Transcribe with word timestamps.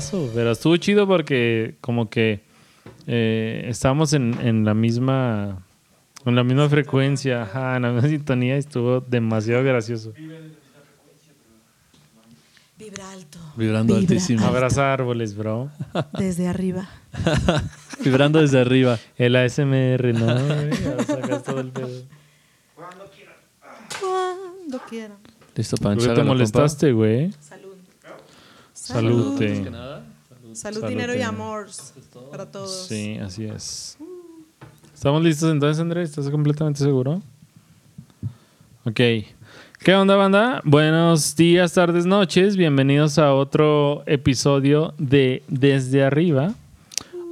putazo, 0.00 0.30
pero 0.34 0.52
estuvo 0.52 0.76
chido 0.76 1.06
porque 1.06 1.76
como 1.80 2.08
que 2.10 2.40
eh, 3.06 3.66
estábamos 3.68 4.12
en, 4.12 4.34
en 4.40 4.64
la 4.64 4.74
misma 4.74 5.62
en 6.26 6.34
la 6.34 6.44
misma 6.44 6.68
frecuencia, 6.68 7.42
ajá, 7.42 7.76
en 7.76 7.82
la 7.82 7.92
misma 7.92 8.08
sintonía 8.08 8.56
y 8.56 8.58
estuvo 8.58 9.00
demasiado 9.00 9.64
gracioso. 9.64 10.12
Vibra 12.78 13.10
alto. 13.12 13.38
Vibrando 13.56 13.94
Vibra 13.94 14.08
altísimo. 14.14 14.46
Abraza 14.46 14.92
árboles, 14.92 15.36
bro. 15.36 15.70
Desde 16.18 16.48
arriba. 16.48 16.88
Vibrando 18.04 18.40
desde 18.40 18.58
arriba. 18.58 18.98
El 19.18 19.36
ASMR, 19.36 20.14
¿no? 20.14 21.04
sacas 21.04 21.42
todo 21.42 21.60
el 21.60 21.70
pedo. 21.70 21.88
Cuando 22.74 23.04
quieran. 24.88 25.16
Listo, 25.56 25.76
¿Por 25.76 25.84
Pancho. 25.84 26.08
qué 26.08 26.14
te 26.14 26.22
molestaste, 26.22 26.92
güey? 26.92 27.30
Salud. 28.90 29.38
Salud, 29.38 30.52
Salud, 30.52 30.88
dinero 30.88 31.14
y 31.14 31.22
amor 31.22 31.68
para 32.28 32.50
todos. 32.50 32.88
Sí, 32.88 33.18
así 33.18 33.44
es. 33.44 33.96
¿Estamos 34.92 35.22
listos 35.22 35.52
entonces, 35.52 35.80
Andrés? 35.80 36.10
¿Estás 36.10 36.28
completamente 36.28 36.80
seguro? 36.80 37.22
Ok. 38.84 39.00
¿Qué 39.78 39.94
onda, 39.94 40.16
banda? 40.16 40.60
Buenos 40.64 41.36
días, 41.36 41.72
tardes, 41.72 42.04
noches. 42.04 42.56
Bienvenidos 42.56 43.18
a 43.18 43.32
otro 43.32 44.02
episodio 44.06 44.92
de 44.98 45.44
Desde 45.46 46.02
Arriba. 46.02 46.54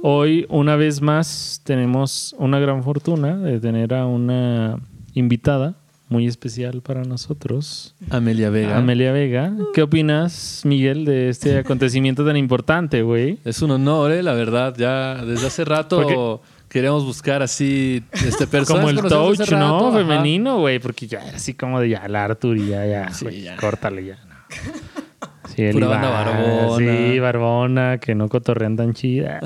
Hoy, 0.01 0.45
una 0.47 0.77
vez 0.77 1.01
más, 1.01 1.59
tenemos 1.65 2.33
una 2.39 2.59
gran 2.59 2.85
fortuna 2.85 3.35
de 3.35 3.59
tener 3.59 3.93
a 3.93 4.05
una 4.05 4.79
invitada 5.13 5.75
muy 6.09 6.27
especial 6.27 6.81
para 6.81 7.03
nosotros. 7.03 7.95
Amelia 8.09 8.49
Vega. 8.49 8.77
Amelia 8.77 9.11
Vega. 9.11 9.53
¿Qué 9.73 9.83
opinas, 9.83 10.61
Miguel, 10.65 11.05
de 11.05 11.29
este 11.29 11.57
acontecimiento 11.59 12.25
tan 12.25 12.35
importante, 12.35 13.03
güey? 13.03 13.37
Es 13.45 13.61
un 13.61 13.71
honor, 13.71 14.11
eh, 14.11 14.23
la 14.23 14.33
verdad. 14.33 14.75
Ya 14.77 15.23
desde 15.23 15.47
hace 15.47 15.65
rato 15.65 16.41
queríamos 16.67 17.05
buscar 17.05 17.41
así 17.41 18.03
este 18.11 18.47
personas 18.47 18.85
Como 18.85 18.89
el 18.89 19.01
touch, 19.07 19.39
rato, 19.39 19.57
¿no? 19.57 19.91
Femenino, 19.93 20.59
güey, 20.59 20.79
porque 20.79 21.07
ya 21.07 21.19
era 21.25 21.37
así 21.37 21.53
como 21.53 21.79
de 21.79 21.89
ya, 21.89 22.07
la 22.07 22.25
Artur 22.25 22.57
y 22.57 22.67
ya, 22.69 22.85
ya, 22.85 23.13
Sí, 23.13 23.41
ya. 23.41 23.55
córtale 23.55 24.05
ya. 24.05 24.15
no. 24.15 24.35
Sí, 25.55 25.67
Pura 25.71 25.87
Iván, 25.87 26.01
banda 26.01 26.09
barbona. 26.11 26.77
Sí, 26.77 27.19
barbona, 27.19 27.97
que 27.97 28.13
no 28.13 28.29
cotorrean 28.29 28.75
tan 28.77 28.93
chida. 28.93 29.39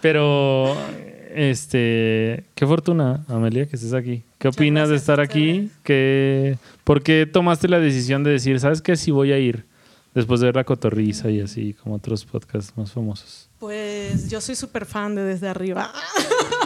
Pero, 0.00 0.76
este, 1.34 2.44
qué 2.54 2.66
fortuna, 2.66 3.24
Amelia, 3.28 3.66
que 3.66 3.76
estés 3.76 3.94
aquí. 3.94 4.22
¿Qué 4.38 4.48
Muchas 4.48 4.58
opinas 4.58 4.88
de 4.88 4.96
estar 4.96 5.20
aquí? 5.20 5.70
¿Qué, 5.82 6.58
¿Por 6.84 7.02
qué 7.02 7.26
tomaste 7.26 7.68
la 7.68 7.78
decisión 7.78 8.24
de 8.24 8.30
decir, 8.30 8.58
sabes 8.60 8.82
qué, 8.82 8.96
sí 8.96 9.10
voy 9.10 9.32
a 9.32 9.38
ir? 9.38 9.64
Después 10.14 10.40
de 10.40 10.46
ver 10.46 10.56
la 10.56 10.64
cotorriza 10.64 11.30
y 11.30 11.40
así, 11.40 11.74
como 11.74 11.94
otros 11.94 12.24
podcasts 12.24 12.76
más 12.76 12.90
famosos. 12.90 13.48
Pues 13.58 14.28
yo 14.28 14.40
soy 14.40 14.56
súper 14.56 14.86
fan 14.86 15.14
de 15.14 15.22
Desde 15.22 15.48
Arriba. 15.48 15.92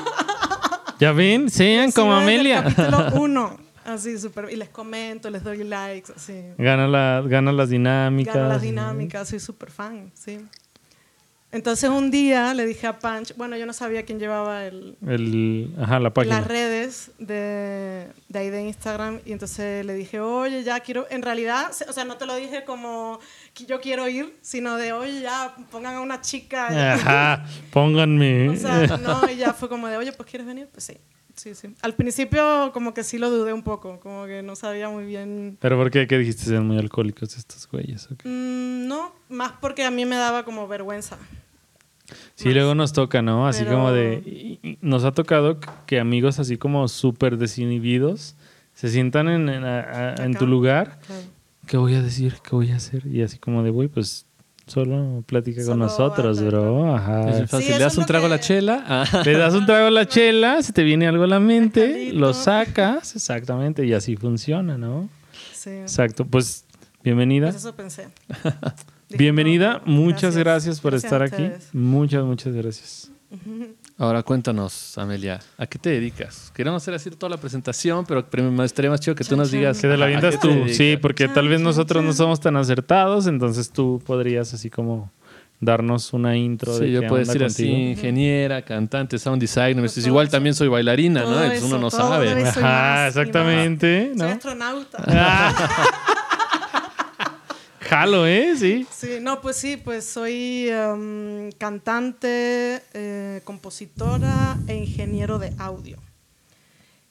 ¿Ya 1.00 1.12
ven? 1.12 1.50
Sean 1.50 1.92
como 1.92 2.18
Sigo 2.18 2.20
desde 2.20 2.32
Amelia. 2.34 2.58
El 2.60 2.74
capítulo 2.74 3.08
uno. 3.22 3.64
Así 3.84 4.18
súper. 4.18 4.48
Y 4.50 4.56
les 4.56 4.70
comento, 4.70 5.28
les 5.28 5.44
doy 5.44 5.62
likes, 5.62 6.12
así. 6.16 6.40
Gana, 6.56 6.88
la, 6.88 7.22
gana 7.26 7.52
las 7.52 7.68
dinámicas. 7.68 8.34
Gano 8.34 8.48
las 8.48 8.62
dinámicas, 8.62 9.28
soy 9.28 9.40
súper 9.40 9.70
fan, 9.70 10.10
sí. 10.14 10.41
Entonces 11.54 11.88
un 11.88 12.10
día 12.10 12.53
le 12.53 12.66
dije 12.66 12.88
a 12.88 12.98
Punch, 12.98 13.37
bueno, 13.37 13.56
yo 13.56 13.65
no 13.65 13.72
sabía 13.72 14.04
quién 14.04 14.19
llevaba 14.19 14.66
el, 14.66 14.97
El, 15.06 15.72
ajá, 15.81 16.00
la 16.00 16.12
página. 16.12 16.41
las 16.41 16.48
redes 16.48 17.12
de, 17.20 18.09
de 18.28 18.38
ahí 18.41 18.50
de 18.50 18.62
Instagram 18.65 19.20
y 19.25 19.31
entonces 19.31 19.87
le 19.87 19.94
dije, 19.94 20.19
oye, 20.19 20.65
ya 20.65 20.81
quiero, 20.81 21.06
en 21.10 21.22
realidad, 21.22 21.70
o 21.88 21.92
sea, 21.92 22.04
no 22.04 22.16
te 22.16 22.26
lo 22.26 22.34
dije 22.34 22.65
como 22.65 23.20
que 23.54 23.66
yo 23.66 23.81
quiero 23.81 24.09
ir, 24.09 24.37
sino 24.42 24.76
de, 24.76 24.92
oye, 24.92 25.20
ya 25.20 25.54
pongan 25.70 25.94
a 25.94 26.00
una 26.00 26.20
chica. 26.20 26.66
Ajá, 26.94 27.47
pónganme. 27.72 28.48
O 28.48 28.56
sea, 28.56 28.97
no, 28.97 29.31
y 29.31 29.36
ya 29.36 29.53
fue 29.53 29.69
como 29.69 29.86
de, 29.86 29.97
oye, 29.97 30.10
pues 30.12 30.28
quieres 30.28 30.48
venir, 30.48 30.69
pues 30.72 30.82
sí, 30.82 30.97
sí, 31.36 31.54
sí. 31.54 31.72
Al 31.82 31.94
principio 31.94 32.72
como 32.72 32.92
que 32.94 33.04
sí 33.04 33.16
lo 33.16 33.31
dudé 33.31 33.53
un 33.53 33.62
poco, 33.62 34.00
como 34.00 34.26
que 34.26 34.42
no 34.42 34.56
sabía 34.56 34.88
muy 34.88 35.04
bien. 35.04 35.56
¿Pero 35.60 35.76
por 35.76 35.92
qué? 35.92 36.09
¿Qué 36.09 36.19
dijiste? 36.19 36.47
Sean 36.47 36.66
muy 36.66 36.78
alcohólicos 36.78 37.36
estos 37.36 37.69
güeyes. 37.69 38.10
¿o 38.10 38.16
qué? 38.16 38.28
Mm, 38.28 38.88
no, 38.88 39.12
más 39.28 39.53
porque 39.60 39.84
a 39.84 39.92
mí 39.92 40.04
me 40.04 40.16
daba 40.16 40.44
como 40.44 40.66
vergüenza. 40.66 41.16
Sí, 42.34 42.53
luego 42.53 42.75
nos 42.75 42.92
toca, 42.92 43.22
¿no? 43.22 43.47
Así 43.47 43.65
Pero- 43.65 43.76
como 43.76 43.92
de... 43.92 44.59
Nos 44.82 45.04
ha 45.04 45.12
tocado 45.12 45.59
que 45.87 45.98
amigos 46.00 46.38
así 46.38 46.56
como 46.59 46.87
súper 46.88 47.37
desinhibidos 47.38 48.37
se 48.75 48.88
sientan 48.88 49.28
en, 49.28 49.48
en, 49.48 49.65
a- 49.65 49.81
a- 49.81 50.15
en 50.25 50.31
Acá. 50.32 50.38
tu 50.38 50.47
lugar. 50.47 50.98
Claro. 51.06 51.22
¿Qué 51.66 51.76
voy 51.78 51.94
a 51.94 52.03
decir? 52.03 52.37
¿Qué 52.42 52.50
voy 52.50 52.70
a 52.72 52.76
hacer? 52.76 53.06
Y 53.06 53.22
así 53.22 53.38
como 53.38 53.62
de, 53.62 53.70
güey, 53.70 53.88
pues 53.88 54.26
solo 54.66 55.22
platica 55.26 55.65
con 55.65 55.78
nosotros, 55.78 56.38
habla, 56.38 56.50
bro. 56.50 56.94
Es 56.97 57.00
Ajá. 57.03 57.20
bien 57.26 57.48
fácil. 57.48 57.66
Sí, 57.66 57.69
Le 57.69 57.75
eso 57.76 57.84
das 57.84 57.92
es 57.94 57.98
un 57.98 58.06
trago 58.06 58.26
a 58.26 58.28
la 58.28 58.41
chela. 58.41 58.84
ah. 58.88 59.22
Le 59.25 59.32
das 59.38 59.54
un 59.54 59.65
trago 59.65 59.86
a 59.86 59.91
la 59.91 60.06
chela, 60.06 60.62
se 60.62 60.72
te 60.72 60.82
viene 60.82 61.06
algo 61.06 61.25
a 61.25 61.26
la 61.26 61.41
mente, 61.41 62.12
lo 62.12 62.34
sacas, 62.34 63.15
exactamente, 63.16 63.86
y 63.86 63.92
así 63.94 64.16
funciona, 64.16 64.76
¿no? 64.76 65.09
Sí. 65.53 65.71
Exacto. 65.71 66.26
Pues, 66.26 66.65
bienvenida. 67.03 67.47
Pues 67.47 67.56
eso 67.56 67.75
pensé. 67.75 68.09
Bienvenida, 69.10 69.82
no, 69.84 69.92
muchas 69.92 70.37
gracias, 70.37 70.81
por 70.81 70.92
Gracias 70.92 71.12
estar 71.12 71.22
aquí. 71.22 71.50
Muchas, 71.72 72.25
muchas 72.25 72.54
gracias. 72.54 73.10
Ahora 73.98 74.22
cuéntanos, 74.25 74.98
Amelia, 74.98 75.38
¿a 75.56 75.66
qué 75.66 75.78
te 75.78 75.91
dedicas? 75.91 76.50
Queremos 76.54 76.82
hacer 76.82 76.94
así 76.94 77.10
toda 77.10 77.31
la 77.31 77.37
presentación, 77.37 78.04
pero 78.06 78.28
primero 78.28 78.65
estaría 78.65 78.91
más 78.91 78.98
chido 79.00 79.15
que 79.15 79.22
tú 79.22 79.37
nos 79.37 79.53
digas. 79.53 79.81
Que 79.81 79.87
te 79.88 79.97
la 79.97 80.06
¿a 80.06 80.09
qué 80.09 80.15
avientas 80.16 80.41
te 80.41 80.48
tú, 80.48 80.53
dedicas? 80.53 80.76
sí, 80.76 80.97
porque 81.00 81.28
tal 81.28 81.47
vez 81.48 81.60
nosotros 81.60 82.03
no 82.03 82.12
somos 82.12 82.41
tan 82.41 82.56
acertados, 82.56 83.28
entonces 83.28 83.70
tú 83.70 84.03
podrías 84.04 84.53
así 84.53 84.69
como 84.69 85.12
darnos 85.60 86.12
una 86.12 86.36
intro 86.36 86.76
de 86.76 86.86
Sí, 86.86 86.92
yo 86.92 87.03
qué 87.03 87.09
puedo 87.09 87.25
decir 87.25 87.44
así, 87.44 87.69
ingeniera, 87.69 88.62
cantante, 88.62 89.16
sound 89.19 89.41
designer. 89.41 89.76
Pues 89.81 89.94
Pues 89.94 90.06
igual 90.09 90.26
eso. 90.26 90.32
también 90.32 90.54
soy 90.56 90.66
bailarina, 90.69 91.21
¿no? 91.22 91.26
Todo 91.28 91.42
Entonces 91.44 91.62
uno 91.65 91.76
eso, 91.76 91.81
no 91.84 91.91
sabe. 91.91 92.32
soy 92.32 92.42
Ajá, 92.42 92.60
más 92.60 93.09
exactamente, 93.10 94.09
Soy 94.09 94.16
¿no? 94.19 94.25
astronauta. 94.25 95.04
Jalo, 97.89 98.27
¿eh? 98.27 98.55
Sí. 98.56 98.87
Sí, 98.91 99.19
no, 99.21 99.41
pues 99.41 99.56
sí, 99.56 99.77
pues 99.77 100.05
soy 100.06 100.69
em, 100.71 101.53
cantante, 101.53 102.83
eh, 102.95 103.43
compositora 103.45 104.59
e 104.67 104.75
ingeniero 104.75 105.39
de 105.39 105.53
audio. 105.59 105.99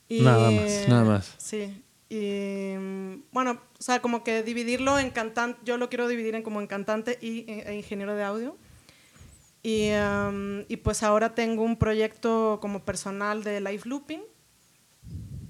Y, 0.10 0.22
Nada 0.22 0.52
más, 0.52 0.88
nada 0.88 1.04
más. 1.04 1.36
Sí. 1.38 1.84
Y 2.10 2.76
mm, 2.78 3.24
bueno, 3.32 3.62
o 3.80 3.84
sea, 3.84 4.02
como 4.02 4.24
que 4.24 4.44
dividirlo 4.44 5.00
en 5.00 5.12
cantante, 5.12 5.60
yo 5.64 5.78
lo 5.78 5.90
quiero 5.90 6.08
dividir 6.08 6.36
en 6.36 6.44
como 6.44 6.60
en 6.60 6.68
cantante 6.68 7.18
y, 7.22 7.50
e, 7.50 7.64
e 7.68 7.76
ingeniero 7.76 8.16
de 8.16 8.24
audio. 8.24 8.58
Y, 9.62 9.88
em, 9.90 10.66
y 10.68 10.78
pues 10.78 11.04
ahora 11.04 11.36
tengo 11.36 11.64
un 11.64 11.78
proyecto 11.78 12.58
como 12.62 12.84
personal 12.84 13.44
de 13.44 13.62
live 13.62 13.84
looping, 13.86 14.22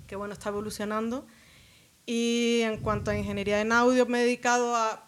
que 0.06 0.16
bueno, 0.16 0.34
está 0.34 0.50
evolucionando. 0.50 1.26
Y 2.06 2.62
en 2.64 2.78
cuanto 2.78 3.12
a 3.12 3.18
ingeniería 3.18 3.62
en 3.62 3.72
audio, 3.72 4.06
me 4.06 4.20
he 4.20 4.24
dedicado 4.26 4.76
a, 4.76 5.08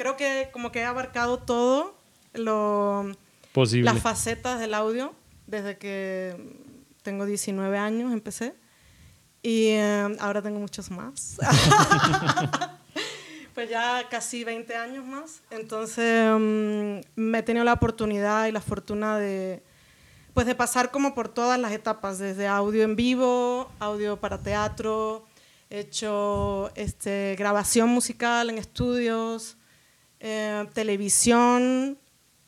creo 0.00 0.16
que 0.16 0.48
como 0.50 0.72
que 0.72 0.78
he 0.78 0.84
abarcado 0.84 1.40
todo 1.40 1.94
lo, 2.32 3.12
Posible. 3.52 3.84
las 3.84 4.00
facetas 4.00 4.58
del 4.58 4.72
audio 4.72 5.14
desde 5.46 5.76
que 5.76 6.34
tengo 7.02 7.26
19 7.26 7.76
años, 7.76 8.10
empecé. 8.10 8.54
Y 9.42 9.66
eh, 9.68 10.16
ahora 10.20 10.40
tengo 10.40 10.58
muchos 10.58 10.90
más. 10.90 11.36
pues 13.54 13.68
ya 13.68 14.08
casi 14.08 14.42
20 14.42 14.74
años 14.74 15.04
más. 15.04 15.42
Entonces 15.50 16.30
mm, 16.30 17.00
me 17.16 17.38
he 17.38 17.42
tenido 17.42 17.66
la 17.66 17.74
oportunidad 17.74 18.46
y 18.46 18.52
la 18.52 18.62
fortuna 18.62 19.18
de, 19.18 19.62
pues 20.32 20.46
de 20.46 20.54
pasar 20.54 20.90
como 20.90 21.14
por 21.14 21.28
todas 21.28 21.60
las 21.60 21.72
etapas, 21.72 22.18
desde 22.18 22.46
audio 22.46 22.84
en 22.84 22.96
vivo, 22.96 23.70
audio 23.80 24.18
para 24.18 24.38
teatro, 24.38 25.26
he 25.68 25.80
hecho 25.80 26.70
este, 26.74 27.36
grabación 27.38 27.90
musical 27.90 28.48
en 28.48 28.56
estudios, 28.56 29.58
eh, 30.20 30.66
televisión 30.72 31.98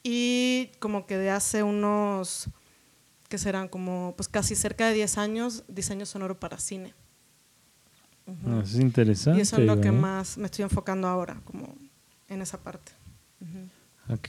y 0.03 0.71
como 0.79 1.07
que 1.07 1.17
de 1.17 1.31
hace 1.31 1.63
unos, 1.63 2.49
que 3.29 3.39
serán 3.39 3.69
como 3.69 4.15
pues 4.17 4.29
casi 4.29 4.55
cerca 4.55 4.87
de 4.89 4.95
10 4.95 5.19
años, 5.19 5.65
diseño 5.69 6.07
sonoro 6.07 6.39
para 6.39 6.59
cine. 6.59 6.95
Ah, 8.47 8.61
Eso 8.63 8.77
es 8.77 8.81
interesante. 8.81 9.39
Y 9.39 9.43
eso 9.43 9.57
es 9.57 9.67
lo 9.67 9.81
que 9.81 9.91
más 9.93 10.39
me 10.39 10.47
estoy 10.47 10.63
enfocando 10.65 11.09
ahora, 11.09 11.41
como 11.45 11.75
en 12.29 12.43
esa 12.43 12.59
parte. 12.63 12.93
Ujú. 13.41 14.15
Ok. 14.15 14.29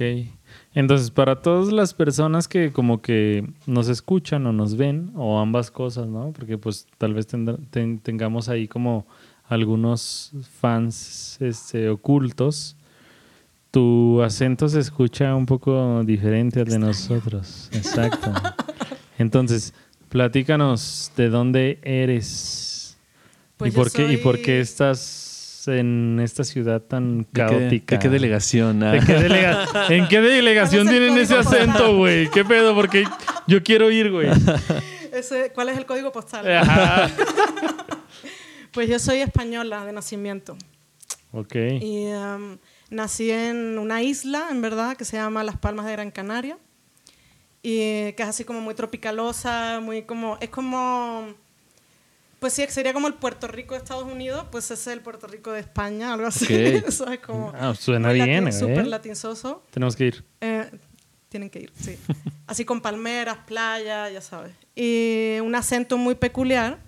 Entonces, 0.74 1.10
para 1.12 1.42
todas 1.42 1.72
las 1.74 1.94
personas 1.94 2.48
que 2.48 2.72
como 2.72 3.02
que 3.02 3.48
nos 3.66 3.88
escuchan 3.90 4.46
o 4.48 4.54
nos 4.54 4.78
ven, 4.78 5.12
o 5.16 5.40
ambas 5.40 5.72
cosas, 5.72 6.08
¿no? 6.08 6.32
Porque 6.32 6.58
pues 6.58 6.88
tal 6.98 7.14
vez 7.14 7.28
ten- 7.28 8.00
tengamos 8.00 8.50
ahí 8.50 8.68
como 8.68 9.06
algunos 9.46 10.32
fans 10.60 11.38
este, 11.42 11.90
ocultos. 11.90 12.76
Tu 13.74 14.22
acento 14.22 14.70
se 14.70 14.80
escucha 14.80 15.34
un 15.34 15.48
poco 15.48 16.04
diferente 16.04 16.60
al 16.60 16.68
de 16.68 16.78
nosotros. 16.78 17.70
Exacto. 17.72 18.32
Entonces, 19.18 19.74
platícanos 20.10 21.12
de 21.18 21.30
dónde 21.30 21.80
eres 21.82 22.96
Pues 23.58 23.74
y 23.74 23.76
yo 23.76 23.82
por 23.82 23.92
qué 23.92 24.14
y 24.14 24.18
por 24.18 24.38
qué 24.38 24.58
soy- 24.58 24.60
estás 24.62 25.64
en 25.66 26.20
esta 26.22 26.44
ciudad 26.44 26.82
tan 26.82 27.22
¿De 27.22 27.26
qué, 27.26 27.32
caótica? 27.42 27.96
de 27.96 28.00
qué 28.04 28.10
delegación? 28.10 28.84
ah? 28.84 28.92
¿De 28.92 29.00
qué 29.00 29.14
delega- 29.18 29.66
¿En 29.90 30.08
qué 30.08 30.22
delegación 30.22 30.86
¿Cuál 30.86 30.96
es 30.96 31.02
el 31.02 31.08
tienen 31.08 31.24
ese 31.24 31.36
acento, 31.36 31.98
güey? 31.98 32.30
¿Qué 32.30 32.46
pedo? 32.46 32.76
Porque 32.76 33.06
yo 33.48 33.64
quiero 33.64 33.90
ir, 33.90 34.12
güey. 34.12 34.30
¿Cuál 35.56 35.70
es 35.70 35.78
el 35.80 35.88
código 35.88 36.12
postal? 36.12 36.48
Ajá. 36.56 37.10
Pues 38.72 38.88
yo 38.90 38.98
soy 39.00 39.18
española 39.20 39.84
de 39.86 39.94
nacimiento. 39.94 40.58
Ok. 41.32 41.56
Y 41.80 42.06
em, 42.08 42.58
nací 42.94 43.32
en 43.32 43.78
una 43.80 44.02
isla, 44.02 44.48
en 44.52 44.62
verdad, 44.62 44.96
que 44.96 45.06
se 45.06 45.18
llama 45.18 45.44
Las 45.44 45.58
Palmas 45.58 45.86
de 45.86 45.92
Gran 45.94 46.12
Canaria. 46.12 46.58
Y 47.62 48.12
que 48.14 48.24
es 48.24 48.28
así 48.28 48.44
como 48.44 48.60
muy 48.62 48.76
tropicalosa, 48.76 49.80
muy 49.82 50.04
como. 50.04 50.38
Es 50.42 50.50
como. 50.50 51.34
Pues 52.40 52.52
sí, 52.54 52.66
sería 52.68 52.92
como 52.94 53.08
el 53.08 53.14
Puerto 53.14 53.48
Rico 53.48 53.74
de 53.74 53.78
Estados 53.80 54.04
Unidos, 54.04 54.46
pues 54.52 54.66
ese 54.66 54.74
es 54.74 54.88
el 54.88 55.00
Puerto 55.02 55.28
Rico 55.28 55.52
de 55.54 55.62
España, 55.62 56.14
algo 56.14 56.28
así. 56.28 56.44
Ok. 56.44 56.50
Eso 56.88 57.08
es 57.10 57.20
como. 57.22 57.54
Ah, 57.56 57.74
suena 57.74 58.12
bien, 58.12 58.44
latin- 58.44 58.48
¿eh? 58.50 58.52
Súper 58.52 58.88
latinzoso. 58.88 59.64
Tenemos 59.72 59.96
que 59.96 60.08
ir. 60.08 60.26
Eh, 60.42 60.70
tienen 61.30 61.50
que 61.50 61.60
ir, 61.62 61.72
sí. 61.80 61.98
Así 62.48 62.66
con 62.66 62.82
palmeras, 62.82 63.38
playa, 63.48 64.10
ya 64.10 64.20
sabes. 64.20 64.52
Y 64.76 65.38
un 65.42 65.56
acento 65.56 65.98
muy 65.98 66.16
peculiar, 66.16 66.80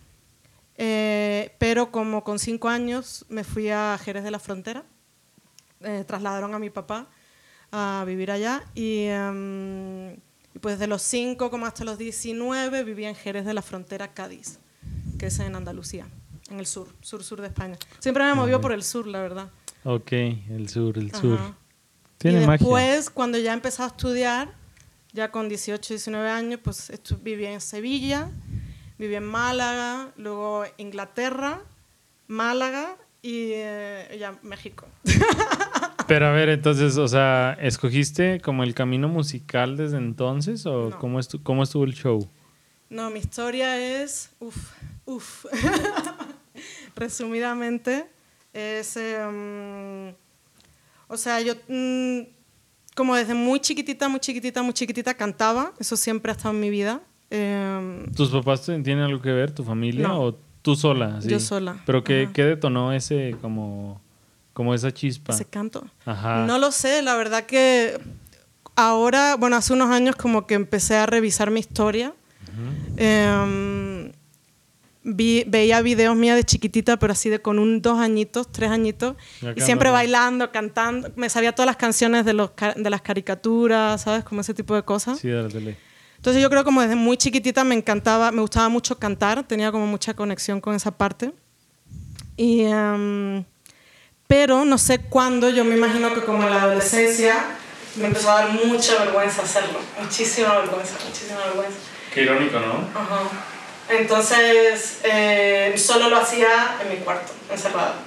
eh, 0.78 1.56
pero 1.58 1.90
como 1.90 2.26
con 2.26 2.38
cinco 2.38 2.68
años 2.68 3.26
me 3.30 3.46
fui 3.46 3.70
a 3.70 3.98
Jerez 4.04 4.26
de 4.26 4.32
la 4.32 4.40
Frontera. 4.40 4.84
Eh, 5.86 6.04
trasladaron 6.06 6.54
a 6.54 6.60
mi 6.60 6.70
papá 6.70 7.08
a 7.72 8.04
vivir 8.08 8.32
allá 8.32 8.64
y, 8.74 9.06
em, 9.06 10.14
y 10.14 10.60
pues 10.60 10.80
de 10.80 10.88
los 10.88 11.02
cinco 11.02 11.52
como 11.52 11.66
hasta 11.66 11.84
los 11.84 11.98
19 11.98 12.84
vivía 12.84 13.10
en 13.10 13.16
Jerez 13.16 13.46
de 13.46 13.54
la 13.54 13.62
Frontera, 13.62 14.14
Cádiz, 14.14 14.60
que 15.20 15.28
es 15.28 15.40
en 15.40 15.56
Andalucía, 15.56 16.08
en 16.50 16.60
el 16.60 16.66
sur, 16.66 16.88
sur-sur 17.02 17.42
de 17.42 17.48
España. 17.48 17.78
Siempre 18.00 18.24
me 18.24 18.34
movió 18.34 18.60
por 18.60 18.72
el 18.72 18.84
sur, 18.84 19.06
la 19.06 19.22
verdad. 19.22 19.52
Ok, 19.84 20.12
el 20.12 20.68
sur, 20.70 20.98
el 20.98 21.14
sur. 21.14 21.38
Ajá. 21.40 21.56
Tiene 22.18 22.42
y 22.42 22.48
magia. 22.48 22.58
después, 22.58 23.10
cuando 23.10 23.38
ya 23.38 23.54
empecé 23.54 23.84
a 23.84 23.88
estudiar, 23.88 24.52
ya 25.14 25.30
con 25.32 25.48
18, 25.48 25.94
19 25.94 26.30
años, 26.30 26.60
pues 26.64 26.92
viví 27.22 27.46
en 27.46 27.62
Sevilla, 27.62 28.32
viví 28.98 29.16
en 29.16 29.26
Málaga, 29.26 30.12
luego 30.18 30.64
Inglaterra, 30.78 31.62
Málaga 32.28 32.98
y 33.28 33.52
eh, 33.54 34.18
ya 34.20 34.38
México. 34.44 34.86
Pero 36.08 36.28
a 36.28 36.32
ver, 36.32 36.50
entonces, 36.50 36.98
o 36.98 37.08
sea, 37.08 37.58
¿escogiste 37.60 38.40
como 38.40 38.64
el 38.64 38.76
camino 38.76 39.08
musical 39.08 39.76
desde 39.78 39.98
entonces 39.98 40.66
o 40.68 40.92
No. 40.92 41.00
cómo, 41.00 41.20
estu- 41.20 41.42
cómo 41.42 41.64
estuvo 41.64 41.84
el 41.86 41.96
show? 41.96 42.30
No, 42.90 43.10
mi 43.10 43.18
historia 43.20 43.80
es, 44.04 44.30
uff, 44.40 44.72
uff. 45.06 45.46
Resumidamente, 46.96 48.06
es, 48.54 48.96
em, 48.98 50.14
o 51.08 51.18
sea, 51.18 51.42
yo 51.42 51.54
mm, 51.68 52.20
como 52.96 53.16
desde 53.16 53.34
muy 53.34 53.60
chiquitita, 53.60 54.08
muy 54.08 54.20
chiquitita, 54.20 54.62
muy 54.62 54.74
chiquitita 54.74 55.14
cantaba, 55.16 55.74
eso 55.80 55.98
siempre 55.98 56.32
ha 56.32 56.36
estado 56.36 56.54
en 56.54 56.62
mi 56.62 56.70
vida. 56.70 57.02
Em, 57.30 58.12
¿Tus 58.14 58.30
papás 58.30 58.64
tienen 58.66 59.00
algo 59.00 59.22
que 59.22 59.32
ver, 59.32 59.52
tu 59.52 59.64
familia 59.64 60.08
No. 60.08 60.22
o 60.22 60.38
tú 60.66 60.76
sola? 60.76 61.18
así? 61.20 61.30
Yo 61.30 61.40
sola, 61.40 61.78
¿Pero 61.86 62.04
qué, 62.04 62.28
qué 62.34 62.44
detonó 62.44 62.92
ese, 62.92 63.36
como, 63.42 64.02
como 64.54 64.74
esa 64.74 64.92
chispa? 64.92 65.34
ese 65.34 65.46
canto. 65.46 65.86
Ajá. 66.06 66.46
No 66.46 66.58
lo 66.60 66.72
sé, 66.72 67.02
la 67.02 67.16
verdad 67.16 67.46
que 67.46 67.98
ahora, 68.76 69.36
bueno, 69.38 69.56
hace 69.56 69.72
unos 69.74 69.90
años 69.92 70.16
como 70.16 70.46
que 70.48 70.56
empecé 70.56 70.96
a 70.98 71.06
revisar 71.06 71.52
mi 71.52 71.60
historia. 71.62 72.14
Em, 72.98 74.12
vi- 75.04 75.44
veía 75.48 75.82
videos 75.82 76.16
mías 76.16 76.36
de 76.36 76.44
chiquitita, 76.44 76.98
pero 76.98 77.14
así 77.14 77.30
de 77.30 77.40
con 77.40 77.60
un 77.60 77.82
dos 77.82 78.00
añitos, 78.00 78.52
tres 78.52 78.72
añitos, 78.72 79.16
Ya 79.42 79.54
y 79.56 79.62
siempre 79.62 79.90
bailando, 79.92 80.52
cantando. 80.52 81.12
Me 81.16 81.30
sabía 81.30 81.54
todas 81.54 81.68
las 81.68 81.76
canciones 81.78 82.26
de, 82.26 82.34
los, 82.34 82.52
de 82.76 82.90
las 82.90 83.02
caricaturas, 83.02 84.02
¿sabes? 84.02 84.24
Como 84.24 84.42
ese 84.42 84.54
tipo 84.54 84.74
de 84.76 84.84
cosas. 84.84 85.20
Sí, 85.20 85.28
de 85.28 85.44
la 85.44 85.50
tele. 85.50 85.78
Entonces 86.26 86.42
yo 86.42 86.50
creo 86.50 86.64
como 86.64 86.82
desde 86.82 86.96
muy 86.96 87.18
chiquitita 87.18 87.64
me 87.64 87.76
encantaba, 87.76 88.32
me 88.32 88.42
gustaba 88.42 88.68
mucho 88.68 88.98
cantar, 88.98 89.44
tenía 89.44 89.72
como 89.72 89.86
mucha 89.86 90.16
conexión 90.16 90.60
con 90.60 90.74
esa 90.74 90.90
parte. 90.90 91.32
Y, 92.36 92.64
em, 92.64 93.44
pero 94.26 94.66
no 94.66 94.80
sé 94.80 95.02
cuándo, 95.02 95.52
yo 95.52 95.64
me 95.64 95.76
imagino 95.76 96.16
que 96.16 96.22
como 96.22 96.42
en 96.42 96.50
la 96.50 96.64
adolescencia 96.64 97.36
me 97.98 98.08
empezó 98.08 98.32
a 98.32 98.42
dar 98.42 98.54
mucha 98.66 99.04
vergüenza 99.04 99.44
hacerlo, 99.44 99.78
muchísima 100.02 100.58
vergüenza, 100.62 100.96
muchísima 101.08 101.46
vergüenza. 101.46 101.78
Qué 102.12 102.24
irónico, 102.24 102.60
¿no? 102.60 102.90
Ajá. 103.00 103.22
Entonces 103.90 105.02
eh, 105.04 105.76
solo 105.78 106.10
lo 106.10 106.18
hacía 106.18 106.78
en 106.82 106.90
mi 106.90 107.06
cuarto, 107.06 107.34
encerrada, 107.52 107.98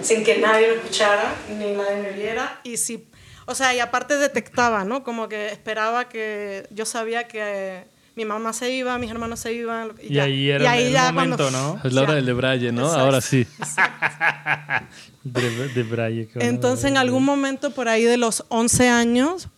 sin 0.00 0.24
que 0.24 0.38
nadie 0.38 0.68
me 0.68 0.74
escuchara 0.76 1.34
ni 1.50 1.72
nadie 1.72 1.96
me 1.96 2.12
viera. 2.12 2.58
Y 2.64 2.78
si, 2.78 3.06
o 3.46 3.54
sea, 3.54 3.74
y 3.74 3.80
aparte 3.80 4.16
detectaba, 4.16 4.84
¿no? 4.84 5.02
Como 5.02 5.28
que 5.28 5.48
esperaba 5.48 6.08
que 6.08 6.66
yo 6.70 6.84
sabía 6.84 7.26
que 7.28 7.84
mi 8.16 8.24
mamá 8.24 8.52
se 8.52 8.70
iba, 8.72 8.96
mis 8.98 9.10
hermanos 9.10 9.40
se 9.40 9.52
iban. 9.52 9.92
Y 10.02 10.14
ya. 10.14 10.24
ahí 10.24 10.50
era 10.50 10.64
Y 10.64 10.66
ahí 10.66 10.86
el 10.86 10.92
ya 10.92 11.12
momento, 11.12 11.36
cuando- 11.50 11.74
¿no? 11.74 11.80
Es 11.84 11.92
la 11.92 12.02
hora 12.02 12.10
Ya. 12.12 12.16
del 12.16 12.26
de 12.26 12.32
Braille, 12.32 12.72
¿no? 12.72 12.82
Exacto. 12.82 13.00
Ahora 13.04 13.20
sí. 13.20 13.46
De, 15.24 15.68
de 15.68 15.82
Braille. 15.82 16.28
Entonces, 16.36 16.84
en 16.86 16.96
algún 16.96 17.24
momento 17.24 17.72
por 17.72 17.88
ahí 17.88 18.04
de 18.04 18.16
los 18.16 18.44
11 18.48 18.88
años, 18.88 19.48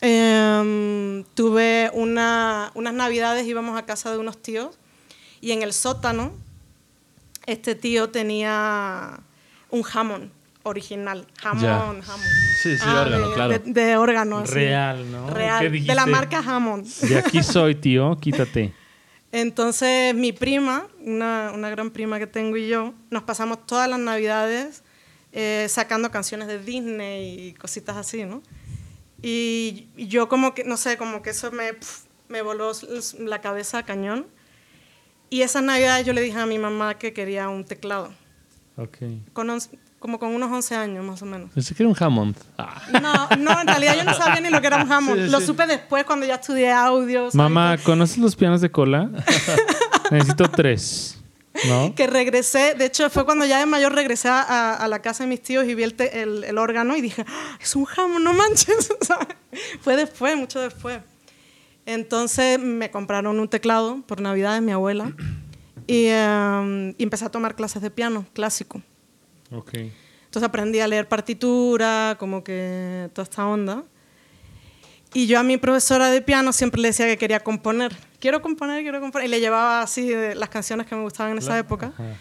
em, 0.00 1.22
tuve 1.34 1.90
una, 1.94 2.72
unas 2.74 2.92
navidades, 2.92 3.46
íbamos 3.46 3.78
a 3.78 3.86
casa 3.86 4.10
de 4.10 4.18
unos 4.18 4.42
tíos, 4.42 4.76
y 5.40 5.52
en 5.52 5.62
el 5.62 5.72
sótano, 5.72 6.32
este 7.46 7.74
tío 7.76 8.08
tenía 8.10 9.20
un 9.70 9.82
jamón 9.82 10.32
original. 10.64 11.26
Jamón, 11.40 11.62
Ya. 11.62 12.02
jamón. 12.02 12.26
Sí, 12.62 12.76
sí, 12.76 12.82
Ah, 12.86 13.02
órgano, 13.02 13.28
de, 13.28 13.34
claro. 13.34 13.58
de- 13.58 13.72
de 13.72 13.96
órgano, 13.96 14.38
así. 14.38 14.54
Real, 14.54 15.10
¿no? 15.10 15.26
¿Qué 15.26 15.34
Real. 15.34 15.72
De 15.86 15.94
la 15.94 16.06
marca 16.06 16.38
Hammond. 16.38 16.86
De 16.86 17.18
aquí 17.18 17.42
soy, 17.42 17.74
tío, 17.74 18.16
quítate. 18.20 18.72
Entonces 19.32 20.14
mi 20.14 20.32
prima, 20.32 20.86
una, 21.00 21.52
una 21.54 21.70
gran 21.70 21.90
prima 21.90 22.18
que 22.18 22.26
tengo 22.26 22.56
y 22.56 22.68
yo, 22.68 22.92
nos 23.10 23.22
pasamos 23.22 23.64
todas 23.66 23.88
las 23.88 23.98
navidades 23.98 24.82
eh, 25.32 25.66
sacando 25.70 26.10
canciones 26.10 26.48
de 26.48 26.58
Disney 26.62 27.48
y 27.48 27.52
cositas 27.54 27.96
así, 27.96 28.24
¿no? 28.24 28.42
Y, 29.22 29.88
y 29.96 30.08
yo 30.08 30.28
como 30.28 30.52
que, 30.54 30.64
no 30.64 30.76
sé, 30.76 30.98
como 30.98 31.22
que 31.22 31.30
eso 31.30 31.50
me, 31.50 31.72
pf, 31.72 32.06
me 32.28 32.42
voló 32.42 32.72
la 33.20 33.40
cabeza 33.40 33.78
a 33.78 33.82
cañón. 33.84 34.26
Y 35.30 35.40
esa 35.40 35.62
navidad 35.62 36.04
yo 36.04 36.12
le 36.12 36.20
dije 36.20 36.38
a 36.38 36.44
mi 36.44 36.58
mamá 36.58 36.98
que 36.98 37.14
quería 37.14 37.48
un 37.48 37.64
teclado, 37.64 38.12
Ok. 38.76 38.98
con 39.32 39.48
como 40.02 40.18
con 40.18 40.34
unos 40.34 40.50
11 40.52 40.74
años 40.74 41.04
más 41.04 41.22
o 41.22 41.24
menos. 41.26 41.50
Pensé 41.54 41.74
que 41.74 41.82
era 41.84 41.88
un 41.88 41.96
Hammond. 41.98 42.36
Ah. 42.58 42.82
No, 43.00 43.36
no, 43.38 43.60
en 43.60 43.66
realidad 43.66 43.94
yo 43.96 44.04
no 44.04 44.12
sabía 44.12 44.40
ni 44.40 44.50
lo 44.50 44.60
que 44.60 44.66
era 44.66 44.82
un 44.82 44.92
Hammond. 44.92 45.18
Sí, 45.20 45.24
sí, 45.26 45.30
Lo 45.30 45.40
supe 45.40 45.66
después 45.66 46.04
cuando 46.04 46.26
ya 46.26 46.34
estudié 46.34 46.70
audio. 46.70 47.20
¿sabes? 47.20 47.34
Mamá, 47.36 47.78
¿conoces 47.78 48.18
los 48.18 48.36
pianos 48.36 48.60
de 48.60 48.70
cola? 48.70 49.08
Necesito 50.10 50.50
tres. 50.50 51.18
¿No? 51.68 51.94
que 51.94 52.06
regresé, 52.06 52.74
de 52.74 52.86
hecho 52.86 53.08
fue 53.10 53.24
cuando 53.26 53.44
ya 53.44 53.58
de 53.58 53.66
mayor 53.66 53.94
regresé 53.94 54.26
a, 54.28 54.74
a 54.74 54.88
la 54.88 55.02
casa 55.02 55.22
de 55.24 55.28
mis 55.28 55.42
tíos 55.42 55.66
y 55.66 55.74
vi 55.74 55.82
el, 55.82 55.92
te- 55.94 56.22
el, 56.22 56.44
el 56.44 56.56
órgano 56.58 56.96
y 56.96 57.02
dije, 57.02 57.24
"Ah, 57.28 57.58
es 57.60 57.76
un 57.76 57.84
jamón, 57.84 58.24
no 58.24 58.32
manches. 58.32 58.90
¿sabes? 59.02 59.28
fue 59.82 59.94
después, 59.96 60.34
mucho 60.36 60.60
después. 60.60 61.00
Entonces 61.84 62.58
me 62.58 62.90
compraron 62.90 63.38
un 63.38 63.48
teclado 63.48 64.00
por 64.06 64.20
Navidad 64.20 64.54
de 64.54 64.60
mi 64.62 64.72
abuela 64.72 65.12
y, 65.86 66.06
eh, 66.08 66.94
y 66.96 67.02
empecé 67.02 67.26
a 67.26 67.28
tomar 67.28 67.54
clases 67.54 67.82
de 67.82 67.90
piano 67.90 68.24
clásico. 68.32 68.80
Ok. 69.52 69.74
Entonces 69.74 70.48
aprendí 70.48 70.80
a 70.80 70.88
leer 70.88 71.08
partitura, 71.08 72.16
como 72.18 72.42
que 72.42 73.10
toda 73.12 73.24
esta 73.24 73.46
onda. 73.46 73.84
Y 75.14 75.26
yo 75.26 75.38
a 75.38 75.42
mi 75.42 75.58
profesora 75.58 76.08
de 76.10 76.22
piano 76.22 76.52
siempre 76.54 76.80
le 76.80 76.88
decía 76.88 77.06
que 77.06 77.18
quería 77.18 77.40
componer. 77.40 77.94
Quiero 78.18 78.40
componer, 78.40 78.82
quiero 78.82 79.00
componer. 79.00 79.26
Y 79.28 79.30
le 79.30 79.40
llevaba 79.40 79.82
así 79.82 80.08
de 80.08 80.34
las 80.34 80.48
canciones 80.48 80.86
que 80.86 80.94
me 80.94 81.02
gustaban 81.02 81.32
en 81.32 81.38
esa 81.38 81.58
época. 81.58 81.88
Ajá. 81.94 82.14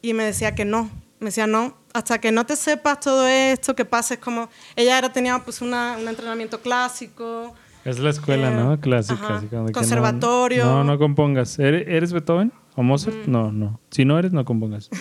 Y 0.00 0.14
me 0.14 0.24
decía 0.24 0.54
que 0.54 0.64
no. 0.64 0.90
Me 1.20 1.26
decía 1.26 1.46
no. 1.46 1.76
Hasta 1.92 2.20
que 2.20 2.32
no 2.32 2.46
te 2.46 2.56
sepas 2.56 3.00
todo 3.00 3.26
esto, 3.26 3.74
que 3.74 3.84
pases 3.84 4.18
como... 4.18 4.48
Ella 4.76 4.96
era, 4.96 5.12
tenía 5.12 5.38
pues 5.40 5.60
una- 5.60 5.96
un 6.00 6.08
entrenamiento 6.08 6.60
clásico. 6.62 7.54
Es 7.84 7.98
la 7.98 8.10
escuela, 8.10 8.50
Eh, 8.50 8.54
¿no? 8.54 8.80
Clásica. 8.80 9.14
ajá. 9.22 9.36
así 9.38 9.46
que 9.48 9.56
no- 9.56 9.70
Conservatorio. 9.72 10.64
No, 10.64 10.84
no, 10.84 10.98
compongas. 10.98 11.58
¿Eres, 11.58 11.86
eres 11.86 12.12
Beethoven 12.14 12.50
o 12.76 12.82
Mozart? 12.82 13.26
No, 13.26 13.52
no. 13.52 13.78
Si 13.90 14.04
no 14.06 14.18
eres, 14.18 14.32
no 14.32 14.44
compongas. 14.46 14.88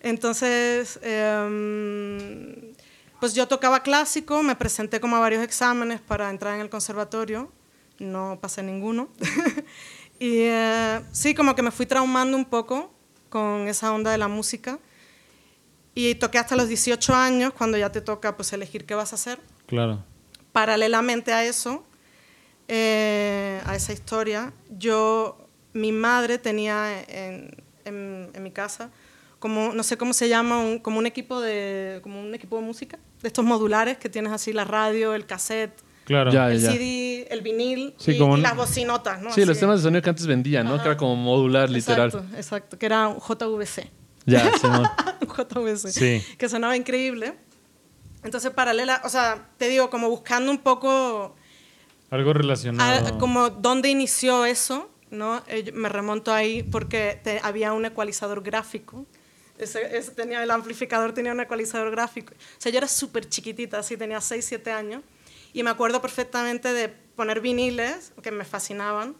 Entonces, 0.00 0.98
em, 1.02 2.74
pues 3.20 3.34
yo 3.34 3.46
tocaba 3.46 3.82
clásico, 3.82 4.42
me 4.42 4.56
presenté 4.56 5.00
como 5.00 5.16
a 5.16 5.20
varios 5.20 5.42
exámenes 5.42 6.00
para 6.00 6.30
entrar 6.30 6.54
en 6.54 6.60
el 6.62 6.70
conservatorio, 6.70 7.52
no 7.98 8.38
pasé 8.40 8.62
ninguno. 8.62 9.08
y 10.18 10.38
eh, 10.40 11.00
sí, 11.12 11.34
como 11.34 11.54
que 11.54 11.62
me 11.62 11.70
fui 11.70 11.86
traumando 11.86 12.36
un 12.36 12.46
poco 12.46 12.92
con 13.28 13.68
esa 13.68 13.92
onda 13.92 14.10
de 14.10 14.18
la 14.18 14.28
música. 14.28 14.78
Y 15.94 16.14
toqué 16.14 16.38
hasta 16.38 16.56
los 16.56 16.68
18 16.68 17.14
años, 17.14 17.52
cuando 17.52 17.76
ya 17.76 17.90
te 17.92 18.00
toca 18.00 18.36
pues, 18.36 18.52
elegir 18.52 18.86
qué 18.86 18.94
vas 18.94 19.12
a 19.12 19.16
hacer. 19.16 19.38
Claro. 19.66 20.02
Paralelamente 20.52 21.32
a 21.32 21.44
eso, 21.44 21.84
eh, 22.68 23.60
a 23.66 23.74
esa 23.76 23.92
historia, 23.92 24.52
yo, 24.70 25.46
mi 25.72 25.92
madre 25.92 26.38
tenía 26.38 27.02
en, 27.02 27.62
en- 27.84 28.30
en 28.32 28.42
mi 28.42 28.50
casa 28.52 28.90
como, 29.40 29.72
no 29.72 29.82
sé 29.82 29.96
cómo 29.96 30.12
se 30.12 30.28
llama, 30.28 30.58
un- 30.60 30.78
como 30.78 30.98
un 31.00 31.06
equipo 31.06 31.40
de, 31.40 31.98
como 32.02 32.20
un 32.20 32.32
equipo 32.34 32.56
de 32.56 32.62
música, 32.62 32.98
de 33.20 33.26
estos 33.26 33.44
modulares 33.44 33.98
que 33.98 34.08
tienes 34.08 34.30
así 34.32 34.52
la 34.52 34.64
radio, 34.64 35.14
el 35.14 35.26
cassette, 35.26 35.82
Claro. 36.04 36.32
Ya, 36.32 36.50
el 36.50 36.60
ya. 36.60 36.72
CD, 36.72 37.28
el 37.30 37.40
vinil 37.40 37.94
Sí, 37.96 38.12
y, 38.12 38.18
como 38.18 38.36
y 38.36 38.40
las 38.40 38.56
bocinotas, 38.56 39.20
¿no? 39.22 39.32
Sí, 39.32 39.40
los 39.42 39.50
Así. 39.50 39.60
temas 39.60 39.78
de 39.78 39.84
sonido 39.84 40.02
que 40.02 40.10
antes 40.10 40.26
vendían, 40.26 40.66
¿no? 40.66 40.76
Que 40.82 40.88
era 40.88 40.96
como 40.96 41.14
modular, 41.14 41.70
literal. 41.70 42.08
Exacto, 42.08 42.36
exacto, 42.36 42.78
que 42.78 42.86
era 42.86 43.06
un 43.08 43.18
JVC. 43.20 43.90
Ya, 44.26 44.50
un 45.20 45.28
JVC. 45.28 45.88
Sí. 45.92 46.22
Que 46.36 46.48
sonaba 46.48 46.76
increíble. 46.76 47.34
Entonces, 48.24 48.50
paralela, 48.50 49.00
o 49.04 49.08
sea, 49.08 49.50
te 49.56 49.68
digo, 49.68 49.88
como 49.88 50.10
buscando 50.10 50.50
un 50.50 50.58
poco 50.58 51.36
Algo 52.10 52.30
a- 52.30 52.34
relacionado. 52.34 53.18
como 53.18 53.48
dónde 53.50 53.88
inició 53.88 54.44
eso, 54.44 54.90
¿no? 55.10 55.42
Eh, 55.46 55.70
me 55.72 55.88
remonto 55.88 56.32
ahí 56.32 56.62
porque 56.64 57.20
te- 57.22 57.40
había 57.42 57.72
un 57.72 57.84
ecualizador 57.84 58.42
gráfico. 58.42 59.06
Ese, 59.62 59.96
ese 59.96 60.10
tenía, 60.12 60.42
el 60.42 60.50
amplificador 60.50 61.12
tenía 61.12 61.32
un 61.32 61.40
ecualizador 61.40 61.90
gráfico. 61.90 62.32
O 62.34 62.60
sea, 62.60 62.70
yo 62.72 62.78
era 62.78 62.88
súper 62.88 63.28
chiquitita, 63.28 63.78
así 63.78 63.96
tenía 63.96 64.20
6, 64.20 64.44
7 64.44 64.70
años. 64.72 65.02
Y 65.52 65.62
me 65.62 65.70
acuerdo 65.70 66.00
perfectamente 66.00 66.72
de 66.72 66.88
poner 66.88 67.40
viniles, 67.40 68.12
que 68.22 68.30
me 68.30 68.44
fascinaban. 68.44 69.14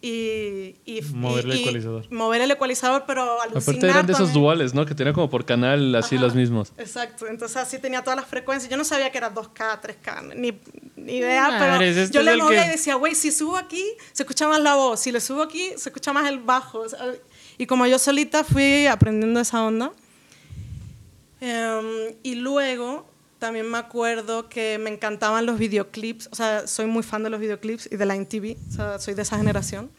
Y, 0.00 0.76
y, 0.84 1.00
Mover 1.12 1.44
el 1.46 1.54
y- 1.54 1.56
y 1.56 1.60
ecualizador. 1.62 2.12
mover 2.12 2.40
el 2.42 2.50
ecualizador, 2.52 3.02
pero 3.04 3.42
alucinar 3.42 3.62
Aparte 3.62 3.86
eran 3.88 4.06
de 4.06 4.12
esos 4.12 4.32
duales, 4.32 4.72
¿no? 4.72 4.86
Que 4.86 4.94
tenían 4.94 5.12
como 5.12 5.28
por 5.28 5.44
canal 5.44 5.92
así 5.96 6.14
Ajá, 6.14 6.24
los 6.24 6.36
mismos. 6.36 6.72
Exacto, 6.78 7.26
entonces 7.26 7.56
así 7.56 7.80
tenía 7.80 8.02
todas 8.04 8.16
las 8.16 8.28
frecuencias. 8.28 8.70
Yo 8.70 8.76
no 8.76 8.84
sabía 8.84 9.10
que 9.10 9.18
era 9.18 9.34
2K, 9.34 9.80
3K, 9.80 10.34
ni, 10.36 10.56
ni 10.94 11.16
idea, 11.16 11.56
pero 11.58 11.82
este 11.84 12.14
yo 12.14 12.22
le 12.22 12.36
movía 12.36 12.62
que- 12.62 12.68
y 12.68 12.70
decía, 12.70 12.94
güey, 12.94 13.16
si 13.16 13.32
subo 13.32 13.56
aquí, 13.56 13.84
se 14.12 14.22
escucha 14.22 14.46
más 14.46 14.60
la 14.60 14.76
voz, 14.76 15.00
si 15.00 15.10
le 15.10 15.20
subo 15.20 15.42
aquí, 15.42 15.70
se 15.76 15.88
escucha 15.88 16.12
más 16.12 16.28
el 16.28 16.38
bajo. 16.38 16.78
o 16.78 16.88
sea, 16.88 17.00
Y 17.58 17.66
como 17.66 17.86
yo 17.86 17.98
solita 17.98 18.44
fui 18.44 18.86
aprendiendo 18.86 19.40
esa 19.40 19.64
onda. 19.64 19.92
Em, 21.40 22.14
y 22.22 22.36
luego 22.36 23.06
también 23.38 23.70
me 23.70 23.78
acuerdo 23.78 24.48
que 24.48 24.78
me 24.78 24.90
encantaban 24.90 25.46
los 25.46 25.58
videoclips, 25.58 26.28
o 26.32 26.34
sea, 26.34 26.66
soy 26.66 26.86
muy 26.86 27.02
fan 27.02 27.22
de 27.22 27.30
los 27.30 27.40
videoclips 27.40 27.88
y 27.90 27.96
de 27.96 28.06
la 28.06 28.16
MTV, 28.16 28.56
o 28.68 28.72
sea, 28.72 28.98
soy 28.98 29.14
de 29.14 29.22
esa 29.22 29.36
generación 29.36 29.90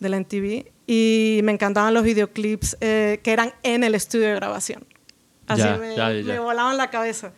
de 0.00 0.08
la 0.08 0.16
MTV, 0.16 0.72
y 0.86 1.40
me 1.44 1.52
encantaban 1.52 1.94
los 1.94 2.02
videoclips 2.02 2.76
eh, 2.80 3.20
que 3.22 3.32
eran 3.32 3.52
en 3.62 3.84
el 3.84 3.94
estudio 3.94 4.26
de 4.26 4.34
grabación. 4.34 4.84
Así 5.46 5.62
Ya, 5.62 5.76
me, 5.76 5.94
ya, 5.94 6.12
ya, 6.12 6.24
me 6.24 6.38
volaban 6.40 6.76
la 6.76 6.90
cabeza. 6.90 7.32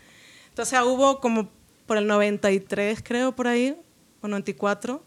Entonces 0.48 0.80
hubo 0.80 1.20
como 1.20 1.50
por 1.86 1.98
el 1.98 2.06
93, 2.06 3.02
creo, 3.02 3.32
por 3.32 3.46
ahí, 3.46 3.76
o 4.22 4.28
94, 4.28 5.04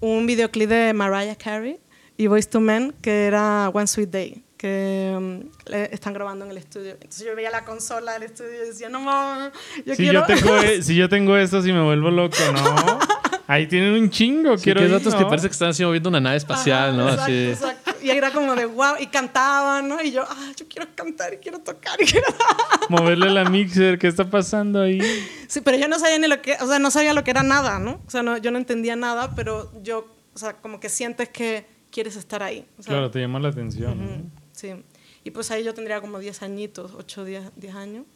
un 0.00 0.26
videoclip 0.26 0.68
de 0.68 0.92
Mariah 0.92 1.36
Carey 1.36 1.78
y 2.20 2.26
Boyz 2.26 2.48
II 2.52 2.60
Men 2.60 2.94
que 3.00 3.24
era 3.26 3.68
One 3.70 3.86
Sweet 3.86 4.10
Day, 4.10 4.44
que 4.58 5.42
le- 5.66 5.94
están 5.94 6.12
grabando 6.12 6.44
en 6.44 6.50
el 6.50 6.58
estudio. 6.58 6.92
Entonces 6.92 7.26
yo 7.26 7.34
veía 7.34 7.50
la 7.50 7.64
consola 7.64 8.12
del 8.12 8.24
estudio 8.24 8.62
y 8.64 8.66
decía, 8.68 8.88
no 8.90 9.00
mames, 9.00 9.52
yo 9.86 9.94
si, 9.94 10.02
quiero... 10.02 10.20
yo 10.20 10.34
tengo, 10.34 10.56
e- 10.62 10.82
si 10.82 10.94
yo 10.96 11.08
tengo 11.08 11.36
esto, 11.36 11.62
si 11.62 11.72
me 11.72 11.82
vuelvo 11.82 12.10
loco, 12.10 12.36
¿no? 12.52 12.98
Ahí 13.46 13.66
tienen 13.66 13.94
un 13.94 14.10
chingo, 14.10 14.56
Sí, 14.58 14.64
quiero 14.64 14.80
que 14.80 14.86
ir, 14.86 14.92
datos 14.92 15.14
que 15.14 15.22
¿no? 15.22 15.28
parece 15.28 15.48
que 15.48 15.52
están 15.52 15.70
así 15.70 15.82
moviendo 15.84 16.08
una 16.10 16.20
nave 16.20 16.36
espacial, 16.36 16.96
¿no? 16.96 17.08
Ajá, 17.08 17.24
Así. 17.24 17.48
Exacto, 17.48 17.90
exacto. 17.90 18.04
Y 18.06 18.10
era 18.10 18.30
como 18.32 18.54
de 18.54 18.66
wow, 18.66 18.94
y 19.00 19.06
cantaban, 19.06 19.88
¿no? 19.88 20.00
Y 20.02 20.12
yo, 20.12 20.24
ah, 20.28 20.52
yo 20.56 20.66
quiero 20.68 20.86
cantar 20.94 21.34
y 21.34 21.38
quiero 21.38 21.58
tocar 21.58 22.00
y 22.00 22.04
quiero... 22.04 22.26
Moverle 22.90 23.30
la 23.30 23.44
mixer, 23.48 23.98
¿qué 23.98 24.06
está 24.08 24.28
pasando 24.30 24.82
ahí? 24.82 25.00
Sí, 25.48 25.62
pero 25.62 25.76
yo 25.78 25.88
no 25.88 25.98
sabía 25.98 26.18
ni 26.18 26.28
lo 26.28 26.40
que, 26.42 26.52
o 26.60 26.66
sea, 26.68 26.78
no 26.78 26.90
sabía 26.90 27.12
lo 27.14 27.24
que 27.24 27.30
era 27.32 27.42
nada, 27.42 27.78
¿no? 27.80 28.00
O 28.06 28.10
sea, 28.10 28.22
no, 28.22 28.36
yo 28.36 28.50
no 28.52 28.58
entendía 28.58 28.94
nada, 28.94 29.34
pero 29.34 29.72
yo, 29.82 30.06
o 30.34 30.38
sea, 30.38 30.52
como 30.52 30.78
que 30.78 30.88
sientes 30.88 31.28
que 31.30 31.66
quieres 31.90 32.16
estar 32.16 32.42
ahí. 32.42 32.66
o 32.78 32.82
sea, 32.82 32.92
Claro, 32.94 33.10
te 33.10 33.20
llama 33.20 33.40
la 33.40 33.48
atención. 33.48 33.98
¿no? 33.98 34.04
Ujú, 34.04 34.24
Sí. 34.52 34.74
Y 35.22 35.30
pues 35.32 35.50
ahí 35.50 35.62
yo 35.64 35.74
tendría 35.74 36.00
como 36.00 36.18
10 36.18 36.42
añitos, 36.42 36.92
8, 36.94 37.24
10, 37.24 37.50
10 37.56 37.74
años. 37.74 38.06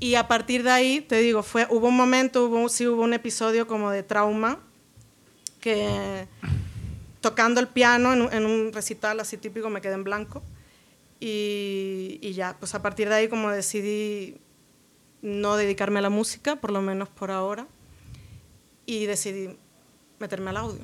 Y 0.00 0.14
a 0.16 0.26
partir 0.26 0.62
de 0.62 0.70
ahí, 0.70 1.00
te 1.00 1.16
digo, 1.18 1.42
fue, 1.42 1.66
hubo 1.70 1.88
un 1.88 1.96
momento, 1.96 2.46
hubo, 2.46 2.68
sí 2.68 2.86
hubo 2.86 3.02
un 3.02 3.12
episodio 3.14 3.66
como 3.66 3.90
de 3.90 4.02
trauma, 4.02 4.58
que 5.60 6.26
tocando 7.20 7.60
el 7.60 7.68
piano 7.68 8.12
en 8.12 8.22
un, 8.22 8.32
en 8.32 8.44
un 8.46 8.72
recital 8.72 9.20
así 9.20 9.36
típico 9.36 9.70
me 9.70 9.80
quedé 9.80 9.94
en 9.94 10.04
blanco. 10.04 10.42
Y, 11.20 12.18
y 12.20 12.32
ya, 12.32 12.56
pues 12.58 12.74
a 12.74 12.82
partir 12.82 13.08
de 13.08 13.14
ahí 13.14 13.28
como 13.28 13.50
decidí 13.50 14.36
no 15.22 15.56
dedicarme 15.56 16.00
a 16.00 16.02
la 16.02 16.10
música, 16.10 16.56
por 16.56 16.70
lo 16.70 16.82
menos 16.82 17.08
por 17.08 17.30
ahora, 17.30 17.66
y 18.84 19.06
decidí 19.06 19.56
meterme 20.18 20.50
al 20.50 20.58
audio. 20.58 20.82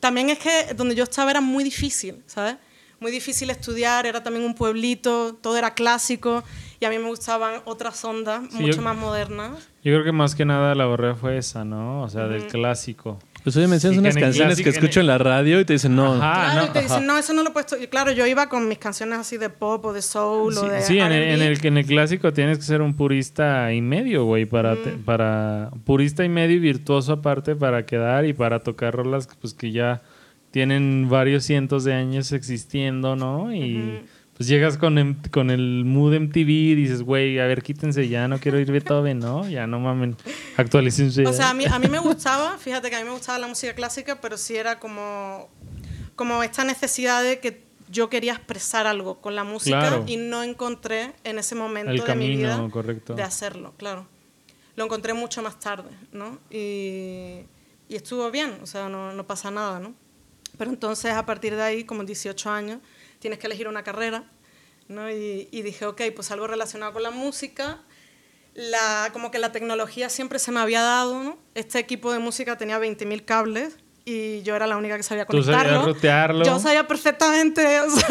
También 0.00 0.30
es 0.30 0.38
que 0.38 0.74
donde 0.74 0.94
yo 0.94 1.04
estaba 1.04 1.30
era 1.30 1.40
muy 1.40 1.62
difícil, 1.62 2.22
¿sabes? 2.26 2.56
Muy 2.98 3.10
difícil 3.10 3.48
estudiar, 3.50 4.04
era 4.06 4.22
también 4.22 4.44
un 4.44 4.54
pueblito, 4.54 5.34
todo 5.40 5.56
era 5.56 5.72
clásico 5.74 6.42
y 6.80 6.84
a 6.84 6.90
mí 6.90 6.98
me 6.98 7.06
gustaban 7.08 7.62
otras 7.64 8.04
ondas, 8.04 8.42
Sí, 8.50 8.56
mucho 8.62 8.76
yo- 8.76 8.82
más 8.82 8.96
modernas. 8.96 9.52
Yo 9.82 9.92
creo 9.94 10.04
que 10.04 10.12
más 10.12 10.34
que 10.34 10.44
nada 10.44 10.74
la 10.74 10.84
barrera 10.84 11.14
fue 11.14 11.38
esa, 11.38 11.64
¿no? 11.64 12.02
O 12.02 12.08
sea, 12.10 12.26
del 12.28 12.46
clásico. 12.48 13.18
Pues 13.42 13.56
oye, 13.56 13.66
mencionas 13.68 13.94
Sí, 13.96 14.00
unas 14.00 14.16
canciones 14.16 14.60
que 14.60 14.68
escucho 14.68 15.00
en 15.00 15.06
la 15.06 15.16
radio 15.18 15.60
y 15.60 15.64
te 15.64 15.72
dicen, 15.72 15.96
no. 15.96 16.14
Ajá. 16.14 16.52
claro, 16.52 16.60
no, 16.60 16.66
y 16.66 16.70
te 16.72 16.82
dicen, 16.82 17.06
no, 17.06 17.16
eso 17.16 17.32
no 17.32 17.42
lo 17.42 17.50
he 17.50 17.52
puesto. 17.52 17.76
Y 17.82 17.86
claro, 17.86 18.12
yo 18.12 18.26
iba 18.26 18.48
con 18.48 18.68
mis 18.68 18.78
canciones 18.78 19.18
así 19.18 19.38
de 19.38 19.48
pop 19.50 19.84
o 19.86 19.92
de 19.92 20.02
soul 20.02 20.56
o 20.58 20.68
de 20.68 20.82
sí, 20.82 20.98
en, 20.98 21.10
el, 21.12 21.22
en, 21.22 21.42
el, 21.42 21.66
en 21.66 21.76
el 21.78 21.86
clásico 21.86 22.32
tienes 22.32 22.58
que 22.58 22.64
ser 22.64 22.82
un 22.82 22.94
purista 22.94 23.72
y 23.72 23.80
medio, 23.80 24.24
güey, 24.24 24.44
para, 24.46 24.76
te- 24.76 24.90
para 24.92 25.70
purista 25.84 26.24
y 26.24 26.28
medio 26.28 26.56
y 26.56 26.60
virtuoso 26.60 27.12
aparte 27.14 27.56
para 27.56 27.86
quedar 27.86 28.26
y 28.26 28.32
para 28.34 28.60
tocar 28.60 28.94
rolas 28.94 29.28
pues, 29.40 29.54
que 29.54 29.72
ya 29.72 30.02
tienen 30.50 31.08
varios 31.08 31.44
cientos 31.44 31.84
de 31.84 31.94
años 31.94 32.32
existiendo, 32.32 33.16
¿no? 33.16 33.54
Y 33.54 34.00
pues 34.40 34.48
llegas 34.48 34.78
con, 34.78 34.96
em- 34.96 35.20
con 35.30 35.50
el 35.50 35.84
mood 35.84 36.14
MTV 36.18 36.48
y 36.48 36.74
dices, 36.74 37.02
güey, 37.02 37.38
a 37.38 37.44
ver, 37.46 37.62
quítense 37.62 38.08
ya, 38.08 38.26
no 38.26 38.38
quiero 38.40 38.58
ir 38.58 38.72
Beethoven, 38.72 39.18
¿no? 39.18 39.46
Ya 39.46 39.66
no 39.66 39.80
mamen, 39.80 40.16
actualícense. 40.56 41.26
O 41.26 41.32
sea, 41.34 41.50
a 41.50 41.52
mí, 41.54 41.66
a 41.66 41.78
mí 41.78 41.88
me 41.88 41.98
gustaba, 41.98 42.56
fíjate 42.56 42.88
que 42.88 42.96
a 42.96 43.00
mí 43.00 43.04
me 43.04 43.10
gustaba 43.10 43.38
la 43.38 43.46
música 43.48 43.74
clásica, 43.74 44.18
pero 44.22 44.38
sí 44.38 44.56
era 44.56 44.78
como, 44.78 45.50
como 46.16 46.42
esta 46.42 46.64
necesidad 46.64 47.22
de 47.22 47.38
que 47.38 47.62
yo 47.90 48.08
quería 48.08 48.32
expresar 48.32 48.86
algo 48.86 49.20
con 49.20 49.34
la 49.34 49.44
música 49.44 49.78
Claro. 49.78 50.04
y 50.06 50.16
no 50.16 50.42
encontré 50.42 51.12
en 51.22 51.38
ese 51.38 51.54
momento 51.54 51.90
el 51.90 51.98
de 52.02 52.14
mi 52.14 52.28
vida 52.30 52.48
camino, 52.52 52.70
correcto. 52.70 53.12
de 53.12 53.22
hacerlo, 53.22 53.74
claro. 53.76 54.06
Lo 54.74 54.84
encontré 54.86 55.12
mucho 55.12 55.42
más 55.42 55.60
tarde, 55.60 55.90
¿no? 56.12 56.38
Y, 56.50 57.40
y 57.90 57.94
estuvo 57.94 58.30
bien, 58.30 58.54
o 58.62 58.66
sea, 58.66 58.88
no, 58.88 59.12
no 59.12 59.26
pasa 59.26 59.50
nada, 59.50 59.80
¿no? 59.80 59.92
Pero 60.56 60.70
entonces 60.70 61.12
a 61.12 61.26
partir 61.26 61.54
de 61.56 61.62
ahí, 61.62 61.84
como 61.84 62.04
18 62.04 62.48
años, 62.50 62.78
tienes 63.20 63.38
que 63.38 63.46
elegir 63.46 63.68
una 63.68 63.84
carrera, 63.84 64.24
¿no? 64.88 65.08
Y, 65.10 65.48
y 65.52 65.62
dije, 65.62 65.86
ok, 65.86 66.02
pues 66.16 66.30
algo 66.32 66.48
relacionado 66.48 66.92
con 66.92 67.02
la 67.04 67.10
música. 67.12 67.78
La, 68.54 69.10
como 69.12 69.30
que 69.30 69.38
la 69.38 69.52
tecnología 69.52 70.08
siempre 70.08 70.40
se 70.40 70.50
me 70.50 70.58
había 70.58 70.82
dado, 70.82 71.22
¿no? 71.22 71.38
Este 71.54 71.78
equipo 71.78 72.12
de 72.12 72.18
música 72.18 72.58
tenía 72.58 72.80
20.000 72.80 73.24
cables 73.24 73.76
y 74.04 74.42
yo 74.42 74.56
era 74.56 74.66
la 74.66 74.76
única 74.76 74.96
que 74.96 75.04
sabía 75.04 75.24
Tú 75.24 75.40
sabías 75.42 75.62
conectarlo. 75.62 75.92
rutearlo. 75.94 76.44
Yo 76.44 76.58
sabía 76.58 76.88
perfectamente, 76.88 77.80
o 77.86 77.88
sea, 77.90 78.06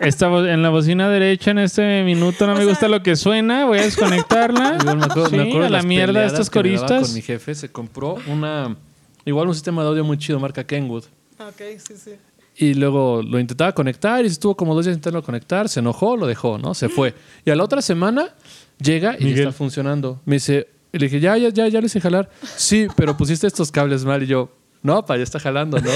Esta 0.00 0.26
en 0.26 0.60
la 0.62 0.70
bocina 0.70 1.08
derecha 1.08 1.52
en 1.52 1.60
este 1.60 2.02
minuto 2.02 2.46
no 2.46 2.52
O 2.52 2.56
me 2.56 2.62
sea- 2.62 2.70
gusta 2.70 2.88
lo 2.88 3.02
que 3.04 3.14
suena, 3.14 3.64
voy 3.66 3.78
a 3.78 3.82
desconectarla. 3.82 4.72
Me 4.84 4.90
acuerdo, 5.04 5.26
Sí, 5.28 5.36
me 5.36 5.42
acuerdo 5.42 5.60
a 5.60 5.64
de 5.64 5.70
la 5.70 5.82
mierda 5.82 6.06
peleadas 6.08 6.32
estos 6.32 6.50
coristas. 6.50 7.02
Con 7.06 7.14
mi 7.14 7.22
jefe 7.22 7.54
se 7.54 7.70
compró 7.70 8.16
una. 8.26 8.76
Igual 9.24 9.46
un 9.48 9.54
sistema 9.54 9.82
de 9.82 9.88
audio 9.90 10.02
muy 10.04 10.18
chido, 10.18 10.40
marca 10.40 10.64
Kenwood. 10.66 11.04
ok, 11.38 11.62
sí, 11.86 11.94
sí. 11.96 12.16
Y 12.58 12.74
luego 12.74 13.22
lo 13.22 13.38
intentaba 13.38 13.72
conectar 13.72 14.24
y 14.24 14.28
estuvo 14.28 14.56
como 14.56 14.74
dos 14.74 14.86
días 14.86 14.96
intentando 14.96 15.22
conectar, 15.22 15.68
se 15.68 15.80
enojó, 15.80 16.16
lo 16.16 16.26
dejó, 16.26 16.56
¿no? 16.58 16.74
Se 16.74 16.88
fue. 16.88 17.14
Y 17.44 17.50
a 17.50 17.56
la 17.56 17.62
otra 17.62 17.82
semana 17.82 18.34
llega 18.78 19.16
y 19.18 19.34
ya 19.34 19.42
está 19.42 19.52
funcionando. 19.52 20.20
Me 20.24 20.36
dice, 20.36 20.68
y 20.92 20.98
le 20.98 21.06
dije, 21.06 21.20
ya, 21.20 21.36
ya, 21.36 21.50
ya, 21.50 21.68
ya 21.68 21.80
lo 21.80 21.86
hice 21.86 22.00
jalar. 22.00 22.30
Sí, 22.56 22.86
pero 22.96 23.16
pusiste 23.16 23.46
estos 23.46 23.70
cables 23.70 24.06
mal. 24.06 24.22
Y 24.22 24.26
yo, 24.26 24.50
no, 24.82 25.04
pa, 25.04 25.16
ya 25.18 25.22
está 25.22 25.38
jalando, 25.38 25.78
¿no? 25.78 25.90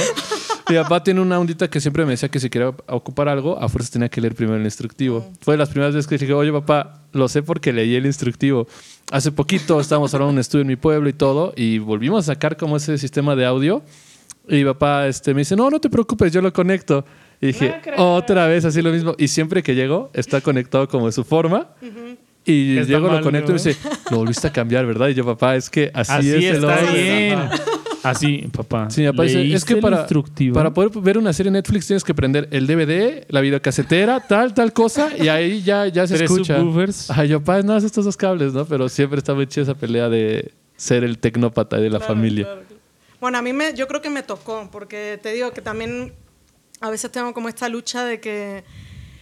Mi 0.68 0.76
papá 0.76 1.02
tiene 1.02 1.20
una 1.20 1.40
ondita 1.40 1.68
que 1.68 1.80
siempre 1.80 2.04
me 2.04 2.12
decía 2.12 2.28
que 2.28 2.38
si 2.38 2.48
quería 2.48 2.68
ocupar 2.88 3.28
algo, 3.28 3.58
a 3.58 3.68
fuerza 3.68 3.90
tenía 3.90 4.08
que 4.08 4.20
leer 4.20 4.36
primero 4.36 4.56
el 4.56 4.64
instructivo. 4.64 5.28
Fue 5.40 5.54
de 5.54 5.58
las 5.58 5.70
primeras 5.70 5.94
veces 5.94 6.06
que 6.06 6.16
dije, 6.16 6.32
oye, 6.32 6.52
papá, 6.52 7.02
lo 7.12 7.26
sé 7.28 7.42
porque 7.42 7.72
leí 7.72 7.96
el 7.96 8.06
instructivo. 8.06 8.68
Hace 9.10 9.32
poquito 9.32 9.80
estábamos 9.80 10.14
hablando 10.14 10.32
de 10.32 10.34
un 10.34 10.38
estudio 10.38 10.62
en 10.62 10.68
mi 10.68 10.76
pueblo 10.76 11.08
y 11.08 11.12
todo, 11.12 11.52
y 11.56 11.78
volvimos 11.78 12.28
a 12.28 12.34
sacar 12.34 12.56
como 12.56 12.76
ese 12.76 12.98
sistema 12.98 13.34
de 13.34 13.46
audio. 13.46 13.82
Y 14.48 14.56
mi 14.56 14.64
papá 14.64 15.06
este, 15.06 15.32
me 15.34 15.40
dice, 15.40 15.54
no, 15.56 15.70
no 15.70 15.80
te 15.80 15.88
preocupes, 15.90 16.32
yo 16.32 16.40
lo 16.42 16.52
conecto. 16.52 17.04
Y 17.40 17.48
dije, 17.48 17.74
No 17.96 18.14
otra 18.16 18.46
vez 18.46 18.64
así 18.64 18.82
lo 18.82 18.90
mismo. 18.92 19.14
Y 19.18 19.28
siempre 19.28 19.62
que 19.62 19.74
llego, 19.74 20.10
está 20.12 20.40
conectado 20.40 20.88
como 20.88 21.06
de 21.06 21.12
su 21.12 21.24
forma. 21.24 21.68
Y 22.44 22.78
está 22.78 22.92
llego, 22.94 23.08
lo 23.08 23.20
conecto 23.22 23.50
y 23.52 23.54
me 23.54 23.60
dice, 23.62 23.76
lo 24.10 24.18
volviste 24.18 24.46
a 24.48 24.52
cambiar, 24.52 24.86
¿verdad? 24.86 25.08
Y 25.08 25.14
yo, 25.14 25.24
papá, 25.24 25.56
es 25.56 25.68
que 25.70 25.90
así, 25.94 26.12
Así, 26.12 26.28
es 26.28 26.56
el 26.56 26.64
está 26.64 26.74
orden". 26.74 26.94
bien. 26.94 27.38
Así, 28.02 28.48
papá. 28.50 28.88
Sí, 28.90 29.02
mi 29.02 29.08
papá 29.08 29.24
dice, 29.24 29.42
es 29.42 29.48
¿leíste 29.48 29.74
que 29.74 29.80
para, 29.82 30.06
para 30.54 30.72
poder 30.72 30.90
ver 31.02 31.18
una 31.18 31.34
serie 31.34 31.48
en 31.48 31.54
Netflix 31.54 31.86
tienes 31.86 32.02
que 32.02 32.14
prender 32.14 32.48
el 32.50 32.66
DVD, 32.66 33.26
la 33.28 33.42
videocasetera, 33.42 34.20
tal, 34.20 34.54
tal 34.54 34.72
cosa, 34.72 35.10
y 35.18 35.28
ahí 35.28 35.60
ya, 35.62 35.86
ya 35.86 36.06
se 36.06 36.14
Tres 36.16 36.30
escucha. 36.30 36.58
subwoofers. 36.58 37.10
Ay, 37.10 37.28
yo, 37.28 37.40
papá, 37.40 37.62
no 37.62 37.74
haces 37.74 37.86
estos 37.86 38.06
dos 38.06 38.16
cables, 38.16 38.54
¿no? 38.54 38.64
Pero 38.64 38.88
siempre 38.88 39.18
está 39.18 39.34
muy 39.34 39.46
chida 39.46 39.64
esa 39.64 39.74
pelea 39.74 40.08
de 40.08 40.50
ser 40.76 41.04
el 41.04 41.18
tecnópata 41.18 41.76
de 41.76 41.90
la 41.90 41.98
Claro, 41.98 42.14
familia. 42.14 42.44
claro. 42.44 42.60
Bueno, 43.20 43.36
a 43.38 43.42
mí 43.42 43.52
me, 43.52 43.74
yo 43.74 43.86
creo 43.86 44.00
que 44.00 44.08
me 44.08 44.22
tocó, 44.22 44.68
porque 44.72 45.18
te 45.22 45.32
digo 45.32 45.52
que 45.52 45.60
también 45.60 46.14
a 46.80 46.88
veces 46.88 47.12
tengo 47.12 47.34
como 47.34 47.48
esta 47.50 47.68
lucha 47.68 48.04
de 48.04 48.18
que 48.18 48.64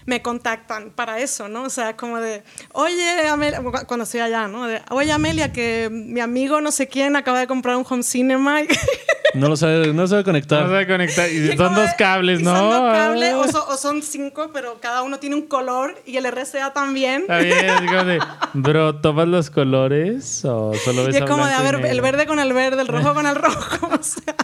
me 0.09 0.23
contactan 0.23 0.89
para 0.91 1.19
eso, 1.21 1.49
¿no? 1.49 1.65
O 1.65 1.71
sea, 1.71 1.95
como 1.95 2.19
de, 2.19 2.43
oye, 2.73 3.29
Amelia, 3.29 3.61
cu- 3.61 3.85
cuando 3.87 4.05
estoy 4.05 4.21
allá, 4.21 4.49
¿no? 4.49 4.67
De, 4.67 4.81
oye, 4.89 5.13
Amelia, 5.13 5.53
que 5.53 5.91
mi 5.93 6.21
amigo 6.21 6.63
no 6.63 6.73
sé 6.73 6.89
quién 6.89 7.15
acaba 7.15 7.41
de 7.41 7.47
comprar 7.47 7.77
un 7.77 7.85
home 7.87 8.03
cinema. 8.03 8.63
y- 8.63 8.69
No 9.35 9.47
lo 9.51 9.57
sabe, 9.59 9.89
no 9.93 10.01
lo 10.03 10.09
sabe 10.09 10.25
conectar. 10.25 10.63
Vamos 10.65 10.83
a 10.83 10.87
conectar. 10.87 11.29
Y 11.31 11.55
son 11.59 11.75
dos 11.75 11.91
de- 11.91 11.97
cables, 11.99 12.41
¿no? 12.41 12.57
Son 12.57 12.71
dos 12.71 12.93
cables, 12.95 13.35
Ah. 13.35 13.39
o, 13.39 13.49
so- 13.53 13.69
o 13.69 13.77
son 13.77 14.01
cinco, 14.03 14.49
pero 14.55 14.81
cada 14.81 15.03
uno 15.03 15.19
tiene 15.19 15.37
un 15.37 15.43
color 15.47 15.95
y 16.07 16.17
el 16.17 16.25
RCA 16.25 16.73
también. 16.73 17.21
Está 17.23 17.39
bien, 17.41 17.69
así 17.69 17.87
como 17.87 18.05
de, 18.05 18.19
bro, 18.55 18.95
¿tomas 19.03 19.29
los 19.29 19.51
colores 19.51 20.43
o 20.47 20.73
solo 20.83 21.05
ves 21.05 21.15
Y 21.15 21.19
es 21.19 21.23
a 21.23 21.27
como 21.27 21.47
de, 21.47 21.53
a 21.53 21.61
ver, 21.61 21.85
el 21.85 22.01
verde 22.01 22.27
con 22.27 22.39
el 22.39 22.55
verde, 22.55 22.81
el 22.81 22.89
rojo 22.89 23.13
con 23.19 23.27
el 23.27 23.35
rojo, 23.37 23.91
o 24.01 24.03
sea. 24.03 24.35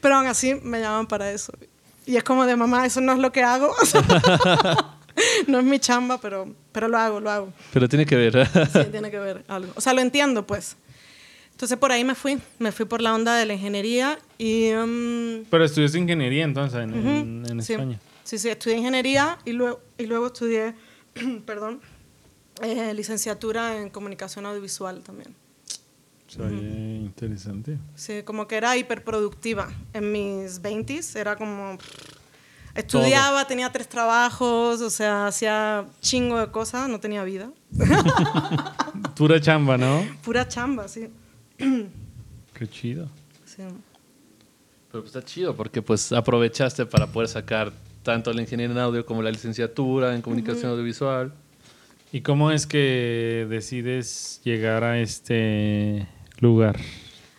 Pero 0.00 0.14
aún 0.16 0.26
así 0.26 0.54
me 0.62 0.80
llaman 0.80 1.06
para 1.06 1.30
eso. 1.30 1.52
Y 2.06 2.16
es 2.16 2.24
como 2.24 2.44
de, 2.46 2.56
mamá, 2.56 2.86
eso 2.86 3.00
no 3.00 3.12
es 3.12 3.18
lo 3.18 3.30
que 3.32 3.42
hago. 3.42 3.74
no 5.46 5.58
es 5.58 5.64
mi 5.64 5.78
chamba, 5.78 6.18
pero, 6.18 6.54
pero 6.72 6.88
lo 6.88 6.98
hago, 6.98 7.20
lo 7.20 7.30
hago. 7.30 7.52
Pero 7.72 7.88
tiene 7.88 8.06
que 8.06 8.16
ver. 8.16 8.46
Sí, 8.72 8.84
tiene 8.90 9.10
que 9.10 9.18
ver 9.18 9.44
algo. 9.48 9.72
O 9.76 9.80
sea, 9.80 9.92
lo 9.92 10.00
entiendo, 10.00 10.46
pues. 10.46 10.76
Entonces 11.52 11.76
por 11.78 11.92
ahí 11.92 12.04
me 12.04 12.14
fui. 12.14 12.38
Me 12.58 12.72
fui 12.72 12.86
por 12.86 13.02
la 13.02 13.14
onda 13.14 13.34
de 13.36 13.44
la 13.46 13.52
ingeniería 13.54 14.18
y... 14.38 14.70
mm, 14.72 15.44
Pero 15.50 15.64
estudias 15.64 15.94
ingeniería 15.94 16.44
entonces 16.44 16.80
en, 16.82 16.94
en- 16.94 17.46
en 17.50 17.62
sí. 17.62 17.74
España. 17.74 18.00
Sí, 18.24 18.38
sí, 18.38 18.48
estudié 18.48 18.76
ingeniería 18.78 19.38
y 19.44 19.52
luego, 19.52 19.80
y 19.98 20.06
luego 20.06 20.28
estudié, 20.28 20.74
perdón, 21.46 21.80
eh, 22.62 22.94
licenciatura 22.94 23.76
en 23.80 23.90
comunicación 23.90 24.46
audiovisual 24.46 25.02
también. 25.02 25.34
Interesante. 26.38 27.78
Sí, 27.94 28.22
como 28.22 28.46
que 28.46 28.56
era 28.56 28.76
hiperproductiva. 28.76 29.68
En 29.92 30.12
mis 30.12 30.62
20s 30.62 31.16
era 31.16 31.36
como... 31.36 31.76
Estudiaba, 32.74 33.46
tenía 33.46 33.70
tres 33.72 33.88
trabajos, 33.88 34.80
o 34.80 34.90
sea, 34.90 35.26
hacía 35.26 35.86
chingo 36.00 36.38
de 36.38 36.52
cosas, 36.52 36.88
no 36.88 37.00
tenía 37.00 37.24
vida. 37.24 37.50
Pura 39.16 39.40
chamba, 39.40 39.76
¿no? 39.76 40.06
Pura 40.22 40.46
chamba, 40.46 40.86
sí. 40.86 41.08
Qué 41.58 42.68
chido. 42.68 43.08
sí. 43.44 43.62
Pero 44.90 45.02
pues 45.02 45.14
está 45.14 45.24
chido 45.24 45.54
porque 45.56 45.82
pues 45.82 46.12
aprovechaste 46.12 46.84
para 46.86 47.06
poder 47.06 47.28
sacar 47.28 47.72
tanto 48.02 48.32
la 48.32 48.42
ingeniería 48.42 48.74
en 48.74 48.80
audio 48.80 49.06
como 49.06 49.22
la 49.22 49.30
licenciatura 49.30 50.14
en 50.14 50.22
comunicación 50.22 50.70
audiovisual. 50.70 51.32
¿Y 52.12 52.22
cómo 52.22 52.50
es 52.50 52.66
que 52.66 53.46
decides 53.48 54.40
llegar 54.42 54.82
a 54.82 54.98
este 54.98 56.08
lugar 56.40 56.76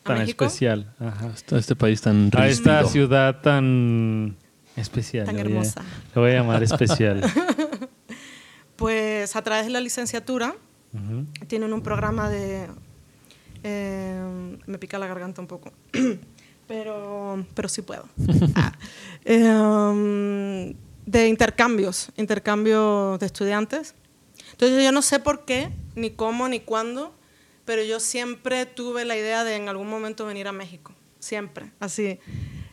¿A 0.04 0.08
tan 0.08 0.20
México? 0.20 0.46
especial? 0.46 0.94
Ajá. 1.00 1.32
Este 1.58 1.76
país 1.76 2.02
tan 2.02 2.30
A 2.36 2.48
esta 2.48 2.80
rígido. 2.82 2.90
ciudad 2.92 3.42
tan 3.42 4.36
especial. 4.76 5.26
Tan 5.26 5.38
hermosa. 5.40 5.84
Le 6.16 6.22
voy 6.22 6.32
a 6.32 6.34
llamar 6.36 6.64
especial. 6.64 7.22
Pues 8.76 9.36
a 9.36 9.44
través 9.44 9.66
de 9.66 9.72
la 9.72 9.80
licenciatura 9.80 10.56
Ujú. 10.94 11.26
tienen 11.48 11.72
un 11.72 11.82
programa 11.84 12.30
de... 12.30 12.68
eh, 13.64 14.58
me 14.66 14.78
pica 14.80 14.98
la 14.98 15.06
garganta 15.06 15.40
un 15.40 15.48
poco, 15.48 15.72
pero, 16.68 17.46
pero 17.54 17.70
sí 17.70 17.82
puedo. 17.84 18.06
Ah. 18.56 18.74
Eh, 19.24 20.76
de 21.06 21.28
intercambios, 21.28 22.10
intercambios 22.18 23.20
de 23.20 23.26
estudiantes. 23.28 23.94
Entonces 24.54 24.84
yo 24.84 24.92
no 24.92 25.02
sé 25.04 25.20
por 25.20 25.46
qué, 25.46 25.70
ni 25.96 26.10
cómo, 26.12 26.48
ni 26.50 26.60
cuándo, 26.60 27.14
pero 27.66 27.84
yo 27.84 28.00
siempre 28.00 28.66
tuve 28.66 29.06
la 29.06 29.16
idea 29.16 29.44
de 29.44 29.56
en 29.56 29.70
algún 29.70 29.90
momento 29.90 30.26
venir 30.26 30.48
a 30.48 30.52
México. 30.52 30.94
Siempre, 31.20 31.72
así. 31.80 32.20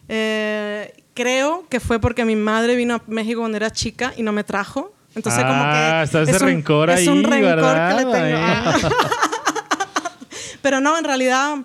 Eh, 0.08 0.92
creo 1.14 1.66
que 1.68 1.80
fue 1.80 1.98
porque 2.00 2.24
mi 2.24 2.34
madre 2.36 2.74
vino 2.76 2.94
a 2.94 3.02
México 3.06 3.40
cuando 3.40 3.56
era 3.56 3.70
chica 3.70 4.14
y 4.16 4.22
no 4.22 4.32
me 4.32 4.44
trajo. 4.44 4.92
Entonces 5.14 5.42
como 5.42 5.54
Ah, 5.64 5.98
que... 6.00 6.04
está 6.04 6.22
ese 6.22 6.30
es 6.32 6.40
un- 6.42 6.48
rencor 6.48 6.90
es 6.90 7.06
un 7.08 7.18
ahí, 7.18 7.22
rencor 7.24 7.42
¿verdad? 7.56 7.88
que 7.98 8.04
le 8.04 8.12
tengo. 8.12 8.38
Ahí. 8.38 8.82
Pero 10.62 10.80
no, 10.80 10.98
en 10.98 11.04
realidad, 11.04 11.56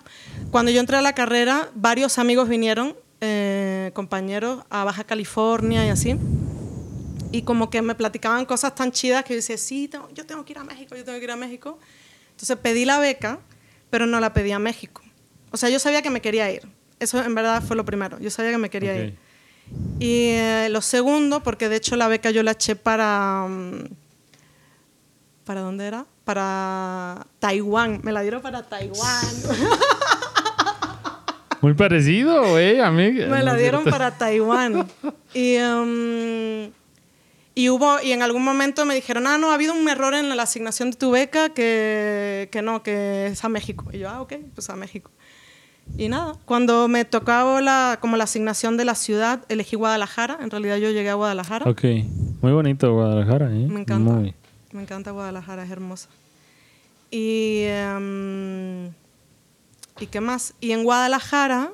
cuando 0.52 0.72
yo 0.72 0.80
entré 0.80 0.98
a 0.98 1.02
la 1.02 1.14
carrera, 1.14 1.70
varios 1.76 2.18
amigos 2.20 2.48
vinieron, 2.48 2.96
eh, 3.22 3.92
compañeros, 3.94 4.64
a 4.70 4.84
Baja 4.84 5.04
California 5.04 5.86
y 5.86 5.90
así. 5.90 6.16
Y 7.32 7.42
como 7.42 7.70
que 7.70 7.82
me 7.82 7.96
platicaban 7.96 8.46
cosas 8.46 8.76
tan 8.76 8.92
chidas 8.92 9.24
que 9.24 9.34
yo 9.34 9.38
decía, 9.38 9.58
sí, 9.58 9.88
tengo- 9.88 10.10
yo 10.14 10.26
tengo 10.26 10.46
que 10.46 10.54
ir 10.54 10.60
a 10.60 10.64
México, 10.64 10.96
yo 10.96 11.04
tengo 11.04 11.18
que 11.18 11.24
ir 11.24 11.32
a 11.32 11.36
México. 11.36 11.80
Entonces 12.34 12.58
pedí 12.58 12.86
la 12.86 13.00
beca, 13.00 13.40
pero 13.90 14.06
no 14.06 14.20
la 14.20 14.34
pedí 14.34 14.52
a 14.52 14.60
México. 14.60 15.02
O 15.52 15.58
sea, 15.58 15.70
yo 15.70 15.80
sabía 15.80 16.02
que 16.02 16.10
me 16.10 16.22
quería 16.22 16.52
ir. 16.52 16.68
Eso 17.00 17.24
en 17.24 17.36
verdad 17.36 17.62
fue 17.62 17.76
lo 17.76 17.86
primero. 17.86 18.20
Yo 18.20 18.30
sabía 18.30 18.52
que 18.52 18.58
me 18.58 18.70
quería 18.70 18.96
ir. 18.96 19.18
Y 20.00 20.30
eh, 20.30 20.68
lo 20.70 20.82
segundo, 20.82 21.42
porque 21.42 21.70
de 21.70 21.78
hecho 21.78 21.96
la 21.96 22.08
beca 22.08 22.32
yo 22.32 22.44
la 22.44 22.52
eché 22.52 22.76
para... 22.76 23.46
mm, 23.48 23.86
¿Para 25.46 25.62
dónde 25.62 25.86
era? 25.86 26.06
Para 26.24 27.28
Taiwán. 27.40 28.00
Me 28.04 28.12
la 28.12 28.22
dieron 28.22 28.42
para 28.42 28.64
Taiwán. 28.64 29.22
Muy 31.62 31.74
parecido, 31.74 32.50
güey, 32.50 32.80
a 32.80 32.92
mí. 32.92 33.12
Me 33.12 33.44
la 33.44 33.56
dieron 33.56 33.84
para 33.84 34.18
Taiwán. 34.18 34.88
Y, 35.34 35.58
um, 35.58 36.72
y 37.56 37.70
hubo, 37.70 38.02
y 38.02 38.12
en 38.12 38.24
algún 38.24 38.44
momento 38.44 38.86
me 38.86 38.96
dijeron, 38.96 39.28
ah, 39.28 39.38
no, 39.38 39.52
ha 39.52 39.54
habido 39.54 39.74
un 39.74 39.88
error 39.88 40.14
en 40.16 40.36
la 40.36 40.44
asignación 40.44 40.92
de 40.92 40.98
tu 40.98 41.12
beca 41.12 41.50
que, 41.50 42.50
que 42.52 42.62
no, 42.62 42.82
que 42.82 43.28
es 43.28 43.44
a 43.44 43.50
México. 43.50 43.86
Y 43.94 44.00
yo, 44.00 44.10
ah, 44.10 44.22
ok, 44.22 44.34
pues 44.56 44.70
a 44.70 44.76
México. 44.76 45.12
Y 45.98 46.10
nada, 46.10 46.36
cuando 46.46 46.88
me 46.88 47.06
tocaba 47.06 47.62
la, 47.62 48.00
como 48.02 48.18
la 48.18 48.24
asignación 48.24 48.78
de 48.78 48.86
la 48.86 48.96
ciudad, 48.96 49.46
elegí 49.50 49.76
Guadalajara. 49.76 50.40
En 50.42 50.50
realidad 50.50 50.78
yo 50.78 50.90
llegué 50.90 51.10
a 51.10 51.14
Guadalajara. 51.14 51.70
Ok. 51.70 51.84
Muy 52.42 52.52
bonito 52.52 52.92
Guadalajara, 52.92 53.48
¿eh? 53.48 53.68
Me 53.68 53.82
encanta. 53.82 54.12
Muy. 54.12 54.34
Me 54.72 54.82
encanta 54.82 55.12
Guadalajara, 55.12 55.64
es 55.64 55.70
hermosa. 55.70 56.10
Y, 57.12 57.66
em, 57.66 58.88
¿y 60.00 60.08
qué 60.10 60.20
más? 60.20 60.56
Y 60.60 60.72
en 60.72 60.84
Guadalajara, 60.84 61.72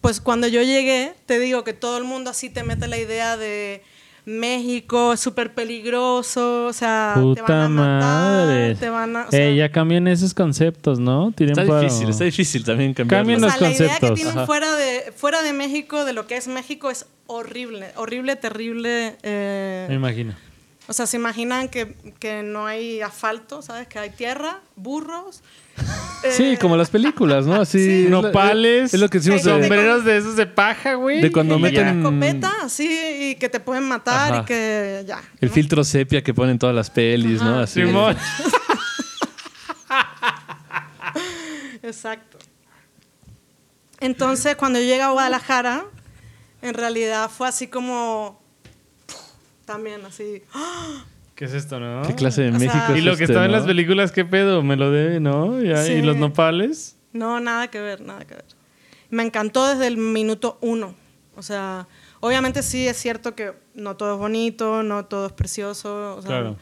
pues 0.00 0.22
cuando 0.22 0.48
yo 0.48 0.62
llegué, 0.62 1.12
te 1.26 1.38
digo 1.38 1.62
que 1.64 1.74
todo 1.74 1.98
el 1.98 2.04
mundo 2.04 2.30
así 2.30 2.48
te 2.48 2.62
mete 2.62 2.88
la 2.88 2.96
idea 2.96 3.36
de 3.36 3.82
México 4.26 5.12
es 5.12 5.20
súper 5.20 5.52
peligroso, 5.52 6.66
o 6.66 6.72
sea, 6.72 7.12
te 7.16 7.20
Puta 7.20 7.42
van 7.42 7.60
a 7.62 7.68
matar, 7.68 8.00
madre. 8.00 8.74
te 8.74 8.88
van 8.88 9.16
a... 9.16 9.26
o 9.26 9.30
sea, 9.30 9.48
Eh, 9.48 9.56
ya 9.56 9.70
cambien 9.70 10.08
esos 10.08 10.32
conceptos, 10.32 10.98
¿no? 10.98 11.30
Tiren 11.32 11.52
Está 11.58 11.66
paro. 11.66 11.80
difícil, 11.82 12.08
está 12.08 12.24
difícil 12.24 12.64
también 12.64 12.94
cambiarlo. 12.94 13.20
Cambien 13.20 13.38
o 13.44 13.46
los 13.46 13.52
sea, 13.52 13.60
la 13.60 13.68
idea 13.74 13.78
que 13.78 13.86
conceptos. 13.88 14.14
tienen 14.18 14.36
Ajá. 14.38 14.46
fuera 14.46 14.74
de, 14.76 15.12
fuera 15.14 15.42
de 15.42 15.52
México, 15.52 16.04
de 16.06 16.14
lo 16.14 16.26
que 16.26 16.36
es 16.38 16.48
México, 16.48 16.90
es 16.90 17.06
horrible, 17.26 17.88
horrible, 17.96 18.36
terrible. 18.36 19.16
eh, 19.22 19.86
Me 19.88 19.94
imagino. 19.96 20.34
O 20.86 20.92
sea, 20.92 21.06
se 21.06 21.16
imaginan 21.16 21.68
que, 21.68 21.94
que 22.18 22.42
no 22.42 22.66
hay 22.66 23.00
asfalto, 23.00 23.62
¿sabes? 23.62 23.88
Que 23.88 23.98
hay 23.98 24.10
tierra, 24.10 24.60
burros. 24.76 25.42
Sí, 26.30 26.52
eh, 26.52 26.58
como 26.58 26.76
las 26.76 26.90
películas, 26.90 27.46
¿no? 27.46 27.60
Así. 27.60 27.78
Sí. 28.04 28.06
Nopales. 28.08 28.94
Es 28.94 29.00
lo 29.00 29.08
que 29.08 29.18
decimos 29.18 29.42
gente 29.42 29.62
Sombreros 29.62 30.04
de 30.04 30.16
esos 30.16 30.36
de 30.36 30.46
paja, 30.46 30.94
güey. 30.94 31.20
de 31.20 31.30
cuando 31.30 31.58
gente 31.58 31.70
meten 31.70 32.02
con 32.02 32.22
escopeta, 32.22 32.52
así, 32.62 32.88
y 33.30 33.34
que 33.36 33.48
te 33.48 33.60
pueden 33.60 33.84
matar 33.84 34.32
Ajá. 34.32 34.42
y 34.42 34.44
que 34.46 35.04
ya. 35.06 35.22
el 35.40 35.48
¿no? 35.48 35.54
filtro 35.54 35.84
sepia 35.84 36.22
que 36.22 36.32
ponen 36.32 36.58
todas 36.58 36.74
las 36.74 36.90
pelis, 36.90 37.42
¿no? 37.42 37.58
Así. 37.58 37.82
Simón. 37.84 38.16
Exacto. 41.82 42.38
Entonces, 44.00 44.56
cuando 44.56 44.78
yo 44.78 44.86
llegué 44.86 45.02
a 45.02 45.10
Guadalajara, 45.10 45.84
en 46.62 46.74
realidad 46.74 47.30
fue 47.30 47.48
así 47.48 47.68
como. 47.68 48.42
También 49.66 50.04
así. 50.04 50.42
¿Qué 51.34 51.46
es 51.46 51.52
esto, 51.52 51.80
no? 51.80 52.02
¿Qué 52.06 52.14
clase 52.14 52.42
de 52.42 52.48
O 52.50 52.58
sea- 52.58 52.58
México 52.60 52.92
es 52.92 52.98
Y 52.98 53.00
lo 53.02 53.10
que 53.16 53.24
este, 53.24 53.32
estaba 53.32 53.46
en 53.46 53.50
no? 53.52 53.56
las 53.58 53.66
películas, 53.66 54.12
¿qué 54.12 54.24
pedo? 54.24 54.62
Me 54.62 54.76
lo 54.76 54.90
debe, 54.90 55.18
¿no? 55.20 55.60
Ya, 55.62 55.82
Sí. 55.84 55.94
¿Y 55.94 56.02
los 56.02 56.16
nopales? 56.16 56.96
No, 57.12 57.40
nada 57.40 57.68
que 57.68 57.80
ver, 57.80 58.00
nada 58.00 58.24
que 58.24 58.34
ver. 58.34 58.44
Me 59.10 59.22
encantó 59.24 59.66
desde 59.68 59.86
el 59.88 59.96
minuto 59.96 60.58
uno. 60.60 60.94
O 61.36 61.42
sea, 61.42 61.88
obviamente 62.20 62.62
sí 62.62 62.86
es 62.86 62.96
cierto 62.96 63.34
que 63.34 63.52
no 63.74 63.96
todo 63.96 64.14
es 64.14 64.18
bonito, 64.18 64.82
no 64.84 65.04
todo 65.06 65.26
es 65.26 65.32
precioso. 65.32 66.16
o 66.16 66.22
sea, 66.22 66.28
Claro. 66.28 66.56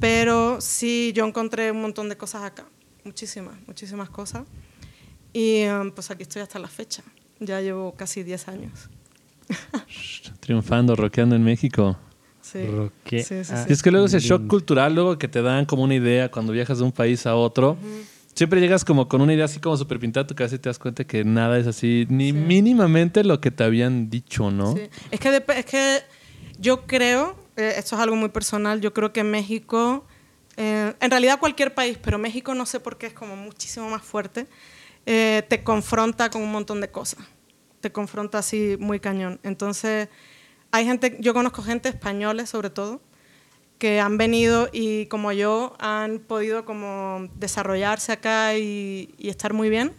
Pero 0.00 0.60
sí, 0.60 1.12
yo 1.14 1.26
encontré 1.26 1.70
un 1.70 1.82
montón 1.82 2.08
de 2.08 2.16
cosas 2.16 2.44
acá. 2.44 2.64
Muchísimas, 3.04 3.56
muchísimas 3.66 4.08
cosas. 4.08 4.44
Y 5.32 5.66
um, 5.66 5.90
pues 5.90 6.10
aquí 6.10 6.22
estoy 6.22 6.42
hasta 6.42 6.58
la 6.58 6.68
fecha. 6.68 7.02
Ya 7.40 7.60
llevo 7.60 7.92
casi 7.94 8.22
10 8.22 8.48
años. 8.48 8.88
Triunfando, 10.40 10.96
rockeando 10.96 11.36
en 11.36 11.44
México. 11.44 11.96
Sí. 12.52 12.66
Roque- 12.66 13.22
Sí, 13.22 13.44
sí, 13.44 13.54
sí. 13.56 13.64
Y 13.68 13.72
es 13.72 13.82
que 13.82 13.90
luego 13.90 14.06
ese 14.06 14.20
shock 14.20 14.46
cultural, 14.46 14.94
luego 14.94 15.16
que 15.18 15.28
te 15.28 15.40
dan 15.42 15.64
como 15.64 15.82
una 15.84 15.94
idea 15.94 16.30
cuando 16.30 16.52
viajas 16.52 16.78
de 16.78 16.84
un 16.84 16.92
país 16.92 17.24
a 17.26 17.34
otro, 17.34 17.76
siempre 18.34 18.60
llegas 18.60 18.84
como 18.84 19.08
con 19.08 19.20
una 19.20 19.32
idea 19.34 19.44
así 19.46 19.58
como 19.60 19.76
súper 19.76 19.98
pintada 19.98 20.24
a 20.24 20.26
tu 20.26 20.34
cabeza 20.34 20.56
y 20.56 20.58
te 20.58 20.68
das 20.68 20.78
cuenta 20.78 21.04
que 21.04 21.24
nada 21.24 21.58
es 21.58 21.66
así, 21.66 22.06
ni 22.08 22.26
Sí. 22.26 22.32
mínimamente 22.32 23.24
lo 23.24 23.40
que 23.40 23.50
te 23.50 23.64
habían 23.64 24.10
dicho, 24.10 24.50
¿no? 24.50 24.74
Sí. 24.74 24.82
Es, 25.10 25.20
que 25.20 25.30
dep- 25.30 25.54
es 25.54 25.64
que 25.66 25.98
yo 26.58 26.86
creo, 26.86 27.36
eh, 27.56 27.74
esto 27.76 27.96
es 27.96 28.02
algo 28.02 28.16
muy 28.16 28.28
personal, 28.28 28.80
yo 28.80 28.92
creo 28.92 29.12
que 29.12 29.24
México, 29.24 30.04
eh, 30.56 30.92
en 31.00 31.10
realidad 31.10 31.38
cualquier 31.38 31.74
país, 31.74 31.98
pero 32.02 32.18
México 32.18 32.54
no 32.54 32.66
sé 32.66 32.80
por 32.80 32.98
qué 32.98 33.06
es 33.06 33.12
como 33.14 33.36
muchísimo 33.36 33.88
más 33.90 34.02
fuerte, 34.02 34.46
eh, 35.06 35.42
te 35.48 35.62
confronta 35.62 36.30
con 36.30 36.42
un 36.42 36.52
montón 36.52 36.80
de 36.80 36.88
cosas. 36.90 37.24
Te 37.80 37.90
confronta 37.90 38.38
así 38.38 38.76
muy 38.78 39.00
cañón. 39.00 39.40
Entonces, 39.42 40.08
hay 40.72 40.86
gente, 40.86 41.16
yo 41.20 41.34
conozco 41.34 41.62
gente 41.62 41.88
españoles 41.88 42.50
sobre 42.50 42.70
todo, 42.70 43.00
que 43.78 44.00
han 44.00 44.16
venido 44.16 44.68
y 44.72 45.06
como 45.06 45.32
yo 45.32 45.76
han 45.78 46.18
podido 46.18 46.64
como 46.64 47.28
desarrollarse 47.36 48.12
acá 48.12 48.56
y, 48.56 49.14
y 49.18 49.28
estar 49.28 49.52
muy 49.52 49.70
bien 49.70 49.92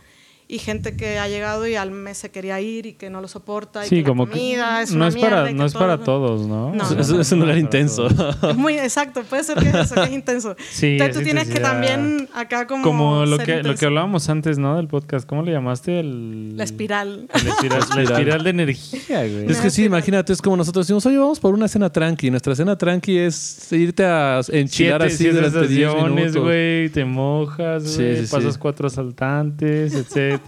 y 0.53 0.59
gente 0.59 0.95
que 0.95 1.17
ha 1.17 1.27
llegado 1.27 1.65
y 1.67 1.75
al 1.75 1.89
mes 1.91 2.17
se 2.19 2.29
quería 2.29 2.61
ir 2.61 2.85
y 2.85 2.93
que 2.93 3.09
no 3.09 3.21
lo 3.21 3.27
soporta 3.27 3.85
y 3.85 3.89
Sí, 3.89 3.95
que 3.97 4.03
como 4.03 4.25
la 4.25 4.31
que 4.31 4.37
comida 4.39 4.81
es 4.83 4.91
no 4.91 4.97
una 4.97 5.07
es 5.07 5.15
para, 5.15 5.27
mierda 5.27 5.47
que 5.47 5.53
no 5.55 5.65
es 5.65 5.73
todo- 5.73 5.81
para 5.81 5.97
todos, 5.97 6.47
¿no? 6.47 6.73
No, 6.73 6.83
O 6.83 6.85
sea, 6.85 6.95
no, 6.95 7.01
Es, 7.01 7.09
es 7.09 7.31
un 7.31 7.39
lugar 7.39 7.57
intenso. 7.57 8.07
Es 8.07 8.55
muy 8.55 8.77
exacto, 8.77 9.23
puede 9.23 9.43
ser 9.43 9.57
que 9.57 9.69
es 9.69 9.75
eso, 9.75 9.95
que 9.95 10.03
es 10.03 10.11
intenso. 10.11 10.55
Sí, 10.71 10.91
Entonces 10.91 11.13
tú 11.15 11.19
es 11.21 11.25
tienes 11.25 11.47
que 11.49 11.59
también 11.59 12.29
acá 12.35 12.67
como 12.67 12.83
Como 12.83 13.25
lo 13.25 13.37
que, 13.39 13.63
lo 13.63 13.75
que 13.75 13.85
hablábamos 13.85 14.29
antes, 14.29 14.57
¿no? 14.57 14.77
Del 14.77 14.87
podcast. 14.87 15.27
¿Cómo 15.27 15.41
le 15.41 15.51
llamaste? 15.51 15.99
El, 15.99 16.55
La 16.55 16.63
espiral. 16.63 17.27
el 17.33 17.47
espiral, 17.47 17.79
la 17.95 18.03
espiral. 18.03 18.43
de 18.43 18.49
energía, 18.49 19.19
güey. 19.27 19.51
Es 19.51 19.59
que 19.59 19.69
sí, 19.69 19.85
imagínate, 19.85 20.33
es 20.33 20.41
como 20.41 20.55
nosotros 20.57 20.85
decimos, 20.85 21.05
oye, 21.05 21.17
vamos 21.17 21.39
por 21.39 21.53
una 21.53 21.67
cena 21.67 21.89
tranqui. 21.91 22.29
Nuestra 22.29 22.55
cena 22.55 22.77
tranqui 22.77 23.17
es 23.17 23.71
irte 23.73 24.05
a 24.05 24.41
enchilar 24.51 25.01
Siete, 25.01 25.05
así 25.05 25.17
siete 25.17 25.33
durante 25.35 25.67
10 25.67 25.87
estaciones, 25.89 26.15
minutos. 26.15 26.43
güey. 26.43 26.89
Te 26.89 27.05
mojas, 27.05 27.97
güey. 27.97 28.17
sí, 28.17 28.25
sí. 28.27 28.31
pasas 28.31 28.57
cuatro 28.57 28.87
asaltantes, 28.87 29.93
etcétera. 29.95 30.42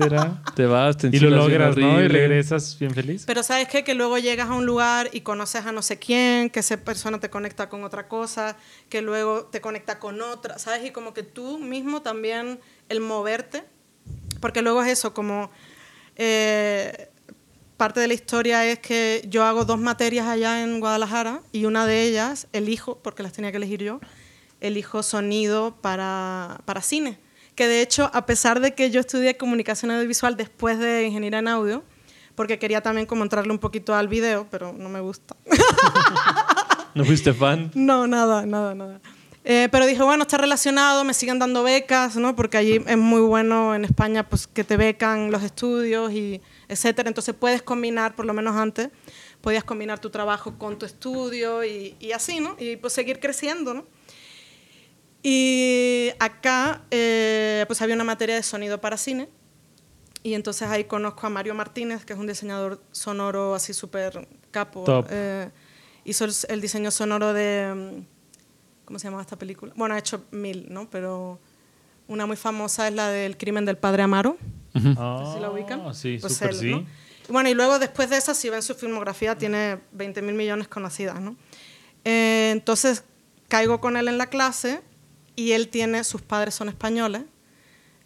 Te 0.55 0.65
vas, 0.65 0.97
te 0.97 1.07
y 1.07 1.19
lo 1.19 1.29
logras, 1.29 1.77
¿no? 1.77 2.01
Y 2.01 2.07
regresas 2.07 2.77
bien 2.79 2.93
feliz. 2.93 3.23
Pero 3.25 3.43
¿sabes 3.43 3.67
qué? 3.67 3.83
Que 3.83 3.93
luego 3.93 4.17
llegas 4.17 4.49
a 4.49 4.53
un 4.53 4.65
lugar 4.65 5.09
y 5.13 5.21
conoces 5.21 5.65
a 5.65 5.71
no 5.71 5.81
sé 5.81 5.97
quién, 5.99 6.49
que 6.49 6.59
esa 6.59 6.77
persona 6.77 7.19
te 7.19 7.29
conecta 7.29 7.69
con 7.69 7.83
otra 7.83 8.07
cosa, 8.07 8.57
que 8.89 9.01
luego 9.01 9.45
te 9.45 9.61
conecta 9.61 9.99
con 9.99 10.21
otra, 10.21 10.59
¿sabes? 10.59 10.85
Y 10.85 10.91
como 10.91 11.13
que 11.13 11.23
tú 11.23 11.57
mismo 11.59 12.01
también, 12.01 12.59
el 12.89 12.99
moverte, 12.99 13.63
porque 14.41 14.61
luego 14.61 14.83
es 14.83 14.89
eso, 14.89 15.13
como 15.13 15.49
eh, 16.15 17.09
parte 17.77 17.99
de 17.99 18.07
la 18.07 18.13
historia 18.13 18.65
es 18.65 18.79
que 18.79 19.25
yo 19.27 19.43
hago 19.43 19.65
dos 19.65 19.79
materias 19.79 20.27
allá 20.27 20.63
en 20.63 20.79
Guadalajara 20.79 21.41
y 21.51 21.65
una 21.65 21.85
de 21.85 22.03
ellas 22.03 22.47
elijo, 22.53 22.99
porque 23.01 23.23
las 23.23 23.33
tenía 23.33 23.51
que 23.51 23.57
elegir 23.57 23.81
yo, 23.81 23.99
elijo 24.61 25.03
sonido 25.03 25.77
para, 25.81 26.61
para 26.65 26.81
cine. 26.81 27.24
Que 27.55 27.67
de 27.67 27.81
hecho, 27.81 28.11
a 28.13 28.25
pesar 28.25 28.59
de 28.59 28.73
que 28.73 28.91
yo 28.91 28.99
estudié 28.99 29.37
comunicación 29.37 29.91
audiovisual 29.91 30.35
después 30.35 30.77
de 30.77 31.05
ingeniería 31.05 31.39
en 31.39 31.47
audio, 31.47 31.83
porque 32.35 32.59
quería 32.59 32.81
también 32.81 33.07
como 33.07 33.23
entrarle 33.23 33.51
un 33.51 33.59
poquito 33.59 33.95
al 33.95 34.07
video, 34.07 34.47
pero 34.51 34.73
no 34.73 34.89
me 34.89 34.99
gusta. 34.99 35.35
¿No 36.95 37.03
fuiste 37.05 37.33
fan? 37.33 37.71
No, 37.73 38.07
nada, 38.07 38.45
nada, 38.45 38.75
nada. 38.75 39.01
Eh, 39.47 39.69
pero 39.71 39.85
dije, 39.85 40.01
bueno, 40.01 40.23
está 40.23 40.37
relacionado, 40.37 41.03
me 41.03 41.13
siguen 41.13 41.37
dando 41.37 41.61
becas, 41.61 42.15
¿no? 42.15 42.35
Porque 42.35 42.57
allí 42.57 42.81
es 42.85 42.97
muy 42.97 43.21
bueno 43.21 43.75
en 43.75 43.85
España, 43.85 44.27
pues 44.27 44.47
que 44.47 44.63
te 44.63 44.75
becan 44.75 45.31
los 45.31 45.43
estudios 45.43 46.11
y 46.11 46.41
etcétera. 46.67 47.09
Entonces 47.09 47.35
puedes 47.37 47.61
combinar, 47.61 48.15
por 48.15 48.25
lo 48.25 48.33
menos 48.33 48.55
antes, 48.55 48.89
podías 49.41 49.63
combinar 49.63 49.99
tu 49.99 50.09
trabajo 50.09 50.57
con 50.57 50.79
tu 50.79 50.85
estudio 50.85 51.63
y, 51.63 51.95
y 51.99 52.11
así, 52.11 52.39
¿no? 52.39 52.55
Y 52.57 52.77
pues 52.77 52.93
seguir 52.93 53.19
creciendo, 53.19 53.73
¿no? 53.75 53.85
Y 55.27 56.11
acá, 56.19 56.83
eh, 56.91 57.63
pues 57.65 57.81
había 57.81 57.95
una 57.95 58.03
materia 58.03 58.35
de 58.35 58.43
sonido 58.43 58.79
para 58.79 58.95
cine. 58.95 59.27
Y 60.21 60.35
entonces 60.35 60.67
ahí 60.69 60.83
conozco 60.83 61.25
a 61.25 61.31
Mario 61.31 61.55
Martínez, 61.55 62.05
que 62.05 62.13
es 62.13 62.19
un 62.19 62.27
diseñador 62.27 62.79
sonoro 62.91 63.55
así 63.55 63.73
súper 63.73 64.27
capo. 64.51 64.85
Eh, 65.09 65.49
hizo 66.03 66.25
el, 66.25 66.31
el 66.49 66.61
diseño 66.61 66.91
sonoro 66.91 67.33
de... 67.33 67.73
mm, 67.75 68.85
¿Cómo 68.85 68.99
se 68.99 69.07
llama 69.07 69.19
esta 69.19 69.35
película? 69.35 69.73
Bueno, 69.75 69.95
ha 69.95 69.97
hecho 69.97 70.25
mil, 70.29 70.67
¿no? 70.69 70.91
Pero 70.91 71.39
una 72.07 72.27
muy 72.27 72.37
famosa 72.37 72.87
es 72.87 72.93
la 72.93 73.09
del 73.09 73.35
crimen 73.35 73.65
del 73.65 73.79
padre 73.79 74.03
Amaro. 74.03 74.37
Ah, 74.75 75.31
si 75.33 75.39
la 75.41 75.49
ubican. 75.49 75.91
Sí, 75.95 76.19
Pues 76.21 76.33
súper 76.33 76.49
él, 76.51 76.55
sí. 76.55 76.85
Bueno, 77.29 77.49
y 77.49 77.55
luego 77.55 77.79
después 77.79 78.11
de 78.11 78.17
esa, 78.17 78.35
si 78.35 78.51
ven 78.51 78.61
su 78.61 78.75
filmografía, 78.75 79.35
tiene 79.35 79.79
20 79.91 80.21
mil 80.21 80.35
millones 80.35 80.67
conocidas, 80.67 81.19
¿no? 81.19 81.35
Eh, 82.03 82.49
entonces 82.51 83.03
caigo 83.47 83.81
con 83.81 83.97
él 83.97 84.07
en 84.07 84.19
la 84.19 84.27
clase 84.27 84.81
y 85.35 85.51
él 85.51 85.69
tiene, 85.69 86.03
sus 86.03 86.21
padres 86.21 86.55
son 86.55 86.69
españoles, 86.69 87.23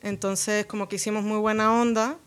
entonces 0.01 0.65
como 0.65 0.87
que 0.87 0.95
hicimos 0.95 1.23
muy 1.23 1.37
buena 1.37 1.73
onda 1.73 2.17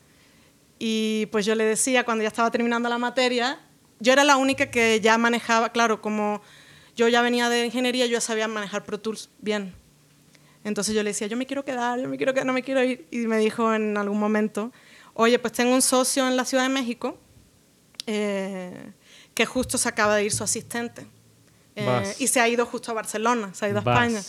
y 0.78 1.26
pues 1.26 1.46
yo 1.46 1.54
le 1.54 1.64
decía 1.64 2.04
cuando 2.04 2.22
ya 2.22 2.28
estaba 2.28 2.50
terminando 2.50 2.88
la 2.88 2.98
materia, 2.98 3.60
yo 4.00 4.12
era 4.12 4.24
la 4.24 4.36
única 4.36 4.70
que 4.70 5.00
ya 5.00 5.16
manejaba, 5.16 5.70
claro, 5.70 6.02
como 6.02 6.42
yo 6.96 7.08
ya 7.08 7.22
venía 7.22 7.48
de 7.48 7.66
ingeniería, 7.66 8.06
yo 8.06 8.12
ya 8.12 8.20
sabía 8.20 8.48
manejar 8.48 8.84
Pro 8.84 8.98
Tools 8.98 9.30
bien. 9.38 9.74
Entonces 10.64 10.94
yo 10.94 11.02
le 11.02 11.10
decía, 11.10 11.26
yo 11.26 11.36
me 11.36 11.46
quiero 11.46 11.64
quedar, 11.64 12.00
yo 12.00 12.08
me 12.08 12.16
quiero 12.16 12.32
quedar, 12.32 12.46
no 12.46 12.52
me 12.52 12.62
quiero 12.62 12.82
ir. 12.82 13.06
Y 13.10 13.18
me 13.26 13.38
dijo 13.38 13.74
en 13.74 13.96
algún 13.96 14.18
momento, 14.18 14.72
oye, 15.14 15.38
pues 15.38 15.52
tengo 15.52 15.74
un 15.74 15.82
socio 15.82 16.26
en 16.28 16.36
la 16.36 16.44
Ciudad 16.44 16.64
de 16.64 16.68
México 16.68 17.18
eh, 18.06 18.92
que 19.34 19.46
justo 19.46 19.78
se 19.78 19.88
acaba 19.88 20.16
de 20.16 20.24
ir 20.24 20.32
su 20.32 20.44
asistente. 20.44 21.06
Eh, 21.74 22.14
y 22.18 22.26
se 22.26 22.40
ha 22.40 22.48
ido 22.48 22.66
justo 22.66 22.90
a 22.90 22.94
Barcelona, 22.94 23.54
se 23.54 23.64
ha 23.64 23.68
ido 23.68 23.78
a 23.78 23.82
Vas. 23.82 23.96
España. 23.96 24.22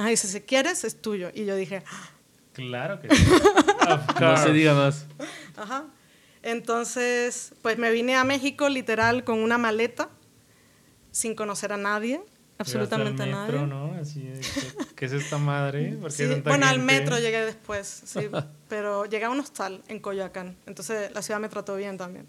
Ajá, 0.00 0.08
dice, 0.08 0.28
si 0.28 0.40
quieres, 0.40 0.82
es 0.84 1.00
tuyo. 1.02 1.30
Y 1.34 1.44
yo 1.44 1.54
dije, 1.56 1.82
Claro 2.54 3.00
que 3.00 3.08
sí. 3.14 3.24
Of 3.88 4.20
No 4.20 4.36
se 4.36 4.52
diga 4.52 4.74
más. 4.74 5.04
Ajá. 5.56 5.84
Entonces, 6.42 7.52
pues 7.62 7.76
me 7.78 7.90
vine 7.90 8.16
a 8.16 8.24
México 8.24 8.68
literal 8.68 9.24
con 9.24 9.38
una 9.40 9.58
maleta, 9.58 10.08
sin 11.10 11.34
conocer 11.34 11.72
a 11.72 11.76
nadie, 11.76 12.20
absolutamente 12.58 13.22
a 13.22 13.26
al 13.26 13.30
nadie. 13.32 13.52
metro, 13.52 13.66
¿no? 13.66 13.92
Así 14.00 14.22
¿qué, 14.96 15.04
es 15.04 15.12
esta 15.12 15.36
madre? 15.36 15.96
¿Por 16.00 16.10
qué 16.10 16.16
Sí, 16.26 16.28
tanta 16.30 16.48
bueno, 16.50 16.66
al 16.66 16.76
gente? 16.78 16.92
metro 16.94 17.18
llegué 17.18 17.44
después, 17.44 18.02
sí, 18.06 18.20
pero 18.68 19.04
llegué 19.04 19.26
a 19.26 19.30
un 19.30 19.40
hostal 19.40 19.82
en 19.88 20.00
Coyoacán, 20.00 20.56
entonces 20.66 21.12
la 21.12 21.20
ciudad 21.20 21.40
me 21.40 21.48
trató 21.50 21.76
bien 21.76 21.98
también. 21.98 22.26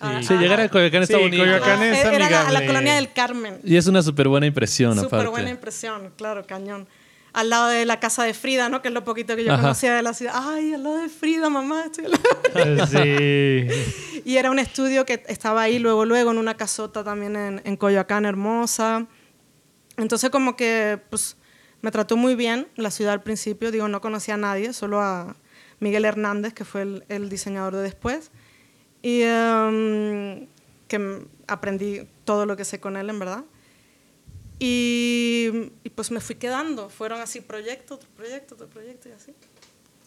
Ah, 0.00 0.20
Sí, 0.22 0.32
ah, 0.34 0.40
llegar 0.40 0.60
a 0.60 0.68
Coyoacán 0.68 1.02
está 1.02 1.16
Sí, 1.16 1.22
bonito. 1.22 1.42
Coyoacán 1.42 1.80
ah, 1.80 1.88
es 1.90 2.04
era 2.04 2.30
la- 2.30 2.48
a 2.48 2.52
la 2.52 2.64
colonia 2.66 2.94
del 2.94 3.12
Carmen. 3.12 3.60
Y 3.64 3.76
es 3.76 3.86
una 3.88 4.00
súper 4.02 4.28
buena 4.28 4.46
impresión, 4.46 4.94
Súper 4.94 5.06
aparte. 5.06 5.30
buena 5.30 5.50
impresión, 5.50 6.12
claro, 6.16 6.46
cañón. 6.46 6.86
Al 7.32 7.48
lado 7.50 7.68
de 7.68 7.86
la 7.86 8.00
casa 8.00 8.24
de 8.24 8.34
Frida, 8.34 8.68
¿no? 8.68 8.82
Que 8.82 8.88
es 8.88 8.94
lo 8.94 9.04
poquito 9.04 9.36
que 9.36 9.44
yo 9.44 9.52
Ajá. 9.52 9.62
conocía 9.62 9.94
de 9.94 10.02
la 10.02 10.14
ciudad. 10.14 10.32
Ay, 10.36 10.74
al 10.74 10.82
lado 10.82 10.96
de 10.98 11.08
Frida, 11.08 11.48
mamá. 11.48 11.84
estoy 11.86 12.06
al 12.06 12.76
lado". 12.76 12.86
Sí. 12.86 14.22
Y 14.24 14.36
era 14.36 14.50
un 14.50 14.58
estudio 14.58 15.06
que 15.06 15.22
estaba 15.28 15.62
ahí 15.62 15.78
luego, 15.78 16.04
luego, 16.04 16.30
en 16.32 16.38
una 16.38 16.56
casota 16.56 17.04
también 17.04 17.36
en, 17.36 17.62
en 17.64 17.76
Coyoacán, 17.76 18.24
hermosa. 18.24 19.06
Entonces 19.96 20.30
como 20.30 20.56
que, 20.56 20.98
pues, 21.10 21.36
me 21.82 21.90
trató 21.90 22.16
muy 22.16 22.34
bien 22.34 22.66
la 22.76 22.90
ciudad 22.90 23.12
al 23.14 23.22
principio. 23.22 23.70
Digo, 23.70 23.88
no 23.88 24.00
conocía 24.00 24.34
a 24.34 24.38
nadie, 24.38 24.72
solo 24.72 25.00
a 25.00 25.36
Miguel 25.78 26.04
Hernández, 26.04 26.52
que 26.52 26.64
fue 26.64 26.82
el, 26.82 27.04
el 27.08 27.28
diseñador 27.28 27.76
de 27.76 27.82
después. 27.82 28.30
Y 29.02 29.22
em, 29.22 30.46
que 30.88 31.26
aprendí 31.46 32.02
todo 32.24 32.44
lo 32.44 32.56
que 32.56 32.64
sé 32.64 32.80
con 32.80 32.96
él, 32.96 33.08
en 33.08 33.18
verdad. 33.18 33.44
Y, 34.60 35.72
y, 35.82 35.90
pues 35.90 36.10
me 36.10 36.20
fui 36.20 36.36
quedando. 36.36 36.90
Fueron 36.90 37.20
así 37.20 37.40
proyecto, 37.40 37.94
otro 37.94 38.08
proyecto, 38.14 38.54
otro 38.54 38.68
proyecto 38.68 39.08
y 39.08 39.12
así. 39.12 39.32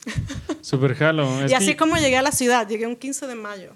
Super 0.62 0.96
jalo. 0.96 1.28
Y 1.48 1.54
así 1.54 1.72
que- 1.72 1.78
como 1.78 1.98
llegué 1.98 2.18
a 2.18 2.22
la 2.22 2.32
ciudad. 2.32 2.68
Llegué 2.68 2.88
un 2.88 2.96
15 2.96 3.28
de 3.28 3.36
mayo, 3.36 3.72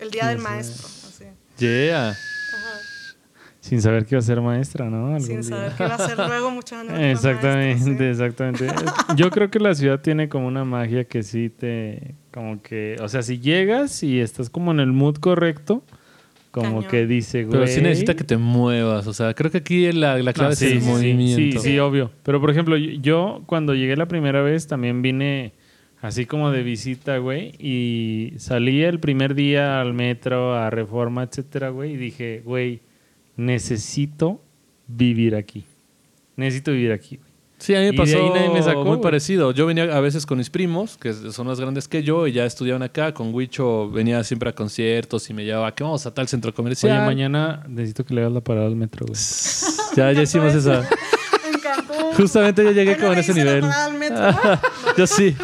el 0.00 0.10
día 0.10 0.26
del 0.26 0.38
15 0.38 0.48
de 0.48 0.54
maestro. 0.56 0.86
Así. 0.86 1.24
Yeah. 1.58 2.08
Ajá. 2.10 2.80
Sin 3.60 3.80
saber 3.80 4.04
que 4.04 4.14
iba 4.14 4.18
a 4.18 4.22
ser 4.22 4.40
maestra, 4.42 4.90
¿no? 4.90 5.18
Sin 5.20 5.40
día. 5.40 5.42
saber 5.42 5.72
qué 5.76 5.84
va 5.84 5.94
a 5.94 6.08
ser 6.08 6.18
luego 6.18 6.48
años 6.48 6.64
después 6.70 7.00
Exactamente, 7.00 7.84
maestro, 7.84 8.10
exactamente. 8.10 8.68
Yo 9.16 9.30
creo 9.30 9.50
que 9.50 9.58
la 9.58 9.74
ciudad 9.74 10.00
tiene 10.00 10.28
como 10.28 10.46
una 10.46 10.64
magia 10.64 11.04
que 11.04 11.22
sí 11.22 11.48
te, 11.48 12.14
como 12.30 12.60
que, 12.60 12.96
o 13.00 13.08
sea, 13.08 13.22
si 13.22 13.38
llegas 13.40 14.02
y 14.02 14.20
estás 14.20 14.50
como 14.50 14.70
en 14.70 14.80
el 14.80 14.92
mood 14.92 15.16
correcto, 15.16 15.82
como 16.54 16.76
Cañón. 16.76 16.90
que 16.90 17.06
dice, 17.06 17.42
güey. 17.44 17.52
Pero 17.52 17.66
sí 17.66 17.80
necesita 17.82 18.14
que 18.14 18.22
te 18.22 18.36
muevas. 18.36 19.06
O 19.08 19.12
sea, 19.12 19.34
creo 19.34 19.50
que 19.50 19.58
aquí 19.58 19.90
la, 19.92 20.16
la 20.18 20.32
clave 20.32 20.50
No, 20.50 20.52
es 20.54 20.62
el 20.62 20.80
sí, 20.80 20.86
movimiento. 20.88 21.60
Sí, 21.60 21.70
sí, 21.70 21.78
obvio. 21.80 22.12
Pero 22.22 22.40
por 22.40 22.50
ejemplo, 22.50 22.76
yo- 22.76 22.92
yo 23.00 23.42
cuando 23.46 23.74
llegué 23.74 23.96
la 23.96 24.06
primera 24.06 24.40
vez 24.42 24.66
también 24.68 25.02
vine 25.02 25.52
así 26.00 26.26
como 26.26 26.50
de 26.52 26.62
visita, 26.62 27.18
güey, 27.18 27.52
y 27.58 28.34
salí 28.36 28.82
el 28.82 29.00
primer 29.00 29.34
día 29.34 29.80
al 29.80 29.94
metro, 29.94 30.54
a 30.54 30.70
Reforma, 30.70 31.22
etcétera, 31.24 31.70
güey, 31.70 31.94
y 31.94 31.96
dije, 31.96 32.42
güey, 32.44 32.80
necesito 33.36 34.40
vivir 34.86 35.34
aquí. 35.34 35.64
Necesito 36.36 36.72
vivir 36.72 36.92
aquí, 36.92 37.16
güey. 37.16 37.30
Sí, 37.58 37.74
a 37.74 37.78
mí 37.78 37.86
Y 37.86 37.90
me 37.90 37.92
de 37.92 37.98
pasó 37.98 38.16
ahí 38.18 38.30
nadie 38.30 38.50
me 38.50 38.62
sacó, 38.62 38.84
muy 38.84 38.98
parecido. 38.98 39.52
Yo 39.52 39.66
venía 39.66 39.84
a 39.84 40.00
veces 40.00 40.26
con 40.26 40.38
mis 40.38 40.50
primos, 40.50 40.96
que 40.98 41.12
son 41.12 41.46
más 41.46 41.60
grandes 41.60 41.88
que 41.88 42.02
yo, 42.02 42.26
y 42.26 42.32
ya 42.32 42.44
estudiaban 42.44 42.82
acá. 42.82 43.14
Con 43.14 43.32
Huicho 43.34 43.90
venía 43.90 44.22
siempre 44.24 44.50
a 44.50 44.52
conciertos 44.52 45.28
y 45.30 45.34
me 45.34 45.44
llevaba, 45.44 45.74
¿qué 45.74 45.84
vamos 45.84 46.04
a 46.06 46.12
tal 46.12 46.28
centro 46.28 46.52
comercial? 46.52 46.98
Oye, 46.98 47.06
mañana 47.06 47.64
necesito 47.68 48.04
que 48.04 48.14
le 48.14 48.22
hagas 48.22 48.32
la 48.32 48.40
parada 48.40 48.66
al 48.66 48.76
metro, 48.76 49.06
güey. 49.06 49.18
Ya, 49.96 50.10
ya 50.10 50.22
hicimos 50.22 50.52
esa. 50.52 50.88
Me 51.44 51.56
encantó. 51.56 51.94
Justamente 52.16 52.64
yo 52.64 52.72
llegué 52.72 52.96
con 52.96 53.16
ese 53.16 53.32
la 53.32 53.44
nivel. 53.44 53.60
parada 53.60 53.84
al 53.84 53.94
metro. 53.94 54.24
yo 54.98 55.06
sí. 55.06 55.36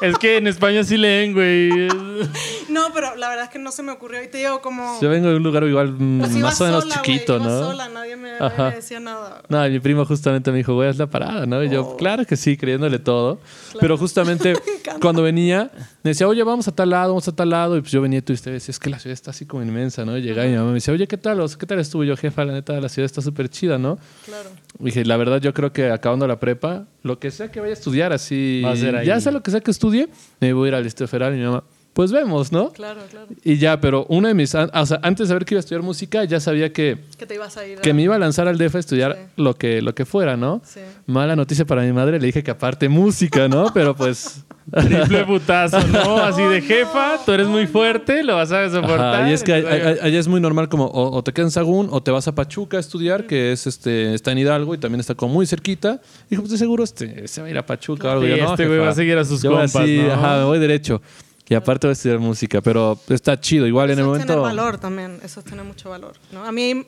es 0.00 0.16
que 0.18 0.36
en 0.36 0.46
España 0.46 0.84
sí 0.84 0.96
leen, 0.96 1.32
güey. 1.32 1.88
No, 2.74 2.92
pero 2.92 3.14
la 3.14 3.28
verdad 3.28 3.44
es 3.44 3.50
que 3.50 3.60
no 3.60 3.70
se 3.70 3.84
me 3.84 3.92
ocurrió. 3.92 4.20
Y 4.20 4.26
te 4.26 4.38
digo 4.38 4.60
como... 4.60 5.00
Yo 5.00 5.08
vengo 5.08 5.28
de 5.28 5.36
un 5.36 5.44
lugar 5.44 5.62
igual 5.62 5.94
Pues 5.96 6.32
más 6.32 6.60
o 6.60 6.64
menos 6.64 6.82
sola, 6.82 6.94
chiquito, 6.96 7.38
¿no? 7.38 7.44
sola, 7.44 7.88
nadie 7.88 8.16
me, 8.16 8.32
Ajá. 8.32 8.48
nadie 8.48 8.70
me 8.70 8.76
decía 8.76 8.98
nada. 8.98 9.42
No, 9.48 9.68
mi 9.68 9.78
primo 9.78 10.04
justamente 10.04 10.50
me 10.50 10.58
dijo, 10.58 10.74
güey, 10.74 10.90
es 10.90 10.98
la 10.98 11.06
parada, 11.06 11.46
¿no? 11.46 11.62
Y 11.62 11.70
yo, 11.70 11.96
claro 11.96 12.24
que 12.24 12.36
sí, 12.36 12.56
creyéndole 12.56 12.98
todo. 12.98 13.38
Pero 13.78 13.96
justamente 13.96 14.54
cuando 15.00 15.22
venía, 15.22 15.70
me 16.02 16.10
decía, 16.10 16.26
oye, 16.26 16.42
vamos 16.42 16.66
a 16.66 16.72
tal 16.72 16.90
lado, 16.90 17.10
vamos 17.10 17.28
a 17.28 17.32
tal 17.36 17.50
lado. 17.50 17.76
Y 17.76 17.80
pues 17.80 17.92
yo 17.92 18.00
venía 18.02 18.18
y 18.18 18.22
tú 18.22 18.32
y 18.32 18.34
usted 18.34 18.50
decía, 18.50 18.72
es 18.72 18.80
que 18.80 18.90
la 18.90 18.98
ciudad 18.98 19.12
está 19.12 19.30
así 19.30 19.46
como 19.46 19.62
inmensa, 19.62 20.04
¿no? 20.04 20.18
Y 20.18 20.22
llegaba 20.22 20.48
y 20.48 20.50
mi 20.50 20.56
mamá 20.56 20.68
me 20.70 20.74
decía, 20.74 20.92
oye, 20.92 21.06
¿qué 21.06 21.16
tal? 21.16 21.40
O 21.40 21.46
sea, 21.46 21.56
¿Qué 21.56 21.66
tal 21.66 21.78
estuvo? 21.78 22.02
Yo, 22.02 22.16
jefa, 22.16 22.44
la 22.44 22.54
neta, 22.54 22.80
la 22.80 22.88
ciudad 22.88 23.06
está 23.06 23.22
súper 23.22 23.48
chida, 23.48 23.78
¿no? 23.78 24.00
Claro. 24.24 24.50
Y 24.80 24.86
dije, 24.86 25.04
la 25.04 25.16
verdad, 25.16 25.40
yo 25.40 25.54
creo 25.54 25.72
que 25.72 25.90
acabando 25.90 26.26
la 26.26 26.40
prepa, 26.40 26.86
lo 27.04 27.20
que 27.20 27.30
sea 27.30 27.52
que 27.52 27.60
vaya 27.60 27.70
a 27.70 27.74
estudiar, 27.74 28.12
así. 28.12 28.62
Va 28.64 28.72
a 28.72 28.76
ser 28.76 28.96
ahí. 28.96 29.06
Ya 29.06 29.20
sea 29.20 29.30
lo 29.30 29.44
que 29.44 29.52
sea 29.52 29.60
que 29.60 29.70
estudie, 29.70 30.08
me 30.40 30.52
voy 30.52 30.66
a 30.66 30.68
ir 30.70 30.74
al 30.74 30.82
Distrito 30.82 31.08
Federal. 31.08 31.34
Y 31.34 31.38
mi 31.38 31.44
mamá, 31.44 31.62
pues 31.94 32.12
vemos, 32.12 32.52
¿no? 32.52 32.70
Claro, 32.72 33.00
claro. 33.10 33.26
Y 33.44 33.56
ya, 33.56 33.80
pero 33.80 34.04
uno 34.08 34.28
de 34.28 34.34
mis. 34.34 34.54
O 34.54 34.86
sea, 34.86 34.98
antes 35.02 35.26
de 35.28 35.32
saber 35.32 35.44
que 35.44 35.54
iba 35.54 35.60
a 35.60 35.60
estudiar 35.60 35.82
música, 35.82 36.24
ya 36.24 36.40
sabía 36.40 36.72
que, 36.72 36.98
Que 37.16 37.24
te 37.24 37.36
ibas 37.36 37.56
a 37.56 37.66
ir. 37.66 37.78
que 37.80 37.94
me 37.94 38.02
iba 38.02 38.16
a 38.16 38.18
lanzar 38.18 38.48
al 38.48 38.58
DF 38.58 38.74
a 38.74 38.78
estudiar 38.80 39.14
Sí. 39.14 39.20
lo, 39.36 39.54
que, 39.54 39.80
lo 39.80 39.94
que 39.94 40.04
fuera, 40.04 40.36
¿no? 40.36 40.60
Sí. 40.64 40.80
Mala 41.06 41.36
noticia 41.36 41.64
para 41.64 41.82
mi 41.82 41.92
madre, 41.92 42.18
le 42.20 42.26
dije 42.26 42.42
que 42.42 42.50
aparte 42.50 42.88
música, 42.88 43.48
¿no? 43.48 43.72
Pero 43.72 43.94
pues. 43.96 44.44
Triple 44.72 45.24
putazo, 45.26 45.78
¿no? 45.88 46.16
Así 46.24 46.42
de 46.42 46.62
jefa, 46.62 47.18
tú 47.24 47.32
eres 47.32 47.46
muy 47.46 47.66
fuerte, 47.66 48.24
lo 48.24 48.34
vas 48.36 48.50
a 48.50 48.68
soportar. 48.70 49.14
Ajá, 49.22 49.30
y 49.30 49.34
es 49.34 49.42
que 49.42 49.52
allá 49.52 50.18
es 50.18 50.26
muy 50.26 50.40
normal 50.40 50.68
como 50.70 50.86
o, 50.86 51.14
o 51.16 51.22
te 51.22 51.32
quedas 51.34 51.48
en 51.48 51.50
Sagún 51.52 51.88
o 51.90 52.02
te 52.02 52.10
vas 52.10 52.26
a 52.28 52.34
Pachuca 52.34 52.78
a 52.78 52.80
estudiar, 52.80 53.26
que 53.26 53.52
es 53.52 53.66
este 53.66 54.14
está 54.14 54.32
en 54.32 54.38
Hidalgo 54.38 54.74
y 54.74 54.78
también 54.78 55.00
está 55.00 55.14
como 55.14 55.34
muy 55.34 55.46
cerquita. 55.46 56.00
Dijo, 56.30 56.40
pues 56.42 56.50
de 56.52 56.58
seguro 56.58 56.82
este, 56.82 57.28
se 57.28 57.42
va 57.42 57.46
a 57.46 57.50
ir 57.50 57.58
a 57.58 57.66
Pachuca 57.66 58.08
o 58.08 58.10
algo. 58.12 58.24
Sí, 58.24 58.32
Y 58.32 58.36
yo, 58.38 58.44
no, 58.44 58.50
este 58.52 58.66
güey 58.66 58.78
va 58.78 58.88
a 58.88 58.94
seguir 58.94 59.18
a 59.18 59.24
sus 59.26 59.42
yo 59.42 59.50
compas, 59.50 59.76
así, 59.76 59.98
¿no? 59.98 60.12
ajá, 60.14 60.38
me 60.38 60.44
voy 60.44 60.58
derecho. 60.58 61.02
Y 61.46 61.54
aparte 61.54 61.86
voy 61.86 61.92
a 61.92 61.94
estudiar 61.94 62.18
música, 62.20 62.60
pero 62.62 62.98
está 63.08 63.38
chido. 63.38 63.66
Igual 63.66 63.90
en 63.90 63.98
el 63.98 64.04
Eso 64.04 64.16
es 64.16 64.22
tener 64.22 64.36
momento... 64.36 64.56
valor 64.56 64.78
también, 64.78 65.20
eso 65.22 65.40
es 65.40 65.46
tener 65.46 65.64
mucho 65.64 65.90
valor. 65.90 66.16
¿no? 66.32 66.44
A 66.44 66.52
mí, 66.52 66.86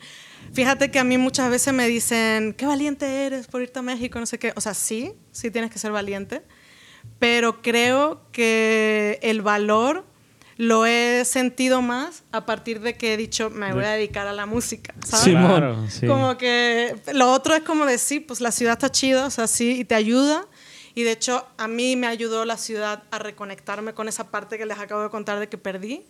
fíjate 0.53 0.91
que 0.91 0.99
a 0.99 1.05
mí 1.05 1.19
muchas 1.19 1.51
veces 1.51 1.75
me 1.75 1.87
dicen, 1.87 2.55
qué 2.55 2.67
valiente 2.67 3.27
eres 3.27 3.49
por 3.49 3.61
irte 3.61 3.79
a 3.79 3.83
México, 3.83 4.19
no 4.19 4.27
sé 4.27 4.39
qué. 4.39 4.53
O 4.57 4.61
sea, 4.61 4.73
sí, 4.73 5.13
sí 5.31 5.51
tienes 5.51 5.71
que 5.71 5.79
ser 5.79 5.93
valiente, 5.93 6.43
pero 7.19 7.61
creo 7.61 8.23
que 8.33 9.19
el 9.23 9.43
valor 9.43 10.05
lo 10.57 10.87
he 10.87 11.23
sentido 11.27 11.83
más 11.83 12.25
a 12.33 12.47
partir 12.47 12.81
de 12.81 12.97
que 12.97 13.13
he 13.13 13.17
dicho, 13.19 13.51
me 13.51 13.75
voy 13.75 13.85
a 13.85 13.91
dedicar 13.91 14.27
a 14.27 14.33
la 14.33 14.47
música, 14.47 14.95
¿sabes? 15.05 15.25
Simón. 15.25 15.47
Claro, 15.49 15.87
sí. 15.91 16.07
Como 16.07 16.39
que 16.39 16.97
lo 17.13 17.31
otro 17.31 17.55
es 17.55 17.63
como 17.63 17.85
decir, 17.85 18.27
pues 18.27 18.41
la 18.41 18.51
ciudad 18.51 18.73
está 18.73 18.91
chida, 18.91 19.27
o 19.27 19.31
sea, 19.31 19.47
sí, 19.49 19.81
y 19.81 19.85
te 19.85 19.95
ayuda. 19.95 20.47
Y 20.97 21.03
de 21.03 21.13
hecho, 21.13 21.47
a 21.59 21.69
mí 21.69 21.95
me 21.95 22.07
ayudó 22.07 22.47
la 22.47 22.57
ciudad 22.57 23.03
a 23.11 23.19
reconectarme 23.19 23.93
con 23.93 24.09
esa 24.09 24.31
parte 24.31 24.57
que 24.57 24.65
les 24.65 24.79
acabo 24.79 25.03
de 25.03 25.11
contar 25.11 25.39
de 25.39 25.47
que 25.47 25.59
perdí. 25.59 26.07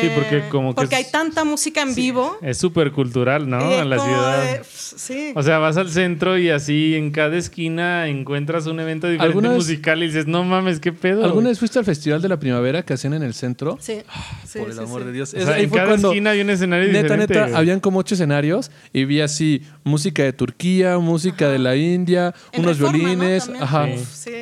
Sí, 0.00 0.10
porque 0.14 0.38
Eh, 0.38 0.44
como 0.48 0.70
que 0.70 0.76
porque 0.76 0.94
es- 0.94 1.06
hay 1.06 1.10
tanta 1.10 1.44
música 1.44 1.82
en 1.82 1.94
vivo. 1.94 2.38
Es 2.40 2.58
súper 2.58 2.92
cultural, 2.92 3.48
¿no? 3.48 3.60
En 3.72 3.90
la 3.90 3.98
ciudad. 3.98 4.42
de- 4.44 4.60
sí. 4.64 5.32
O 5.34 5.42
sea, 5.42 5.58
vas 5.58 5.76
al 5.76 5.90
centro 5.90 6.38
y 6.38 6.50
así 6.50 6.94
en 6.94 7.10
cada 7.10 7.36
esquina 7.36 8.06
encuentras 8.08 8.66
un 8.66 8.78
evento 8.80 9.08
diferente 9.08 9.24
¿Alguna 9.26 9.48
vez- 9.50 9.58
musical 9.58 10.02
y 10.02 10.06
dices, 10.06 10.26
no 10.26 10.44
mames, 10.44 10.78
qué 10.80 10.92
pedo. 10.92 11.24
¿Alguna 11.24 11.42
güey?" 11.48 11.52
vez 11.52 11.58
fuiste 11.58 11.78
al 11.78 11.84
Festival 11.84 12.22
de 12.22 12.28
la 12.28 12.38
Primavera 12.38 12.82
que 12.84 12.92
hacían 12.94 13.14
en 13.14 13.22
el 13.22 13.34
centro? 13.34 13.76
sí. 13.80 13.98
sí, 14.46 14.58
Por 14.58 14.70
el 14.70 14.78
amor 14.78 15.00
sí. 15.02 15.06
de 15.06 15.12
Dios. 15.12 15.34
O 15.34 15.40
sea, 15.40 15.54
ahí 15.54 15.64
en 15.64 15.68
fue 15.70 15.78
cada 15.78 15.88
cuando- 15.90 16.08
esquina 16.10 16.30
había 16.30 16.44
un 16.44 16.50
escenario 16.50 16.86
Neta, 16.88 17.02
diferente. 17.02 17.34
neta, 17.34 17.44
güey. 17.46 17.56
habían 17.56 17.80
como 17.80 17.98
ocho 17.98 18.14
escenarios 18.14 18.70
y 18.92 19.04
vi 19.04 19.20
así 19.20 19.62
música 19.84 20.22
de 20.22 20.32
Turquía, 20.32 20.98
música 20.98 21.48
de 21.48 21.58
la 21.58 21.74
India, 21.76 22.34
En 22.52 22.60
unos 22.62 22.78
Reforma, 22.78 22.98
¿no? 22.98 23.04
violines, 23.08 23.44
También. 23.44 23.62
ajá, 23.64 23.86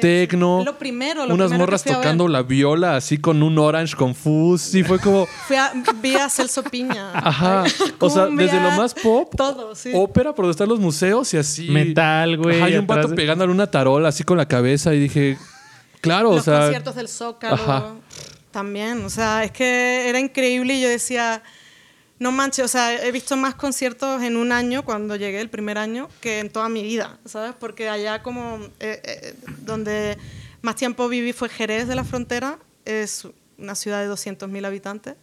tecno. 0.00 0.62
Lo 0.64 0.78
primero, 0.78 1.26
lo 1.26 1.34
unas 1.34 1.48
primero 1.48 1.66
morras 1.66 1.84
tocando 1.84 2.28
la 2.28 2.42
viola 2.42 2.96
así 2.96 3.18
con 3.18 3.42
un 3.42 3.58
orange 3.58 3.94
confus 3.96 4.74
y 4.74 4.82
fue 4.82 4.98
como, 4.98 5.26
Fui 5.46 5.56
a, 5.56 5.72
vi 6.00 6.14
a 6.16 6.28
Celso 6.28 6.62
Piña. 6.62 7.12
ajá, 7.14 7.64
o 7.98 8.10
sea, 8.10 8.26
Cumbia, 8.26 8.46
desde 8.46 8.60
lo 8.62 8.70
más 8.72 8.94
pop, 8.94 9.34
Todo, 9.36 9.74
sí. 9.74 9.90
ópera 9.94 10.34
por 10.34 10.44
donde 10.44 10.52
están 10.52 10.68
los 10.68 10.78
museos 10.80 11.32
y 11.34 11.38
así. 11.38 11.68
Metal, 11.70 12.36
güey, 12.36 12.58
Ajá, 12.60 12.70
y 12.70 12.76
un 12.76 12.86
pato 12.86 13.08
de- 13.08 13.16
pegándole 13.16 13.52
una 13.52 13.68
tarola 13.70 14.08
así 14.10 14.22
con 14.24 14.36
la 14.36 14.46
cabeza 14.46 14.94
y 14.94 15.00
dije, 15.00 15.38
claro, 16.00 16.30
o 16.30 16.34
los 16.36 16.44
sea, 16.44 16.60
conciertos 16.60 16.94
del 16.94 17.08
Zócalo 17.08 17.54
Ajá. 17.54 17.94
también. 18.50 19.04
O 19.04 19.10
sea, 19.10 19.42
es 19.44 19.50
que 19.50 20.08
era 20.08 20.18
increíble 20.20 20.74
y 20.74 20.82
yo 20.82 20.88
decía, 20.88 21.42
no 22.18 22.32
manches, 22.32 22.64
o 22.64 22.68
sea, 22.68 23.02
he 23.04 23.10
visto 23.12 23.36
más 23.36 23.54
conciertos 23.54 24.22
en 24.22 24.36
un 24.36 24.52
año 24.52 24.84
cuando 24.84 25.16
llegué 25.16 25.40
el 25.40 25.48
primer 25.50 25.78
año 25.78 26.08
que 26.20 26.38
en 26.38 26.50
toda 26.50 26.68
mi 26.68 26.82
vida, 26.82 27.18
¿sabes? 27.24 27.54
Porque 27.58 27.88
allá 27.88 28.22
como 28.22 28.58
eh, 28.78 29.00
eh, 29.04 29.34
donde 29.62 30.18
más 30.62 30.76
tiempo 30.76 31.08
viví 31.08 31.32
fue 31.32 31.48
Jerez 31.48 31.88
de 31.88 31.94
la 31.94 32.04
Frontera, 32.04 32.58
es 32.84 33.26
una 33.60 33.74
ciudad 33.74 34.00
de 34.02 34.08
200.000 34.08 34.64
habitantes. 34.66 35.14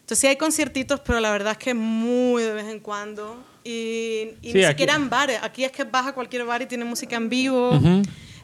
Entonces 0.00 0.18
sí 0.18 0.26
hay 0.26 0.36
conciertitos, 0.36 1.00
pero 1.00 1.20
la 1.20 1.30
verdad 1.30 1.52
es 1.52 1.58
que 1.58 1.74
muy 1.74 2.42
de 2.42 2.52
vez 2.52 2.66
en 2.66 2.80
cuando. 2.80 3.36
Y, 3.64 4.28
y 4.42 4.52
Sí, 4.52 4.54
ni 4.54 4.64
aquí- 4.64 4.68
siquiera 4.72 4.94
en 4.94 5.10
bares. 5.10 5.38
Aquí 5.42 5.64
es 5.64 5.70
que 5.72 5.84
vas 5.84 6.06
a 6.06 6.12
cualquier 6.12 6.44
bar 6.44 6.62
y 6.62 6.66
tiene 6.66 6.84
música 6.84 7.16
en 7.16 7.28
vivo. 7.28 7.78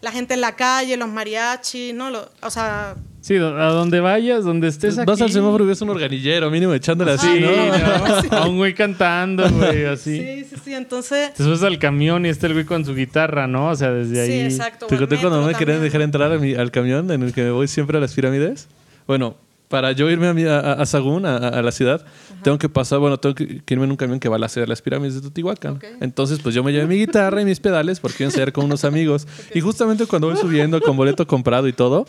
La 0.03 0.13
gente 0.13 0.35
en 0.35 0.43
la 0.43 0.55
calle, 0.55 0.97
los 0.97 1.09
mariachis, 1.09 1.95
¿no? 1.95 2.11
Lo- 2.11 2.31
o 2.43 2.51
sea, 2.51 2.95
Sí, 3.23 3.35
a 3.35 3.41
donde 3.41 3.99
vayas, 3.99 4.45
donde 4.45 4.69
estés 4.69 4.97
aquí. 4.99 5.07
vas 5.11 5.21
al 5.21 5.33
semáforo 5.33 5.65
y 5.65 5.67
ves 5.69 5.81
un 5.81 5.89
organillero 5.89 6.49
mínimo 6.49 6.73
echándole 6.75 7.11
así, 7.13 7.27
Sí, 7.27 7.41
¿no? 7.41 7.51
¿no? 7.51 8.31
A 8.37 8.47
un 8.47 8.57
güey 8.59 8.73
cantando, 8.73 9.51
güey, 9.51 9.85
así. 9.87 10.19
sí, 10.21 10.45
sí, 10.49 10.57
sí. 10.65 10.75
Entonces, 10.75 11.35
Te 11.35 11.43
subes 11.43 11.63
al 11.65 11.81
camión 11.81 12.25
y 12.25 12.29
está 12.29 12.47
el 12.47 12.53
güey 12.53 12.65
con 12.67 12.85
su 12.85 12.95
guitarra, 12.95 13.49
¿no? 13.49 13.71
O 13.71 13.75
sea, 13.75 13.91
desde 13.91 14.21
ahí. 14.21 14.29
sí, 14.29 14.41
exacto. 14.55 14.87
¿Te 14.87 14.97
conté 14.97 15.17
cuando 15.17 15.43
me 15.43 15.55
querían 15.57 15.83
dejar 15.83 16.03
entrar 16.03 16.39
mi- 16.39 16.55
al 16.55 16.71
camión 16.71 17.11
en 17.11 17.23
el 17.25 17.33
que 17.33 17.43
me 17.43 17.51
voy 17.51 17.67
siempre 17.67 17.97
a 17.97 18.01
las 18.01 18.13
pirámides? 18.15 18.69
Bueno, 19.07 19.37
para 19.69 19.91
yo 19.93 20.09
irme 20.09 20.29
a, 20.29 20.33
mi- 20.35 20.45
a, 20.45 20.61
a 20.75 20.87
Sagún, 20.87 21.27
a, 21.27 21.37
a 21.37 21.61
la 21.61 21.73
ciudad, 21.73 22.05
tengo 22.45 22.57
que 22.57 22.69
pasar, 22.69 23.01
bueno, 23.01 23.19
tengo 23.19 23.35
que, 23.35 23.63
que 23.65 23.75
irme 23.75 23.85
en 23.85 23.91
un 23.91 23.97
camión 23.97 24.21
que 24.21 24.29
va 24.29 24.37
a 24.37 24.39
la 24.39 24.49
sede 24.49 24.63
de 24.65 24.69
las 24.69 24.81
pirámides 24.81 25.15
de 25.17 25.23
Teotihuacán. 25.23 25.81
Entonces, 26.01 26.39
pues 26.41 26.55
yo 26.55 26.63
me 26.63 26.73
llevé 26.73 26.87
mi 26.87 26.97
guitarra 26.97 27.43
y 27.43 27.45
mis 27.45 27.59
pedales 27.59 27.99
porque 27.99 28.23
iba 28.23 28.29
a 28.29 28.31
ensayar 28.31 28.53
con 28.53 28.65
unos 28.65 28.85
amigos. 28.85 29.27
Y 29.55 29.61
justamente 29.61 30.07
cuando 30.07 30.29
voy 30.29 30.37
subiendo 30.37 30.81
con 30.81 30.97
boleto 30.97 31.27
comprado 31.27 31.67
y 31.67 31.73
todo, 31.73 32.07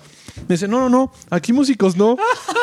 me 0.48 0.54
dice, 0.54 0.68
no, 0.68 0.82
no, 0.82 0.90
no, 0.90 1.12
aquí 1.32 1.52
músicos 1.52 1.96
no. 1.98 2.16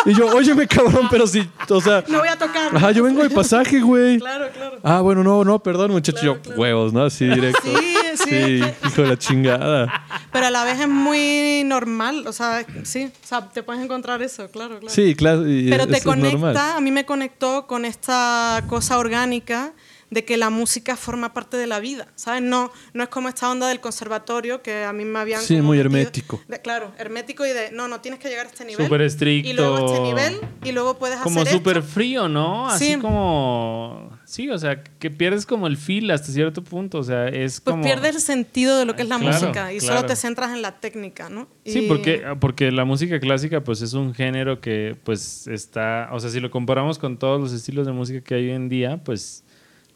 Y 0.06 0.14
yo, 0.14 0.26
óyeme, 0.28 0.68
cabrón, 0.68 1.08
pero 1.10 1.26
sí, 1.26 1.48
o 1.68 1.80
sea, 1.80 2.04
No 2.06 2.18
voy 2.20 2.28
a 2.28 2.36
tocar. 2.38 2.76
ajá, 2.76 2.92
yo 2.92 3.02
vengo 3.02 3.22
de 3.22 3.30
pasaje, 3.30 3.80
güey. 3.80 4.18
Claro, 4.20 4.46
claro. 4.54 4.78
Ah, 4.84 5.00
bueno, 5.00 5.24
no, 5.24 5.42
no, 5.44 5.58
perdón, 5.60 5.90
muchacho. 5.90 6.18
Claro, 6.20 6.34
yo, 6.36 6.42
claro. 6.42 6.60
huevos, 6.60 6.92
¿no? 6.92 7.02
Así 7.04 7.24
directo. 7.26 7.60
Sí, 7.64 7.96
sí, 8.16 8.62
hijo 8.86 9.02
de 9.02 9.08
la 9.08 9.18
chingada. 9.18 10.04
Pero 10.32 10.46
a 10.46 10.50
la 10.50 10.64
vez 10.64 10.80
es 10.80 10.88
muy 10.88 11.62
normal. 11.64 12.26
O 12.26 12.32
sea, 12.32 12.64
sí. 12.84 13.10
O 13.22 13.26
sea, 13.26 13.48
te 13.48 13.62
puedes 13.62 13.82
encontrar 13.82 14.22
eso, 14.22 14.50
claro, 14.50 14.78
claro. 14.80 14.94
Sí, 14.94 15.14
claro. 15.14 15.44
Pero 15.44 15.86
te 15.86 16.00
conecta, 16.02 16.76
a 16.76 16.80
mí 16.80 16.90
me 16.90 17.04
conectó 17.04 17.66
con 17.66 17.84
esta 17.84 18.62
cosa 18.68 18.98
orgánica 18.98 19.72
de 20.14 20.24
que 20.24 20.36
la 20.36 20.48
música 20.48 20.96
forma 20.96 21.34
parte 21.34 21.56
de 21.56 21.66
la 21.66 21.80
vida, 21.80 22.06
¿sabes? 22.14 22.40
No, 22.40 22.70
no 22.94 23.02
es 23.02 23.08
como 23.08 23.28
esta 23.28 23.50
onda 23.50 23.68
del 23.68 23.80
conservatorio 23.80 24.62
que 24.62 24.84
a 24.84 24.92
mí 24.92 25.04
me 25.04 25.18
habían... 25.18 25.42
Sí, 25.42 25.56
como 25.56 25.68
muy 25.68 25.78
hermético. 25.80 26.40
de- 26.48 26.60
claro, 26.62 26.92
hermético 26.98 27.44
y 27.44 27.50
de, 27.50 27.72
no, 27.72 27.88
no, 27.88 28.00
tienes 28.00 28.20
que 28.20 28.28
llegar 28.28 28.46
a 28.46 28.48
este 28.48 28.64
nivel. 28.64 28.86
Súper 28.86 29.02
estricto. 29.02 29.50
Y 29.50 29.52
luego 29.52 29.76
a 29.76 29.84
este 29.86 30.00
nivel 30.00 30.40
y 30.64 30.72
luego 30.72 30.98
puedes 30.98 31.18
Como 31.18 31.42
hacer 31.42 31.52
súper 31.52 31.78
esto. 31.78 31.90
frío, 31.90 32.28
¿no? 32.28 32.68
Así 32.70 32.94
Sí. 32.94 32.98
como. 33.00 34.10
Sí, 34.24 34.48
o 34.50 34.58
sea, 34.58 34.82
que 34.82 35.10
pierdes 35.10 35.44
como 35.46 35.66
el 35.66 35.76
feel 35.76 36.10
hasta 36.10 36.32
cierto 36.32 36.64
punto. 36.64 36.98
O 36.98 37.02
sea, 37.04 37.28
es 37.28 37.60
Pues 37.60 37.72
como. 37.74 37.84
pierdes 37.84 38.14
el 38.16 38.20
sentido 38.22 38.78
de 38.78 38.84
lo 38.84 38.96
que 38.96 39.02
es 39.02 39.08
la 39.08 39.18
Claro, 39.18 39.32
música 39.40 39.72
y 39.72 39.80
solo 39.80 40.04
te 40.06 40.16
centras 40.16 40.52
en 40.52 40.62
la 40.62 40.80
técnica, 40.80 41.28
¿no? 41.28 41.48
Sí, 41.64 41.82
porque, 41.88 42.22
porque 42.40 42.70
la 42.72 42.84
música 42.84 43.20
clásica 43.20 43.62
pues 43.62 43.82
es 43.82 43.92
un 43.92 44.14
género 44.14 44.60
que 44.60 44.96
pues 45.04 45.46
está, 45.48 46.08
o 46.12 46.20
sea, 46.20 46.30
si 46.30 46.40
lo 46.40 46.50
comparamos 46.50 46.98
con 46.98 47.18
todos 47.18 47.40
los 47.40 47.52
estilos 47.52 47.86
de 47.86 47.92
música 47.92 48.20
que 48.22 48.34
hay 48.34 48.44
hoy 48.46 48.52
en 48.52 48.68
día, 48.68 49.02
pues 49.04 49.43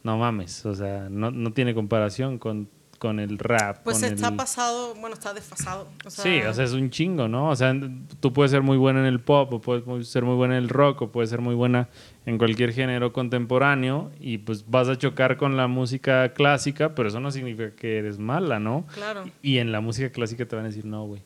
no 0.02 0.16
mames, 0.18 0.64
o 0.66 0.74
sea, 0.74 1.08
no, 1.10 1.30
no 1.30 1.52
tiene 1.52 1.74
comparación 1.74 2.38
con, 2.38 2.68
con 2.98 3.20
el 3.20 3.38
rap. 3.38 3.82
Pues 3.84 4.00
con 4.00 4.08
está 4.12 4.28
el- 4.28 4.36
pasado, 4.36 4.94
bueno, 4.96 5.14
está 5.14 5.34
desfasado. 5.34 5.88
o 6.04 6.10
sea, 6.10 6.24
Sí, 6.24 6.40
o 6.42 6.52
sea, 6.54 6.64
es 6.64 6.72
un 6.72 6.90
chingo, 6.90 7.28
¿no? 7.28 7.48
O 7.50 7.56
sea, 7.56 7.74
tú 8.20 8.32
puedes 8.32 8.50
ser 8.50 8.62
muy 8.62 8.76
buena 8.76 9.00
en 9.00 9.06
el 9.06 9.20
pop, 9.20 9.52
o 9.52 9.60
puedes 9.60 10.08
ser 10.08 10.24
muy 10.24 10.34
buena 10.36 10.56
en 10.56 10.62
el 10.64 10.68
rock, 10.68 11.02
o 11.02 11.12
puedes 11.12 11.30
ser 11.30 11.40
muy 11.40 11.54
buena 11.54 11.88
en 12.26 12.38
cualquier 12.38 12.72
género 12.72 13.12
contemporáneo, 13.12 14.10
y 14.20 14.38
pues 14.38 14.68
vas 14.68 14.88
a 14.88 14.96
chocar 14.96 15.36
con 15.36 15.56
la 15.56 15.66
música 15.68 16.32
clásica, 16.32 16.94
pero 16.94 17.08
eso 17.08 17.20
no 17.20 17.30
significa 17.30 17.70
que 17.74 17.98
eres 17.98 18.18
mala, 18.18 18.58
¿no? 18.58 18.86
Claro. 18.94 19.24
Y 19.42 19.58
en 19.58 19.72
la 19.72 19.80
música 19.80 20.10
clásica 20.10 20.46
te 20.46 20.56
van 20.56 20.64
a 20.64 20.68
decir, 20.68 20.84
no, 20.84 21.04
güey. 21.04 21.22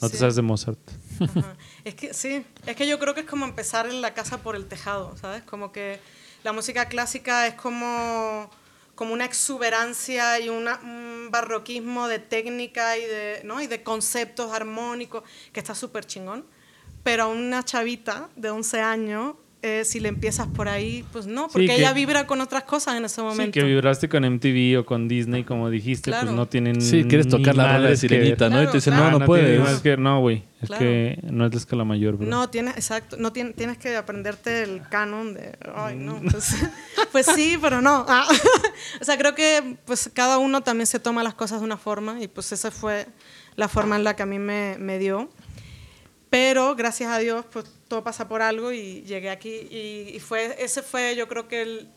No 0.00 0.10
te 0.10 0.16
sabes 0.16 0.34
de 0.34 0.42
Mozart. 0.42 0.80
Ajá. 1.20 1.54
Es 1.84 1.94
que 1.94 2.12
sí, 2.12 2.44
es 2.66 2.74
que 2.74 2.88
yo 2.88 2.98
creo 2.98 3.14
que 3.14 3.20
es 3.20 3.26
como 3.26 3.44
empezar 3.44 3.86
en 3.86 4.00
la 4.00 4.14
casa 4.14 4.38
por 4.42 4.56
el 4.56 4.66
tejado, 4.66 5.16
¿sabes? 5.16 5.42
Como 5.44 5.70
que 5.70 6.00
la 6.42 6.52
música 6.52 6.86
clásica 6.86 7.46
es 7.46 7.54
como, 7.54 8.50
como 8.94 9.12
una 9.12 9.24
exuberancia 9.24 10.38
y 10.40 10.48
un 10.48 11.28
barroquismo 11.30 12.08
de 12.08 12.18
técnica 12.18 12.98
y 12.98 13.02
de, 13.02 13.40
¿no? 13.44 13.60
y 13.60 13.66
de 13.66 13.82
conceptos 13.82 14.52
armónicos 14.52 15.22
que 15.52 15.60
está 15.60 15.74
súper 15.74 16.04
chingón. 16.04 16.44
Pero 17.02 17.24
a 17.24 17.26
una 17.26 17.64
chavita 17.64 18.28
de 18.36 18.50
11 18.50 18.80
años 18.80 19.34
eh, 19.62 19.84
si 19.84 20.00
le 20.00 20.08
empiezas 20.08 20.48
por 20.48 20.68
ahí, 20.68 21.04
pues 21.12 21.26
no, 21.26 21.44
Sí, 21.44 21.50
porque 21.52 21.66
que- 21.68 21.76
ella 21.76 21.92
vibra 21.92 22.26
con 22.26 22.40
otras 22.40 22.64
cosas 22.64 22.96
en 22.96 23.04
ese 23.04 23.16
Sí, 23.16 23.22
momento. 23.22 23.52
que 23.52 23.62
vibraste 23.64 24.08
con 24.08 24.24
MTV 24.24 24.80
o 24.80 24.84
con 24.84 25.06
Disney, 25.06 25.44
como 25.44 25.70
dijiste, 25.70 26.10
Claro. 26.10 26.26
pues 26.26 26.36
no 26.36 26.46
tienen. 26.48 26.80
Sí, 26.80 27.04
quieres 27.04 27.28
tocar 27.28 27.54
la 27.56 27.76
rola 27.76 27.90
de. 27.90 27.96
Sirenita, 27.96 28.50
¿no? 28.50 28.62
Y 28.62 28.66
te 28.66 28.72
dicen, 28.78 28.94
Claro, 28.94 29.18
no, 29.18 29.18
no, 29.20 29.26
tiene 29.32 29.58
puedes. 29.58 29.80
que. 29.80 29.96
No, 29.96 30.20
güey. 30.20 30.42
Es 30.60 30.68
Claro. 30.68 30.80
que 30.84 31.18
no 31.30 31.46
es 31.46 31.52
la 31.52 31.58
escala 31.58 31.84
mayor, 31.84 32.16
bro. 32.16 32.26
No, 32.28 32.48
tienes, 32.50 32.74
exacto, 32.76 33.16
no 33.18 33.32
tienes, 33.32 33.54
tienes 33.56 33.78
que 33.78 33.96
aprenderte 33.96 34.62
el 34.62 34.82
canon 34.88 35.34
de, 35.34 35.56
ay, 35.74 35.96
no, 35.96 36.20
pues, 36.30 36.54
pues 37.12 37.26
sí, 37.34 37.56
pero 37.60 37.80
no. 37.80 38.04
Ah. 38.08 38.26
o 39.00 39.04
sea, 39.04 39.16
creo 39.18 39.34
que 39.34 39.76
pues 39.84 40.10
cada 40.12 40.38
uno 40.38 40.62
también 40.62 40.86
se 40.86 40.98
toma 41.00 41.22
las 41.22 41.34
cosas 41.34 41.60
de 41.60 41.64
una 41.64 41.76
forma 41.76 42.20
y 42.20 42.28
pues 42.28 42.52
esa 42.52 42.70
fue 42.70 43.06
la 43.56 43.68
forma 43.68 43.96
en 43.96 44.04
la 44.04 44.14
que 44.16 44.22
a 44.22 44.26
mí 44.26 44.38
me, 44.38 44.76
me 44.78 44.98
dio. 44.98 45.28
Pero 46.30 46.74
gracias 46.76 47.10
a 47.12 47.18
Dios, 47.18 47.44
pues 47.52 47.66
todo 47.92 48.02
pasa 48.02 48.26
por 48.26 48.40
algo 48.40 48.72
y 48.72 49.02
llegué 49.02 49.28
aquí 49.28 49.68
y, 49.70 50.16
y 50.16 50.18
fue, 50.18 50.56
ese 50.58 50.80
fue, 50.80 51.14
yo 51.14 51.28
creo 51.28 51.46
que 51.46 51.60
el, 51.60 51.90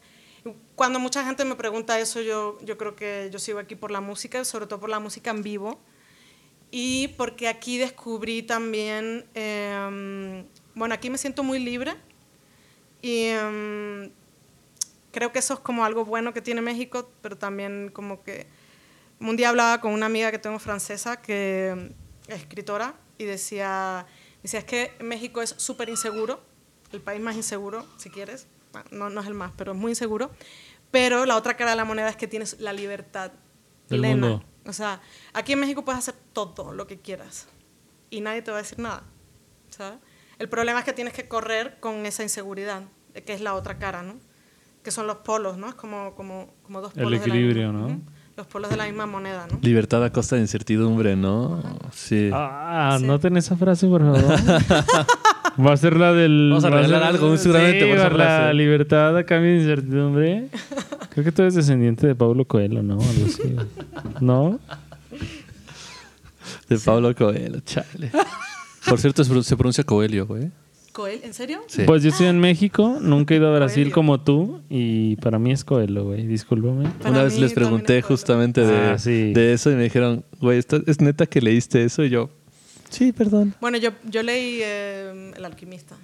cuando 0.76 1.00
mucha 1.00 1.24
gente 1.24 1.46
me 1.46 1.56
pregunta 1.56 1.98
eso, 1.98 2.20
yo, 2.20 2.58
yo 2.66 2.78
creo 2.78 2.98
que 2.98 3.30
yo 3.32 3.40
sigo 3.40 3.60
aquí 3.60 3.76
por 3.76 3.92
la 3.92 4.02
música, 4.02 4.44
sobre 4.44 4.68
todo 4.68 4.82
por 4.82 4.90
la 4.90 5.00
música 5.00 5.30
en 5.32 5.42
vivo. 5.42 5.80
Y 6.70 7.08
porque 7.16 7.48
aquí 7.48 7.78
descubrí 7.78 8.44
también, 8.44 9.26
em, 9.36 10.46
bueno, 10.74 10.94
aquí 10.94 11.10
me 11.10 11.18
siento 11.18 11.44
muy 11.44 11.60
libre 11.60 11.96
y 13.02 13.28
em, 13.28 14.12
creo 15.14 15.32
que 15.32 15.40
eso 15.40 15.54
es 15.54 15.62
como 15.62 15.86
algo 15.86 16.04
bueno 16.04 16.34
que 16.34 16.42
tiene 16.42 16.60
México, 16.60 17.10
pero 17.22 17.38
también 17.38 17.90
como 17.94 18.22
que 18.22 18.48
un 19.22 19.38
día 19.38 19.48
hablaba 19.48 19.80
con 19.80 19.94
una 19.94 20.08
amiga 20.08 20.30
que 20.30 20.40
tengo 20.40 20.60
francesa 20.60 21.22
que 21.22 21.70
em, 21.70 21.94
es 22.28 22.42
escritora 22.42 22.96
y 23.18 23.24
decía, 23.24 24.06
decía 24.46 24.60
es 24.60 24.66
que 24.66 24.94
México 25.04 25.42
es 25.42 25.56
súper 25.58 25.90
inseguro, 25.90 26.42
el 26.92 27.02
país 27.02 27.22
más 27.22 27.36
inseguro, 27.36 27.86
si 27.98 28.10
quieres, 28.10 28.48
Bueno, 28.72 28.88
no, 28.92 29.10
no 29.10 29.22
es 29.22 29.28
el 29.28 29.34
más, 29.34 29.52
pero 29.58 29.72
es 29.74 29.78
muy 29.78 29.92
inseguro, 29.92 30.32
pero 30.92 31.26
la 31.26 31.36
otra 31.38 31.56
cara 31.58 31.72
de 31.72 31.78
la 31.78 31.86
moneda 31.86 32.10
es 32.10 32.16
que 32.16 32.28
tienes 32.28 32.60
la 32.60 32.74
libertad 32.74 33.32
Del 33.90 34.00
plena. 34.02 34.28
mundo. 34.28 34.46
O 34.66 34.74
sea, 34.74 35.02
aquí 35.34 35.54
en 35.54 35.60
México 35.60 35.86
puedes 35.86 36.00
hacer 36.00 36.16
todo 36.34 36.74
lo 36.74 36.88
que 36.88 37.00
quieras 37.00 37.48
y 38.10 38.22
nadie 38.22 38.42
te 38.42 38.52
va 38.52 38.58
a 38.58 38.62
decir 38.62 38.80
nada. 38.80 39.04
¿sabes? 39.70 40.00
El 40.40 40.50
problema 40.50 40.80
es 40.80 40.86
que 40.86 40.94
tienes 40.94 41.14
que 41.14 41.28
correr 41.28 41.80
con 41.80 42.06
esa 42.06 42.24
inseguridad, 42.24 42.84
que 43.26 43.34
es 43.34 43.42
la 43.42 43.54
otra 43.56 43.78
cara, 43.78 44.04
¿no? 44.04 44.16
Que 44.84 44.92
son 44.92 45.08
los 45.08 45.18
polos, 45.18 45.58
¿no? 45.58 45.68
Es 45.70 45.76
como, 45.76 46.16
como, 46.16 46.54
como 46.64 46.82
dos 46.82 46.94
El 46.96 47.04
polos. 47.04 47.22
de 47.22 47.28
la 47.28 47.34
equilibrio, 47.36 47.72
¿no? 47.74 48.02
Los 48.38 48.48
polos 48.48 48.70
de 48.70 48.76
la 48.76 48.86
misma 48.86 49.06
moneda, 49.06 49.48
¿no? 49.50 49.60
Libertad 49.62 50.04
a 50.04 50.10
costa 50.12 50.36
de 50.36 50.42
incertidumbre, 50.42 51.16
¿no? 51.16 51.62
Sí. 51.94 52.30
Ah, 52.34 52.98
Sí. 53.00 53.06
anoten 53.06 53.38
esa 53.38 53.56
frase, 53.56 53.88
por 53.88 54.02
favor. 54.02 54.22
Va 55.66 55.72
a 55.72 55.78
ser 55.78 55.96
la 55.96 56.12
del. 56.12 56.50
Vamos 56.50 56.66
a 56.66 56.70
regalar 56.70 57.02
ser- 57.02 57.10
algo, 57.16 57.38
seguramente, 57.38 57.80
Sí, 57.80 57.86
por 57.88 57.96
esa 57.98 58.10
la 58.10 58.16
frase. 58.16 58.54
libertad 58.56 59.18
a 59.18 59.24
cambio 59.24 59.52
de 59.52 59.58
incertidumbre. 59.60 60.50
Creo 61.12 61.24
que 61.24 61.32
tú 61.32 61.44
eres 61.44 61.56
descendiente 61.56 62.08
de 62.08 62.14
Pablo 62.16 62.44
Coelho, 62.44 62.84
¿no? 62.84 62.96
Algo 62.96 63.26
así. 63.26 63.56
¿No? 64.20 64.60
De 66.68 66.78
Pablo 66.80 67.16
Coelho, 67.16 67.62
chale. 67.62 68.12
Por 68.90 69.00
cierto, 69.00 69.24
se 69.24 69.56
pronuncia 69.56 69.84
Coelho, 69.86 70.26
güey. 70.28 70.52
Coel, 70.96 71.20
¿En 71.24 71.34
serio? 71.34 71.60
Sí. 71.68 71.84
Pues 71.86 72.04
yo 72.04 72.10
estoy 72.10 72.28
en 72.28 72.40
México, 72.40 73.00
nunca 73.02 73.34
he 73.34 73.38
ido 73.38 73.54
a 73.54 73.56
Brasil 73.58 73.92
como 73.92 74.22
tú 74.22 74.62
y 74.70 75.18
para 75.18 75.38
mí 75.40 75.52
es 75.52 75.66
Coelho, 75.66 76.06
güey. 76.06 76.26
Discúlpame. 76.26 76.88
Para 77.00 77.10
Una 77.10 77.24
vez 77.24 77.38
les 77.38 77.52
pregunté 77.52 78.02
justamente 78.02 78.62
de, 78.62 78.78
Ah, 78.78 78.98
sí. 78.98 79.34
de 79.34 79.52
eso 79.52 79.70
y 79.72 79.76
me 79.76 79.84
dijeron, 79.84 80.24
güey, 80.40 80.58
¿esto- 80.58 80.82
¿es 80.88 81.02
neta 81.02 81.26
que 81.26 81.42
leíste 81.42 81.84
eso? 81.84 82.02
Y 82.06 82.10
yo, 82.10 82.30
sí, 82.90 83.12
perdón. 83.12 83.54
Bueno, 83.60 83.78
yo, 83.78 83.90
yo 84.10 84.24
leí 84.24 84.60
eh, 84.64 85.34
El 85.36 85.44
alquimista. 85.44 85.96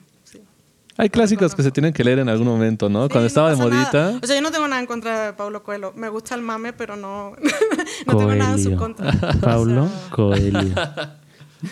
Hay 0.98 1.10
clásicos 1.10 1.56
que 1.56 1.64
se 1.64 1.72
tienen 1.72 1.94
que 1.94 2.04
leer 2.04 2.20
en 2.20 2.28
algún 2.28 2.46
momento, 2.48 2.90
¿no? 2.90 3.04
Sí, 3.06 3.10
Cuando 3.12 3.22
no 3.22 3.28
estaba 3.28 3.50
de 3.52 3.56
pasa 3.56 3.70
nada. 3.70 3.82
modita. 4.12 4.20
O 4.24 4.28
sea, 4.28 4.36
yo 4.36 4.42
no 4.42 4.52
tengo 4.52 4.68
nada 4.68 4.82
en 4.82 4.88
contra 4.88 5.28
de 5.28 5.34
Pablo 5.34 5.64
Coelho. 5.64 5.94
Me 5.96 6.10
gusta 6.10 6.36
el 6.36 6.42
mame, 6.42 6.74
pero 6.74 6.98
no, 6.98 7.34
no 8.06 8.18
tengo 8.18 8.36
nada 8.36 8.52
en 8.52 8.60
su 8.60 8.76
Coelho. 8.76 8.78
contra. 8.78 9.12
Pablo 9.40 9.84
O 9.86 9.88
sea, 9.88 10.10
Coelho. 10.12 10.60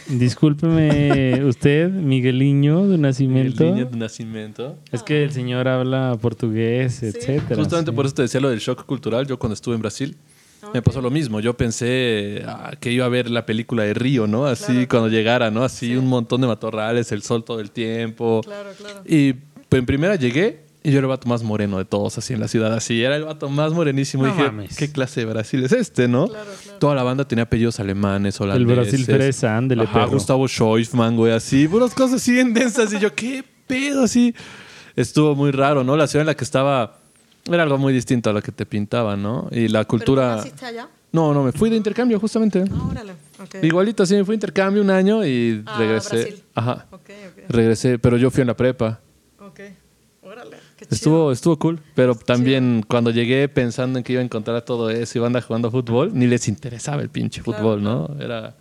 Discúlpeme 0.07 1.43
usted, 1.45 1.89
Migueliño 1.89 2.87
de 2.87 2.97
nacimiento. 2.97 3.63
niño 3.63 3.85
de 3.85 3.97
nacimiento. 3.97 4.77
Es 4.91 5.03
que 5.03 5.23
el 5.23 5.31
señor 5.31 5.67
habla 5.67 6.17
portugués, 6.21 7.01
etcétera. 7.03 7.55
Justamente 7.55 7.91
sí. 7.91 7.95
por 7.95 8.05
eso 8.05 8.15
te 8.15 8.21
decía 8.23 8.39
lo 8.39 8.49
del 8.49 8.59
shock 8.59 8.85
cultural. 8.85 9.25
Yo 9.27 9.37
cuando 9.39 9.53
estuve 9.53 9.75
en 9.75 9.81
Brasil 9.81 10.15
me 10.73 10.81
pasó 10.81 11.01
lo 11.01 11.09
mismo. 11.09 11.39
Yo 11.39 11.55
pensé 11.55 12.43
ah, 12.45 12.73
que 12.79 12.91
iba 12.91 13.05
a 13.05 13.09
ver 13.09 13.29
la 13.29 13.45
película 13.45 13.83
de 13.83 13.93
Río, 13.93 14.27
¿no? 14.27 14.45
Así 14.45 14.65
Claro. 14.73 14.87
cuando 14.89 15.07
llegara, 15.09 15.49
¿no? 15.51 15.63
Así 15.63 15.87
Sí. 15.87 15.95
un 15.95 16.07
montón 16.07 16.41
de 16.41 16.47
matorrales, 16.47 17.11
el 17.11 17.21
sol 17.23 17.43
todo 17.43 17.59
el 17.59 17.71
tiempo. 17.71 18.41
Claro, 18.43 18.69
claro. 18.77 19.01
Y 19.07 19.33
pues, 19.69 19.79
en 19.79 19.85
primera 19.85 20.15
llegué 20.15 20.61
y 20.89 20.91
yo 20.91 20.97
era 20.99 21.05
el 21.05 21.09
vato 21.09 21.27
más 21.29 21.43
moreno 21.43 21.77
de 21.77 21.85
todos, 21.85 22.17
así 22.17 22.33
en 22.33 22.39
la 22.39 22.47
ciudad, 22.47 22.73
así. 22.73 23.01
Era 23.03 23.15
el 23.15 23.23
vato 23.23 23.49
más 23.49 23.71
morenísimo. 23.73 24.23
No 24.23 24.29
y 24.29 24.31
dije, 24.33 24.43
mames. 24.45 24.77
¿qué 24.77 24.91
clase 24.91 25.21
de 25.21 25.25
Brasil 25.27 25.63
es 25.63 25.71
este, 25.71 26.07
no? 26.07 26.27
Claro, 26.27 26.49
claro. 26.63 26.79
Toda 26.79 26.95
la 26.95 27.03
banda 27.03 27.27
tenía 27.27 27.43
apellidos 27.43 27.79
alemanes, 27.79 28.39
El 28.39 28.43
holandeses. 28.49 28.75
Brasil 28.75 29.05
fresa, 29.05 29.55
ándele, 29.57 29.83
Ajá, 29.83 29.93
perro. 29.93 30.11
Gustavo 30.11 30.47
Schoifman, 30.47 31.15
güey, 31.15 31.31
así. 31.33 31.67
Puras 31.67 31.93
cosas 31.93 32.21
así 32.21 32.33
bien 32.33 32.53
densas. 32.53 32.91
Y 32.93 32.99
yo, 32.99 33.13
¿qué 33.15 33.43
pedo? 33.67 34.03
Así. 34.03 34.33
Estuvo 34.95 35.35
muy 35.35 35.51
raro, 35.51 35.83
¿no? 35.83 35.95
La 35.95 36.07
ciudad 36.07 36.21
en 36.23 36.27
la 36.27 36.35
que 36.35 36.43
estaba 36.43 36.97
era 37.45 37.63
algo 37.63 37.77
muy 37.77 37.93
distinto 37.93 38.29
a 38.29 38.33
lo 38.33 38.41
que 38.41 38.51
te 38.51 38.65
pintaban, 38.65 39.21
¿no? 39.23 39.47
Y 39.51 39.67
la 39.69 39.79
¿Pero 39.79 39.83
tú 39.85 39.87
cultura... 39.89 40.35
naciste 40.37 40.65
allá? 40.65 40.89
No, 41.11 41.33
no, 41.33 41.43
me 41.43 41.51
fui 41.51 41.69
de 41.71 41.75
intercambio 41.75 42.19
justamente. 42.19 42.63
Ah, 42.71 42.87
órale. 42.91 43.13
ok. 43.41 43.63
Igualito, 43.63 44.05
sí, 44.05 44.13
me 44.15 44.23
fui 44.25 44.33
de 44.33 44.35
intercambio 44.35 44.81
un 44.83 44.91
año 44.91 45.25
y 45.25 45.63
Ah, 45.65 45.77
regresé. 45.79 46.15
Brasil. 46.17 46.43
Ajá. 46.53 46.85
Ok, 46.91 47.01
ok. 47.09 47.43
Regresé, 47.49 47.97
pero 47.97 48.17
yo 48.17 48.29
fui 48.29 48.41
en 48.41 48.47
la 48.47 48.55
prepa. 48.55 48.99
Ok. 49.39 49.59
Órale. 50.21 50.51
Qué 50.51 50.57
chido. 50.57 50.68
Estuvo, 50.89 51.31
estuvo 51.31 51.57
cool, 51.59 51.81
pero 51.95 52.15
también 52.15 52.83
cuando 52.87 53.11
llegué 53.11 53.47
pensando 53.49 53.97
en 53.99 54.03
que 54.03 54.13
iba 54.13 54.21
a 54.21 54.25
encontrar 54.25 54.61
todo 54.63 54.89
eso 54.89 55.17
y 55.17 55.21
banda 55.21 55.41
jugando 55.41 55.69
fútbol, 55.71 56.11
ni 56.13 56.27
les 56.27 56.47
interesaba 56.47 57.01
el 57.01 57.09
pinche 57.09 57.41
Claro, 57.41 57.59
fútbol, 57.59 57.83
¿no? 57.83 58.09
Era... 58.19 58.55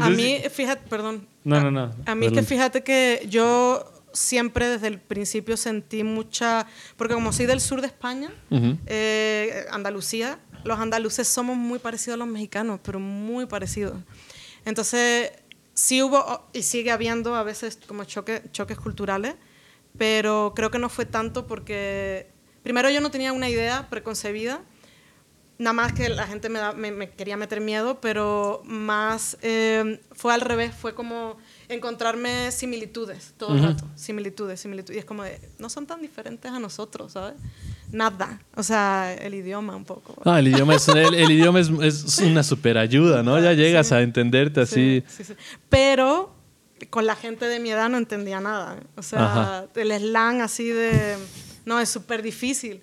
A 0.00 0.10
mí, 0.10 0.38
fíjate, 0.50 0.88
perdón. 0.88 1.26
No, 1.44 1.60
no, 1.60 1.70
no. 1.70 1.94
A 2.06 2.14
mí 2.14 2.26
es 2.26 2.32
que 2.32 2.36
Perdón. 2.36 2.44
fíjate 2.46 2.82
que 2.84 3.26
yo 3.28 3.84
siempre 4.12 4.68
desde 4.68 4.86
el 4.86 4.98
principio 5.00 5.56
sentí 5.56 6.04
mucha, 6.04 6.66
porque 6.96 7.14
como 7.14 7.32
soy 7.32 7.46
del 7.46 7.60
sur 7.60 7.80
de 7.80 7.88
España, 7.88 8.30
Ujú. 8.50 8.76
eh, 8.86 9.64
Andalucía, 9.70 10.38
los 10.64 10.78
andaluces 10.78 11.26
somos 11.26 11.56
muy 11.56 11.78
parecidos 11.78 12.14
a 12.14 12.18
los 12.18 12.28
mexicanos, 12.28 12.80
pero 12.82 13.00
muy 13.00 13.46
parecidos. 13.46 13.98
Entonces, 14.64 15.32
sí 15.74 16.02
hubo 16.02 16.48
y 16.52 16.62
sigue 16.62 16.90
habiendo 16.90 17.34
a 17.34 17.42
veces 17.42 17.78
como 17.86 18.04
choque, 18.04 18.42
choques 18.52 18.78
culturales, 18.78 19.34
pero 19.98 20.52
creo 20.54 20.70
que 20.70 20.78
no 20.78 20.88
fue 20.88 21.04
tanto 21.06 21.46
porque, 21.46 22.28
primero 22.62 22.90
yo 22.90 23.00
no 23.00 23.10
tenía 23.10 23.32
una 23.32 23.48
idea 23.48 23.88
preconcebida, 23.90 24.62
nada 25.58 25.74
más 25.74 25.92
que 25.92 26.08
la 26.08 26.26
gente 26.26 26.48
me, 26.48 26.58
da- 26.58 26.72
me- 26.72 26.90
me 26.90 27.10
quería 27.10 27.36
meter 27.36 27.60
miedo, 27.60 28.00
pero 28.00 28.62
más 28.64 29.36
eh, 29.42 30.00
fue 30.12 30.32
al 30.32 30.40
revés, 30.40 30.74
fue 30.74 30.94
como 30.94 31.36
encontrarme 31.68 32.50
similitudes 32.50 33.34
todo 33.36 33.54
el 33.56 33.62
rato, 33.64 33.84
similitudes, 33.94 34.60
similitudes, 34.60 34.96
y 34.96 34.98
es 35.00 35.04
como 35.04 35.22
de, 35.22 35.38
no 35.58 35.68
son 35.68 35.86
tan 35.86 36.00
diferentes 36.00 36.50
a 36.50 36.58
nosotros, 36.58 37.12
¿sabes? 37.12 37.34
Nada, 37.92 38.40
o 38.54 38.62
sea, 38.62 39.12
el 39.14 39.34
idioma 39.34 39.74
un 39.76 39.84
poco. 39.84 40.14
Ah, 40.24 40.38
el 40.38 40.48
idioma 40.48 40.76
es, 40.76 40.88
el, 40.88 41.12
el 41.12 41.30
idioma 41.30 41.58
es, 41.60 41.68
es 41.82 42.18
una 42.20 42.42
super 42.44 42.78
ayuda, 42.78 43.22
¿no? 43.24 43.38
Ya 43.40 43.52
llegas 43.52 43.90
a 43.92 44.00
entenderte 44.00 44.60
así. 44.60 45.02
Sí, 45.08 45.24
sí, 45.24 45.24
sí. 45.24 45.34
Pero 45.68 46.32
con 46.88 47.06
la 47.06 47.16
gente 47.16 47.46
de 47.46 47.60
mi 47.60 47.70
edad 47.70 47.88
no 47.88 47.98
entendía 47.98 48.40
nada. 48.40 48.78
O 48.96 49.02
sea, 49.02 49.24
Ajá. 49.24 49.66
el 49.74 49.92
slang 49.92 50.40
así 50.40 50.68
de... 50.68 51.16
No, 51.64 51.78
es 51.78 51.88
súper 51.88 52.22
difícil. 52.22 52.82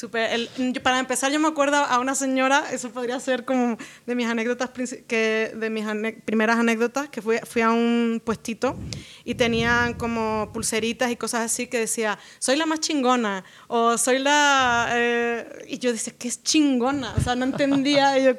Súper- 0.00 0.30
el- 0.32 0.72
yo- 0.72 0.82
para 0.82 0.98
empezar, 0.98 1.30
yo 1.30 1.38
me 1.38 1.48
acuerdo 1.48 1.76
a 1.76 1.98
una 1.98 2.14
señora, 2.14 2.64
eso 2.72 2.90
podría 2.90 3.20
ser 3.20 3.44
como 3.44 3.76
de 4.06 4.14
mis 4.14 4.26
anécdotas, 4.26 4.70
que, 5.06 5.52
de 5.54 5.68
mis 5.70 5.84
primeras 6.24 6.58
anécdotas, 6.58 7.08
que 7.10 7.20
fui, 7.20 7.36
fui 7.44 7.60
a 7.60 7.70
un 7.70 8.22
puestito 8.24 8.78
y 9.24 9.34
tenían 9.34 9.92
como 9.94 10.50
pulseritas 10.54 11.10
y 11.10 11.16
cosas 11.16 11.42
así 11.42 11.66
que 11.66 11.78
decía, 11.80 12.18
soy 12.38 12.56
la 12.56 12.64
más 12.64 12.80
chingona, 12.80 13.44
o 13.68 13.98
soy 13.98 14.20
la... 14.20 14.88
eh, 14.92 15.66
y 15.68 15.78
yo 15.78 15.92
decía, 15.92 16.14
¿qué 16.18 16.28
es 16.28 16.42
chingona? 16.42 17.12
O 17.18 17.20
sea, 17.20 17.34
no 17.34 17.44
entendía. 17.44 18.18
y, 18.18 18.24
yo. 18.24 18.32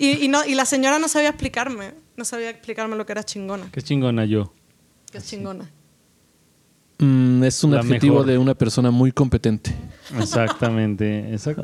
Y, 0.00 0.24
y 0.24 0.28
no, 0.28 0.44
y 0.44 0.54
la 0.56 0.64
señora 0.64 0.98
no 0.98 1.06
sabía 1.06 1.28
explicarme, 1.28 1.94
no 2.16 2.24
sabía 2.24 2.50
explicarme 2.50 2.96
lo 2.96 3.06
que 3.06 3.12
era 3.12 3.22
chingona. 3.22 3.68
Qué 3.72 3.82
chingona 3.82 4.24
yo. 4.24 4.52
¿Qué 5.12 5.18
es 5.18 5.26
chingona? 5.28 5.70
Mm, 6.98 7.44
es 7.44 7.62
un 7.62 7.72
La 7.74 7.80
adjetivo 7.80 8.14
mejor. 8.16 8.26
de 8.26 8.38
una 8.38 8.54
persona 8.54 8.90
muy 8.90 9.12
competente. 9.12 9.72
Exactamente, 10.18 11.32
exacto. 11.32 11.62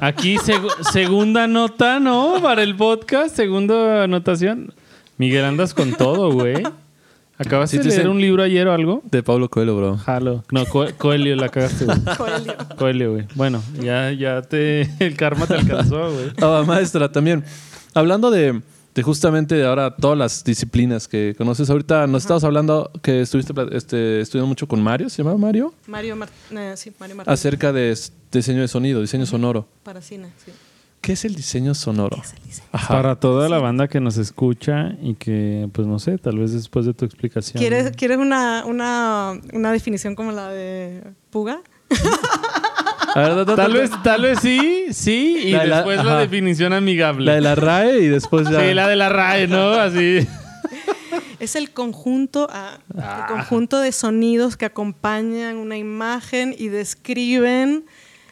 Aquí 0.00 0.36
segu- 0.38 0.72
segunda 0.92 1.46
nota, 1.46 2.00
¿no? 2.00 2.34
Para 2.42 2.62
el 2.64 2.74
podcast, 2.74 3.36
segunda 3.36 4.02
anotación. 4.04 4.72
Miguel, 5.16 5.44
andas 5.44 5.74
con 5.74 5.92
todo, 5.94 6.32
güey. 6.32 6.62
¿Acabas 7.40 7.70
Sí, 7.70 7.78
de 7.78 7.84
leer 7.84 8.08
un 8.08 8.20
libro 8.20 8.42
ayer 8.42 8.66
o 8.66 8.72
algo? 8.72 9.00
De 9.08 9.22
Pablo 9.22 9.48
Coelho, 9.48 9.76
bro. 9.76 9.96
Jalo. 9.96 10.42
No, 10.50 10.66
Co- 10.66 10.88
Coelho 10.96 11.36
la 11.36 11.48
cagaste, 11.50 11.84
güey. 11.84 11.98
Coelho. 12.16 12.54
Coelho, 12.76 13.12
güey. 13.12 13.26
Bueno, 13.36 13.62
ya, 13.80 14.10
ya 14.10 14.42
te... 14.42 14.90
El 14.98 15.16
karma 15.16 15.46
te 15.46 15.54
alcanzó, 15.54 16.10
güey. 16.10 16.32
Ah, 16.42 16.64
maestra, 16.66 17.12
también. 17.12 17.44
Hablando 17.94 18.32
de, 18.32 18.60
de 18.98 19.02
justamente 19.04 19.54
de 19.54 19.64
ahora 19.64 19.94
todas 19.94 20.18
las 20.18 20.42
disciplinas 20.42 21.06
que 21.06 21.34
conoces. 21.38 21.70
Ahorita 21.70 22.06
nos 22.08 22.22
estabas 22.24 22.42
hablando 22.42 22.90
que 23.00 23.20
estuviste 23.20 23.52
este, 23.72 24.20
estudiando 24.20 24.48
mucho 24.48 24.66
con 24.66 24.82
Mario, 24.82 25.08
¿se 25.08 25.22
llama 25.22 25.36
Mario? 25.36 25.72
Mario, 25.86 26.16
Mar- 26.16 26.28
eh, 26.50 26.72
sí, 26.76 26.92
Mario 26.98 27.14
Martínez. 27.16 27.32
Acerca 27.38 27.72
de 27.72 27.96
diseño 28.32 28.60
de 28.62 28.66
sonido, 28.68 29.00
diseño 29.00 29.24
sonoro. 29.24 29.68
Para 29.84 30.00
cine, 30.02 30.28
sí. 30.44 30.50
¿Qué 31.00 31.12
es 31.12 31.24
el 31.24 31.36
diseño 31.36 31.76
sonoro? 31.76 32.20
Para 32.88 33.14
toda 33.14 33.48
la 33.48 33.58
banda 33.58 33.86
que 33.86 34.00
nos 34.00 34.16
escucha 34.16 34.96
y 35.00 35.14
que, 35.14 35.68
pues 35.72 35.86
no 35.86 36.00
sé, 36.00 36.18
tal 36.18 36.38
vez 36.40 36.52
después 36.52 36.86
de 36.86 36.92
tu 36.94 37.04
explicación. 37.04 37.60
¿Quieres, 37.60 37.92
¿quieres 37.96 38.18
una, 38.18 38.64
una, 38.66 39.40
una 39.52 39.70
definición 39.70 40.16
como 40.16 40.32
la 40.32 40.48
de 40.48 41.04
Puga? 41.30 41.60
Ver, 43.14 43.44
Tal 43.56 43.72
vez, 43.72 43.90
tal 44.02 44.22
vez 44.22 44.38
sí, 44.40 44.86
sí, 44.92 45.36
y 45.46 45.50
La 45.52 45.62
de 45.62 45.66
la- 45.68 45.76
después 45.76 46.04
la, 46.04 46.18
definición 46.18 46.72
amigable. 46.72 47.24
La 47.26 47.34
de 47.34 47.40
la 47.40 47.54
RAE 47.54 48.00
y 48.00 48.06
después 48.08 48.48
ya. 48.48 48.60
Sí, 48.60 48.74
la 48.74 48.86
de 48.88 48.96
la 48.96 49.08
RAE, 49.08 49.46
¿no? 49.48 49.72
Así. 49.72 50.26
Es 51.40 51.54
el 51.54 51.70
conjunto, 51.70 52.48
ah, 52.50 52.78
el 52.96 53.26
conjunto 53.36 53.78
de 53.78 53.92
sonidos 53.92 54.56
que 54.56 54.64
acompañan 54.64 55.56
una 55.56 55.76
imagen 55.76 56.52
y 56.58 56.66
describen 56.66 57.84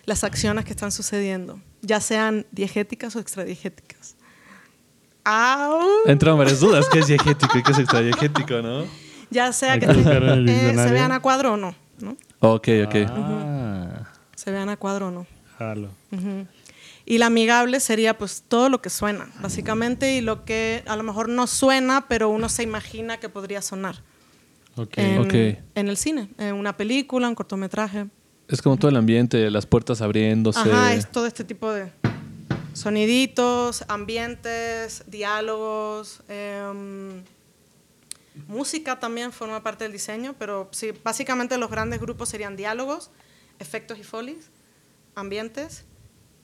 las 0.06 0.24
acciones 0.24 0.64
que 0.64 0.72
están 0.72 0.90
sucediendo, 0.90 1.60
ya 1.82 2.00
sean 2.00 2.46
diegéticas 2.50 3.14
o 3.14 3.20
extradiegéticas. 3.20 4.16
¡Au! 5.24 5.80
Entran 6.06 6.36
varias 6.36 6.58
dudas. 6.60 6.86
¿Qué 6.92 6.98
es 6.98 7.06
diegético 7.06 7.56
y 7.58 7.62
qué 7.62 7.72
es 7.72 7.78
extradiegético, 7.78 8.60
no? 8.60 8.84
Ya 9.30 9.52
sea 9.52 9.78
que 9.78 9.86
eh, 9.86 9.88
se 9.88 9.94
diccionario. 9.94 10.92
vean 10.92 11.12
a 11.12 11.20
cuadro 11.20 11.54
o 11.54 11.56
no, 11.56 11.74
¿no? 12.00 12.16
Ok, 12.40 12.68
ok. 12.86 12.94
Ah, 13.08 13.65
Se 14.46 14.52
vean 14.52 14.68
a 14.68 14.76
cuadro 14.76 15.08
o 15.08 15.10
no. 15.10 15.26
jalo. 15.58 15.88
Ujú. 16.12 16.46
Y 17.04 17.18
la 17.18 17.26
amigable 17.26 17.80
sería 17.80 18.16
pues 18.16 18.44
todo 18.46 18.68
lo 18.68 18.80
que 18.80 18.90
suena, 18.90 19.28
básicamente, 19.40 20.14
y 20.16 20.20
lo 20.20 20.44
que 20.44 20.84
a 20.86 20.94
lo 20.94 21.02
mejor 21.02 21.28
no 21.28 21.48
suena, 21.48 22.06
pero 22.06 22.28
uno 22.28 22.48
se 22.48 22.62
imagina 22.62 23.16
que 23.18 23.28
podría 23.28 23.60
sonar 23.60 23.96
Ok. 24.76 24.98
en, 24.98 25.18
Ok. 25.18 25.34
en 25.74 25.88
el 25.88 25.96
cine, 25.96 26.28
en 26.38 26.54
una 26.54 26.76
película, 26.76 27.28
un 27.28 27.34
cortometraje. 27.34 28.06
Es 28.46 28.62
como 28.62 28.76
todo 28.76 28.88
el 28.88 28.96
ambiente, 28.96 29.50
las 29.50 29.66
puertas 29.66 30.00
abriéndose. 30.00 30.60
Ajá, 30.60 30.94
es 30.94 31.10
todo 31.10 31.26
este 31.26 31.42
tipo 31.42 31.72
de 31.72 31.90
soniditos, 32.72 33.84
ambientes, 33.88 35.02
diálogos, 35.08 36.20
em, 36.28 37.24
música 38.46 39.00
también 39.00 39.32
forma 39.32 39.60
parte 39.64 39.82
del 39.82 39.92
diseño, 39.92 40.36
pero 40.38 40.68
sí, 40.70 40.92
básicamente 41.02 41.58
los 41.58 41.68
grandes 41.68 41.98
grupos 42.00 42.28
serían 42.28 42.54
diálogos, 42.54 43.10
efectos 43.58 43.98
y 43.98 44.02
folies, 44.04 44.50
ambientes 45.14 45.84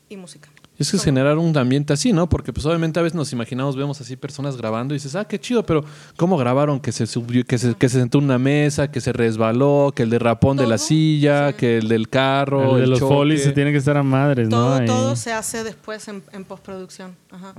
y 0.08 0.16
música. 0.16 0.48
Y 0.78 0.82
es 0.82 0.90
que 0.90 0.96
es 0.96 1.04
generar 1.04 1.36
un 1.36 1.56
ambiente 1.56 1.92
así, 1.92 2.12
¿no? 2.14 2.28
Porque 2.30 2.50
pues 2.52 2.64
obviamente 2.64 2.98
a 2.98 3.02
veces 3.02 3.14
nos 3.14 3.30
imaginamos, 3.32 3.76
vemos 3.76 4.00
así 4.00 4.16
personas 4.16 4.56
grabando 4.56 4.94
y 4.94 4.96
dices, 4.96 5.14
ah, 5.14 5.26
qué 5.26 5.38
chido, 5.38 5.64
pero 5.66 5.84
¿cómo 6.16 6.38
grabaron? 6.38 6.80
Que 6.80 6.92
se 6.92 7.06
subió, 7.06 7.44
que 7.44 7.58
se, 7.58 7.74
que 7.74 7.88
se 7.90 7.98
sentó 8.00 8.18
en 8.18 8.24
una 8.24 8.38
mesa, 8.38 8.90
que 8.90 9.00
se 9.02 9.12
resbaló, 9.12 9.92
que 9.94 10.02
el 10.02 10.10
derrapón 10.10 10.56
de 10.56 10.66
la 10.66 10.78
Todo, 10.78 10.86
silla, 10.86 11.50
sí. 11.50 11.56
que 11.58 11.78
el 11.78 11.88
del 11.88 12.08
carro, 12.08 12.72
El 12.72 12.76
de 12.78 12.84
el 12.84 12.90
los 12.90 13.00
choque. 13.00 13.14
folies 13.14 13.42
se 13.44 13.52
tiene 13.52 13.70
que 13.70 13.78
estar 13.78 13.96
a 13.98 14.02
madres, 14.02 14.48
¿no? 14.48 14.56
Todo, 14.56 14.74
Ahí. 14.74 14.86
todo 14.86 15.14
se 15.14 15.32
hace 15.32 15.62
después 15.62 16.08
en, 16.08 16.22
en 16.32 16.44
postproducción. 16.46 17.16
Ajá. 17.30 17.50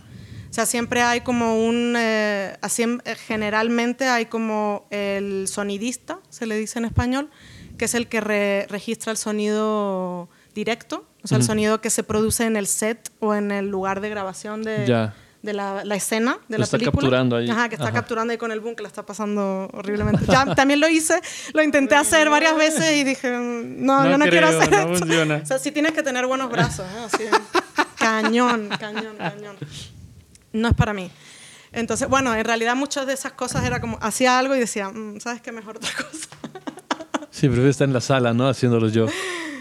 O 0.49 0.53
sea, 0.53 0.65
siempre 0.65 1.01
hay 1.01 1.21
como 1.21 1.65
un... 1.65 1.93
eh, 1.95 2.57
así 2.61 2.83
eh, 2.83 3.15
generalmente 3.27 4.07
hay 4.07 4.25
como 4.25 4.85
el 4.89 5.47
sonidista, 5.47 6.19
se 6.29 6.45
le 6.47 6.57
dice 6.57 6.79
en 6.79 6.85
español, 6.85 7.29
que 7.77 7.85
es 7.85 7.93
el 7.95 8.07
que 8.07 8.21
re- 8.21 8.67
registra 8.69 9.11
el 9.11 9.17
sonido 9.17 10.29
directo, 10.55 11.05
o 11.23 11.27
sea, 11.27 11.37
el 11.37 11.43
sonido 11.43 11.81
que 11.81 11.89
se 11.89 12.03
produce 12.03 12.45
en 12.45 12.55
el 12.57 12.67
set 12.67 13.11
o 13.19 13.33
en 13.33 13.51
el 13.51 13.67
lugar 13.69 14.01
de 14.01 14.09
grabación 14.09 14.61
de, 14.63 14.85
Ya. 14.85 15.13
de 15.41 15.53
la, 15.53 15.83
la 15.85 15.95
escena 15.95 16.37
de 16.47 16.57
Lo 16.57 16.59
la 16.59 16.63
está 16.65 16.77
película. 16.77 17.01
capturando 17.01 17.35
ahí. 17.37 17.49
Ajá, 17.49 17.69
que 17.69 17.75
está 17.75 17.87
Ajá. 17.87 17.93
capturando 17.93 18.31
ahí 18.31 18.37
con 18.37 18.51
el 18.51 18.59
boom 18.59 18.75
que 18.75 18.83
la 18.83 18.89
está 18.89 19.05
pasando 19.05 19.69
horriblemente. 19.73 20.25
Ya, 20.27 20.53
también 20.53 20.79
lo 20.79 20.87
hice, 20.89 21.19
lo 21.53 21.63
intenté 21.63 21.95
hacer 21.95 22.29
varias 22.29 22.55
veces 22.57 22.97
y 22.97 23.03
dije, 23.03 23.31
mm, 23.31 23.83
no, 23.85 24.03
No 24.03 24.09
yo 24.11 24.17
no 24.17 24.25
quiero 24.25 24.47
creo, 24.47 24.59
hacer 24.61 24.71
no 24.71 24.77
esto. 24.93 24.97
funciona. 25.05 25.35
O 25.41 25.45
sea, 25.45 25.59
sí 25.59 25.71
tienes 25.71 25.93
que 25.93 26.03
tener 26.03 26.27
buenos 26.27 26.51
brazos, 26.51 26.85
¿eh? 26.85 27.05
Así, 27.05 27.23
cañón, 27.97 28.69
cañón, 28.79 29.15
cañón. 29.17 29.55
No 30.51 30.67
es 30.67 30.73
para 30.75 30.93
mí. 30.93 31.09
Entonces, 31.71 32.07
bueno, 32.07 32.35
en 32.35 32.45
realidad 32.45 32.75
muchas 32.75 33.07
de 33.07 33.13
esas 33.13 33.31
cosas 33.31 33.65
era 33.65 33.81
como, 33.81 33.97
hacía 34.01 34.37
algo 34.37 34.55
y 34.55 34.59
decía, 34.59 34.89
"Mm, 34.89 35.19
¿sabes 35.19 35.41
qué? 35.41 35.51
Mejor 35.51 35.77
otra 35.77 35.89
cosa. 35.95 36.27
Sí, 37.33 37.47
prefiero 37.47 37.69
estar 37.69 37.87
en 37.87 37.93
la 37.93 38.01
sala, 38.01 38.31
¿no? 38.33 38.47
Haciéndolo 38.47 38.89
yo. 38.89 39.07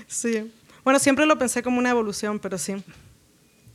Sí. 0.06 0.52
Bueno, 0.84 0.98
siempre 0.98 1.24
lo 1.24 1.38
pensé 1.38 1.62
como 1.62 1.78
una 1.78 1.88
evolución, 1.90 2.38
pero 2.38 2.58
sí. 2.58 2.74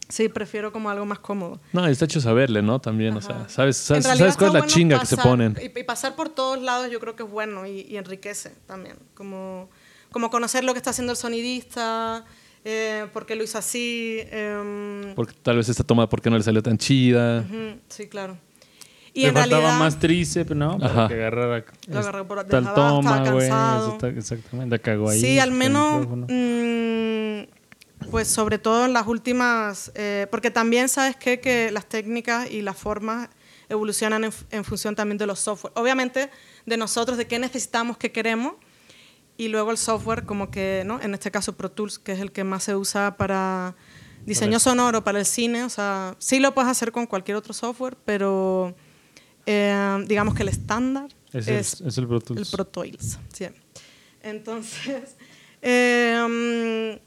Sí, 0.07 0.29
prefiero 0.29 0.71
como 0.71 0.89
algo 0.89 1.03
más 1.05 1.19
cómodo. 1.19 1.59
No, 1.73 1.87
y 1.89 1.91
está 1.91 2.05
hecho 2.05 2.21
saberle, 2.21 2.61
¿no? 2.61 2.79
También, 2.79 3.17
o 3.17 3.21
sea, 3.21 3.49
¿sabes, 3.49 3.75
sabes, 3.75 4.05
sabes 4.05 4.37
cuál 4.37 4.49
es 4.49 4.53
la 4.53 4.59
bueno 4.59 4.65
chinga 4.67 4.99
que 4.99 5.05
se 5.07 5.15
pasar- 5.17 5.25
ponen? 5.31 5.57
Y, 5.61 5.79
y 5.79 5.83
pasar 5.83 6.15
por 6.15 6.29
todos 6.29 6.61
lados 6.61 6.89
yo 6.91 6.99
creo 6.99 7.15
que 7.15 7.23
es 7.23 7.29
bueno 7.29 7.65
y, 7.65 7.81
y 7.89 7.97
enriquece 7.97 8.53
también. 8.67 8.97
Como, 9.15 9.69
como 10.11 10.29
conocer 10.29 10.63
lo 10.63 10.73
que 10.73 10.77
está 10.77 10.91
haciendo 10.91 11.11
el 11.13 11.17
sonidista, 11.17 12.23
eh, 12.63 13.07
por 13.11 13.25
qué 13.25 13.35
lo 13.35 13.43
hizo 13.43 13.57
así. 13.57 14.19
em, 14.31 15.15
Porque 15.15 15.33
tal 15.41 15.57
vez 15.57 15.67
esta 15.69 15.83
toma, 15.83 16.07
¿por 16.07 16.21
qué 16.21 16.29
no 16.29 16.37
le 16.37 16.43
salió 16.43 16.61
tan 16.63 16.77
chida? 16.77 17.39
ujú, 17.41 17.79
sí, 17.89 18.07
claro. 18.07 18.37
Y 19.17 19.23
Le 19.23 19.29
en 19.29 19.33
faltaba 19.33 19.61
realidad, 19.61 19.79
más 19.79 19.97
tríceps, 19.97 20.55
¿no? 20.55 20.77
Para 20.77 20.91
Ajá. 20.91 21.07
que 21.07 21.15
agarrara 21.15 21.65
Lo 21.87 21.99
agarró 21.99 22.27
por 22.27 22.43
tal 22.43 22.71
toma, 22.75 23.31
güey. 23.31 23.49
Exactamente, 24.15 24.69
la 24.69 24.77
cagó 24.77 25.09
ahí. 25.09 25.19
Sí, 25.19 25.39
al 25.39 25.49
menos, 25.49 26.05
mm, 26.07 28.09
pues 28.11 28.27
sobre 28.27 28.59
todo 28.59 28.85
en 28.85 28.93
las 28.93 29.07
últimas, 29.07 29.91
eh, 29.95 30.27
porque 30.29 30.51
también 30.51 30.87
sabes 30.87 31.15
qué? 31.15 31.39
que 31.39 31.71
las 31.71 31.87
técnicas 31.87 32.51
y 32.51 32.61
las 32.61 32.77
formas 32.77 33.29
evolucionan 33.69 34.23
en, 34.23 34.31
en 34.51 34.63
función 34.63 34.95
también 34.95 35.17
de 35.17 35.25
los 35.25 35.39
software. 35.39 35.73
Obviamente 35.75 36.29
de 36.67 36.77
nosotros, 36.77 37.17
de 37.17 37.25
qué 37.25 37.39
necesitamos, 37.39 37.97
qué 37.97 38.11
queremos, 38.11 38.53
y 39.35 39.47
luego 39.47 39.71
el 39.71 39.79
software 39.79 40.25
como 40.25 40.51
que, 40.51 40.83
¿no? 40.85 41.01
En 41.01 41.15
este 41.15 41.31
caso 41.31 41.57
Pro 41.57 41.71
Tools, 41.71 41.97
que 41.97 42.11
es 42.11 42.19
el 42.19 42.31
que 42.31 42.43
más 42.43 42.65
se 42.65 42.75
usa 42.75 43.17
para 43.17 43.73
diseño 44.27 44.59
sonoro, 44.59 45.03
para 45.03 45.17
el 45.17 45.25
cine, 45.25 45.63
o 45.63 45.69
sea, 45.69 46.13
sí 46.19 46.39
lo 46.39 46.53
puedes 46.53 46.69
hacer 46.69 46.91
con 46.91 47.07
cualquier 47.07 47.35
otro 47.35 47.55
software, 47.55 47.97
pero 48.05 48.75
eh, 49.47 50.03
digamos 50.07 50.35
que 50.35 50.43
el 50.43 50.49
estándar 50.49 51.07
Es, 51.33 51.47
es 51.47 51.81
el, 51.81 51.87
es 51.87 51.97
el 51.97 52.07
Pro 52.07 52.19
Tools. 52.21 52.39
el 52.41 52.47
Pro 52.55 52.65
Tools, 52.65 53.17
sí. 53.33 53.47
Entonces, 54.21 55.15
eh, 55.61 56.99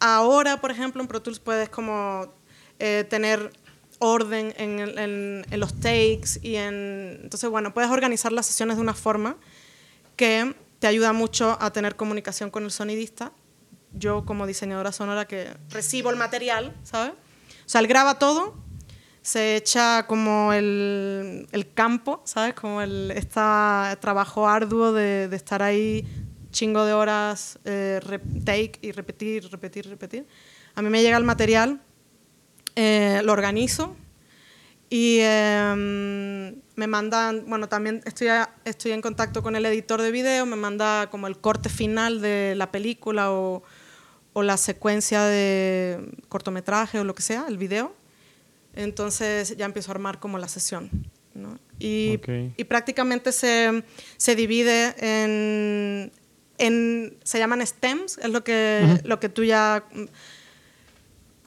ahora, 0.00 0.60
por 0.60 0.70
ejemplo, 0.70 1.00
en 1.02 1.08
Pro 1.08 1.20
Tools 1.22 1.40
puedes 1.40 1.68
como 1.68 2.32
eh, 2.78 3.04
tener 3.08 3.50
orden 3.98 4.54
en, 4.56 4.78
en- 4.98 5.46
en 5.50 5.60
los 5.60 5.74
takes 5.80 6.38
y 6.42 6.54
en... 6.56 7.18
Entonces, 7.24 7.50
bueno, 7.50 7.74
puedes 7.74 7.90
organizar 7.90 8.30
las 8.32 8.46
sesiones 8.46 8.76
de 8.76 8.82
una 8.82 8.94
forma 8.94 9.36
que 10.16 10.54
te 10.78 10.86
ayuda 10.86 11.12
mucho 11.12 11.56
a 11.60 11.72
tener 11.72 11.96
comunicación 11.96 12.50
con 12.50 12.62
el 12.64 12.70
sonidista. 12.70 13.32
Yo 13.92 14.24
como 14.24 14.46
diseñadora 14.46 14.92
sonora 14.92 15.26
que 15.26 15.48
recibo 15.70 16.10
el 16.10 16.16
material, 16.16 16.76
¿sabes? 16.84 17.12
O 17.12 17.68
sea, 17.68 17.80
él 17.80 17.86
graba 17.88 18.18
todo, 18.20 18.54
se 19.28 19.56
echa 19.56 20.06
como 20.06 20.54
el, 20.54 21.46
el 21.52 21.72
campo, 21.74 22.22
¿sabes? 22.24 22.54
Como 22.54 22.80
el 22.80 23.10
este 23.10 23.42
trabajo 24.00 24.48
arduo 24.48 24.94
de, 24.94 25.28
de 25.28 25.36
estar 25.36 25.62
ahí 25.62 26.06
chingo 26.50 26.86
de 26.86 26.94
horas, 26.94 27.58
eh, 27.66 28.00
take 28.46 28.78
y 28.80 28.90
repetir, 28.92 29.46
repetir, 29.50 29.86
repetir. 29.86 30.26
A 30.74 30.80
mí 30.80 30.88
me 30.88 31.02
llega 31.02 31.18
el 31.18 31.24
material, 31.24 31.82
eh, 32.74 33.20
lo 33.22 33.34
organizo 33.34 33.94
y 34.88 35.18
eh, 35.20 36.54
me 36.76 36.86
mandan, 36.86 37.44
bueno, 37.48 37.68
también 37.68 38.00
estoy, 38.06 38.28
estoy 38.64 38.92
en 38.92 39.02
contacto 39.02 39.42
con 39.42 39.56
el 39.56 39.66
editor 39.66 40.00
de 40.00 40.10
video, 40.10 40.46
me 40.46 40.56
manda 40.56 41.10
como 41.10 41.26
el 41.26 41.36
corte 41.36 41.68
final 41.68 42.22
de 42.22 42.54
la 42.56 42.72
película 42.72 43.30
o, 43.30 43.62
o 44.32 44.42
la 44.42 44.56
secuencia 44.56 45.20
de 45.24 46.16
cortometraje 46.30 46.98
o 46.98 47.04
lo 47.04 47.14
que 47.14 47.22
sea, 47.22 47.44
el 47.46 47.58
video. 47.58 47.97
Entonces 48.78 49.56
ya 49.56 49.66
empiezo 49.66 49.90
a 49.90 49.94
armar 49.94 50.20
como 50.20 50.38
la 50.38 50.46
sesión. 50.46 50.88
¿no? 51.34 51.58
Y, 51.80 52.18
prácticamente 52.68 53.32
se, 53.32 53.82
se 54.16 54.36
divide 54.36 54.94
en, 54.98 56.12
en, 56.58 57.18
se 57.24 57.38
llaman 57.40 57.66
stems, 57.66 58.18
es 58.18 58.30
lo 58.30 58.44
que, 58.44 59.00
lo 59.04 59.18
que 59.18 59.28
tú 59.28 59.42
ya, 59.42 59.84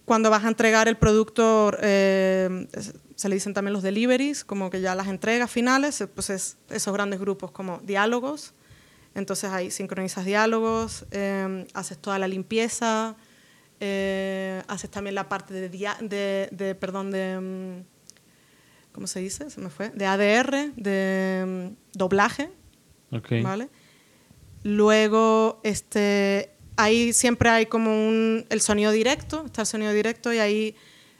cuando 0.03 0.29
vas 0.29 0.43
a 0.43 0.49
entregar 0.49 0.89
el 0.89 0.97
producto, 0.97 1.73
eh, 1.81 2.67
se 3.15 3.29
le 3.29 3.35
dicen 3.35 3.53
también 3.53 3.73
los 3.73 3.83
deliveries, 3.83 4.43
como 4.43 4.69
que 4.69 4.81
ya 4.81 4.93
las 4.93 5.07
entregas 5.07 5.49
finales, 5.49 6.01
eh, 6.01 6.07
pues 6.07 6.29
es 6.29 6.57
esos 6.69 6.93
grandes 6.93 7.21
grupos 7.21 7.51
como 7.51 7.79
diálogos, 7.79 8.53
entonces 9.15 9.51
ahí 9.51 9.71
sincronizas 9.71 10.25
diálogos, 10.25 11.05
eh, 11.11 11.65
haces 11.73 11.97
toda 11.97 12.19
la 12.19 12.27
limpieza, 12.27 13.15
eh, 13.81 14.61
haces 14.67 14.89
también 14.89 15.15
la 15.15 15.27
parte 15.27 15.53
de, 15.53 15.69
dia- 15.69 15.97
de, 15.99 16.47
de, 16.51 16.75
perdón, 16.75 17.09
de, 17.11 17.39
mm, 17.39 18.91
¿cómo 18.93 19.07
se 19.07 19.19
dice? 19.19 19.49
Se 19.49 19.59
me 19.59 19.69
fue, 19.69 19.89
de 19.89 20.05
ADR, 20.05 20.71
de 20.75 21.43
mm, 21.75 21.97
doblaje, 21.97 22.49
Ok. 23.11 23.31
¿vale? 23.43 23.67
Luego, 24.63 25.59
este, 25.63 26.51
ahí 26.77 27.13
siempre 27.13 27.49
hay 27.49 27.65
como 27.65 27.89
un, 28.07 28.45
el 28.49 28.61
sonido 28.61 28.91
directo, 28.91 29.43
está 29.45 29.61
el 29.61 29.67
sonido 29.67 29.91
directo 29.91 30.31
y 30.31 30.37
ahí 30.37 30.75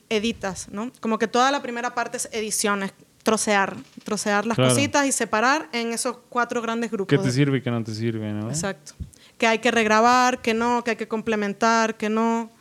editas, 0.10 0.70
¿no? 0.70 0.92
Como 1.00 1.18
que 1.18 1.28
toda 1.28 1.52
la 1.52 1.62
primera 1.62 1.96
parte 1.96 2.18
es 2.18 2.30
ediciones, 2.32 2.94
trocear, 3.24 3.76
trocear 4.04 4.46
las 4.46 4.56
Claro. 4.58 4.74
cositas 4.76 5.08
y 5.08 5.12
separar 5.12 5.70
en 5.74 5.92
esos 5.94 6.18
cuatro 6.30 6.62
grandes 6.62 6.92
grupos. 6.92 7.18
¿Qué 7.18 7.24
te 7.24 7.32
sirve 7.32 7.58
y 7.58 7.62
qué 7.62 7.72
no 7.72 7.84
te 7.84 7.96
sirve, 7.96 8.32
no? 8.32 8.50
Exacto. 8.50 8.94
Que 9.42 9.48
hay 9.48 9.58
que 9.58 9.72
regrabar, 9.72 10.40
que 10.40 10.54
no, 10.54 10.84
que 10.84 10.92
hay 10.92 10.98
que 10.98 11.08
complementar, 11.08 11.96
que 11.98 12.10
no. 12.10 12.52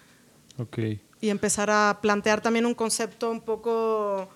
Ok. 0.57 0.79
Y 1.21 1.29
empezar 1.29 1.69
a 1.71 1.99
plantear 2.01 2.41
también 2.41 2.65
un 2.65 2.73
concepto 2.73 3.31
un 3.31 3.43
poco, 3.43 4.31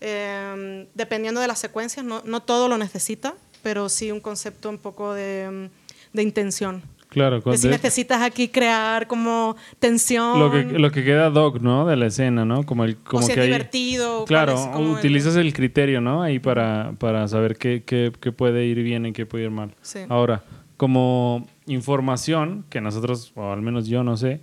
eh, 0.00 0.88
dependiendo 0.92 1.40
de 1.40 1.46
las 1.46 1.60
secuencias, 1.60 2.04
no, 2.04 2.20
no 2.24 2.42
todo 2.42 2.68
lo 2.68 2.78
necesita, 2.78 3.34
pero 3.62 3.88
sí 3.88 4.10
un 4.10 4.18
concepto 4.18 4.70
un 4.70 4.78
poco 4.78 5.14
de, 5.14 5.70
de 6.12 6.22
intención. 6.24 6.82
Claro, 7.10 7.40
cuando- 7.40 7.62
si 7.62 7.68
necesitas 7.68 8.22
aquí 8.22 8.48
crear 8.48 9.06
como 9.06 9.54
tensión. 9.78 10.40
lo 10.40 10.50
que, 10.50 10.64
lo 10.64 10.90
que 10.90 11.04
queda 11.04 11.30
doc, 11.30 11.60
¿no? 11.60 11.86
De 11.86 11.94
la 11.94 12.06
escena, 12.06 12.44
¿no? 12.44 12.66
Como 12.66 12.82
el 12.84 12.96
como 12.96 13.20
o 13.22 13.22
si 13.22 13.28
que 13.34 13.38
es 13.38 13.44
hay- 13.44 13.46
divertido. 13.52 14.24
Claro, 14.24 14.54
es 14.54 14.66
como 14.66 14.94
el- 14.94 14.98
utilizas 14.98 15.36
el 15.36 15.52
criterio, 15.52 16.00
¿no? 16.00 16.24
Ahí 16.24 16.40
para, 16.40 16.92
para 16.98 17.28
saber 17.28 17.56
qué, 17.56 17.84
qué- 17.86 18.10
qué 18.20 18.32
puede 18.32 18.64
ir 18.66 18.82
bien 18.82 19.06
y 19.06 19.12
qué 19.12 19.26
puede 19.26 19.44
ir 19.44 19.50
mal. 19.52 19.76
Sí. 19.80 20.00
Ahora, 20.08 20.42
como 20.76 21.46
información, 21.66 22.64
que 22.70 22.80
nosotros, 22.80 23.32
o 23.36 23.52
al 23.52 23.62
menos 23.62 23.86
yo 23.86 24.02
no 24.04 24.16
sé, 24.16 24.40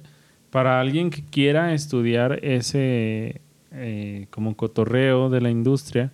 para 0.49 0.79
alguien 0.79 1.09
que 1.09 1.23
quiera 1.23 1.73
estudiar 1.73 2.43
ese 2.43 3.41
eh, 3.71 4.27
como 4.31 4.55
cotorreo 4.55 5.29
de 5.29 5.41
la 5.41 5.49
industria. 5.49 6.11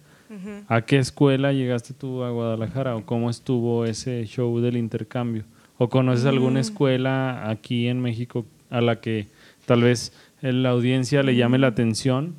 ¿a 0.68 0.82
qué 0.82 0.98
escuela 0.98 1.54
llegaste 1.54 1.94
tú 1.94 2.22
a 2.24 2.30
Guadalajara? 2.32 2.98
¿O 2.98 3.06
cómo 3.06 3.30
estuvo 3.30 3.86
ese 3.86 4.26
show 4.26 4.60
del 4.60 4.76
intercambio? 4.76 5.46
¿O 5.78 5.88
conoces 5.90 6.26
Mm. 6.26 6.28
alguna 6.28 6.60
escuela 6.60 7.50
aquí 7.50 7.88
en 7.88 8.02
México 8.02 8.46
a 8.70 8.82
la 8.82 9.00
que 9.00 9.28
tal 9.66 9.84
vez 9.84 10.12
la 10.42 10.70
audiencia 10.72 11.24
le 11.24 11.36
llame 11.38 11.58
la 11.58 11.68
atención? 11.68 12.36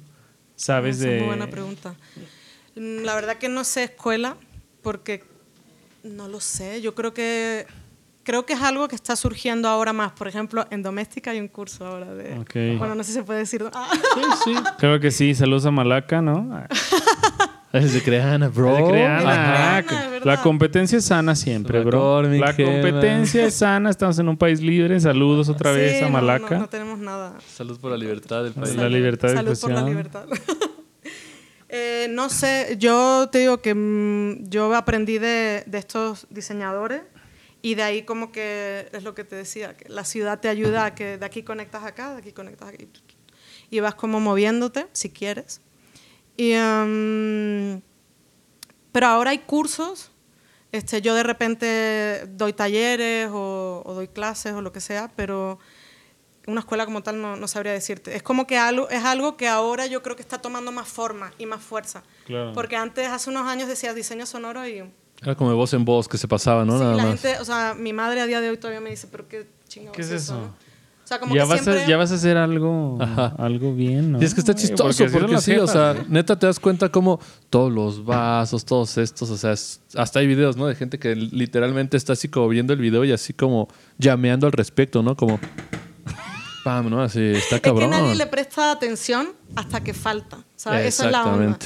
¿Sabes 0.54 0.98
de...? 1.00 1.14
Es 1.16 1.20
muy 1.22 1.28
buena 1.28 1.48
pregunta. 1.48 1.94
Mm, 2.76 3.04
La 3.04 3.14
verdad 3.14 3.38
que 3.38 3.48
no 3.48 3.64
sé 3.64 3.84
escuela, 3.84 4.36
porque 4.82 5.24
no 6.04 6.28
lo 6.28 6.40
sé. 6.40 6.82
Yo 6.82 6.94
creo 6.94 7.14
que 7.14 7.64
creo 8.28 8.44
que 8.44 8.52
es 8.52 8.60
algo 8.60 8.88
que 8.88 8.94
está 8.94 9.16
surgiendo 9.16 9.68
ahora 9.70 9.94
más. 9.94 10.12
Por 10.12 10.28
ejemplo, 10.28 10.66
en 10.70 10.82
doméstica 10.82 11.30
hay 11.30 11.40
un 11.40 11.48
curso 11.48 11.86
ahora 11.86 12.12
de. 12.14 12.34
Bueno, 12.76 12.94
no 12.94 13.02
sé 13.02 13.12
si 13.12 13.18
se 13.18 13.22
puede 13.24 13.38
decir. 13.38 13.64
Ah, 13.72 13.88
Sí, 13.90 14.20
sí. 14.44 14.54
Creo 14.78 15.00
que 15.00 15.10
sí. 15.10 15.34
Saludos 15.34 15.64
a 15.64 15.70
Malaca, 15.70 16.20
¿no? 16.20 16.62
Es 17.72 17.92
de 17.94 18.02
Creana, 18.02 18.48
bro. 18.48 18.74
De 18.74 18.84
Creana. 18.84 19.84
La 20.24 20.40
competencia 20.42 20.98
es 20.98 21.04
sana 21.06 21.34
siempre, 21.34 21.82
bro. 21.84 22.22
La 22.22 22.54
competencia 22.54 23.46
es 23.46 23.54
sana. 23.54 23.88
Estamos 23.88 24.18
en 24.18 24.28
un 24.28 24.36
país 24.36 24.60
libre. 24.60 25.00
Saludos 25.00 25.48
otra 25.48 25.72
sí, 25.72 25.78
vez 25.80 26.02
a 26.02 26.08
Malaca. 26.08 26.54
No, 26.56 26.60
no 26.62 26.68
tenemos 26.68 26.98
nada. 26.98 27.34
Salud 27.46 27.78
por 27.80 27.90
la 27.90 27.96
libertad 27.96 28.44
del 28.44 28.52
La 28.56 28.62
país. 28.62 28.74
Salud- 28.74 28.90
libertad 28.92 29.28
de 29.28 29.34
Salud 29.36 29.58
por 29.60 29.70
la 29.70 29.80
expresión. 29.80 29.88
libertad. 29.88 30.26
Eh, 31.70 32.06
no 32.10 32.30
sé, 32.30 32.76
yo 32.78 33.28
te 33.30 33.40
digo 33.40 33.60
que 33.60 33.74
mm, 33.74 34.48
yo 34.48 34.74
aprendí 34.74 35.18
de, 35.18 35.64
de 35.66 35.76
estos 35.78 36.26
diseñadores 36.30 37.02
y 37.62 37.74
de 37.74 37.82
ahí 37.82 38.02
como 38.02 38.30
que 38.30 38.88
es 38.92 39.02
lo 39.02 39.14
que 39.14 39.24
te 39.24 39.36
decía, 39.36 39.76
que 39.76 39.88
la 39.88 40.04
ciudad 40.04 40.40
te 40.40 40.48
ayuda 40.48 40.84
a 40.84 40.94
que 40.94 41.18
de 41.18 41.26
aquí 41.26 41.42
conectas 41.42 41.84
acá, 41.84 42.12
de 42.12 42.18
aquí 42.18 42.32
conectas 42.32 42.68
aquí. 42.68 42.88
Y 43.70 43.80
vas 43.80 43.94
como 43.94 44.20
moviéndote, 44.20 44.86
si 44.92 45.11
quieres. 45.11 45.61
Y, 46.36 46.52
em, 46.52 47.80
pero 48.92 49.06
ahora 49.09 49.30
hay 49.30 49.38
cursos. 49.38 50.12
Este, 50.70 51.00
yo 51.00 51.14
de 51.14 51.22
repente 51.22 52.26
doy 52.28 52.52
talleres 52.52 53.28
o, 53.32 53.82
o 53.84 53.94
doy 53.94 54.09
clases 54.09 54.52
o 54.52 54.62
lo 54.62 54.72
que 54.72 54.80
sea, 54.80 55.11
pero 55.16 55.59
una 56.48 56.61
escuela 56.61 56.86
como 56.86 57.02
tal 57.02 57.20
no, 57.20 57.36
no 57.36 57.46
sabría 57.48 57.72
decirte. 57.72 58.16
Es 58.16 58.22
como 58.22 58.46
que 58.46 58.56
algo, 58.56 58.88
es 58.88 59.04
algo 59.04 59.36
que 59.36 59.48
ahora 59.48 59.86
yo 59.86 60.02
creo 60.02 60.16
que 60.16 60.22
está 60.22 60.38
tomando 60.38 60.72
más 60.72 60.88
forma 60.88 61.32
y 61.38 61.46
más 61.46 61.62
fuerza. 61.62 62.02
Claro. 62.24 62.52
Porque 62.54 62.76
antes, 62.76 63.06
hace 63.09 63.28
unos 63.30 63.46
años, 63.46 63.68
decías 63.68 63.94
diseño 63.94 64.24
sonoro 64.24 64.66
y 64.66 64.82
Era 65.22 65.34
como 65.34 65.50
de 65.50 65.56
voz 65.56 65.72
en 65.74 65.84
voz 65.84 66.06
que 66.08 66.16
se 66.18 66.28
pasaba, 66.28 66.64
¿no? 66.64 66.74
sí, 66.78 66.84
Nada 66.84 66.96
la 66.96 67.04
más. 67.06 67.20
gente, 67.20 67.38
o 67.40 67.44
sea, 67.44 67.74
mi 67.78 67.92
madre 67.92 68.20
a 68.20 68.26
día 68.26 68.40
de 68.40 68.50
hoy 68.50 68.56
todavía 68.56 68.80
me 68.80 68.90
dice, 68.90 69.08
pero 69.10 69.26
qué 69.28 69.48
chingado 69.68 69.92
¿Qué 69.92 70.02
es 70.02 70.10
eso? 70.10 70.34
no?". 70.34 70.68
O 71.04 71.08
sea, 71.08 71.18
como 71.18 71.34
Ya 71.34 71.44
que 71.44 71.48
vas, 71.48 71.62
siempre... 71.62 71.84
a, 71.84 71.88
ya 71.88 71.96
vas 71.96 72.12
a 72.12 72.14
hacer 72.16 72.36
algo, 72.36 72.98
Ajá. 73.00 73.34
algo 73.38 73.74
bien, 73.74 74.12
¿no? 74.12 74.20
Y 74.20 74.26
es 74.26 74.34
que 74.34 74.40
está 74.40 74.52
Oye, 74.52 74.60
chistoso 74.60 74.88
así 74.90 75.04
son 75.08 75.12
porque, 75.20 75.32
las 75.32 75.42
sí, 75.44 75.56
o 75.56 75.66
sea, 75.66 75.92
¿eh? 75.92 76.04
neta 76.06 76.38
te 76.38 76.44
das 76.46 76.60
cuenta 76.60 76.90
como 76.90 77.18
todos 77.48 77.72
los 77.72 78.04
vasos, 78.04 78.64
todos 78.66 78.98
estos, 78.98 79.30
o 79.30 79.36
sea, 79.38 79.52
es- 79.52 79.80
hasta 79.96 80.18
hay 80.20 80.26
videos, 80.26 80.58
¿no? 80.58 80.66
De 80.66 80.74
gente 80.74 80.98
que 80.98 81.16
literalmente 81.16 81.96
está 81.96 82.12
así 82.12 82.28
como 82.28 82.46
viendo 82.48 82.74
el 82.74 82.78
video 82.78 83.04
y 83.06 83.12
así 83.12 83.32
como 83.32 83.68
llameando 83.96 84.46
al 84.46 84.52
respecto, 84.52 85.02
¿no? 85.02 85.16
Como, 85.16 85.40
pam, 86.62 86.90
¿no? 86.90 87.02
Así, 87.02 87.20
está 87.20 87.56
Es 87.56 87.62
que 87.62 87.70
cabrón. 87.70 87.88
nadie 87.90 88.14
le 88.14 88.26
presta 88.26 88.70
atención 88.70 89.28
hasta 89.56 89.80
que 89.82 89.94
falta, 89.94 90.44
¿sabes? 90.56 90.86
Esa 90.86 91.06
es 91.06 91.12
la 91.12 91.24
onda. 91.24 91.58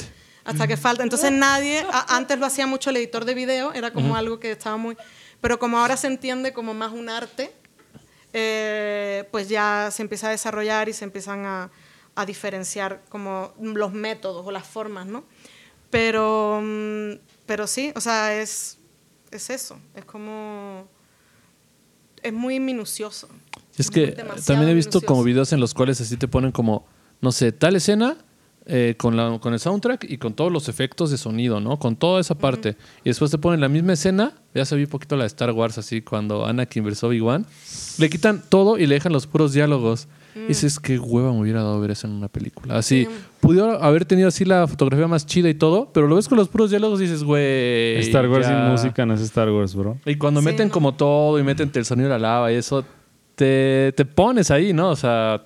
Hasta 0.45 0.67
que 0.67 0.75
falta. 0.77 1.03
Entonces 1.03 1.31
nadie, 1.31 1.85
a- 1.91 2.15
antes 2.15 2.37
lo 2.39 2.45
hacía 2.45 2.67
mucho 2.67 2.89
el 2.89 2.97
editor 2.97 3.23
de 3.25 3.33
video, 3.33 3.73
era 3.73 3.91
como 3.93 4.15
algo 4.15 4.39
que 4.39 4.51
estaba 4.51 4.77
muy... 4.77 4.97
Pero 5.41 5.59
como 5.59 5.77
ahora 5.79 5.97
se 5.97 6.07
entiende 6.07 6.53
como 6.53 6.73
más 6.73 6.91
un 6.91 7.09
arte, 7.09 7.53
eh, 8.33 9.27
pues 9.31 9.49
ya 9.49 9.89
se 9.91 10.01
empieza 10.01 10.27
a 10.27 10.31
desarrollar 10.31 10.89
y 10.89 10.93
se 10.93 11.03
empiezan 11.05 11.45
a, 11.45 11.69
a 12.15 12.25
diferenciar 12.25 13.01
como 13.09 13.53
los 13.61 13.91
métodos 13.93 14.45
o 14.45 14.51
las 14.51 14.65
formas, 14.65 15.05
¿no? 15.05 15.23
Pero, 15.89 16.59
mm, 16.63 17.11
pero 17.45 17.67
sí, 17.67 17.91
o 17.95 18.01
sea, 18.01 18.35
es, 18.41 18.77
es 19.31 19.49
eso, 19.49 19.77
es 19.95 20.05
como... 20.05 20.87
Es 22.21 22.31
muy 22.33 22.59
minucioso. 22.59 23.27
Es 23.77 23.91
que 23.91 24.13
también 24.45 24.69
he 24.69 24.73
visto 24.73 25.01
como 25.01 25.23
videos 25.23 25.51
en 25.51 25.59
los 25.59 25.73
cuales 25.73 25.99
así 25.99 26.15
te 26.15 26.27
ponen 26.29 26.51
como, 26.53 26.85
no 27.19 27.31
sé, 27.33 27.51
tal 27.51 27.75
escena 27.75 28.17
eh, 28.65 28.95
con, 28.97 29.17
la, 29.17 29.39
con 29.39 29.53
el 29.53 29.59
soundtrack 29.59 30.05
y 30.09 30.17
con 30.17 30.33
todos 30.33 30.51
los 30.51 30.69
efectos 30.69 31.11
de 31.11 31.17
sonido, 31.17 31.59
¿no? 31.59 31.77
Con 31.79 31.95
toda 31.95 32.21
esa 32.21 32.35
parte. 32.35 32.75
Y 33.03 33.09
después 33.09 33.29
te 33.31 33.37
ponen 33.37 33.59
la 33.61 33.67
misma 33.69 33.93
escena, 33.93 34.31
ya 34.55 34.63
se 34.65 34.75
vi 34.75 34.83
un 34.83 34.89
poquito 34.89 35.15
la 35.17 35.23
de 35.23 35.27
Star 35.27 35.51
Wars 35.51 35.77
así, 35.77 36.01
cuando 36.01 36.45
Anakin 36.45 36.83
versus 36.83 37.03
Obi-Wan, 37.03 37.45
le 37.97 38.09
quitan 38.09 38.41
todo 38.47 38.77
y 38.77 38.85
le 38.87 38.95
dejan 38.95 39.11
los 39.11 39.27
puros 39.27 39.53
diálogos. 39.53 40.07
Y 40.35 40.47
dices, 40.47 40.79
qué 40.79 40.97
hueva 40.97 41.31
me 41.31 41.41
hubiera 41.41 41.61
dado 41.61 41.79
ver 41.79 41.91
eso 41.91 42.07
en 42.07 42.13
una 42.13 42.27
película. 42.27 42.75
Así, 42.77 43.05
Mm. 43.07 43.11
Sí. 43.11 43.17
pudiera 43.39 43.75
haber 43.75 44.03
tenido 44.05 44.29
así 44.29 44.45
la 44.45 44.65
fotografía 44.67 45.07
más 45.07 45.27
chida 45.27 45.47
y 45.47 45.53
todo, 45.53 45.91
pero 45.93 46.07
lo 46.07 46.15
ves 46.15 46.27
con 46.27 46.39
los 46.39 46.47
puros 46.49 46.71
diálogos 46.71 46.99
y 47.01 47.03
dices, 47.03 47.23
güey. 47.23 47.97
Star 47.99 48.27
Wars 48.27 48.47
ya". 48.47 48.63
sin 48.63 48.71
música 48.71 49.05
no 49.05 49.13
es 49.13 49.21
Star 49.21 49.51
Wars, 49.51 49.75
bro. 49.75 49.97
Y 50.07 50.15
cuando 50.15 50.39
Sí, 50.39 50.45
meten 50.45 50.69
no. 50.69 50.73
como 50.73 50.93
todo 50.95 51.37
y 51.37 51.43
meten 51.43 51.69
el 51.75 51.85
sonido 51.85 52.09
de 52.09 52.15
la 52.15 52.19
lava 52.19 52.51
y 52.51 52.55
eso, 52.55 52.83
te, 53.35 53.93
te 53.95 54.05
pones 54.05 54.49
ahí, 54.49 54.73
¿no? 54.73 54.89
O 54.89 54.95
sea, 54.95 55.43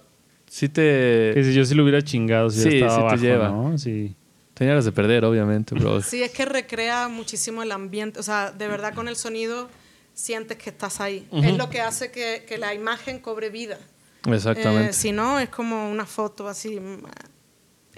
sí 0.59 0.67
Que 0.69 1.33
te... 1.35 1.43
si 1.43 1.53
yo 1.53 1.65
sí 1.65 1.75
lo 1.75 1.83
hubiera 1.83 2.01
chingado 2.01 2.49
si 2.49 2.61
Sí, 2.61 2.67
estaba 2.79 2.91
sí 2.91 2.95
te 2.97 3.01
abajo, 3.01 3.15
lleva. 3.17 3.49
¿no? 3.49 3.77
Sí. 3.77 4.15
Tenías 4.53 4.71
ganas 4.73 4.85
de 4.85 4.91
perder, 4.91 5.23
obviamente, 5.25 5.75
bro. 5.75 6.01
Sí, 6.01 6.23
es 6.23 6.31
que 6.31 6.45
recrea 6.45 7.07
muchísimo 7.09 7.61
el 7.63 7.71
ambiente. 7.71 8.19
O 8.19 8.23
sea, 8.23 8.51
de 8.51 8.67
verdad 8.67 8.93
con 8.95 9.07
el 9.07 9.15
sonido 9.15 9.69
sientes 10.13 10.57
que 10.57 10.71
estás 10.71 10.99
ahí. 10.99 11.27
Es 11.31 11.55
lo 11.57 11.69
que 11.69 11.79
hace 11.81 12.09
que, 12.11 12.43
que 12.47 12.57
la 12.57 12.73
imagen 12.73 13.19
cobre 13.19 13.49
vida. 13.51 13.77
Exactamente. 14.25 14.89
Eh, 14.89 14.93
si 14.93 15.11
no, 15.11 15.39
es 15.39 15.49
como 15.49 15.91
una 15.91 16.05
foto 16.07 16.47
así. 16.47 16.79
mm, 16.79 17.03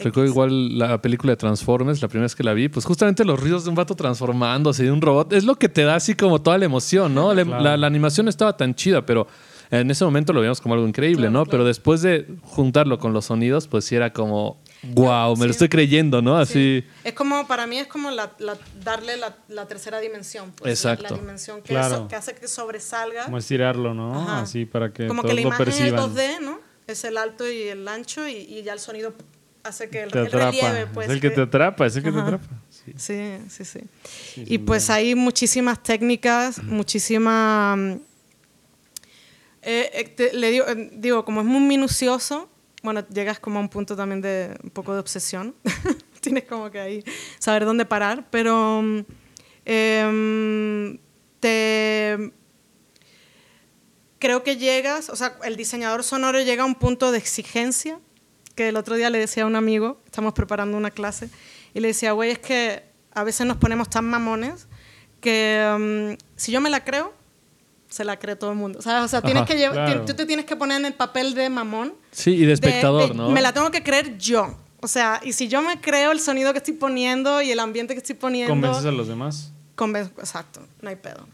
Recuerdo 0.03 0.29
igual 0.29 0.77
la 0.79 1.01
película 1.01 1.33
de 1.33 1.37
Transformers, 1.37 2.01
la 2.01 2.07
primera 2.07 2.23
vez 2.25 2.33
que 2.35 2.43
la 2.43 2.53
vi, 2.53 2.69
pues 2.69 2.85
justamente 2.85 3.25
los 3.25 3.37
ruidos 3.39 3.63
de 3.65 3.69
un 3.69 3.75
vato 3.75 3.95
transformándose, 3.95 4.83
de 4.83 4.91
un 4.91 5.01
robot, 5.01 5.33
es 5.33 5.43
lo 5.43 5.55
que 5.55 5.67
te 5.67 5.83
da 5.83 5.95
así 5.95 6.13
como 6.15 6.41
toda 6.41 6.57
la 6.57 6.63
emoción, 6.65 7.13
¿no? 7.13 7.33
La, 7.33 7.43
Claro. 7.43 7.63
la- 7.63 7.75
la 7.77 7.87
animación 7.87 8.29
estaba 8.29 8.55
tan 8.55 8.75
chida, 8.75 9.05
pero 9.05 9.27
en 9.71 9.91
ese 9.91 10.03
momento 10.05 10.33
lo 10.33 10.39
veíamos 10.41 10.61
como 10.61 10.73
algo 10.73 10.87
increíble, 10.87 11.23
Claro, 11.27 11.31
¿no? 11.31 11.39
claro. 11.45 11.51
Pero 11.51 11.65
después 11.65 12.01
de 12.01 12.25
juntarlo 12.43 12.97
con 12.99 13.13
los 13.13 13.25
sonidos, 13.25 13.67
pues 13.67 13.85
sí 13.85 13.95
era 13.95 14.11
como, 14.13 14.57
wow, 14.83 15.35
me 15.35 15.45
lo 15.45 15.53
sí. 15.53 15.57
estoy 15.57 15.69
creyendo, 15.69 16.21
¿no? 16.21 16.37
Así... 16.37 16.83
Sí. 16.83 16.87
Es 17.03 17.13
como, 17.13 17.45
para 17.47 17.67
mí 17.67 17.77
es 17.77 17.87
como 17.87 18.09
la- 18.11 18.31
la- 18.39 18.57
darle 18.83 19.17
la, 19.17 19.35
la 19.47 19.67
tercera 19.67 19.99
dimensión. 19.99 20.51
pues, 20.55 20.83
la- 20.83 20.89
La, 20.91 20.93
Exacto. 20.95 21.15
dimensión 21.15 21.61
que, 21.61 21.69
Claro. 21.69 21.95
eso- 21.95 22.07
que 22.07 22.15
hace 22.15 22.33
que 22.35 22.47
sobresalga. 22.47 23.25
Como 23.25 23.37
estirarlo, 23.37 23.93
¿no? 23.93 24.19
Ajá. 24.21 24.41
Así 24.41 24.65
para 24.65 24.91
que 24.91 25.07
como 25.07 25.21
todos 25.21 25.35
que 25.35 25.41
la 25.41 25.41
lo 25.41 25.47
imagen 25.55 25.65
perciban. 25.65 25.99
es 25.99 26.15
2D, 26.15 26.39
¿no? 26.41 26.59
Es 26.87 27.03
el 27.03 27.17
alto 27.17 27.47
y 27.49 27.61
el 27.63 27.87
ancho 27.87 28.27
y, 28.27 28.31
y 28.37 28.63
ya 28.63 28.73
el 28.73 28.79
sonido 28.79 29.13
hace 29.63 29.89
que 29.89 30.01
el, 30.03 30.11
Te 30.11 30.19
el 30.21 30.27
atrapa. 30.27 30.51
relieve, 30.51 30.87
pues. 30.91 31.07
es 31.07 31.13
el 31.13 31.21
que 31.21 31.29
te 31.29 31.41
atrapa, 31.41 31.85
es 31.85 31.95
el 31.95 32.01
que 32.03 32.11
te 32.11 32.19
atrapa. 32.19 32.47
Sí. 32.69 32.93
Sí, 32.95 33.37
sí, 33.49 33.65
sí. 33.65 33.79
y 34.37 34.57
pues 34.57 34.89
hay 34.89 35.13
muchísimas 35.13 35.83
técnicas, 35.83 36.63
muchísima... 36.63 37.77
eh, 39.61 39.89
eh, 39.93 40.03
te- 40.09 40.33
le 40.33 40.51
digo, 40.51 40.65
eh, 40.67 40.89
digo, 40.93 41.25
como 41.25 41.41
es 41.41 41.47
muy 41.47 41.61
minucioso, 41.61 42.49
bueno, 42.83 43.05
llegas 43.09 43.39
como 43.39 43.59
a 43.59 43.61
un 43.61 43.69
punto 43.69 43.95
también 43.95 44.21
de 44.21 44.57
un 44.63 44.69
poco 44.69 44.93
de 44.93 44.99
obsesión. 44.99 45.55
Tienes 46.21 46.43
como 46.45 46.69
que 46.71 46.79
ahí 46.79 47.03
saber 47.39 47.65
dónde 47.65 47.85
parar, 47.85 48.27
pero 48.29 48.81
em, 49.65 50.97
te 51.39 52.31
creo 54.19 54.43
que 54.43 54.57
llegas, 54.57 55.09
o 55.09 55.15
sea, 55.15 55.37
el 55.43 55.55
diseñador 55.55 56.03
sonoro 56.03 56.41
llega 56.41 56.63
a 56.63 56.65
un 56.65 56.75
punto 56.75 57.11
de 57.11 57.17
exigencia 57.17 57.99
que 58.55 58.67
el 58.69 58.75
otro 58.75 58.95
día 58.95 59.09
le 59.09 59.17
decía 59.19 59.43
a 59.43 59.45
un 59.45 59.55
amigo, 59.55 60.01
estamos 60.05 60.33
preparando 60.33 60.75
una 60.75 60.91
clase, 60.91 61.29
y 61.73 61.79
le 61.79 61.89
decía, 61.89 62.11
güey, 62.11 62.31
es 62.31 62.39
que 62.39 62.83
a 63.13 63.23
veces 63.23 63.47
nos 63.47 63.55
ponemos 63.57 63.89
tan 63.89 64.03
mamones 64.05 64.67
que 65.21 66.15
mm, 66.17 66.21
si 66.35 66.51
yo 66.51 66.59
me 66.59 66.69
la 66.69 66.83
creo, 66.83 67.13
se 67.89 68.03
la 68.05 68.17
cree 68.17 68.35
todo 68.35 68.51
el 68.51 68.57
mundo. 68.57 68.81
¿sabes? 68.81 69.03
O 69.03 69.07
sea, 69.07 69.21
tienes 69.21 69.43
Ajá, 69.43 69.51
que 69.51 69.57
llevar, 69.57 69.73
claro. 69.75 70.05
tú 70.05 70.13
te 70.13 70.25
tienes 70.25 70.45
que 70.45 70.55
poner 70.55 70.79
en 70.79 70.85
el 70.85 70.93
papel 70.93 71.33
de 71.33 71.49
mamón. 71.49 71.93
Sí, 72.11 72.31
y 72.31 72.45
de 72.45 72.53
espectador, 72.53 73.09
de- 73.09 73.15
¿no? 73.15 73.29
Me 73.31 73.41
la 73.41 73.51
tengo 73.53 73.69
que 73.71 73.83
creer 73.83 74.17
yo. 74.17 74.55
O 74.81 74.87
sea, 74.87 75.19
y 75.23 75.33
si 75.33 75.47
yo 75.49 75.61
me 75.61 75.81
creo 75.81 76.11
el 76.11 76.19
sonido 76.21 76.53
que 76.53 76.59
estoy 76.59 76.75
poniendo 76.75 77.41
y 77.41 77.51
el 77.51 77.59
ambiente 77.59 77.93
que 77.93 77.99
estoy 77.99 78.15
poniendo. 78.15 78.49
¿Convences 78.51 78.85
a 78.85 78.91
los 78.91 79.07
demás? 79.09 79.51
conven- 79.75 80.11
Exacto, 80.19 80.61
no 80.81 80.89
hay 80.89 80.95
pedo. 80.95 81.25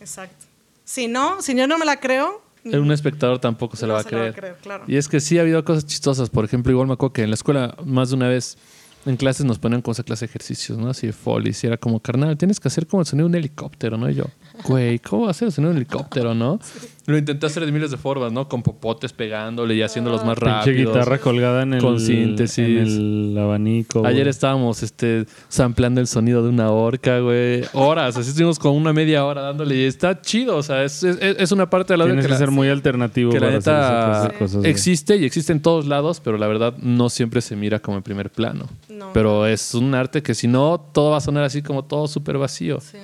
Exacto. 0.00 0.46
Si 0.84 1.08
no, 1.08 1.40
si 1.42 1.54
yo 1.54 1.66
no 1.66 1.78
me 1.78 1.84
la 1.84 2.00
creo. 2.00 2.42
Un 2.64 2.92
espectador 2.92 3.38
tampoco 3.38 3.76
se 3.76 3.82
no 3.86 3.88
la 3.88 3.94
va 3.94 4.00
a 4.00 4.04
creer. 4.04 4.56
claro. 4.62 4.84
Y 4.86 4.96
es 4.96 5.08
que 5.08 5.20
sí 5.20 5.38
ha 5.38 5.42
habido 5.42 5.64
cosas 5.64 5.84
chistosas. 5.86 6.30
Por 6.30 6.44
ejemplo, 6.44 6.70
igual 6.70 6.86
me 6.86 6.94
acuerdo 6.94 7.12
que 7.12 7.22
en 7.22 7.30
la 7.30 7.34
escuela 7.34 7.76
más 7.84 8.10
de 8.10 8.16
una 8.16 8.28
vez 8.28 8.56
en 9.04 9.16
clases 9.16 9.44
nos 9.44 9.58
ponían 9.58 9.82
como 9.82 9.92
esa 9.92 10.02
clase 10.02 10.26
de 10.26 10.30
ejercicios, 10.30 10.78
¿no? 10.78 10.90
Así 10.90 11.06
de 11.06 11.12
foley. 11.12 11.54
Y 11.60 11.66
era 11.66 11.76
como, 11.76 12.00
carnal, 12.00 12.36
tienes 12.36 12.60
que 12.60 12.68
hacer 12.68 12.86
como 12.86 13.00
el 13.00 13.06
sonido 13.06 13.28
de 13.28 13.30
un 13.30 13.34
helicóptero, 13.36 13.96
¿no? 13.96 14.08
Y 14.08 14.14
yo, 14.14 14.24
güey, 14.64 14.98
¿cómo 14.98 15.32
ser 15.32 15.46
el 15.46 15.52
sonido 15.52 15.70
de 15.70 15.76
un 15.76 15.82
helicóptero, 15.82 16.34
no? 16.34 16.58
Lo 17.06 17.18
intenté 17.18 17.46
hacer 17.46 17.66
de 17.66 17.72
miles 17.72 17.90
de 17.90 17.96
formas, 17.96 18.30
¿no? 18.32 18.48
Con 18.48 18.62
popotes 18.62 19.12
pegándole 19.12 19.74
y 19.74 19.82
haciéndolos 19.82 20.24
más 20.24 20.36
Pinche 20.38 20.50
rápidos. 20.50 20.94
guitarra 20.94 21.18
colgada 21.18 21.62
en 21.62 21.74
el, 21.74 21.80
Con 21.82 21.98
síntesis. 21.98 22.58
en 22.64 23.32
el 23.32 23.38
abanico. 23.38 24.06
Ayer 24.06 24.20
güey. 24.22 24.28
estábamos 24.30 24.82
este, 24.84 25.26
sampleando 25.48 26.00
el 26.00 26.06
sonido 26.06 26.42
de 26.44 26.48
una 26.50 26.70
orca, 26.70 27.18
güey. 27.18 27.62
Horas, 27.72 28.16
así 28.16 28.28
estuvimos 28.30 28.58
con 28.58 28.74
una 28.76 28.92
media 28.92 29.24
hora 29.24 29.42
dándole. 29.42 29.74
Y 29.76 29.84
está 29.84 30.20
chido, 30.20 30.56
o 30.56 30.62
sea, 30.62 30.84
es, 30.84 31.02
es, 31.02 31.18
es 31.20 31.50
una 31.50 31.68
parte 31.68 31.92
del 31.94 32.02
audio 32.02 32.12
Tienes 32.12 32.26
que, 32.26 32.28
que, 32.28 32.32
la- 32.34 32.38
ser 32.38 32.50
muy 32.52 32.68
alternativo 32.68 33.32
que 33.32 33.40
la 33.40 33.46
para 33.46 33.58
hacer 33.58 33.72
esa 33.74 33.88
clase 34.06 34.22
neta 34.22 34.32
de 34.32 34.38
cosas. 34.38 34.64
existe 34.64 35.16
y 35.16 35.24
existe 35.24 35.52
en 35.52 35.60
todos 35.60 35.86
lados, 35.86 36.20
pero 36.20 36.38
la 36.38 36.46
verdad 36.46 36.74
no 36.78 37.08
siempre 37.10 37.40
se 37.40 37.56
mira 37.56 37.80
como 37.80 37.96
en 37.96 38.04
primer 38.04 38.30
plano. 38.30 38.68
No. 38.88 39.12
Pero 39.12 39.46
es 39.46 39.74
un 39.74 39.94
arte 39.96 40.22
que 40.22 40.34
si 40.34 40.46
no, 40.46 40.78
todo 40.92 41.10
va 41.10 41.16
a 41.16 41.20
sonar 41.20 41.42
así 41.42 41.62
como 41.62 41.84
todo 41.84 42.06
súper 42.06 42.38
vacío. 42.38 42.78
Sí, 42.80 42.98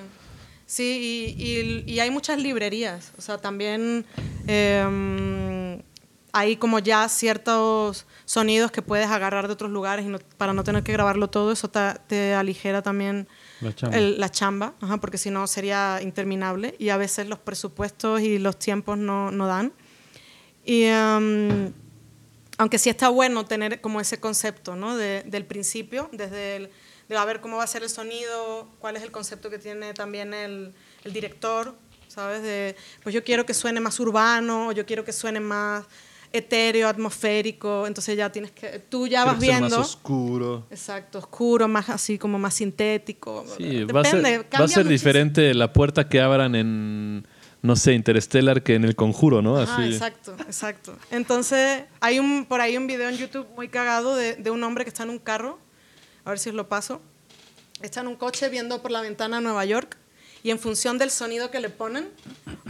Sí, 0.71 1.35
y, 1.39 1.43
y- 1.43 1.95
y 1.95 2.01
hay 2.01 2.11
muchas 2.11 2.39
librerías. 2.39 3.13
O 3.17 3.23
sea, 3.23 3.39
también 3.39 4.05
eh, 4.47 5.83
hay 6.33 6.57
como 6.57 6.79
ya 6.79 7.09
ciertos 7.09 8.07
sonidos 8.27 8.71
que 8.71 8.83
puedes 8.83 9.07
agarrar 9.09 9.47
de 9.47 9.55
otros 9.55 9.71
lugares 9.71 10.05
y 10.05 10.09
no- 10.09 10.19
para 10.37 10.53
no 10.53 10.63
tener 10.65 10.83
que 10.83 10.93
grabarlo 10.93 11.29
todo. 11.31 11.53
Eso 11.53 11.69
te, 11.71 11.81
te 12.07 12.35
aligera 12.35 12.83
también 12.83 13.27
La 13.63 13.75
chamba. 13.75 13.97
el- 13.97 14.21
la 14.21 14.31
chamba, 14.31 14.75
ajá, 14.83 14.99
porque 14.99 15.17
si 15.17 15.31
no 15.31 15.47
sería 15.47 16.01
interminable. 16.03 16.75
Y 16.79 16.91
a 16.91 16.99
veces 16.99 17.27
los 17.29 17.39
presupuestos 17.39 18.21
y 18.21 18.39
los 18.39 18.59
tiempos 18.59 18.99
no, 18.99 19.31
no 19.31 19.47
dan. 19.47 19.73
Y 20.67 20.83
em, 20.85 21.73
aunque 22.59 22.79
sí 22.79 22.91
está 22.91 23.09
bueno 23.09 23.47
tener 23.47 23.81
como 23.81 24.01
ese 24.03 24.21
concepto, 24.21 24.77
¿no? 24.77 24.97
De- 24.99 25.23
del 25.25 25.47
principio, 25.47 26.11
desde 26.13 26.57
el, 26.57 26.71
de 27.09 27.17
a 27.17 27.25
ver 27.25 27.41
cómo 27.41 27.57
va 27.57 27.65
a 27.65 27.67
ser 27.67 27.83
el 27.83 27.91
sonido, 27.91 28.69
cuál 28.79 28.97
es 28.97 29.03
el 29.03 29.11
concepto 29.11 29.51
que 29.51 29.59
tiene 29.59 29.95
también 29.95 30.35
el, 30.35 30.75
el 31.05 31.13
director, 31.13 31.75
¿sabes? 32.09 32.43
De, 32.43 32.77
pues 33.03 33.15
yo 33.15 33.25
quiero 33.25 33.47
que 33.47 33.55
suene 33.55 33.81
más 33.81 33.99
urbano, 34.01 34.69
o 34.69 34.73
yo 34.73 34.85
quiero 34.85 35.05
que 35.05 35.13
suene 35.13 35.41
más 35.41 35.87
etéreo, 36.33 36.89
atmosférico, 36.89 37.87
entonces 37.87 38.17
ya 38.17 38.31
tienes 38.31 38.51
que, 38.51 38.79
tú 38.81 39.07
ya 39.07 39.25
vas 39.25 39.39
viendo. 39.39 39.81
oscuro. 39.81 40.67
Exacto, 40.71 41.19
oscuro, 41.19 41.69
más 41.69 41.89
así 41.89 42.19
como 42.19 42.39
más 42.39 42.55
sintético. 42.55 43.45
Sí, 43.57 43.85
va 43.85 44.03
a 44.03 44.05
ser, 44.05 44.47
va 44.55 44.65
a 44.65 44.69
ser 44.69 44.87
diferente 44.87 45.55
la 45.55 45.73
puerta 45.73 46.09
que 46.09 46.21
abran 46.21 46.55
en, 46.55 47.27
no 47.63 47.77
sé, 47.77 47.95
Interstellar 47.95 48.63
que 48.63 48.75
en 48.75 48.85
El 48.85 48.95
Conjuro, 48.95 49.41
¿no? 49.41 49.57
Así. 49.57 49.85
exacto, 49.85 50.37
exacto. 50.41 50.97
Entonces, 51.11 51.85
hay 52.01 52.19
un, 52.19 52.45
por 52.45 52.61
ahí 52.61 52.77
un 52.77 52.87
video 52.87 53.09
en 53.09 53.17
YouTube 53.17 53.47
muy 53.57 53.69
cagado 53.69 54.15
de, 54.15 54.35
de 54.35 54.51
un 54.51 54.63
hombre 54.65 54.85
que 54.85 54.91
está 54.91 55.05
en 55.05 55.11
un 55.11 55.19
carro, 55.19 55.59
a 56.29 56.33
ver 56.33 56.39
si 56.39 56.51
os 56.51 56.55
lo 56.55 56.69
paso, 56.69 57.01
está 57.83 58.01
en 58.03 58.09
un 58.09 58.17
coche 58.17 58.49
viendo 58.51 58.83
por 58.83 58.91
la 58.91 59.01
ventana 59.01 59.39
a 59.39 59.41
Nueva 59.41 59.65
York 59.65 59.97
y 60.43 60.51
en 60.51 60.59
función 60.59 60.99
del 60.99 61.11
sonido 61.11 61.51
que 61.51 61.59
le 61.59 61.69
ponen, 61.71 62.07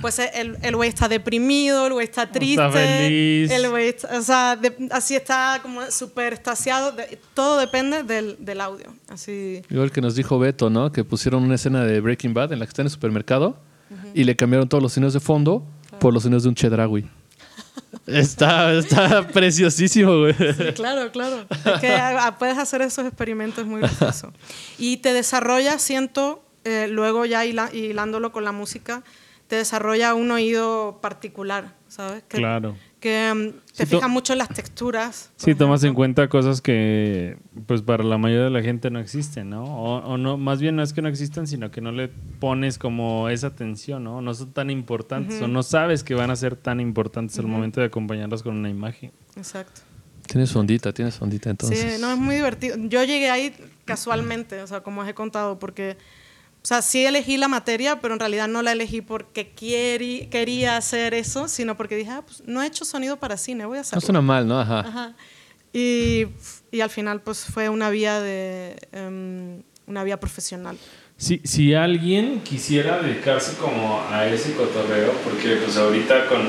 pues 0.01 0.19
el 0.21 0.57
el 0.63 0.77
güey 0.77 0.89
está 0.89 1.09
deprimido, 1.09 1.87
el 1.89 1.93
güey 1.93 2.05
está 2.05 2.31
triste, 2.31 2.71
feliz. 2.71 3.51
el 3.51 3.69
güey 3.69 3.89
está- 3.89 4.17
o 4.17 4.23
sea, 4.23 4.57
de- 4.57 4.89
así 4.93 5.17
está 5.17 5.59
como 5.61 5.91
súper 5.91 6.33
estasiado, 6.35 6.93
de- 6.93 7.19
todo 7.35 7.59
depende 7.59 8.05
del, 8.05 8.37
del 8.39 8.61
audio, 8.61 8.87
así... 9.09 9.63
Igual 9.71 9.91
que 9.91 10.01
nos 10.01 10.15
dijo 10.15 10.39
Beto, 10.39 10.71
¿no? 10.71 10.93
Que 10.93 11.03
pusieron 11.05 11.43
una 11.43 11.57
escena 11.57 11.85
de 11.85 12.01
Breaking 12.01 12.33
Bad 12.33 12.53
en 12.53 12.61
la 12.61 12.65
que 12.67 12.71
está 12.71 12.83
en 12.83 12.87
el 12.87 12.93
supermercado 12.93 13.59
y 14.15 14.23
le 14.25 14.37
cambiaron 14.37 14.69
todos 14.69 14.83
los 14.83 14.93
sonidos 14.93 15.15
de 15.15 15.21
fondo 15.21 15.67
por 15.99 16.15
los 16.15 16.23
sonidos 16.23 16.45
de 16.45 16.49
un 16.51 16.55
Chedraui. 16.55 17.09
Está, 18.07 18.73
está 18.75 19.27
preciosísimo, 19.29 20.19
güey. 20.19 20.35
Sí, 20.35 20.73
claro, 20.75 21.11
claro. 21.11 21.47
Es 21.51 21.81
que 21.81 21.93
ah, 21.93 22.37
puedes 22.39 22.59
hacer 22.59 22.83
esos 22.83 23.07
experimentos 23.07 23.67
muy 23.67 23.81
graciosos. 23.81 24.33
Y 24.79 24.99
te 24.99 25.13
desarrolla, 25.13 25.79
siento, 25.79 26.43
eh, 26.65 26.87
luego 26.89 27.25
ya 27.25 27.45
hilándolo 27.45 28.33
con 28.33 28.45
la 28.45 28.53
música, 28.53 29.03
te 29.49 29.57
desarrolla 29.57 30.15
un 30.15 30.31
oído 30.31 30.99
particular, 31.01 31.75
¿sabes? 31.89 32.23
Que, 32.29 32.39
Claro. 32.39 32.77
Que 33.01 33.33
mm, 33.33 33.75
te 33.77 33.87
Sí, 33.87 33.95
fijas 33.95 34.11
mucho 34.11 34.33
en 34.33 34.39
las 34.39 34.49
texturas. 34.49 35.31
Sí, 35.37 35.55
tomas 35.55 35.85
en 35.85 35.95
cuenta 35.95 36.29
cosas 36.29 36.61
que, 36.61 37.39
pues, 37.67 37.83
para 37.83 38.03
la 38.03 38.19
mayoría 38.19 38.45
de 38.45 38.51
la 38.51 38.63
gente 38.63 38.91
no 38.91 38.99
existen, 38.99 39.51
¿no? 39.51 39.65
O, 39.65 39.99
o 39.99 40.19
no, 40.19 40.37
más 40.37 40.61
bien 40.61 40.77
no 40.77 40.83
es 40.83 40.93
que 40.93 41.01
no 41.03 41.09
existan, 41.09 41.47
sino 41.47 41.71
que 41.71 41.81
no 41.81 41.93
le 41.93 42.09
pones 42.09 42.79
como 42.79 43.29
esa 43.29 43.49
atención, 43.49 44.05
¿no? 44.05 44.21
No 44.21 44.35
son 44.35 44.53
tan 44.53 44.71
importantes 44.71 45.41
o 45.41 45.49
no 45.49 45.63
sabes 45.63 46.03
que 46.03 46.15
van 46.15 46.31
a 46.31 46.37
ser 46.37 46.57
tan 46.57 46.81
importantes 46.81 47.39
al 47.39 47.47
momento 47.47 47.81
de 47.81 47.87
acompañarlos 47.87 48.43
con 48.43 48.57
una 48.57 48.69
imagen. 48.69 49.13
Exacto. 49.37 49.83
Tienes 50.27 50.55
ondita, 50.55 50.93
tienes 50.93 51.21
ondita 51.23 51.49
entonces. 51.49 51.95
Sí, 51.95 52.01
no, 52.01 52.13
es 52.13 52.19
muy 52.19 52.35
divertido. 52.35 52.77
Yo 52.77 53.03
llegué 53.03 53.31
ahí 53.31 53.55
casualmente, 53.87 54.61
o 54.61 54.67
sea, 54.67 54.83
como 54.83 55.01
os 55.01 55.09
he 55.09 55.15
contado, 55.15 55.59
porque, 55.59 55.97
o 56.63 56.67
sea, 56.69 56.83
sí 56.83 57.07
elegí 57.07 57.37
la 57.37 57.49
materia, 57.49 58.01
pero 58.01 58.15
en 58.15 58.21
realidad 58.21 58.49
no 58.49 58.63
la 58.63 58.73
elegí 58.73 59.01
porque 59.01 59.53
quieri- 59.55 60.29
quería 60.29 60.77
hacer 60.77 61.15
eso, 61.15 61.49
sino 61.49 61.77
porque 61.77 61.97
dije, 61.97 62.11
ah, 62.11 62.23
pues 62.27 62.43
no 62.47 62.63
he 62.63 62.67
hecho 62.67 62.85
sonido 62.85 63.17
para 63.19 63.37
cine, 63.37 63.65
voy 63.65 63.77
a 63.77 63.81
No 63.81 63.83
hacerlo. 63.83 64.01
suena 64.03 64.21
mal, 64.21 64.47
¿no? 64.47 64.61
Ajá. 64.61 64.81
Ajá. 64.81 65.15
Y, 65.73 66.27
y 66.73 66.81
al 66.81 66.91
final, 66.91 67.21
pues 67.23 67.45
fue 67.45 67.69
una 67.69 67.91
vía 67.91 68.21
de, 68.21 68.77
em, 68.93 69.63
una 69.87 70.03
vía 70.05 70.19
profesional. 70.19 70.77
Si, 71.17 71.41
si 71.45 71.75
alguien 71.75 72.41
quisiera 72.43 73.01
dedicarse 73.03 73.57
como 73.57 74.01
a 74.11 74.27
ese 74.29 74.53
cotorreo, 74.55 75.13
porque 75.25 75.57
pues 75.57 75.77
ahorita 75.77 76.27
con, 76.27 76.43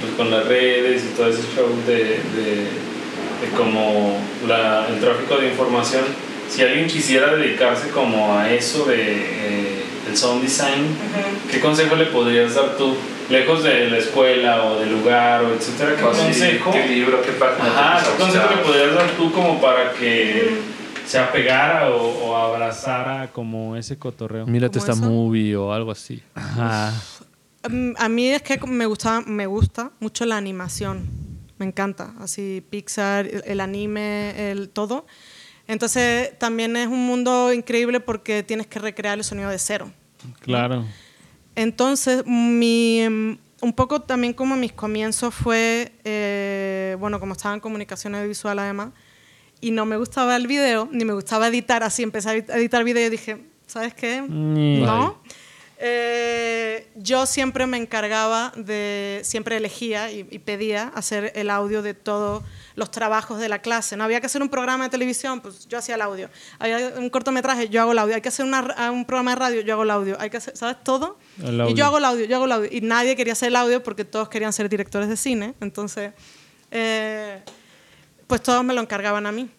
pues, 0.00 0.12
con 0.16 0.30
las 0.30 0.46
redes 0.46 1.04
y 1.04 1.14
todo 1.16 1.28
ese 1.28 1.42
show 1.54 1.68
de, 1.86 1.94
de, 1.94 2.54
de 3.40 3.56
como 3.56 4.18
la- 4.46 4.88
el 4.88 4.98
tráfico 5.00 5.36
de 5.38 5.48
información, 5.50 6.04
si 6.48 6.62
alguien 6.62 6.86
quisiera 6.86 7.34
dedicarse 7.36 7.88
como 7.90 8.36
a 8.38 8.50
eso 8.52 8.84
de 8.86 8.96
eh, 9.00 9.82
el 10.08 10.16
sound 10.16 10.42
design, 10.42 10.96
¿qué 11.50 11.60
consejo 11.60 11.96
le 11.96 12.06
podrías 12.06 12.54
dar 12.54 12.76
tú? 12.76 12.96
Lejos 13.30 13.62
de 13.62 13.90
la 13.90 13.98
escuela 13.98 14.64
o 14.64 14.80
del 14.80 14.90
lugar 14.90 15.42
o 15.44 15.52
etcétera, 15.52 15.94
¿qué 15.96 16.02
consejo? 16.02 16.70
¿Qué 16.70 16.86
libro? 16.88 17.20
¿Qué 17.20 17.32
página? 17.32 17.68
Ajá, 17.96 18.10
¿qué 18.16 18.22
consejo 18.22 18.46
le 18.56 18.62
podrías 18.62 18.94
dar 18.94 19.10
tú 19.18 19.30
como 19.32 19.60
para 19.60 19.92
que 19.92 20.56
se 21.06 21.18
apegara 21.18 21.90
o, 21.90 22.06
o 22.30 22.36
abrazara 22.36 23.28
como 23.30 23.76
ese 23.76 23.98
cotorreo? 23.98 24.46
Mírate 24.46 24.78
¿Cómo 24.78 24.90
esta 24.92 24.98
eso? 25.04 25.10
movie 25.10 25.54
o 25.56 25.74
algo 25.74 25.90
así. 25.90 26.22
Ajá. 26.34 26.94
Mm, 27.68 27.92
A 27.98 28.08
mí 28.08 28.30
es 28.30 28.40
que 28.40 28.58
me 28.66 28.86
gusta, 28.86 29.20
me 29.26 29.46
gusta 29.46 29.90
mucho 30.00 30.24
la 30.24 30.38
animación. 30.38 31.06
Me 31.58 31.66
encanta. 31.66 32.14
Así 32.20 32.64
Pixar, 32.70 33.26
el, 33.26 33.42
el 33.44 33.60
anime, 33.60 34.50
el 34.52 34.70
todo. 34.70 35.04
Entonces 35.68 36.36
también 36.38 36.76
es 36.76 36.88
un 36.88 37.06
mundo 37.06 37.52
increíble 37.52 38.00
porque 38.00 38.42
tienes 38.42 38.66
que 38.66 38.78
recrear 38.80 39.16
el 39.18 39.22
sonido 39.24 39.50
de 39.50 39.58
cero. 39.58 39.92
Claro. 40.40 40.84
Entonces, 41.54 42.24
mi, 42.26 43.06
mm, 43.08 43.38
un 43.60 43.72
poco 43.74 44.00
también 44.02 44.32
como 44.32 44.56
mis 44.56 44.72
comienzos 44.72 45.34
fue, 45.34 45.92
eh, 46.04 46.96
bueno, 46.98 47.20
como 47.20 47.32
estaba 47.34 47.54
en 47.54 47.60
comunicación 47.60 48.14
audiovisual 48.14 48.58
además, 48.58 48.90
y 49.60 49.72
no 49.72 49.84
me 49.84 49.96
gustaba 49.96 50.36
el 50.36 50.46
video, 50.46 50.88
ni 50.92 51.04
me 51.04 51.12
gustaba 51.12 51.48
editar 51.48 51.82
así, 51.82 52.02
empecé 52.04 52.28
a 52.30 52.34
edit- 52.36 52.50
a 52.50 52.56
editar 52.58 52.84
video 52.84 53.06
y 53.06 53.10
dije, 53.10 53.38
¿sabes 53.66 53.92
qué? 53.94 54.22
Ni- 54.28 54.80
No. 54.82 55.20
Eh, 55.80 56.17
yo 57.08 57.24
siempre 57.24 57.66
me 57.66 57.78
encargaba 57.78 58.52
de, 58.54 59.22
siempre 59.24 59.56
elegía 59.56 60.12
y, 60.12 60.28
y 60.30 60.38
pedía 60.38 60.92
hacer 60.94 61.32
el 61.34 61.48
audio 61.48 61.80
de 61.80 61.94
todos 61.94 62.44
los 62.76 62.90
trabajos 62.90 63.40
de 63.40 63.48
la 63.48 63.60
clase. 63.60 63.96
No 63.96 64.04
había 64.04 64.20
que 64.20 64.26
hacer 64.26 64.42
un 64.42 64.50
programa 64.50 64.84
de 64.84 64.90
televisión, 64.90 65.40
pues 65.40 65.66
yo 65.66 65.78
hacía 65.78 65.94
el 65.94 66.02
audio. 66.02 66.28
Había 66.58 66.92
un 66.96 67.08
cortometraje, 67.08 67.70
yo 67.70 67.80
hago 67.80 67.92
el 67.92 67.98
audio. 67.98 68.14
Hay 68.14 68.20
que 68.20 68.28
hacer 68.28 68.44
una 68.44 68.90
un 68.90 69.06
programa 69.06 69.30
de 69.32 69.36
radio, 69.36 69.60
yo 69.62 69.72
hago 69.72 69.84
el 69.84 69.90
audio. 69.90 70.16
Hay 70.20 70.28
que 70.28 70.36
hacer, 70.36 70.54
¿sabes? 70.54 70.76
Todo. 70.84 71.18
El 71.42 71.70
Y 71.70 71.74
yo 71.74 71.86
hago 71.86 71.98
el 71.98 72.04
audio, 72.04 72.26
yo 72.26 72.36
hago 72.36 72.44
el 72.44 72.52
audio. 72.52 72.68
Y 72.70 72.82
nadie 72.82 73.16
quería 73.16 73.32
hacer 73.32 73.48
el 73.48 73.56
audio 73.56 73.82
porque 73.82 74.04
todos 74.04 74.28
querían 74.28 74.52
ser 74.52 74.68
directores 74.68 75.08
de 75.08 75.16
cine. 75.16 75.54
Entonces, 75.60 76.12
eh, 76.70 77.42
pues 78.26 78.42
todos 78.42 78.62
me 78.62 78.74
lo 78.74 78.82
encargaban 78.82 79.26
a 79.26 79.32
mí. 79.32 79.50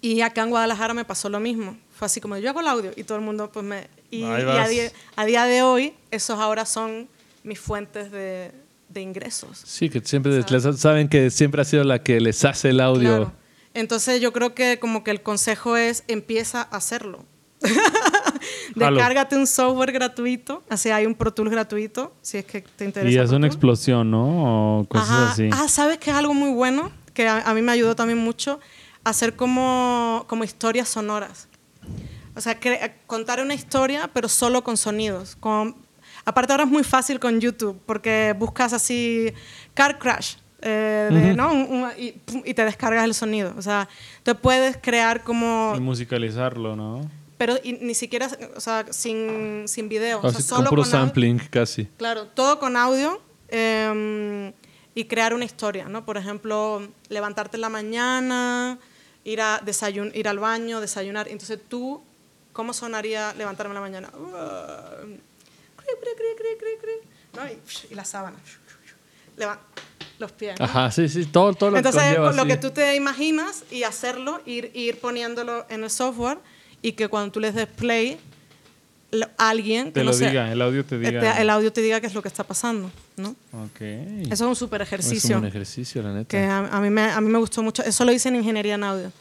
Y 0.00 0.20
acá 0.22 0.42
en 0.42 0.50
Guadalajara 0.50 0.94
me 0.94 1.04
pasó 1.04 1.28
lo 1.28 1.40
mismo. 1.40 1.76
Fue 1.96 2.06
así 2.06 2.20
como 2.20 2.36
yo 2.38 2.50
hago 2.50 2.60
el 2.60 2.66
audio 2.68 2.92
y 2.96 3.04
todo 3.04 3.18
el 3.18 3.24
mundo 3.24 3.50
pues 3.52 3.64
me... 3.64 3.88
Y, 4.10 4.18
y 4.20 4.24
a, 4.24 4.68
día, 4.68 4.90
a 5.16 5.24
día 5.24 5.44
de 5.44 5.62
hoy, 5.62 5.94
esos 6.10 6.38
ahora 6.38 6.66
son 6.66 7.08
mis 7.42 7.58
fuentes 7.60 8.10
de, 8.10 8.52
de 8.88 9.00
ingresos. 9.00 9.62
Sí, 9.64 9.88
que 9.90 10.00
siempre 10.00 10.32
les- 10.48 10.80
saben 10.80 11.08
que 11.08 11.30
siempre 11.30 11.62
ha 11.62 11.64
sido 11.64 11.84
la 11.84 12.02
que 12.02 12.20
les 12.20 12.44
hace 12.44 12.70
el 12.70 12.80
audio. 12.80 13.16
Claro. 13.16 13.32
Entonces 13.74 14.20
yo 14.20 14.32
creo 14.32 14.54
que 14.54 14.78
como 14.78 15.02
que 15.04 15.10
el 15.10 15.22
consejo 15.22 15.76
es 15.76 16.04
empieza 16.08 16.62
a 16.62 16.76
hacerlo. 16.76 17.24
Descárgate 18.74 19.36
un 19.36 19.46
software 19.46 19.92
gratuito, 19.92 20.62
así 20.68 20.90
hay 20.90 21.06
un 21.06 21.14
Pro 21.14 21.32
Tools 21.32 21.50
gratuito, 21.50 22.14
si 22.22 22.38
es 22.38 22.44
que 22.44 22.62
te 22.62 22.84
interesa. 22.84 23.10
Y 23.10 23.18
es 23.18 23.30
una 23.30 23.46
explosión, 23.46 24.10
¿no? 24.10 24.80
O 24.80 24.84
cosas 24.84 25.08
Ajá. 25.10 25.30
así. 25.32 25.48
Ah, 25.52 25.68
¿sabes 25.68 25.98
que 25.98 26.10
es 26.10 26.16
algo 26.16 26.34
muy 26.34 26.50
bueno? 26.52 26.90
Que 27.14 27.26
a, 27.28 27.38
a 27.40 27.54
mí 27.54 27.62
me 27.62 27.72
ayudó 27.72 27.94
también 27.96 28.18
mucho, 28.18 28.60
hacer 29.04 29.34
como, 29.36 30.24
como 30.28 30.44
historias 30.44 30.88
sonoras. 30.88 31.48
O 32.36 32.40
sea, 32.40 32.58
contar 33.06 33.40
una 33.40 33.54
historia, 33.54 34.10
pero 34.12 34.28
solo 34.28 34.64
con 34.64 34.76
sonidos. 34.76 35.36
Con, 35.38 35.76
aparte 36.24 36.52
ahora 36.52 36.64
es 36.64 36.70
muy 36.70 36.82
fácil 36.84 37.20
con 37.20 37.40
YouTube, 37.40 37.80
porque 37.86 38.34
buscas 38.38 38.72
así 38.72 39.32
car 39.74 39.98
crash, 39.98 40.34
eh, 40.62 41.08
de- 41.12 41.34
¿no? 41.34 41.52
Un- 41.52 41.82
un- 41.84 41.90
y, 41.96 42.12
pum, 42.12 42.42
y 42.44 42.54
te 42.54 42.64
descargas 42.64 43.04
el 43.04 43.14
sonido. 43.14 43.54
O 43.56 43.62
sea, 43.62 43.88
te 44.22 44.34
puedes 44.34 44.76
crear 44.78 45.22
como... 45.22 45.74
Y 45.76 45.80
musicalizarlo, 45.80 46.74
¿no? 46.74 47.08
Pero 47.36 47.56
y 47.62 47.74
ni 47.74 47.94
siquiera, 47.94 48.28
o 48.56 48.60
sea, 48.60 48.86
sin, 48.90 49.64
sin 49.66 49.88
video. 49.88 50.18
O 50.18 50.30
sea, 50.30 50.38
Así, 50.38 50.42
solo 50.42 50.70
con 50.70 50.70
puro 50.70 50.82
con 50.82 50.92
audio. 50.94 51.06
sampling 51.06 51.38
casi. 51.50 51.84
Claro, 51.98 52.26
todo 52.28 52.58
con 52.58 52.76
audio 52.76 53.20
eh, 53.48 54.52
y 54.94 55.04
crear 55.04 55.34
una 55.34 55.44
historia, 55.44 55.88
¿no? 55.88 56.04
Por 56.04 56.16
ejemplo, 56.16 56.86
levantarte 57.08 57.56
en 57.56 57.60
la 57.62 57.68
mañana, 57.68 58.78
ir, 59.24 59.40
a 59.40 59.60
desayun 59.64 60.12
ir 60.14 60.28
al 60.28 60.38
baño, 60.38 60.80
desayunar. 60.80 61.26
Entonces 61.28 61.58
tú, 61.68 62.00
¿cómo 62.54 62.72
sonaría 62.72 63.34
levantarme 63.34 63.72
en 63.72 63.74
la 63.74 63.80
mañana? 63.82 64.10
Uh, 64.16 65.16
¿no? 67.36 67.42
y, 67.46 67.58
y 67.92 67.94
la 67.94 68.04
sábana. 68.04 68.36
Leva- 69.36 69.58
los 70.18 70.30
pies. 70.32 70.54
¿no? 70.58 70.64
Ajá, 70.64 70.90
sí, 70.92 71.08
sí, 71.08 71.26
todo, 71.26 71.52
todo 71.54 71.70
lo 71.72 71.76
Entonces, 71.78 72.02
que 72.02 72.16
con 72.16 72.36
lo 72.36 72.46
que 72.46 72.56
tú 72.56 72.70
te 72.70 72.94
imaginas 72.94 73.64
y 73.70 73.82
hacerlo, 73.82 74.40
ir, 74.46 74.70
ir 74.74 75.00
poniéndolo 75.00 75.66
en 75.68 75.82
el 75.84 75.90
software 75.90 76.38
y 76.82 76.92
que 76.92 77.08
cuando 77.08 77.32
tú 77.32 77.40
les 77.40 77.54
des 77.54 77.66
play, 77.66 78.18
alguien... 79.36 79.86
que 79.86 79.92
Te 79.92 80.00
no 80.00 80.06
lo 80.06 80.12
sea- 80.12 80.28
diga, 80.30 80.52
el 80.52 80.62
audio 80.62 80.84
te 80.84 80.98
diga. 80.98 81.28
este, 81.30 81.42
el 81.42 81.50
audio 81.50 81.72
te 81.72 81.80
diga 81.80 82.00
qué 82.00 82.06
es 82.06 82.14
lo 82.14 82.22
que 82.22 82.28
está 82.28 82.44
pasando, 82.44 82.90
¿no? 83.16 83.30
Ok. 83.52 83.80
Eso 83.80 84.32
es 84.32 84.40
un 84.42 84.54
súper 84.56 84.82
Es 84.82 84.88
ejercicio 84.88 85.34
un 85.36 85.42
buen 85.42 85.48
ejercicio, 85.50 86.02
la 86.02 86.12
neta. 86.12 86.28
que 86.28 86.44
a, 86.44 86.58
a 86.58 86.80
mí 86.80 86.90
me, 86.90 87.02
a 87.10 87.20
mí 87.20 87.28
me 87.28 87.38
gustó 87.38 87.62
mucho. 87.62 87.82
Eso 87.82 88.04
lo 88.04 88.12
hice 88.12 88.28
en 88.28 88.36
ingeniería 88.36 88.74
en 88.74 88.84
audio 88.84 89.12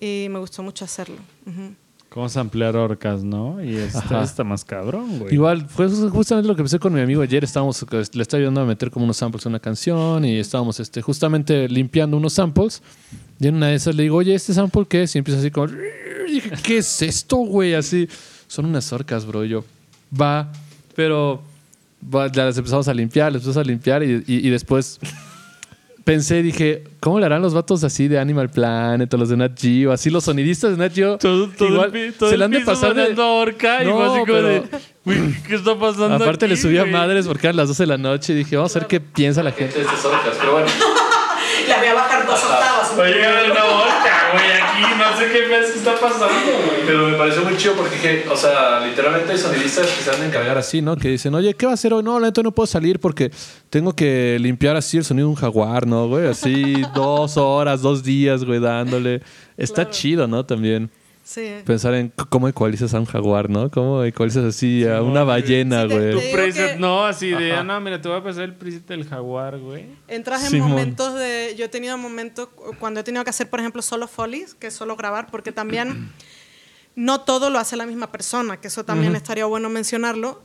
y 0.00 0.28
me 0.30 0.38
gustó 0.38 0.62
mucho 0.62 0.84
hacerlo. 0.84 1.16
Ujú. 1.46 1.74
Cómo 2.10 2.28
samplear 2.28 2.74
orcas, 2.76 3.22
¿no? 3.22 3.62
Y 3.62 3.76
Ajá. 3.94 4.22
está 4.22 4.42
más 4.44 4.64
cabrón, 4.64 5.18
güey. 5.18 5.34
Igual, 5.34 5.66
fue 5.68 5.88
justamente 5.88 6.48
lo 6.48 6.54
que 6.56 6.62
empecé 6.62 6.78
con 6.78 6.92
mi 6.94 7.00
amigo 7.00 7.20
ayer. 7.22 7.44
Estábamos, 7.44 7.84
le 8.12 8.22
estaba 8.22 8.38
ayudando 8.38 8.62
a 8.62 8.64
meter 8.64 8.90
como 8.90 9.04
unos 9.04 9.18
samples 9.18 9.44
a 9.44 9.48
una 9.50 9.60
canción 9.60 10.24
y 10.24 10.38
estábamos 10.38 10.80
este, 10.80 11.02
justamente 11.02 11.68
limpiando 11.68 12.16
unos 12.16 12.32
samples. 12.32 12.82
Y 13.38 13.46
en 13.46 13.56
una 13.56 13.68
de 13.68 13.74
esas 13.74 13.94
le 13.94 14.04
digo, 14.04 14.16
oye, 14.16 14.34
¿este 14.34 14.54
sample 14.54 14.86
qué 14.88 15.02
es? 15.04 15.14
Y 15.14 15.18
empieza 15.18 15.38
así 15.40 15.50
como, 15.50 15.68
y 16.28 16.32
dije, 16.32 16.50
¿qué 16.62 16.78
es 16.78 17.02
esto, 17.02 17.36
güey? 17.36 17.74
Así, 17.74 18.08
son 18.46 18.64
unas 18.64 18.90
orcas, 18.92 19.26
bro. 19.26 19.44
Y 19.44 19.50
yo, 19.50 19.64
va, 20.18 20.50
pero 20.96 21.42
va, 22.12 22.28
las 22.28 22.56
empezamos 22.56 22.88
a 22.88 22.94
limpiar, 22.94 23.32
las 23.32 23.42
empezamos 23.42 23.64
a 23.64 23.68
limpiar 23.68 24.02
y, 24.02 24.24
y- 24.26 24.46
y 24.46 24.50
después 24.50 24.98
pensé, 26.08 26.42
dije, 26.42 26.84
¿cómo 27.00 27.20
le 27.20 27.26
harán 27.26 27.42
los 27.42 27.52
vatos 27.52 27.84
así 27.84 28.08
de 28.08 28.18
Animal 28.18 28.48
Planet 28.48 29.12
o 29.12 29.16
los 29.18 29.28
de 29.28 29.36
Nat 29.36 29.52
Geo? 29.60 29.92
Así 29.92 30.08
los 30.08 30.24
sonidistas 30.24 30.70
de 30.70 30.78
Nat 30.78 30.94
Geo. 30.94 31.18
todo, 31.18 31.50
todo 31.50 31.68
igual 31.68 31.94
el, 31.94 32.14
todo 32.14 32.30
se 32.30 32.38
le 32.38 32.44
han 32.46 32.50
de 32.50 32.60
pasar 32.62 32.94
de... 32.94 33.14
orca 33.20 33.84
No, 33.84 33.96
fue 33.96 34.04
así 34.06 34.18
como 34.20 34.24
pero- 34.24 34.48
de, 34.48 34.62
güey, 35.04 35.42
¿qué 35.46 35.54
está 35.56 35.78
pasando 35.78 36.14
Aparte 36.14 36.48
le 36.48 36.54
aquí, 36.54 36.62
subí 36.62 36.78
a 36.78 36.86
madres 36.86 37.26
porque 37.26 37.48
eran 37.48 37.56
las 37.56 37.68
12 37.68 37.82
de 37.82 37.86
la 37.88 37.98
noche 37.98 38.32
y 38.32 38.36
dije, 38.36 38.56
vamos 38.56 38.74
a 38.74 38.78
ver 38.78 38.88
qué 38.88 39.00
piensa 39.00 39.42
la 39.42 39.52
gente 39.52 39.74
de 39.76 39.84
estas 39.84 40.02
orcas. 40.02 40.34
Pero 40.40 40.52
bueno, 40.52 40.66
Le 41.68 41.76
voy 41.76 41.86
a 41.88 41.94
bajar 41.94 42.26
dos 42.26 42.42
octavas. 42.42 42.98
Oye, 42.98 43.26
a 43.26 43.42
aquí 44.86 44.94
no 44.98 45.16
sé 45.16 45.32
qué 45.32 45.48
que 45.48 45.58
está 45.60 45.94
pasando, 46.00 46.26
güey. 46.66 46.86
pero 46.86 47.08
me 47.08 47.16
pareció 47.16 47.42
muy 47.44 47.56
chido 47.56 47.74
porque 47.74 47.94
dije, 47.96 48.24
o 48.30 48.36
sea, 48.36 48.80
literalmente 48.86 49.32
hay 49.32 49.38
sonidistas 49.38 49.86
que 49.86 50.02
se 50.02 50.10
han 50.10 50.20
de 50.20 50.26
encargar 50.26 50.58
así, 50.58 50.80
¿no? 50.82 50.96
Que 50.96 51.08
dicen, 51.10 51.34
oye, 51.34 51.54
¿qué 51.54 51.66
va 51.66 51.72
a 51.72 51.74
hacer 51.74 51.92
hoy? 51.92 52.02
No, 52.02 52.18
la 52.20 52.28
neta 52.28 52.42
no 52.42 52.52
puedo 52.52 52.66
salir 52.66 53.00
porque 53.00 53.30
tengo 53.70 53.94
que 53.94 54.36
limpiar 54.40 54.76
así 54.76 54.96
el 54.96 55.04
sonido 55.04 55.26
de 55.28 55.30
un 55.30 55.36
jaguar, 55.36 55.86
¿no, 55.86 56.08
güey? 56.08 56.26
Así 56.28 56.82
dos 56.94 57.36
horas, 57.36 57.82
dos 57.82 58.02
días, 58.02 58.44
güey, 58.44 58.60
dándole. 58.60 59.22
Está 59.56 59.82
Claro. 59.84 59.90
chido, 59.90 60.26
¿no? 60.28 60.44
También 60.46 60.90
Sí. 61.30 61.56
pensar 61.66 61.92
en 61.92 62.10
cómo 62.30 62.48
ecualizas 62.48 62.94
a 62.94 62.98
un 63.00 63.04
jaguar, 63.04 63.50
¿no? 63.50 63.70
Cómo 63.70 64.02
ecualizas 64.02 64.44
así 64.46 64.86
a 64.88 65.02
una 65.02 65.24
ballena, 65.24 65.82
Sí, 65.82 65.88
güey. 65.88 66.12
Tu 66.12 66.32
preset, 66.32 66.72
que- 66.72 66.78
no, 66.78 67.04
así 67.04 67.28
de, 67.32 67.52
Ajá. 67.52 67.64
no, 67.64 67.78
mira, 67.82 68.00
te 68.00 68.08
voy 68.08 68.16
a 68.16 68.22
pasar 68.22 68.44
el 68.44 68.54
preset 68.54 68.86
del 68.86 69.06
jaguar, 69.06 69.58
güey. 69.58 69.84
Entras 70.08 70.44
en 70.44 70.50
Simón. 70.52 70.70
momentos 70.70 71.14
de... 71.16 71.54
Yo 71.58 71.66
he 71.66 71.68
tenido 71.68 71.98
momentos 71.98 72.48
cu- 72.48 72.74
cuando 72.80 73.00
he 73.00 73.02
tenido 73.02 73.22
que 73.24 73.28
hacer, 73.30 73.50
por 73.50 73.60
ejemplo, 73.60 73.82
solo 73.82 74.08
folies, 74.08 74.54
que 74.54 74.68
es 74.68 74.74
solo 74.74 74.96
grabar, 74.96 75.30
porque 75.30 75.52
también 75.52 76.10
no 76.96 77.20
todo 77.20 77.50
lo 77.50 77.58
hace 77.58 77.76
la 77.76 77.84
misma 77.84 78.10
persona, 78.10 78.58
que 78.58 78.68
eso 78.68 78.86
también 78.86 79.14
estaría 79.14 79.44
bueno 79.44 79.68
mencionarlo. 79.68 80.40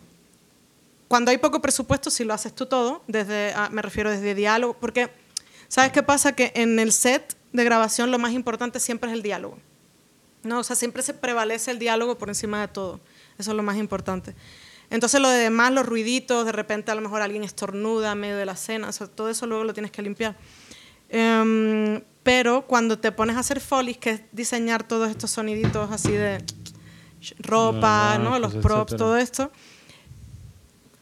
Cuando 1.08 1.32
hay 1.32 1.38
poco 1.38 1.62
presupuesto, 1.62 2.10
si 2.10 2.26
lo 2.26 2.34
haces 2.34 2.54
tú 2.54 2.66
todo, 2.66 3.04
desde, 3.08 3.54
ah, 3.56 3.70
me 3.72 3.82
refiero 3.82 4.12
desde 4.12 4.36
diálogo, 4.36 4.76
porque 4.82 5.10
¿sabes 5.70 5.94
qué 5.94 6.04
pasa? 6.04 6.34
Que 6.36 6.52
en 6.56 6.78
el 6.80 6.92
set 6.92 7.38
de 7.54 7.64
grabación 7.64 8.12
lo 8.12 8.20
más 8.20 8.34
importante 8.34 8.82
siempre 8.82 9.10
es 9.10 9.16
el 9.16 9.24
diálogo. 9.24 9.58
No, 10.44 10.60
o 10.60 10.64
sea, 10.64 10.76
siempre 10.76 11.04
se 11.04 11.14
prevalece 11.14 11.72
el 11.72 11.80
diálogo 11.80 12.18
por 12.18 12.30
encima 12.30 12.62
de 12.62 12.68
todo. 12.68 13.00
Eso 13.38 13.52
es 13.52 13.58
lo 13.58 13.64
más 13.64 13.78
importante. 13.78 14.36
Entonces, 14.90 15.20
lo 15.22 15.30
de 15.30 15.40
demás, 15.40 15.72
los 15.72 15.86
ruiditos, 15.86 16.46
de 16.46 16.52
repente 16.52 16.92
a 16.92 16.96
lo 16.96 17.02
mejor 17.02 17.22
alguien 17.22 17.44
estornuda 17.44 18.12
en 18.12 18.20
medio 18.20 18.38
de 18.38 18.46
la 18.46 18.52
escena, 18.52 18.90
o 18.90 18.92
sea, 18.92 19.08
todo 19.08 19.30
eso 19.30 19.48
luego 19.48 19.64
lo 19.64 19.74
tienes 19.74 19.92
que 19.92 20.02
limpiar. 20.02 20.36
Em, 21.10 22.02
pero 22.24 22.66
cuando 22.68 23.00
te 23.00 23.12
pones 23.12 23.36
a 23.38 23.40
hacer 23.40 23.60
folies, 23.60 23.98
que 23.98 24.10
es 24.12 24.22
diseñar 24.32 24.84
todos 24.88 25.10
estos 25.10 25.32
soniditos 25.32 25.92
así 25.92 26.12
de 26.12 26.44
ropa, 27.40 28.16
Los 28.18 28.24
¿no? 28.24 28.40
los 28.40 28.54
bancos, 28.54 28.62
props, 28.62 28.92
etcétera. 28.94 28.98
todo 28.98 29.18
esto, 29.18 29.52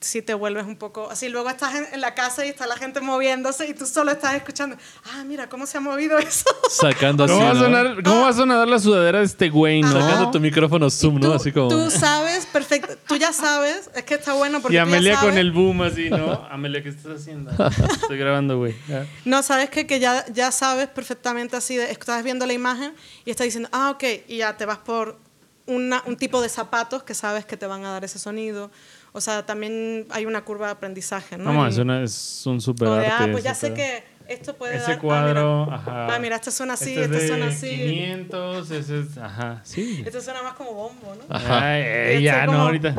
si 0.02 0.24
te 0.24 0.34
vuelves 0.34 0.66
un 0.66 0.76
poco 0.78 1.10
así. 1.12 1.30
Luego 1.30 1.48
estás 1.50 1.76
en, 1.76 1.86
en 1.94 2.02
la 2.02 2.16
casa 2.16 2.44
y 2.44 2.50
está 2.50 2.66
la 2.66 2.76
gente 2.76 3.02
moviéndose 3.02 3.68
y 3.68 3.74
tú 3.76 3.86
solo 3.86 4.12
estás 4.12 4.34
escuchando, 4.34 4.76
ah, 5.14 5.24
mira, 5.24 5.48
¿cómo 5.48 5.68
se 5.68 5.78
ha 5.78 5.80
movido 5.82 6.18
eso? 6.18 6.46
Sacando 6.70 7.26
así, 7.26 7.34
¿Cómo, 7.34 7.46
va 7.46 7.52
a 7.52 7.56
sonar, 7.56 8.04
¿Cómo 8.04 8.22
va 8.22 8.30
a 8.30 8.34
sonar 8.34 8.68
la 8.68 8.80
sudadera 8.80 9.20
de 9.20 9.26
este 9.26 9.50
güey, 9.50 9.82
no? 9.82 9.92
Sacando 9.92 10.32
tu 10.32 10.40
micrófono 10.40 10.90
zoom, 10.90 11.20
tú, 11.20 11.28
¿no? 11.28 11.34
Así 11.36 11.52
como... 11.52 11.70
tú 11.70 11.92
sabes 11.92 12.48
perfecto, 12.48 12.98
tú 13.08 13.16
ya 13.16 13.32
sabes, 13.32 13.92
es 13.94 14.04
que 14.04 14.16
está 14.16 14.34
bueno 14.34 14.60
porque 14.60 14.76
Y 14.76 14.80
tú 14.80 14.84
ya 14.86 14.92
Amelia 14.92 15.20
con 15.20 15.38
el 15.38 15.52
boom 15.52 15.84
así, 15.84 16.10
¿no? 16.10 16.34
Amelia, 16.52 16.82
¿qué 16.82 16.90
estás 16.90 17.22
haciendo? 17.22 17.52
Estoy 18.02 18.18
grabando, 18.18 18.58
güey. 18.58 18.76
No, 19.24 19.44
sabes 19.44 19.70
que, 19.70 19.86
que 19.86 20.00
ya, 20.00 20.26
ya 20.34 20.52
sabes 20.52 20.88
perfectamente 20.88 21.56
así, 21.58 21.78
de, 21.78 21.92
estás 21.92 22.24
viendo 22.24 22.48
la 22.48 22.54
imagen 22.54 22.94
y 23.24 23.30
estás 23.30 23.46
diciendo, 23.46 23.70
ah, 23.72 23.92
ok, 23.92 24.04
y 24.28 24.38
ya 24.38 24.58
te 24.58 24.66
vas 24.66 24.80
por 24.80 25.20
una- 25.68 26.02
un 26.08 26.18
tipo 26.18 26.42
de 26.42 26.50
zapatos 26.50 27.04
que 27.04 27.14
sabes 27.14 27.46
que 27.46 27.56
te 27.56 27.68
van 27.68 27.86
a 27.86 27.92
dar 27.92 28.04
ese 28.04 28.18
sonido. 28.18 28.72
O 29.14 29.20
sea, 29.22 29.46
también 29.46 30.06
hay 30.10 30.26
una 30.26 30.44
curva 30.46 30.68
de 30.68 30.72
aprendizaje, 30.74 31.38
¿no? 31.38 31.46
Vamos, 31.46 31.68
Y- 31.68 31.72
es, 31.72 31.78
una- 31.80 32.04
es 32.04 32.44
un 32.46 32.62
super 32.62 32.88
arte. 32.88 33.08
ah, 33.12 33.28
pues 33.32 33.44
ya 33.44 33.54
sé 33.54 33.74
que 33.74 34.04
esto 34.30 34.56
puede 34.56 34.78
Ese 34.78 34.92
dar... 34.92 35.00
cuadro, 35.02 35.64
ah, 35.64 35.66
mira, 35.66 35.76
ajá. 35.76 36.16
Ah, 36.16 36.20
mira, 36.20 36.36
este 36.38 36.52
suena 36.52 36.74
así, 36.74 36.92
Este, 36.92 37.02
este, 37.04 37.16
es 37.18 37.22
de 37.24 37.28
suena 37.28 37.48
así. 37.48 37.68
500, 37.70 38.72
ese 38.72 39.00
es, 39.02 39.18
ajá, 39.18 39.60
sí. 39.64 40.02
Este 40.06 40.22
suena 40.22 40.42
más 40.44 40.54
como 40.54 40.74
bombo, 40.74 41.14
¿no? 41.16 41.36
Ajá. 41.36 41.72
Ay, 41.74 41.82
eh, 41.82 42.10
Este 42.14 42.24
ya, 42.24 42.46
no, 42.46 42.54
ahorita. 42.62 42.96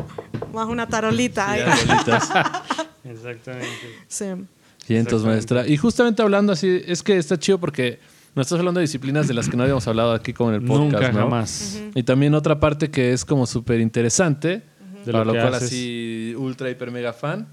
Más 0.53 0.67
una 0.67 0.85
tarolita 0.87 1.49
ahí. 1.49 1.63
Bolitas. 1.87 2.29
Exactamente. 3.03 3.67
Sí. 4.07 4.25
Cientos, 4.85 5.23
maestra. 5.25 5.65
Y 5.67 5.77
justamente 5.77 6.21
hablando 6.21 6.53
así, 6.53 6.81
es 6.85 7.01
que 7.03 7.17
está 7.17 7.39
chido 7.39 7.57
porque 7.59 7.99
nos 8.35 8.47
estás 8.47 8.59
hablando 8.59 8.79
de 8.79 8.83
disciplinas 8.83 9.27
de 9.27 9.33
las 9.33 9.47
que 9.49 9.55
no 9.57 9.63
habíamos 9.63 9.87
hablado 9.87 10.11
aquí 10.11 10.33
como 10.33 10.49
en 10.51 10.55
el 10.61 10.67
podcast, 10.67 10.93
Nunca, 10.93 11.11
¿no? 11.11 11.19
jamás. 11.19 11.79
Y 11.95 12.03
también 12.03 12.33
otra 12.35 12.59
parte 12.59 12.91
que 12.91 13.13
es 13.13 13.23
como 13.25 13.45
súper 13.45 13.79
interesante, 13.79 14.63
De 15.05 15.11
para 15.11 15.23
lo 15.25 15.31
lo 15.31 15.33
que 15.33 15.39
cual 15.41 15.53
haces. 15.55 15.69
así 15.69 16.33
ultra, 16.37 16.69
hiper, 16.69 16.91
mega 16.91 17.13
fan. 17.13 17.47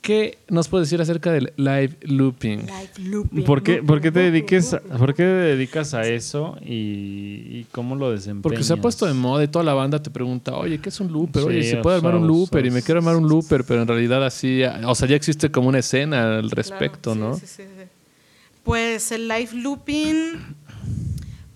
¿Qué 0.00 0.38
nos 0.48 0.66
puedes 0.66 0.88
decir 0.88 1.00
acerca 1.00 1.30
del 1.30 1.52
live 1.56 1.96
looping? 2.02 2.62
Live 2.66 2.90
looping. 3.08 3.44
¿Por 3.44 3.62
qué, 3.62 3.84
por 3.84 4.00
qué 4.00 4.10
te 4.10 4.18
Looping, 4.18 4.32
dediques, 4.32 4.72
looping. 4.72 4.98
¿Por 4.98 5.14
qué 5.14 5.22
te 5.22 5.28
dedicas 5.28 5.94
a 5.94 6.02
eso 6.08 6.56
y, 6.60 6.72
y 7.60 7.66
cómo 7.70 7.94
lo 7.94 8.10
desempeñas? 8.10 8.42
Porque 8.42 8.64
se 8.64 8.72
ha 8.72 8.78
puesto 8.78 9.06
de 9.06 9.14
moda 9.14 9.44
y 9.44 9.48
toda 9.48 9.64
la 9.64 9.74
banda 9.74 10.02
te 10.02 10.10
pregunta, 10.10 10.56
oye, 10.56 10.78
¿qué 10.80 10.88
es 10.88 10.98
un 10.98 11.12
looper? 11.12 11.42
Sí, 11.42 11.48
Oye, 11.48 11.62
¿se 11.62 11.76
puede 11.76 11.98
armar 11.98 12.14
sea, 12.14 12.20
un 12.20 12.26
looper? 12.26 12.66
Y 12.66 12.72
me 12.72 12.82
quiero 12.82 12.98
armar 12.98 13.14
un 13.14 13.28
looper, 13.28 13.62
pero 13.62 13.82
en 13.82 13.86
realidad 13.86 14.24
así, 14.26 14.62
o 14.84 14.94
sea, 14.96 15.06
ya 15.06 15.14
existe 15.14 15.52
como 15.52 15.68
una 15.68 15.78
escena 15.78 16.38
al 16.38 16.50
respecto, 16.50 17.12
Claro, 17.12 17.28
¿no? 17.30 17.36
sí, 17.36 17.46
sí, 17.46 17.62
sí. 17.62 17.84
Pues 18.64 19.12
el 19.12 19.28
live 19.28 19.50
looping, 19.54 20.32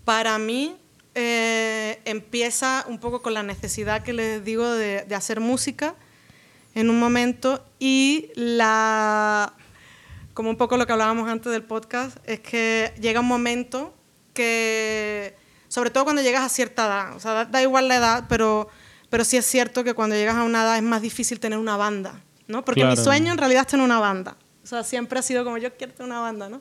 para 0.05 0.39
mí, 0.39 0.75
eh, 1.19 2.01
empieza 2.05 2.85
un 2.89 3.01
poco 3.01 3.23
con 3.23 3.33
la 3.35 3.43
necesidad 3.43 4.03
que 4.03 4.13
les 4.13 4.45
digo 4.45 4.71
de, 4.71 5.05
de 5.05 5.15
hacer 5.15 5.41
música 5.41 5.95
en 6.75 6.91
un 6.91 7.01
momento 7.01 7.65
y 7.79 8.31
la 8.35 9.55
como 10.35 10.51
un 10.51 10.57
poco 10.57 10.77
lo 10.77 10.87
que 10.87 10.93
hablábamos 10.93 11.27
antes 11.31 11.51
del 11.51 11.63
podcast 11.63 12.19
es 12.25 12.41
que 12.41 12.93
llega 13.01 13.21
un 13.21 13.27
momento 13.27 13.95
que 14.35 15.35
sobre 15.69 15.89
todo 15.91 16.05
cuando 16.05 16.21
llegas 16.21 16.45
a 16.45 16.51
cierta 16.51 16.85
edad 16.85 17.17
o 17.17 17.21
sea 17.21 17.33
da, 17.33 17.45
da 17.47 17.63
igual 17.63 17.89
la 17.89 17.97
edad 17.97 18.25
pero 18.29 18.69
pero 19.09 19.25
sí 19.25 19.39
es 19.39 19.47
cierto 19.47 19.85
que 19.85 19.95
cuando 19.95 20.15
llegas 20.17 20.37
a 20.37 20.43
una 20.43 20.65
edad 20.65 20.77
es 20.77 20.83
más 20.83 21.01
difícil 21.01 21.41
tener 21.41 21.59
una 21.59 21.79
banda 21.79 22.21
no 22.47 22.65
porque 22.65 22.85
mi 22.85 22.97
sueño 22.97 23.33
en 23.33 23.39
realidad 23.39 23.63
es 23.63 23.69
tener 23.69 23.85
una 23.85 23.99
banda. 23.99 24.37
O 24.63 24.67
sea 24.67 24.85
siempre 24.85 25.19
ha 25.19 25.23
sido 25.23 25.45
como 25.45 25.59
yo 25.59 25.75
quiero 25.77 25.95
tener 25.95 26.11
una 26.11 26.21
banda 26.21 26.49
no 26.49 26.61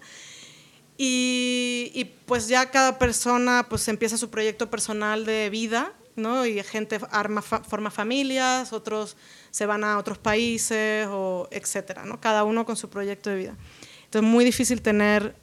y, 0.98 1.92
y, 1.94 2.06
pues 2.26 2.48
ya 2.48 2.72
cada 2.72 2.98
persona 2.98 3.66
pues 3.70 3.88
empieza 3.88 4.18
su 4.18 4.30
proyecto 4.30 4.70
personal 4.70 5.26
de 5.26 5.50
vida 5.50 5.94
¿no? 6.16 6.46
Y 6.46 6.62
gente 6.64 7.00
arma, 7.12 7.42
forma 7.42 7.92
familias, 7.92 8.74
otros 8.74 9.18
se 9.52 9.66
van 9.66 9.84
a 9.84 9.98
otros 9.98 10.18
países, 10.18 11.08
o 11.10 11.48
etcétera, 11.52 12.06
¿no? 12.06 12.20
Cada 12.20 12.44
uno 12.44 12.66
con 12.66 12.76
su 12.76 12.90
proyecto 12.90 13.30
de 13.30 13.36
vida. 13.36 13.56
Entonces 14.06 14.28
es 14.28 14.34
muy 14.34 14.46
difícil 14.46 14.82
tener 14.82 15.36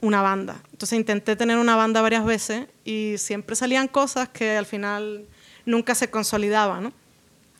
una 0.00 0.22
banda. 0.22 0.62
Entonces 0.72 0.98
intenté 0.98 1.36
tener 1.36 1.58
una 1.58 1.76
banda 1.76 2.00
varias 2.00 2.24
veces 2.24 2.66
y 2.84 3.16
siempre 3.18 3.56
salían 3.56 3.88
cosas 3.88 4.28
que 4.28 4.56
al 4.56 4.66
final 4.66 5.26
nunca 5.66 5.94
se 5.94 6.10
consolidaban, 6.10 6.84
¿no? 6.84 6.92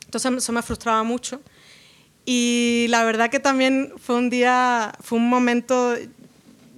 Entonces 0.04 0.32
eso 0.32 0.52
me 0.52 0.62
frustraba 0.62 1.02
mucho. 1.02 1.40
Y 2.24 2.86
la 2.88 3.04
verdad 3.04 3.30
que 3.30 3.40
también 3.40 3.92
fue 3.96 4.16
un 4.16 4.30
día, 4.30 4.92
fue 5.00 5.18
un 5.18 5.28
momento, 5.28 5.94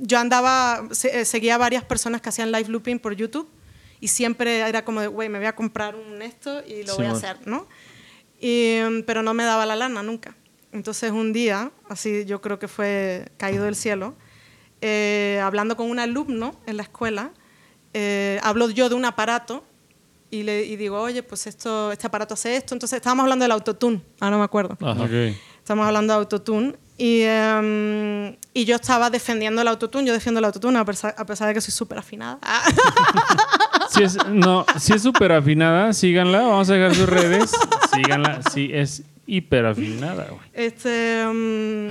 yo 0.04 0.18
andaba, 0.18 0.82
se- 0.90 1.20
eh, 1.20 1.24
seguía 1.24 1.54
a 1.54 1.58
varias 1.58 1.84
personas 1.84 2.20
que 2.20 2.28
hacían 2.28 2.50
live 2.52 2.68
looping 2.68 2.98
por 2.98 3.14
YouTube 3.14 3.48
y 4.00 4.08
siempre 4.08 4.58
era 4.58 4.84
como 4.84 5.00
de, 5.00 5.06
güey, 5.06 5.28
me 5.28 5.38
voy 5.38 5.46
a 5.46 5.54
comprar 5.54 5.94
un 5.94 6.20
esto 6.22 6.60
y 6.66 6.82
lo 6.82 6.96
voy 6.96 7.06
a 7.06 7.10
hacer, 7.16 7.46
¿no? 7.46 7.66
Y, 8.40 8.78
mm, 8.82 9.02
pero 9.06 9.22
no 9.22 9.32
me 9.32 9.44
daba 9.44 9.64
la 9.64 9.76
lana 9.76 10.02
nunca. 10.02 10.34
Entonces 10.72 11.12
un 11.12 11.32
día, 11.32 11.70
así 11.88 12.24
yo 12.24 12.40
creo 12.40 12.58
que 12.58 12.66
fue 12.66 13.28
caído 13.36 13.64
del 13.64 13.76
cielo, 13.76 14.16
eh, 14.80 15.40
hablando 15.42 15.76
con 15.76 15.88
un 15.88 15.98
alumno 16.00 16.56
en 16.66 16.76
la 16.76 16.82
escuela, 16.82 17.30
eh, 17.94 18.40
hablo 18.42 18.68
yo 18.70 18.88
de 18.88 18.94
un 18.96 19.04
aparato 19.04 19.64
y 20.30 20.42
le 20.44 20.64
y 20.64 20.76
digo, 20.76 20.98
oye, 21.00 21.22
pues 21.22 21.46
esto, 21.46 21.92
este 21.92 22.06
aparato 22.06 22.34
hace 22.34 22.56
esto. 22.56 22.74
Entonces 22.74 22.96
estábamos 22.96 23.22
hablando 23.24 23.44
del 23.44 23.52
autotune, 23.52 24.00
ahora 24.18 24.30
no 24.32 24.38
me 24.38 24.44
acuerdo. 24.44 24.76
Ajá. 24.80 25.02
Ok. 25.04 25.10
Estamos 25.58 25.86
hablando 25.86 26.14
de 26.14 26.18
autotune. 26.18 26.74
Y, 26.98 27.22
em, 27.22 28.36
y 28.54 28.64
yo 28.64 28.76
estaba 28.76 29.10
defendiendo 29.10 29.62
el 29.62 29.68
autotune. 29.68 30.06
Yo 30.06 30.12
defiendo 30.12 30.38
el 30.38 30.44
autotune 30.44 30.78
a 30.78 30.84
pesar, 30.84 31.14
a 31.16 31.26
pesar 31.26 31.48
de 31.48 31.54
que 31.54 31.60
soy 31.60 31.72
súper 31.72 31.98
afinada. 31.98 32.38
Si 33.92 34.02
es, 34.02 34.16
no, 34.26 34.64
si 34.78 34.94
es 34.94 35.02
súper 35.02 35.32
afinada, 35.32 35.92
síganla. 35.92 36.40
Vamos 36.40 36.70
a 36.70 36.74
dejar 36.74 36.94
sus 36.94 37.06
redes. 37.06 37.52
Síganla. 37.92 38.40
Sí, 38.50 38.70
es 38.72 39.02
hiper 39.26 39.66
afinada, 39.66 40.28
güey. 40.30 40.40
Este, 40.54 41.20
em, 41.20 41.90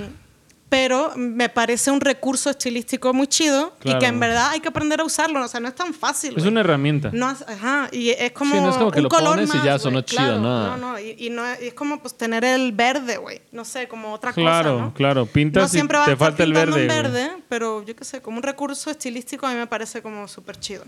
pero 0.72 1.12
me 1.16 1.50
parece 1.50 1.90
un 1.90 2.00
recurso 2.00 2.48
estilístico 2.48 3.12
muy 3.12 3.26
chido 3.26 3.74
y 3.80 3.82
Claro. 3.82 3.98
que 3.98 4.06
en 4.06 4.18
verdad 4.18 4.48
hay 4.52 4.60
que 4.60 4.68
aprender 4.68 5.02
a 5.02 5.04
usarlo. 5.04 5.44
O 5.44 5.46
sea, 5.48 5.60
no 5.60 5.68
es 5.68 5.74
tan 5.74 5.92
fácil. 5.92 6.30
Es 6.30 6.36
güey. 6.36 6.48
una 6.48 6.60
herramienta. 6.60 7.10
No, 7.12 7.26
ajá, 7.26 7.90
y 7.92 8.08
es 8.08 8.32
como, 8.32 8.54
Sí, 8.54 8.60
no 8.62 8.70
es 8.70 8.76
como 8.78 8.90
que 8.90 9.00
un 9.00 9.02
lo 9.02 9.08
color 9.10 9.34
pones 9.34 9.50
y 9.50 9.52
más, 9.52 9.64
ya 9.66 9.72
güey, 9.72 9.82
sonó 9.82 10.00
chido, 10.00 10.22
claro, 10.22 10.40
¿no? 10.40 10.66
No, 10.68 10.92
no, 10.92 10.98
y, 10.98 11.14
y 11.18 11.28
no 11.28 11.46
es, 11.46 11.62
y 11.62 11.66
es 11.66 11.74
como 11.74 12.00
pues 12.00 12.16
tener 12.16 12.42
el 12.42 12.72
verde, 12.72 13.18
güey. 13.18 13.42
No 13.52 13.66
sé, 13.66 13.86
como 13.86 14.14
otra 14.14 14.32
Claro, 14.32 14.72
cosa, 14.72 14.84
¿no? 14.86 14.94
claro. 14.94 15.20
No 15.20 15.26
Pintas 15.26 15.68
y 15.68 15.76
siempre 15.76 15.98
a 15.98 16.06
te 16.06 16.16
falta 16.16 16.42
el 16.42 16.54
verde. 16.54 16.86
verde, 16.86 17.30
pero 17.50 17.84
yo 17.84 17.94
qué 17.94 18.04
sé, 18.06 18.22
como 18.22 18.38
un 18.38 18.42
recurso 18.42 18.90
estilístico 18.90 19.46
a 19.46 19.50
mí 19.50 19.56
me 19.56 19.66
parece 19.66 20.00
como 20.00 20.26
súper 20.26 20.58
chido. 20.58 20.84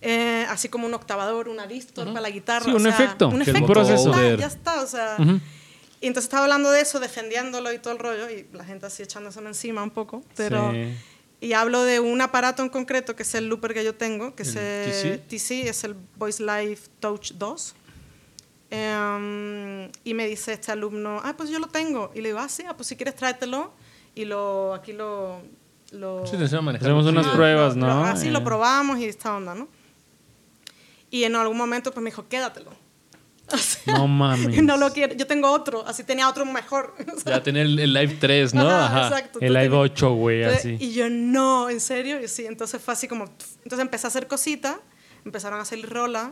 Eh, 0.00 0.46
así 0.48 0.70
como 0.70 0.86
un 0.86 0.94
octavador, 0.94 1.46
un 1.50 1.60
aristor 1.60 2.06
para 2.08 2.22
la 2.22 2.30
guitarra. 2.30 2.64
Sí, 2.64 2.70
o 2.70 2.76
un 2.76 2.80
sea, 2.84 2.90
efecto, 2.92 3.28
Un 3.28 3.42
el 3.42 3.48
efecto, 3.50 3.60
ya 3.60 3.66
proceso. 3.74 4.10
está, 4.14 4.36
ya 4.36 4.46
está, 4.46 4.80
o 4.82 4.86
sea... 4.86 5.16
Y 6.00 6.06
entonces 6.06 6.24
estaba 6.26 6.44
hablando 6.44 6.70
de 6.70 6.80
eso, 6.80 6.98
defendiéndolo 7.00 7.72
y 7.72 7.78
todo 7.78 7.92
el 7.92 7.98
rollo, 7.98 8.30
y 8.30 8.46
la 8.52 8.64
gente 8.64 8.86
así 8.86 9.02
echándose 9.02 9.38
encima 9.40 9.82
un 9.82 9.90
poco, 9.90 10.22
pero... 10.36 10.70
Sí. 10.72 10.94
Y 11.42 11.54
hablo 11.54 11.84
de 11.84 12.00
un 12.00 12.20
aparato 12.20 12.62
en 12.62 12.68
concreto, 12.68 13.16
que 13.16 13.22
es 13.22 13.34
el 13.34 13.48
looper 13.48 13.72
que 13.72 13.82
yo 13.82 13.94
tengo, 13.94 14.34
que 14.34 14.42
es 14.42 14.56
¿El 14.56 15.12
el 15.12 15.20
TC, 15.22 15.68
es 15.70 15.84
el 15.84 15.94
Voice 16.16 16.42
Live 16.42 16.80
Touch 17.00 17.32
2. 17.32 17.74
Em, 18.70 19.90
y 20.04 20.14
me 20.14 20.26
dice 20.26 20.52
este 20.52 20.70
alumno, 20.70 21.20
ah, 21.24 21.34
pues 21.36 21.48
yo 21.50 21.58
lo 21.58 21.66
tengo. 21.68 22.10
Y 22.14 22.20
le 22.20 22.28
digo, 22.28 22.38
ah, 22.40 22.48
sí, 22.48 22.64
ah, 22.68 22.76
pues 22.76 22.88
si 22.88 22.96
quieres 22.96 23.16
tráetelo. 23.16 23.72
Y 24.14 24.24
lo, 24.26 24.74
aquí 24.74 24.92
lo... 24.92 25.40
lo 25.92 26.26
Sí. 26.26 26.36
Hacemos 26.36 27.06
unas 27.06 27.26
Ah, 27.26 27.32
pruebas, 27.34 27.76
lo- 27.76 27.86
¿no? 27.86 28.04
así 28.04 28.28
Eh. 28.28 28.30
lo 28.32 28.44
probamos 28.44 28.98
y 28.98 29.06
esta 29.06 29.34
onda, 29.34 29.54
¿no? 29.54 29.66
Y 31.10 31.24
en 31.24 31.34
algún 31.36 31.56
momento 31.56 31.90
pues 31.90 32.02
me 32.02 32.10
dijo, 32.10 32.28
quédatelo. 32.28 32.70
Así, 33.54 33.78
No 33.86 34.06
mames. 34.08 34.62
no 34.62 34.76
lo 34.76 34.92
quiero, 34.92 35.14
yo 35.14 35.26
tengo 35.26 35.50
otro, 35.50 35.86
así 35.86 36.04
tenía 36.04 36.28
otro 36.28 36.44
mejor. 36.44 36.94
O 37.16 37.18
sea, 37.20 37.36
Ya 37.38 37.42
tener 37.42 37.66
el, 37.66 37.78
el 37.78 37.92
Live 37.92 38.16
3, 38.20 38.54
¿no? 38.54 38.68
ajá, 38.68 38.86
Ajá. 39.06 39.08
exacto. 39.08 39.38
El 39.40 39.52
Live 39.52 39.64
tenías- 39.70 39.80
8, 39.92 40.10
güey, 40.14 40.44
así. 40.44 40.76
Y 40.80 40.92
yo, 40.92 41.08
no, 41.10 41.68
¿en 41.70 41.80
serio? 41.80 42.20
Y 42.22 42.28
sí, 42.28 42.46
entonces 42.46 42.80
fue 42.82 42.94
así 42.94 43.08
como... 43.08 43.24
Entonces 43.62 43.80
empecé 43.80 44.06
a 44.06 44.08
hacer 44.08 44.26
cositas, 44.26 44.76
empezaron 45.24 45.60
a 45.60 45.64
salir 45.64 45.88
rolas. 45.88 46.30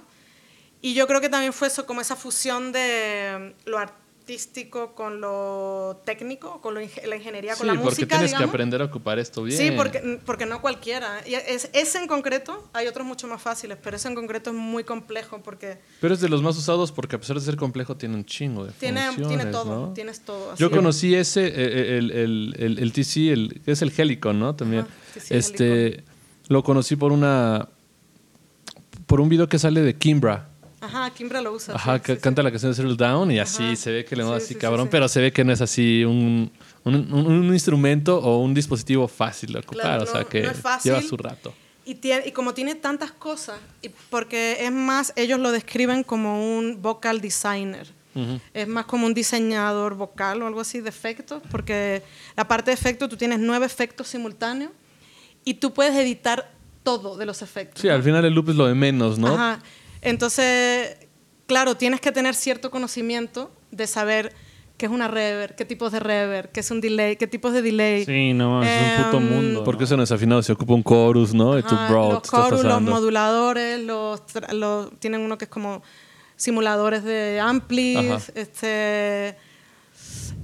Y 0.80 0.94
yo 0.94 1.06
creo 1.06 1.20
que 1.20 1.28
también 1.28 1.52
fue 1.52 1.68
eso, 1.68 1.86
como 1.86 2.00
esa 2.00 2.14
fusión 2.16 2.70
de 2.72 3.54
lo 3.64 3.78
artístico 3.78 4.07
con 4.94 5.20
lo 5.20 6.00
técnico, 6.04 6.60
con 6.60 6.74
lo 6.74 6.80
la 6.80 7.16
ingeniería, 7.16 7.54
Sí, 7.54 7.58
con 7.58 7.66
la 7.68 7.72
porque 7.74 7.84
música, 7.84 8.06
tienes 8.08 8.30
digamos. 8.30 8.50
que 8.50 8.56
aprender 8.56 8.82
a 8.82 8.84
ocupar 8.84 9.18
esto 9.18 9.42
bien. 9.42 9.58
Sí, 9.58 9.70
porque, 9.72 10.20
porque 10.24 10.46
no 10.46 10.60
cualquiera. 10.60 11.22
Y 11.26 11.34
es, 11.34 11.70
ese 11.72 11.98
en 11.98 12.06
concreto, 12.06 12.68
hay 12.72 12.86
otros 12.86 13.06
mucho 13.06 13.26
más 13.26 13.40
fáciles, 13.40 13.78
pero 13.82 13.96
ese 13.96 14.08
en 14.08 14.14
concreto 14.14 14.50
es 14.50 14.56
muy 14.56 14.84
complejo 14.84 15.40
porque 15.42 15.78
Pero 16.00 16.14
es 16.14 16.20
de 16.20 16.28
los 16.28 16.42
más 16.42 16.56
usados 16.56 16.92
porque 16.92 17.16
a 17.16 17.18
pesar 17.18 17.36
de 17.36 17.42
ser 17.42 17.56
complejo 17.56 17.96
tiene 17.96 18.14
un 18.16 18.24
chingo 18.24 18.64
de 18.66 18.72
tiene, 18.72 19.06
funciones, 19.06 19.36
tiene 19.36 19.52
todo, 19.52 19.86
¿no? 19.86 19.92
tienes 19.94 20.20
todo. 20.20 20.54
Yo 20.56 20.66
así. 20.66 20.76
conocí 20.76 21.14
ese, 21.14 21.46
eh, 21.46 21.52
eh, 21.56 21.98
el, 21.98 22.10
el, 22.10 22.54
el, 22.58 22.78
el 22.78 22.92
TC, 22.92 23.16
el, 23.32 23.62
es 23.66 23.82
el 23.82 23.92
Helicon, 23.96 24.38
¿no? 24.38 24.54
También. 24.54 24.82
Ajá, 24.82 25.20
TC 25.20 25.30
este, 25.34 26.04
lo 26.48 26.62
conocí 26.62 26.96
por 26.96 27.12
una, 27.12 27.68
por 29.06 29.20
un 29.20 29.28
video 29.28 29.48
que 29.48 29.58
sale 29.58 29.80
de 29.82 29.94
Kimbra. 29.96 30.47
Ajá, 30.80 31.10
Kimbra 31.10 31.40
lo 31.40 31.52
usa. 31.52 31.74
Ajá, 31.74 31.96
sí, 31.96 32.02
que 32.04 32.14
sí, 32.16 32.20
canta 32.20 32.42
la 32.42 32.50
canción 32.50 32.70
de 32.72 32.76
Settle 32.76 32.94
Down 32.96 33.30
y 33.32 33.38
así 33.40 33.62
Ajá. 33.64 33.76
se 33.76 33.90
ve 33.92 34.04
que 34.04 34.14
le 34.16 34.22
sí, 34.24 34.30
así 34.32 34.46
sí, 34.48 34.54
cabrón, 34.54 34.88
pero 34.90 35.08
se 35.08 35.20
ve 35.20 35.32
que 35.32 35.44
no 35.44 35.52
es 35.52 35.60
así 35.60 36.04
un, 36.04 36.50
un, 36.84 36.94
un- 37.12 37.26
un 37.26 37.52
instrumento 37.52 38.18
o 38.18 38.38
un 38.38 38.54
dispositivo 38.54 39.08
fácil 39.08 39.52
de 39.54 39.58
ocupar, 39.58 39.80
Claro, 39.98 40.02
o 40.04 40.06
sea 40.06 40.24
que 40.24 40.42
no 40.42 40.54
fácil. 40.54 40.92
lleva 40.92 41.02
su 41.02 41.16
rato. 41.16 41.52
Y, 41.84 41.94
tiene, 41.96 42.28
y 42.28 42.32
como 42.32 42.52
tiene 42.54 42.74
tantas 42.74 43.10
cosas, 43.12 43.58
y 43.82 43.88
porque 44.10 44.58
es 44.60 44.70
más, 44.70 45.12
ellos 45.16 45.40
lo 45.40 45.50
describen 45.52 46.04
como 46.04 46.56
un 46.58 46.80
vocal 46.82 47.20
designer. 47.20 47.86
Es 48.52 48.66
más 48.66 48.84
como 48.86 49.06
un 49.06 49.14
diseñador 49.14 49.94
vocal 49.94 50.42
o 50.42 50.46
algo 50.48 50.60
así 50.60 50.80
de 50.80 50.88
efectos, 50.88 51.40
porque 51.52 52.02
la 52.36 52.48
parte 52.48 52.72
de 52.72 52.74
efectos, 52.74 53.08
tú 53.08 53.16
tienes 53.16 53.38
nueve 53.38 53.64
efectos 53.64 54.08
simultáneos 54.08 54.72
y 55.44 55.54
tú 55.54 55.72
puedes 55.72 55.94
editar 55.94 56.50
todo 56.82 57.16
de 57.16 57.26
los 57.26 57.42
efectos. 57.42 57.80
Sí, 57.80 57.88
al 57.88 58.02
final 58.02 58.24
el 58.24 58.34
loop 58.34 58.48
es 58.50 58.56
lo 58.56 58.66
de 58.66 58.74
menos, 58.74 59.18
¿no? 59.20 59.28
Ajá. 59.28 59.60
Entonces, 60.02 60.96
claro, 61.46 61.76
tienes 61.76 62.00
que 62.00 62.12
tener 62.12 62.34
cierto 62.34 62.70
conocimiento 62.70 63.50
de 63.70 63.86
saber 63.86 64.32
qué 64.76 64.86
es 64.86 64.92
una 64.92 65.08
reverb, 65.08 65.56
qué 65.56 65.64
tipos 65.64 65.90
de 65.90 65.98
reverb, 66.00 66.52
qué 66.52 66.60
es 66.60 66.70
un 66.70 66.80
delay, 66.80 67.16
qué 67.16 67.26
tipos 67.26 67.52
de 67.52 67.62
delay. 67.62 68.04
Sí, 68.04 68.32
no, 68.32 68.62
es 68.62 68.68
un 68.98 69.04
puto 69.04 69.16
Em, 69.18 69.28
mundo. 69.28 69.64
Porque 69.64 69.84
eso 69.84 69.96
no 69.96 70.04
es 70.04 70.12
afinado, 70.12 70.40
se 70.42 70.52
ocupa 70.52 70.74
un 70.74 70.84
chorus, 70.84 71.34
¿no? 71.34 71.58
Y 71.58 71.62
tú, 71.62 71.74
Ajá, 71.74 71.88
bro, 71.88 72.12
los 72.12 72.22
te 72.22 72.26
estás 72.28 72.44
chorus, 72.48 72.64
los 72.64 72.80
moduladores, 72.82 73.80
los, 73.80 74.24
tra- 74.26 74.52
los- 74.52 74.90
tienen 75.00 75.20
uno 75.22 75.36
que 75.36 75.46
es 75.46 75.50
como 75.50 75.82
simuladores 76.36 77.02
de 77.02 77.40
amplis, 77.40 77.96
Ajá. 77.96 78.22
este 78.36 79.36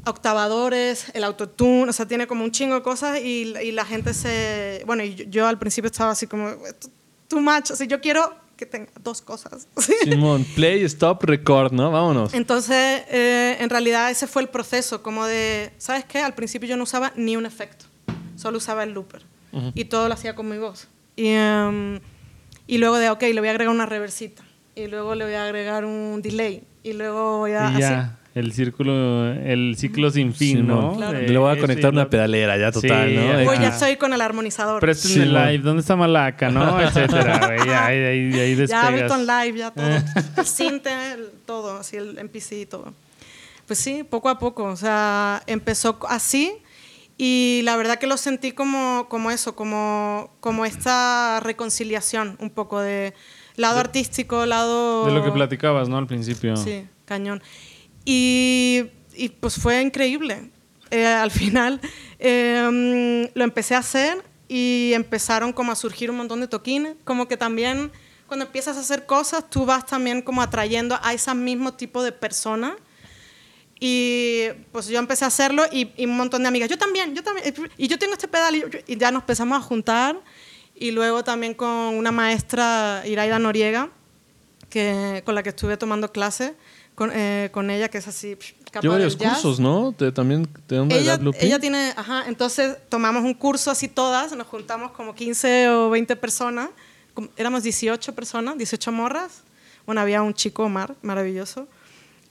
octavadores, 0.07 1.07
el 1.15 1.25
autotune, 1.25 1.89
o 1.89 1.93
sea, 1.93 2.07
tiene 2.07 2.27
como 2.27 2.45
un 2.45 2.51
chingo 2.51 2.75
de 2.75 2.83
cosas 2.83 3.21
y, 3.21 3.55
y 3.63 3.73
la 3.73 3.85
gente 3.85 4.13
se... 4.13 4.83
Bueno, 4.87 5.03
y 5.03 5.15
yo, 5.15 5.25
yo 5.27 5.47
al 5.47 5.59
principio 5.59 5.87
estaba 5.91 6.11
así 6.11 6.27
como, 6.27 6.49
"Esto- 6.51 6.89
too 7.29 7.41
much, 7.41 7.71
o 7.71 7.77
sea, 7.77 7.87
yo 7.87 8.01
quiero 8.01 8.35
que 8.57 8.67
tenga 8.67 8.91
dos 9.03 9.21
cosas. 9.23 9.69
Simón, 10.03 10.45
play, 10.55 10.83
stop, 10.85 11.23
record, 11.25 11.73
¿no? 11.73 11.91
Vámonos. 11.91 12.35
Entonces, 12.35 13.03
eh, 13.09 13.57
en 13.61 13.71
realidad 13.71 14.11
ese 14.11 14.27
fue 14.27 14.43
el 14.43 14.49
proceso, 14.49 15.03
como 15.03 15.27
de, 15.27 15.73
¿sabes 15.79 16.05
qué? 16.05 16.21
Al 16.21 16.35
principio 16.35 16.69
yo 16.69 16.77
no 16.77 16.85
usaba 16.85 17.13
ni 17.17 17.37
un 17.37 17.47
efecto, 17.47 17.87
solo 18.37 18.59
usaba 18.59 18.83
el 18.85 18.93
looper 18.93 19.23
y 19.75 19.85
todo 19.85 20.09
lo 20.09 20.15
hacía 20.15 20.35
con 20.35 20.49
mi 20.49 20.59
voz. 20.59 20.89
Y, 21.17 21.29
em, 21.29 22.01
y 22.67 22.79
luego 22.79 22.97
de, 22.97 23.11
ok, 23.11 23.23
le 23.23 23.41
voy 23.41 23.49
a 23.49 23.53
agregar 23.53 23.73
una 23.73 23.87
reversita 23.87 24.43
y 24.75 24.89
luego 24.89 25.15
le 25.15 25.25
voy 25.25 25.35
a 25.35 25.45
agregar 25.45 25.85
un 25.85 26.23
delay 26.23 26.65
y 26.83 26.93
luego 26.93 27.39
voy 27.39 27.53
a... 27.53 27.71
Y 27.79 27.83
así. 27.83 28.11
Ya, 28.35 28.41
el 28.41 28.53
círculo, 28.53 29.33
el 29.33 29.75
ciclo 29.79 30.11
sin 30.11 30.35
fin, 30.35 30.59
Simón. 30.59 30.69
¿no? 30.81 30.97
Claro. 30.97 31.19
De 31.19 31.29
Le 31.29 31.39
voy 31.39 31.57
a 31.57 31.61
conectar 31.61 31.93
una 31.93 32.11
pedalera 32.11 32.57
ya 32.59 32.73
total, 32.73 33.09
Sí, 33.09 33.17
¿no? 33.17 33.23
ya. 33.23 33.43
X. 33.45 33.61
ya 33.61 33.69
estoy 33.69 33.97
con 33.97 34.13
el 34.13 34.21
armonizador. 34.21 34.81
Préstenme 34.81 35.23
el 35.25 35.29
Simón. 35.31 35.47
live, 35.47 35.59
¿dónde 35.65 35.81
está 35.83 35.97
Malaca, 35.97 36.51
no? 36.51 36.81
Etcétera, 36.83 37.47
güey, 37.47 37.69
ya, 37.69 37.87
ahí, 37.87 37.99
ahí, 37.99 38.33
ahí 38.41 38.55
ya 38.55 38.61
despegas. 38.61 38.85
Ableton 38.85 39.27
Live, 39.27 39.59
ya 39.59 39.71
todo. 39.71 39.87
el 40.37 40.47
synth, 40.47 40.87
el- 40.87 41.31
todo, 41.47 41.79
así 41.79 41.97
el 41.97 42.19
MPC 42.25 42.53
y 42.63 42.67
todo. 42.67 42.93
Pues 43.67 43.79
sí, 43.79 44.03
poco 44.09 44.29
a 44.29 44.39
poco. 44.39 44.65
O 44.65 44.77
sea, 44.77 45.43
empezó 45.47 45.99
así 46.09 46.53
y 47.17 47.61
la 47.65 47.77
verdad 47.77 47.99
que 47.99 48.07
lo 48.07 48.17
sentí 48.17 48.53
como, 48.53 49.07
como 49.09 49.31
eso, 49.31 49.55
como, 49.55 50.31
como 50.41 50.67
esta 50.67 51.41
reconciliación 51.41 52.37
un 52.41 52.51
poco 52.51 52.81
de 52.81 53.15
lado 53.57 53.79
artístico, 53.79 54.45
lado... 54.47 55.07
De 55.07 55.13
lo 55.13 55.23
que 55.25 55.31
platicabas, 55.31 55.89
¿no? 55.89 55.97
Al 55.97 56.07
principio. 56.09 56.57
Sí, 56.57 56.85
cañón. 57.05 57.41
Y, 58.05 58.91
pues 59.41 59.57
fue 59.57 59.81
increíble. 59.81 60.51
Eh, 60.91 61.07
al 61.07 61.31
final 61.31 61.81
eh, 62.19 63.31
lo 63.35 63.45
empecé 63.45 63.75
a 63.75 63.79
hacer 63.79 64.23
y 64.49 64.93
empezaron 64.95 65.53
como 65.53 65.73
a 65.73 65.75
surgir 65.75 66.11
un 66.11 66.17
montón 66.17 66.41
de 66.41 66.49
toquines. 66.49 66.97
Como 67.05 67.27
que 67.27 67.37
también 67.37 67.91
cuando 68.27 68.47
empiezas 68.47 68.77
a 68.77 68.81
hacer 68.81 69.07
cosas, 69.07 69.49
tú 69.49 69.65
vas 69.65 69.87
también 69.87 70.23
como 70.23 70.43
atrayendo 70.43 70.99
a 71.03 71.13
ese 71.13 71.35
mismo 71.35 71.75
tipo 71.75 72.03
de 72.03 72.13
personas. 72.13 72.75
Y 73.81 74.47
pues 74.73 74.87
yo 74.87 74.99
empecé 74.99 75.25
a 75.25 75.29
hacerlo 75.29 75.65
y, 75.71 75.91
un 76.05 76.17
montón 76.17 76.43
de 76.43 76.49
amigas, 76.49 76.71
yo 76.71 76.79
también, 76.79 77.15
yo 77.15 77.23
también, 77.23 77.55
y 77.77 77.89
yo 77.89 77.99
tengo 77.99 78.15
este 78.15 78.29
pedal 78.29 78.83
y 78.87 78.97
ya 78.97 79.11
nos 79.11 79.23
empezamos 79.23 79.59
a 79.59 79.61
juntar. 79.61 80.21
Y 80.77 80.91
luego 80.91 81.23
también 81.23 81.55
con 81.55 81.69
una 81.69 82.11
maestra, 82.11 83.03
Iraida 83.07 83.39
Noriega, 83.39 83.91
que, 84.71 85.23
con 85.25 85.35
la 85.35 85.43
que 85.43 85.51
estuve 85.51 85.77
tomando 85.77 86.11
clases 86.11 86.53
con, 86.95 87.11
eh, 87.13 87.49
con 87.53 87.71
ella, 87.71 87.89
que 87.89 87.99
es 87.99 88.07
así, 88.09 88.37
psh, 88.37 88.55
capa 88.71 88.81
Lleva 88.83 88.95
del 88.95 89.05
varios 89.07 89.19
jazz. 89.19 89.33
cursos, 89.43 89.61
¿no? 89.61 89.93
Te- 89.93 90.13
también 90.13 90.47
te 90.67 90.77
dan 90.77 90.91
Ella, 90.93 91.19
ella 91.41 91.59
tiene, 91.59 91.93
ajá, 91.97 92.25
entonces 92.29 92.77
tomamos 92.89 93.25
un 93.25 93.35
curso 93.35 93.71
así 93.71 93.89
todas, 93.89 94.35
nos 94.37 94.47
juntamos 94.47 94.93
como 94.93 95.15
15 95.15 95.69
o 95.71 95.91
20 95.91 96.15
personas, 96.17 96.71
éramos 97.37 97.63
18 97.63 98.15
personas, 98.15 98.57
18 98.59 98.93
morras, 98.93 99.43
bueno, 99.87 100.01
había 100.01 100.23
un 100.23 100.35
chico, 100.35 100.65
Omar, 100.65 100.95
maravilloso, 101.03 101.67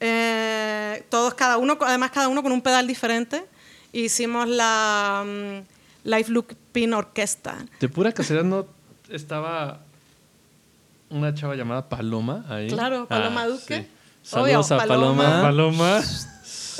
Eh, 0.00 1.04
todos, 1.08 1.34
cada 1.34 1.56
uno, 1.56 1.78
además 1.80 2.10
cada 2.10 2.28
uno 2.28 2.42
con 2.42 2.52
un 2.52 2.60
pedal 2.60 2.86
diferente, 2.86 3.44
hicimos 3.92 4.46
la 4.48 5.24
mm, 5.24 6.08
Live 6.08 6.28
Looping 6.28 6.92
Orquesta. 6.92 7.64
De 7.80 7.88
pura 7.88 8.12
casualidad 8.12 8.44
no 8.44 8.66
estaba 9.08 9.80
una 11.10 11.32
chava 11.32 11.54
llamada 11.54 11.88
Paloma 11.88 12.44
ahí. 12.48 12.68
Claro, 12.68 13.06
Paloma 13.06 13.42
Ah, 13.44 13.48
Duque. 13.48 13.82
sí. 13.82 13.88
Saludos 14.24 14.70
Obvio, 14.70 14.80
a 14.80 14.86
Paloma. 14.86 15.42
Paloma. 15.42 15.42
Paloma. 15.42 16.02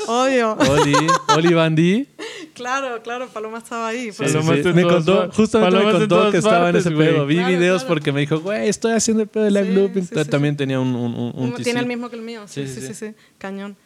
Obvio. 0.07 0.57
Oli, 0.71 0.93
Oli 1.35 1.53
Bandi. 1.53 2.07
claro, 2.53 3.01
claro, 3.01 3.27
Paloma 3.29 3.59
estaba 3.59 3.87
ahí. 3.87 4.11
Sí, 4.11 4.17
pues. 4.17 4.31
sí, 4.31 4.73
Me 4.73 4.83
contó, 4.83 5.29
justamente 5.31 5.77
Paloma 5.77 5.93
me 5.93 5.99
contó 5.99 6.31
que 6.31 6.37
estaba 6.37 6.69
en 6.69 6.75
ese 6.75 6.91
pedo. 6.91 7.25
Vi 7.25 7.35
Claro, 7.35 7.49
videos 7.49 7.81
claro. 7.83 7.87
porque 7.87 8.11
me 8.11 8.19
dijo, 8.21 8.39
güey, 8.39 8.67
estoy 8.67 8.93
haciendo 8.93 9.23
el 9.23 9.29
pedo 9.29 9.43
de 9.45 9.51
live 9.51 9.91
Sí, 9.93 10.01
sí. 10.23 10.25
También 10.29 10.57
tenía 10.57 10.79
un, 10.79 10.95
un, 10.95 11.13
un, 11.15 11.33
un 11.35 11.53
Tiene 11.63 11.79
el 11.79 11.85
mismo 11.85 12.09
que 12.09 12.15
el 12.15 12.21
mío, 12.23 12.47
sí, 12.47 12.67
Sí, 12.67 12.73
sí, 12.73 12.81
sí, 12.81 12.87
sí, 12.87 12.93
sí. 12.93 13.05
sí, 13.09 13.15
cañón. 13.37 13.77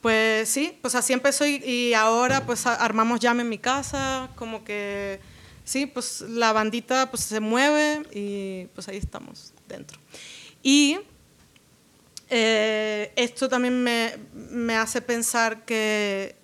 Pues 0.00 0.48
sí, 0.48 0.76
pues 0.82 0.94
así 0.94 1.12
empezó 1.14 1.46
y, 1.46 1.56
y 1.64 1.94
ahora 1.94 2.44
pues 2.46 2.66
a- 2.66 2.74
armamos 2.74 3.18
jam 3.20 3.40
en 3.40 3.48
mi 3.48 3.58
casa, 3.58 4.28
como 4.36 4.62
que 4.62 5.20
sí, 5.64 5.86
pues 5.86 6.20
la 6.28 6.52
bandita 6.52 7.10
pues 7.10 7.22
se 7.24 7.40
mueve 7.40 8.02
y 8.14 8.66
pues 8.74 8.86
ahí 8.88 8.98
estamos 8.98 9.52
dentro. 9.68 9.98
Y 10.62 10.98
eh, 12.30 13.12
esto 13.16 13.48
también 13.48 13.82
me, 13.82 14.12
me 14.34 14.74
hace 14.76 15.00
pensar 15.00 15.64
que, 15.64 16.36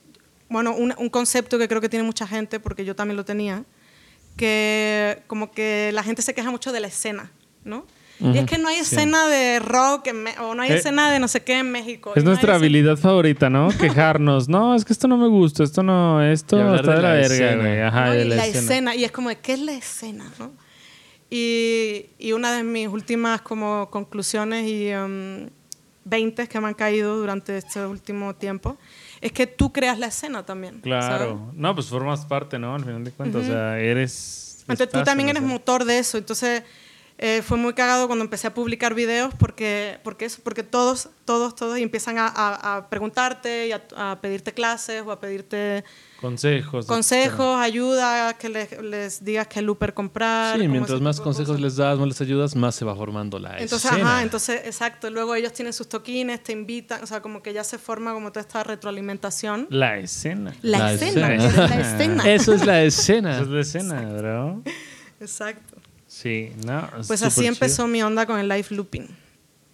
bueno, 0.49 0.75
un, 0.75 0.95
un 0.97 1.09
concepto 1.09 1.59
que 1.59 1.69
creo 1.69 1.81
que 1.81 1.89
tiene 1.89 2.05
mucha 2.05 2.27
gente, 2.27 2.61
porque 2.61 2.85
yo 2.85 2.95
también 2.95 3.17
lo 3.17 3.25
tenía, 3.25 3.65
que 4.37 5.23
como 5.27 5.51
que 5.53 5.91
la 5.93 6.03
gente 6.03 6.23
se 6.23 6.35
queja 6.35 6.51
mucho 6.51 6.73
de 6.73 6.81
la 6.81 6.87
escena, 6.89 7.31
¿no? 7.65 7.87
Y 8.21 8.39
es 8.39 8.47
que 8.47 8.57
no 8.57 8.69
hay 8.69 8.77
escena 8.77 9.27
de 9.27 9.59
rock 9.59 10.07
en 10.07 10.25
o 10.41 10.55
no 10.55 10.63
hay 10.63 10.71
Eh, 10.71 10.77
escena 10.77 11.11
de 11.11 11.19
no 11.19 11.27
sé 11.27 11.43
qué 11.43 11.59
en 11.59 11.73
México. 11.73 12.13
Es 12.15 12.23
no 12.23 12.31
nuestra 12.31 12.53
escena- 12.53 12.57
habilidad 12.57 12.97
favorita, 12.97 13.51
¿no? 13.51 13.69
Quejarnos. 13.77 14.49
No, 14.49 14.77
es 14.77 14.85
que 14.85 14.93
esto 14.93 15.09
no 15.09 15.17
me 15.17 15.27
gusta, 15.27 15.65
esto 15.65 15.83
no, 15.83 16.23
esto 16.23 16.57
está 16.77 16.93
de 16.93 16.97
de 16.99 17.03
la, 17.03 17.09
la 17.09 17.15
verga, 17.15 17.35
escena. 17.35 17.63
güey. 17.63 17.81
Ajá, 17.81 18.07
¿no? 18.07 18.13
de 18.13 18.25
y 18.25 18.29
la, 18.29 18.37
la 18.37 18.47
escena. 18.47 18.61
escena. 18.63 18.95
Y 18.95 19.03
es 19.05 19.11
como, 19.11 19.29
¿qué 19.43 19.55
es 19.55 19.59
la 19.61 19.73
escena? 19.73 20.31
¿no? 20.39 20.53
Y, 21.31 22.07
y 22.21 22.31
una 22.33 22.53
de 22.57 22.63
mis 22.63 22.87
últimas 22.87 23.41
como 23.43 23.91
conclusiones 23.91 24.69
y 24.69 24.95
um, 24.95 25.49
20 26.05 26.49
que 26.49 26.61
me 26.61 26.69
han 26.69 26.75
caído 26.75 27.17
durante 27.17 27.57
este 27.57 27.85
último 27.87 28.35
tiempo 28.35 28.77
es 29.21 29.33
que 29.33 29.47
tú 29.47 29.73
creas 29.73 29.99
la 29.99 30.07
escena 30.07 30.45
también. 30.45 30.81
Claro. 30.81 31.03
¿sabes? 31.03 31.55
No, 31.55 31.75
pues 31.75 31.89
formas 31.89 32.27
parte, 32.27 32.59
¿no? 32.59 32.75
Al 32.75 32.85
final 32.85 33.05
de 33.05 33.11
cuentas, 33.13 33.43
o 33.43 33.47
sea, 33.47 33.79
eres... 33.79 34.65
Entonces 34.69 34.91
tú 34.91 35.03
también 35.03 35.29
eres 35.29 35.43
motor 35.43 35.85
de 35.85 35.99
eso. 35.99 36.19
Entonces 36.19 36.63
eh, 37.19 37.43
fue 37.43 37.57
muy 37.59 37.73
cagado 37.75 38.07
cuando 38.09 38.25
empecé 38.25 38.47
a 38.49 38.55
publicar 38.55 38.95
videos 38.95 39.33
porque, 39.39 39.99
porque, 40.03 40.25
eso, 40.25 40.41
porque 40.43 40.63
todos, 40.63 41.09
todos, 41.25 41.55
todos 41.55 41.79
empiezan 41.79 42.19
a, 42.19 42.27
a- 42.27 42.77
a 42.77 42.89
preguntarte 42.91 43.69
y 43.69 43.73
a, 43.73 43.83
a 43.97 44.21
pedirte 44.21 44.53
clases 44.53 45.03
o 45.07 45.13
a 45.13 45.21
pedirte 45.21 45.85
Consejos. 46.21 46.87
consejos, 46.87 47.59
ayuda, 47.59 48.35
que 48.39 48.49
les, 48.49 48.81
les 48.81 49.25
digas 49.25 49.49
qué 49.49 49.61
looper 49.61 49.93
comprar. 49.93 50.59
Sí, 50.61 50.69
mientras 50.69 51.01
más 51.01 51.21
consejos 51.21 51.61
les 51.61 51.75
das, 51.77 51.99
más 51.99 52.07
les 52.07 52.21
ayudas, 52.21 52.55
más 52.55 52.77
se 52.77 52.85
va 52.85 52.95
formando 52.95 53.41
la 53.41 53.59
Entonces, 53.59 53.91
escena. 53.91 54.15
ajá, 54.15 54.23
entonces, 54.23 54.61
exacto. 54.65 55.11
Luego 55.11 55.35
ellos 55.35 55.53
tienen 55.53 55.73
sus 55.73 55.89
toquines, 55.89 56.41
te 56.43 56.53
invitan, 56.53 57.03
o 57.03 57.07
sea, 57.09 57.21
como 57.21 57.43
que 57.43 57.53
ya 57.53 57.65
se 57.65 57.77
forma 57.77 58.13
como 58.15 58.31
toda 58.31 58.43
esta 58.43 58.63
retroalimentación. 58.63 59.67
La 59.71 59.99
escena. 59.99 60.55
La, 60.63 60.79
La 60.79 60.93
escena, 60.93 61.35
escena. 61.35 61.67
la 61.69 61.81
escena. 61.81 62.25
Eso 62.33 62.55
es 62.55 62.67
la 62.67 62.83
escena. 62.85 63.31
Esa 63.33 63.43
es 63.43 63.49
la 63.49 63.61
escena, 63.61 64.01
bro. 64.17 64.63
Exacto. 65.19 65.77
Sí, 66.13 66.53
no. 66.67 66.89
Pues 67.07 67.23
así 67.23 67.41
chido. 67.41 67.53
empezó 67.55 67.87
mi 67.89 68.03
onda 68.03 68.27
con 68.27 68.39
el 68.39 68.47
live 68.47 68.67
looping. 68.71 69.07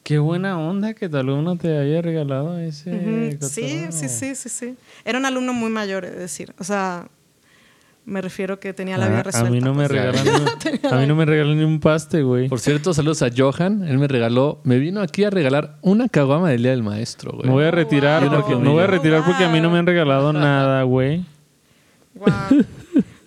Qué 0.05 0.18
buena 0.20 0.57
onda 0.59 0.95
que 0.95 1.09
tu 1.09 1.16
alumno 1.16 1.57
te 1.57 1.76
haya 1.76 2.01
regalado 2.01 2.59
ese. 2.61 3.39
Sí, 3.41 3.86
sí, 3.91 4.09
sí, 4.09 4.34
sí, 4.36 4.49
sí. 4.49 4.76
Era 5.05 5.18
un 5.18 5.26
alumno 5.26 5.53
muy 5.53 5.68
mayor, 5.68 6.05
es 6.05 6.16
decir, 6.16 6.55
o 6.59 6.62
sea, 6.64 7.09
me 8.07 8.20
refiero 8.22 8.61
que 8.61 8.72
tenía 8.72 8.97
la 8.97 9.07
Ah, 9.07 9.09
vida 9.09 9.18
a 9.18 9.22
resuelta. 9.24 9.51
mí 9.51 9.61
no 9.61 9.74
me 9.74 9.86
pues. 9.89 9.91
regalan 9.91 10.24
ni, 10.82 10.89
a 10.89 10.95
mí 11.01 11.07
no 11.09 11.16
me 11.16 11.24
regalan 11.24 11.59
ni 11.59 11.64
un 11.64 11.80
paste, 11.80 12.22
güey. 12.22 12.49
Por 12.49 12.61
cierto, 12.61 12.95
saludos 12.95 13.20
a 13.22 13.28
Johan. 13.36 13.82
Él 13.86 13.99
me 13.99 14.07
regaló, 14.07 14.61
me 14.62 14.78
vino 14.78 15.01
aquí 15.03 15.24
a 15.24 15.30
regalar 15.30 15.76
una 15.82 16.09
caguama 16.09 16.51
del 16.51 16.62
Día 16.62 16.70
del 16.70 16.84
Maestro, 16.84 17.32
güey. 17.32 17.47
Me 17.49 17.53
voy 17.53 17.64
a 17.64 17.72
retirar 17.72 18.26
wow. 18.28 18.36
porque 18.41 18.55
me 18.57 18.68
voy 18.70 18.84
a 18.84 18.86
retirar 18.86 19.24
porque 19.26 19.45
a 19.45 19.49
mí 19.51 19.61
no 19.61 19.70
me 19.70 19.78
han 19.78 19.86
regalado 19.86 20.32
nada, 20.32 20.84
güey. 20.84 21.24
Guau. 22.14 22.64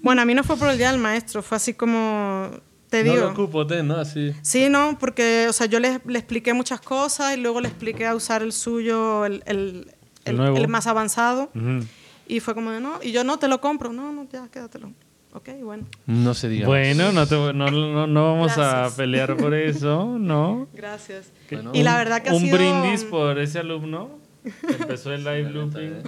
Bueno, 0.02 0.22
a 0.22 0.26
mí 0.26 0.34
no 0.34 0.44
fue 0.46 0.56
por 0.58 0.70
el 0.70 0.78
día 0.80 0.92
del 0.92 1.00
maestro, 1.00 1.44
fue 1.44 1.58
así 1.58 1.76
como 1.76 2.50
te 2.92 3.04
No 3.04 3.14
digo. 3.14 3.24
lo 3.26 3.32
ocupo, 3.32 3.66
ten, 3.66 3.88
¿no? 3.88 3.96
Así. 3.96 4.34
Sí, 4.44 4.68
no, 4.70 4.98
porque, 5.00 5.48
o 5.50 5.54
sea, 5.54 5.66
yo 5.66 5.80
le, 5.80 6.00
le 6.06 6.20
expliqué 6.20 6.54
muchas 6.54 6.82
cosas 6.82 7.36
y 7.36 7.40
luego 7.40 7.60
le 7.62 7.70
expliqué 7.70 8.06
a 8.06 8.14
usar 8.14 8.44
el 8.44 8.52
suyo, 8.52 9.26
el, 9.26 9.42
el, 9.48 9.88
El 10.26 10.32
el- 10.32 10.38
nuevo. 10.38 10.58
el 10.58 10.68
más 10.68 10.86
avanzado. 10.88 11.50
Ujú. 11.56 11.86
Y 12.28 12.40
fue 12.42 12.54
como, 12.54 12.70
de, 12.72 12.80
no, 12.82 13.00
y 13.02 13.12
yo 13.12 13.24
no 13.24 13.40
te 13.40 13.48
lo 13.48 13.60
compro, 13.62 13.92
no, 13.92 14.12
no, 14.12 14.28
ya, 14.32 14.48
quédatelo. 14.50 14.92
Ok, 15.34 15.48
bueno, 15.64 15.86
No 16.06 16.34
se 16.34 16.50
diga. 16.50 16.68
Bueno, 16.68 17.14
no, 17.14 17.26
te, 17.26 17.36
no, 17.36 17.54
no, 17.54 18.06
no 18.06 18.34
vamos 18.34 18.54
Gracias. 18.56 18.94
a 18.94 18.96
pelear 18.98 19.38
por 19.38 19.54
eso, 19.54 20.18
¿no? 20.20 20.68
gracias. 20.74 21.32
Bueno. 21.50 21.72
Y 21.74 21.84
la 21.84 21.96
verdad 21.96 22.22
que 22.22 22.30
ha 22.30 22.34
Un 22.34 22.42
sido- 22.42 22.58
brindis 22.58 23.06
por 23.06 23.40
ese 23.40 23.60
alumno 23.60 24.20
que 24.44 24.74
empezó 24.74 25.14
el 25.14 25.24
live 25.24 25.50
looping, 25.52 26.04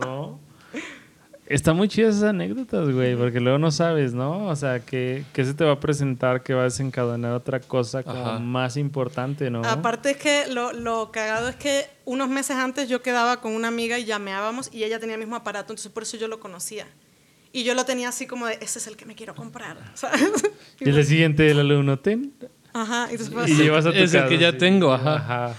¿no? 0.00 0.40
Está 1.46 1.74
muy 1.74 1.88
chidas 1.88 2.14
esas 2.16 2.30
anécdotas, 2.30 2.88
güey, 2.88 3.16
porque 3.16 3.40
luego 3.40 3.58
no 3.58 3.70
sabes, 3.72 4.14
¿no? 4.14 4.46
O 4.46 4.56
sea, 4.56 4.80
que, 4.80 5.24
que 5.32 5.44
se 5.44 5.52
te 5.54 5.64
va 5.64 5.72
a 5.72 5.80
presentar, 5.80 6.42
que 6.42 6.54
va 6.54 6.62
a 6.62 6.64
desencadenar 6.64 7.32
otra 7.32 7.60
cosa 7.60 8.02
como 8.04 8.26
Ajá. 8.26 8.38
más 8.38 8.76
importante, 8.76 9.50
¿no? 9.50 9.62
Aparte 9.64 10.12
es 10.12 10.16
que 10.16 10.44
lo, 10.50 10.72
lo 10.72 11.10
cagado 11.10 11.48
es 11.48 11.56
que 11.56 11.86
unos 12.04 12.28
meses 12.28 12.56
antes 12.56 12.88
yo 12.88 13.02
quedaba 13.02 13.40
con 13.40 13.52
una 13.52 13.68
amiga 13.68 13.98
y 13.98 14.04
llameábamos 14.04 14.70
y 14.72 14.84
ella 14.84 14.98
tenía 15.00 15.16
el 15.16 15.20
mismo 15.20 15.36
aparato, 15.36 15.72
entonces 15.72 15.90
por 15.92 16.04
eso 16.04 16.16
yo 16.16 16.28
lo 16.28 16.38
conocía. 16.40 16.86
Y 17.52 17.64
yo 17.64 17.74
lo 17.74 17.84
tenía 17.84 18.08
así 18.08 18.26
como 18.26 18.46
de, 18.46 18.54
ese 18.62 18.78
es 18.78 18.86
el 18.86 18.96
que 18.96 19.04
me 19.04 19.14
quiero 19.14 19.34
comprar, 19.34 19.76
¿sabes? 19.94 20.22
Y 20.80 20.88
el 20.88 21.04
siguiente 21.04 21.50
el 21.50 21.58
alumno, 21.60 21.98
ten. 21.98 22.32
Ajá, 22.72 23.08
entonces 23.10 23.50
Y 23.50 23.54
llevas 23.56 23.84
a 23.84 23.90
tu 23.90 23.96
Es 23.98 24.14
el 24.14 24.20
casa, 24.20 24.28
que 24.30 24.38
ya 24.38 24.52
sí. 24.52 24.58
tengo, 24.58 24.92
ajá. 24.94 25.16
Ajá. 25.16 25.54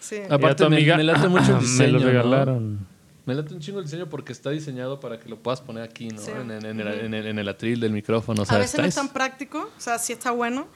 Sí. 0.00 0.16
Aparte, 0.28 0.64
tu 0.64 0.70
me- 0.70 0.76
amiga, 0.76 0.96
me 0.96 1.04
late 1.04 1.28
mucho 1.28 1.50
el 1.52 1.56
"Ah, 1.56 1.60
diseño, 1.60 1.98
Me 2.00 2.12
lo 2.12 2.46
¿no? 2.46 2.78
Me 3.26 3.34
late 3.34 3.52
un 3.52 3.60
chingo 3.60 3.80
el 3.80 3.84
diseño 3.84 4.08
porque 4.08 4.32
está 4.32 4.50
diseñado 4.50 4.98
para 5.00 5.18
que 5.20 5.28
lo 5.28 5.36
puedas 5.42 5.60
poner 5.60 5.82
aquí, 5.82 6.08
¿no? 6.08 6.20
Sí. 6.22 6.30
En, 6.30 6.50
en- 6.50 6.64
en 6.64 6.80
el, 6.80 6.88
en 7.00 7.14
el- 7.14 7.26
en 7.26 7.38
el 7.38 7.48
atril 7.48 7.80
del 7.80 7.92
micrófono. 7.92 8.42
O 8.42 8.46
sea, 8.46 8.56
a 8.56 8.60
veces 8.60 8.78
no 8.80 8.86
es 8.86 8.94
tan 8.94 9.08
práctico, 9.12 9.68
o 9.76 9.80
sea, 9.80 9.98
sí 9.98 10.12
está 10.12 10.30
bueno, 10.30 10.68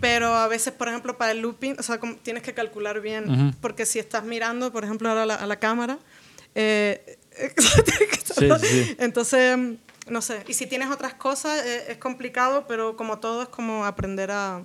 pero 0.00 0.34
a 0.34 0.48
veces, 0.48 0.72
por 0.72 0.88
ejemplo, 0.88 1.18
para 1.18 1.32
el 1.32 1.40
looping, 1.40 1.76
o 1.78 1.82
sea, 1.82 2.00
tienes 2.22 2.42
que 2.42 2.54
calcular 2.54 3.00
bien, 3.00 3.54
porque 3.60 3.84
si 3.86 3.98
estás 3.98 4.24
mirando, 4.24 4.72
por 4.72 4.84
ejemplo, 4.84 5.08
ahora 5.10 5.24
a 5.24 5.26
la, 5.26 5.34
a 5.34 5.46
la 5.46 5.58
cámara, 5.58 5.98
eh, 6.54 7.18
sí, 8.24 8.48
sí. 8.60 8.96
entonces, 8.98 9.58
no 10.08 10.22
sé, 10.22 10.42
y 10.48 10.54
si 10.54 10.66
tienes 10.66 10.90
otras 10.90 11.14
cosas, 11.14 11.64
eh, 11.64 11.92
es 11.92 11.98
complicado, 11.98 12.64
pero 12.66 12.96
como 12.96 13.18
todo 13.18 13.42
es 13.42 13.48
como 13.48 13.84
aprender 13.84 14.30
a... 14.30 14.64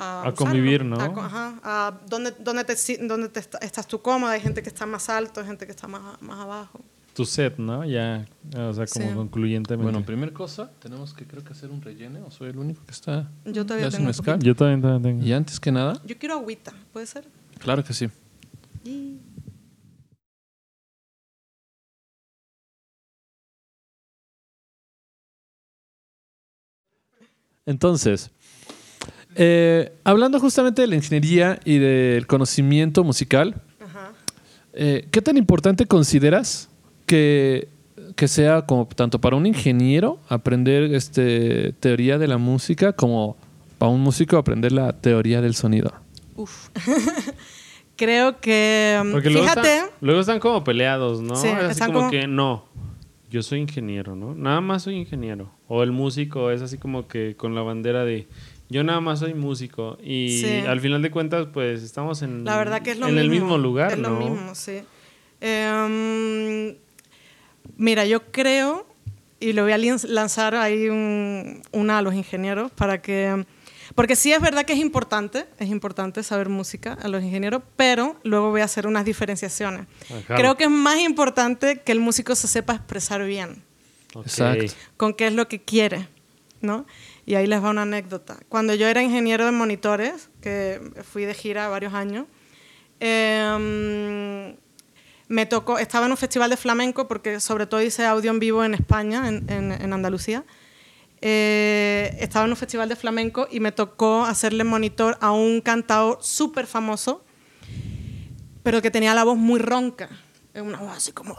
A 0.00 0.20
usarlo, 0.20 0.34
convivir, 0.36 0.84
¿no? 0.84 0.96
A 0.96 1.26
ajá, 1.26 1.60
a 1.64 1.98
dónde, 2.08 2.32
dónde, 2.38 2.64
te, 2.64 2.74
dónde 3.06 3.28
te 3.28 3.40
está- 3.40 3.58
estás 3.58 3.86
tú 3.88 4.00
cómoda, 4.00 4.32
hay 4.32 4.40
gente 4.40 4.62
que 4.62 4.68
está 4.68 4.86
más 4.86 5.08
alto, 5.08 5.40
hay 5.40 5.46
gente 5.46 5.66
que 5.66 5.72
está 5.72 5.88
más, 5.88 6.20
más 6.22 6.38
abajo. 6.40 6.80
Tu 7.14 7.24
set, 7.24 7.58
¿no? 7.58 7.84
Ya, 7.84 8.24
o 8.56 8.72
sea, 8.72 8.86
como 8.86 9.08
Sí. 9.08 9.14
concluyentemente. 9.16 9.82
Bueno, 9.82 10.06
primer 10.06 10.32
cosa, 10.32 10.70
tenemos 10.78 11.12
que 11.14 11.26
creo 11.26 11.42
que 11.42 11.52
hacer 11.52 11.68
un 11.70 11.82
relleno. 11.82 12.24
¿O 12.26 12.30
soy 12.30 12.50
el 12.50 12.58
único 12.58 12.84
que 12.84 12.92
está? 12.92 13.28
Yo 13.44 13.66
todavía 13.66 13.90
tengo 13.90 14.06
un. 14.08 14.40
Yo 14.40 14.54
también, 14.54 14.80
también 14.82 15.02
tengo. 15.02 15.26
Y 15.26 15.32
antes 15.32 15.58
que 15.58 15.72
nada, 15.72 16.00
Yo 16.04 16.16
quiero 16.16 16.34
agüita, 16.36 16.72
¿puede 16.92 17.06
ser? 17.06 17.26
claro 17.58 17.82
que 17.82 17.92
sí. 17.92 18.08
Entonces, 27.66 28.30
eh, 29.40 29.92
hablando 30.04 30.38
justamente 30.40 30.82
de 30.82 30.88
la 30.88 30.96
ingeniería 30.96 31.60
y 31.64 31.78
del 31.78 32.26
conocimiento 32.26 33.04
musical, 33.04 33.54
Ajá. 33.80 34.12
eh, 34.72 35.06
¿qué 35.10 35.22
tan 35.22 35.36
importante 35.36 35.86
consideras 35.86 36.68
que, 37.06 37.68
que 38.16 38.26
sea 38.28 38.62
como 38.66 38.86
tanto 38.88 39.20
para 39.20 39.36
un 39.36 39.46
ingeniero 39.46 40.18
aprender 40.28 40.92
este, 40.94 41.72
teoría 41.80 42.18
de 42.18 42.26
la 42.26 42.36
música 42.36 42.92
como 42.92 43.36
para 43.78 43.90
un 43.92 44.00
músico 44.00 44.36
aprender 44.36 44.72
la 44.72 44.92
teoría 44.92 45.40
del 45.40 45.54
sonido? 45.54 45.92
Uf. 46.36 46.68
Creo 47.96 48.40
que. 48.40 48.98
um, 49.02 49.12
Porque 49.12 49.30
luego 49.30 49.48
fíjate. 49.48 49.74
están, 49.76 49.90
luego 50.00 50.20
están 50.20 50.38
como 50.40 50.62
peleados, 50.62 51.20
¿no? 51.20 51.34
Sí, 51.36 51.48
es 51.48 51.54
así 51.54 51.70
están 51.72 51.88
como, 51.88 51.98
como- 52.00 52.10
que 52.10 52.26
no, 52.28 52.64
yo 53.30 53.42
soy 53.42 53.60
ingeniero, 53.60 54.14
¿no? 54.14 54.34
Nada 54.34 54.60
más 54.60 54.82
soy 54.84 54.94
ingeniero. 54.96 55.50
O 55.66 55.82
el 55.82 55.90
músico 55.92 56.50
es 56.52 56.62
así 56.62 56.78
como 56.78 57.08
que 57.08 57.34
con 57.36 57.54
la 57.56 57.62
bandera 57.62 58.04
de 58.04 58.28
Yo 58.70 58.84
nada 58.84 59.00
más 59.00 59.20
soy 59.20 59.32
músico 59.34 59.96
y 60.02 60.40
Sí. 60.42 60.58
al 60.66 60.80
final 60.80 61.00
de 61.02 61.10
cuentas, 61.10 61.46
pues 61.52 61.82
estamos 61.82 62.20
en, 62.22 62.44
La 62.44 62.56
verdad 62.58 62.82
que 62.82 62.90
es 62.90 62.98
lo 62.98 63.06
en 63.08 63.14
mismo. 63.14 63.24
el 63.24 63.30
mismo 63.40 63.58
lugar, 63.58 63.92
Es 63.92 63.98
¿no? 63.98 64.10
lo 64.10 64.16
mismo, 64.20 64.54
sí. 64.54 64.80
Em, 65.40 66.76
mira, 67.76 68.04
yo 68.06 68.30
creo, 68.30 68.86
y 69.40 69.52
le 69.52 69.62
voy 69.62 69.72
a 69.72 69.78
lanzar 69.78 70.54
ahí 70.54 70.88
un- 70.88 71.62
una 71.72 71.98
a 71.98 72.02
los 72.02 72.14
ingenieros 72.14 72.70
para 72.72 73.00
que... 73.00 73.44
Porque 73.94 74.16
sí 74.16 74.32
es 74.32 74.40
verdad 74.40 74.64
que 74.66 74.74
es 74.74 74.78
importante, 74.78 75.46
es 75.58 75.68
importante 75.70 76.22
saber 76.22 76.48
música 76.50 76.98
a 77.00 77.08
los 77.08 77.22
ingenieros, 77.22 77.62
pero 77.76 78.16
luego 78.22 78.50
voy 78.50 78.60
a 78.60 78.64
hacer 78.64 78.86
unas 78.86 79.04
diferenciaciones. 79.04 79.86
Ajá. 80.10 80.34
Creo 80.36 80.56
que 80.56 80.64
es 80.64 80.70
más 80.70 80.98
importante 81.00 81.80
que 81.80 81.92
el 81.92 82.00
músico 82.00 82.34
se 82.34 82.46
sepa 82.48 82.74
expresar 82.74 83.24
bien 83.24 83.62
Ok. 84.14 84.26
Exacto. 84.26 84.74
con 84.98 85.14
qué 85.14 85.26
es 85.28 85.32
lo 85.32 85.48
que 85.48 85.60
quiere, 85.60 86.06
¿no? 86.60 86.84
Y 87.28 87.34
ahí 87.34 87.46
les 87.46 87.62
va 87.62 87.68
una 87.68 87.82
anécdota. 87.82 88.38
Cuando 88.48 88.74
yo 88.74 88.88
era 88.88 89.02
ingeniero 89.02 89.44
de 89.44 89.52
monitores, 89.52 90.30
que 90.40 90.80
fui 91.02 91.26
de 91.26 91.34
gira 91.34 91.68
varios 91.68 91.92
años, 91.92 92.24
em, 93.00 94.56
me 95.28 95.44
tocó, 95.44 95.78
estaba 95.78 96.06
en 96.06 96.12
un 96.12 96.16
festival 96.16 96.48
de 96.48 96.56
flamenco, 96.56 97.06
porque 97.06 97.38
sobre 97.40 97.66
todo 97.66 97.82
hice 97.82 98.06
audio 98.06 98.30
en 98.30 98.38
vivo 98.40 98.64
en 98.64 98.72
España, 98.72 99.28
en, 99.28 99.44
en- 99.50 99.92
Andalucía. 99.92 100.42
Eh, 101.20 102.16
estaba 102.20 102.46
en 102.46 102.52
un 102.52 102.56
festival 102.56 102.88
de 102.88 102.96
flamenco 102.96 103.46
y 103.50 103.60
me 103.60 103.72
tocó 103.72 104.24
hacerle 104.24 104.64
monitor 104.64 105.18
a 105.20 105.30
un 105.32 105.60
cantador 105.60 106.16
súper 106.22 106.66
famoso, 106.66 107.26
pero 108.62 108.80
que 108.80 108.90
tenía 108.90 109.12
la 109.14 109.24
voz 109.24 109.36
muy 109.36 109.58
ronca, 109.60 110.08
una 110.54 110.78
voz 110.78 110.96
así 110.96 111.12
como... 111.12 111.36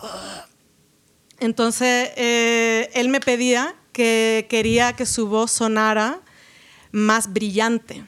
Entonces, 1.39 2.11
eh, 2.15 2.89
él 2.93 3.09
me 3.09 3.21
pedía 3.21 3.73
que 3.99 4.47
quería 4.49 4.93
que 4.93 5.05
su 5.05 5.27
voz 5.27 5.51
sonara 5.51 6.21
más 6.93 7.33
brillante. 7.33 8.05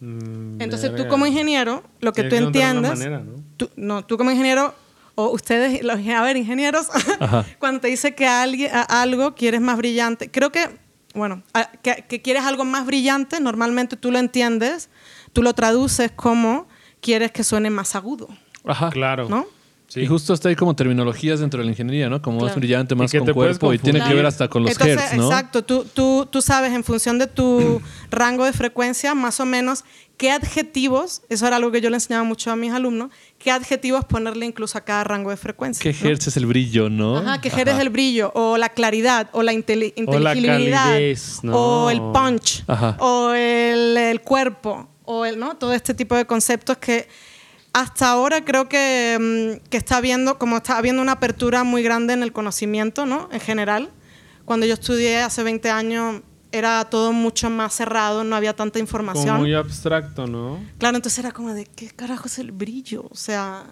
Mm, 0.00 0.58
Entonces, 0.58 0.96
tú 0.96 1.06
como 1.06 1.26
ingeniero, 1.26 1.82
lo 2.00 2.14
que 2.14 2.22
Tienes 2.22 2.40
tú 2.40 2.46
entiendes... 2.46 2.90
manera, 2.98 3.18
¿no? 3.18 3.34
tú, 3.58 3.68
no, 3.76 4.06
tú 4.06 4.16
como 4.16 4.30
ingeniero, 4.30 4.74
o 5.16 5.28
ustedes, 5.28 5.82
los, 5.84 5.98
a 6.08 6.22
ver, 6.22 6.38
ingenieros, 6.38 6.86
cuando 7.58 7.80
te 7.82 7.88
dice 7.88 8.14
que 8.14 8.26
alguien, 8.26 8.70
algo 8.88 9.34
quieres 9.34 9.60
más 9.60 9.76
brillante, 9.76 10.30
creo 10.30 10.50
que, 10.50 10.66
bueno, 11.14 11.42
a- 11.52 11.70
que, 11.82 12.06
que 12.08 12.22
quieres 12.22 12.44
algo 12.44 12.64
más 12.64 12.86
brillante, 12.86 13.38
normalmente 13.38 13.96
tú 13.98 14.10
lo 14.10 14.18
entiendes, 14.18 14.88
tú 15.34 15.42
lo 15.42 15.52
traduces 15.52 16.10
como 16.10 16.66
quieres 17.02 17.32
que 17.32 17.44
suene 17.44 17.68
más 17.68 17.94
agudo, 17.94 18.28
Ajá. 18.64 18.88
Claro. 18.88 19.28
¿no? 19.28 19.46
Sí. 19.86 20.00
Y 20.00 20.06
justo 20.06 20.32
está 20.34 20.48
ahí 20.48 20.56
como 20.56 20.74
terminologías 20.74 21.40
dentro 21.40 21.58
de 21.60 21.66
la 21.66 21.70
ingeniería, 21.72 22.08
¿no? 22.08 22.20
Como 22.22 22.38
más 22.38 22.46
Claro. 22.46 22.60
brillante, 22.60 22.94
más 22.94 23.12
que 23.12 23.18
con 23.18 23.32
cuerpo 23.32 23.72
y 23.72 23.78
tiene 23.78 23.98
que 23.98 24.02
confundir. 24.04 24.16
ver 24.16 24.26
hasta 24.26 24.48
con 24.48 24.62
los 24.62 24.72
Entonces, 24.72 24.96
hertz, 24.98 25.16
¿no? 25.16 25.26
Exacto, 25.26 25.62
tú, 25.62 25.84
tú, 25.92 26.26
tú 26.30 26.40
sabes 26.42 26.72
en 26.72 26.82
función 26.82 27.18
de 27.18 27.26
tu 27.26 27.80
rango 28.10 28.44
de 28.44 28.52
frecuencia 28.52 29.14
más 29.14 29.38
o 29.40 29.44
menos 29.46 29.84
qué 30.16 30.30
adjetivos, 30.30 31.22
eso 31.28 31.46
era 31.46 31.56
algo 31.56 31.70
que 31.70 31.80
yo 31.80 31.90
le 31.90 31.96
enseñaba 31.96 32.24
mucho 32.24 32.50
a 32.50 32.56
mis 32.56 32.72
alumnos, 32.72 33.10
qué 33.38 33.50
adjetivos 33.50 34.04
ponerle 34.04 34.46
incluso 34.46 34.78
a 34.78 34.80
cada 34.80 35.04
rango 35.04 35.30
de 35.30 35.36
frecuencia. 35.36 35.82
¿Qué 35.92 35.96
¿no? 36.02 36.08
hertz 36.10 36.28
es 36.28 36.36
el 36.36 36.46
brillo, 36.46 36.88
no? 36.88 37.18
Ajá, 37.18 37.40
que 37.40 37.48
eres 37.48 37.78
el 37.78 37.90
brillo, 37.90 38.32
o 38.34 38.56
la 38.56 38.70
claridad, 38.70 39.28
o 39.32 39.42
la 39.42 39.52
inteli- 39.52 39.92
O 40.06 40.18
la 40.18 40.34
inteligibilidad, 40.34 40.84
calidez, 40.92 41.40
¿no? 41.42 41.56
o 41.56 41.90
el 41.90 42.00
punch, 42.00 42.64
Ajá. 42.66 42.96
o 43.00 43.32
el, 43.32 43.96
el 43.96 44.20
cuerpo, 44.22 44.88
o 45.04 45.24
el, 45.24 45.38
¿no? 45.38 45.56
todo 45.56 45.72
este 45.72 45.94
tipo 45.94 46.14
de 46.16 46.24
conceptos 46.26 46.78
que 46.78 47.06
hasta 47.74 48.08
ahora 48.08 48.44
creo 48.44 48.68
que, 48.68 49.18
mm, 49.60 49.68
que 49.68 49.76
está 49.76 49.96
habiendo, 49.96 50.38
como 50.38 50.56
está 50.56 50.78
habiendo 50.78 51.02
una 51.02 51.12
apertura 51.12 51.64
muy 51.64 51.82
grande 51.82 52.14
en 52.14 52.22
el 52.22 52.32
conocimiento, 52.32 53.04
¿no? 53.04 53.28
En 53.32 53.40
general. 53.40 53.90
Cuando 54.44 54.64
yo 54.64 54.74
estudié 54.74 55.18
hace 55.18 55.42
20 55.42 55.70
años 55.70 56.22
era 56.52 56.84
todo 56.84 57.12
mucho 57.12 57.50
más 57.50 57.74
cerrado, 57.74 58.22
no 58.22 58.36
había 58.36 58.54
tanta 58.54 58.78
información. 58.78 59.26
Como 59.26 59.40
muy 59.40 59.54
abstracto, 59.54 60.28
¿no? 60.28 60.64
Claro, 60.78 60.96
entonces 60.96 61.18
era 61.18 61.32
como 61.32 61.52
de, 61.52 61.66
¿qué 61.66 61.88
carajo 61.88 62.26
es 62.26 62.38
el 62.38 62.52
brillo? 62.52 63.08
O 63.10 63.16
sea, 63.16 63.64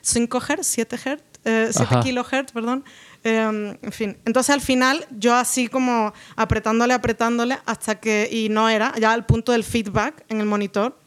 5 0.00 0.40
Hz, 0.40 0.66
7 0.66 0.96
Hz, 0.96 1.22
eh, 1.44 1.68
7 1.70 1.84
Ajá. 1.84 2.00
kilohertz, 2.00 2.50
perdón. 2.50 2.84
Eh, 3.22 3.78
en 3.80 3.92
fin, 3.92 4.18
entonces 4.24 4.52
al 4.52 4.60
final 4.60 5.06
yo 5.16 5.34
así 5.36 5.68
como 5.68 6.12
apretándole, 6.34 6.94
apretándole 6.94 7.58
hasta 7.64 8.00
que, 8.00 8.28
y 8.30 8.48
no 8.48 8.68
era, 8.68 8.92
ya 8.98 9.12
al 9.12 9.24
punto 9.24 9.52
del 9.52 9.62
feedback 9.62 10.24
en 10.28 10.40
el 10.40 10.46
monitor, 10.46 10.98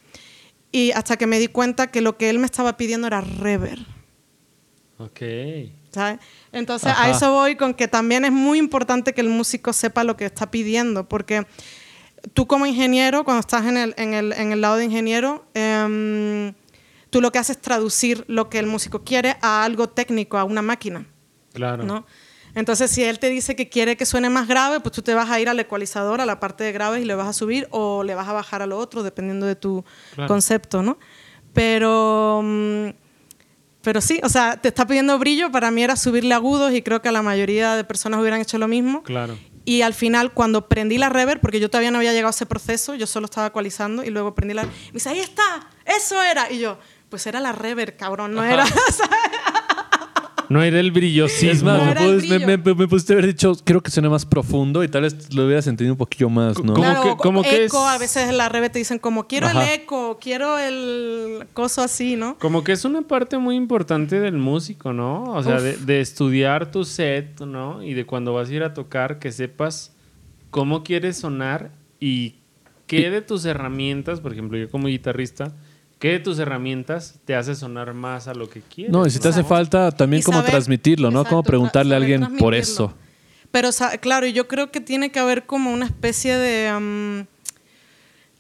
y 0.72 0.92
hasta 0.92 1.18
que 1.18 1.28
me 1.28 1.40
di 1.40 1.48
cuenta 1.48 1.88
que 1.88 2.02
lo 2.02 2.18
que 2.18 2.30
él 2.30 2.40
me 2.40 2.46
estaba 2.46 2.78
pidiendo 2.78 3.08
era 3.08 3.22
reverb. 3.22 3.86
Ok. 4.98 5.22
¿sabes? 5.92 6.20
Entonces 6.52 6.92
Ajá. 6.92 7.06
a 7.06 7.10
eso 7.10 7.32
voy 7.32 7.56
con 7.56 7.74
que 7.74 7.88
también 7.88 8.26
es 8.26 8.32
muy 8.32 8.60
importante 8.60 9.14
que 9.14 9.22
el 9.22 9.30
músico 9.30 9.74
sepa 9.74 10.04
lo 10.04 10.16
que 10.18 10.26
está 10.26 10.52
pidiendo, 10.52 11.08
porque 11.10 11.48
tú 12.34 12.48
como 12.48 12.66
ingeniero, 12.66 13.24
cuando 13.24 13.40
estás 13.40 13.66
en 13.66 13.78
el, 13.78 13.94
en 13.98 14.14
el, 14.14 14.34
en 14.34 14.52
el 14.52 14.62
lado 14.62 14.76
de 14.78 14.86
ingeniero, 14.86 15.46
em, 15.54 16.54
tú 17.10 17.22
lo 17.22 17.32
que 17.32 17.40
haces 17.40 17.56
es 17.58 17.62
traducir 17.62 18.24
lo 18.28 18.50
que 18.50 18.60
el 18.60 18.68
músico 18.68 19.04
quiere 19.04 19.38
a 19.42 19.64
algo 19.64 19.90
técnico, 19.90 20.38
a 20.38 20.44
una 20.44 20.62
máquina, 20.62 21.06
Claro. 21.54 21.84
¿no? 21.84 22.06
Entonces, 22.56 22.90
si 22.92 23.04
él 23.04 23.20
te 23.20 23.30
dice 23.30 23.56
que 23.56 23.70
quiere 23.70 23.96
que 23.98 24.06
suene 24.06 24.30
más 24.30 24.48
grave, 24.48 24.80
pues 24.80 24.94
tú 24.94 25.02
te 25.02 25.14
vas 25.14 25.30
a 25.30 25.40
ir 25.40 25.50
al 25.50 25.60
ecualizador, 25.60 26.20
a 26.22 26.26
la 26.26 26.40
parte 26.40 26.64
de 26.64 26.72
graves, 26.72 27.02
y 27.02 27.06
le 27.06 27.16
vas 27.16 27.28
a 27.28 27.34
subir 27.34 27.68
o 27.72 28.04
le 28.04 28.16
vas 28.16 28.28
a 28.28 28.34
bajar 28.34 28.62
a 28.62 28.66
lo 28.66 28.78
otro, 28.78 29.04
dependiendo 29.04 29.46
de 29.46 29.56
tu 29.56 29.84
Claro. 30.16 30.28
concepto, 30.28 30.82
¿no? 30.84 30.98
Pero... 31.54 32.42
mm, 32.44 32.90
pero 33.82 34.02
sí, 34.02 34.20
o 34.24 34.30
sea, 34.30 34.58
te 34.58 34.68
está 34.68 34.86
pidiendo 34.86 35.18
brillo, 35.20 35.52
para 35.52 35.72
mí 35.72 35.82
era 35.82 35.96
subirle 35.96 36.34
agudos 36.34 36.74
y 36.74 36.82
creo 36.82 37.02
que 37.02 37.08
a 37.08 37.12
la 37.14 37.22
mayoría 37.22 37.76
de 37.76 37.86
personas 37.86 38.20
hubieran 38.20 38.42
hecho 38.42 38.58
lo 38.58 38.68
mismo. 38.68 39.04
Claro. 39.04 39.38
Y 39.64 39.84
al 39.84 39.94
final, 39.94 40.34
cuando 40.34 40.68
prendí 40.68 40.98
la 40.98 41.08
reverb, 41.10 41.40
porque 41.40 41.62
yo 41.62 41.70
todavía 41.70 41.90
no 41.90 41.98
había 42.00 42.12
llegado 42.12 42.28
a 42.28 42.32
ese 42.32 42.46
proceso, 42.46 42.94
yo 42.96 43.08
solo 43.08 43.26
estaba 43.26 43.48
ecualizando 43.48 44.04
y 44.04 44.10
luego 44.10 44.36
prendí 44.36 44.54
la... 44.54 44.64
Me 44.66 44.72
dice, 44.94 45.10
ahí 45.10 45.20
está, 45.20 45.70
eso 45.86 46.22
era. 46.22 46.52
Y 46.52 46.60
yo, 46.60 46.78
pues 47.08 47.26
era 47.26 47.40
la 47.40 47.54
reverb, 47.54 47.96
cabrón, 47.96 48.34
no 48.34 48.44
era... 48.44 48.66
No 50.50 50.60
hay 50.62 50.72
del 50.72 50.92
brillosismo. 50.92 51.52
Es 51.52 51.64
más, 51.64 51.78
No 51.78 51.86
me, 51.86 51.92
era 51.92 52.02
el 52.02 52.08
puedes- 52.08 52.30
me, 52.30 52.38
brillo. 52.46 52.64
me- 52.66 52.74
me 52.76 52.88
pudiste 52.88 53.14
haber 53.14 53.28
dicho, 53.28 53.54
creo 53.64 53.82
que 53.82 53.92
suena 53.92 54.10
más 54.10 54.26
profundo 54.26 54.84
y 54.84 54.88
tal 54.88 55.04
vez 55.04 55.34
lo 55.34 55.46
hubieras 55.46 55.68
entendido 55.68 55.94
un 55.94 55.98
poquillo 55.98 56.28
más, 56.30 56.58
¿no? 56.58 56.74
¿Cómo 56.74 56.74
claro, 56.74 57.02
que- 57.04 57.50
que 57.50 57.66
eco, 57.66 57.78
es? 57.88 57.96
a 57.96 57.98
veces 58.00 58.30
en 58.30 58.38
la 58.38 58.50
reverb 58.50 58.72
te 58.72 58.80
dicen 58.80 58.98
como, 59.00 59.28
quiero 59.28 59.46
Ajá. 59.48 59.64
el 59.64 59.82
eco, 59.82 60.18
quiero 60.20 60.58
el 60.58 61.46
coso 61.54 61.82
así, 61.84 62.16
¿no? 62.16 62.38
Como 62.40 62.64
que 62.64 62.72
es 62.72 62.84
una 62.84 63.04
parte 63.04 63.38
muy 63.38 63.56
importante 63.56 64.20
del 64.20 64.38
músico, 64.38 64.92
¿no? 64.92 65.24
O 65.26 65.44
sea, 65.44 65.62
de, 65.62 65.78
de 65.78 66.02
estudiar 66.02 66.72
tu 66.72 66.84
set, 66.84 67.42
¿no? 67.42 67.84
Y 67.84 67.94
de 67.94 68.06
cuando 68.08 68.34
vas 68.34 68.50
a 68.50 68.54
ir 68.54 68.64
a 68.64 68.74
tocar, 68.74 69.20
que 69.20 69.32
sepas 69.32 69.94
cómo 70.50 70.84
quieres 70.84 71.18
sonar 71.18 71.72
y 72.00 72.36
qué 72.88 73.12
de 73.12 73.22
tus 73.22 73.46
herramientas, 73.46 74.20
por 74.20 74.34
ejemplo, 74.34 74.58
yo 74.58 74.68
como 74.72 74.88
guitarrista, 74.88 75.54
qué 76.00 76.10
de 76.14 76.20
tus 76.20 76.40
herramientas 76.40 77.16
te 77.26 77.36
hace 77.36 77.56
sonar 77.56 77.94
más 77.94 78.28
a 78.28 78.34
lo 78.34 78.50
que 78.50 78.62
quieres. 78.62 78.92
No, 78.92 79.06
y 79.06 79.10
si 79.10 79.20
te 79.20 79.28
hace 79.28 79.44
falta 79.44 79.92
también 79.92 80.24
saber- 80.24 80.50
transmitirlo, 80.50 81.10
¿no? 81.12 81.20
Cómo 81.26 81.40
exacto, 81.42 81.44
preguntarle 81.44 81.94
a 81.94 81.98
alguien 81.98 82.38
por 82.38 82.56
eso. 82.56 82.94
Pero, 83.52 83.70
claro, 84.00 84.26
yo 84.28 84.48
creo 84.48 84.72
que 84.72 84.80
tiene 84.80 85.12
que 85.12 85.20
haber 85.20 85.46
como 85.46 85.72
una 85.74 85.86
especie 85.86 86.38
de, 86.38 86.72
mm, 86.80 87.22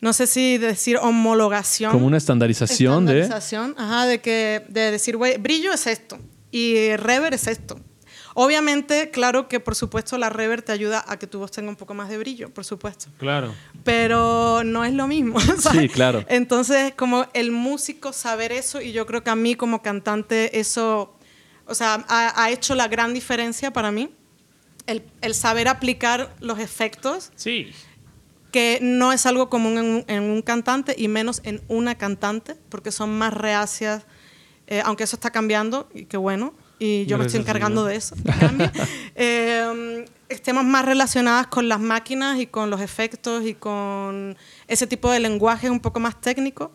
no 0.02 0.14
sé 0.14 0.28
si 0.28 0.58
decir 0.58 0.98
homologación. 1.02 1.92
Como 1.92 2.06
una 2.08 2.18
estandarización 2.18 3.06
de... 3.06 3.22
Estandarización, 3.22 3.76
ajá, 3.78 4.06
de, 4.06 4.22
que, 4.22 4.64
de 4.70 4.92
decir, 4.92 5.18
güey, 5.18 5.38
brillo 5.38 5.74
es 5.74 5.88
esto 5.88 6.18
y 6.52 6.96
reverb 6.96 7.34
es 7.34 7.48
esto. 7.48 7.80
Obviamente, 8.36 9.10
claro 9.12 9.48
que 9.48 9.60
por 9.60 9.76
supuesto 9.76 10.18
la 10.18 10.30
reverb 10.30 10.64
te 10.64 10.72
ayuda 10.72 11.04
a 11.08 11.18
que 11.18 11.28
tu 11.28 11.40
voz 11.40 11.52
tenga 11.52 11.70
un 11.70 11.76
poco 11.76 11.94
más 11.94 12.10
de 12.10 12.18
brillo, 12.18 12.50
por 12.54 12.64
supuesto. 12.66 13.08
Claro. 13.18 13.54
Pero 13.84 14.64
no 14.64 14.86
es 14.86 14.94
lo 14.94 15.08
mismo. 15.08 15.40
¿sabes? 15.60 15.82
Sí, 15.82 15.90
claro. 15.90 16.24
Entonces, 16.30 16.94
como 16.96 17.26
el 17.34 17.52
músico 17.52 18.14
saber 18.14 18.52
eso, 18.52 18.82
y 18.82 18.92
yo 18.92 19.06
creo 19.06 19.24
que 19.24 19.30
a 19.30 19.36
mí 19.36 19.56
como 19.56 19.82
cantante 19.82 20.60
eso, 20.60 21.16
o 21.66 21.76
sea, 21.76 22.06
ha, 22.08 22.44
ha 22.44 22.50
hecho 22.52 22.76
la 22.76 22.88
gran 22.88 23.14
diferencia 23.14 23.72
para 23.72 23.92
mí. 23.92 24.10
El, 24.86 25.04
el 25.22 25.36
saber 25.36 25.68
aplicar 25.68 26.34
los 26.40 26.58
efectos, 26.60 27.32
Sí. 27.36 27.72
que 28.52 28.80
no 28.82 29.14
es 29.14 29.28
algo 29.28 29.48
común 29.50 29.78
en 29.78 29.86
un, 29.86 30.06
en 30.08 30.24
un 30.24 30.42
cantante 30.42 30.96
y 30.98 31.08
menos 31.08 31.42
en 31.44 31.62
una 31.68 31.96
cantante, 31.96 32.56
porque 32.70 32.92
son 32.92 33.16
más 33.16 33.32
reacias, 33.34 34.04
eh, 34.66 34.82
aunque 34.84 35.04
eso 35.04 35.16
está 35.16 35.30
cambiando, 35.30 35.88
y 35.94 36.06
qué 36.06 36.18
bueno, 36.18 36.56
y 36.80 37.06
yo 37.06 37.18
me 37.18 37.26
estoy 37.26 37.42
encargando 37.42 37.86
de 37.86 37.96
eso, 37.96 38.16
cambie. 38.40 38.72
Eh, 39.22 40.06
estemos 40.30 40.64
más 40.64 40.86
relacionadas 40.86 41.48
con 41.48 41.68
las 41.68 41.80
máquinas 41.82 42.40
y 42.40 42.48
con 42.48 42.70
los 42.70 42.80
efectos 42.80 43.46
y 43.46 43.54
con 43.54 44.38
ese 44.68 44.88
tipo 44.88 45.12
de 45.12 45.20
lenguaje 45.20 45.70
un 45.70 45.82
poco 45.82 46.00
más 46.00 46.22
técnico, 46.22 46.72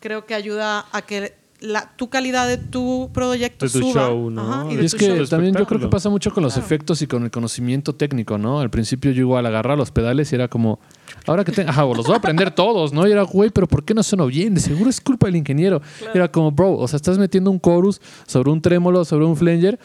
creo 0.00 0.26
que 0.26 0.34
ayuda 0.34 0.86
a 0.90 1.02
que 1.02 1.34
la, 1.64 1.90
tu 1.96 2.08
calidad 2.08 2.46
de 2.46 2.58
tu 2.58 3.10
proyecto 3.12 3.66
De 3.66 3.72
tu 3.72 3.78
suba. 3.80 4.06
show, 4.08 4.30
¿no? 4.30 4.42
Ajá, 4.42 4.66
y 4.70 4.74
Y 4.74 4.76
de 4.76 4.82
Y 4.82 4.86
es 4.86 4.92
tu 4.92 4.98
que 4.98 5.16
show. 5.16 5.26
también 5.26 5.54
yo 5.54 5.66
creo 5.66 5.80
que 5.80 5.88
pasa 5.88 6.08
mucho 6.10 6.30
con 6.32 6.42
los 6.42 6.52
Claro. 6.54 6.66
efectos 6.66 7.02
y 7.02 7.06
con 7.06 7.24
el 7.24 7.30
conocimiento 7.30 7.94
técnico, 7.94 8.38
¿no? 8.38 8.60
Al 8.60 8.70
principio 8.70 9.10
yo 9.12 9.20
igual 9.22 9.46
agarraba 9.46 9.76
los 9.76 9.90
pedales 9.90 10.30
y 10.32 10.34
era 10.34 10.48
como, 10.48 10.78
ahora 11.26 11.44
que 11.44 11.52
tengo, 11.52 11.70
ajá, 11.70 11.82
los 11.84 12.06
voy 12.06 12.14
a 12.14 12.18
aprender 12.18 12.50
todos, 12.50 12.92
¿no? 12.92 13.06
Y 13.08 13.12
era, 13.12 13.22
güey, 13.22 13.50
pero 13.50 13.66
¿por 13.66 13.84
qué 13.84 13.94
no 13.94 14.02
sonó 14.02 14.26
bien? 14.26 14.54
De 14.54 14.60
seguro 14.60 14.90
es 14.90 15.00
culpa 15.00 15.26
del 15.26 15.36
ingeniero. 15.36 15.80
Era 16.12 16.30
como, 16.30 16.50
bro, 16.52 16.72
o 16.76 16.86
sea, 16.88 16.96
estás 16.96 17.18
metiendo 17.18 17.50
un 17.50 17.60
chorus 17.60 18.00
sobre 18.26 18.50
un 18.50 18.60
trémolo, 18.60 19.04
sobre 19.04 19.24
un 19.24 19.36
flanger. 19.36 19.78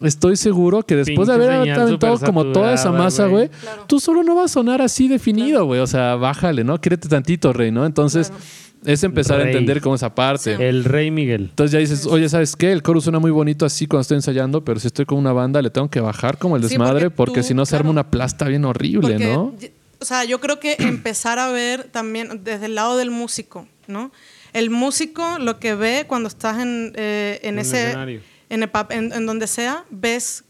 Estoy 0.00 0.36
seguro 0.36 0.82
que 0.82 0.96
después 0.96 1.28
de 1.28 1.34
haber 1.34 1.50
aventado 1.50 2.18
como 2.20 2.46
toda 2.52 2.72
esa 2.74 2.92
masa, 2.92 3.26
güey. 3.26 3.48
Claro. 3.48 3.84
tú 3.86 4.00
solo 4.00 4.22
no 4.22 4.34
vas 4.34 4.50
a 4.50 4.54
sonar 4.54 4.80
así 4.82 5.08
definido, 5.08 5.64
güey. 5.66 5.80
O 5.80 5.86
sea, 5.86 6.14
bájale, 6.16 6.64
¿no? 6.64 6.80
Quírete 6.80 7.08
tantito, 7.08 7.52
rey, 7.52 7.70
¿no? 7.70 7.84
Entonces, 7.86 8.28
Claro. 8.28 8.44
Es 8.84 9.02
empezar 9.04 9.40
a 9.40 9.44
Rey. 9.44 9.52
entender 9.52 9.80
cómo 9.80 9.94
esa 9.94 10.14
parte. 10.14 10.68
El 10.68 10.84
Rey 10.84 11.10
Miguel. 11.10 11.42
Entonces 11.50 11.72
ya 11.72 11.78
dices, 11.78 12.06
oye, 12.06 12.28
¿sabes 12.28 12.56
qué? 12.56 12.72
El 12.72 12.82
coro 12.82 13.00
suena 13.00 13.18
muy 13.18 13.30
bonito 13.30 13.64
así 13.66 13.86
cuando 13.86 14.02
estoy 14.02 14.16
ensayando, 14.16 14.64
pero 14.64 14.80
si 14.80 14.86
estoy 14.88 15.04
con 15.06 15.18
una 15.18 15.32
banda 15.32 15.62
le 15.62 15.70
tengo 15.70 15.88
que 15.88 16.00
bajar 16.00 16.38
como 16.38 16.56
el 16.56 16.62
Sí, 16.62 16.68
desmadre 16.70 17.10
porque 17.10 17.16
porque, 17.16 17.40
tú, 17.40 17.46
si 17.48 17.54
no 17.54 17.64
se 17.66 17.76
arma 17.76 17.84
claro. 17.90 17.92
una 17.92 18.10
plasta 18.10 18.46
bien 18.46 18.64
horrible, 18.64 19.12
Porque, 19.14 19.24
¿no? 19.26 19.54
O 20.00 20.04
sea, 20.04 20.24
yo 20.24 20.40
creo 20.40 20.60
que 20.60 20.76
empezar 20.78 21.38
a 21.38 21.50
ver 21.50 21.84
también 21.84 22.42
desde 22.44 22.66
el 22.66 22.74
lado 22.74 22.96
del 22.96 23.10
músico, 23.10 23.66
¿no? 23.86 24.12
El 24.52 24.70
músico 24.70 25.38
lo 25.38 25.58
que 25.58 25.74
ve 25.74 26.04
cuando 26.06 26.28
estás 26.28 26.58
en, 26.60 26.92
eh, 26.96 27.40
en 27.42 27.54
En 27.54 27.58
el 27.58 27.66
ese... 27.66 27.86
escenario. 27.86 28.20
En, 28.50 28.62
el 28.62 28.70
en, 28.90 29.12
en 29.12 29.26
donde 29.26 29.46
sea, 29.46 29.84
ves, 29.90 30.44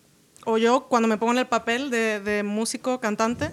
o 0.45 0.59
yo 0.59 0.87
cuando 0.91 1.09
me 1.09 1.17
pongo 1.17 1.33
en 1.33 1.39
el 1.39 1.47
papel 1.47 1.89
de, 1.91 2.21
de 2.21 2.43
músico, 2.43 3.01
cantante, 3.01 3.51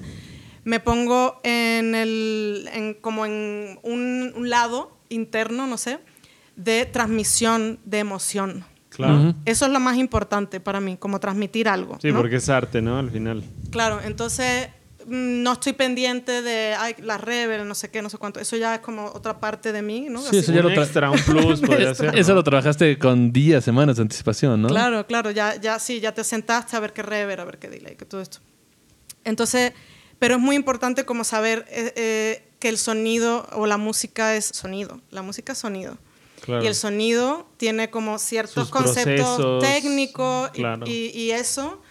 me 0.64 0.80
pongo 0.80 1.40
en 1.44 1.96
el, 1.96 2.70
en, 2.74 2.94
como 2.96 3.26
en 3.26 3.80
un, 3.84 4.34
un 4.36 4.50
lado 4.50 4.98
interno, 5.10 5.68
no 5.68 5.78
sé, 5.78 6.00
de 6.56 6.86
transmisión 6.86 7.80
de 7.86 8.00
emoción. 8.00 8.66
Claro. 8.90 9.16
Ujú. 9.30 9.36
Eso 9.46 9.66
es 9.66 9.72
lo 9.72 9.80
más 9.80 9.98
importante 9.98 10.60
para 10.60 10.80
mí, 10.80 10.98
como 10.98 11.20
transmitir 11.20 11.68
algo. 11.70 11.98
Sí, 12.02 12.10
¿no? 12.12 12.18
porque 12.18 12.36
es 12.36 12.50
arte, 12.50 12.82
¿no? 12.82 12.98
Al 13.00 13.10
final. 13.10 13.42
Claro, 13.72 14.02
entonces 14.04 14.68
mm, 15.08 15.42
no 15.44 15.54
estoy 15.54 15.74
pendiente 15.74 16.42
de 16.42 16.76
ay, 16.78 16.96
la 17.02 17.18
reverb, 17.18 17.66
no 17.66 17.74
sé 17.74 17.90
qué, 17.90 18.02
no 18.02 18.10
sé 18.10 18.18
cuánto. 18.18 18.40
Eso 18.42 18.58
ya 18.58 18.76
es 18.76 18.82
como 18.82 19.06
otra 19.06 19.40
parte 19.40 19.72
de 19.72 19.82
mí, 19.82 20.08
¿no? 20.10 20.20
Sí, 20.22 20.28
Así 20.28 20.38
eso 20.40 20.52
ya 20.52 20.60
un 20.60 20.66
lo 20.68 20.72
tra- 20.74 20.84
extra, 20.84 21.10
un 21.10 21.20
plus 21.20 21.62
podría 21.66 21.96
ser. 21.96 22.18
Eso 22.20 22.32
¿no? 22.32 22.36
lo 22.36 22.44
trabajaste 22.44 22.98
con 23.00 23.32
días, 23.32 23.64
semanas 23.64 23.96
de 23.96 24.02
anticipación, 24.04 24.62
¿no? 24.62 24.68
Claro, 24.68 25.08
claro, 25.08 25.32
ya, 25.32 25.56
ya 25.56 25.80
sí, 25.80 26.02
ya 26.02 26.14
te 26.14 26.24
sentaste 26.26 26.76
a 26.76 26.80
ver 26.82 26.92
qué 26.92 27.02
rever, 27.02 27.40
a 27.40 27.46
ver 27.46 27.60
qué 27.60 27.70
delay, 27.70 27.96
que 27.96 28.04
todo 28.06 28.20
esto. 28.22 28.40
Entonces, 29.24 29.72
pero 30.22 30.36
es 30.36 30.40
muy 30.40 30.56
importante 30.56 31.04
como 31.04 31.24
saber 31.24 31.66
eh, 31.70 31.94
eh, 31.96 32.48
que 32.60 32.70
el 32.70 32.78
sonido 32.78 33.48
o 33.54 33.66
la 33.66 33.78
música 33.78 34.36
es 34.36 34.46
sonido. 34.46 35.02
La 35.10 35.24
música 35.24 35.54
es 35.54 35.58
sonido. 35.58 35.98
Claro. 36.46 36.64
Y 36.64 36.68
el 36.68 36.76
sonido 36.76 37.48
tiene 37.58 37.90
como 37.90 38.20
ciertos 38.20 38.54
Sus 38.54 38.70
conceptos 38.70 39.64
técnicos 39.64 40.52
y- 40.54 40.58
claro. 40.58 40.86
y, 40.86 41.08
y 41.18 41.32
eso 41.32 41.82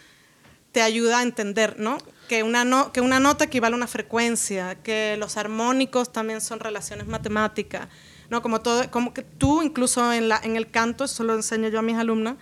te 0.70 0.80
ayuda 0.80 1.18
a 1.18 1.22
entender, 1.24 1.74
¿no? 1.80 1.98
Que 2.28 2.44
una, 2.44 2.64
no- 2.64 2.92
que 2.92 3.00
una 3.00 3.18
nota 3.18 3.46
equivale 3.46 3.74
a 3.74 3.76
una 3.76 3.88
frecuencia, 3.88 4.76
que 4.76 5.16
los 5.18 5.36
armónicos 5.36 6.12
también 6.12 6.40
son 6.40 6.60
relaciones 6.60 7.08
matemáticas, 7.08 7.88
¿no? 8.28 8.42
Como 8.42 8.60
todo, 8.60 8.88
como 8.92 9.12
que 9.12 9.22
tú 9.22 9.60
incluso 9.62 10.12
en, 10.12 10.28
la, 10.28 10.38
en 10.44 10.54
el 10.54 10.70
canto, 10.70 11.02
eso 11.02 11.24
lo 11.24 11.34
enseño 11.34 11.68
yo 11.68 11.80
a 11.80 11.82
mis 11.82 11.96
alumnas, 11.96 12.36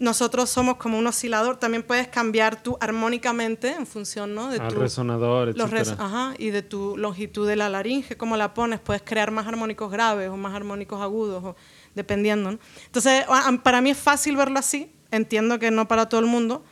nosotros 0.00 0.50
somos 0.50 0.76
como 0.76 0.98
un 0.98 1.06
oscilador, 1.06 1.56
también 1.58 1.82
puedes 1.82 2.08
cambiar 2.08 2.62
tú 2.62 2.76
armónicamente 2.80 3.70
en 3.72 3.86
función, 3.86 4.34
¿no? 4.34 4.48
De 4.50 4.58
Al 4.58 4.72
tu, 4.74 4.80
resonador, 4.80 5.56
los 5.56 5.70
res- 5.70 5.90
ajá, 5.98 6.34
y 6.38 6.50
de 6.50 6.62
tu 6.62 6.96
longitud 6.96 7.46
de 7.46 7.56
la 7.56 7.68
laringe, 7.68 8.16
cómo 8.16 8.36
la 8.36 8.54
pones, 8.54 8.80
puedes 8.80 9.02
crear 9.02 9.30
más 9.30 9.46
armónicos 9.46 9.90
graves 9.92 10.28
o 10.30 10.36
más 10.36 10.54
armónicos 10.54 11.00
agudos, 11.00 11.44
o, 11.44 11.56
dependiendo. 11.94 12.50
¿no? 12.52 12.58
Entonces, 12.86 13.24
para 13.62 13.80
mí 13.80 13.90
es 13.90 13.98
fácil 13.98 14.36
verlo 14.36 14.58
así, 14.58 14.90
entiendo 15.10 15.58
que 15.58 15.70
no 15.70 15.86
para 15.86 16.08
todo 16.08 16.20
el 16.20 16.26
mundo, 16.26 16.64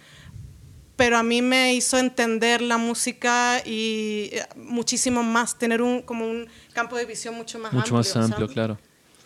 pero 0.96 1.16
a 1.16 1.22
mí 1.22 1.42
me 1.42 1.74
hizo 1.74 1.96
entender 1.98 2.60
la 2.60 2.76
música 2.76 3.62
y 3.64 4.30
eh, 4.32 4.42
muchísimo 4.56 5.22
más, 5.22 5.56
tener 5.56 5.80
un, 5.80 6.02
como 6.02 6.28
un 6.28 6.48
campo 6.72 6.96
de 6.96 7.04
visión 7.04 7.34
mucho 7.36 7.58
más 7.60 7.72
Mucho 7.72 7.96
amplio. 7.96 8.14
más 8.14 8.16
amplio, 8.16 8.36
¿sabes? 8.46 8.52
claro. 8.52 8.78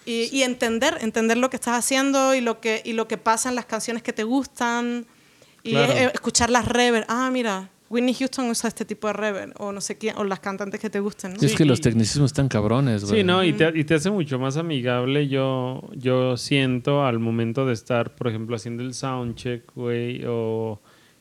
Y, 0.04 0.28
y 0.36 0.42
entender, 0.42 0.98
entender 1.00 1.36
lo 1.38 1.48
que 1.50 1.56
estás 1.56 1.78
haciendo 1.78 2.34
y 2.34 2.40
lo 2.40 2.60
que, 2.60 2.82
y 2.84 2.92
lo 2.92 3.06
que 3.06 3.18
pasa 3.18 3.48
en 3.48 3.54
las 3.54 3.66
canciones 3.66 4.02
que 4.02 4.12
te 4.12 4.24
gustan. 4.24 5.06
Y 5.62 5.70
Claro. 5.72 5.92
eh, 5.92 6.10
escuchar 6.12 6.50
las 6.50 6.66
rever. 6.66 7.04
Ah, 7.08 7.30
mira, 7.32 7.70
Whitney 7.88 8.14
Houston 8.14 8.48
usa 8.50 8.66
este 8.68 8.84
tipo 8.84 9.06
de 9.06 9.12
rever. 9.12 9.52
O 9.58 9.70
no 9.70 9.80
sé 9.80 9.98
quién, 9.98 10.16
o 10.16 10.24
las 10.24 10.40
cantantes 10.40 10.80
que 10.80 10.90
te 10.90 10.98
gusten. 10.98 11.34
¿no? 11.34 11.38
Y 11.40 11.44
es 11.44 11.52
Sí, 11.52 11.56
que 11.56 11.64
los 11.64 11.80
tecnicismos 11.80 12.30
están 12.30 12.48
cabrones, 12.48 13.04
güey. 13.04 13.20
Sí, 13.20 13.24
¿no? 13.24 13.44
Y 13.44 13.52
te, 13.52 13.70
y 13.78 13.84
te 13.84 13.94
hace 13.94 14.10
mucho 14.10 14.38
más 14.40 14.56
amigable, 14.56 15.28
yo, 15.28 15.88
yo 15.94 16.36
siento, 16.36 17.04
al 17.04 17.20
momento 17.20 17.64
de 17.64 17.74
estar, 17.74 18.14
por 18.16 18.26
ejemplo, 18.28 18.56
haciendo 18.56 18.82
el 18.82 18.94
soundcheck, 18.94 19.72
güey, 19.74 20.24
o 20.26 20.80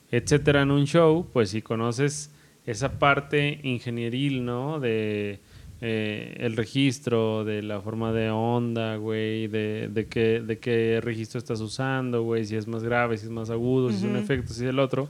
etcétera, 0.10 0.64
en 0.64 0.72
un 0.72 0.86
show, 0.88 1.28
pues 1.32 1.52
si 1.52 1.62
conoces 1.62 2.32
esa 2.66 2.98
parte 3.00 3.60
ingenieril, 3.64 4.44
¿no? 4.44 4.80
De 4.80 5.40
eh, 5.82 6.36
el 6.40 6.56
registro, 6.56 7.44
de 7.44 7.62
la 7.64 7.82
forma 7.82 8.14
de 8.14 8.30
onda, 8.30 8.98
güey, 8.98 9.48
de, 9.48 9.90
de, 9.92 10.06
qué, 10.08 10.42
de 10.46 10.60
qué 10.60 11.00
registro 11.02 11.40
estás 11.40 11.60
usando, 11.60 12.22
güey, 12.24 12.46
si 12.46 12.56
es 12.56 12.68
más 12.68 12.84
grave, 12.84 13.18
si 13.18 13.26
es 13.26 13.32
más 13.32 13.50
agudo, 13.50 13.90
si 13.90 13.96
es 13.98 14.04
un 14.04 14.16
efecto, 14.16 14.54
si 14.54 14.64
es 14.64 14.70
el 14.70 14.80
otro. 14.80 15.10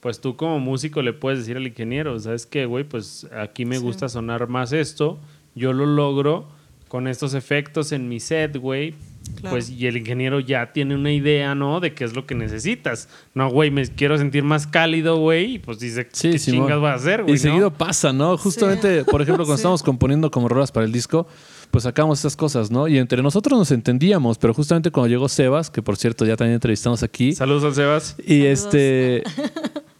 Pues 0.00 0.20
tú 0.20 0.36
como 0.36 0.58
músico 0.60 1.02
le 1.02 1.12
puedes 1.12 1.40
decir 1.40 1.56
al 1.56 1.66
ingeniero, 1.66 2.18
¿sabes 2.20 2.46
qué, 2.46 2.66
güey? 2.66 2.84
Pues 2.84 3.26
aquí 3.32 3.64
me 3.64 3.76
Sí. 3.78 3.82
gusta 3.82 4.08
sonar 4.08 4.48
más 4.48 4.72
esto, 4.72 5.18
yo 5.54 5.72
lo 5.72 5.86
logro 5.86 6.48
con 6.88 7.06
estos 7.08 7.34
efectos 7.34 7.92
en 7.92 8.08
mi 8.08 8.18
set, 8.20 8.56
güey. 8.56 8.94
Claro. 9.36 9.54
Pues 9.54 9.70
y 9.70 9.86
el 9.86 9.96
ingeniero 9.96 10.40
ya 10.40 10.72
tiene 10.72 10.94
una 10.94 11.12
idea, 11.12 11.54
¿no? 11.54 11.80
De 11.80 11.94
qué 11.94 12.04
es 12.04 12.14
lo 12.14 12.26
que 12.26 12.34
necesitas. 12.34 13.08
No, 13.34 13.48
güey, 13.50 13.70
me 13.70 13.86
quiero 13.86 14.18
sentir 14.18 14.42
más 14.42 14.66
cálido, 14.66 15.16
güey. 15.18 15.54
Y 15.54 15.58
pues 15.58 15.78
dice, 15.78 16.08
Sí, 16.12 16.32
¿qué 16.32 16.38
Simón. 16.38 16.66
chingas 16.66 16.82
va 16.82 16.92
a 16.92 16.94
hacer, 16.96 17.22
güey? 17.22 17.34
Y 17.34 17.36
no? 17.36 17.42
seguido 17.42 17.70
pasa, 17.72 18.12
¿no? 18.12 18.36
Justamente, 18.36 19.04
por 19.04 19.22
ejemplo, 19.22 19.44
cuando 19.44 19.56
Sí. 19.58 19.60
estábamos 19.60 19.82
componiendo 19.82 20.30
como 20.30 20.48
rolas 20.48 20.72
para 20.72 20.86
el 20.86 20.92
disco, 20.92 21.26
pues 21.70 21.84
sacamos 21.84 22.18
estas 22.18 22.34
cosas, 22.36 22.70
¿no? 22.70 22.88
Y 22.88 22.98
entre 22.98 23.22
nosotros 23.22 23.58
nos 23.58 23.70
entendíamos, 23.70 24.38
pero 24.38 24.54
justamente 24.54 24.90
cuando 24.90 25.08
llegó 25.08 25.28
Sebas, 25.28 25.70
que 25.70 25.82
por 25.82 25.96
cierto 25.96 26.24
ya 26.24 26.34
también 26.36 26.54
entrevistamos 26.54 27.02
aquí, 27.02 27.32
Saludos 27.32 27.64
al 27.64 27.74
Sebas. 27.74 28.16
y 28.26 28.40
Saludos. 28.40 28.64
este... 28.64 29.22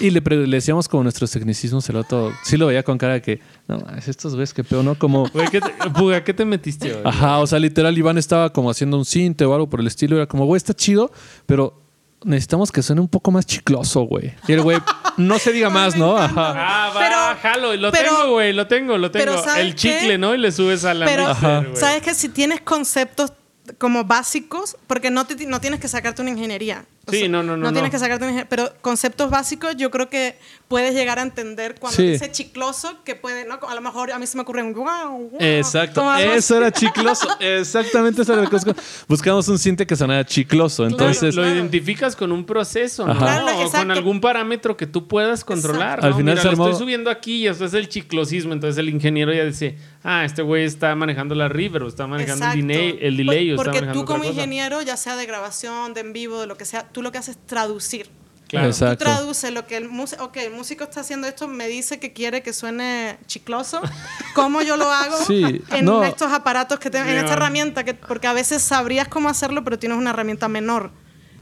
Y 0.00 0.10
le, 0.10 0.20
decíamos 0.20 0.88
como 0.88 1.02
nuestros 1.02 1.30
tecnicismos, 1.30 1.88
el 1.88 1.96
otro 1.96 2.32
sí 2.42 2.56
lo 2.56 2.66
veía 2.66 2.82
con 2.82 2.98
cara 2.98 3.14
de 3.14 3.22
que, 3.22 3.40
no, 3.68 3.78
mames, 3.78 4.08
estos 4.08 4.34
güeyes 4.34 4.52
que 4.54 4.64
peor, 4.64 4.84
¿no? 4.84 4.98
Como, 4.98 5.28
Güey, 5.30 5.48
¿qué 5.48 5.60
te, 5.60 5.70
Puga, 5.90 6.22
¿qué 6.24 6.34
te 6.34 6.44
metiste 6.44 6.94
hoy? 6.94 7.02
Ajá, 7.04 7.38
o 7.38 7.46
sea, 7.46 7.58
literal, 7.58 7.96
Iván 7.96 8.18
estaba 8.18 8.52
como 8.52 8.70
haciendo 8.70 8.96
un 8.98 9.04
cinte 9.04 9.44
o 9.44 9.54
algo 9.54 9.68
por 9.68 9.80
el 9.80 9.86
estilo. 9.86 10.16
Era 10.16 10.26
como, 10.26 10.46
güey, 10.46 10.56
está 10.56 10.74
chido, 10.74 11.10
pero 11.46 11.80
necesitamos 12.24 12.72
que 12.72 12.82
suene 12.82 13.00
un 13.02 13.08
poco 13.08 13.30
más 13.30 13.44
chicloso, 13.46 14.02
güey. 14.02 14.32
Y 14.48 14.52
el 14.52 14.62
güey, 14.62 14.78
no 15.18 15.38
se 15.38 15.52
diga 15.52 15.68
más, 15.70 15.96
¿no? 15.96 16.16
Ajá. 16.16 16.54
Ah, 16.56 16.92
va, 16.94 17.00
Pero- 17.00 17.40
jalo. 17.42 17.76
Lo 17.76 17.92
pero- 17.92 18.08
tengo, 18.10 18.30
güey. 18.32 18.52
Lo 18.52 18.66
tengo, 18.66 18.96
lo 18.98 19.10
tengo. 19.10 19.24
pero 19.26 19.42
¿sabes 19.44 19.64
El 19.66 19.74
chicle, 19.74 20.08
qué? 20.08 20.18
¿no? 20.18 20.34
Y 20.34 20.38
le 20.38 20.50
subes 20.50 20.84
a 20.84 20.94
la 20.94 21.04
Pero, 21.06 21.28
mixer, 21.28 21.64
güey. 21.68 21.76
¿sabes 21.76 22.02
que 22.02 22.14
Si 22.14 22.28
tienes 22.30 22.60
conceptos 22.62 23.32
como 23.78 24.04
básicos, 24.04 24.76
porque 24.86 25.10
no, 25.10 25.26
te, 25.26 25.46
no 25.46 25.60
tienes 25.60 25.80
que 25.80 25.88
sacarte 25.88 26.22
una 26.22 26.30
ingeniería. 26.30 26.84
O 27.06 27.12
Sí, 27.12 27.28
no, 27.28 27.42
no, 27.42 27.56
no, 27.56 27.64
No 27.64 27.72
tienes 27.72 27.90
no. 27.90 27.90
que 27.90 27.98
sacarte 27.98 28.24
ingeniería, 28.24 28.48
pero 28.48 28.72
conceptos 28.80 29.30
básicos 29.30 29.76
yo 29.76 29.90
creo 29.90 30.08
que 30.08 30.38
puedes 30.68 30.94
llegar 30.94 31.18
a 31.18 31.22
entender 31.22 31.74
cuando 31.78 31.96
Sí. 31.96 32.06
dice 32.12 32.32
chicloso, 32.32 33.02
que 33.04 33.14
puede, 33.14 33.44
¿no? 33.44 33.58
A 33.68 33.74
lo 33.74 33.80
mejor 33.82 34.10
a 34.10 34.18
mí 34.18 34.26
se 34.26 34.36
me 34.38 34.42
ocurre 34.42 34.62
un 34.62 34.72
wow, 34.72 34.84
wow, 35.30 35.36
Exacto, 35.38 36.00
eso 36.18 36.54
así. 36.54 36.54
era 36.54 36.72
chicloso. 36.72 37.28
Exactamente 37.40 38.22
eso 38.22 38.32
era 38.32 38.48
cosa. 38.48 38.74
Buscamos 39.06 39.46
un 39.48 39.58
cinte 39.58 39.86
que 39.86 39.96
sonara 39.96 40.24
chicloso. 40.24 40.86
Entonces, 40.86 41.34
lo 41.34 41.42
claro. 41.42 41.56
identificas 41.56 42.16
con 42.16 42.32
un 42.32 42.44
proceso, 42.44 43.06
¿no? 43.06 43.16
Claro, 43.18 43.46
O 43.66 43.70
con 43.70 43.90
algún 43.90 44.20
parámetro 44.20 44.76
que 44.76 44.86
tú 44.86 45.06
puedas 45.06 45.44
controlar. 45.44 46.04
Al 46.04 46.14
final 46.14 46.34
Mira, 46.34 46.42
se 46.42 46.48
lo 46.48 46.52
armó- 46.52 46.68
estoy 46.68 46.82
subiendo 46.84 47.10
aquí 47.10 47.42
y 47.42 47.46
esto 47.48 47.64
es 47.66 47.74
el 47.74 47.88
chiclosismo. 47.88 48.52
Entonces 48.52 48.78
el 48.78 48.88
ingeniero 48.88 49.32
ya 49.32 49.44
dice, 49.44 49.76
ah, 50.02 50.24
este 50.24 50.42
güey 50.42 50.64
está 50.64 50.94
manejando 50.94 51.34
la 51.34 51.48
reverb, 51.48 51.84
o 51.84 51.88
está 51.88 52.06
manejando 52.06 52.46
el 52.46 52.66
delay, 52.66 52.98
el 53.02 53.16
delay 53.16 53.50
o 53.50 53.54
está 53.54 53.64
Porque 53.64 53.80
manejando 53.80 54.00
tú 54.00 54.06
como 54.06 54.20
cosa. 54.20 54.30
ingeniero, 54.32 54.82
ya 54.82 54.96
sea 54.96 55.16
de 55.16 55.26
grabación, 55.26 55.92
de 55.94 56.00
en 56.00 56.12
vivo, 56.12 56.40
de 56.40 56.46
lo 56.46 56.56
que 56.56 56.64
sea, 56.64 56.84
tú 56.94 57.02
lo 57.02 57.12
que 57.12 57.18
haces 57.18 57.36
es 57.36 57.46
traducir. 57.46 58.08
Claro. 58.48 58.68
Exacto. 58.68 59.04
Tú 59.04 59.10
traduces 59.10 59.52
lo 59.52 59.66
que 59.66 59.76
el 59.76 59.88
músico, 59.88 60.24
ok, 60.24 60.36
el 60.36 60.52
músico 60.52 60.84
está 60.84 61.00
haciendo 61.00 61.26
esto, 61.26 61.48
me 61.48 61.66
dice 61.66 61.98
que 61.98 62.12
quiere 62.12 62.42
que 62.42 62.52
suene 62.52 63.18
chicloso. 63.26 63.80
¿Cómo 64.34 64.62
yo 64.62 64.76
lo 64.76 64.90
hago 64.90 65.16
Sí, 65.26 65.62
en 65.70 65.84
no. 65.84 66.04
estos 66.04 66.30
aparatos 66.32 66.78
que 66.78 66.88
tengo, 66.90 67.06
en 67.08 67.16
esta 67.16 67.32
herramienta? 67.32 67.84
Que, 67.84 67.94
porque 67.94 68.26
a 68.26 68.32
veces 68.32 68.62
sabrías 68.62 69.08
cómo 69.08 69.28
hacerlo, 69.28 69.64
pero 69.64 69.78
tienes 69.78 69.98
una 69.98 70.10
herramienta 70.10 70.48
menor. 70.48 70.92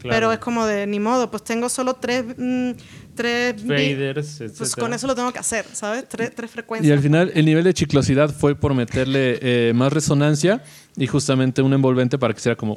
Claro. 0.01 0.17
Pero 0.17 0.33
es 0.33 0.39
como 0.41 0.67
de, 0.67 0.87
ni 0.89 0.99
modo, 0.99 1.31
pues 1.31 1.45
tengo 1.45 1.69
solo 1.69 1.95
tres, 1.95 2.25
mm, 2.37 2.71
tres 3.15 3.55
Faders, 3.63 4.35
Pues 4.39 4.41
etcétera. 4.41 4.81
con 4.81 4.95
eso 4.95 5.07
lo 5.07 5.15
tengo 5.15 5.33
que 5.33 5.39
hacer, 5.39 5.65
¿sabes? 5.73 6.09
Tres, 6.09 6.35
tres 6.35 6.51
frecuencias. 6.51 6.89
Y 6.89 6.93
al 6.93 7.01
final 7.01 7.31
el 7.35 7.45
nivel 7.45 7.63
de 7.63 7.73
chiclosidad 7.75 8.31
fue 8.35 8.57
por 8.57 8.75
meterle 8.75 9.39
eh, 9.43 9.73
más 9.75 9.93
resonancia 9.93 10.63
y 10.97 11.07
justamente 11.07 11.63
un 11.63 11.73
envolvente 11.73 12.19
para 12.19 12.35
que 12.35 12.41
sea 12.41 12.55
como 12.55 12.77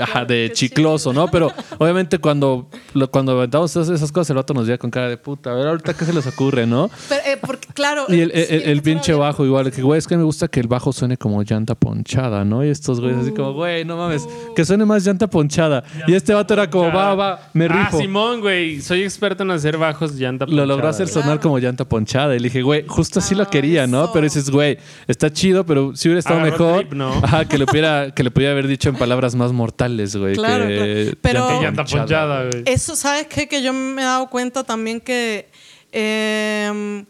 ajá, 0.00 0.24
de 0.24 0.50
chicloso, 0.54 1.12
¿no? 1.12 1.28
Pero 1.28 1.52
obviamente 1.78 2.18
cuando, 2.18 2.68
lo- 2.94 3.10
cuando 3.10 3.32
aventamos 3.32 3.70
esas, 3.70 3.88
esas 3.90 4.10
cosas 4.10 4.30
el 4.30 4.36
vato 4.36 4.54
nos 4.54 4.66
veía 4.66 4.78
con 4.78 4.90
cara 4.90 5.08
de 5.08 5.16
puta. 5.18 5.50
A 5.50 5.54
ver, 5.54 5.66
ahorita 5.66 5.94
qué 5.94 6.04
se 6.06 6.12
les 6.14 6.26
ocurre, 6.26 6.66
¿no? 6.66 6.88
Pero, 7.08 7.20
eh, 7.26 7.38
porque, 7.40 7.68
claro. 7.74 8.04
Y 8.08 8.20
el, 8.20 8.30
eh, 8.34 8.62
el- 8.66 8.82
pinche 8.82 9.12
bajo 9.12 9.44
igual, 9.44 9.70
que 9.70 9.82
güey, 9.82 9.98
es 9.98 10.06
que 10.06 10.16
me 10.16 10.22
gusta 10.22 10.48
que 10.48 10.60
el 10.60 10.68
bajo 10.68 10.92
suene 10.92 11.16
como 11.18 11.42
llanta 11.42 11.74
ponchada, 11.74 12.44
¿no? 12.44 12.64
Y 12.64 12.68
estos 12.70 13.00
güeyes 13.00 13.20
así 13.20 13.32
como, 13.32 13.52
güey, 13.52 13.84
no 13.84 13.96
mames, 13.96 14.26
que 14.54 14.64
suene 14.64 14.84
más 14.84 15.04
llanta 15.06 15.26
ponchada. 15.26 15.84
y 16.06 16.14
este 16.14 16.32
vato 16.32 16.54
era 16.54 16.70
como, 16.70 16.92
va, 16.92 17.14
va, 17.14 17.50
me 17.52 17.66
Ah, 17.66 17.84
rifo. 17.86 17.98
Simón, 17.98 18.40
güey. 18.40 18.80
Soy 18.80 19.02
experto 19.02 19.42
en 19.42 19.50
hacer 19.50 19.76
bajos 19.76 20.14
llanta 20.14 20.46
Lo 20.46 20.52
logró 20.64 20.68
ponchada, 20.84 20.90
hacer 20.90 21.08
sonar 21.08 21.26
Claro. 21.26 21.40
como 21.40 21.58
llanta 21.58 21.84
ponchada. 21.84 22.34
Y 22.34 22.38
le 22.38 22.44
dije, 22.44 22.62
güey, 22.62 22.84
justo 22.86 23.18
así 23.18 23.34
lo 23.34 23.42
Ah, 23.42 23.50
quería, 23.50 23.86
¿no? 23.86 24.04
eso. 24.04 24.12
Pero 24.12 24.24
dices, 24.24 24.48
güey, 24.50 24.78
está 25.06 25.30
chido, 25.32 25.66
pero 25.66 25.94
si 25.96 26.08
hubiera 26.08 26.20
estado 26.20 26.40
Agarró 26.40 26.58
mejor. 26.66 26.80
trip, 26.80 26.92
¿no? 26.94 27.12
Ajá, 27.26 27.44
que 27.48 27.58
le 27.58 27.66
pudiera, 27.66 28.12
que 28.14 28.22
le 28.22 28.30
pudiera 28.30 28.52
haber 28.52 28.66
dicho 28.68 28.88
en 28.88 28.96
palabras 28.96 29.34
más 29.34 29.52
mortales, 29.52 30.14
güey. 30.14 30.34
Claro, 30.36 30.66
que 30.68 30.76
claro. 30.76 31.18
Pero- 31.22 31.48
Que 31.58 31.64
llanta 31.66 31.84
ponchada, 31.84 32.44
güey. 32.50 32.62
Eso, 32.66 32.94
¿sabes 32.96 33.26
qué? 33.26 33.48
Que 33.48 33.62
yo 33.62 33.72
me 33.72 34.02
he 34.02 34.04
dado 34.04 34.28
cuenta 34.30 34.62
también 34.64 35.00
que 35.00 35.48
eh, 35.92 37.04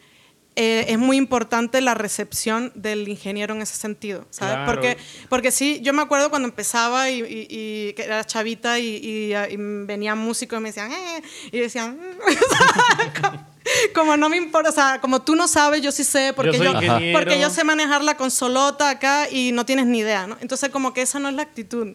eh, 0.59 0.87
es 0.89 0.99
muy 0.99 1.19
importante 1.19 1.81
la 1.83 1.93
recepción 1.95 2.73
del 2.75 3.07
ingeniero 3.09 3.55
en 3.55 3.61
ese 3.61 3.75
sentido, 3.77 4.27
¿sabes? 4.31 4.55
Claro. 4.55 4.73
Porque, 4.73 4.97
porque 5.29 5.51
sí, 5.51 5.81
yo 5.83 5.93
me 5.93 6.01
acuerdo 6.01 6.31
cuando 6.31 6.49
empezaba 6.49 7.11
y, 7.11 7.21
y- 7.21 7.47
y 7.51 7.93
que 7.93 8.05
era 8.05 8.25
chavita 8.25 8.79
y, 8.79 8.97
y, 8.97 9.35
y 9.35 9.57
venían 9.85 10.17
músicos 10.17 10.59
y 10.59 10.63
me 10.63 10.71
decían, 10.71 10.91
eh, 10.93 11.23
y 11.53 11.59
decían, 11.59 11.99
como, 13.95 14.17
no 14.17 14.29
me 14.29 14.37
importa, 14.37 14.71
o 14.71 14.73
sea, 14.73 15.01
como 15.01 15.23
tú 15.23 15.35
no 15.35 15.49
sabes, 15.49 15.83
yo 15.83 15.93
sí 15.93 16.05
sé, 16.05 16.33
porque 16.35 16.59
yo, 16.59 16.73
ingeniero. 16.73 17.19
porque 17.19 17.41
yo 17.41 17.51
sé 17.51 17.65
manejar 17.65 18.03
la 18.03 18.17
consolota 18.17 18.91
acá 18.91 19.29
y 19.31 19.53
no 19.53 19.65
tienes 19.67 19.87
ni 19.87 19.99
idea, 19.99 20.27
¿no? 20.27 20.37
Entonces, 20.41 20.71
como 20.71 20.93
que 20.93 21.03
esa 21.03 21.19
no 21.19 21.29
es 21.29 21.35
la 21.35 21.43
actitud. 21.43 21.95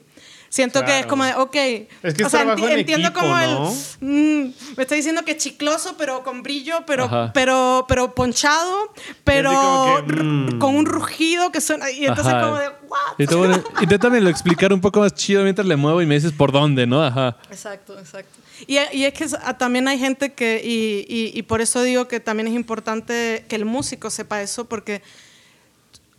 Siento 0.49 0.83
que 0.83 0.91
es 0.99 1.05
Claro. 1.05 1.07
como 1.07 1.23
de, 1.23 1.33
ok. 1.35 1.55
Es 2.03 2.13
que 2.13 2.23
o 2.23 2.25
es 2.25 2.31
sea, 2.31 2.43
enti- 2.43 2.65
en 2.69 2.79
entiendo 2.79 3.07
equipo, 3.07 3.21
como 3.21 3.37
¿no? 3.37 3.71
el. 4.01 4.45
mm, 4.45 4.53
me 4.75 4.83
está 4.83 4.95
diciendo 4.95 5.23
que 5.23 5.31
es 5.31 5.37
chicloso, 5.37 5.95
pero 5.97 6.23
con 6.25 6.43
brillo, 6.43 6.83
pero, 6.85 7.05
Ajá. 7.05 7.31
pero, 7.33 7.85
pero 7.87 8.13
ponchado, 8.13 8.91
pero 9.23 10.03
que, 10.05 10.13
mm. 10.13 10.59
con 10.59 10.75
un 10.75 10.85
rugido 10.85 11.53
que 11.53 11.61
suena. 11.61 11.89
Y 11.89 12.05
entonces, 12.05 12.33
Ajá. 12.33 12.41
como 12.43 12.57
de, 12.57 12.67
¿what? 12.67 12.99
Y 13.17 13.25
bueno, 13.33 13.63
inténtame 13.81 14.19
lo 14.19 14.29
explicar 14.29 14.73
un 14.73 14.81
poco 14.81 14.99
más 14.99 15.13
chido 15.13 15.41
mientras 15.43 15.65
le 15.65 15.77
muevo 15.77 16.01
y 16.01 16.05
me 16.05 16.15
dices 16.15 16.33
por 16.33 16.51
dónde, 16.51 16.85
¿no? 16.85 17.01
Ajá. 17.01 17.37
Exacto, 17.49 17.97
exacto. 17.97 18.37
Y, 18.67 18.77
y 18.93 19.03
es 19.05 19.13
que 19.13 19.25
ah, 19.43 19.57
también 19.57 19.87
hay 19.87 19.97
gente 19.99 20.33
que, 20.33 20.61
y, 20.63 21.05
y- 21.07 21.31
y 21.37 21.41
por 21.43 21.61
eso 21.61 21.81
digo 21.83 22.07
que 22.07 22.19
también 22.19 22.47
es 22.47 22.53
importante 22.53 23.45
que 23.47 23.55
el 23.55 23.65
músico 23.65 24.09
sepa 24.09 24.41
eso, 24.41 24.65
porque 24.65 25.01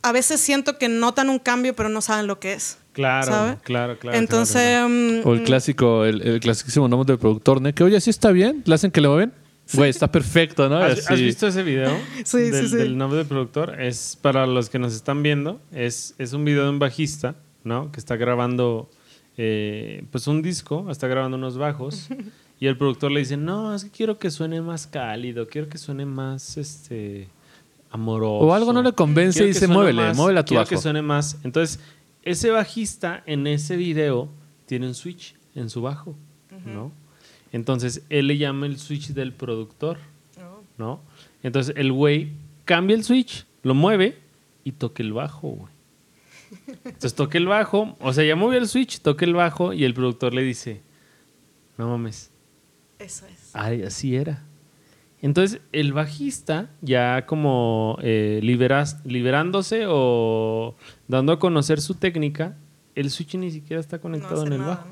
a 0.02 0.12
veces 0.12 0.40
siento 0.40 0.78
que 0.78 0.88
notan 0.88 1.30
un 1.30 1.38
cambio, 1.38 1.74
pero 1.74 1.88
no 1.88 2.00
saben 2.00 2.26
lo 2.26 2.40
que 2.40 2.54
es. 2.54 2.78
Claro, 2.92 3.26
¿sabe? 3.32 3.56
claro, 3.62 3.98
claro. 3.98 4.18
Entonces, 4.18 4.62
claro, 4.62 4.88
mm, 4.88 5.20
O 5.26 5.32
el 5.34 5.44
clásico, 5.44 6.04
el, 6.04 6.20
el 6.26 6.40
clasiquísimo 6.40 6.88
nombre 6.88 7.06
del 7.06 7.18
productor, 7.18 7.60
¿no? 7.62 7.72
Que 7.74 7.84
oye, 7.84 7.96
así 7.96 8.10
está 8.10 8.32
bien, 8.32 8.62
le 8.66 8.74
hacen 8.74 8.90
que 8.90 9.00
le 9.00 9.08
mueven. 9.08 9.32
Güey, 9.74 9.88
está 9.88 10.10
perfecto, 10.10 10.68
¿no? 10.68 10.76
¿Has, 10.78 11.08
has 11.10 11.18
visto 11.20 11.46
ese 11.46 11.62
video 11.62 11.96
Sí, 12.24 12.38
del, 12.38 12.64
sí, 12.64 12.68
sí. 12.70 12.76
del 12.76 12.98
nombre 12.98 13.18
del 13.18 13.26
productor? 13.28 13.80
Es 13.80 14.18
para 14.20 14.46
los 14.46 14.68
que 14.68 14.78
nos 14.78 14.92
están 14.92 15.22
viendo, 15.22 15.60
es, 15.72 16.14
es 16.18 16.32
un 16.34 16.44
video 16.44 16.64
de 16.64 16.70
un 16.70 16.78
bajista, 16.78 17.36
¿no? 17.64 17.90
Que 17.92 18.00
está 18.00 18.16
grabando 18.16 18.90
eh, 19.36 20.04
pues 20.10 20.26
un 20.26 20.42
disco, 20.42 20.90
está 20.90 21.08
grabando 21.08 21.36
unos 21.36 21.56
bajos 21.56 22.08
y 22.60 22.66
el 22.66 22.76
productor 22.76 23.10
le 23.12 23.20
dice, 23.20 23.36
no, 23.36 23.74
es 23.74 23.84
que 23.84 23.90
quiero 23.90 24.18
que 24.18 24.30
suene 24.30 24.60
más 24.60 24.86
cálido, 24.86 25.48
quiero 25.48 25.68
que 25.68 25.78
suene 25.78 26.04
más 26.06 26.56
este 26.56 27.28
amoroso. 27.90 28.46
O 28.46 28.54
algo 28.54 28.72
no 28.72 28.82
le 28.82 28.92
convence 28.92 29.38
Quiero 29.38 29.50
y 29.50 29.52
dice, 29.54 29.68
muévele, 29.68 30.02
más- 30.02 30.16
muévele 30.16 30.40
a 30.40 30.44
tu 30.44 30.48
quiero 30.50 30.60
bajo. 30.62 30.70
que 30.70 30.78
suene 30.78 31.02
más. 31.02 31.38
Entonces, 31.44 31.80
ese 32.22 32.50
bajista 32.50 33.22
en 33.26 33.46
ese 33.46 33.76
video 33.76 34.28
tiene 34.66 34.86
un 34.86 34.94
switch 34.94 35.34
en 35.54 35.68
su 35.70 35.82
bajo, 35.82 36.14
¿no? 36.64 36.92
Entonces, 37.52 38.02
él 38.08 38.28
le 38.28 38.38
llama 38.38 38.64
el 38.66 38.78
switch 38.78 39.08
del 39.08 39.32
productor, 39.32 39.98
¿no? 40.78 41.00
Entonces, 41.42 41.74
el 41.76 41.92
güey 41.92 42.32
cambia 42.64 42.96
el 42.96 43.04
switch, 43.04 43.44
lo 43.62 43.74
mueve 43.74 44.18
y 44.64 44.72
toca 44.72 45.02
el 45.02 45.12
bajo, 45.12 45.48
güey. 45.48 45.71
Entonces, 46.84 47.14
toca 47.14 47.38
el 47.38 47.46
bajo, 47.46 47.96
o 48.00 48.12
sea, 48.12 48.24
ya 48.24 48.36
movió 48.36 48.58
el 48.58 48.68
switch, 48.68 49.00
toca 49.00 49.24
el 49.24 49.34
bajo 49.34 49.72
y 49.72 49.84
el 49.84 49.94
productor 49.94 50.34
le 50.34 50.42
dice, 50.42 50.82
no 51.78 51.88
mames, 51.88 52.30
eso 52.98 53.26
es. 53.26 53.50
Ay, 53.54 53.82
así 53.82 54.14
era. 54.16 54.44
Entonces, 55.20 55.60
el 55.72 55.92
bajista, 55.92 56.70
ya 56.80 57.26
como 57.26 57.96
eh, 58.02 58.40
liberas- 58.42 59.00
liberándose 59.04 59.84
o 59.88 60.74
dando 61.06 61.32
a 61.32 61.38
conocer 61.38 61.80
su 61.80 61.94
técnica, 61.94 62.56
el 62.94 63.08
switch 63.10 63.36
ni 63.36 63.50
siquiera 63.50 63.80
está 63.80 64.00
conectado 64.00 64.44
en 64.46 64.52
el 64.54 64.58
nada, 64.58 64.74
bajo. 64.76 64.88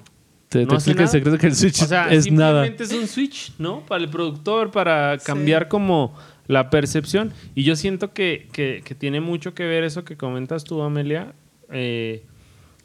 Te, 0.49 0.61
te 0.61 0.67
No 0.67 0.79
el 0.79 0.97
nada. 0.97 1.07
secreto 1.09 1.39
que 1.39 1.47
el 1.49 1.55
switch 1.57 1.83
O 1.83 1.87
sea, 1.87 2.11
es 2.13 2.31
nada. 2.31 2.65
simplemente 2.65 2.85
es 2.85 2.93
un 2.93 3.07
switch, 3.09 3.53
¿no? 3.59 3.81
Para 3.87 4.03
el 4.05 4.09
productor, 4.11 4.71
para 4.71 5.19
Sí. 5.19 5.27
cambiar 5.27 5.69
como 5.69 6.15
la 6.47 6.71
percepción. 6.71 7.33
Y 7.55 7.63
yo 7.65 7.77
siento 7.77 8.13
que, 8.13 8.49
que- 8.53 8.83
que 8.85 8.95
tiene 8.95 9.21
mucho 9.21 9.53
que 9.55 9.65
ver 9.65 9.85
eso 9.85 10.05
que 10.05 10.17
comentas 10.17 10.65
tú, 10.65 10.81
Amelia, 10.83 11.35
eh, 11.73 12.25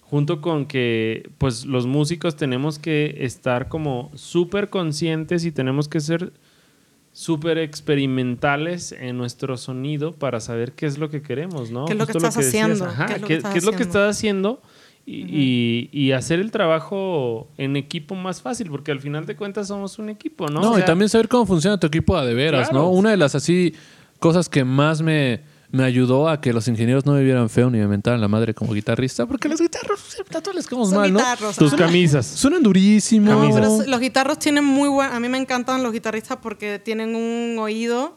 junto 0.02 0.40
con 0.42 0.66
que 0.66 1.30
pues 1.38 1.66
los 1.66 1.88
músicos 1.88 2.36
tenemos 2.36 2.78
que 2.80 3.16
estar 3.22 3.68
como 3.70 4.12
súper 4.16 4.70
conscientes 4.70 5.46
y 5.46 5.52
tenemos 5.52 5.88
que 5.88 6.00
ser 6.00 6.32
súper 7.12 7.58
experimentales 7.58 8.92
en 8.92 9.18
nuestro 9.18 9.58
sonido 9.58 10.12
para 10.14 10.40
saber 10.40 10.74
qué 10.74 10.86
es 10.86 10.98
lo 10.98 11.10
que 11.10 11.22
queremos, 11.22 11.72
¿no? 11.72 11.86
¿Qué 11.86 11.94
es 11.94 12.00
lo 12.00 12.06
que 12.06 12.12
estás 12.12 12.38
haciendo? 12.38 12.86
ajá, 12.86 13.06
¿Qué 13.08 13.14
es 13.16 13.22
lo 13.22 13.28
¿qué- 13.28 13.34
que 13.34 13.38
estás 13.38 13.52
qué 13.54 13.58
es 13.60 13.64
lo 13.66 13.72
que 13.72 13.76
haciendo? 13.78 14.00
estás 14.00 14.16
haciendo? 14.18 14.62
Y, 15.08 15.22
y- 15.30 15.90
y 15.92 16.12
hacer 16.14 16.40
el 16.40 16.50
trabajo 16.52 17.48
en 17.58 17.76
equipo 17.78 18.16
más 18.16 18.42
fácil, 18.42 18.70
porque 18.72 18.92
al 18.92 19.00
final 19.00 19.26
de 19.28 19.36
cuentas 19.36 19.68
somos 19.68 20.00
un 20.00 20.10
equipo, 20.10 20.48
¿no? 20.48 20.62
No, 20.62 20.72
O 20.72 20.80
y 20.80 20.82
también 20.84 21.10
saber 21.10 21.28
cómo 21.28 21.46
funciona 21.46 21.80
tu 21.80 21.86
equipo 21.88 22.18
a 22.18 22.26
de 22.26 22.34
veras, 22.34 22.70
Claro. 22.70 22.86
¿no? 22.86 22.90
Una 22.92 23.12
de 23.12 23.18
las 23.18 23.36
así 23.36 23.74
cosas 24.20 24.50
que 24.50 24.64
más 24.66 25.02
me, 25.04 25.42
me 25.76 25.84
ayudó 25.84 26.30
a 26.30 26.40
que 26.42 26.54
los 26.54 26.68
ingenieros 26.68 27.06
no 27.06 27.14
me 27.14 27.24
vieran 27.24 27.50
feo 27.50 27.70
ni 27.70 27.78
me 27.78 27.88
mentaran 27.88 28.22
la 28.22 28.28
madre 28.28 28.54
como 28.54 28.74
guitarrista, 28.74 29.26
porque 29.26 29.50
los 29.50 29.60
guitarros 29.60 30.00
siempre 30.00 30.38
a 30.38 30.42
todos 30.42 30.56
les 30.56 30.68
quedamos 30.68 30.90
Son 30.90 31.00
mal, 31.00 31.12
¿no? 31.14 31.20
guitarros, 31.20 31.56
tus 31.56 31.74
camisas. 31.74 32.26
Suenan 32.26 32.64
durísimo. 32.64 33.32
No, 33.34 33.54
pero 33.54 33.84
los 33.86 34.00
guitarros 34.00 34.40
tienen 34.40 34.64
muy 34.64 34.90
buen... 34.90 35.12
A 35.12 35.20
mí 35.20 35.28
me 35.30 35.38
encantan 35.38 35.84
los 35.84 35.92
guitarristas 35.92 36.38
porque 36.42 36.80
tienen 36.80 37.16
un 37.16 37.58
oído... 37.60 38.16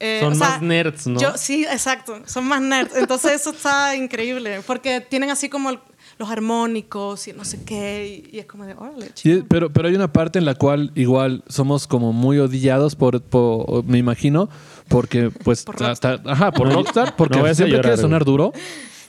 eh, 0.00 0.20
Son 0.22 0.32
o 0.34 0.36
sea, 0.36 0.48
más 0.50 0.62
nerds, 0.62 1.06
¿no? 1.06 1.18
Yo, 1.20 1.36
sí, 1.36 1.64
exacto. 1.64 2.20
Son 2.26 2.44
más 2.44 2.60
nerds. 2.60 2.94
Entonces 2.96 3.32
eso 3.32 3.50
está 3.50 3.96
increíble. 3.96 4.60
Porque 4.66 5.00
tienen 5.00 5.30
así 5.30 5.48
como 5.48 5.70
el- 5.70 5.80
los 6.18 6.28
armónicos 6.30 7.28
y 7.28 7.32
no 7.32 7.44
sé 7.44 7.60
qué. 7.64 8.22
Y, 8.32 8.36
y 8.36 8.38
es 8.40 8.46
como 8.46 8.64
de, 8.66 8.74
órale, 8.74 9.06
Sí, 9.06 9.12
chido. 9.14 9.44
pero, 9.48 9.72
pero 9.72 9.88
hay 9.88 9.94
una 9.94 10.12
parte 10.12 10.38
en 10.38 10.44
la 10.44 10.54
cual 10.54 10.90
igual 10.94 11.44
somos 11.48 11.86
como 11.86 12.12
muy 12.12 12.38
odiados 12.38 12.96
por, 12.96 13.22
por- 13.22 13.84
me 13.84 13.98
imagino, 13.98 14.48
porque 14.88 15.30
pues 15.44 15.64
Por 15.64 15.82
hasta, 15.84 16.20
ajá, 16.24 16.50
por 16.52 16.68
No, 16.68 16.74
Rockstar, 16.74 17.14
porque 17.16 17.38
no 17.38 17.54
siempre 17.54 17.80
quiere 17.80 17.96
sonar 17.96 18.24
duro, 18.24 18.52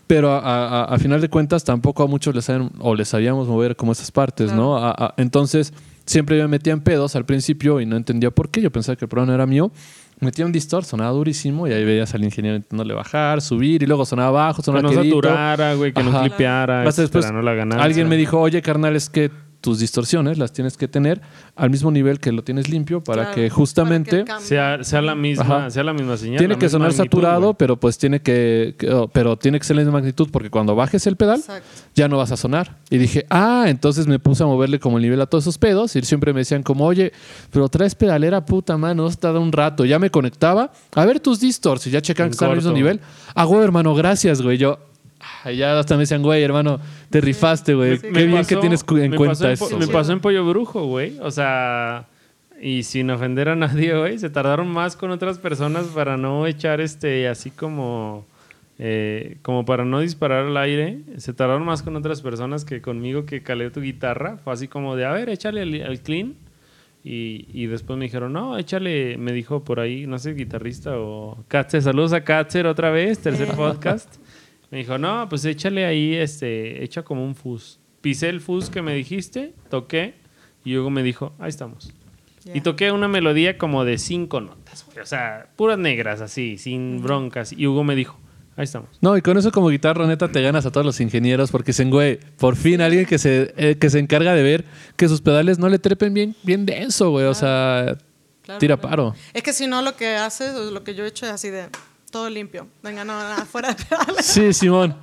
pero 0.07 0.31
a, 0.31 0.39
a- 0.39 0.83
a 0.85 0.97
final 0.99 1.19
de 1.21 1.29
cuentas 1.29 1.63
tampoco 1.63 2.03
a 2.03 2.07
muchos 2.07 2.33
les 2.35 2.45
saben 2.45 2.69
o 2.79 2.93
les 2.95 3.09
sabíamos 3.09 3.47
mover 3.47 3.75
como 3.75 3.91
esas 3.91 4.11
partes, 4.11 4.53
¿no? 4.53 4.77
A- 4.77 4.91
a- 4.91 5.13
entonces 5.17 5.73
siempre 6.05 6.37
yo 6.37 6.43
me 6.43 6.49
metía 6.49 6.73
en 6.73 6.81
pedos 6.81 7.15
al 7.15 7.25
principio 7.25 7.79
y 7.81 7.85
no 7.85 7.95
entendía 7.95 8.31
por 8.31 8.49
qué, 8.49 8.61
yo 8.61 8.71
pensaba 8.71 8.95
que 8.95 9.05
el 9.05 9.09
problema 9.09 9.33
era 9.35 9.45
mío. 9.45 9.71
Metía 10.21 10.45
un 10.45 10.51
distor, 10.51 10.83
sonaba 10.83 11.11
durísimo 11.11 11.67
y 11.67 11.71
ahí 11.71 11.85
veías 11.85 12.13
al 12.13 12.23
ingeniero 12.23 12.57
intentándole 12.57 12.93
bajar, 12.93 13.41
subir 13.41 13.83
y 13.83 13.85
luego 13.85 14.05
sonaba 14.05 14.31
bajo, 14.31 14.57
que 14.61 14.65
sonaba 14.65 14.81
no 14.83 14.89
quedito. 14.89 15.15
saturara, 15.15 15.73
güey, 15.75 15.93
que 15.93 16.03
no 16.03 16.09
Ajá. 16.09 16.21
clipeara, 16.21 16.83
Hasta 16.83 17.03
después 17.03 17.31
no 17.31 17.41
la 17.41 17.51
alguien 17.81 18.09
me 18.09 18.17
dijo, 18.17 18.39
oye, 18.39 18.61
carnal, 18.61 18.95
es 18.97 19.09
que 19.09 19.31
tus 19.61 19.79
distorsiones 19.79 20.37
las 20.37 20.53
tienes 20.53 20.77
que 20.77 20.87
tener 20.87 21.21
al 21.55 21.69
mismo 21.69 21.91
nivel 21.91 22.19
que 22.19 22.31
lo 22.31 22.43
tienes 22.43 22.69
limpio 22.69 23.03
para 23.03 23.23
Claro, 23.23 23.35
que 23.35 23.49
justamente 23.49 24.25
sea, 24.39 24.83
sea 24.83 25.01
la 25.01 25.15
misma, 25.15 25.43
Ajá. 25.43 25.69
sea 25.69 25.83
la 25.83 25.93
misma 25.93 26.15
señal. 26.17 26.37
tiene 26.37 26.53
la 26.53 26.59
que 26.59 26.65
misma 26.65 26.77
sonar 26.77 26.91
magnitud, 26.91 27.05
saturado, 27.05 27.53
pero 27.55 27.77
pues 27.77 27.97
tiene 27.97 28.21
que, 28.21 28.75
oh, 28.91 29.07
pero 29.09 29.37
tiene 29.37 29.59
que 29.59 29.65
ser 29.65 29.75
la 29.75 29.81
misma 29.81 29.93
magnitud 29.93 30.29
porque 30.31 30.49
cuando 30.49 30.75
bajes 30.75 31.05
el 31.07 31.15
pedal 31.17 31.39
Exacto. 31.39 31.67
ya 31.95 32.07
no 32.07 32.17
vas 32.17 32.31
a 32.31 32.37
sonar. 32.37 32.77
Y 32.89 32.97
dije, 32.97 33.25
ah, 33.29 33.65
entonces 33.67 34.07
me 34.07 34.19
puse 34.19 34.43
a 34.43 34.45
moverle 34.45 34.79
como 34.79 34.97
el 34.97 35.03
nivel 35.03 35.19
a 35.21 35.25
todos 35.25 35.43
esos 35.43 35.57
pedos 35.57 35.95
y 35.95 36.01
siempre 36.03 36.33
me 36.33 36.39
decían 36.41 36.63
como, 36.63 36.85
oye, 36.85 37.11
pero 37.51 37.67
traes 37.69 37.95
pedalera 37.95 38.45
puta 38.45 38.77
mano, 38.77 39.03
no 39.03 39.09
está 39.09 39.31
un 39.31 39.51
rato. 39.51 39.85
Ya 39.85 39.99
me 39.99 40.09
conectaba, 40.09 40.71
a 40.95 41.05
ver 41.05 41.19
tus 41.19 41.39
distors 41.39 41.85
y 41.87 41.91
ya 41.91 42.01
checaban 42.01 42.27
En 42.27 42.31
que 42.31 42.35
están 42.35 42.49
al 42.49 42.55
mismo 42.57 42.71
nivel. 42.71 42.99
Ah, 43.35 43.45
güey, 43.45 43.63
hermano, 43.63 43.93
gracias, 43.95 44.41
güey. 44.41 44.57
Yo, 44.57 44.79
ya 45.45 45.79
hasta 45.79 45.95
me 45.95 46.01
decían, 46.01 46.21
güey, 46.21 46.43
hermano, 46.43 46.79
te 47.09 47.21
rifaste, 47.21 47.73
güey. 47.75 47.97
Sí. 47.97 48.07
Qué 48.13 48.25
bien 48.25 48.31
pasó- 48.37 48.49
que 48.49 48.55
tienes 48.57 48.85
en 48.89 49.15
cuenta 49.15 49.51
eso. 49.51 49.77
Me 49.77 49.87
pasó 49.87 50.11
en 50.13 50.19
Pollo 50.19 50.47
Brujo, 50.47 50.85
güey. 50.85 51.17
O 51.21 51.31
sea, 51.31 52.05
y 52.61 52.83
sin 52.83 53.09
ofender 53.09 53.49
a 53.49 53.55
nadie, 53.55 53.97
güey, 53.97 54.19
se 54.19 54.29
tardaron 54.29 54.67
más 54.67 54.95
con 54.95 55.11
otras 55.11 55.37
personas 55.39 55.85
para 55.87 56.17
no 56.17 56.45
echar 56.45 56.81
este, 56.81 57.27
así 57.29 57.51
como, 57.51 58.25
eh, 58.77 59.37
como 59.41 59.65
para 59.65 59.85
no 59.85 59.99
disparar 60.01 60.45
al 60.45 60.57
aire. 60.57 60.99
Se 61.17 61.33
tardaron 61.33 61.63
más 61.65 61.81
con 61.83 61.95
otras 61.95 62.21
personas 62.21 62.65
que 62.65 62.81
conmigo 62.81 63.25
que 63.25 63.41
calé 63.41 63.69
tu 63.71 63.81
guitarra. 63.81 64.37
Fue 64.43 64.51
así 64.53 64.67
como 64.67 64.95
de, 64.95 65.05
a 65.05 65.11
ver, 65.13 65.29
échale 65.29 65.61
al, 65.61 65.81
al 65.89 65.99
clean. 66.01 66.33
Y, 67.01 67.45
y 67.53 67.67
después 67.67 67.97
me 67.97 68.03
dijeron, 68.05 68.33
no, 68.33 68.57
échale, 68.57 69.17
me 69.17 69.31
dijo 69.31 69.63
por 69.63 69.79
ahí, 69.79 70.05
no 70.05 70.19
sé, 70.19 70.33
guitarrista 70.33 70.99
o 70.99 71.37
Katzer, 71.47 71.81
saludos 71.81 72.11
a 72.11 72.25
Katzer 72.25 72.67
otra 72.67 72.89
vez, 72.91 73.19
tercer 73.19 73.47
Eh. 73.47 73.53
podcast. 73.55 74.15
Me 74.71 74.77
dijo, 74.79 74.97
no, 74.97 75.27
pues 75.29 75.45
échale 75.45 75.85
ahí, 75.85 76.15
este, 76.15 76.83
echa 76.83 77.03
como 77.03 77.23
un 77.25 77.35
fuzz. 77.35 77.79
Pisé 78.01 78.29
el 78.29 78.39
fuzz 78.39 78.69
que 78.69 78.81
me 78.81 78.93
dijiste, 78.93 79.53
toqué, 79.69 80.13
y 80.63 80.77
Hugo 80.77 80.89
me 80.89 81.03
dijo, 81.03 81.33
ahí 81.39 81.49
estamos. 81.49 81.93
Ya. 82.45 82.55
Y 82.55 82.61
toqué 82.61 82.91
una 82.91 83.07
melodía 83.07 83.57
como 83.57 83.83
de 83.83 83.97
cinco 83.97 84.39
notas, 84.41 84.85
güey, 84.85 84.99
o 84.99 85.05
sea, 85.05 85.49
puras 85.55 85.77
negras 85.77 86.21
así, 86.21 86.57
sin 86.57 87.01
broncas. 87.01 87.51
Y 87.51 87.67
Hugo 87.67 87.83
me 87.83 87.95
dijo, 87.95 88.17
ahí 88.55 88.63
estamos. 88.63 88.89
No, 89.01 89.17
y 89.17 89.21
con 89.21 89.37
eso 89.37 89.51
como 89.51 89.69
guitarra 89.69 90.05
neta 90.07 90.31
te 90.31 90.41
ganas 90.41 90.65
a 90.65 90.71
todos 90.71 90.85
los 90.85 90.99
ingenieros 91.01 91.51
porque 91.51 91.71
dicen, 91.71 91.89
güey, 91.89 92.19
por 92.37 92.55
fin 92.55 92.79
alguien 92.81 93.05
que 93.05 93.17
se, 93.17 93.53
eh, 93.57 93.75
que 93.77 93.89
se 93.89 93.99
encarga 93.99 94.33
de 94.33 94.43
ver 94.43 94.65
que 94.95 95.07
sus 95.09 95.21
pedales 95.21 95.59
no 95.59 95.67
le 95.67 95.79
trepen 95.79 96.13
bien, 96.13 96.35
bien 96.43 96.65
denso, 96.65 97.09
güey. 97.09 97.25
O 97.25 97.33
sea, 97.33 97.97
Claro, 98.43 98.59
tira 98.59 98.77
claro. 98.77 98.89
paro. 98.89 99.15
Es 99.33 99.43
que 99.43 99.53
si 99.53 99.67
no, 99.67 99.81
lo 99.81 99.95
que 99.95 100.15
haces, 100.15 100.55
lo 100.55 100.83
que 100.83 100.95
yo 100.95 101.05
he 101.05 101.07
hecho 101.07 101.25
es 101.25 101.31
así 101.31 101.49
de 101.49 101.67
todo 102.11 102.29
limpio. 102.29 102.67
Venga, 102.83 103.03
no, 103.05 103.13
nada, 103.13 103.45
fuera 103.45 103.73
de 103.73 103.83
pedales. 103.83 104.25
Sí, 104.25 104.53
Simón. 104.53 104.95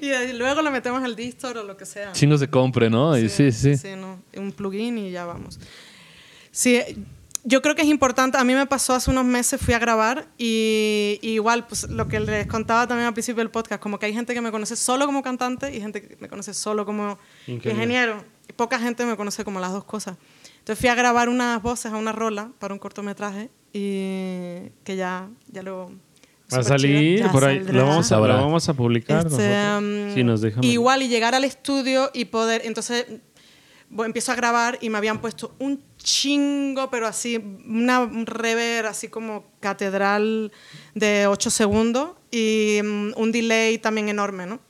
Y 0.00 0.08
de- 0.08 0.34
luego 0.34 0.60
le 0.62 0.70
metemos 0.70 1.02
el 1.04 1.16
distor 1.16 1.56
o 1.58 1.62
lo 1.62 1.76
que 1.76 1.86
sea. 1.86 2.12
Chingos 2.12 2.40
de 2.40 2.48
compre, 2.50 2.90
¿no? 2.90 3.16
Y 3.18 3.28
sí, 3.28 3.50
sí. 3.52 3.76
Sí, 3.76 3.88
no, 3.96 4.20
un 4.36 4.52
plugin 4.52 4.98
y 4.98 5.10
ya 5.10 5.24
vamos. 5.24 5.58
Sí, 6.50 6.80
yo 7.44 7.62
creo 7.62 7.74
que 7.74 7.82
es 7.82 7.88
importante. 7.88 8.36
A 8.38 8.44
mí 8.44 8.54
me 8.54 8.66
pasó 8.66 8.94
hace 8.94 9.10
unos 9.10 9.24
meses, 9.24 9.60
fui 9.60 9.72
a 9.72 9.78
grabar 9.78 10.26
y, 10.36 11.18
y 11.22 11.30
igual, 11.30 11.66
pues 11.66 11.88
lo 11.88 12.08
que 12.08 12.20
les 12.20 12.46
contaba 12.46 12.86
también 12.86 13.06
al 13.06 13.14
principio 13.14 13.40
del 13.40 13.50
podcast, 13.50 13.80
como 13.82 13.98
que 13.98 14.06
hay 14.06 14.12
gente 14.12 14.34
que 14.34 14.40
me 14.40 14.50
conoce 14.50 14.76
solo 14.76 15.06
como 15.06 15.22
cantante 15.22 15.74
y 15.74 15.80
gente 15.80 16.02
que 16.02 16.16
me 16.20 16.28
conoce 16.28 16.52
solo 16.54 16.84
como 16.84 17.18
Ingeniero. 17.46 17.70
ingeniero. 17.72 18.24
Y 18.48 18.52
poca 18.52 18.78
gente 18.78 19.06
me 19.06 19.16
conoce 19.16 19.44
como 19.44 19.60
las 19.60 19.72
dos 19.72 19.84
cosas. 19.84 20.16
Entonces 20.58 20.80
fui 20.80 20.88
a 20.88 20.94
grabar 20.94 21.28
unas 21.28 21.62
voces 21.62 21.92
a 21.92 21.96
una 21.96 22.12
rola 22.12 22.50
para 22.58 22.74
un 22.74 22.80
cortometraje 22.80 23.50
y 23.72 24.70
que 24.84 24.96
ya, 24.96 25.28
ya 25.48 25.62
lo... 25.62 25.92
Va 26.52 26.58
a 26.58 26.62
salir 26.62 27.26
por 27.32 27.44
ahí, 27.44 27.56
saldrá. 27.58 27.72
lo 27.74 27.86
vamos, 27.86 28.12
a, 28.12 28.16
lo 28.18 28.22
vamos 28.28 28.68
a 28.68 28.74
publicar 28.74 29.26
Este, 29.26 29.76
um, 29.78 30.14
Si 30.14 30.22
nos 30.24 30.40
dejan. 30.40 30.62
Igual 30.62 31.02
y 31.02 31.08
llegar 31.08 31.34
al 31.34 31.44
estudio 31.44 32.10
y 32.14 32.26
poder, 32.26 32.62
entonces 32.64 33.06
bueno, 33.88 34.06
empiezo 34.06 34.32
a 34.32 34.34
grabar 34.34 34.78
y 34.80 34.90
me 34.90 34.98
habían 34.98 35.20
puesto 35.20 35.54
un 35.60 35.80
chingo, 35.96 36.90
pero 36.90 37.06
así, 37.06 37.36
una 37.66 38.00
un 38.00 38.26
rever 38.26 38.86
así 38.86 39.08
como 39.08 39.44
catedral 39.60 40.50
de 40.94 41.26
8 41.28 41.50
segundos 41.50 42.10
y 42.30 42.80
mm, 42.82 43.12
un 43.16 43.32
delay 43.32 43.78
también 43.78 44.08
enorme, 44.08 44.46
¿no? 44.46 44.60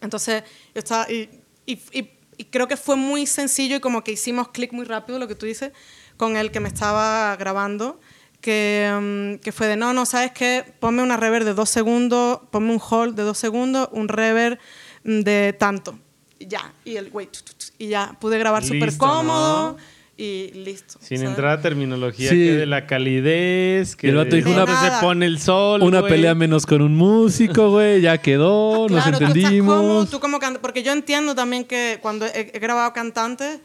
Entonces, 0.00 0.42
yo 0.74 0.78
estaba, 0.78 1.10
y, 1.10 1.28
y- 1.66 1.78
y- 1.92 2.10
y 2.36 2.44
creo 2.44 2.66
que 2.68 2.76
fue 2.76 2.96
muy 2.96 3.26
sencillo 3.26 3.76
y 3.76 3.80
como 3.80 4.04
que 4.04 4.12
hicimos 4.12 4.48
clic 4.48 4.72
muy 4.72 4.84
rápido, 4.84 5.18
lo 5.18 5.26
que 5.28 5.34
tú 5.34 5.46
dices, 5.46 5.72
con 6.16 6.36
el 6.36 6.50
que 6.50 6.60
me 6.60 6.68
estaba 6.68 7.34
grabando, 7.36 8.00
que, 8.44 9.36
mm, 9.38 9.40
que 9.42 9.52
fue 9.52 9.66
de, 9.68 9.76
no, 9.76 9.94
no, 9.94 10.04
¿sabes 10.04 10.32
qué? 10.32 10.64
Ponme 10.78 11.02
una 11.02 11.16
reverb 11.16 11.44
de 11.46 11.54
dos 11.54 11.70
segundos, 11.70 12.40
ponme 12.50 12.72
un 12.74 12.80
hold 12.90 13.16
de 13.16 13.22
dos 13.22 13.38
segundos, 13.38 13.88
un 13.92 14.08
reverb 14.08 14.58
mm, 15.04 15.20
de 15.20 15.56
tanto. 15.58 15.98
Y 16.38 16.46
ya, 16.46 16.70
y 16.84 16.96
el 16.96 17.08
wait, 17.10 17.30
y 17.78 17.88
ya, 17.88 18.14
pude 18.20 18.38
grabar 18.38 18.62
súper 18.62 18.88
Listo, 18.90 18.98
cómodo 19.06 19.72
¿no? 19.72 19.76
y 20.18 20.50
listo. 20.52 20.98
Sin 21.00 21.18
¿sabes? 21.18 21.30
entrar 21.30 21.58
a 21.58 21.62
terminología 21.62 22.28
Sí. 22.28 22.36
que 22.36 22.52
de 22.52 22.66
la 22.66 22.86
calidez, 22.86 23.96
que 23.96 24.08
Y 24.08 24.10
el 24.10 24.16
vato 24.16 24.36
dijo 24.36 24.50
una- 24.50 24.66
se 24.98 25.00
pone 25.04 25.24
el 25.24 25.40
sol. 25.40 25.82
Una 25.82 26.00
güey. 26.00 26.12
pelea 26.12 26.34
menos 26.34 26.66
con 26.66 26.82
un 26.82 26.94
músico, 26.96 27.70
güey. 27.70 28.02
Ya 28.02 28.18
quedó, 28.18 28.88
nos 28.90 29.02
Claro, 29.04 29.18
tú 29.18 29.24
estás 29.24 29.36
entendimos. 29.36 29.74
cómodo, 29.76 30.06
tú 30.06 30.20
como 30.20 30.38
porque 30.60 30.82
yo 30.82 30.92
entiendo 30.92 31.34
también 31.34 31.64
que 31.64 31.98
cuando 32.02 32.26
he, 32.26 32.50
he 32.52 32.58
grabado 32.58 32.92
cantantes, 32.92 33.60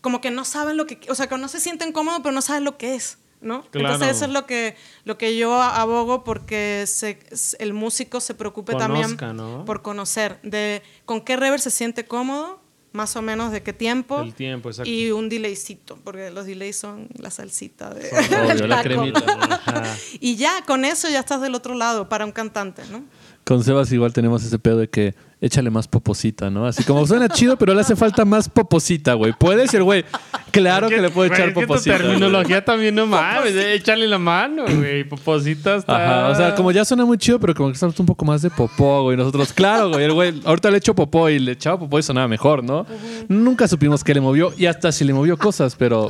como 0.00 0.20
que 0.22 0.30
no 0.30 0.44
saben 0.46 0.78
lo 0.78 0.86
que, 0.86 0.98
o 1.10 1.14
sea, 1.14 1.26
que 1.26 1.36
no 1.36 1.48
se 1.48 1.60
sienten 1.60 1.92
cómodos, 1.92 2.20
pero 2.22 2.32
no 2.34 2.40
saben 2.42 2.64
lo 2.64 2.78
que 2.78 2.94
es, 2.94 3.18
¿no? 3.44 3.62
Claro. 3.70 3.94
Entonces 3.94 4.16
eso 4.16 4.24
es 4.24 4.30
lo 4.32 4.46
que, 4.46 4.74
lo 5.04 5.16
que 5.18 5.36
yo 5.36 5.60
abogo 5.62 6.24
porque 6.24 6.84
se- 6.86 7.18
el 7.58 7.72
músico 7.74 8.20
se 8.20 8.34
preocupe 8.34 8.72
Conozca, 8.72 9.16
también 9.18 9.36
¿no? 9.36 9.64
por 9.64 9.82
conocer 9.82 10.40
de 10.42 10.82
con 11.04 11.20
qué 11.20 11.36
rever 11.36 11.60
se 11.60 11.70
siente 11.70 12.04
cómodo, 12.06 12.60
más 12.92 13.16
o 13.16 13.22
menos 13.22 13.50
de 13.50 13.62
qué 13.62 13.72
tiempo. 13.72 14.20
El 14.20 14.34
tiempo, 14.34 14.68
exacto. 14.68 14.88
Y 14.88 15.10
un 15.10 15.28
delaycito, 15.28 15.98
porque 16.04 16.30
los 16.30 16.46
delays 16.46 16.76
son 16.78 17.08
la 17.18 17.30
salsita 17.30 17.92
de, 17.92 18.08
Obvio, 18.08 18.54
del 18.54 18.68
la 18.68 18.76
taco. 18.76 18.88
cremita. 18.88 19.58
Ajá. 19.66 19.96
Y 20.20 20.36
ya, 20.36 20.62
con 20.64 20.84
eso 20.84 21.08
ya 21.08 21.18
estás 21.20 21.40
del 21.40 21.54
otro 21.56 21.74
lado 21.74 22.08
para 22.08 22.24
un 22.24 22.30
cantante, 22.32 22.82
¿no? 22.92 23.04
Con 23.44 23.62
Sebas 23.62 23.92
igual 23.92 24.12
tenemos 24.12 24.42
ese 24.42 24.58
pedo 24.58 24.78
de 24.78 24.88
que 24.88 25.14
échale 25.40 25.68
más 25.68 25.86
poposita, 25.86 26.48
¿no? 26.48 26.66
Así 26.66 26.82
como 26.84 27.06
suena 27.06 27.28
chido, 27.28 27.58
pero 27.58 27.74
le 27.74 27.82
hace 27.82 27.94
falta 27.94 28.24
más 28.24 28.48
poposita, 28.48 29.12
güey. 29.12 29.34
¿Puede 29.38 29.68
ser, 29.68 29.82
güey? 29.82 30.02
Claro 30.50 30.88
que 30.88 31.02
le 31.02 31.10
puede 31.10 31.28
Güey, 31.28 31.38
echar 31.38 31.48
es 31.50 31.54
que 31.54 31.60
tu 31.60 31.66
poposita. 31.66 31.96
güey. 31.98 32.06
terminología 32.08 32.64
también 32.64 32.94
no 32.94 33.06
mames, 33.06 33.52
eh, 33.54 33.74
échale 33.74 34.06
la 34.06 34.18
mano, 34.18 34.64
güey. 34.64 35.04
Poposita 35.04 35.76
está. 35.76 35.94
Ajá, 36.22 36.28
o 36.30 36.34
sea, 36.34 36.54
como 36.54 36.70
ya 36.72 36.84
suena 36.86 37.04
muy 37.04 37.18
chido, 37.18 37.38
pero 37.38 37.54
como 37.54 37.68
que 37.68 37.74
estamos 37.74 38.00
un 38.00 38.06
poco 38.06 38.24
más 38.24 38.40
de 38.40 38.48
popó, 38.48 39.02
güey. 39.02 39.16
Nosotros, 39.18 39.52
claro, 39.52 39.90
güey, 39.90 40.04
el 40.04 40.12
güey, 40.14 40.40
ahorita 40.44 40.70
le 40.70 40.78
echo 40.78 40.94
popó 40.94 41.28
y 41.28 41.38
le 41.38 41.52
echaba 41.52 41.78
popó 41.78 41.98
y 41.98 42.02
sonaba 42.02 42.26
mejor, 42.28 42.64
¿no? 42.64 42.86
Nunca 43.28 43.68
supimos 43.68 44.02
que 44.02 44.14
le 44.14 44.22
movió 44.22 44.54
y 44.56 44.64
hasta 44.64 44.90
si 44.92 45.04
le 45.04 45.12
movió 45.12 45.36
cosas, 45.36 45.76
pero 45.76 46.08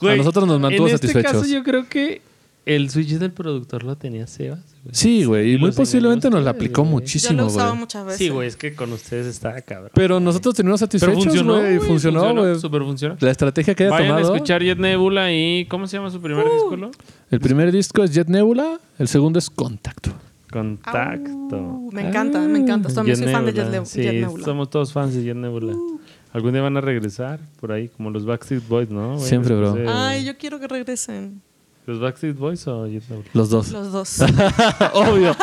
Claro. 0.00 0.14
A 0.14 0.16
nosotros 0.16 0.48
nos 0.48 0.58
mantuvo 0.58 0.88
en 0.88 0.94
satisfechos. 0.98 1.24
este 1.32 1.38
caso 1.38 1.48
yo 1.54 1.62
creo 1.62 1.88
que 1.88 2.22
el 2.64 2.90
switch 2.90 3.18
del 3.18 3.32
productor 3.32 3.82
lo 3.82 3.96
tenía 3.96 4.26
Sebas. 4.26 4.60
güey. 4.84 4.94
Sí, 4.94 5.24
güey, 5.24 5.54
y 5.54 5.58
muy 5.58 5.72
posiblemente 5.72 6.30
nos 6.30 6.42
la 6.44 6.50
aplicó 6.50 6.82
güey. 6.82 6.90
Yo 6.90 6.96
lo 6.96 7.00
muchísimo, 7.00 7.42
he 7.42 7.44
usado 7.46 7.68
güey. 7.70 7.80
muchas 7.80 8.04
veces. 8.06 8.18
Sí, 8.18 8.28
güey, 8.28 8.48
es 8.48 8.56
que 8.56 8.74
con 8.74 8.92
ustedes 8.92 9.26
está 9.26 9.60
cabrón. 9.62 9.90
Pero 9.94 10.20
nosotros 10.20 10.54
Pero 10.56 10.76
satisfechos, 10.78 11.24
funcionó, 11.24 11.54
güey. 11.60 11.76
güey, 11.76 11.88
Funcionó, 11.88 12.34
güey. 12.34 12.58
Súper 12.60 12.82
funcionó. 12.82 13.16
La 13.20 13.30
estrategia 13.30 13.74
que 13.74 13.84
haya 13.84 13.90
Vayan 13.92 14.08
tomado. 14.08 14.32
a 14.32 14.36
escuchar 14.36 14.62
Jet 14.62 14.78
Nebula 14.78 15.32
y... 15.32 15.66
¿Cómo 15.66 15.86
se 15.86 15.96
llama 15.96 16.10
su 16.10 16.20
primer 16.20 16.46
Uh. 16.46 16.52
disco? 16.54 16.76
lo? 16.76 16.90
El 17.30 17.40
primer 17.40 17.72
disco 17.72 18.02
es 18.04 18.12
Jet 18.14 18.28
Nebula, 18.28 18.78
el 18.98 19.08
segundo 19.08 19.38
es 19.38 19.50
Contacto. 19.50 20.12
Contacto. 20.50 21.56
Uh, 21.56 21.90
me 21.92 22.06
encanta, 22.08 22.40
me 22.40 22.58
encanta. 22.58 22.88
Jet 23.04 23.16
soy 23.16 23.28
fan 23.32 23.46
de. 23.46 23.52
Jet, 23.52 23.70
Ne- 23.70 23.86
Sí, 23.86 24.02
Jet 24.02 24.14
Nebula. 24.20 24.42
Uh. 24.42 24.44
somos 24.44 24.70
todos 24.70 24.92
fans 24.92 25.14
de 25.14 25.24
Jet 25.24 25.36
Nebula. 25.36 25.74
Algún 26.32 26.52
día 26.52 26.62
van 26.62 26.76
a 26.76 26.80
regresar 26.80 27.40
por 27.60 27.72
ahí, 27.72 27.88
como 27.88 28.10
los 28.10 28.24
Backstreet 28.24 28.66
Boys, 28.68 28.90
¿no? 28.90 29.18
Siempre, 29.18 29.54
bro. 29.54 29.76
Ay, 29.88 30.24
yo 30.24 30.36
quiero 30.38 30.58
que 30.60 30.68
regresen. 30.68 31.42
¿Los 31.84 31.98
Backstreet 32.00 32.36
Boys 32.36 32.66
o 32.68 32.86
Jet 32.86 33.02
Nebula? 33.08 33.28
Los 33.34 33.50
dos. 33.50 33.70
Los 33.72 33.90
dos. 33.90 34.20
obvio, 34.94 35.34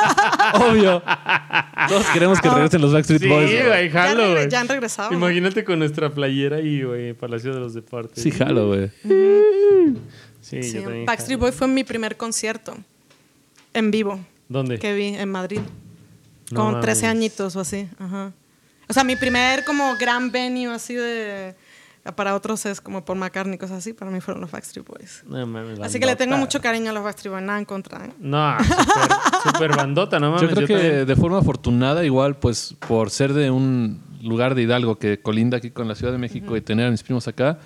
obvio. 0.53 1.03
Todos 1.89 2.05
queremos 2.13 2.39
que 2.39 2.49
regresen 2.49 2.81
los 2.81 2.93
Backstreet 2.93 3.21
Sí, 3.21 3.27
Boys. 3.27 3.51
güey. 3.51 3.65
güey, 3.67 3.87
ya, 3.91 4.01
jalo, 4.07 4.31
güey. 4.31 4.49
ya 4.49 4.59
han 4.61 4.67
regresado. 4.69 5.11
Imagínate 5.13 5.63
con 5.65 5.79
nuestra 5.79 6.09
playera 6.09 6.57
ahí, 6.57 6.83
güey, 6.83 7.13
Palacio 7.13 7.53
de 7.53 7.59
los 7.59 7.73
Deportes. 7.73 8.23
Sí, 8.23 8.31
jalo, 8.31 8.67
güey. 8.67 8.89
Sí, 10.41 10.63
Sí, 10.63 10.73
yo 10.75 10.83
también. 10.83 11.05
Backstreet 11.05 11.39
jalo. 11.39 11.51
Boy 11.51 11.57
fue 11.57 11.67
mi 11.67 11.83
primer 11.83 12.15
concierto 12.15 12.73
en 13.73 13.91
vivo 13.91 14.19
¿Dónde? 14.47 14.79
que 14.79 14.93
vi 14.93 15.07
en 15.07 15.29
Madrid. 15.29 15.59
No 16.51 16.55
con 16.61 16.65
mames. 16.71 16.81
13 16.81 17.07
añitos 17.07 17.55
o 17.55 17.59
así. 17.59 17.87
Ajá. 17.99 18.31
O 18.87 18.93
sea, 18.93 19.03
mi 19.03 19.15
primer 19.15 19.63
como 19.65 19.95
gran 19.97 20.31
venue 20.31 20.73
así 20.73 20.95
de... 20.95 21.53
Para 22.15 22.33
otros 22.33 22.65
es 22.65 22.81
como 22.81 23.03
por 23.03 23.17
McCartney 23.17 23.55
y 23.55 23.57
cosas 23.57 23.79
así. 23.79 23.93
Para 23.93 24.09
mí 24.09 24.21
fueron 24.21 24.41
los 24.41 24.51
Backstreet 24.51 24.87
Boys. 24.87 25.23
No 25.27 25.45
mames, 25.45 25.79
Así 25.79 25.99
que 25.99 26.05
le 26.05 26.15
tengo 26.15 26.37
mucho 26.37 26.61
cariño 26.61 26.91
a 26.91 26.93
los 26.93 27.03
Backstreet 27.03 27.33
Boys. 27.33 27.43
Nada 27.43 27.59
en 27.59 27.65
contra. 27.65 28.05
¿eh? 28.05 28.13
No, 28.19 28.57
super, 28.63 29.17
super 29.43 29.75
bandota, 29.75 30.19
no 30.19 30.31
mames. 30.31 30.41
Yo 30.41 30.55
creo 30.55 30.67
que 30.67 30.73
también. 30.73 31.05
de 31.05 31.15
forma 31.15 31.39
afortunada, 31.39 32.05
igual, 32.05 32.37
pues 32.37 32.75
por 32.87 33.09
ser 33.09 33.33
de 33.33 33.51
un 33.51 34.01
lugar 34.21 34.55
de 34.55 34.63
Hidalgo 34.63 34.97
que 34.97 35.21
colinda 35.21 35.57
aquí 35.57 35.71
con 35.71 35.87
la 35.87 35.95
Ciudad 35.95 36.11
de 36.11 36.17
México 36.17 36.55
y 36.57 36.61
tener 36.61 36.87
a 36.87 36.91
mis 36.91 37.03
primos 37.03 37.27
acá, 37.27 37.59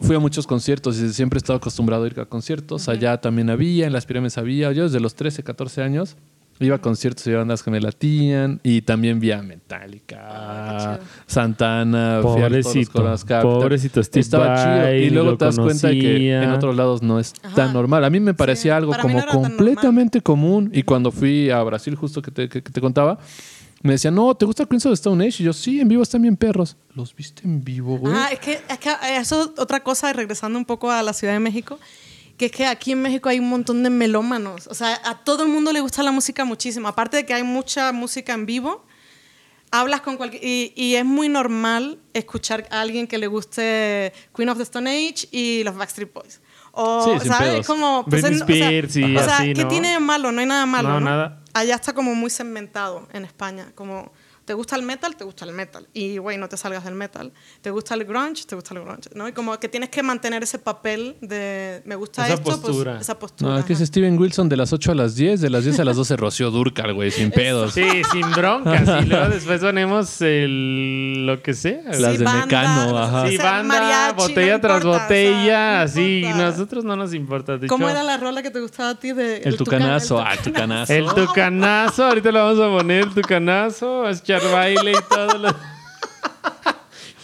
fui 0.00 0.16
a 0.16 0.18
muchos 0.18 0.46
conciertos 0.46 0.98
y 0.98 1.12
siempre 1.12 1.36
he 1.36 1.40
estado 1.40 1.58
acostumbrado 1.58 2.04
a 2.04 2.06
ir 2.06 2.18
a 2.18 2.24
conciertos. 2.24 2.88
Allá 2.88 3.20
también 3.20 3.50
había, 3.50 3.86
en 3.86 3.92
las 3.92 4.06
pirámides 4.06 4.38
había. 4.38 4.72
Yo 4.72 4.84
desde 4.84 5.00
los 5.00 5.14
13, 5.14 5.42
14 5.42 5.82
años 5.82 6.16
iba 6.60 6.76
a 6.76 6.80
conciertos 6.80 7.26
y 7.26 7.32
a 7.34 7.38
bandas 7.38 7.62
que 7.62 7.70
me 7.70 7.80
latían 7.80 8.60
y 8.62 8.82
también 8.82 9.20
vi 9.20 9.32
a 9.32 9.42
Metallica, 9.42 10.18
Ah, 10.22 10.70
qué 10.70 10.84
chido. 11.04 11.10
Santana, 11.26 12.20
fui 12.22 12.42
a 12.42 12.46
Pobrecito, 12.48 13.02
pobrecito 13.42 14.02
Steve 14.02 14.20
Estaba 14.20 14.56
chido. 14.86 14.94
Y 14.94 15.10
luego 15.10 15.36
te 15.36 15.44
das 15.46 15.58
cuenta 15.58 15.88
de 15.88 15.98
que 15.98 16.32
en 16.34 16.50
otros 16.50 16.76
lados 16.76 17.02
no 17.02 17.18
es 17.18 17.34
Ajá. 17.42 17.54
tan 17.54 17.72
normal. 17.72 18.04
A 18.04 18.10
mí 18.10 18.20
me 18.20 18.34
parecía 18.34 18.62
Sí, 18.74 18.76
algo 18.76 18.92
como 19.00 19.18
no 19.20 19.26
completamente 19.26 20.20
común. 20.20 20.70
Y 20.72 20.82
cuando 20.84 21.10
fui 21.12 21.50
a 21.50 21.62
Brasil, 21.62 21.94
justo 21.96 22.22
que 22.22 22.30
te, 22.30 22.48
que- 22.48 22.62
que 22.62 22.70
te 22.72 22.80
contaba, 22.80 23.18
me 23.82 23.92
decían, 23.92 24.14
no, 24.14 24.34
¿te 24.34 24.46
gusta 24.46 24.64
Queens 24.64 24.86
of 24.86 24.90
the 24.92 24.94
Stone 24.94 25.26
Age? 25.26 25.42
Y 25.42 25.46
yo, 25.46 25.52
sí, 25.52 25.78
en 25.80 25.88
vivo 25.88 26.02
están 26.02 26.22
bien 26.22 26.36
perros. 26.36 26.76
¿Los 26.94 27.14
viste 27.14 27.42
en 27.44 27.62
vivo, 27.62 27.98
güey? 27.98 28.14
Ah, 28.16 28.28
es 28.32 28.38
que, 28.38 28.52
es 28.52 28.78
que 28.78 28.90
eso 29.18 29.42
es 29.42 29.58
otra 29.60 29.80
cosa, 29.80 30.10
regresando 30.14 30.58
un 30.58 30.64
poco 30.64 30.90
a 30.90 31.02
la 31.02 31.12
Ciudad 31.12 31.34
de 31.34 31.40
México, 31.40 31.78
que 32.36 32.46
es 32.46 32.52
que 32.52 32.66
aquí 32.66 32.92
en 32.92 33.02
México 33.02 33.28
hay 33.28 33.38
un 33.38 33.48
montón 33.48 33.82
de 33.82 33.90
melómanos. 33.90 34.66
O 34.66 34.74
sea, 34.74 35.00
a 35.04 35.22
todo 35.24 35.42
el 35.44 35.48
mundo 35.48 35.72
le 35.72 35.80
gusta 35.80 36.02
la 36.02 36.10
música 36.12 36.44
muchísimo. 36.44 36.88
Aparte 36.88 37.18
de 37.18 37.26
que 37.26 37.34
hay 37.34 37.42
mucha 37.44 37.92
música 37.92 38.32
en 38.32 38.44
vivo, 38.46 38.84
hablas 39.70 40.00
con 40.00 40.16
cualquier... 40.16 40.42
Y, 40.44 40.72
y 40.76 40.94
es 40.96 41.04
muy 41.04 41.28
normal 41.28 41.98
escuchar 42.12 42.66
a 42.70 42.80
alguien 42.80 43.06
que 43.06 43.18
le 43.18 43.26
guste 43.26 44.12
Queen 44.34 44.48
of 44.48 44.56
the 44.56 44.62
Stone 44.64 44.90
Age 44.90 45.28
y 45.30 45.62
los 45.64 45.74
Backstreet 45.76 46.12
Boys. 46.12 46.40
O, 46.72 47.18
Sí, 47.20 47.28
¿sabes? 47.28 47.64
Como, 47.66 48.04
pues, 48.04 48.22
Britney 48.22 48.40
en- 48.40 48.42
o 48.42 48.46
sea, 48.46 48.56
Spears 48.66 48.96
y 48.96 49.16
o 49.16 49.22
sea, 49.24 49.36
así, 49.38 49.52
¿qué 49.54 49.62
¿no? 49.62 49.68
tiene 49.68 49.92
de 49.92 50.00
malo? 50.00 50.32
No 50.32 50.40
hay 50.40 50.46
nada 50.46 50.66
malo. 50.66 50.88
No, 50.88 51.00
No, 51.00 51.06
nada. 51.06 51.40
Allá 51.52 51.76
está 51.76 51.92
como 51.92 52.16
muy 52.16 52.30
segmentado 52.30 53.06
en 53.12 53.24
España. 53.24 53.70
Como 53.76 54.12
¿Te 54.44 54.52
gusta 54.52 54.76
el 54.76 54.82
metal? 54.82 55.16
Te 55.16 55.24
gusta 55.24 55.44
el 55.44 55.52
metal. 55.52 55.88
Y, 55.94 56.18
güey, 56.18 56.36
no 56.36 56.48
te 56.48 56.56
salgas 56.56 56.84
del 56.84 56.94
metal. 56.94 57.32
¿Te 57.62 57.70
gusta 57.70 57.94
el 57.94 58.04
grunge? 58.04 58.44
Te 58.44 58.54
gusta 58.54 58.74
el 58.74 58.80
grunge, 58.80 59.08
¿no? 59.14 59.26
Y 59.26 59.32
como 59.32 59.58
que 59.58 59.68
tienes 59.68 59.88
que 59.88 60.02
mantener 60.02 60.42
ese 60.42 60.58
papel 60.58 61.16
de 61.20 61.82
me 61.84 61.96
gusta 61.96 62.26
Esa 62.26 62.34
esto, 62.34 62.60
postura. 62.60 62.92
pues 62.92 63.02
esa 63.02 63.18
postura. 63.18 63.50
No, 63.52 63.58
es 63.58 63.64
que 63.64 63.72
es 63.72 63.78
Steven 63.78 64.18
Wilson 64.18 64.48
de 64.48 64.56
las 64.56 64.72
8 64.72 64.92
a 64.92 64.94
las 64.94 65.14
10, 65.14 65.40
de 65.40 65.50
las 65.50 65.64
10 65.64 65.80
a 65.80 65.84
las 65.84 65.96
12 65.96 66.16
Rocío 66.18 66.50
Durcal, 66.50 66.92
güey, 66.92 67.10
sin 67.10 67.30
pedos. 67.30 67.72
Sí, 67.74 68.02
sin 68.12 68.30
broncas. 68.32 68.88
Y 69.04 69.06
luego 69.06 69.28
después 69.28 69.60
ponemos 69.60 70.20
el, 70.20 71.26
lo 71.26 71.42
que 71.42 71.54
sea. 71.54 71.82
Las 71.84 72.18
de 72.18 72.24
banda, 72.24 72.44
Mecano, 72.44 72.98
ajá. 72.98 73.28
Sí, 73.28 73.36
banda, 73.36 73.62
mariachi, 73.62 74.16
botella 74.16 74.54
no 74.54 74.60
tras 74.60 74.82
importa, 74.82 75.02
botella, 75.02 75.44
sea, 75.44 75.76
no 75.76 75.82
así. 75.84 76.24
Nosotros 76.36 76.84
no 76.84 76.96
nos 76.96 77.14
importa. 77.14 77.56
De 77.56 77.66
¿Cómo 77.66 77.88
hecho, 77.88 77.96
era 77.96 78.02
la 78.02 78.16
rola 78.16 78.42
que 78.42 78.50
te 78.50 78.60
gustaba 78.60 78.90
a 78.90 78.94
ti 78.94 79.12
de 79.12 79.38
El 79.38 79.56
tucanazo, 79.56 80.20
el 80.20 80.26
ah, 80.26 80.36
tucanazo. 80.42 80.92
El 80.92 81.06
tucanazo, 81.06 82.04
ahorita 82.04 82.30
le 82.30 82.38
vamos 82.38 82.60
a 82.60 82.68
poner 82.68 83.04
el 83.04 83.14
tucanazo, 83.14 84.08
echar 84.36 84.52
baile 84.52 84.92
y 84.92 84.94
todo 85.08 85.38
lo, 85.38 85.54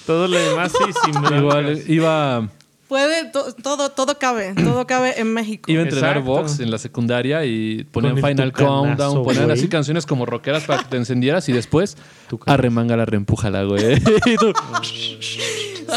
todo 0.07 0.29
lo 0.29 0.39
demás, 0.39 0.73
sí, 0.73 0.93
sin. 1.05 1.37
Igual 1.39 1.83
iba, 1.89 2.49
Puede, 2.89 3.31
to- 3.31 3.55
todo, 3.55 3.91
todo 3.91 4.19
cabe, 4.19 4.53
todo 4.55 4.85
cabe 4.87 5.21
en 5.21 5.33
México. 5.33 5.71
iba 5.71 5.81
a 5.83 5.85
entrenar 5.85 6.17
Exacto. 6.19 6.31
box 6.31 6.59
en 6.61 6.71
la 6.73 6.79
secundaria 6.79 7.45
y 7.45 7.85
ponían 7.85 8.15
Con 8.21 8.29
Final 8.31 8.53
Countdown, 8.53 9.23
ponían 9.23 9.45
güey. 9.45 9.57
así 9.59 9.69
canciones 9.69 10.07
como 10.07 10.27
rockeras 10.27 10.65
para 10.65 10.83
que 10.83 10.89
te 10.89 10.97
encendieras 10.97 11.49
y 11.49 11.53
después 11.53 11.97
arremanga 12.47 12.97
la 12.97 13.05
reempújala, 13.05 13.63
güey. 13.63 13.95
y 14.27 14.37
tú 14.37 14.53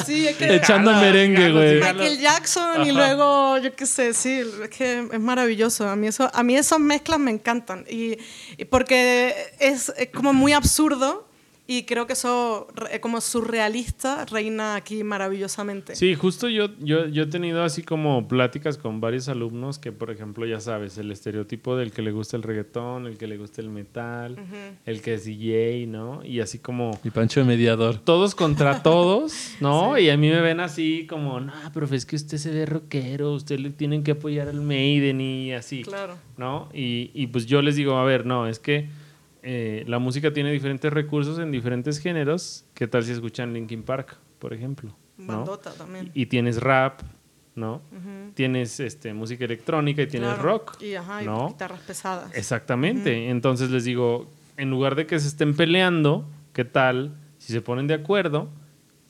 Sí, 0.02 0.28
es 0.28 0.38
que 0.38 0.56
echando 0.56 0.91
Jala, 0.91 1.02
merengue, 1.03 1.52
güey. 1.52 1.76
Michael 1.76 2.20
Jackson 2.20 2.86
y 2.86 2.91
luego, 2.91 3.57
yo 3.57 3.76
qué 3.76 3.86
sé, 3.86 4.14
sí, 4.14 4.41
es 4.64 4.70
que 4.70 5.07
es 5.11 5.20
maravilloso. 5.20 5.88
A 5.88 5.95
mí, 5.95 6.07
eso, 6.07 6.30
a 6.34 6.44
mí 6.44 6.56
esas 6.56 6.80
mezclas 6.80 7.20
me 7.20 7.32
encantan. 7.32 7.86
Y, 7.90 8.18
y 8.57 8.65
porque 8.65 9.36
es, 9.60 9.94
es 9.98 10.10
como 10.10 10.34
muy 10.34 10.53
absurdo 10.53 11.28
y 11.65 11.84
creo 11.84 12.07
que 12.07 12.14
eso, 12.14 12.68
re- 12.76 12.99
como 12.99 13.22
surrealista, 13.22 14.26
reina 14.26 14.76
aquí 14.76 15.03
maravillosamente. 15.03 15.95
Sí, 15.95 16.14
justo 16.15 16.49
yo, 16.49 16.68
yo, 16.80 17.07
yo 17.07 17.23
he 17.23 17.26
tenido 17.27 17.64
así 17.64 17.84
como 17.84 18.27
pláticas 18.27 18.77
con 18.77 18.99
varios 18.99 19.30
alumnos 19.30 19.80
que, 19.80 19.91
por 19.94 20.11
ejemplo, 20.11 20.45
ya 20.45 20.60
sabes, 20.60 20.98
el 20.98 21.11
estereotipo 21.11 21.76
del 21.77 21.91
que 21.91 22.02
le 22.02 22.11
gusta 22.11 22.35
el 22.35 22.44
reggaetón, 22.44 23.07
el 23.07 23.18
que 23.18 23.27
le 23.27 23.38
gusta 23.38 23.61
el 23.61 23.69
metal, 23.69 24.35
el 24.85 25.02
que 25.02 25.14
es 25.14 25.23
DJ, 25.26 25.88
¿no? 25.88 26.23
Y 26.26 26.41
así 26.41 26.60
como 26.60 26.99
Y 27.03 27.10
Pancho 27.11 27.40
de 27.40 27.45
mediador. 27.45 27.98
todos 27.98 28.35
contra 28.35 28.84
todos, 28.84 29.56
¿no? 29.61 29.98
Y 29.98 30.10
a 30.10 30.18
mí 30.18 30.30
me 30.30 30.41
ven 30.41 30.60
así 30.60 31.07
como, 31.07 31.40
no, 31.40 31.53
profe, 31.73 31.95
es 31.95 32.06
que 32.06 32.18
usted 32.18 32.38
se 32.40 32.52
ve 32.52 32.65
rockero, 32.65 33.31
usted 33.34 33.60
le 33.60 33.69
tienen 33.69 34.03
que 34.03 34.11
apoyar 34.11 34.49
al 34.49 34.61
Maiden 34.61 35.22
y 35.22 35.53
así, 35.53 35.84
Claro. 35.84 36.15
¿no? 36.38 36.68
Y, 36.73 37.11
y 37.14 37.27
pues 37.27 37.45
yo 37.45 37.61
les 37.61 37.76
digo, 37.77 37.95
a 37.98 38.03
ver, 38.03 38.26
no, 38.26 38.48
es 38.48 38.60
que 38.60 38.90
eh, 39.44 39.84
la 39.88 39.99
música 39.99 40.32
tiene 40.34 40.52
diferentes 40.52 40.91
recursos 40.91 41.38
en 41.40 41.52
diferentes 41.52 41.99
géneros. 41.99 42.65
¿Qué 42.74 42.88
tal 42.88 43.03
si 43.03 43.11
escuchan 43.11 43.53
Linkin 43.53 43.84
Park, 43.84 44.18
por 44.40 44.53
ejemplo? 44.53 44.95
¿no? 45.18 45.28
Bandota 45.38 45.72
también. 45.74 46.11
Y, 46.14 46.24
y 46.24 46.26
tienes 46.26 46.60
rap, 46.61 47.02
¿no? 47.56 47.82
Tienes 48.34 48.80
este, 48.80 49.14
música 49.14 49.45
electrónica 49.45 50.02
y 50.02 50.07
tienes 50.07 50.30
Claro. 50.34 50.44
rock, 50.44 50.82
Y, 50.82 50.95
ajá, 50.95 51.22
y 51.22 51.26
¿no? 51.26 51.49
guitarras 51.49 51.82
pesadas. 51.82 52.32
Exactamente. 52.36 53.30
Entonces 53.30 53.70
les 53.70 53.84
digo, 53.84 54.32
en 54.57 54.70
lugar 54.70 54.95
de 54.95 55.06
que 55.06 55.20
se 55.20 55.28
estén 55.28 55.56
peleando, 55.56 56.26
¿qué 56.53 56.65
tal 56.65 57.15
si 57.38 57.53
se 57.53 57.61
ponen 57.61 57.86
de 57.88 57.94
acuerdo 57.94 58.49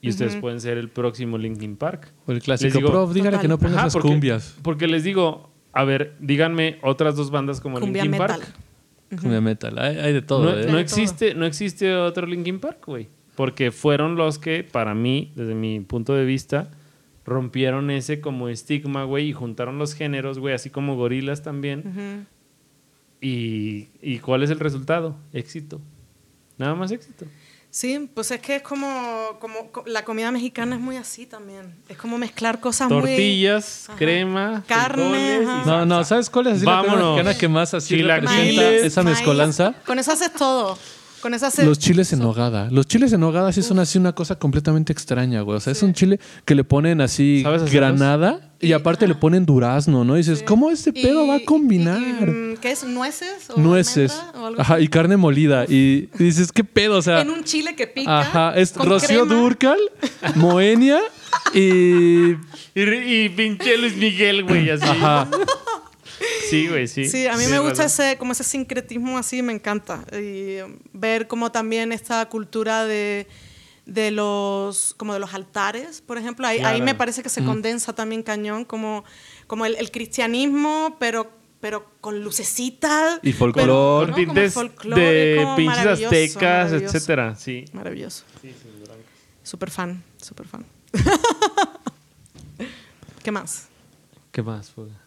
y 0.02 0.10
ustedes 0.10 0.36
pueden 0.36 0.60
ser 0.60 0.78
el 0.78 0.90
próximo 0.90 1.38
Linkin 1.38 1.78
Park? 1.78 2.12
O 2.26 2.32
el 2.34 2.42
clásico, 2.42 2.78
digo- 2.80 2.90
prof, 2.92 3.14
dígale 3.14 3.40
que 3.40 3.48
no 3.48 3.58
pongas 3.58 3.76
Ajá, 3.78 3.84
las 3.86 3.94
porque, 3.94 4.10
cumbias. 4.10 4.56
Porque 4.62 4.88
les 4.88 5.04
digo, 5.06 5.50
a 5.72 5.84
ver, 5.86 6.16
díganme 6.20 6.80
otras 6.82 7.16
dos 7.16 7.32
bandas 7.32 7.62
como 7.62 7.80
Cumbia 7.80 8.04
Linkin 8.04 8.20
metal. 8.20 8.42
Park. 8.42 8.54
Cumbia 9.22 9.42
metal. 9.42 9.78
Hay, 9.80 9.98
hay 9.98 10.14
de 10.14 10.22
todo, 10.22 10.44
No, 10.44 10.60
¿eh? 10.60 10.68
no 10.70 10.78
existe, 10.80 11.34
no 11.36 11.46
existe 11.46 11.96
otro 11.96 12.26
Linkin 12.28 12.60
Park, 12.60 12.84
güey. 12.86 13.10
Porque 13.36 13.72
fueron 13.72 14.16
los 14.16 14.38
que, 14.40 14.64
para 14.64 14.94
mí, 14.94 15.32
desde 15.36 15.56
mi 15.56 15.80
punto 15.80 16.14
de 16.14 16.24
vista, 16.26 16.70
rompieron 17.26 17.90
ese 17.90 18.22
como 18.22 18.50
estigma, 18.50 19.04
güey, 19.06 19.30
y 19.30 19.34
juntaron 19.34 19.80
los 19.80 19.96
géneros, 19.96 20.38
güey, 20.40 20.54
así 20.54 20.70
como 20.70 20.96
gorilas 20.96 21.42
también. 21.42 22.28
¿Y 23.22 24.20
cuál 24.20 24.44
es 24.44 24.50
el 24.50 24.60
resultado? 24.60 25.16
Éxito. 25.32 25.82
Nada 26.58 26.76
más 26.76 26.92
éxito. 26.92 27.26
Sí, 27.76 28.08
pues 28.14 28.30
es 28.30 28.40
que 28.40 28.58
es 28.58 28.62
como, 28.62 28.88
como 29.40 29.72
co- 29.72 29.84
la 29.88 30.06
comida 30.06 30.32
mexicana 30.32 30.76
es 30.76 30.82
muy 30.82 30.96
así 30.96 31.26
también. 31.26 31.74
Es 31.90 31.98
como 31.98 32.20
mezclar 32.20 32.60
cosas 32.60 32.88
muy... 32.88 33.00
Tortillas, 33.02 33.88
crema, 33.98 34.64
Carne. 34.68 35.40
No, 35.66 35.84
no, 35.84 36.04
¿sabes 36.04 36.30
cuál 36.30 36.46
es 36.48 36.58
así 36.58 36.66
la 36.68 36.78
comida 36.78 36.94
Vámonos. 36.94 37.16
mexicana 37.16 37.36
que 37.40 37.48
más 37.48 37.74
así 37.74 37.96
Chilaquiles. 37.96 38.30
representa 38.32 38.62
Maíz, 38.70 38.84
esa 38.84 39.02
maíz. 39.02 39.18
mezcolanza? 39.18 39.74
Con 39.88 39.98
eso 39.98 40.12
haces 40.12 40.32
todo. 40.34 40.78
Con 41.24 41.34
haces... 41.34 41.66
Los 41.66 41.80
chiles 41.80 42.12
en 42.12 42.20
nogada. 42.20 42.68
Los 42.70 42.86
chiles 42.86 43.14
en 43.14 43.22
nogada 43.22 43.54
sí 43.54 43.62
son 43.64 43.80
así 43.80 43.98
una 43.98 44.12
cosa 44.14 44.36
completamente 44.38 44.92
extraña, 44.92 45.40
güey. 45.40 45.56
O 45.56 45.60
sea, 45.62 45.72
es 45.72 45.82
un 45.82 45.94
chile 45.94 46.20
que 46.44 46.54
le 46.54 46.66
ponen 46.66 47.00
así 47.00 47.46
granada 47.72 48.52
y 48.60 48.74
aparte 48.74 49.08
le 49.08 49.16
ponen 49.16 49.46
durazno, 49.46 50.04
¿no? 50.04 50.16
Y 50.16 50.18
dices, 50.18 50.44
¿cómo 50.44 50.70
este 50.70 50.90
Y- 50.94 51.02
pedo 51.02 51.26
va 51.26 51.36
a 51.36 51.40
combinar? 51.40 52.02
y- 52.02 52.54
y, 52.54 52.58
¿Qué 52.58 52.72
es? 52.72 52.84
¿Nueces? 52.84 53.50
o 53.56 53.58
Nueces. 53.60 54.12
almendra 54.12 54.42
o 54.42 54.46
algo 54.48 54.62
Ajá, 54.62 54.74
así? 54.76 54.84
y 54.84 54.88
carne 54.90 55.16
molida. 55.16 55.64
Y, 55.64 56.10
y 56.20 56.24
dices, 56.26 56.52
¿qué 56.52 56.66
pedo? 56.66 56.98
O 56.98 57.02
sea, 57.02 57.22
En 57.22 57.30
un 57.30 57.46
chile 57.46 57.74
que 57.78 57.88
pica. 57.88 58.20
ajá, 58.20 58.54
es 58.58 58.74
con 58.74 58.90
Rocío 58.90 59.26
crema. 59.26 59.42
Durcal, 59.42 59.80
Moenia 60.36 61.00
y... 61.54 62.32
Y, 62.76 62.82
y 62.82 63.30
pinche 63.30 63.78
Luis 63.78 63.96
Miguel, 63.96 64.44
güey, 64.44 64.70
así. 64.70 64.84
Ajá. 64.84 65.28
Sí, 66.50 66.68
güey, 66.68 66.88
sí. 66.88 67.06
Sí, 67.08 67.28
a 67.28 67.36
mí 67.38 67.44
Sí, 67.46 67.52
me 67.52 67.60
gusta 67.60 67.86
ese, 67.86 68.18
como 68.18 68.32
ese 68.32 68.44
sincretismo 68.44 69.18
así, 69.18 69.42
me 69.42 69.54
encanta. 69.54 70.06
Y 70.12 70.58
ver 70.94 71.28
como 71.28 71.52
también 71.52 71.92
esta 71.92 72.28
cultura 72.30 72.86
de, 72.86 73.28
de 73.86 74.12
los, 74.12 74.94
como 74.98 75.14
de 75.14 75.20
los 75.20 75.34
altares, 75.34 76.02
por 76.02 76.18
ejemplo. 76.18 76.46
Ahí, 76.48 76.60
ahí 76.60 76.82
me 76.82 76.96
parece 76.96 77.24
que 77.24 77.30
se 77.30 77.44
condensa 77.44 77.94
también 77.94 78.24
cañón, 78.24 78.66
como, 78.66 79.04
como 79.48 79.66
el, 79.66 79.76
el 79.76 79.92
cristianismo, 79.92 80.98
pero, 81.00 81.32
pero 81.60 81.90
con 82.02 82.24
lucecitas. 82.24 83.20
Y 83.24 83.34
folclor. 83.34 84.10
¿no? 84.10 84.16
Tintes 84.16 84.56
de 84.56 85.54
pinches 85.56 85.86
aztecas, 85.86 86.42
maravilloso. 86.72 86.98
etcétera. 86.98 87.36
Sí. 87.36 87.66
Maravilloso. 87.74 88.24
Súper 89.44 89.72
fan, 89.72 90.04
súper 90.22 90.48
fan. 90.48 90.66
¿Qué 93.24 93.32
más? 93.32 93.68
¿Qué 94.32 94.42
más, 94.42 94.70
Fuga? 94.72 95.03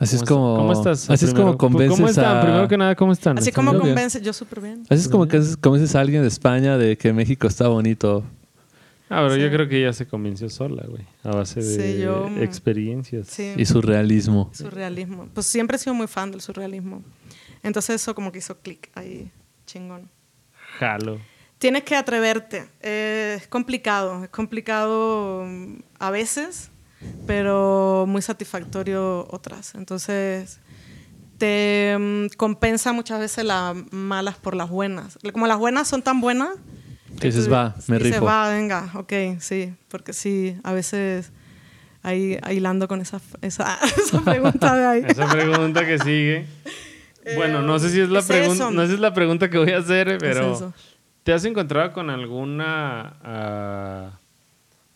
Así 0.00 0.16
es 0.16 0.22
¿Cómo 0.22 0.40
como... 0.40 0.56
¿Cómo 0.56 0.72
estás? 0.72 1.10
Así 1.10 1.26
es 1.26 1.30
como 1.32 1.56
Primero, 1.56 1.58
convences 1.58 1.96
¿Cómo 1.98 2.08
están? 2.08 2.36
a... 2.38 2.40
Primero 2.40 2.68
que 2.68 2.76
nada, 2.78 2.94
¿cómo 2.96 3.12
están? 3.12 3.38
Así 3.38 3.50
¿Están 3.50 3.66
como 3.66 3.78
bien? 3.78 3.94
convence, 3.94 4.20
yo 4.22 4.32
súper 4.32 4.60
bien. 4.62 4.82
Así 4.88 5.02
es 5.02 5.08
como 5.08 5.28
que 5.28 5.38
convences 5.60 5.94
a 5.94 6.00
alguien 6.00 6.22
de 6.22 6.28
España 6.28 6.78
de 6.78 6.96
que 6.96 7.12
México 7.12 7.46
está 7.46 7.68
bonito. 7.68 8.24
Ah, 9.10 9.22
pero 9.28 9.36
yo 9.36 9.50
creo 9.50 9.68
que 9.68 9.78
ella 9.78 9.92
se 9.92 10.06
convenció 10.06 10.48
sola, 10.48 10.84
güey. 10.88 11.04
A 11.22 11.32
base 11.32 11.60
de 11.60 11.94
Sí, 11.94 12.00
yo, 12.00 12.30
mm, 12.30 12.42
experiencias. 12.42 13.26
Sí. 13.26 13.52
Y 13.56 13.66
surrealismo. 13.66 14.50
Surrealismo. 14.54 15.28
Pues 15.34 15.46
siempre 15.46 15.76
he 15.76 15.78
sido 15.78 15.92
muy 15.94 16.06
fan 16.06 16.30
del 16.30 16.40
surrealismo. 16.40 17.02
Entonces 17.62 17.96
eso 18.00 18.14
como 18.14 18.32
que 18.32 18.38
hizo 18.38 18.56
clic 18.58 18.88
ahí, 18.94 19.30
chingón. 19.66 20.08
Jalo. 20.78 21.18
Tienes 21.58 21.82
que 21.82 21.94
atreverte. 21.94 22.68
Eh, 22.80 23.34
es 23.38 23.48
complicado, 23.48 24.24
es 24.24 24.30
complicado 24.30 25.44
mm, 25.44 25.74
a 25.98 26.10
veces, 26.10 26.70
pero 27.26 28.04
muy 28.06 28.22
satisfactorio 28.22 29.26
otras. 29.30 29.74
Entonces 29.74 30.60
te 31.38 31.96
mm, 31.98 32.36
compensa 32.36 32.92
muchas 32.92 33.18
veces 33.18 33.44
las 33.44 33.74
malas 33.90 34.36
por 34.36 34.54
las 34.54 34.68
buenas. 34.68 35.18
Como 35.32 35.46
las 35.46 35.58
buenas 35.58 35.88
son 35.88 36.02
tan 36.02 36.20
buenas. 36.20 36.50
Que 37.18 37.28
dices, 37.28 37.52
va, 37.52 37.74
me 37.88 37.98
dices, 37.98 38.12
rifo. 38.14 38.24
va, 38.24 38.48
venga, 38.50 38.90
ok, 38.94 39.12
sí. 39.40 39.74
Porque 39.88 40.12
sí, 40.12 40.56
a 40.62 40.72
veces 40.72 41.32
ahí 42.02 42.38
hilando 42.50 42.88
con 42.88 43.00
esa, 43.00 43.20
esa, 43.42 43.78
esa 44.06 44.20
pregunta 44.24 44.76
de 44.76 44.86
ahí. 44.86 45.04
Esa 45.08 45.26
pregunta 45.28 45.86
que 45.86 45.98
sigue. 45.98 46.46
Bueno, 47.36 47.62
no 47.62 47.78
sé 47.78 47.90
si 47.90 48.00
es 48.00 48.08
la 48.08 48.20
es 48.20 48.26
pregunta, 48.26 48.70
no 48.70 48.82
sé 48.82 48.88
si 48.88 48.94
es 48.94 49.00
la 49.00 49.12
pregunta 49.12 49.50
que 49.50 49.58
voy 49.58 49.72
a 49.72 49.78
hacer, 49.78 50.18
pero 50.18 50.54
eso. 50.54 50.72
¿te 51.22 51.32
has 51.32 51.44
encontrado 51.44 51.92
con 51.92 52.10
alguna 52.10 53.14
ah, 53.22 54.19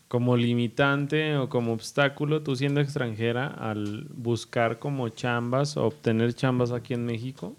como 0.07 0.37
limitante 0.37 1.35
o 1.37 1.49
como 1.49 1.73
obstáculo 1.73 2.41
tú 2.43 2.55
siendo 2.55 2.79
extranjera 2.81 3.47
al 3.47 4.05
buscar 4.15 4.79
como 4.79 5.09
chambas 5.09 5.77
o 5.77 5.85
obtener 5.85 6.33
chambas 6.33 6.71
aquí 6.71 6.93
en 6.93 7.05
México? 7.05 7.55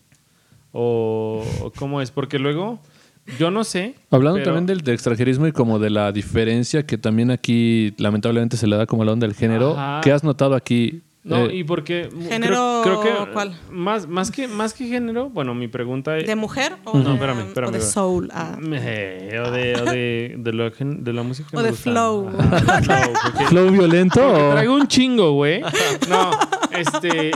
¿O 0.73 1.45
o 1.63 1.71
cómo 1.73 2.01
es? 2.03 2.11
Porque 2.11 2.39
luego, 2.39 2.79
yo 3.39 3.51
no 3.51 3.65
sé. 3.65 3.95
Hablando 4.11 4.39
pero- 4.39 4.47
también 4.53 4.67
del, 4.67 4.83
del 4.83 4.95
extranjerismo 4.95 5.47
y 5.47 5.53
como 5.53 5.79
de 5.79 5.91
la 5.91 6.13
diferencia 6.13 6.85
que 6.87 6.99
también 6.99 7.31
aquí 7.31 7.95
lamentablemente 7.99 8.57
se 8.57 8.67
le 8.67 8.77
da 8.77 8.87
como 8.87 9.05
la 9.05 9.13
onda 9.13 9.27
del 9.27 9.35
género, 9.37 9.73
Ajá. 9.73 10.01
¿qué 10.03 10.13
has 10.13 10.23
notado 10.23 10.55
aquí? 10.55 11.03
No, 11.29 11.47
Eh, 11.47 11.57
y 11.57 11.65
porque 11.65 12.09
¿Género 12.29 12.83
creo, 12.85 13.01
creo 13.01 13.25
que 13.27 13.33
cuál? 13.33 13.59
Más, 13.71 14.07
más, 14.07 14.31
que, 14.31 14.47
más 14.47 14.73
que 14.75 14.87
género, 14.87 15.29
bueno, 15.29 15.55
mi 15.55 15.67
pregunta 15.67 16.17
es... 16.17 16.25
¿De 16.27 16.37
mujer 16.37 16.75
o, 16.85 16.97
No, 16.97 17.05
de, 17.05 17.15
espérame, 17.15 17.41
espérame, 17.49 17.69
o 17.69 17.73
de 17.73 17.79
espérame. 17.79 17.93
soul? 17.93 18.29
Ah. 18.33 18.57
Eh, 18.73 19.43
o 19.45 19.51
de, 19.51 19.75
o 19.75 19.85
de, 19.87 20.35
de, 20.39 20.53
lo 20.53 20.71
gen- 20.71 21.03
de 21.03 21.13
la 21.13 21.23
música 21.25 21.49
que 21.51 21.57
O 21.57 21.59
me 21.59 21.65
de 21.65 21.71
gusta. 21.73 21.91
flow. 21.91 22.29
Ajá, 22.29 22.81
flow, 22.83 23.13
porque- 23.25 23.45
¿Flow 23.47 23.71
violento 23.73 24.21
porque 24.23 24.51
traigo 24.53 24.75
un 24.75 24.87
chingo, 24.87 25.33
güey. 25.33 25.61
No, 26.09 26.31
este... 26.79 27.33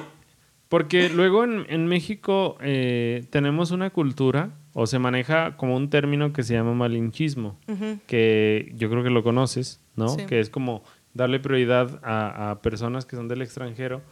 Porque 0.68 1.08
luego 1.08 1.42
en, 1.42 1.66
en 1.68 1.86
México 1.88 2.56
eh, 2.62 3.24
tenemos 3.30 3.72
una 3.72 3.90
cultura, 3.90 4.50
o 4.72 4.86
se 4.86 5.00
maneja 5.00 5.56
como 5.56 5.74
un 5.74 5.90
término 5.90 6.32
que 6.32 6.44
se 6.44 6.54
llama 6.54 6.74
malinchismo, 6.74 7.58
que 8.06 8.72
yo 8.76 8.88
creo 8.88 9.02
que 9.02 9.10
lo 9.10 9.24
conoces, 9.24 9.80
¿no? 9.96 10.08
Sí. 10.10 10.26
Que 10.26 10.38
es 10.38 10.48
como 10.48 10.84
darle 11.14 11.40
prioridad 11.40 12.00
a, 12.02 12.50
a 12.50 12.62
personas 12.62 13.04
que 13.06 13.16
son 13.16 13.28
del 13.28 13.42
extranjero. 13.42 14.02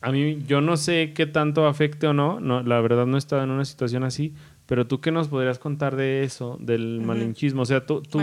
A 0.00 0.12
mí, 0.12 0.42
yo 0.46 0.60
no 0.60 0.76
sé 0.76 1.12
qué 1.14 1.26
tanto 1.26 1.66
afecte 1.66 2.06
o 2.06 2.12
no, 2.12 2.38
no, 2.40 2.62
la 2.62 2.80
verdad 2.80 3.06
no 3.06 3.16
he 3.16 3.18
estado 3.18 3.42
en 3.42 3.50
una 3.50 3.64
situación 3.64 4.04
así, 4.04 4.34
pero 4.66 4.86
tú 4.86 5.00
qué 5.00 5.10
nos 5.10 5.28
podrías 5.28 5.58
contar 5.58 5.96
de 5.96 6.22
eso, 6.22 6.56
del 6.60 6.98
Ujú. 6.98 7.06
malinchismo. 7.06 7.62
O 7.62 7.66
sea, 7.66 7.86
tú, 7.86 8.02
tú, 8.02 8.20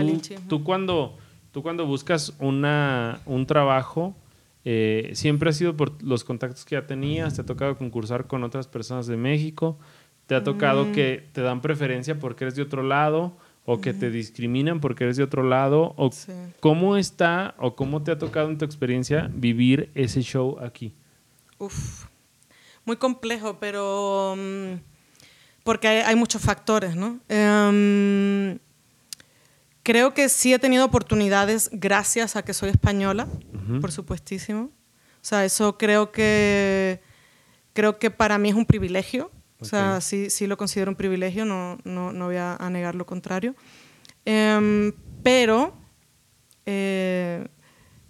tú 0.48 0.64
cuando, 0.64 1.16
tú 1.52 1.62
cuando 1.62 1.84
buscas 1.86 2.34
una, 2.38 3.20
un 3.26 3.46
trabajo, 3.46 4.14
eh, 4.64 5.10
siempre 5.14 5.50
ha 5.50 5.52
sido 5.52 5.76
por 5.76 6.02
los 6.02 6.24
contactos 6.24 6.64
que 6.64 6.76
ya 6.76 6.86
tenías, 6.86 7.34
te 7.34 7.42
ha 7.42 7.46
tocado 7.46 7.76
concursar 7.76 8.26
con 8.26 8.44
otras 8.44 8.66
personas 8.68 9.06
de 9.06 9.16
México, 9.16 9.78
te 10.26 10.34
ha 10.34 10.42
tocado 10.44 10.86
Mm. 10.86 10.92
que 10.92 11.28
te 11.32 11.42
dan 11.42 11.60
preferencia 11.60 12.18
porque 12.18 12.44
eres 12.44 12.54
de 12.54 12.62
otro 12.62 12.82
lado 12.82 13.36
o 13.66 13.80
que 13.80 13.94
te 13.94 14.10
discriminan 14.10 14.80
porque 14.80 15.04
eres 15.04 15.16
de 15.16 15.22
otro 15.22 15.42
lado 15.42 15.94
o 15.96 16.10
Sí. 16.12 16.32
cómo 16.60 16.96
está 16.96 17.54
o 17.58 17.74
cómo 17.74 18.02
te 18.02 18.10
ha 18.10 18.18
tocado 18.18 18.50
en 18.50 18.58
tu 18.58 18.64
experiencia 18.64 19.30
vivir 19.34 19.90
ese 19.94 20.20
show 20.22 20.58
aquí. 20.60 20.94
Uf, 21.58 22.04
muy 22.84 22.96
complejo, 22.96 23.58
pero 23.58 24.34
mm, 24.36 24.74
porque 25.62 25.88
hay, 25.88 25.98
hay 26.00 26.14
muchos 26.16 26.42
factores, 26.42 26.94
¿no? 26.94 27.20
Em, 27.28 28.58
creo 29.82 30.12
que 30.12 30.28
sí 30.28 30.52
he 30.52 30.58
tenido 30.58 30.84
oportunidades 30.84 31.70
gracias 31.72 32.36
a 32.36 32.42
que 32.44 32.52
soy 32.52 32.70
española, 32.70 33.26
por 33.80 33.90
supuestísimo. 33.92 34.64
O 34.64 35.26
sea, 35.26 35.44
eso 35.46 35.78
creo 35.78 36.12
que 36.12 37.00
creo 37.72 37.98
que 37.98 38.10
para 38.10 38.36
mí 38.36 38.50
es 38.50 38.54
un 38.54 38.66
privilegio. 38.66 39.30
O 39.64 39.68
sea, 39.68 40.00
sí, 40.00 40.30
sí 40.30 40.46
lo 40.46 40.56
considero 40.56 40.90
un 40.90 40.96
privilegio, 40.96 41.44
no, 41.44 41.78
no, 41.84 42.12
no 42.12 42.26
voy 42.26 42.36
a, 42.36 42.56
a 42.56 42.70
negar 42.70 42.94
lo 42.94 43.06
contrario. 43.06 43.54
Em, 44.24 44.92
pero 45.22 45.74
eh, 46.66 47.46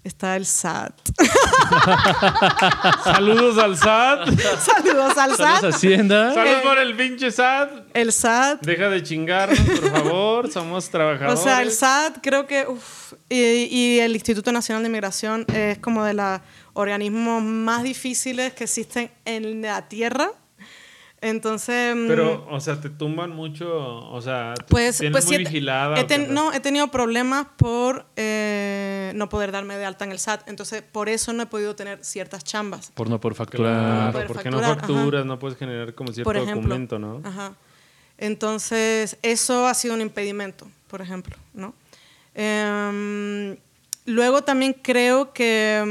está 0.05 0.37
el 0.37 0.47
SAT. 0.47 0.95
Saludos 3.05 3.59
al 3.59 3.77
SAT. 3.77 4.29
Saludos 4.59 5.17
al 5.19 5.37
Saludos, 5.37 5.61
SAT. 5.61 5.65
Hacienda. 5.65 6.35
Saludos 6.35 6.63
por 6.63 6.79
el 6.79 6.97
pinche 6.97 7.31
SAT. 7.31 7.71
El 7.95 8.13
SAT. 8.13 8.63
Deja 8.63 8.89
de 8.91 9.03
chingarnos, 9.03 9.59
por 9.59 9.91
favor. 9.91 10.51
Somos 10.53 10.89
O 10.89 10.91
trabajadores. 10.91 11.41
sea, 11.41 11.63
el 11.63 11.71
SAT 11.71 12.19
creo 12.23 12.47
que... 12.47 12.67
uf, 12.67 13.15
y, 13.29 13.37
y 13.71 13.99
el 14.01 14.15
Instituto 14.15 14.53
Nacional 14.53 14.83
de 14.83 14.89
Migración 14.89 15.47
es 15.53 15.79
como 15.79 16.05
de 16.05 16.15
los 16.15 16.41
organismos 16.75 17.43
más 17.43 17.83
difíciles 17.83 18.53
que 18.55 18.65
existen 18.65 19.11
en 19.25 19.63
la 19.63 19.89
Tierra. 19.89 20.31
Entonces... 21.27 21.97
mm, 21.97 22.07
Pero, 22.07 22.47
o 22.51 22.61
sea, 22.61 22.79
te 22.79 22.91
tumban 22.91 23.31
mucho, 23.31 23.67
o 23.77 24.21
sea, 24.21 24.53
te 24.55 24.65
Pues, 24.65 24.99
tienes 24.99 25.13
pues 25.13 25.27
muy 25.27 25.39
vigilada. 25.39 25.97
no, 26.29 26.53
he 26.53 26.61
tenido 26.61 26.89
problemas 26.89 27.47
por 27.57 28.05
eh, 28.17 29.11
no 29.15 29.31
poder 29.31 29.51
darme 29.51 29.79
de 29.79 29.87
alta 29.87 30.05
en 30.05 30.13
el 30.13 30.19
SAT. 30.19 30.47
Entonces, 30.49 30.83
por 30.83 31.09
eso 31.09 31.33
no 31.33 31.43
he 31.43 31.47
podido 31.47 31.75
tener 31.75 32.05
ciertas 32.05 32.45
chambas. 32.45 32.91
Por 32.95 33.09
no 33.09 33.21
por 33.21 33.33
Claro, 33.35 33.45
facturar. 33.51 34.13
poder 34.13 34.27
porque 34.27 34.51
no 34.51 34.59
ajá. 34.59 34.75
facturas, 34.77 35.25
no 35.25 35.39
puedes 35.39 35.57
generar 35.57 35.95
como 35.95 36.13
cierto 36.13 36.29
por 36.29 36.37
ejemplo. 36.37 36.57
documento, 36.61 36.99
¿no? 36.99 37.23
Ajá. 37.25 37.55
Entonces, 38.19 39.17
eso 39.23 39.67
ha 39.67 39.73
sido 39.73 39.95
un 39.95 40.03
impedimento, 40.03 40.69
por 40.89 41.01
ejemplo, 41.01 41.37
¿no? 41.55 41.75
Em, 42.35 43.57
luego 44.05 44.43
también 44.43 44.75
creo 44.75 45.33
que, 45.33 45.83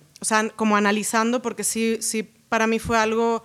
mm, 0.00 0.22
o 0.22 0.24
sea, 0.24 0.48
como 0.50 0.76
analizando, 0.76 1.42
porque 1.42 1.64
sí, 1.64 1.98
sí, 2.00 2.22
para 2.48 2.66
mí 2.66 2.78
fue 2.78 2.96
algo 2.98 3.42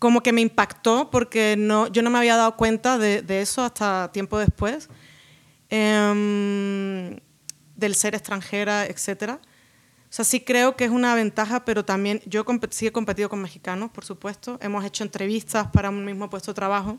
como 0.00 0.22
que 0.22 0.32
me 0.32 0.40
impactó, 0.40 1.10
porque 1.10 1.54
no, 1.56 1.86
yo 1.86 2.02
no 2.02 2.10
me 2.10 2.18
había 2.18 2.34
dado 2.34 2.56
cuenta 2.56 2.98
de, 2.98 3.22
de 3.22 3.42
eso 3.42 3.62
hasta 3.62 4.10
tiempo 4.12 4.38
después, 4.38 4.88
em, 5.68 7.20
del 7.76 7.94
ser 7.94 8.14
extranjera, 8.14 8.86
etcétera. 8.86 9.40
O 10.10 10.12
sea, 10.12 10.24
sí 10.24 10.40
creo 10.40 10.74
que 10.74 10.86
es 10.86 10.90
una 10.90 11.14
ventaja, 11.14 11.64
pero 11.66 11.84
también 11.84 12.22
yo 12.24 12.44
sí 12.70 12.86
he 12.86 12.92
competido 12.92 13.28
con 13.28 13.42
mexicanos, 13.42 13.90
por 13.90 14.04
supuesto. 14.04 14.58
Hemos 14.60 14.84
hecho 14.84 15.04
entrevistas 15.04 15.68
para 15.68 15.90
un 15.90 16.04
mismo 16.04 16.28
puesto 16.28 16.50
de 16.50 16.56
trabajo. 16.56 16.98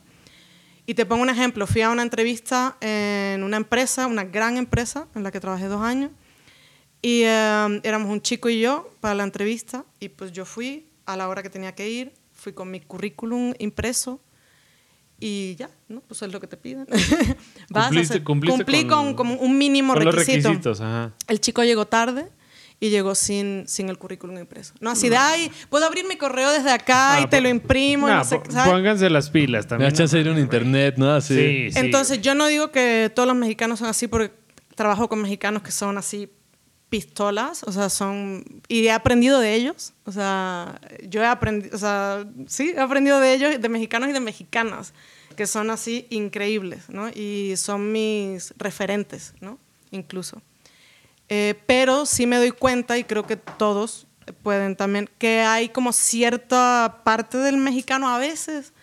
Y 0.86 0.94
te 0.94 1.06
pongo 1.06 1.24
un 1.24 1.30
ejemplo. 1.30 1.68
Fui 1.68 1.82
a 1.82 1.90
una 1.90 2.04
entrevista 2.04 2.78
en 2.80 3.44
una 3.44 3.58
empresa, 3.58 4.08
una 4.08 4.24
gran 4.24 4.58
empresa, 4.58 5.08
en 5.14 5.24
la 5.24 5.32
que 5.32 5.42
trabajé 5.42 5.66
dos 5.66 5.82
años. 5.82 6.12
Y 7.02 7.24
eh, 7.24 7.82
éramos 7.84 8.10
un 8.10 8.22
chico 8.22 8.48
y 8.48 8.62
yo 8.62 8.94
para 9.02 9.16
la 9.16 9.24
entrevista. 9.24 9.84
Y 10.00 10.08
pues 10.10 10.32
yo 10.32 10.46
fui 10.46 10.88
a 11.06 11.18
la 11.18 11.28
hora 11.28 11.44
que 11.44 11.50
tenía 11.50 11.74
que 11.76 11.90
ir. 11.90 12.21
Fui 12.42 12.54
con 12.54 12.72
mi 12.72 12.80
currículum 12.80 13.54
impreso. 13.60 14.20
Y 15.20 15.56
ya, 15.56 15.70
¿no? 15.88 16.02
Pues 16.02 16.20
es 16.24 16.32
lo 16.34 16.40
que 16.40 16.48
te 16.48 16.58
piden. 16.58 16.88
Vas 17.70 17.86
a 17.86 17.90
Cumpliste- 17.92 18.14
hacer- 18.16 18.24
cumpliste 18.24 18.58
Cumplí 18.58 18.88
con- 18.88 19.14
con, 19.14 19.28
un 19.40 19.58
mínimo 19.58 19.94
Con 19.94 20.04
los 20.06 20.16
requisito. 20.16 20.50
requisitos, 20.50 20.82
ajá. 20.82 21.14
El 21.28 21.40
chico 21.40 21.64
llegó 21.64 21.86
tarde 21.86 22.26
y 22.80 22.90
llegó 22.90 23.14
sin, 23.14 23.66
sin 23.68 23.90
el 23.90 24.00
currículum 24.00 24.40
impreso. 24.40 24.74
No, 24.80 24.90
así 24.90 25.10
de, 25.10 25.18
ay, 25.18 25.52
puedo 25.70 25.86
abrir 25.86 26.08
mi 26.08 26.16
correo 26.18 26.50
desde 26.52 26.72
acá 26.72 27.18
Ah, 27.18 27.22
y 27.22 27.28
te 27.28 27.40
lo 27.40 27.50
imprimo 27.50 28.08
y 28.08 28.12
Nah, 28.12 28.18
no 28.18 28.24
sé 28.24 28.42
¿sabes? 28.50 28.74
Pónganse 28.74 29.08
las 29.12 29.30
pilas 29.30 29.66
Me 29.66 29.70
también. 29.70 29.92
da 29.92 29.98
chance 29.98 30.16
de 30.16 30.22
ir 30.24 30.30
a 30.30 30.32
un 30.32 30.40
internet, 30.40 30.96
¿no? 30.98 31.12
Así. 31.14 31.36
Sí, 31.36 31.72
sí. 31.72 31.78
Entonces, 31.80 32.20
yo 32.24 32.34
no 32.34 32.48
digo 32.48 32.72
que 32.72 33.12
todos 33.14 33.28
los 33.28 33.36
mexicanos 33.38 33.78
son 33.78 33.90
así 33.90 34.08
porque 34.08 34.34
trabajo 34.74 35.08
con 35.08 35.22
mexicanos 35.22 35.62
que 35.62 35.70
son 35.70 36.00
así 36.00 36.28
pistolas, 36.92 37.64
o 37.64 37.72
sea, 37.72 37.90
son... 37.90 38.44
Y 38.68 38.88
he 38.88 38.92
aprendido 38.92 39.40
de 39.40 39.56
ellos, 39.56 39.94
o 40.04 40.12
sea, 40.12 40.78
yo 41.08 41.24
he 41.24 41.26
aprendido, 41.26 41.74
o 41.74 41.80
sea, 41.80 42.26
sí, 42.48 42.74
he 42.76 42.80
aprendido 42.82 43.22
de 43.22 43.34
ellos, 43.34 43.62
de 43.62 43.70
mexicanos 43.70 44.10
y 44.10 44.12
de 44.12 44.20
mexicanas, 44.20 44.94
que 45.38 45.48
son 45.48 45.70
así 45.70 46.06
increíbles, 46.10 46.90
¿no? 46.90 47.08
Y 47.08 47.54
son 47.56 47.94
mis 47.94 48.54
referentes, 48.58 49.34
¿no? 49.40 49.58
Incluso. 49.92 50.42
Eh, 51.30 51.56
pero 51.66 52.06
sí 52.06 52.28
me 52.28 52.36
doy 52.36 52.52
cuenta, 52.52 52.98
y 52.98 53.06
creo 53.06 53.26
que 53.26 53.38
todos 53.38 54.06
pueden 54.44 54.76
también, 54.76 55.10
que 55.18 55.40
hay 55.40 55.70
como 55.70 55.94
cierta 55.94 57.00
parte 57.06 57.38
del 57.38 57.56
mexicano 57.56 58.10
a 58.10 58.18
veces 58.18 58.74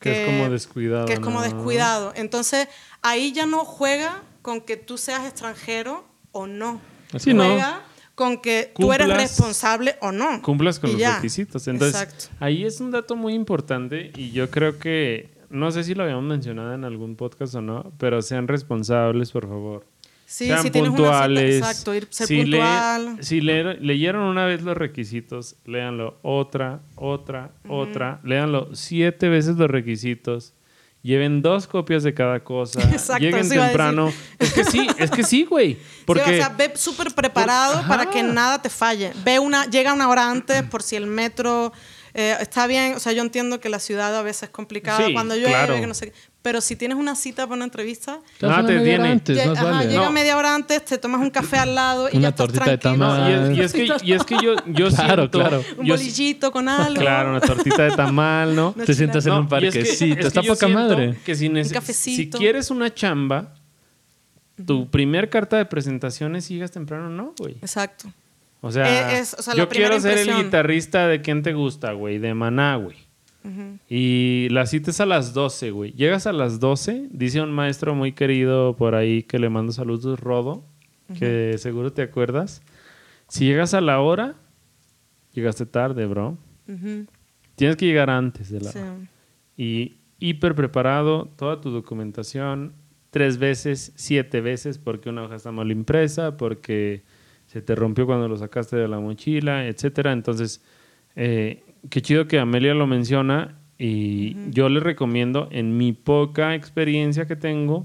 Que 0.00 0.22
es 0.22 0.26
como 0.26 0.48
descuidado, 0.48 1.04
Que 1.04 1.12
es 1.12 1.20
como 1.20 1.40
¿no? 1.40 1.44
descuidado. 1.44 2.14
Entonces, 2.16 2.66
ahí 3.02 3.32
ya 3.32 3.44
no 3.44 3.66
juega 3.66 4.22
con 4.40 4.62
que 4.62 4.78
tú 4.78 4.96
seas 4.96 5.26
extranjero 5.26 6.06
o 6.32 6.46
no. 6.46 6.80
Sí, 7.18 7.34
no. 7.34 7.44
juega 7.44 7.82
con 8.14 8.40
que 8.42 8.72
tú 8.76 8.92
eres 8.92 9.06
Cumplas- 9.08 9.16
responsable 9.22 9.96
o 10.00 10.12
no. 10.12 10.42
cumplas 10.42 10.78
con 10.78 10.90
los 10.92 10.98
ya. 11.00 11.16
requisitos. 11.16 11.66
Entonces, 11.68 12.00
Exacto. 12.02 12.36
ahí 12.40 12.64
es 12.64 12.80
un 12.80 12.90
dato 12.90 13.16
muy 13.16 13.34
importante 13.34 14.12
y 14.16 14.30
yo 14.32 14.50
creo 14.50 14.78
que, 14.78 15.30
no 15.50 15.70
sé 15.70 15.82
si 15.84 15.94
lo 15.94 16.02
habíamos 16.04 16.24
mencionado 16.24 16.74
en 16.74 16.84
algún 16.84 17.16
podcast 17.16 17.54
o 17.54 17.60
no, 17.62 17.92
pero 17.98 18.20
sean 18.22 18.48
responsables, 18.48 19.30
por 19.32 19.48
favor. 19.48 19.86
Sí, 20.26 20.46
sean 20.46 20.62
si 20.62 20.68
una 20.68 20.72
cita- 20.72 20.86
puntuales. 20.88 21.56
exacto, 21.56 21.94
ir, 21.94 22.06
ser 22.08 22.26
si 22.26 22.44
le- 22.44 22.56
puntual. 22.58 23.16
si 23.20 23.40
le- 23.42 23.74
leyeron 23.80 24.22
una 24.22 24.46
vez 24.46 24.62
los 24.62 24.76
requisitos, 24.76 25.56
léanlo 25.66 26.18
otra, 26.22 26.80
otra, 26.94 27.50
otra. 27.68 28.20
Léanlo 28.24 28.74
siete 28.74 29.28
veces 29.28 29.56
los 29.56 29.70
requisitos. 29.70 30.54
Lleven 31.02 31.42
dos 31.42 31.66
copias 31.66 32.04
de 32.04 32.14
cada 32.14 32.44
cosa. 32.44 32.80
Exacto, 32.92 33.22
Lleguen 33.24 33.48
temprano. 33.48 34.12
Es 34.38 34.52
que 34.52 34.64
sí, 34.64 34.86
es 34.98 35.10
que 35.10 35.24
sí, 35.24 35.44
güey. 35.44 35.76
Porque 36.06 36.22
Sí, 36.24 36.30
o 36.30 36.36
sea, 36.36 36.48
ve 36.50 36.72
súper 36.76 37.12
preparado 37.12 37.78
Por- 37.78 37.88
para 37.88 38.10
que 38.10 38.22
nada 38.22 38.62
te 38.62 38.70
falle. 38.70 39.12
Ve 39.24 39.38
una, 39.40 39.66
llega 39.66 39.92
una 39.92 40.08
hora 40.08 40.30
antes 40.30 40.62
por 40.70 40.82
si 40.82 40.94
el 40.96 41.06
metro 41.08 41.72
eh, 42.14 42.36
está 42.40 42.66
bien. 42.68 42.94
O 42.94 43.00
sea, 43.00 43.12
yo 43.12 43.22
entiendo 43.22 43.58
que 43.58 43.68
la 43.68 43.80
ciudad 43.80 44.16
a 44.16 44.22
veces 44.22 44.44
es 44.44 44.50
complicada 44.50 45.04
Sí, 45.04 45.12
cuando 45.12 45.34
llueve, 45.34 45.50
claro. 45.50 45.74
que 45.74 45.86
no 45.88 45.94
sé 45.94 46.12
qué. 46.12 46.12
Pero 46.42 46.60
si 46.60 46.74
tienes 46.74 46.98
una 46.98 47.14
cita 47.14 47.44
para 47.46 47.54
una 47.54 47.66
entrevista, 47.66 48.18
te 48.40 48.48
tiene. 48.82 49.12
antes, 49.12 49.38
lle- 49.38 49.46
más 49.46 49.58
ajá, 49.58 49.70
vale. 49.70 49.88
llega 49.90 50.04
No. 50.06 50.10
media 50.10 50.36
hora 50.36 50.54
antes, 50.56 50.84
te 50.84 50.98
tomas 50.98 51.20
un 51.20 51.30
café 51.30 51.56
al 51.58 51.74
lado 51.76 52.08
y 52.12 52.16
Una 52.16 52.22
ya 52.22 52.28
estás 52.30 52.46
tortita 52.48 52.70
de 52.70 52.78
tranquilo. 52.78 53.06
Y, 53.06 53.30
es, 53.30 53.38
tamal. 53.38 53.56
y 53.56 53.60
es 53.60 53.72
que, 53.72 54.06
y 54.06 54.12
es 54.12 54.24
que 54.24 54.34
yo, 54.42 54.54
yo 54.66 54.88
Claro, 54.88 55.22
siento... 55.22 55.30
claro. 55.38 55.64
Un 55.78 55.86
yo- 55.86 55.94
bolillito 55.94 56.50
con 56.50 56.68
algo. 56.68 57.00
Claro, 57.00 57.30
una 57.30 57.40
tortita 57.40 57.84
de 57.84 57.90
tamal, 57.92 58.56
¿no? 58.56 58.72
Te 58.72 58.92
sientas 58.92 59.24
en 59.26 59.30
No, 59.34 59.38
un 59.38 59.44
es 59.44 59.50
parquecito. 59.50 60.14
es 60.14 60.18
que 60.20 60.26
Está 60.26 60.42
poca 60.42 60.66
madre. 60.66 61.16
Que 61.24 61.36
si, 61.36 61.48
si 61.92 62.28
quieres 62.28 62.72
una 62.72 62.92
chamba, 62.92 63.54
tu 64.66 64.90
primer 64.90 65.30
carta 65.30 65.56
de 65.58 65.64
presentaciones 65.66 66.48
llegas 66.48 66.72
temprano, 66.72 67.08
¿no, 67.08 67.34
güey? 67.38 67.54
Exacto. 67.62 68.12
O 68.60 68.70
sea, 68.72 69.12
Eh, 69.12 69.20
es- 69.20 69.34
o 69.38 69.42
sea, 69.42 69.54
la 69.54 69.62
yo 69.62 69.68
primera 69.68 69.90
quiero 69.98 70.02
ser 70.02 70.28
el 70.28 70.36
guitarrista 70.44 71.06
de 71.06 71.20
quién 71.20 71.42
te 71.44 71.52
gusta, 71.52 71.92
güey, 71.92 72.18
de 72.18 72.34
Maná, 72.34 72.74
güey. 72.76 72.96
Y 73.88 74.48
la 74.50 74.66
cita 74.66 74.90
es 74.90 75.00
a 75.00 75.06
las 75.06 75.34
12, 75.34 75.70
güey. 75.72 75.92
Llegas 75.92 76.26
a 76.26 76.32
las 76.32 76.60
12, 76.60 77.08
dice 77.10 77.40
un 77.42 77.52
maestro 77.52 77.94
muy 77.94 78.12
querido 78.12 78.76
por 78.76 78.94
ahí 78.94 79.22
que 79.24 79.38
le 79.38 79.48
mando 79.48 79.72
saludos, 79.72 80.18
Rodo, 80.20 80.64
que 81.18 81.56
seguro 81.58 81.92
te 81.92 82.02
acuerdas. 82.02 82.62
Si 83.28 83.44
llegas 83.46 83.74
a 83.74 83.80
la 83.80 84.00
hora, 84.00 84.36
llegaste 85.32 85.66
tarde, 85.66 86.06
bro. 86.06 86.38
Tienes 87.56 87.76
que 87.76 87.86
llegar 87.86 88.10
antes 88.10 88.50
de 88.50 88.60
la 88.60 88.70
Sí. 88.70 88.78
hora. 88.78 88.96
Y 89.56 89.96
hiper 90.18 90.54
preparado, 90.54 91.26
toda 91.36 91.60
tu 91.60 91.70
documentación, 91.70 92.72
tres 93.10 93.38
veces, 93.38 93.92
siete 93.96 94.40
veces, 94.40 94.78
porque 94.78 95.10
una 95.10 95.24
hoja 95.24 95.36
está 95.36 95.52
mal 95.52 95.70
impresa, 95.70 96.36
porque 96.36 97.02
se 97.46 97.60
te 97.60 97.74
rompió 97.74 98.06
cuando 98.06 98.28
lo 98.28 98.36
sacaste 98.36 98.76
de 98.76 98.88
la 98.88 99.00
mochila, 99.00 99.66
etcétera. 99.66 100.12
Entonces, 100.12 100.62
eh, 101.16 101.62
qué 101.90 102.02
chido 102.02 102.26
que 102.26 102.38
Amelia 102.38 102.74
lo 102.74 102.86
menciona 102.86 103.58
y 103.78 104.36
yo 104.50 104.68
les 104.68 104.82
recomiendo, 104.82 105.48
en 105.50 105.76
mi 105.76 105.92
poca 105.92 106.54
experiencia 106.54 107.26
que 107.26 107.36
tengo, 107.36 107.84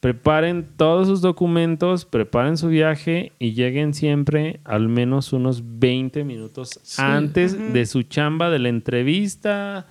preparen 0.00 0.68
todos 0.76 1.08
sus 1.08 1.20
documentos, 1.20 2.04
preparen 2.04 2.56
su 2.56 2.68
viaje 2.68 3.32
y 3.38 3.52
lleguen 3.52 3.94
siempre 3.94 4.60
al 4.64 4.88
menos 4.88 5.32
unos 5.32 5.62
20 5.64 6.22
minutos 6.24 6.98
antes 6.98 7.72
de 7.72 7.86
su 7.86 8.04
chamba, 8.04 8.50
de 8.50 8.60
la 8.60 8.68
entrevista, 8.68 9.88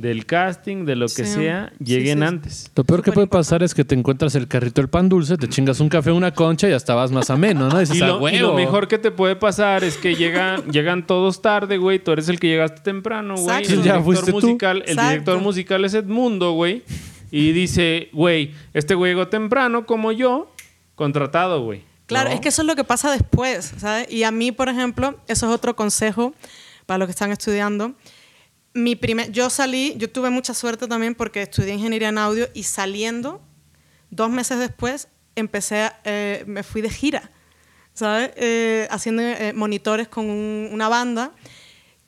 del 0.00 0.26
casting, 0.26 0.84
de 0.84 0.96
lo 0.96 1.06
que 1.06 1.24
Sí. 1.24 1.34
sea, 1.34 1.72
lleguen 1.82 2.18
sí. 2.18 2.24
antes. 2.24 2.70
Lo 2.76 2.84
peor 2.84 3.02
que 3.02 3.12
puede 3.12 3.26
pasar 3.26 3.62
es 3.62 3.74
que 3.74 3.84
te 3.84 3.94
encuentras 3.94 4.34
el 4.34 4.46
carrito 4.48 4.80
del 4.80 4.88
pan 4.88 5.08
dulce, 5.08 5.36
te 5.36 5.48
chingas 5.48 5.80
un 5.80 5.88
café, 5.88 6.12
una 6.12 6.32
concha 6.32 6.68
y 6.68 6.72
hasta 6.72 6.94
vas 6.94 7.10
más 7.10 7.30
ameno, 7.30 7.68
¿no? 7.68 7.78
Dices, 7.78 7.96
Y 7.96 8.02
"Ah, 8.02 8.06
lo, 8.08 8.18
y 8.18 8.22
huevo". 8.34 8.48
lo 8.48 8.54
mejor 8.54 8.86
que 8.88 8.98
te 8.98 9.10
puede 9.10 9.36
pasar 9.36 9.82
es 9.84 9.96
que 9.96 10.14
llegan, 10.14 10.62
llegan 10.70 11.06
todos 11.06 11.42
tarde, 11.42 11.78
güey. 11.78 11.98
Tú 11.98 12.12
eres 12.12 12.28
el 12.28 12.38
que 12.38 12.46
llegaste 12.48 12.80
temprano, 12.82 13.34
güey. 13.34 13.46
Exacto. 13.58 13.72
El 13.74 13.82
Ya 13.82 13.98
director 13.98 14.24
tú. 14.26 14.30
musical, 14.32 14.76
el 14.78 14.82
Exacto. 14.90 15.10
director 15.10 15.40
musical 15.40 15.84
es 15.84 15.94
Edmundo, 15.94 16.52
güey. 16.52 16.82
Y 17.30 17.52
dice, 17.52 18.08
güey, 18.12 18.52
este 18.74 18.94
güey 18.94 19.12
llegó 19.12 19.28
temprano 19.28 19.84
como 19.84 20.12
yo, 20.12 20.50
contratado, 20.94 21.62
güey. 21.62 21.82
Claro, 22.06 22.30
¿No? 22.30 22.34
es 22.34 22.40
que 22.40 22.48
eso 22.48 22.62
es 22.62 22.66
lo 22.68 22.74
que 22.74 22.84
pasa 22.84 23.10
después, 23.12 23.74
¿sabes? 23.76 24.10
Y 24.10 24.22
a 24.22 24.30
mí, 24.30 24.50
por 24.52 24.68
ejemplo, 24.68 25.18
eso 25.28 25.46
es 25.46 25.52
otro 25.52 25.76
consejo 25.76 26.32
para 26.86 26.98
los 26.98 27.06
que 27.06 27.10
están 27.12 27.30
estudiando. 27.32 27.92
Mi 28.78 28.96
primer, 28.96 29.30
yo 29.32 29.50
salí, 29.50 29.94
yo 29.96 30.08
tuve 30.10 30.30
mucha 30.30 30.54
suerte 30.54 30.86
también 30.86 31.14
porque 31.14 31.42
estudié 31.42 31.74
ingeniería 31.74 32.08
en 32.10 32.18
audio 32.18 32.48
y 32.54 32.62
saliendo, 32.62 33.40
dos 34.10 34.30
meses 34.30 34.58
después, 34.58 35.08
empecé, 35.36 35.82
a- 35.82 36.00
eh, 36.04 36.44
me 36.46 36.62
fui 36.62 36.80
de 36.80 36.90
gira, 36.90 37.30
¿sabes? 37.94 38.30
Eh, 38.36 38.86
haciendo 38.90 39.22
eh, 39.22 39.52
monitores 39.52 40.08
con 40.08 40.30
un- 40.30 40.68
una 40.72 40.88
banda 40.88 41.32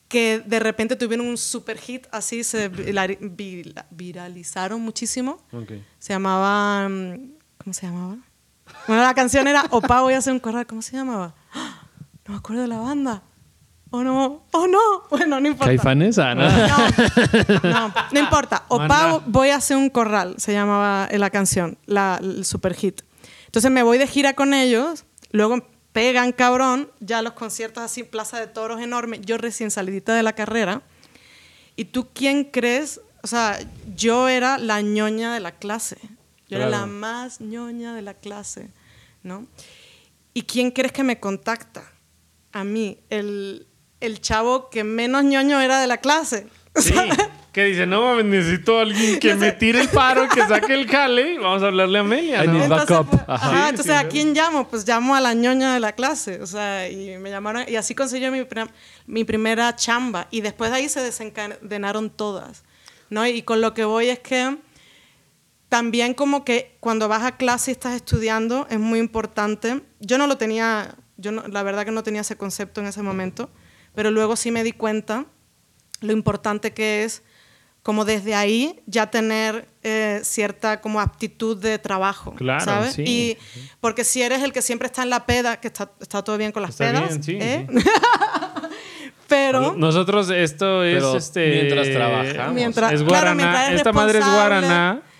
que 0.08 0.42
de 0.44 0.58
repente 0.58 0.96
tuvieron 0.96 1.26
un 1.26 1.36
super 1.36 1.78
hit, 1.78 2.06
así 2.10 2.42
se 2.44 2.70
virali- 2.70 3.18
vira- 3.20 3.86
viralizaron 3.90 4.80
muchísimo. 4.80 5.38
Ok. 5.52 5.72
Se 5.98 6.12
llamaba. 6.12 6.88
mm, 6.88 7.32
¿Cómo 7.58 7.74
se 7.74 7.86
llamaba? 7.86 8.16
Bueno, 8.88 9.02
la 9.02 9.14
canción 9.14 9.46
era 9.46 9.64
Opa, 9.70 10.00
voy 10.02 10.14
a 10.14 10.18
hacer 10.18 10.32
un 10.32 10.40
corral. 10.40 10.66
¿Cómo 10.66 10.82
se 10.82 10.96
llamaba? 10.96 11.34
¡Ah! 11.52 11.82
No 12.26 12.34
me 12.34 12.38
acuerdo 12.38 12.62
de 12.62 12.68
la 12.68 12.78
banda. 12.78 13.22
Oh 13.90 14.04
no, 14.04 14.44
oh 14.52 14.66
no. 14.68 14.78
Bueno, 15.10 15.40
no 15.40 15.48
importa. 15.48 15.66
¿Caifanes? 15.66 16.18
Ah, 16.18 16.34
no. 16.34 16.48
No, 16.48 17.88
no, 17.88 17.94
no 18.12 18.18
importa. 18.20 18.64
Opa, 18.68 18.86
Maná. 18.86 19.20
voy 19.26 19.50
a 19.50 19.56
hacer 19.56 19.76
un 19.76 19.90
corral. 19.90 20.36
Se 20.38 20.52
llamaba 20.52 21.08
eh, 21.10 21.18
la 21.18 21.30
canción, 21.30 21.76
la, 21.86 22.18
el 22.22 22.44
super 22.44 22.74
hit. 22.74 23.02
Entonces 23.46 23.70
me 23.70 23.82
voy 23.82 23.98
de 23.98 24.06
gira 24.06 24.34
con 24.34 24.54
ellos. 24.54 25.04
Luego 25.32 25.66
pegan 25.92 26.32
cabrón. 26.32 26.90
Ya 27.00 27.20
los 27.20 27.32
conciertos 27.32 27.82
así, 27.82 28.04
Plaza 28.04 28.38
de 28.38 28.46
Toros 28.46 28.80
enorme. 28.80 29.20
Yo 29.20 29.38
recién 29.38 29.72
salidita 29.72 30.14
de 30.14 30.22
la 30.22 30.34
carrera. 30.34 30.82
¿Y 31.74 31.86
tú 31.86 32.08
quién 32.14 32.44
crees? 32.44 33.00
O 33.22 33.26
sea, 33.26 33.58
yo 33.96 34.28
era 34.28 34.56
la 34.58 34.82
ñoña 34.82 35.34
de 35.34 35.40
la 35.40 35.52
clase. 35.52 35.98
Yo 36.48 36.56
era 36.56 36.68
la 36.68 36.86
más 36.86 37.40
ñoña 37.40 37.94
de 37.94 38.02
la 38.02 38.14
clase, 38.14 38.70
¿no? 39.22 39.46
¿Y 40.34 40.42
quién 40.42 40.72
crees 40.72 40.90
que 40.90 41.04
me 41.04 41.20
contacta? 41.20 41.92
A 42.52 42.64
mí, 42.64 42.98
el, 43.08 43.68
el 44.00 44.20
chavo 44.20 44.70
que 44.70 44.84
menos 44.84 45.24
ñoño 45.24 45.60
era 45.60 45.80
de 45.80 45.86
la 45.86 45.98
clase. 45.98 46.46
Sí. 46.76 46.94
Que 47.52 47.64
dice, 47.64 47.84
no 47.84 48.00
mames, 48.02 48.26
necesito 48.26 48.78
a 48.78 48.82
alguien 48.82 49.18
que 49.18 49.34
me 49.34 49.50
tire 49.50 49.80
el 49.80 49.88
paro, 49.88 50.28
que 50.28 50.40
saque 50.46 50.72
el 50.72 50.86
jale. 50.88 51.36
Vamos 51.40 51.64
a 51.64 51.66
hablarle 51.66 51.98
a 51.98 52.00
Amelia, 52.02 52.44
I 52.44 52.46
¿no? 52.46 52.52
need 52.52 52.62
Entonces, 52.62 52.88
backup. 52.88 53.10
pues, 53.10 53.22
Ajá. 53.26 53.34
ajá, 53.34 53.50
Sí, 53.64 53.70
entonces, 53.70 53.86
sí, 53.86 53.98
¿a 54.06 54.08
quién 54.08 54.32
llamo? 54.34 54.68
Pues 54.68 54.86
llamo 54.86 55.16
a 55.16 55.20
la 55.20 55.34
ñoña 55.34 55.74
de 55.74 55.80
la 55.80 55.92
clase. 55.96 56.40
O 56.40 56.46
sea, 56.46 56.88
y 56.88 57.18
me 57.18 57.28
llamaron, 57.28 57.64
y 57.66 57.74
así 57.74 57.96
conseguí 57.96 58.30
mi, 58.30 58.44
prim- 58.44 58.68
mi 59.08 59.24
primera 59.24 59.74
chamba. 59.74 60.28
Y 60.30 60.42
después 60.42 60.70
de 60.70 60.76
ahí 60.76 60.88
se 60.88 61.00
desencadenaron 61.00 62.08
todas. 62.10 62.62
¿no? 63.08 63.26
Y 63.26 63.42
con 63.42 63.60
lo 63.60 63.74
que 63.74 63.82
voy 63.84 64.10
es 64.10 64.20
que 64.20 64.56
también 65.68 66.14
como 66.14 66.44
que 66.44 66.76
cuando 66.80 67.08
vas 67.08 67.24
a 67.24 67.36
clase 67.36 67.70
y 67.70 67.72
estás 67.72 67.94
estudiando 67.94 68.66
es 68.70 68.78
muy 68.78 68.98
importante. 69.00 69.80
Yo 70.00 70.18
no 70.18 70.26
lo 70.28 70.36
tenía, 70.38 70.94
yo 71.16 71.32
no- 71.32 71.46
la 71.48 71.62
verdad 71.62 71.84
que 71.84 71.90
no 71.90 72.02
tenía 72.04 72.20
ese 72.22 72.36
concepto 72.36 72.80
en 72.80 72.86
ese 72.86 73.02
momento, 73.02 73.50
pero 73.94 74.10
luego 74.10 74.36
sí 74.36 74.50
me 74.50 74.62
di 74.64 74.72
cuenta 74.72 75.26
lo 76.00 76.12
importante 76.12 76.72
que 76.72 77.04
es 77.04 77.22
como 77.82 78.04
desde 78.04 78.34
ahí 78.34 78.80
ya 78.86 79.10
tener 79.10 79.66
eh, 79.82 80.20
cierta 80.22 80.80
como 80.82 81.00
aptitud 81.00 81.56
de 81.56 81.78
trabajo, 81.78 82.34
Claro, 82.34 82.64
¿sabes? 82.64 82.92
sí. 82.92 83.04
Y 83.06 83.38
porque 83.80 84.04
si 84.04 84.20
eres 84.22 84.42
el 84.42 84.52
que 84.52 84.60
siempre 84.60 84.86
está 84.86 85.02
en 85.02 85.08
la 85.10 85.24
peda, 85.24 85.58
que 85.60 85.68
está, 85.68 85.90
está 86.00 86.22
todo 86.22 86.36
bien 86.36 86.52
con 86.52 86.60
las 86.62 86.72
Está 86.72 86.84
pedas, 86.92 87.08
bien, 87.08 87.22
sí, 87.22 87.38
¿eh? 87.40 87.66
sí. 87.70 87.76
pero 89.28 89.74
Nosotros 89.76 90.28
esto 90.30 90.82
es 90.84 90.94
Pero 90.96 91.16
este 91.16 91.50
mientras 91.52 91.90
trabajamos. 91.90 92.54
Mientras- 92.54 92.92
es 92.92 93.02
claro, 93.02 93.08
guaraná. 93.08 93.34
mientras 93.34 93.66
eres 93.68 93.76
Esta 93.80 93.92
madre 93.92 94.18
es 94.18 94.24
guaraná. 94.26 94.94
¿no? 94.94 95.10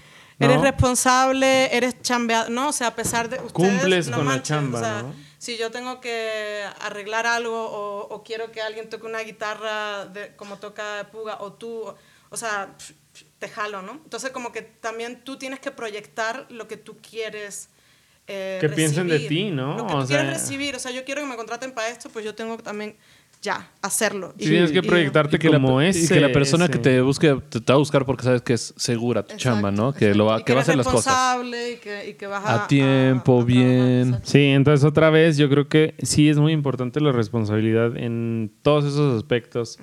Eres 0.47 0.61
responsable, 0.63 1.77
eres 1.77 2.01
chambeador, 2.01 2.51
no, 2.51 2.69
o 2.69 2.73
sea, 2.73 2.87
a 2.89 2.95
pesar 2.95 3.29
de 3.29 3.37
ustedes, 3.37 3.53
Cumples 3.53 4.09
no 4.09 4.17
con 4.17 4.27
la 4.27 4.33
manches, 4.33 4.49
chamba, 4.49 4.79
o 4.79 4.83
sea, 4.83 5.03
¿no? 5.03 5.15
Si 5.41 5.57
yo 5.57 5.71
tengo 5.71 6.03
que 6.03 6.63
arreglar 6.81 7.27
algo 7.27 7.57
o, 7.57 8.15
o 8.15 8.23
quiero 8.23 8.53
que 8.53 8.61
alguien 8.61 8.91
toque 8.91 9.07
una 9.07 9.21
guitarra 9.21 10.05
de, 10.05 10.37
como 10.37 10.59
toca 10.59 11.09
Puga 11.11 11.39
o 11.41 11.55
tú, 11.55 11.85
o, 11.85 11.97
o 12.29 12.37
sea, 12.37 12.77
te 13.39 13.49
jalo, 13.49 13.81
¿no? 13.81 13.93
Entonces 13.93 14.33
como 14.33 14.53
que 14.53 14.61
también 14.61 15.25
tú 15.25 15.39
tienes 15.39 15.59
que 15.59 15.71
proyectar 15.71 16.45
lo 16.51 16.69
que 16.69 16.77
tú 16.77 16.99
quieres 16.99 17.71
eh, 18.27 18.59
Que 18.61 18.69
piensen 18.69 19.09
de 19.09 19.21
ti, 19.21 19.51
¿no? 19.51 19.79
Lo 19.79 19.87
que 19.87 19.95
O 19.95 20.01
tú 20.03 20.09
quieres 20.09 20.27
recibir, 20.27 20.77
o 20.77 20.79
sea, 20.79 20.91
yo 20.91 21.07
quiero 21.07 21.23
que 21.23 21.27
me 21.29 21.37
contraten 21.37 21.73
para 21.73 21.89
esto, 21.89 22.11
pues 22.11 22.23
yo 22.23 22.35
tengo 22.35 22.59
también 22.59 22.99
ya 23.43 23.71
hacerlo. 23.81 24.35
Sí, 24.39 24.49
tienes 24.51 24.71
que 24.71 24.79
y- 24.79 24.83
proyectarte 24.83 25.37
Y 25.37 25.39
que, 25.39 25.49
la, 25.49 25.59
como 25.61 25.81
y 25.83 25.87
ese. 25.87 26.13
que 26.13 26.21
la 26.21 26.31
persona 26.31 26.65
ese. 26.67 26.73
que 26.73 26.79
te 26.79 27.01
busque 27.01 27.35
te, 27.49 27.61
te 27.61 27.73
va 27.73 27.77
a 27.77 27.79
buscar 27.79 28.05
porque 28.05 28.23
sabes 28.25 28.43
que 28.43 28.53
es 28.53 28.75
segura 28.77 29.23
tu 29.23 29.37
chamba, 29.37 29.71
¿no? 29.71 29.89
Exacto, 29.89 29.99
Que, 29.99 30.15
lo 30.15 30.27
va, 30.27 30.33
exacto. 30.35 30.43
Y 30.43 30.45
que 30.47 30.53
va 30.55 30.59
a 30.59 30.63
hacer 30.63 30.77
las 30.77 30.87
cosas. 30.87 31.39
Y 31.43 31.77
que, 31.79 32.09
y 32.11 32.15
que 32.15 32.27
vas 32.27 32.45
a, 32.45 32.65
A 32.65 32.67
tiempo, 32.67 33.39
a- 33.39 33.43
a 33.43 33.47
trabajar, 33.47 33.47
bien. 33.47 34.09
exacto. 34.09 34.31
Sí, 34.31 34.45
entonces 34.45 34.85
otra 34.85 35.09
vez 35.11 35.37
yo 35.39 35.49
creo 35.49 35.69
que 35.69 35.95
sí 36.03 36.29
es 36.29 36.39
muy 36.39 36.53
importante 36.53 37.01
la 37.01 37.13
responsabilidad 37.13 37.97
en 37.97 38.53
todos 38.63 38.85
esos 38.85 39.17
aspectos. 39.17 39.79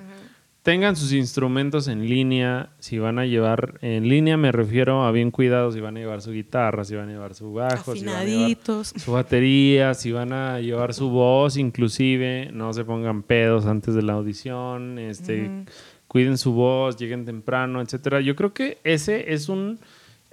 Tengan 0.68 0.96
sus 0.96 1.14
instrumentos 1.14 1.88
en 1.88 2.06
línea, 2.06 2.68
si 2.78 2.98
van 2.98 3.18
a 3.18 3.24
llevar 3.24 3.78
en 3.80 4.06
línea 4.06 4.36
me 4.36 4.52
refiero 4.52 5.02
a 5.06 5.12
bien 5.12 5.30
cuidados, 5.30 5.72
si 5.72 5.80
van 5.80 5.96
a 5.96 6.00
llevar 6.00 6.20
su 6.20 6.30
guitarra, 6.30 6.84
si 6.84 6.94
van 6.94 7.08
a 7.08 7.12
llevar 7.12 7.34
su 7.34 7.54
bajo, 7.54 7.96
si 7.96 8.04
van 8.04 8.16
a 8.16 8.24
llevar 8.24 8.84
su 8.84 9.12
batería, 9.12 9.94
si 9.94 10.12
van 10.12 10.34
a 10.34 10.60
llevar 10.60 10.92
su 10.92 11.08
voz 11.08 11.56
inclusive, 11.56 12.50
no 12.52 12.74
se 12.74 12.84
pongan 12.84 13.22
pedos 13.22 13.64
antes 13.64 13.94
de 13.94 14.02
la 14.02 14.12
audición, 14.12 14.98
este 14.98 15.64
cuiden 16.06 16.36
su 16.36 16.52
voz, 16.52 16.98
lleguen 16.98 17.24
temprano, 17.24 17.80
etcétera. 17.80 18.20
Yo 18.20 18.36
creo 18.36 18.52
que 18.52 18.76
ese 18.84 19.32
es 19.32 19.48
un 19.48 19.78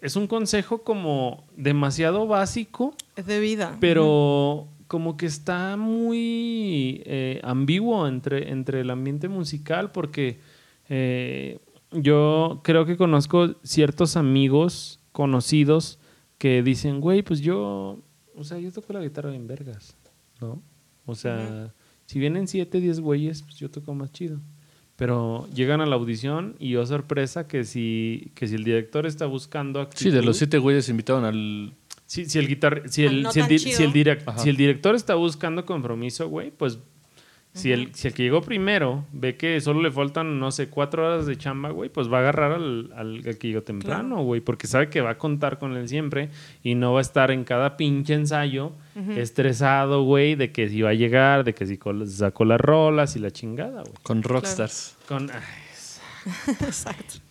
es 0.01 0.17
un 0.17 0.27
consejo 0.27 0.79
como 0.79 1.45
demasiado 1.55 2.27
básico 2.27 2.93
Es 3.15 3.25
de 3.25 3.39
vida. 3.39 3.77
pero 3.79 4.67
como 4.87 5.17
que 5.17 5.25
está 5.25 5.77
muy 5.77 7.01
eh, 7.05 7.39
ambiguo 7.43 8.07
entre, 8.07 8.51
entre 8.51 8.81
el 8.81 8.89
ambiente 8.89 9.27
musical 9.29 9.91
porque 9.91 10.39
eh, 10.89 11.59
yo 11.91 12.61
creo 12.63 12.85
que 12.85 12.97
conozco 12.97 13.55
ciertos 13.63 14.17
amigos 14.17 14.99
conocidos 15.11 15.99
que 16.37 16.61
dicen, 16.63 16.99
güey, 17.01 17.21
pues 17.23 17.39
yo, 17.41 17.99
o 18.35 18.43
sea, 18.43 18.59
yo 18.59 18.71
toco 18.71 18.91
la 18.93 19.01
guitarra 19.01 19.33
en 19.33 19.47
vergas, 19.47 19.95
¿no? 20.41 20.61
O 21.05 21.15
sea, 21.15 21.73
si 22.05 22.19
vienen 22.19 22.47
7, 22.47 22.79
10 22.81 22.99
güeyes, 22.99 23.41
pues 23.43 23.55
yo 23.55 23.69
toco 23.71 23.93
más 23.93 24.11
chido. 24.11 24.39
Pero 24.97 25.47
llegan 25.53 25.81
a 25.81 25.85
la 25.85 25.95
audición 25.95 26.55
y 26.57 26.69
yo 26.69 26.85
sorpresa 26.85 27.47
que 27.47 27.63
si, 27.65 28.31
que 28.33 28.47
si 28.47 28.55
el 28.55 28.63
director 28.63 29.05
está 29.05 29.25
buscando 29.25 29.87
Sí, 29.93 30.09
de 30.09 30.19
actitud- 30.19 30.25
los 30.25 30.37
siete 30.37 30.57
güeyes 30.57 30.87
invitaron 30.89 31.25
al... 31.25 31.73
si, 32.05 32.25
si 32.25 32.39
el 32.39 32.47
guitar 32.47 32.83
si 32.87 33.05
Al 33.05 33.13
el, 33.15 33.23
no 33.23 33.31
si 33.31 33.39
el, 33.39 33.59
si 33.59 33.83
el 33.83 33.93
direc- 33.93 34.23
Ajá. 34.25 34.39
si 34.39 34.49
el 34.49 34.57
director 34.57 34.95
está 34.95 35.15
buscando 35.15 35.65
compromiso, 35.65 36.27
güey, 36.29 36.51
pues 36.51 36.79
si, 37.53 37.71
el, 37.71 37.95
si 37.95 38.09
el 38.09 38.13
que 38.13 38.23
llegó 38.23 38.41
primero 38.41 39.05
ve 39.13 39.37
que 39.37 39.61
solo 39.61 39.81
le 39.81 39.89
faltan, 39.89 40.39
no 40.41 40.51
sé, 40.51 40.67
cuatro 40.67 41.05
horas 41.07 41.25
de 41.25 41.37
chamba, 41.37 41.69
güey, 41.69 41.89
pues 41.89 42.11
va 42.11 42.17
a 42.17 42.19
agarrar 42.19 42.51
al, 42.51 42.91
al- 42.97 43.21
al 43.25 43.37
que 43.37 43.47
llegó 43.47 43.61
temprano, 43.61 44.21
güey, 44.23 44.41
porque 44.41 44.67
sabe 44.67 44.89
que 44.89 44.99
va 44.99 45.11
a 45.11 45.17
contar 45.17 45.57
con 45.57 45.75
él 45.77 45.87
siempre 45.87 46.29
y 46.63 46.75
no 46.75 46.91
va 46.91 46.99
a 46.99 47.01
estar 47.01 47.31
en 47.31 47.45
cada 47.45 47.77
pinche 47.77 48.13
ensayo 48.13 48.73
estresado, 49.15 50.03
güey, 50.03 50.35
de 50.35 50.51
que 50.51 50.67
si 50.67 50.81
va 50.81 50.89
a 50.89 50.93
llegar, 50.95 51.45
de 51.45 51.53
que 51.55 51.65
si 51.65 51.79
sacó 52.07 52.43
las 52.45 52.59
rolas 52.59 53.15
y 53.15 53.19
la 53.19 53.31
chingada, 53.31 53.83
güey. 53.83 53.93
Con 54.03 54.21
Rockstars. 54.21 54.97
Con, 55.07 55.31
ay, 55.31 55.39
Exacto. 56.61 57.15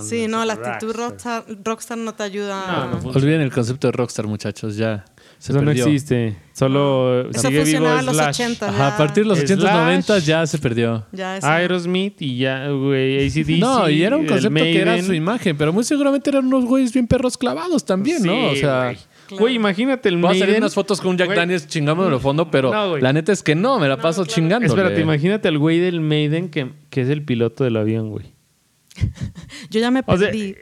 Sí, 0.00 0.26
no, 0.28 0.44
la 0.44 0.54
actitud 0.54 0.94
rockstar, 0.94 1.44
rockstar 1.64 1.98
no 1.98 2.14
te 2.14 2.22
ayuda. 2.22 2.64
No, 2.66 2.98
a- 2.98 3.00
no. 3.02 3.10
Olviden 3.10 3.40
el 3.40 3.52
concepto 3.52 3.88
de 3.88 3.92
Rockstar, 3.92 4.26
muchachos, 4.26 4.76
ya. 4.76 5.04
Se 5.38 5.52
Eso 5.52 5.60
no 5.60 5.66
perdió. 5.66 5.84
existe. 5.86 6.36
Solo 6.52 7.28
Eso 7.30 7.40
sigue 7.40 7.50
vivo 7.50 7.62
funcionaba 7.64 8.00
en 8.00 8.06
los 8.06 8.14
Slash. 8.16 8.34
80. 8.40 8.68
Ajá, 8.68 8.88
a 8.88 8.96
partir 8.96 9.24
de 9.24 9.28
los 9.28 9.38
Slash. 9.38 9.50
890 9.52 10.18
ya 10.20 10.46
se 10.46 10.58
perdió. 10.58 11.04
ya 11.12 11.38
Aerosmith 11.42 12.22
y 12.22 12.38
ya, 12.38 12.68
güey, 12.68 13.26
ACDC. 13.26 13.58
No, 13.58 13.88
y 13.90 14.02
era 14.02 14.16
un 14.16 14.26
concepto 14.26 14.54
que 14.62 14.80
era 14.80 15.02
su 15.02 15.12
imagen, 15.12 15.56
pero 15.56 15.72
muy 15.72 15.84
seguramente 15.84 16.30
eran 16.30 16.46
unos 16.46 16.64
güeyes 16.64 16.92
bien 16.92 17.06
perros 17.06 17.36
clavados 17.36 17.84
también, 17.84 18.22
¿no? 18.22 18.50
O 18.50 18.54
sea, 18.56 18.84
güey. 19.30 19.38
Güey, 19.40 19.54
imagínate 19.56 20.08
el 20.10 20.16
Voy 20.18 20.26
a 20.26 20.28
salir 20.32 20.44
Maiden. 20.46 20.62
unas 20.62 20.74
fotos 20.74 21.00
con 21.00 21.12
un 21.12 21.16
Jack 21.18 21.28
Güey, 21.28 21.38
Daniels 21.38 21.66
chingándome 21.66 22.08
en 22.08 22.14
el 22.14 22.20
fondo, 22.20 22.50
pero 22.50 22.70
No, 22.70 22.98
la 22.98 23.12
neta 23.12 23.32
es 23.32 23.42
que 23.42 23.54
no, 23.54 23.78
me 23.80 23.88
la 23.88 23.96
paso 23.96 24.24
chingando. 24.26 24.66
Espérate, 24.66 25.00
imagínate 25.00 25.48
al 25.48 25.58
güey 25.58 25.78
del 25.80 26.00
Maiden 26.00 26.50
que, 26.50 26.72
que 26.90 27.00
es 27.00 27.08
el 27.08 27.22
piloto 27.24 27.64
del 27.64 27.76
avión, 27.78 28.10
güey. 28.10 28.33
Yo 29.70 29.80
ya 29.80 29.90
me 29.90 30.02
O 30.06 30.16
sea, 30.16 30.28
perdí. 30.28 30.54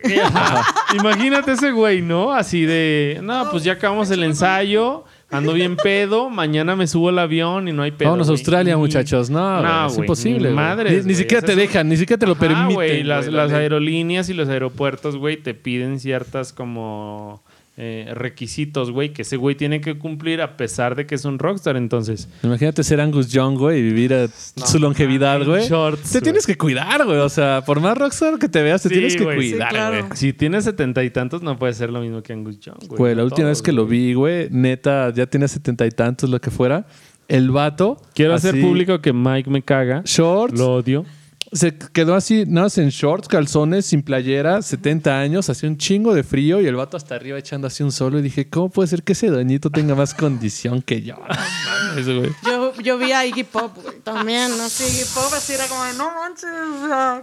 imagínate 0.99 1.53
ese 1.53 1.71
güey, 1.73 2.03
¿no? 2.03 2.33
Así 2.33 2.65
de, 2.65 3.21
no, 3.23 3.51
pues 3.51 3.65
ya 3.65 3.75
acabamos 3.75 4.11
el 4.11 4.23
ensayo, 4.23 5.05
ando 5.31 5.53
bien 5.53 5.77
pedo, 5.77 6.31
mañana 6.31 6.75
me 6.77 6.87
subo 6.87 7.11
al 7.11 7.19
avión 7.19 7.69
y 7.69 7.73
no 7.73 7.83
hay 7.83 7.91
pedo. 7.91 8.09
Vámonos 8.11 8.29
a. 8.29 8.33
Australia, 8.33 8.75
Y- 8.75 8.77
muchachos. 8.77 9.29
No, 9.31 9.87
es 9.87 9.95
güey, 9.95 10.05
imposible. 10.07 10.49
ni 10.51 10.55
madres, 10.55 11.05
Ni, 11.07 11.15
siquiera 11.15 11.45
te 11.45 11.55
dejan, 11.57 11.89
ni 11.89 11.97
siquiera 11.97 12.19
te 12.21 12.27
lo 12.27 12.35
permiten. 12.35 12.75
güey, 12.75 13.03
las, 13.03 13.29
aerolíneas 13.29 14.29
y 14.29 14.35
los 14.35 14.49
aeropuertos, 14.49 15.17
güey, 15.17 15.37
te 15.37 15.55
piden 15.55 16.01
ciertas 16.01 16.53
como 16.53 17.41
eh, 17.78 18.11
requisitos, 18.15 18.90
güey, 18.90 19.15
que 19.15 19.23
ese 19.23 19.36
güey 19.39 19.55
tiene 19.55 19.81
que 19.81 19.99
cumplir 19.99 20.43
a 20.43 20.57
pesar 20.59 20.94
de 20.94 21.07
que 21.07 21.15
es 21.15 21.24
un 21.24 21.39
rockstar. 21.39 21.77
Entonces, 21.77 22.28
Imagínate 22.43 22.85
ser 22.85 23.01
Angus 23.01 23.28
Young, 23.31 23.57
güey, 23.59 23.78
y 23.81 23.82
vivir 23.82 24.12
a 24.12 24.28
su 24.28 24.78
longevidad, 24.78 25.43
güey. 25.44 25.66
shorts, 25.69 26.12
te 26.12 26.20
tienes 26.20 26.47
que 26.47 26.57
cuidar, 26.59 27.05
güey. 27.07 27.19
O 27.19 27.28
sea, 27.31 27.62
por 27.65 27.81
más 27.81 27.97
rockstar 27.97 28.39
que 28.39 28.49
te 28.49 28.62
veas, 28.62 28.82
te 28.82 28.89
Sí, 28.90 28.94
tienes 28.97 29.16
que 29.16 29.24
güey. 29.24 29.43
Sí, 29.43 29.51
cuidar, 29.53 29.70
claro. 29.70 30.05
güey. 30.07 30.16
si 30.16 30.32
tienes 30.35 30.65
setenta 30.65 31.03
y 31.03 31.11
tantos, 31.11 31.43
no 31.43 31.59
puede 31.59 31.73
ser 31.73 31.90
lo 31.90 32.01
mismo 32.01 32.23
que 32.23 32.32
Angus 32.35 32.61
Young, 32.61 32.77
güey. 32.89 32.99
Güey, 32.99 33.15
la 33.15 33.24
última 33.24 33.47
todos, 33.47 33.59
vez 33.59 33.62
que 33.62 33.73
lo 33.73 33.86
vi, 33.86 34.12
güey, 34.15 34.49
neta, 34.51 35.11
ya 35.15 35.27
tenía 35.27 35.49
setenta 35.49 35.86
y 35.86 35.90
tantos, 35.90 36.28
lo 36.28 36.40
que 36.40 36.51
fuera. 36.51 36.86
El 37.28 37.51
vato. 37.51 37.97
Quiero 38.15 38.35
hacer 38.35 38.61
público 38.61 39.01
que 39.01 39.15
Mike 39.15 39.49
me 39.49 39.62
caga. 39.62 40.03
Shorts. 40.05 40.59
Lo 40.59 40.74
odio. 40.74 41.07
Se 41.55 41.77
quedó 41.77 42.15
así, 42.15 42.45
nada 42.47 42.66
más 42.66 42.79
en 42.79 42.89
shorts, 42.89 43.29
calzones, 43.29 43.85
sin 43.85 44.03
playera, 44.03 44.62
70 44.62 45.19
años, 45.20 45.51
hacía 45.51 45.69
un 45.69 45.77
chingo 45.77 46.15
de 46.15 46.23
frío 46.23 46.62
y 46.62 46.66
el 46.66 46.77
vato 46.77 46.97
hasta 46.97 47.15
arriba 47.15 47.39
echando 47.39 47.66
así 47.66 47.83
un 47.83 47.93
solo. 47.93 48.19
Y 48.19 48.23
dije, 48.23 48.49
¿cómo 48.49 48.70
puede 48.70 48.89
ser 48.89 49.03
que 49.03 49.12
ese 49.12 49.27
doñito 49.29 49.69
tenga 49.69 49.95
más 49.95 50.15
condición 50.15 50.81
que 50.81 51.03
yo? 51.03 51.16
No 51.27 51.89
mames, 51.89 52.07
güey. 52.07 52.31
Yo, 52.47 52.73
yo 52.83 52.97
vi 52.99 53.12
a 53.12 53.27
Iggy 53.27 53.45
Pop, 53.45 53.77
güey, 53.83 53.99
también, 54.01 54.57
¿no? 54.57 54.66
Sí, 54.70 54.85
Iggy 54.85 55.05
Pop 55.15 55.31
así 55.37 55.53
era 55.53 55.66
como, 55.69 55.85
de, 55.85 55.93
no 55.95 56.11
manches, 56.15 56.49
o 56.83 56.87
sea, 56.87 57.23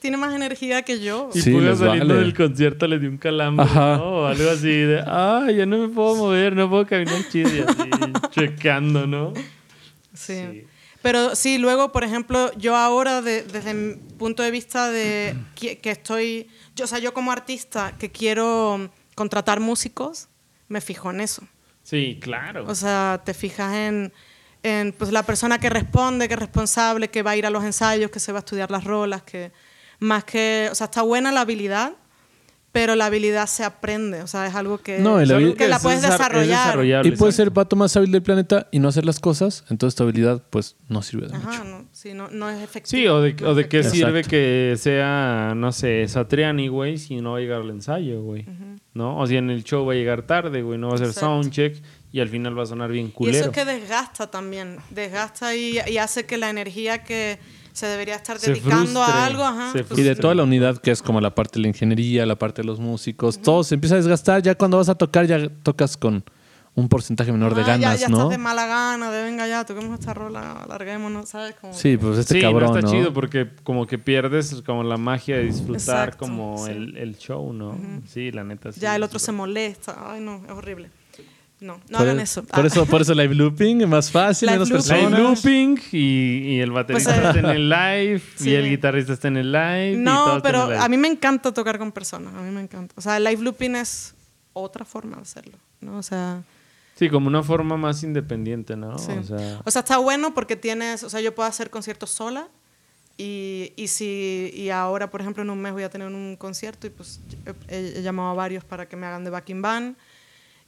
tiene 0.00 0.16
más 0.16 0.34
energía 0.34 0.80
que 0.82 0.98
yo. 1.00 1.28
Y 1.34 1.40
Sí, 1.42 1.50
les 1.50 1.78
saliendo 1.78 2.14
vale. 2.14 2.20
del 2.20 2.34
concierto 2.34 2.86
le 2.86 2.98
dio 2.98 3.10
un 3.10 3.18
calambre, 3.18 3.66
Ajá. 3.66 3.98
¿no? 3.98 4.04
O 4.22 4.26
algo 4.26 4.48
así 4.48 4.68
de, 4.70 5.02
ay, 5.06 5.56
ya 5.56 5.66
no 5.66 5.76
me 5.78 5.88
puedo 5.88 6.16
mover, 6.16 6.56
no 6.56 6.70
puedo 6.70 6.86
caminar 6.86 7.20
chido. 7.30 7.50
Y 7.54 7.60
así, 7.60 7.90
checando, 8.30 9.06
¿no? 9.06 9.34
Sí. 10.14 10.34
Sí. 10.50 10.64
Pero 11.06 11.36
sí, 11.36 11.58
luego, 11.58 11.92
por 11.92 12.02
ejemplo, 12.02 12.50
yo 12.56 12.74
ahora, 12.74 13.22
de- 13.22 13.44
desde 13.44 13.74
mi 13.74 13.94
punto 13.94 14.42
de 14.42 14.50
vista 14.50 14.90
de 14.90 15.36
que, 15.54 15.78
que 15.78 15.92
estoy, 15.92 16.48
yo, 16.74 16.84
o 16.86 16.88
sea, 16.88 16.98
yo 16.98 17.14
como 17.14 17.30
artista 17.30 17.94
que 17.96 18.10
quiero 18.10 18.90
contratar 19.14 19.60
músicos, 19.60 20.26
me 20.66 20.80
fijo 20.80 21.12
en 21.12 21.20
eso. 21.20 21.42
Sí, 21.84 22.18
claro. 22.20 22.64
O 22.66 22.74
sea, 22.74 23.22
te 23.24 23.34
fijas 23.34 23.72
en, 23.72 24.12
en 24.64 24.92
pues, 24.92 25.12
la 25.12 25.22
persona 25.22 25.60
que 25.60 25.70
responde, 25.70 26.26
que 26.26 26.34
es 26.34 26.40
responsable, 26.40 27.08
que 27.08 27.22
va 27.22 27.30
a 27.30 27.36
ir 27.36 27.46
a 27.46 27.50
los 27.50 27.62
ensayos, 27.62 28.10
que 28.10 28.18
se 28.18 28.32
va 28.32 28.38
a 28.38 28.40
estudiar 28.40 28.72
las 28.72 28.82
rolas, 28.82 29.22
que 29.22 29.52
más 30.00 30.24
que, 30.24 30.68
o 30.72 30.74
sea, 30.74 30.86
está 30.86 31.02
buena 31.02 31.30
la 31.30 31.42
habilidad, 31.42 31.92
pero 32.80 32.94
la 32.94 33.06
habilidad 33.06 33.46
se 33.46 33.64
aprende, 33.64 34.22
o 34.22 34.26
sea, 34.26 34.46
es 34.46 34.54
algo 34.54 34.78
que, 34.78 34.98
No, 34.98 35.20
y 35.22 35.26
la 35.26 35.36
es 35.38 35.42
algo 35.44 35.54
que 35.56 35.68
la 35.68 35.76
es 35.76 35.82
puedes 35.82 36.02
desar- 36.02 36.36
es 36.36 36.48
desarrollar. 36.48 37.06
Y 37.06 37.10
puede 37.10 37.30
exacto. 37.30 37.32
ser 37.32 37.44
el 37.48 37.50
vato 37.50 37.76
más 37.76 37.96
hábil 37.96 38.12
del 38.12 38.22
planeta 38.22 38.68
y 38.70 38.78
no 38.78 38.88
hacer 38.88 39.04
las 39.06 39.18
cosas, 39.18 39.64
entonces 39.70 39.96
tu 39.96 40.02
habilidad, 40.02 40.42
pues, 40.50 40.76
no 40.88 41.02
sirve 41.02 41.28
de 41.28 41.34
mucho. 41.38 41.48
Ajá, 41.48 41.64
no, 41.64 41.84
sí, 41.92 42.12
no, 42.14 42.28
no 42.28 42.50
es 42.50 42.62
efectivo. 42.62 42.90
Sí, 43.02 43.06
o 43.08 43.20
de, 43.20 43.34
no 43.34 43.48
o 43.48 43.54
de 43.54 43.68
qué 43.68 43.82
sirve 43.82 44.22
que 44.24 44.74
sea, 44.78 45.54
no 45.56 45.72
sé, 45.72 46.06
Satriani, 46.08 46.68
güey, 46.68 46.98
si 46.98 47.16
no 47.20 47.32
va 47.32 47.38
a 47.38 47.40
llegar 47.40 47.60
al 47.62 47.70
ensayo, 47.70 48.22
güey. 48.22 48.46
¿No? 48.94 49.18
O 49.18 49.26
si 49.26 49.36
en 49.36 49.50
el 49.50 49.62
show 49.64 49.84
va 49.86 49.92
a 49.92 49.96
llegar 49.96 50.22
tarde, 50.22 50.62
güey, 50.62 50.78
no 50.78 50.86
va 50.88 50.92
a 50.92 50.96
hacer 50.96 51.08
Exacto. 51.08 51.26
soundcheck 51.26 51.82
y 52.12 52.20
al 52.20 52.28
final 52.28 52.58
va 52.58 52.62
a 52.62 52.66
sonar 52.66 52.90
bien 52.90 53.06
Y 53.06 53.10
culero. 53.10 53.36
eso 53.36 53.46
es 53.50 53.52
que 53.52 53.64
desgasta 53.64 54.30
también, 54.30 54.76
desgasta 54.90 55.54
y, 55.54 55.78
y 55.86 55.98
hace 55.98 56.24
que 56.24 56.38
la 56.38 56.48
energía 56.50 57.04
que 57.04 57.38
se 57.76 57.86
debería 57.86 58.14
estar 58.16 58.38
Se 58.38 58.52
dedicando 58.52 59.02
frustre, 59.02 59.02
a 59.20 59.26
algo, 59.26 59.44
ajá, 59.44 59.72
se 59.72 59.84
pues, 59.84 60.00
Y 60.00 60.02
de 60.02 60.16
toda 60.16 60.34
la 60.34 60.44
unidad 60.44 60.78
que 60.78 60.90
es 60.90 61.02
como 61.02 61.20
la 61.20 61.34
parte 61.34 61.58
de 61.58 61.62
la 61.62 61.68
ingeniería, 61.68 62.24
la 62.24 62.36
parte 62.36 62.62
de 62.62 62.66
los 62.66 62.80
músicos, 62.80 63.38
todo 63.42 63.62
se 63.64 63.74
empieza 63.74 63.96
a 63.96 63.98
desgastar. 63.98 64.40
Ya 64.42 64.54
cuando 64.54 64.78
vas 64.78 64.88
a 64.88 64.94
tocar, 64.94 65.26
ya 65.26 65.48
tocas 65.62 65.96
con 65.98 66.24
un 66.74 66.88
porcentaje 66.88 67.32
menor 67.32 67.54
de 67.54 67.62
ah, 67.62 67.66
ya- 67.66 67.76
ganas, 67.78 68.00
ya, 68.00 68.08
¿no? 68.08 68.16
estás 68.18 68.30
de 68.30 68.38
mala 68.38 68.66
gana, 68.66 69.10
de 69.10 69.24
venga 69.24 69.46
ya, 69.46 69.64
toquemos 69.64 69.98
esta 69.98 70.12
rola, 70.14 70.62
alarguémonos, 70.64 71.28
¿sabes? 71.28 71.54
Como, 71.60 71.72
Sí, 71.74 71.96
pues 71.96 72.18
este 72.18 72.34
sí, 72.34 72.40
cabrón, 72.40 72.70
no 72.72 72.78
está 72.78 72.86
¿no? 72.86 72.92
chido 72.92 73.12
porque 73.14 73.48
como 73.62 73.86
que 73.86 73.98
pierdes 73.98 74.62
como 74.64 74.82
la 74.82 74.96
magia 74.98 75.36
de 75.36 75.44
disfrutar 75.44 76.08
Exacto, 76.08 76.18
como 76.18 76.64
sí. 76.66 76.70
el, 76.72 76.96
el 76.98 77.16
show, 77.16 77.52
¿no? 77.52 77.78
Sí, 78.06 78.30
la 78.30 78.44
neta. 78.44 78.72
sí, 78.72 78.80
ya 78.80 78.94
el 78.96 79.02
otro 79.02 79.18
se 79.18 79.32
molesta, 79.32 79.96
ay 80.12 80.20
no, 80.20 80.42
es 80.44 80.50
horrible. 80.50 80.90
No, 81.58 81.78
no 81.88 81.98
por, 81.98 82.00
hagan 82.08 82.20
eso. 82.20 82.44
Por 82.44 82.64
Ah. 82.64 82.66
eso, 82.66 82.84
por 82.86 83.00
eso 83.00 83.14
live 83.14 83.34
looping 83.34 83.80
es 83.80 83.88
más 83.88 84.10
fácil, 84.10 84.46
Live 84.46 84.58
menos 84.58 84.68
looping. 84.68 84.88
personas. 84.88 85.10
Live 85.18 85.22
looping 85.22 85.78
y, 85.92 85.98
y 86.56 86.60
el 86.60 86.70
baterista 86.70 87.14
Pues, 87.14 87.24
eh, 87.24 87.28
está 87.28 87.38
en 87.40 87.56
el 87.56 87.68
live 87.70 88.22
sí. 88.36 88.50
y 88.50 88.54
el 88.54 88.68
guitarrista 88.68 89.12
está 89.14 89.28
en 89.28 89.36
el 89.38 89.52
live. 89.52 89.92
y 89.92 89.96
No, 89.96 90.36
en 90.36 90.42
pero 90.42 90.66
live. 90.66 90.76
a 90.78 90.88
mí 90.88 90.96
me 90.98 91.08
encanta 91.08 91.52
tocar 91.54 91.78
con 91.78 91.92
personas, 91.92 92.34
a 92.34 92.42
mí 92.42 92.50
me 92.50 92.60
encanta. 92.60 92.92
O 92.96 93.00
sea, 93.00 93.16
el 93.16 93.24
live 93.24 93.42
looping 93.42 93.74
es 93.76 94.14
otra 94.52 94.84
forma 94.84 95.16
de 95.16 95.22
hacerlo, 95.22 95.56
¿no? 95.80 95.96
O 95.98 96.02
sea, 96.02 96.42
Sí, 96.98 97.08
como 97.10 97.26
una 97.28 97.42
forma 97.42 97.76
más 97.76 98.02
independiente, 98.02 98.74
¿no? 98.76 98.98
Sí. 98.98 99.12
O 99.12 99.22
sea, 99.22 99.60
O 99.64 99.70
sea, 99.70 99.80
está 99.80 99.98
bueno 99.98 100.32
porque 100.34 100.56
tienes, 100.56 101.02
o 101.04 101.10
sea, 101.10 101.20
yo 101.20 101.34
puedo 101.34 101.46
hacer 101.48 101.68
conciertos 101.70 102.10
sola 102.10 102.48
y, 103.18 103.72
y 103.76 103.88
si 103.88 104.50
y 104.54 104.68
ahora, 104.70 105.10
por 105.10 105.20
ejemplo, 105.22 105.42
en 105.42 105.48
un 105.50 105.60
mes 105.60 105.72
voy 105.72 105.82
a 105.84 105.90
tener 105.90 106.06
un 106.08 106.36
concierto 106.36 106.86
y 106.86 106.90
pues 106.90 107.20
he, 107.68 107.94
he 107.98 108.02
llamado 108.02 108.30
a 108.30 108.34
varios 108.34 108.62
para 108.64 108.86
que 108.88 108.96
me 108.96 109.06
hagan 109.06 109.24
de 109.24 109.30
backing 109.30 109.62
band. 109.62 109.96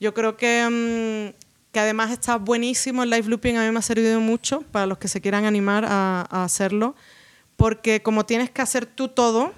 Yo 0.01 0.15
creo 0.15 0.37
que, 0.37 1.33
mm, 1.35 1.73
que 1.73 1.81
además 1.81 2.11
está 2.11 2.37
buenísimo 2.37 3.03
el 3.03 3.11
live 3.11 3.29
looping, 3.29 3.57
a 3.57 3.65
mí 3.67 3.71
me 3.73 3.79
ha 3.79 3.83
servido 3.83 4.21
mucho 4.21 4.63
para 4.73 4.87
los 4.87 4.99
que 4.99 5.09
se 5.09 5.21
quieran 5.21 5.45
animar 5.45 5.85
a, 5.87 6.27
a 6.31 6.45
hacerlo, 6.45 6.95
porque 7.57 8.03
como 8.03 8.25
tienes 8.27 8.51
que 8.51 8.63
hacer 8.63 8.87
tú 8.87 9.09
todo, 9.09 9.53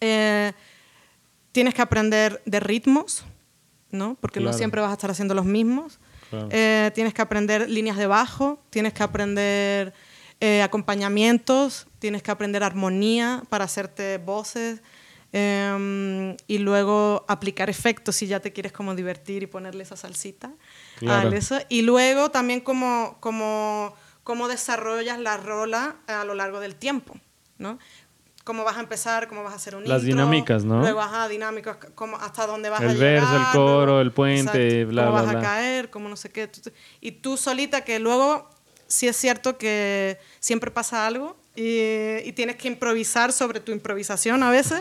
eh, 0.00 0.52
tienes 1.52 1.74
que 1.74 1.82
aprender 1.82 2.40
de 2.44 2.60
ritmos, 2.60 3.24
¿no? 3.90 4.16
Porque 4.20 4.40
no 4.40 4.44
Claro. 4.46 4.58
siempre 4.58 4.80
vas 4.80 4.90
a 4.90 4.94
estar 4.94 5.10
haciendo 5.10 5.34
los 5.34 5.44
mismos. 5.46 5.98
Claro. 6.30 6.48
Eh, 6.50 6.90
tienes 6.94 7.14
que 7.14 7.22
aprender 7.22 7.68
líneas 7.70 7.96
de 7.96 8.06
bajo, 8.06 8.60
tienes 8.70 8.92
que 8.92 9.02
aprender 9.02 9.94
eh, 10.40 10.62
acompañamientos, 10.62 11.86
tienes 11.98 12.22
que 12.22 12.30
aprender 12.30 12.62
armonía 12.62 13.42
para 13.48 13.64
hacerte 13.64 14.18
voces 14.18 14.82
eh, 15.32 16.36
y 16.46 16.58
luego 16.58 17.24
aplicar 17.28 17.68
efectos 17.70 18.16
si 18.16 18.26
ya 18.26 18.40
te 18.40 18.52
quieres 18.52 18.72
como 18.72 18.94
divertir 18.94 19.42
y 19.42 19.46
ponerle 19.46 19.82
esa 19.82 19.96
salsita. 19.96 20.52
Claro. 20.98 21.30
eso. 21.32 21.58
Y 21.68 21.82
luego 21.82 22.30
también 22.30 22.60
como, 22.60 23.16
como, 23.20 23.94
cómo 24.24 24.48
desarrollas 24.48 25.18
la 25.18 25.36
rola 25.36 25.96
a 26.06 26.24
lo 26.24 26.34
largo 26.34 26.60
del 26.60 26.74
tiempo, 26.76 27.14
¿no? 27.58 27.78
Cómo 28.44 28.64
vas 28.64 28.78
a 28.78 28.80
empezar, 28.80 29.28
cómo 29.28 29.42
vas 29.44 29.52
a 29.52 29.56
hacer 29.56 29.76
un 29.76 29.86
Las 29.86 30.02
intro, 30.02 30.16
dinámicas, 30.24 30.64
¿no? 30.64 30.80
Luego, 30.80 31.00
ajá, 31.02 31.28
dinámicas, 31.28 31.76
cómo, 31.94 32.16
hasta 32.16 32.46
dónde 32.46 32.70
vas 32.70 32.80
a 32.80 32.84
El 32.86 32.94
llegar. 32.98 33.20
verso, 33.20 33.36
el 33.36 33.42
coro, 33.52 33.84
luego- 33.84 34.00
el 34.00 34.12
puente, 34.12 34.66
Exacto, 34.80 34.88
bla, 34.90 35.02
cómo 35.04 35.12
bla, 35.12 35.22
vas 35.22 35.30
bla. 35.32 35.38
a 35.38 35.42
caer, 35.42 35.90
cómo 35.90 36.08
no 36.08 36.16
sé 36.16 36.30
qué. 36.30 36.50
Y 37.02 37.12
tú 37.12 37.36
solita, 37.36 37.82
que 37.84 37.98
luego 37.98 38.48
sí 38.86 39.06
es 39.06 39.16
cierto 39.16 39.58
que 39.58 40.18
siempre 40.40 40.70
pasa 40.70 41.06
algo 41.06 41.36
y, 41.60 42.28
y 42.28 42.32
tienes 42.32 42.56
que 42.56 42.68
improvisar 42.68 43.32
sobre 43.32 43.60
tu 43.60 43.72
improvisación 43.72 44.42
a 44.42 44.50
veces, 44.50 44.80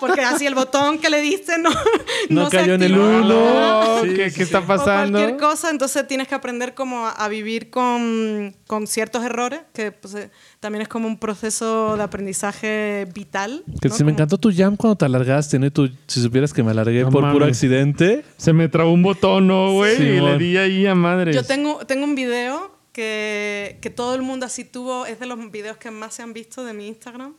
porque 0.00 0.22
así 0.22 0.46
el 0.46 0.54
botón 0.54 0.98
que 0.98 1.10
le 1.10 1.20
diste 1.20 1.58
no, 1.58 1.70
No 2.30 2.48
se 2.50 2.56
cayó 2.56 2.74
en 2.74 2.82
el 2.82 2.96
uno. 2.98 3.24
No, 3.24 4.02
Sí, 4.02 4.14
¿qué, 4.14 4.30
sí, 4.30 4.36
qué 4.38 4.42
está 4.44 4.60
O 4.60 4.66
pasando? 4.66 5.18
cualquier 5.18 5.38
cosa, 5.40 5.70
entonces 5.70 6.06
tienes 6.06 6.26
que 6.28 6.34
aprender 6.34 6.74
como 6.74 7.06
a, 7.06 7.10
a 7.10 7.28
vivir 7.28 7.70
con, 7.70 8.54
con 8.66 8.86
ciertos 8.86 9.24
errores, 9.24 9.60
que 9.72 9.92
pues, 9.92 10.14
eh, 10.14 10.30
también 10.60 10.82
es 10.82 10.88
como 10.88 11.06
un 11.08 11.18
proceso 11.18 11.96
de 11.96 12.02
aprendizaje 12.02 13.06
vital. 13.14 13.62
Que 13.80 13.88
¿no? 13.88 13.94
se 13.94 14.04
me 14.04 14.10
Como- 14.12 14.16
encantó 14.16 14.38
tu 14.38 14.50
jam 14.54 14.76
cuando 14.76 14.96
te 14.96 15.04
alargaste, 15.04 15.58
¿no? 15.58 15.66
Y 15.66 15.70
tú, 15.70 15.90
si 16.06 16.20
supieras 16.22 16.52
que 16.52 16.62
me 16.62 16.70
alargué 16.70 17.02
No 17.02 17.10
por 17.10 17.20
puro 17.22 17.40
mames. 17.40 17.48
accidente. 17.48 18.24
Se 18.36 18.52
me 18.52 18.68
trabó 18.68 18.92
un 18.92 19.02
botón, 19.02 19.46
¿no, 19.46 19.72
güey? 19.72 19.96
Sí, 19.96 20.02
y 20.04 20.20
le 20.20 20.38
di 20.38 20.56
ahí 20.56 20.86
a 20.86 20.94
madres. 20.94 21.34
Yo 21.34 21.42
tengo, 21.44 21.78
tengo 21.86 22.04
un 22.04 22.14
video 22.14 22.73
que, 22.94 23.78
que 23.82 23.90
todo 23.90 24.14
el 24.14 24.22
mundo 24.22 24.46
así 24.46 24.64
tuvo, 24.64 25.04
es 25.04 25.18
de 25.18 25.26
los 25.26 25.50
videos 25.50 25.76
que 25.76 25.90
más 25.90 26.14
se 26.14 26.22
han 26.22 26.32
visto 26.32 26.64
de 26.64 26.72
mi 26.72 26.86
Instagram, 26.86 27.34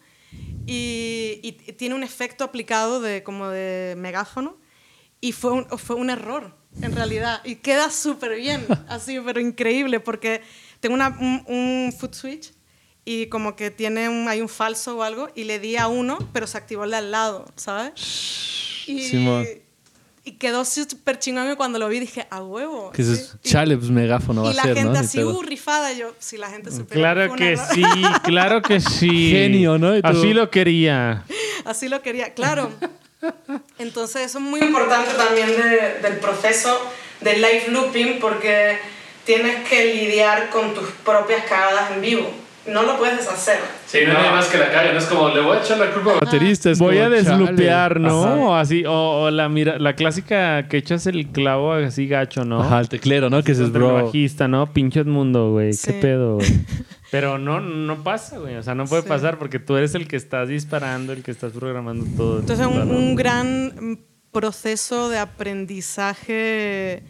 y, 0.67 1.39
y 1.41 1.51
tiene 1.73 1.95
un 1.95 2.03
efecto 2.03 2.43
aplicado 2.43 2.99
de 2.99 3.23
como 3.23 3.47
de 3.47 3.95
megáfono, 3.97 4.57
y 5.21 5.31
fue 5.31 5.53
un, 5.53 5.65
fue 5.79 5.95
un 5.95 6.11
error, 6.11 6.55
en 6.81 6.93
realidad, 6.93 7.41
y 7.45 7.55
queda 7.55 7.89
súper 7.89 8.35
bien, 8.35 8.65
así, 8.87 9.19
pero 9.25 9.39
increíble, 9.39 9.99
porque 9.99 10.41
tengo 10.81 10.93
una, 10.93 11.17
un, 11.19 11.43
un 11.47 11.93
foot 11.97 12.13
switch, 12.13 12.53
y 13.05 13.27
como 13.27 13.55
que 13.55 13.71
tiene 13.71 14.09
un, 14.09 14.27
hay 14.27 14.41
un 14.41 14.49
falso 14.49 14.97
o 14.97 15.03
algo, 15.03 15.29
y 15.35 15.45
le 15.45 15.59
di 15.59 15.77
a 15.77 15.87
uno, 15.87 16.17
pero 16.33 16.47
se 16.47 16.57
activó 16.57 16.83
el 16.83 16.91
de 16.91 16.97
al 16.97 17.11
lado, 17.11 17.45
¿sabes? 17.55 17.93
Y. 18.87 19.64
y 20.25 20.33
quedó 20.33 20.65
súper 20.65 21.19
chingón 21.19 21.51
y 21.51 21.55
cuando 21.55 21.79
lo 21.79 21.87
vi 21.87 21.99
dije, 21.99 22.27
a 22.29 22.43
huevo. 22.43 22.91
Que. 22.91 23.03
Y- 23.03 23.15
chale, 23.47 23.77
pues 23.77 23.91
megáfono 23.91 24.41
va 24.43 24.49
y 24.49 24.51
a 24.51 24.55
la 24.55 24.63
ser, 24.63 24.73
gente 24.75 24.87
¿no? 24.89 24.91
Ni 24.93 25.05
así, 25.05 25.17
pedo. 25.19 25.37
uh, 25.37 25.41
rifada. 25.43 25.93
Y 25.93 25.99
yo, 25.99 26.13
si 26.19 26.37
la 26.37 26.49
gente 26.49 26.71
supiera 26.71 27.13
Claro 27.13 27.35
que 27.35 27.55
sí, 27.57 27.83
claro 28.23 28.61
que 28.61 28.79
sí. 28.81 29.29
Genio, 29.31 29.77
¿no? 29.77 29.95
Y 29.95 30.01
Así 30.03 30.33
lo 30.33 30.49
quería. 30.49 31.23
Así 31.63 31.87
lo 31.87 32.01
quería, 32.01 32.33
claro. 32.33 32.71
Entonces 33.79 34.23
eso 34.23 34.37
es 34.39 34.43
muy 34.43 34.59
importante 34.61 35.11
también 35.15 35.47
de- 35.47 35.99
del 36.01 36.17
proceso 36.19 36.79
del 37.21 37.41
live 37.41 37.65
looping 37.69 38.19
porque 38.19 38.77
tienes 39.25 39.67
que 39.67 39.93
lidiar 39.95 40.49
con 40.49 40.73
tus 40.73 40.87
propias 41.03 41.45
cagadas 41.45 41.91
en 41.91 42.01
vivo. 42.01 42.29
No 42.67 42.81
lo 42.81 42.97
puedes 42.97 43.17
deshacer. 43.17 43.59
Sí, 43.85 43.99
no, 44.05 44.11
hay 44.11 44.17
nadie 44.17 44.31
más 44.31 44.47
que 44.47 44.57
la 44.57 44.71
cague, 44.71 44.91
no 44.93 44.97
es 44.99 45.05
como 45.05 45.29
le 45.29 45.41
voy 45.41 45.57
a 45.57 45.61
echar 45.61 45.77
la 45.77 45.91
culpa 45.91 46.13
al 46.13 46.19
baterista. 46.19 46.71
es 46.71 46.79
Voy 46.79 46.95
como, 46.95 47.05
a 47.05 47.09
deslupear. 47.09 47.99
¿no? 47.99 48.23
Ajá. 48.23 48.35
O 48.35 48.55
así, 48.55 48.85
o, 48.85 49.23
o 49.23 49.31
la 49.31 49.49
mira, 49.49 49.77
la 49.77 49.93
clásica 49.93 50.67
que 50.67 50.77
echas 50.77 51.05
el 51.05 51.27
clavo 51.27 51.73
así 51.73 52.07
gacho, 52.07 52.43
¿no? 52.43 52.61
Ajá, 52.61 52.79
el 52.79 52.89
teclero, 52.89 53.29
¿no? 53.29 53.43
Que 53.43 53.51
el 53.51 53.69
bro. 53.71 53.93
bajista, 54.05 54.47
¿no? 54.47 54.73
Pinche 54.73 55.03
mundo, 55.03 55.51
güey. 55.51 55.73
Sí. 55.73 55.91
¿Qué 55.91 55.99
pedo, 55.99 56.35
güey? 56.35 56.47
Pero 57.11 57.37
no, 57.37 57.61
no 57.61 58.03
pasa, 58.03 58.39
güey. 58.39 58.55
O 58.55 58.63
sea, 58.63 58.73
no 58.75 58.85
puede 58.85 59.03
Sí. 59.03 59.07
pasar 59.07 59.37
porque 59.37 59.59
tú 59.59 59.77
eres 59.77 59.93
el 59.95 60.07
que 60.07 60.15
estás 60.15 60.49
disparando, 60.49 61.13
el 61.13 61.21
que 61.23 61.31
estás 61.31 61.53
programando 61.53 62.05
todo. 62.17 62.39
Entonces 62.39 62.65
un, 62.65 63.15
gran 63.15 63.99
proceso 64.31 65.07
de 65.09 65.19
aprendizaje 65.19 67.03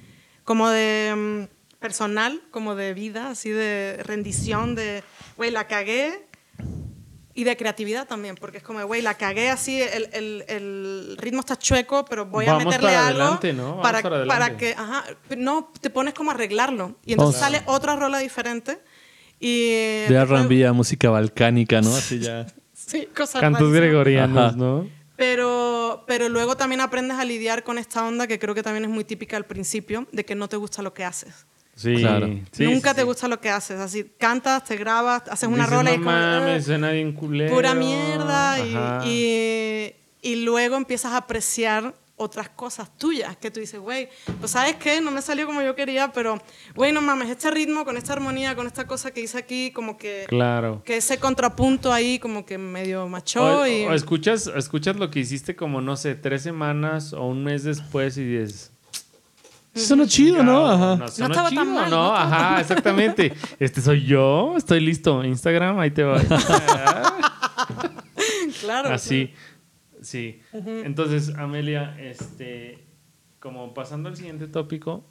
como 0.43 0.69
de 0.69 1.47
mm, 1.49 1.54
personal, 1.85 2.41
como 2.49 2.73
de 2.73 2.95
vida, 2.95 3.29
así 3.29 3.51
de 3.51 4.01
rendición, 4.03 4.73
de, 4.73 5.03
güey, 5.37 5.51
la 5.51 5.67
cagué. 5.67 6.25
Y 7.35 7.43
de 7.43 7.55
creatividad 7.57 8.07
también, 8.07 8.35
porque 8.35 8.57
es 8.57 8.63
como, 8.63 8.83
güey, 8.87 9.01
la 9.01 9.15
cagué 9.15 9.49
así, 9.49 9.81
el, 9.81 10.09
el, 10.13 10.45
el 10.47 11.17
ritmo 11.17 11.41
está 11.41 11.57
chueco, 11.57 12.05
pero 12.05 12.25
voy 12.25 12.45
a 12.45 12.53
Vamos 12.53 12.65
meterle 12.65 12.87
para 12.87 13.07
algo 13.07 13.21
adelante, 13.21 13.53
¿no? 13.53 13.75
Vamos 13.75 13.81
para, 13.83 14.01
para 14.01 14.25
para 14.25 14.57
que, 14.57 14.71
ajá, 14.71 15.03
no, 15.37 15.69
te 15.81 15.89
pones 15.89 16.13
como 16.13 16.31
a 16.31 16.33
arreglarlo. 16.33 16.95
Y 17.05 17.11
entonces 17.11 17.39
sale 17.41 17.61
otra 17.65 17.97
rola 17.97 18.19
diferente. 18.19 18.79
Y 19.37 19.67
De 20.07 20.15
R&B 20.15 20.65
a 20.65 20.71
música 20.73 21.09
balcánica, 21.09 21.81
¿no? 21.81 21.95
Así 21.95 22.19
ya. 22.19 22.47
Sí, 22.73 23.07
cosas 23.15 23.41
Cantos 23.41 23.71
gregorianos, 23.71 24.37
Ajá. 24.37 24.55
¿no? 24.55 24.87
Pero, 25.17 26.03
pero 26.07 26.29
luego 26.29 26.57
también 26.57 26.81
aprendes 26.81 27.17
a 27.17 27.25
lidiar 27.25 27.63
con 27.63 27.77
esta 27.77 28.05
onda 28.05 28.27
que 28.27 28.37
creo 28.37 28.53
que 28.53 28.63
también 28.63 28.85
es 28.85 28.91
muy 28.91 29.03
típica 29.03 29.37
al 29.37 29.45
principio, 29.45 30.07
de 30.11 30.25
que 30.25 30.35
no 30.35 30.47
te 30.47 30.57
gusta 30.57 30.81
lo 30.81 30.93
que 30.93 31.03
haces. 31.03 31.45
Sí. 31.75 31.95
Claro. 31.97 32.27
sí, 32.51 32.63
Nunca 32.63 32.91
sí, 32.91 32.95
te 32.95 33.01
sí. 33.01 33.05
gusta 33.05 33.27
lo 33.27 33.39
que 33.41 33.49
haces. 33.49 33.79
Así, 33.79 34.05
cantas, 34.17 34.63
te 34.63 34.77
grabas, 34.77 35.23
haces 35.29 35.47
una 35.49 35.63
Dices, 35.65 35.69
rola 35.71 35.89
no 35.89 35.95
y 35.95 35.99
mames, 35.99 36.63
"Ah, 36.63 36.65
suena 36.65 36.91
bien 36.91 37.11
culero. 37.13 37.53
pura 37.53 37.73
mierda. 37.75 38.57
y-. 39.03 39.09
Y, 39.09 39.95
y 40.31 40.35
luego 40.45 40.77
empiezas 40.77 41.11
a 41.11 41.17
apreciar 41.17 41.93
otras 42.17 42.47
cosas 42.47 42.97
tuyas 42.97 43.35
que 43.35 43.51
tú 43.51 43.59
dices, 43.59 43.77
güey, 43.77 44.07
pues 44.39 44.51
sabes 44.53 44.77
qué, 44.77 45.01
no 45.01 45.11
me 45.11 45.21
salió 45.21 45.45
como 45.45 45.61
yo 45.61 45.75
quería, 45.75 46.13
pero, 46.13 46.41
güey, 46.73 46.93
no 46.93 47.01
mames, 47.01 47.29
este 47.29 47.51
ritmo, 47.51 47.83
con 47.83 47.97
esta 47.97 48.13
armonía, 48.13 48.55
con 48.55 48.67
esta 48.67 48.87
cosa 48.87 49.11
que 49.11 49.19
hice 49.19 49.37
aquí, 49.37 49.71
como 49.71 49.97
que, 49.97 50.23
Claro. 50.29 50.81
que 50.85 50.95
ese 50.95 51.17
contrapunto 51.19 51.91
ahí 51.91 52.17
como 52.19 52.45
que 52.45 52.57
medio 52.57 53.05
machó. 53.09 53.59
O, 53.63 53.67
y... 53.67 53.83
o 53.83 53.93
escuchas, 53.93 54.49
escuchas 54.55 54.95
lo 54.95 55.11
que 55.11 55.19
hiciste 55.19 55.57
como, 55.57 55.81
no 55.81 55.97
sé, 55.97 56.15
tres 56.15 56.41
semanas 56.41 57.11
o 57.11 57.25
un 57.27 57.43
mes 57.43 57.65
después 57.65 58.17
y 58.17 58.23
dices... 58.23 58.71
Suena 59.75 60.07
chido, 60.07 60.41
¿no? 60.41 60.65
Ajá. 60.65 60.95
No, 60.95 61.07
sonó 61.09 61.27
estaba 61.27 61.49
tan 61.49 61.65
chido, 61.65 61.65
mal, 61.65 61.89
¿no? 61.89 62.15
Ajá, 62.15 62.61
exactamente. 62.61 63.33
Este 63.59 63.81
soy 63.81 64.05
yo, 64.05 64.55
estoy 64.55 64.79
listo. 64.79 65.23
Instagram, 65.23 65.79
ahí 65.79 65.91
te 65.91 66.03
va. 66.03 66.21
claro. 68.61 68.89
Así, 68.89 69.33
sí. 70.01 70.39
Entonces, 70.53 71.35
Amelia, 71.35 71.99
este, 71.99 72.85
como 73.39 73.73
pasando 73.73 74.07
al 74.07 74.15
siguiente 74.15 74.47
tópico, 74.47 75.03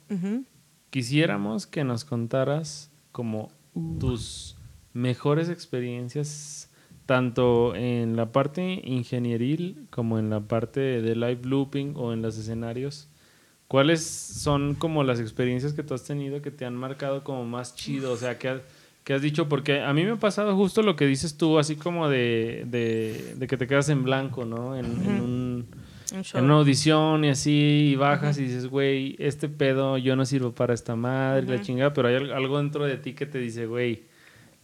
quisiéramos 0.89 1.67
que 1.67 1.83
nos 1.83 2.03
contaras 2.03 2.91
como 3.11 3.51
tus 3.99 4.57
mejores 4.93 5.49
experiencias 5.49 6.71
tanto 7.05 7.75
en 7.75 8.15
la 8.15 8.31
parte 8.31 8.81
ingenieril 8.83 9.87
como 9.91 10.17
en 10.17 10.29
la 10.29 10.39
parte 10.39 10.79
de 10.79 11.15
live 11.15 11.41
looping 11.43 11.93
o 11.95 12.13
en 12.13 12.21
los 12.21 12.37
escenarios. 12.37 13.09
¿Cuáles 13.67 14.03
son 14.05 14.75
como 14.75 15.03
las 15.03 15.19
experiencias 15.19 15.73
que 15.73 15.81
tú 15.83 15.93
has 15.95 16.03
tenido 16.03 16.41
que 16.41 16.51
te 16.51 16.65
han 16.65 16.75
marcado 16.75 17.23
como 17.23 17.45
más 17.45 17.75
chido? 17.75 18.11
O 18.11 18.17
sea, 18.17 18.37
que 18.37 18.49
has, 18.49 18.61
que 19.03 19.13
has 19.13 19.21
dicho, 19.21 19.49
porque 19.49 19.81
a 19.81 19.91
mí 19.93 20.03
me 20.03 20.11
ha 20.11 20.15
pasado 20.17 20.55
justo 20.55 20.83
lo 20.83 20.95
que 20.95 21.07
dices 21.07 21.35
tú, 21.35 21.57
así 21.57 21.75
como 21.75 22.07
de, 22.07 22.63
de, 22.67 23.33
de 23.37 23.47
que 23.47 23.57
te 23.57 23.65
quedas 23.67 23.89
en 23.89 24.03
blanco, 24.03 24.45
¿no? 24.45 24.75
En, 24.75 24.85
en 24.85 25.21
un, 25.21 25.65
Un 26.13 26.23
show. 26.23 26.39
en 26.39 26.45
una 26.45 26.55
audición 26.55 27.25
y 27.25 27.29
así, 27.29 27.89
y 27.91 27.95
bajas 27.95 28.37
y 28.37 28.43
dices, 28.43 28.67
güey, 28.67 29.15
este 29.17 29.49
pedo 29.49 29.97
yo 29.97 30.15
no 30.15 30.25
sirvo 30.25 30.51
para 30.51 30.73
esta 30.75 30.95
madre, 30.95 31.47
la 31.47 31.61
chingada, 31.61 31.91
pero 31.93 32.07
hay 32.07 32.15
al- 32.15 32.33
algo 32.33 32.59
dentro 32.59 32.85
de 32.85 32.97
ti 32.97 33.13
que 33.13 33.25
te 33.25 33.39
dice, 33.39 33.65
güey, 33.65 34.03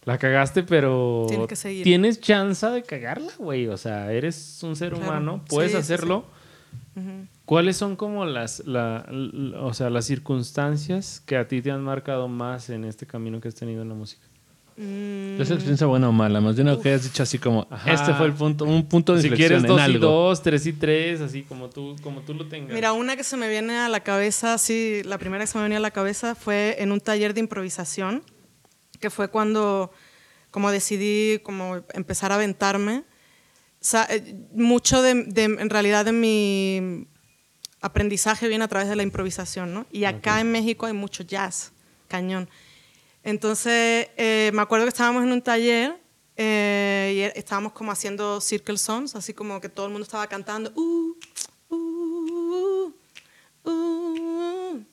la 0.04 0.16
cagaste, 0.18 0.62
pero 0.62 1.26
Tienes 1.28 1.46
que 1.62 1.82
tienes 1.84 2.20
chance 2.20 2.66
de 2.66 2.82
cagarla, 2.82 3.32
güey. 3.38 3.66
O 3.68 3.76
sea, 3.76 4.12
eres 4.12 4.60
un 4.62 4.74
ser 4.76 4.90
Claro. 4.92 5.04
humano, 5.04 5.44
puedes 5.48 5.72
Sí, 5.72 5.76
sí, 5.78 5.82
¿Cuáles 7.44 7.76
son 7.76 7.96
como 7.96 8.24
las, 8.24 8.60
la- 8.66 9.04
l- 9.08 9.56
o 9.56 9.72
sea, 9.74 9.88
las 9.90 10.04
circunstancias 10.06 11.22
que 11.24 11.36
a 11.36 11.48
ti 11.48 11.62
te 11.62 11.70
han 11.70 11.82
marcado 11.82 12.28
más 12.28 12.68
en 12.70 12.84
este 12.84 13.06
camino 13.06 13.40
que 13.40 13.48
has 13.48 13.54
tenido 13.54 13.82
en 13.82 13.88
la 13.88 13.94
música? 13.94 14.22
Mm, 14.76 15.40
¿Es 15.40 15.50
experiencia 15.50 15.86
buena 15.86 16.08
o 16.08 16.12
mala? 16.12 16.40
Más 16.40 16.54
bien 16.56 16.66
lo 16.68 16.80
que 16.80 16.88
hayas 16.90 17.04
dicho 17.04 17.22
así 17.22 17.38
como, 17.38 17.66
Ajá. 17.70 17.92
este 17.92 18.14
fue 18.14 18.26
el 18.26 18.32
punto, 18.32 18.64
un 18.64 18.86
punto 18.86 19.14
de 19.14 19.20
Si 19.20 19.26
inflexión 19.28 19.48
quieres 19.60 19.64
en 19.64 19.68
dos 19.68 19.78
y 19.80 19.82
algo. 19.82 20.06
dos, 20.06 20.42
tres 20.42 20.66
y 20.66 20.72
tres, 20.72 21.20
así 21.20 21.42
como 21.42 21.68
tú, 21.68 21.96
como 22.02 22.20
tú 22.22 22.32
lo 22.34 22.46
tengas. 22.46 22.72
Mira, 22.72 22.92
una 22.92 23.16
que 23.16 23.24
se 23.24 23.36
me 23.36 23.48
viene 23.50 23.76
a 23.78 23.88
la 23.90 24.00
cabeza, 24.00 24.56
sí, 24.58 25.02
la 25.04 25.18
primera 25.18 25.44
que 25.44 25.48
se 25.48 25.58
me 25.58 25.62
venía 25.64 25.78
a 25.78 25.82
la 25.82 25.90
cabeza 25.90 26.34
fue 26.34 26.76
en 26.78 26.90
un 26.92 27.00
taller 27.00 27.34
de 27.34 27.40
improvisación, 27.40 28.22
que 29.00 29.10
fue 29.10 29.28
cuando 29.28 29.90
como 30.50 30.70
decidí 30.70 31.38
como 31.42 31.80
empezar 31.94 32.32
a 32.32 32.36
aventarme. 32.36 33.04
Sea, 33.82 34.06
eh, 34.08 34.34
mucho 34.54 35.02
de, 35.02 35.24
de- 35.24 35.42
en 35.44 35.68
realidad 35.68 36.04
de 36.06 36.12
mi 36.12 37.06
aprendizaje 37.80 38.46
viene 38.48 38.64
a 38.64 38.68
través 38.68 38.88
de 38.88 38.94
la 38.96 39.02
improvisación, 39.02 39.74
¿no? 39.74 39.86
Y 39.92 40.04
acá 40.04 40.40
en 40.40 40.50
México 40.52 40.86
hay 40.86 40.92
mucho 40.94 41.24
jazz, 41.24 41.72
cañón. 42.08 42.48
Entonces, 43.24 44.08
eh, 44.16 44.50
me 44.54 44.62
acuerdo 44.62 44.84
que 44.86 44.90
estábamos 44.90 45.22
en 45.24 45.32
un 45.32 45.42
taller 45.42 46.00
eh, 46.36 47.12
y 47.16 47.20
e- 47.22 47.32
estábamos 47.36 47.72
como 47.72 47.90
haciendo 47.92 48.40
circle 48.40 48.78
songs, 48.78 49.14
así 49.16 49.34
como 49.34 49.60
que 49.60 49.68
todo 49.68 49.86
el 49.86 49.92
mundo 49.92 50.04
estaba 50.04 50.26
cantando. 50.28 50.72
"Uh, 50.76 51.12
uh, 51.68 51.76
uh, 53.64 53.68
uh". 53.70 54.84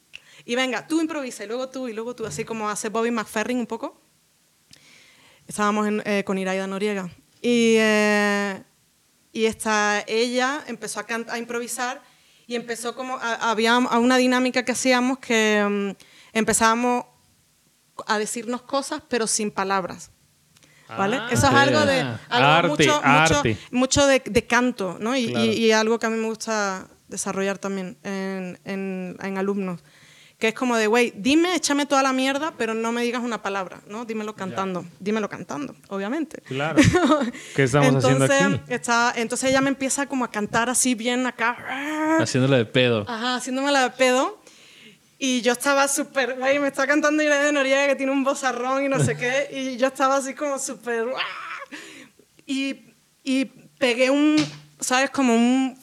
Y 0.46 0.56
venga, 0.56 0.88
tú 0.88 1.00
improvisa, 1.00 1.44
y 1.44 1.48
luego 1.48 1.70
tú, 1.70 1.88
y 1.88 1.94
luego 1.94 2.16
tú, 2.16 2.26
así 2.26 2.44
como 2.44 2.70
hace 2.70 2.90
Bobby 2.90 3.12
McFerrin 3.12 3.60
un 3.60 3.68
poco. 3.68 4.02
Estábamos 5.48 5.88
en- 5.88 6.02
eh, 6.06 6.24
con 6.26 6.38
Iraida 6.38 6.68
Noriega. 6.68 7.10
Y, 7.42 7.76
eh, 7.78 8.64
y 9.32 9.46
esta, 9.46 10.04
ella 10.08 10.64
empezó 10.68 11.00
a, 11.00 11.06
a 11.30 11.38
improvisar 11.38 12.02
y 12.48 12.56
empezó 12.56 12.96
como, 12.96 13.16
a- 13.18 13.52
había 13.52 13.78
una 13.78 14.18
dinámica 14.18 14.64
que 14.64 14.72
hacíamos 14.72 15.20
que 15.20 15.66
mm, 15.70 16.38
empezábamos 16.38 17.06
a 18.08 18.18
decirnos 18.18 18.62
cosas 18.64 19.02
pero 19.10 19.28
sin 19.28 19.52
palabras. 19.52 20.12
¿Vale? 20.88 21.18
Ah, 21.18 21.28
Eso 21.32 21.46
es 21.48 21.54
algo 21.54 21.86
de 21.86 22.00
algo 22.02 22.18
Arte, 22.30 22.68
mucho, 22.70 22.96
mucho- 22.96 23.36
arte. 23.38 23.58
mucho 23.72 24.08
de, 24.08 24.24
de 24.26 24.48
canto, 24.48 24.98
¿no? 25.00 25.16
Y, 25.16 25.28
Claro. 25.28 25.46
y- 25.46 25.50
y 25.66 25.72
algo 25.72 26.00
que 26.00 26.08
a 26.08 26.10
mí 26.10 26.18
me 26.18 26.26
gusta 26.26 26.88
desarrollar 27.08 27.60
también 27.60 27.98
en, 28.04 28.60
en- 28.66 29.16
en 29.22 29.38
alumnos. 29.38 29.84
Que 30.40 30.48
es 30.48 30.54
como 30.54 30.78
de, 30.78 30.88
güey, 30.88 31.12
dime, 31.18 31.54
échame 31.54 31.86
toda 31.86 32.02
la 32.02 32.14
mierda, 32.14 32.54
pero 32.58 32.74
no 32.74 32.94
me 32.94 33.04
digas 33.04 33.22
una 33.22 33.42
palabra, 33.42 33.82
¿no? 33.88 34.06
Dímelo 34.06 34.36
cantando. 34.36 34.86
Dímelo 34.98 35.28
cantando, 35.28 35.76
obviamente. 35.90 36.42
Claro. 36.44 36.78
¿Qué 37.56 37.64
estamos 37.64 37.94
haciendo 37.98 38.24
entonces, 38.26 38.60
aquí? 38.62 38.74
está- 38.74 39.14
entonces 39.18 39.50
ella 39.50 39.60
me 39.60 39.68
empieza 39.68 40.06
como 40.08 40.24
a 40.24 40.32
cantar 40.32 40.70
así 40.70 40.96
bien 40.96 41.28
acá. 41.28 41.58
Haciéndole 42.22 42.56
de 42.56 42.66
pedo. 42.66 43.04
Ajá, 43.06 43.36
haciéndome 43.36 43.70
la 43.74 43.84
de 43.84 43.90
pedo. 43.92 44.40
Y 45.18 45.42
yo 45.42 45.52
estaba 45.52 45.86
súper, 45.90 46.36
güey, 46.40 46.58
me 46.60 46.70
está 46.70 46.88
cantando 46.88 47.22
Irene 47.22 47.44
de 47.44 47.52
Noriega 47.52 47.88
que 47.88 47.96
tiene 47.98 48.14
un 48.14 48.24
bozarrón 48.24 48.86
y 48.86 48.88
no 48.88 49.04
sé 49.04 49.18
qué. 49.18 49.50
Y 49.52 49.76
yo 49.76 49.88
estaba 49.88 50.16
así 50.16 50.34
como 50.34 50.58
súper... 50.58 51.06
¡ah! 51.18 51.76
Y, 52.46 52.94
y 53.26 53.44
pegué 53.78 54.10
un, 54.10 54.38
¿sabes? 54.80 55.10
Como 55.10 55.36
un, 55.36 55.78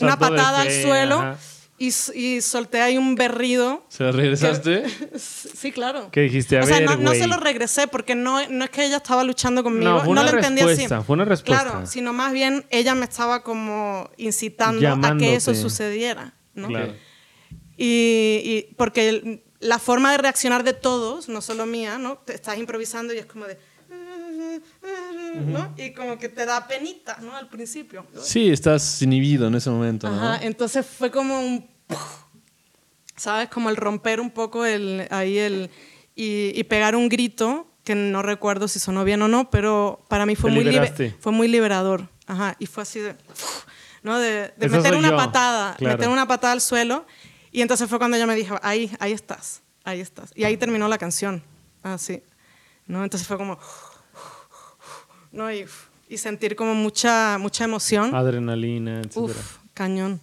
una 0.00 0.10
Salto 0.12 0.18
patada 0.20 0.60
al 0.60 0.70
suelo 0.70 1.18
ajá. 1.18 1.36
Y, 1.80 1.88
y 2.14 2.40
solté 2.42 2.82
ahí 2.82 2.98
un 2.98 3.14
berrido. 3.14 3.84
¿Se 3.88 4.04
la 4.04 4.12
regresaste? 4.12 4.84
Sí, 5.16 5.72
claro. 5.72 6.10
¿Qué 6.12 6.20
dijiste? 6.20 6.58
A 6.58 6.62
o 6.62 6.66
sea, 6.66 6.78
ver, 6.78 6.84
no, 6.88 6.96
no 6.96 7.12
se 7.12 7.26
lo 7.26 7.36
regresé 7.38 7.88
porque 7.88 8.14
no, 8.14 8.46
no 8.48 8.64
es 8.64 8.70
que 8.70 8.84
ella 8.84 8.98
estaba 8.98 9.24
luchando 9.24 9.62
conmigo. 9.62 9.90
No, 9.90 9.94
No, 9.96 10.00
fue 10.02 10.10
una 10.10 10.22
lo 10.24 10.30
entendí 10.30 10.60
así. 10.60 10.68
respuesta, 10.68 11.02
fue 11.02 11.14
una 11.14 11.24
respuesta. 11.24 11.64
Claro, 11.70 11.86
sino 11.86 12.12
más 12.12 12.32
bien 12.32 12.64
ella 12.70 12.94
me 12.94 13.04
estaba 13.04 13.42
como 13.42 14.10
incitando 14.18 14.78
a 14.86 14.90
Llamándote. 14.90 15.30
que 15.30 15.36
eso 15.36 15.54
sucediera. 15.54 16.34
¿no? 16.54 16.68
Claro. 16.68 16.94
Y, 17.76 18.42
y 18.44 18.74
porque 18.76 19.42
la 19.60 19.78
forma 19.78 20.12
de 20.12 20.18
reaccionar 20.18 20.64
de 20.64 20.74
todos, 20.74 21.28
no 21.28 21.40
solo 21.40 21.64
mía, 21.66 21.98
¿no? 21.98 22.18
Te 22.18 22.34
estás 22.34 22.58
improvisando 22.58 23.12
y 23.14 23.18
es 23.18 23.26
como 23.26 23.46
de... 23.46 23.58
¿no? 25.36 25.74
Y 25.76 25.92
como 25.92 26.18
que 26.18 26.28
te 26.28 26.46
da 26.46 26.66
penita, 26.66 27.18
¿no? 27.20 27.36
Al 27.36 27.48
principio. 27.48 28.06
Sí, 28.22 28.50
estás 28.50 29.00
inhibido 29.02 29.48
en 29.48 29.54
ese 29.54 29.70
momento, 29.70 30.08
¿no? 30.08 30.16
Ajá, 30.16 30.44
entonces 30.44 30.86
fue 30.86 31.10
como 31.10 31.40
un... 31.40 31.68
¿Sabes? 33.16 33.48
Como 33.48 33.68
el 33.70 33.76
romper 33.76 34.20
un 34.20 34.30
poco 34.30 34.64
el, 34.64 35.06
ahí 35.10 35.38
el... 35.38 35.70
Y, 36.14 36.52
y 36.58 36.64
pegar 36.64 36.96
un 36.96 37.08
grito, 37.08 37.66
que 37.84 37.94
no 37.94 38.22
recuerdo 38.22 38.68
si 38.68 38.78
sonó 38.78 39.04
bien 39.04 39.22
o 39.22 39.28
no, 39.28 39.50
pero 39.50 40.04
para 40.08 40.26
mí 40.26 40.36
fue, 40.36 40.50
muy, 40.50 40.64
libe- 40.64 41.14
fue 41.18 41.32
muy 41.32 41.48
liberador. 41.48 42.08
Ajá, 42.26 42.56
y 42.58 42.66
fue 42.66 42.82
así 42.82 43.00
de... 43.00 43.16
¿no? 44.02 44.18
De, 44.18 44.52
de 44.56 44.68
meter 44.68 44.94
una 44.94 45.10
yo, 45.10 45.16
patada, 45.16 45.76
claro. 45.76 45.96
meter 45.98 46.08
una 46.10 46.26
patada 46.26 46.52
al 46.54 46.60
suelo. 46.60 47.04
Y 47.52 47.62
entonces 47.62 47.88
fue 47.88 47.98
cuando 47.98 48.16
ella 48.16 48.26
me 48.26 48.34
dijo, 48.34 48.58
ahí, 48.62 48.90
ahí 49.00 49.12
estás, 49.12 49.62
ahí 49.84 50.00
estás. 50.00 50.30
Y 50.34 50.44
ahí 50.44 50.56
terminó 50.56 50.88
la 50.88 50.96
canción, 50.98 51.42
así, 51.82 52.22
¿no? 52.86 53.02
Entonces 53.04 53.26
fue 53.26 53.36
como, 53.36 53.58
¿no? 55.32 55.52
Y, 55.52 55.66
y 56.08 56.18
sentir 56.18 56.56
como 56.56 56.74
mucha, 56.74 57.38
mucha 57.38 57.64
emoción. 57.64 58.14
Adrenalina, 58.14 59.00
etcétera. 59.00 59.38
Uf, 59.38 59.58
cañón. 59.74 60.20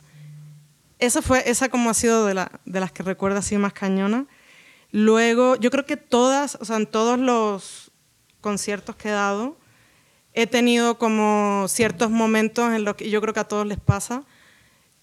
Esa 0.99 1.21
fue, 1.21 1.49
esa 1.49 1.69
como 1.69 1.89
ha 1.89 1.93
sido 1.93 2.25
de, 2.25 2.33
la, 2.33 2.51
de 2.65 2.79
las 2.79 2.91
que 2.91 3.03
recuerdo 3.03 3.39
así 3.39 3.57
más 3.57 3.73
cañona. 3.73 4.25
Luego, 4.91 5.55
yo 5.57 5.69
creo 5.69 5.85
que 5.85 5.97
todas, 5.97 6.57
o 6.59 6.65
sea, 6.65 6.77
en 6.77 6.87
todos 6.87 7.19
los 7.19 7.91
conciertos 8.41 8.95
que 8.95 9.09
he 9.09 9.11
dado, 9.11 9.57
he 10.33 10.47
tenido 10.47 10.97
como 10.97 11.65
ciertos 11.67 12.09
momentos 12.09 12.73
en 12.73 12.83
los 12.83 12.95
que 12.95 13.09
yo 13.09 13.21
creo 13.21 13.33
que 13.33 13.39
a 13.39 13.47
todos 13.47 13.65
les 13.65 13.79
pasa, 13.79 14.23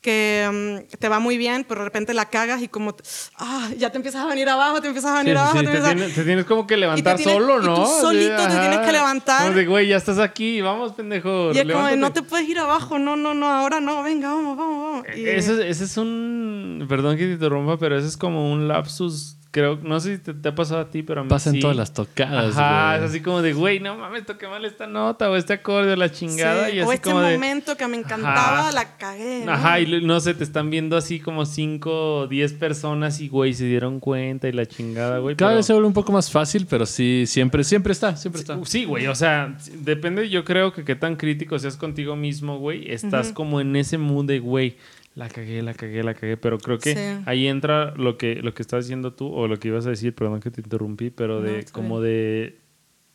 que 0.05 0.83
mm, 0.93 0.97
te 0.99 1.09
va 1.09 1.19
muy 1.19 1.39
bien, 1.39 1.65
pero 1.67 1.81
de 1.81 1.87
repente 1.87 2.13
la 2.13 2.27
cagas 2.27 2.61
y 2.61 2.69
como, 2.69 2.95
ah, 3.39 3.71
ya 3.79 3.89
te 3.91 3.97
empiezas 3.97 4.23
a 4.23 4.27
venir 4.27 4.47
abajo, 4.51 4.83
te 4.83 4.89
empiezas 4.89 5.13
a 5.13 5.19
venir 5.21 5.33
sí, 5.35 5.39
abajo, 5.41 5.59
sí, 5.61 5.65
te 5.65 5.73
te, 5.73 5.79
a- 5.79 5.95
tienes, 5.95 6.15
te 6.15 6.25
tienes 6.25 6.45
como 6.45 6.67
que 6.67 6.77
levantar 6.77 7.17
tienes- 7.17 7.35
solo, 7.35 7.63
y 7.63 7.65
¿no? 7.65 7.87
Sí, 7.87 7.93
solito 8.03 8.37
te 8.37 8.49
tienes 8.61 8.79
que 8.81 8.93
levantar. 8.93 9.43
Como 9.45 9.57
de, 9.57 9.65
güey, 9.67 9.89
ya 9.89 9.97
estás 9.97 10.19
aquí, 10.19 10.61
vamos, 10.61 10.93
pendejo. 10.93 11.53
Y 11.55 11.59
es 11.59 11.63
como, 11.63 11.63
de, 11.63 11.65
levántate". 11.65 11.97
no 11.97 12.13
te 12.13 12.23
puedes 12.23 12.47
ir 12.47 12.59
abajo, 12.59 12.99
no, 12.99 13.17
no, 13.17 13.33
no, 13.33 13.51
ahora 13.51 13.81
no, 13.81 14.03
venga, 14.03 14.29
vamos, 14.35 14.59
vamos, 14.59 14.85
vamos. 15.03 15.07
Y- 15.17 15.27
Ese, 15.27 15.69
ese 15.71 15.85
es 15.85 15.97
un. 15.97 16.85
Perdón 16.87 17.17
que 17.17 17.25
te 17.25 17.33
interrumpa, 17.33 17.79
pero 17.79 17.97
ese 17.97 18.07
es 18.09 18.19
como 18.19 18.53
un 18.53 18.69
lapsus. 18.69 19.39
Creo, 19.55 19.79
no 19.81 20.01
sé 20.01 20.17
si 20.17 20.21
te, 20.21 20.35
te 20.35 20.49
ha 20.49 20.55
pasado 20.57 20.81
a 20.81 20.91
ti, 20.91 21.05
pero 21.05 21.21
a 21.21 21.23
mí 21.23 21.31
Pasa 21.31 21.51
en 21.51 21.55
sí. 21.55 21.61
todas 21.61 21.77
las 21.77 21.93
tocadas, 21.95 22.57
Ajá, 22.57 22.95
güey. 22.97 23.05
es 23.05 23.11
así 23.11 23.21
como 23.21 23.41
de, 23.41 23.53
güey, 23.53 23.79
no 23.79 23.97
mames, 23.97 24.27
toqué 24.27 24.49
mal 24.49 24.65
esta 24.65 24.89
nota 24.89 25.31
o 25.31 25.37
este 25.37 25.53
acorde 25.53 25.93
o 25.93 25.97
la 25.97 26.11
chingada. 26.11 26.69
Sí, 26.71 26.77
Y 26.77 26.81
así 26.81 26.89
o 26.89 26.93
este 26.93 27.09
como 27.09 27.21
de. 27.23 27.35
momento 27.35 27.77
que 27.77 27.87
me 27.87 27.97
encantaba, 27.97 28.63
Ajá. 28.63 28.73
la 28.73 28.97
cagué. 28.97 29.45
¿no? 29.47 29.53
Ajá, 29.53 29.79
y 29.79 30.03
no 30.03 30.19
sé, 30.19 30.35
te 30.35 30.43
están 30.43 30.71
viendo 30.71 30.97
así 30.97 31.21
como 31.21 31.47
5 31.47 32.17
o 32.23 32.27
10 32.27 32.53
personas 32.55 33.21
y, 33.21 33.29
güey, 33.29 33.55
se 33.55 33.67
dieron 33.67 34.01
cuenta 34.01 34.49
y 34.49 34.53
la 34.53 34.67
chingada, 34.67 35.19
güey. 35.21 35.37
Cada 35.37 35.53
pero- 35.53 35.57
vez 35.59 35.67
se 35.67 35.73
vuelve 35.73 35.87
un 35.87 35.95
poco 35.95 36.11
más 36.11 36.33
fácil, 36.33 36.67
pero 36.69 36.85
sí, 36.85 37.23
siempre, 37.29 37.63
siempre 37.63 37.93
está, 37.93 38.17
siempre 38.17 38.41
está. 38.41 38.59
Sí, 38.65 38.85
güey, 38.87 39.07
o 39.07 39.15
sea, 39.15 39.57
depende, 39.73 40.29
yo 40.31 40.45
creo 40.45 40.73
que 40.73 40.85
qué 40.85 40.97
tan 40.97 41.15
crítico 41.15 41.57
seas 41.61 41.77
contigo 41.77 42.17
mismo, 42.17 42.59
güey. 42.59 42.91
Estás 42.91 43.31
como 43.31 43.61
en 43.61 43.77
ese 43.77 43.99
mood 43.99 44.25
de, 44.27 44.41
güey, 44.41 44.77
la 45.15 45.29
cagué, 45.29 45.63
la 45.63 45.75
cagué, 45.75 46.03
la 46.03 46.15
cagué. 46.15 46.37
Pero 46.37 46.59
creo 46.59 46.79
que 46.79 46.95
Sí. 46.95 47.23
ahí 47.27 47.47
entra 47.47 47.93
lo 47.97 48.17
que, 48.19 48.37
lo 48.37 48.53
que 48.55 48.63
estás 48.63 48.85
diciendo 48.85 49.13
tú, 49.13 49.33
o 49.33 49.47
lo 49.49 49.59
que 49.59 49.69
ibas 49.69 49.87
a 49.87 49.91
decir, 49.91 50.15
perdón 50.15 50.41
que 50.41 50.51
te 50.51 50.61
interrumpí, 50.61 51.11
pero 51.11 51.41
de 51.41 51.65
como 51.73 52.01
de, 52.01 52.59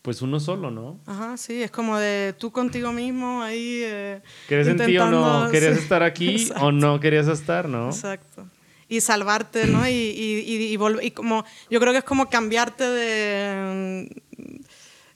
pues 0.02 0.22
uno 0.22 0.40
solo, 0.40 0.72
¿no? 0.72 1.00
Ajá, 1.06 1.36
sí, 1.38 1.62
es 1.62 1.72
como 1.72 1.98
de 1.98 2.34
tú 2.38 2.52
contigo 2.52 2.94
mismo 2.94 3.42
ahí. 3.42 3.82
Eh, 3.84 4.22
¿Querías 4.48 4.68
en 4.70 4.78
ti 4.86 4.98
o 4.98 5.10
no? 5.10 5.50
¿Querías 5.52 5.76
sí. 5.76 5.84
estar 5.84 6.04
aquí 6.04 6.36
Exacto. 6.36 6.66
o 6.66 6.72
no 6.72 7.00
querías 7.00 7.28
estar, 7.28 7.68
no? 7.68 7.88
Exacto. 7.90 8.48
Y 8.88 9.02
salvarte, 9.02 9.68
¿no? 9.68 9.88
Y, 9.88 9.92
y, 9.92 10.40
y, 10.48 10.74
y 10.76 11.06
y 11.06 11.12
como, 11.12 11.46
yo 11.70 11.80
creo 11.80 11.92
que 11.92 12.00
es 12.00 12.04
como 12.04 12.28
cambiarte 12.30 12.86
de 12.86 14.10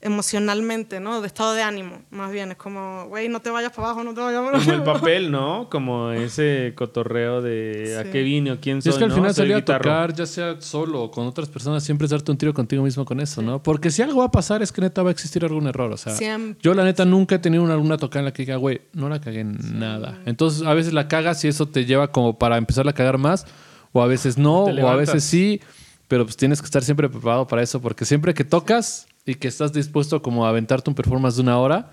emocionalmente, 0.04 1.00
¿no? 1.00 1.20
De 1.20 1.26
estado 1.26 1.54
de 1.54 1.62
ánimo, 1.62 2.02
más 2.10 2.30
bien. 2.30 2.52
Es 2.52 2.56
como, 2.56 3.06
güey, 3.08 3.28
no 3.28 3.40
te 3.40 3.50
vayas 3.50 3.72
para 3.72 3.88
abajo, 3.88 4.04
no 4.04 4.14
te 4.14 4.20
vayas 4.20 4.40
para 4.42 4.58
Como 4.58 4.72
el 4.72 4.80
abajo. 4.80 5.00
papel, 5.00 5.30
¿no? 5.30 5.68
Como 5.74 6.10
ese 6.12 6.72
cotorreo 6.76 7.42
de 7.42 7.96
a 7.98 8.02
Sí. 8.04 8.08
qué 8.12 8.22
vine 8.22 8.52
o 8.52 8.60
quién 8.60 8.78
Y 8.78 8.82
soy, 8.82 8.92
es 8.92 8.98
que 8.98 9.04
al 9.04 9.10
¿no? 9.10 9.16
final 9.16 9.34
Soy 9.34 9.42
salir 9.48 9.56
a 9.56 9.64
tocar, 9.64 10.14
ya 10.14 10.26
sea 10.26 10.60
solo 10.60 11.02
o 11.04 11.10
con 11.10 11.26
otras 11.26 11.48
personas, 11.48 11.82
siempre 11.82 12.04
es 12.04 12.10
darte 12.10 12.30
un 12.30 12.38
tiro 12.38 12.54
contigo 12.54 12.82
mismo 12.82 13.04
con 13.04 13.18
eso, 13.20 13.42
¿no? 13.42 13.62
Porque 13.62 13.90
si 13.90 14.02
algo 14.02 14.20
va 14.20 14.26
a 14.26 14.30
pasar 14.30 14.62
es 14.62 14.70
que 14.72 14.80
neta 14.80 15.02
va 15.02 15.08
a 15.08 15.12
existir 15.12 15.44
algún 15.44 15.66
error. 15.66 15.90
O 15.92 15.96
sea, 15.96 16.14
Siempre. 16.14 16.60
yo 16.62 16.74
la 16.74 16.84
neta 16.84 17.04
nunca 17.04 17.34
he 17.36 17.38
tenido 17.38 17.62
una, 17.62 17.76
una 17.76 17.96
tocada 17.96 18.20
en 18.20 18.24
la 18.26 18.32
que 18.32 18.42
diga, 18.42 18.56
güey, 18.56 18.82
no 18.92 19.08
la 19.08 19.20
cagué 19.20 19.40
en 19.40 19.56
nada. 19.78 20.20
Entonces 20.26 20.66
a 20.66 20.74
veces 20.74 20.92
la 20.92 21.08
cagas 21.08 21.44
y 21.44 21.48
eso 21.48 21.66
te 21.66 21.84
lleva 21.84 22.08
como 22.12 22.38
para 22.38 22.56
empezar 22.58 22.86
a 22.88 22.92
cagar 22.92 23.18
más, 23.18 23.46
o 23.92 24.02
a 24.02 24.06
veces 24.06 24.38
no, 24.38 24.64
o 24.64 24.88
a 24.88 24.96
veces 24.96 25.24
sí, 25.24 25.60
pero 26.08 26.24
pues 26.24 26.36
tienes 26.36 26.60
que 26.60 26.66
estar 26.66 26.82
siempre 26.82 27.08
preparado 27.08 27.46
para 27.46 27.62
eso, 27.62 27.80
porque 27.80 28.04
siempre 28.04 28.34
que 28.34 28.44
tocas 28.44 29.06
y 29.26 29.34
que 29.34 29.48
estás 29.48 29.72
dispuesto 29.72 30.22
como 30.22 30.46
a 30.46 30.50
aventarte 30.50 30.90
un 30.90 30.94
performance 30.96 31.36
de 31.36 31.42
una 31.42 31.58
hora, 31.58 31.92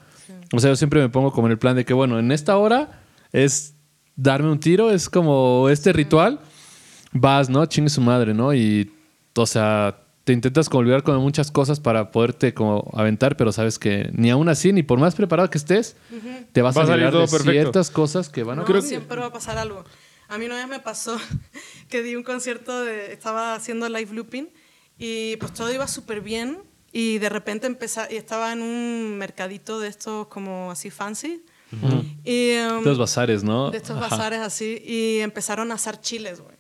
o 0.54 0.60
sea, 0.60 0.72
yo 0.72 0.76
siempre 0.76 1.02
me 1.02 1.10
pongo 1.10 1.32
como 1.32 1.48
en 1.48 1.52
el 1.52 1.60
plan 1.60 1.76
de 1.76 1.86
que, 1.86 1.94
bueno, 1.94 2.20
en 2.20 2.32
esta 2.32 2.58
hora 2.58 3.02
es 3.32 3.76
darme 4.16 4.52
un 4.52 4.60
tiro, 4.60 4.92
es 4.92 5.10
como 5.10 5.70
este 5.70 5.94
ritual 5.94 6.40
vas, 7.12 7.50
¿no? 7.50 7.66
Chingue 7.66 7.90
su 7.90 8.02
madre, 8.02 8.34
¿no? 8.34 8.54
Y, 8.54 8.94
o 9.36 9.46
sea, 9.46 10.04
te 10.24 10.34
intentas 10.34 10.70
como 10.70 10.80
olvidar 10.80 11.04
con 11.04 11.18
muchas 11.18 11.52
cosas 11.52 11.80
para 11.80 12.12
poderte 12.12 12.54
como 12.54 12.90
aventar, 12.94 13.38
pero 13.38 13.52
sabes 13.52 13.80
que 13.80 14.10
ni 14.14 14.30
aún 14.30 14.50
así, 14.50 14.72
ni 14.72 14.84
por 14.84 15.00
más 15.00 15.16
preparado 15.16 15.50
que 15.50 15.58
estés, 15.58 15.96
te 16.52 16.62
vas 16.62 16.78
Va 16.78 16.84
a 16.84 16.86
todo 16.86 17.22
de 17.22 17.28
perfecto. 17.28 17.52
ciertas 17.52 17.90
cosas 17.90 18.30
que 18.30 18.44
van 18.44 18.60
a... 18.60 18.64
No, 18.64 18.82
siempre 18.82 19.20
va 19.20 19.28
a 19.28 19.34
pasar 19.34 19.58
algo. 19.58 19.84
A 20.28 20.38
mí 20.38 20.46
una 20.46 20.56
vez 20.56 20.68
me 20.68 20.80
pasó 20.80 21.18
que 21.90 22.04
di 22.04 22.16
un 22.16 22.24
concierto, 22.24 22.84
de, 22.84 23.12
estaba 23.12 23.56
haciendo 23.56 23.90
live 23.90 24.14
looping 24.14 24.50
y 24.98 25.36
pues 25.38 25.54
todo 25.54 25.72
iba 25.74 25.88
súper 25.88 26.22
bien 26.22 26.60
y 26.92 27.18
de 27.20 27.30
repente 27.30 27.68
empezaba, 27.68 28.12
y 28.12 28.16
estaba 28.18 28.52
en 28.52 28.62
un 28.62 29.18
mercadito 29.18 29.80
de 29.80 29.88
estos 29.88 30.28
como 30.28 30.72
así 30.72 30.90
fancy. 30.90 31.44
y, 32.26 32.58
um, 32.58 32.80
De 32.84 32.90
los 32.90 32.98
bazares, 33.00 33.44
¿no? 33.44 33.72
de 33.72 33.78
estos 33.78 33.98
Ajá. 33.98 34.10
bazares 34.10 34.40
así 34.42 34.82
y 34.86 35.20
empezaron 35.22 35.72
a 35.72 35.76
asar 35.76 36.02
chiles, 36.02 36.42
güey. 36.42 36.56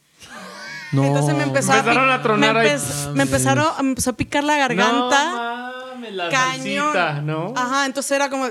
No. 0.93 1.05
Entonces 1.05 1.35
me 1.35 1.43
Empezaron 1.43 2.05
pi- 2.07 2.11
a 2.11 2.21
tronar 2.21 2.53
me, 2.55 2.59
ahí. 2.61 2.69
empe- 2.77 3.11
me 3.13 3.23
empezaron, 3.23 3.65
me 3.81 3.89
empezó 3.89 4.09
a 4.09 4.13
picar 4.13 4.43
la 4.43 4.57
garganta. 4.57 5.71
No 5.71 5.87
mames, 5.95 6.13
la 6.13 6.29
cañón. 6.29 6.93
salsita, 6.93 7.21
¿no? 7.21 7.53
Ajá, 7.55 7.85
entonces 7.85 8.11
era 8.11 8.29
como, 8.29 8.47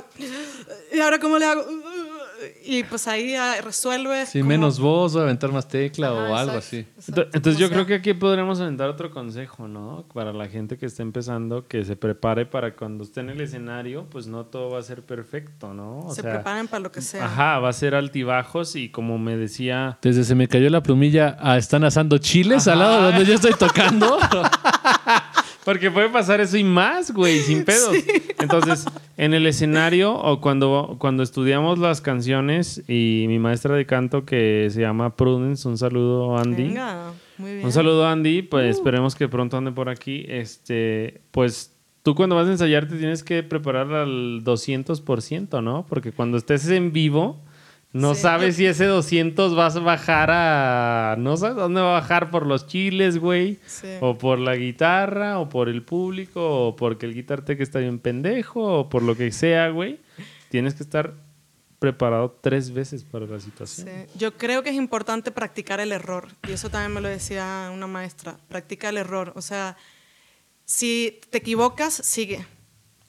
¿y 0.92 1.00
ahora 1.00 1.18
cómo 1.18 1.38
le 1.38 1.44
hago? 1.46 1.64
Y 2.64 2.84
pues 2.84 3.08
ahí 3.08 3.34
ah, 3.34 3.56
resuelves. 3.62 4.28
Sí, 4.30 4.40
como- 4.40 4.48
menos 4.48 4.78
voz, 4.78 5.16
a 5.16 5.22
aventar 5.22 5.52
más 5.52 5.66
tecla 5.68 6.08
Ajá, 6.08 6.16
o 6.16 6.36
algo 6.36 6.56
así. 6.58 6.86
exacto, 6.96 7.26
Entonces 7.32 7.58
yo 7.58 7.68
creo 7.70 7.86
que 7.86 7.94
aquí 7.94 8.14
podremos 8.14 8.60
aventar 8.60 8.88
otro 8.88 9.10
consejo, 9.10 9.68
¿no? 9.68 10.04
Para 10.12 10.32
la 10.32 10.48
gente 10.48 10.78
que 10.78 10.86
está 10.86 11.02
empezando, 11.02 11.66
que 11.66 11.84
se 11.84 11.96
prepare 11.96 12.46
para 12.46 12.74
cuando 12.74 13.04
esté 13.04 13.20
en 13.20 13.30
el 13.30 13.40
escenario, 13.40 14.06
pues 14.10 14.26
no 14.26 14.46
todo 14.46 14.70
va 14.70 14.78
a 14.78 14.82
ser 14.82 15.02
perfecto, 15.02 15.74
¿no? 15.74 16.00
O 16.00 16.14
se 16.14 16.22
sea, 16.22 16.32
preparen 16.34 16.68
para 16.68 16.80
lo 16.80 16.92
que 16.92 17.00
sea. 17.00 17.24
Ajá, 17.24 17.58
va 17.58 17.68
a 17.68 17.72
ser 17.72 17.94
altibajos 17.94 18.76
y 18.76 18.88
como 18.90 19.18
me 19.18 19.36
decía... 19.36 19.98
Desde 20.02 20.24
se 20.24 20.34
me 20.34 20.48
cayó 20.48 20.70
la 20.70 20.82
plumilla 20.82 21.36
a 21.40 21.56
están 21.58 21.84
asando 21.84 22.18
chiles 22.18 22.66
al 22.68 22.78
lado 22.78 22.98
de 22.98 23.10
donde 23.10 23.26
yo 23.26 23.34
estoy 23.34 23.52
tocando. 23.58 24.18
Porque 25.70 25.88
puede 25.88 26.08
pasar 26.08 26.40
eso 26.40 26.56
y 26.56 26.64
más, 26.64 27.12
güey, 27.12 27.38
sin 27.38 27.64
pedos. 27.64 27.94
Entonces, 28.40 28.86
en 29.16 29.34
el 29.34 29.46
escenario 29.46 30.12
o 30.12 30.40
cuando, 30.40 30.96
cuando 30.98 31.22
estudiamos 31.22 31.78
las 31.78 32.00
canciones 32.00 32.82
y 32.88 33.26
mi 33.28 33.38
maestra 33.38 33.76
de 33.76 33.86
canto 33.86 34.24
que 34.24 34.66
se 34.72 34.80
llama 34.80 35.14
Prudence, 35.14 35.68
un 35.68 35.78
saludo 35.78 36.36
Andy. 36.36 36.64
Venga, 36.64 37.12
muy 37.38 37.52
bien. 37.52 37.64
Un 37.64 37.70
saludo 37.70 38.08
Andy, 38.08 38.42
pues 38.42 38.78
esperemos 38.78 39.14
que 39.14 39.28
pronto 39.28 39.58
ande 39.58 39.70
por 39.70 39.88
aquí. 39.88 40.24
Este, 40.26 41.20
pues 41.30 41.76
tú 42.02 42.16
cuando 42.16 42.34
vas 42.34 42.48
a 42.48 42.50
ensayar 42.50 42.88
te 42.88 42.96
tienes 42.96 43.22
que 43.22 43.44
preparar 43.44 43.92
al 43.92 44.42
200%, 44.42 45.62
¿no? 45.62 45.86
Porque 45.88 46.10
cuando 46.10 46.36
estés 46.36 46.68
en 46.68 46.92
vivo 46.92 47.40
no 47.92 48.14
Sí. 48.14 48.22
sabes 48.22 48.56
si 48.56 48.66
ese 48.66 48.84
200 48.86 49.54
vas 49.56 49.76
a 49.76 49.80
bajar 49.80 50.30
a 50.30 51.16
no 51.18 51.36
sabes 51.36 51.56
dónde 51.56 51.80
va 51.80 51.96
a 51.96 52.00
bajar 52.00 52.30
por 52.30 52.46
los 52.46 52.66
chiles, 52.66 53.18
güey, 53.18 53.58
Sí. 53.66 53.88
o 54.00 54.16
por 54.16 54.38
la 54.38 54.54
guitarra 54.56 55.38
o 55.40 55.48
por 55.48 55.68
el 55.68 55.82
público 55.82 56.68
o 56.68 56.76
porque 56.76 57.06
el 57.06 57.14
guitarteca 57.14 57.62
está 57.62 57.78
bien 57.80 57.98
pendejo 57.98 58.80
o 58.80 58.88
por 58.88 59.02
lo 59.02 59.16
que 59.16 59.32
sea, 59.32 59.68
güey. 59.70 59.98
Tienes 60.50 60.74
que 60.74 60.82
estar 60.84 61.14
preparado 61.80 62.36
tres 62.42 62.72
veces 62.72 63.04
para 63.04 63.26
la 63.26 63.40
situación. 63.40 63.88
Sí. 63.88 64.18
Yo 64.18 64.36
creo 64.36 64.62
que 64.62 64.68
es 64.70 64.76
importante 64.76 65.30
practicar 65.30 65.80
el 65.80 65.92
error. 65.92 66.28
Y 66.46 66.52
eso 66.52 66.68
también 66.68 66.92
me 66.92 67.00
lo 67.00 67.08
decía 67.08 67.70
una 67.72 67.86
maestra. 67.86 68.36
Practica 68.48 68.90
el 68.90 68.98
error. 68.98 69.32
O 69.34 69.40
sea, 69.40 69.76
si 70.66 71.20
te 71.30 71.38
equivocas, 71.38 71.94
sigue. 71.94 72.44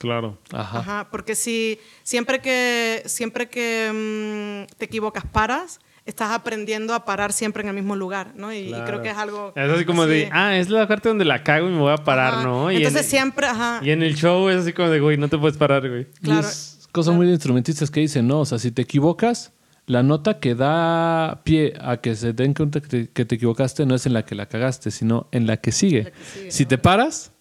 Claro. 0.02 0.40
Ajá. 0.52 0.80
Ajá, 0.80 1.08
porque 1.12 1.36
si 1.36 1.80
siempre 2.02 2.40
que, 2.40 3.04
siempre 3.06 3.48
que 3.48 4.66
mm, 4.68 4.76
te 4.78 4.86
equivocas, 4.86 5.24
paras, 5.32 5.80
estás 6.08 6.32
aprendiendo 6.32 6.96
a 6.96 7.06
parar 7.06 7.32
siempre 7.34 7.62
en 7.62 7.70
el 7.70 7.76
mismo 7.76 7.96
lugar, 7.96 8.34
¿no? 8.36 8.52
Y, 8.52 8.74
creo 8.88 9.04
que 9.04 9.12
es 9.12 9.18
algo... 9.18 9.54
Es 9.56 9.70
así 9.70 9.86
como 9.86 10.08
de, 10.08 10.28
ah, 10.32 10.58
es 10.58 10.70
la 10.70 10.88
parte 10.88 11.08
donde 11.08 11.24
la 11.24 11.44
cago 11.44 11.70
y 11.70 11.72
me 11.72 11.78
voy 11.78 11.94
a 11.94 11.98
parar, 11.98 12.34
Ajá. 12.34 12.44
¿no? 12.44 12.72
Y 12.72 12.78
Entonces 12.78 13.04
en, 13.04 13.10
siempre, 13.10 13.46
ajá, 13.46 13.80
Y 13.84 13.92
en 13.92 14.02
el 14.02 14.16
show 14.16 14.50
es 14.50 14.62
así 14.62 14.74
como 14.74 14.90
de, 14.90 15.00
güey, 15.00 15.18
no 15.18 15.30
te 15.30 15.38
puedes 15.38 15.58
parar, 15.58 15.88
güey. 15.88 16.08
Y 16.22 16.26
claro. 16.26 16.48
es 16.48 16.88
cosa 16.92 17.12
muy 17.12 17.28
de 17.28 17.34
instrumentistas 17.34 17.92
que 17.92 18.00
dicen, 18.00 18.28
no, 18.28 18.40
o 18.40 18.46
sea, 18.46 18.58
si 18.58 18.72
te 18.72 18.82
equivocas, 18.82 19.54
la 19.86 20.02
nota 20.02 20.40
que 20.40 20.56
da 20.56 21.42
pie 21.44 21.74
a 21.80 21.98
que 21.98 22.16
se 22.16 22.34
den 22.34 22.56
cuenta 22.56 22.82
que 22.82 22.88
te, 22.88 23.10
que 23.10 23.26
te 23.26 23.36
equivocaste 23.36 23.86
no 23.86 23.94
es 23.94 24.08
en 24.08 24.14
la 24.14 24.26
que 24.26 24.34
la 24.34 24.48
cagaste, 24.48 24.90
sino 24.90 25.28
en 25.32 25.46
la 25.46 25.58
que 25.58 25.72
sigue. 25.72 26.06
La 26.06 26.12
que 26.12 26.24
sigue, 26.24 26.52
si 26.52 26.64
¿no? 26.64 26.70
te 26.70 26.78
paras, 26.80 27.32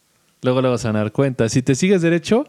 luego 0.42 0.62
le 0.62 0.68
vas 0.68 0.84
a 0.84 0.92
dar 0.92 1.12
cuenta. 1.12 1.48
Si 1.48 1.62
te 1.62 1.74
sigues 1.74 2.02
derecho, 2.02 2.44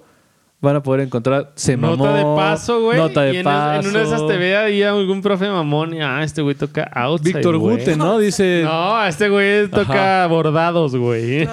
van 0.62 0.76
a 0.76 0.84
poder 0.84 1.02
encontrar 1.02 1.52
Se 1.56 1.76
mamó. 1.76 2.06
Nota 2.06 2.14
de 2.18 2.24
paso, 2.24 2.82
güey. 2.84 2.98
Nota 2.98 3.22
de 3.24 3.34
y 3.34 3.38
en, 3.38 3.44
paso. 3.44 3.80
en 3.82 3.88
una 3.96 4.00
de 4.00 4.06
esas 4.06 4.28
te 4.28 4.38
ve 4.38 4.56
ahí 4.56 4.84
algún 4.84 5.22
profe 5.24 5.50
mamón 5.50 5.96
y 5.96 6.02
ah, 6.02 6.24
este 6.24 6.44
güey 6.44 6.54
toca 6.56 6.84
outside. 6.94 7.34
Víctor. 7.34 7.58
Guten, 7.58 7.98
¿no? 7.98 8.20
Dice. 8.20 8.62
No, 8.64 9.04
este 9.04 9.28
güey 9.30 9.68
toca 9.70 10.28
bordados, 10.28 10.96
güey. 10.96 11.48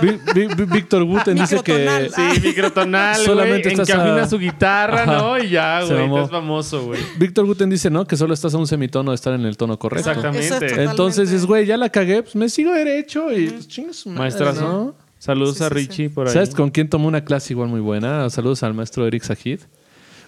Víctor 0.71 1.05
Guten 1.05 1.37
dice 1.37 1.61
que. 1.65 2.11
Sí, 2.15 2.41
microtonal, 2.47 3.17
Solamente 3.17 3.71
güey. 3.71 3.75
En 3.75 3.81
estás 3.81 4.05
que 4.05 4.21
a- 4.21 4.29
su 4.29 4.39
guitarra, 4.39 5.05
Ajá. 5.05 5.17
¿no? 5.17 5.39
Y 5.39 5.49
ya, 5.49 5.81
Se 5.87 5.95
güey. 5.95 6.07
mamó. 6.07 6.25
Es 6.25 6.31
famoso, 6.31 6.85
güey. 6.85 7.01
Víctor 7.19 7.47
Guten 7.47 7.71
dice, 7.71 7.89
¿no? 7.89 8.07
Que 8.07 8.17
solo 8.17 8.35
estás 8.35 8.53
a 8.55 8.59
un 8.59 8.67
semitono 8.67 9.11
de 9.13 9.15
estar 9.15 9.33
en 9.33 9.47
el 9.47 9.57
tono 9.57 9.79
correcto. 9.79 10.11
Exactamente. 10.11 10.83
Entonces 10.83 11.31
dices, 11.31 11.47
güey, 11.47 11.65
ya 11.65 11.79
la 11.79 11.89
cagué, 11.89 12.23
pues 12.23 12.37
me 12.37 12.51
sigo 12.51 12.73
derecho 12.73 13.33
y 13.33 13.49
pues 13.49 13.69
chingas 13.69 14.07
madre, 14.07 14.19
Maestrazo. 14.19 14.61
¿no? 14.61 15.08
Saludos 15.19 15.57
Sí, 15.59 15.65
a 15.65 15.69
sí, 15.69 15.75
Richie 15.75 16.11
por 16.11 16.27
ahí. 16.29 16.33
¿Sabes 16.33 16.55
con 16.55 16.71
quién 16.71 16.89
tomó 16.89 17.09
una 17.09 17.25
clase 17.25 17.53
igual 17.53 17.69
muy 17.69 17.81
buena? 17.81 18.29
Saludos 18.31 18.63
al 18.63 18.75
maestro 18.75 19.07
Eric 19.07 19.23
Sajid. 19.23 19.61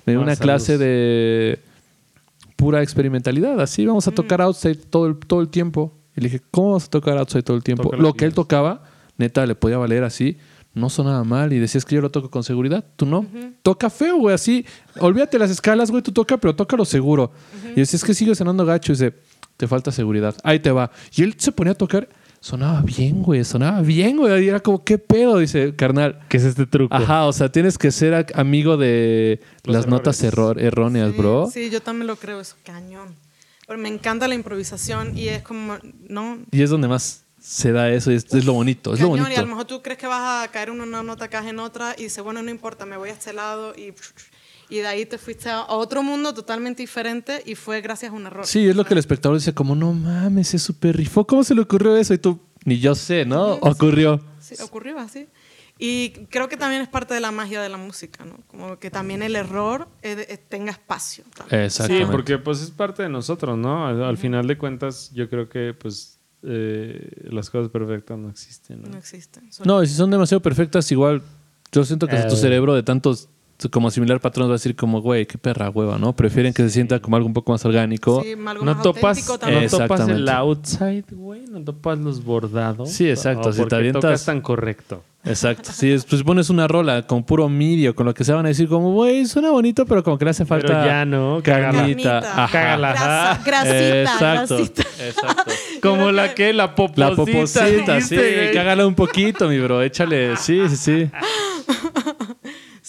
Me 0.07 0.13
dio 0.13 0.21
Ah, 0.21 0.25
una 0.25 0.35
saludos. 0.35 0.39
clase 0.65 0.79
de 0.79 1.59
pura 2.57 2.83
experimentalidad. 2.83 3.61
Así 3.61 3.87
vamos 3.87 4.07
a 4.09 4.11
tocar 4.11 4.41
outside 4.41 4.77
todo 4.77 5.07
el, 5.07 5.17
todo 5.17 5.41
el 5.41 5.49
tiempo. 5.49 5.97
Y 6.17 6.21
le 6.21 6.29
dije, 6.29 6.43
¿cómo 6.51 6.73
vas 6.73 6.87
a 6.87 6.91
tocar 6.91 7.17
outside 7.19 7.43
todo 7.43 7.57
el 7.57 7.63
tiempo? 7.63 7.85
Toca 7.85 7.97
Lo 7.97 8.13
que 8.15 8.25
él 8.25 8.35
tocaba, 8.35 8.83
neta, 9.17 9.47
le 9.47 9.55
podía 9.55 9.79
valer 9.79 10.03
así. 10.05 10.39
No 10.75 10.89
sonaba 10.91 11.25
mal. 11.25 11.53
Y 11.53 11.59
decías 11.59 11.85
que 11.85 11.95
yo 11.97 12.01
lo 12.01 12.11
toco 12.11 12.31
con 12.31 12.43
seguridad. 12.45 12.85
Tú 12.97 13.07
no. 13.07 13.27
Toca 13.63 13.91
feo, 13.91 14.17
güey. 14.19 14.35
Así. 14.35 14.65
Olvídate 14.99 15.39
las 15.39 15.51
escalas, 15.51 15.91
güey. 15.91 16.03
Tú 16.03 16.13
toca, 16.13 16.37
pero 16.37 16.55
tócalo 16.55 16.85
seguro. 16.85 17.33
Y 17.75 17.81
decías 17.81 18.05
que 18.05 18.15
sigue 18.15 18.35
sonando 18.35 18.65
gacho. 18.65 18.93
Y 18.93 18.95
dice, 18.97 19.15
te 19.57 19.67
falta 19.67 19.91
seguridad. 19.91 20.35
Ahí 20.45 20.61
te 20.61 20.71
va. 20.71 20.91
Y 21.15 21.23
él 21.23 21.35
se 21.39 21.51
ponía 21.53 21.73
a 21.73 21.77
tocar. 21.77 22.09
Sonaba 22.41 22.81
bien, 22.83 23.23
güey. 23.23 23.45
Sonaba 23.45 23.83
bien, 23.83 24.17
güey. 24.17 24.45
Y 24.45 24.49
era 24.49 24.61
como, 24.61 24.83
¿qué 24.83 24.97
pedo? 24.99 25.39
Dice, 25.39 25.75
carnal. 25.77 26.21
¿Qué 26.29 26.39
es 26.39 26.45
este 26.45 26.67
truco? 26.67 26.95
Ajá, 26.95 27.27
o 27.27 27.33
sea, 27.33 27.53
tienes 27.53 27.77
que 27.77 27.91
ser 27.91 28.27
amigo 28.35 28.77
de 28.79 29.41
Los 29.65 29.77
las 29.77 29.87
notas 29.87 30.23
error- 30.23 30.59
erróneas, 30.61 31.13
Sí, 31.13 31.19
bro. 31.19 31.51
Sí, 31.53 31.71
yo 31.71 31.83
también 31.83 32.07
lo 32.07 32.17
creo, 32.17 32.41
es 32.41 32.57
cañón. 32.65 33.15
Pero 33.67 33.79
me 33.79 33.89
encanta 33.89 34.27
la 34.27 34.35
improvisación 34.35 35.17
y 35.17 35.29
es 35.29 35.43
como, 35.43 35.79
no, 36.09 36.39
Y 36.51 36.63
es 36.63 36.71
donde 36.71 36.89
más 36.89 37.25
se 37.39 37.73
da 37.73 37.89
eso 37.91 38.11
y 38.11 38.17
es, 38.17 38.25
es 38.35 38.45
lo 38.45 38.53
bonito, 38.55 38.93
es 38.95 39.01
lo 39.01 39.07
cañón, 39.07 39.21
bonito. 39.25 39.33
y 39.33 39.39
a 39.39 39.43
lo 39.43 39.49
mejor 39.49 39.65
tú 39.67 39.81
crees 39.81 39.99
que 39.99 40.07
vas 40.07 40.45
a 40.45 40.51
caer 40.51 40.71
en 40.71 40.81
una 40.81 41.03
nota, 41.03 41.29
caes 41.29 41.47
en 41.47 41.59
otra 41.61 41.95
y 41.97 42.05
dices, 42.05 42.23
bueno, 42.25 42.43
no 42.43 42.51
importa, 42.51 42.85
me 42.85 42.97
voy 42.97 43.11
a 43.11 43.13
este 43.13 43.33
lado 43.33 43.73
y, 43.77 43.93
y 44.71 44.79
de 44.79 44.87
ahí 44.87 45.05
te 45.07 45.19
fuiste 45.19 45.51
a 45.51 45.67
otro 45.69 46.03
mundo 46.03 46.33
totalmente 46.33 46.83
diferente 46.83 47.43
y 47.45 47.55
fue 47.57 47.81
gracias 47.81 48.13
a 48.13 48.15
un 48.15 48.27
error. 48.27 48.47
Sí, 48.47 48.69
es 48.69 48.77
lo 48.77 48.85
que 48.85 48.95
el 48.95 48.99
espectador 48.99 49.37
dice 49.39 49.53
como, 49.53 49.75
no 49.75 49.93
mames, 49.93 50.55
es 50.55 50.63
súper 50.63 50.97
rifó. 50.97 51.27
¿Cómo 51.27 51.45
se 51.45 51.55
le 51.55 51.61
ocurrió 51.63 51.97
eso? 51.97 52.15
Y 52.15 52.19
tú, 52.19 52.41
ni 52.65 52.79
yo 52.79 52.95
sé, 52.95 53.25
¿no? 53.25 53.55
Ocurrió. 53.55 54.21
Sí, 54.41 54.55
ocurrió 54.63 54.99
así. 54.99 55.27
Y 55.83 56.11
creo 56.29 56.49
que 56.49 56.57
también 56.59 56.83
es 56.83 56.89
parte 56.89 57.15
de 57.15 57.21
la 57.21 57.31
magia 57.31 57.63
de 57.63 57.69
la 57.71 57.79
música, 57.79 58.25
¿no? 58.27 58.37
Como 58.49 58.79
que 58.79 58.91
también 58.91 59.23
el 59.23 59.35
error 59.35 59.89
eh, 60.03 60.27
eh, 60.29 60.37
tenga 60.37 60.73
espacio. 60.73 61.25
también. 61.35 61.71
Sí, 61.71 62.03
porque 62.11 62.37
pues 62.39 62.61
es 62.61 62.71
parte 62.71 63.03
de 63.03 63.09
nosotros, 63.09 63.57
¿no? 63.57 63.87
Al, 63.87 64.03
al 64.05 64.19
final 64.19 64.47
de 64.47 64.59
cuentas, 64.59 65.11
yo 65.15 65.31
creo 65.31 65.49
que 65.49 65.73
pues 65.73 66.19
eh, 66.43 67.11
las 67.31 67.49
cosas 67.49 67.71
perfectas 67.71 68.19
no 68.19 68.29
existen, 68.29 68.83
¿no? 68.83 68.89
No 68.91 68.99
existe. 68.99 69.41
No, 69.65 69.83
y 69.83 69.87
si 69.87 69.95
son 69.95 70.11
demasiado 70.11 70.41
perfectas, 70.43 70.91
igual 70.93 71.23
yo 71.73 71.83
siento 71.85 72.07
que 72.07 72.17
Eh. 72.17 72.27
tu 72.29 72.37
cerebro 72.37 72.75
de 72.75 72.83
tantos 72.83 73.29
como 73.69 73.89
asimilar 73.89 74.21
patrones 74.21 74.49
va 74.49 74.55
a 74.55 74.57
decir 74.57 74.75
como, 74.77 75.01
güey, 75.03 75.27
qué 75.27 75.37
perra 75.37 75.69
hueva, 75.69 75.99
¿no? 75.99 76.15
Prefieren 76.15 76.55
que 76.55 76.63
se 76.63 76.71
sienta 76.71 77.01
como 77.01 77.17
algo 77.17 77.27
un 77.27 77.35
poco 77.35 77.53
más 77.53 77.65
orgánico. 77.65 78.23
Sí, 78.23 78.33
algo 78.47 78.65
No 78.65 78.75
más 78.75 78.83
topas, 78.83 79.27
también. 79.39 79.65
no 79.65 79.69
topas 79.71 79.91
Exactamente. 79.91 80.21
el 80.23 80.29
outside, 80.31 81.05
güey. 81.11 81.43
No 81.51 81.63
topas 81.63 81.99
los 81.99 82.25
bordados. 82.25 82.91
Sí, 82.91 83.11
exacto, 83.11 83.49
O 83.51 83.53
si 83.53 83.65
te 83.67 83.77
avientas- 83.77 84.01
tocas 84.01 84.25
tan 84.25 84.41
correcto. 84.41 85.03
Exacto. 85.23 85.71
Sí, 85.71 85.93
es- 85.93 86.07
pues 86.07 86.23
pones 86.23 86.49
una 86.49 86.67
rola 86.67 87.03
con 87.07 87.25
puro 87.25 87.47
medio, 87.51 87.95
con 87.95 88.07
lo 88.07 88.15
que 88.15 88.25
se 88.25 88.33
van 88.33 88.47
a 88.47 88.49
decir 88.49 88.69
como, 88.71 88.93
güey, 88.95 89.27
suena 89.27 89.51
bonito, 89.51 89.85
pero 89.85 90.03
como 90.03 90.17
que 90.17 90.25
le 90.25 90.31
hace 90.31 90.47
falta 90.47 90.67
Pero 90.69 90.85
ya 90.87 91.05
no. 91.05 91.37
Ajá. 91.37 92.49
Cágala. 92.51 92.93
Grasa- 92.95 93.43
grasita, 93.45 94.01
Exacto. 94.03 94.57
grasita. 94.57 94.83
Exacto. 95.05 95.53
Como 95.83 96.11
la 96.13 96.35
que, 96.35 96.53
la 96.53 96.75
poposita. 96.75 97.09
La 97.11 97.17
poposita, 97.17 98.01
sí, 98.03 98.17
cágala 98.55 98.87
un 98.87 98.95
poquito, 98.95 99.49
mi 99.49 99.59
bro. 99.59 99.83
Échale, 99.83 100.37
sí, 100.37 100.61
sí, 100.71 100.77
sí. 100.77 101.11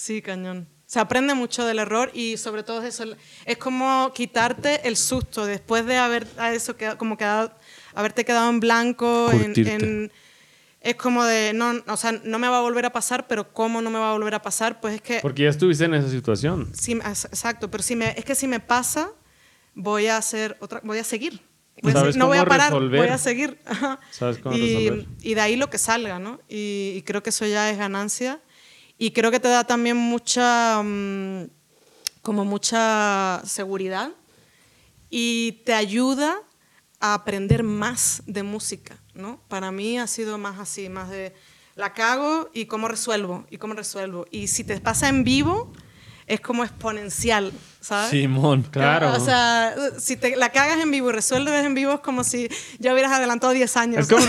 Sí, 0.02 0.20
cañón. 0.20 0.66
Se 0.84 0.98
aprende 0.98 1.32
mucho 1.34 1.64
del 1.64 1.78
error 1.78 2.10
y 2.12 2.36
sobre 2.36 2.64
todo 2.64 2.82
eso. 2.82 3.04
Es 3.46 3.56
como 3.56 4.10
quitarte 4.12 4.88
el 4.88 4.96
susto 4.96 5.46
después 5.46 5.86
de 5.86 5.96
haber 5.96 6.26
a 6.38 6.52
eso 6.52 6.74
como 6.98 7.16
quedado, 7.16 7.52
haberte 7.94 8.24
quedado 8.24 8.50
en 8.50 8.58
blanco. 8.58 9.30
En, 9.30 9.44
Curtirte. 9.44 9.74
en- 9.74 10.12
es 10.80 10.96
como 10.96 11.24
de, 11.24 11.52
no, 11.54 11.74
o 11.86 11.96
sea, 11.96 12.10
no 12.24 12.40
me 12.40 12.48
va 12.48 12.58
a 12.58 12.62
volver 12.62 12.84
a 12.84 12.90
pasar, 12.92 13.28
pero 13.28 13.52
¿cómo 13.52 13.80
no 13.80 13.90
me 13.90 14.00
va 14.00 14.10
a 14.10 14.12
volver 14.14 14.34
a 14.34 14.42
pasar? 14.42 14.80
Pues 14.80 14.94
es 14.96 15.02
que 15.02 15.20
Porque 15.20 15.44
ya 15.44 15.50
estuviste 15.50 15.84
en 15.84 15.94
esa 15.94 16.10
situación. 16.10 16.72
Sí, 16.74 16.94
exacto, 16.94 17.70
pero 17.70 17.84
si 17.84 17.94
me, 17.94 18.12
es 18.18 18.24
que 18.24 18.34
si 18.34 18.48
me 18.48 18.58
pasa, 18.58 19.08
voy 19.76 20.08
a 20.08 20.16
hacer 20.16 20.56
otra, 20.58 20.80
voy 20.82 20.98
a 20.98 21.04
seguir. 21.04 21.40
Voy 21.80 21.92
a 21.92 21.94
¿Sabes 21.94 22.14
seguir. 22.14 22.18
no 22.18 22.26
voy 22.26 22.38
a 22.38 22.44
parar, 22.44 22.72
resolver? 22.72 23.00
voy 23.00 23.08
a 23.08 23.18
seguir. 23.18 23.60
Ajá. 23.66 24.00
¿Sabes 24.10 24.38
cómo 24.38 24.56
y, 24.56 24.88
resolver? 24.90 25.06
y 25.22 25.34
de 25.34 25.40
ahí 25.40 25.54
lo 25.54 25.70
que 25.70 25.78
salga, 25.78 26.18
¿no? 26.18 26.40
Y, 26.48 26.94
y 26.96 27.02
creo 27.02 27.22
que 27.22 27.30
eso 27.30 27.46
ya 27.46 27.70
es 27.70 27.78
ganancia. 27.78 28.40
Y 28.98 29.10
creo 29.12 29.30
que 29.30 29.40
te 29.40 29.48
da 29.48 29.64
también 29.64 29.96
mucha, 29.96 30.82
mm, 30.82 31.48
como 32.22 32.44
mucha 32.44 33.42
seguridad 33.44 34.10
y 35.10 35.62
te 35.64 35.74
ayuda 35.74 36.40
a 37.00 37.14
aprender 37.14 37.64
más 37.64 38.22
de 38.26 38.42
música, 38.42 38.96
¿no? 39.14 39.40
Para 39.48 39.72
mí 39.72 39.98
ha 39.98 40.06
sido 40.06 40.38
más 40.38 40.60
así, 40.60 40.88
más 40.88 41.10
de 41.10 41.34
la 41.74 41.92
cago 41.92 42.50
y 42.54 42.66
cómo 42.66 42.88
resuelvo, 42.88 43.44
y 43.50 43.58
cómo 43.58 43.74
resuelvo. 43.74 44.26
Y 44.30 44.48
si 44.48 44.62
te 44.64 44.80
pasa 44.80 45.08
en 45.08 45.24
vivo, 45.24 45.72
es 46.32 46.40
como 46.40 46.64
exponencial, 46.64 47.52
¿sabes? 47.80 48.10
Simón. 48.10 48.62
Claro. 48.70 49.12
O 49.12 49.20
sea, 49.20 49.74
si 49.98 50.16
te 50.16 50.34
la 50.34 50.48
cagas 50.48 50.80
en 50.80 50.90
vivo 50.90 51.10
y 51.10 51.12
resuelves 51.12 51.62
en 51.62 51.74
vivo 51.74 51.92
es 51.92 52.00
como 52.00 52.24
si 52.24 52.48
ya 52.78 52.94
hubieras 52.94 53.12
adelantado 53.12 53.52
10 53.52 53.76
años. 53.76 53.98
Es 54.00 54.08
como, 54.08 54.24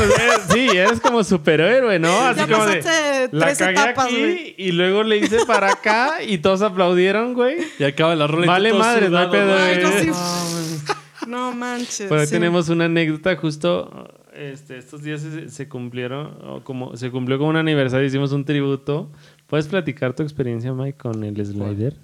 sí, 0.54 0.68
eres 0.76 1.00
como 1.00 1.24
superhéroe, 1.24 1.98
¿no? 2.00 2.12
Así 2.20 2.42
Ya 2.42 2.48
como 2.48 2.66
de, 2.66 2.84
pasaste 2.84 3.30
la 3.32 3.46
tres 3.46 3.58
cagué 3.58 3.72
etapas, 3.72 4.06
aquí 4.06 4.20
güey. 4.20 4.56
y 4.58 4.72
luego 4.74 5.04
le 5.04 5.18
hice 5.18 5.46
para 5.46 5.72
acá 5.72 6.22
y 6.22 6.40
todos 6.40 6.62
aplaudieron, 6.62 7.34
güey. 7.34 7.56
Y 7.80 7.86
acaba 7.86 8.14
la 8.16 8.28
rola. 8.28 8.48
Vale 8.48 8.74
madre, 8.74 9.10
no 9.10 9.18
hay 9.18 9.26
sudado, 9.28 9.32
pedo, 9.32 9.54
güey. 9.54 10.04
Ay, 10.04 10.08
no. 10.08 11.04
No 11.28 11.54
manches. 11.54 12.10
Por 12.10 12.20
ahí 12.20 12.26
sí. 12.26 12.34
tenemos 12.34 12.68
una 12.68 12.86
anécdota 12.86 13.34
justo 13.38 14.10
este, 14.34 14.78
estos 14.78 15.04
días 15.04 15.22
se, 15.22 15.50
se 15.50 15.70
cumplieron 15.70 16.62
como 16.64 16.98
se 16.98 17.12
cumplió 17.12 17.38
como 17.38 17.52
un 17.52 17.56
aniversario 17.56 18.06
hicimos 18.06 18.32
un 18.32 18.46
tributo 18.46 19.12
puedes 19.48 19.68
platicar 19.68 20.14
tu 20.14 20.24
experiencia 20.24 20.74
Mike 20.74 20.98
con 20.98 21.24
el 21.24 21.46
slider 21.46 21.96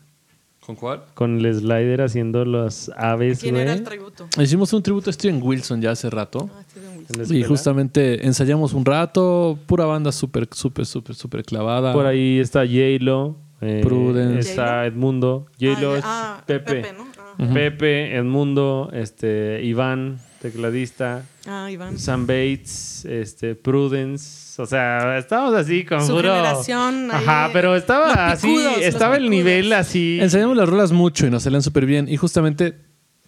¿Con 0.66 0.76
cuál? 0.76 1.04
con 1.14 1.44
el 1.44 1.56
slider 1.56 2.02
haciendo 2.02 2.46
las 2.46 2.92
aves 2.96 3.40
¿Quién 3.40 3.56
era 3.56 3.74
el 3.74 3.84
tributo? 3.84 4.28
Hicimos 4.40 4.72
un 4.74 4.84
tributo 4.84 5.10
a 5.10 5.14
Steven 5.14 5.42
Wilson 5.42 5.82
ya 5.82 5.92
hace 5.92 6.10
rato. 6.10 6.50
Ah, 6.54 6.64
Steven 6.70 6.98
Wilson. 7.18 7.36
Y 7.36 7.44
justamente 7.44 8.26
ensayamos 8.26 8.74
un 8.74 8.86
rato, 8.86 9.58
pura 9.66 9.86
banda 9.86 10.12
súper, 10.12 10.48
súper, 10.52 10.86
súper, 10.86 11.16
súper 11.16 11.44
clavada. 11.44 11.94
por 11.94 12.06
ahí 12.06 12.40
está 12.40 12.60
J-Lo 12.66 13.36
eh, 13.62 13.82
Prudence. 13.84 14.40
está. 14.52 14.86
Edmundo 14.86 15.48
J-Lo 15.60 15.94
Ah, 15.94 15.98
es 15.98 16.04
ah, 16.06 16.44
Pepe 16.46 16.76
Pepe, 16.76 16.94
¿no? 16.94 17.08
Ah. 17.40 17.50
Pepe 17.54 18.16
Edmundo 18.16 18.90
este 18.94 19.62
Iván 19.64 20.20
tecladista 20.42 21.24
Ah, 21.48 21.70
Iván. 21.72 21.98
Sam 22.00 22.26
Bates, 22.28 23.06
este, 23.06 23.56
Prudence, 23.56 24.62
o 24.62 24.66
sea, 24.66 25.18
estábamos 25.18 25.56
así 25.56 25.86
con 25.86 26.02
Su 26.06 26.14
puro- 26.16 26.34
generación 26.36 27.10
ahí, 27.12 27.24
Ajá, 27.26 27.50
pero 27.54 27.76
estaba 27.76 28.32
así, 28.32 28.48
picudos, 28.48 28.78
estaba 28.80 29.18
el 29.18 29.30
nivel 29.30 29.72
así. 29.74 30.20
Ensayamos 30.22 30.56
las 30.58 30.68
rolas 30.70 30.92
mucho 30.92 31.26
y 31.28 31.30
nos 31.30 31.44
salían 31.44 31.62
súper 31.64 31.86
bien. 31.86 32.08
Y 32.10 32.18
justamente, 32.18 32.78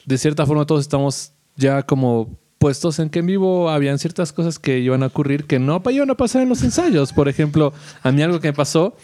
de 0.05 0.17
cierta 0.17 0.45
forma, 0.45 0.65
todos 0.65 0.81
estamos 0.81 1.33
ya 1.55 1.83
como 1.83 2.37
puestos 2.57 2.99
en 2.99 3.09
que 3.09 3.19
en 3.19 3.25
vivo 3.25 3.69
habían 3.71 3.97
ciertas 3.97 4.31
cosas 4.31 4.59
que 4.59 4.77
iban 4.79 5.01
a 5.01 5.07
ocurrir 5.07 5.45
que 5.45 5.57
no 5.57 5.81
iban 5.89 6.11
a 6.11 6.15
pasar 6.15 6.43
en 6.43 6.49
los 6.49 6.61
ensayos. 6.63 7.11
Por 7.11 7.27
ejemplo, 7.27 7.73
a 8.03 8.11
mí 8.11 8.21
algo 8.21 8.39
que 8.39 8.49
me 8.49 8.53
pasó 8.53 8.95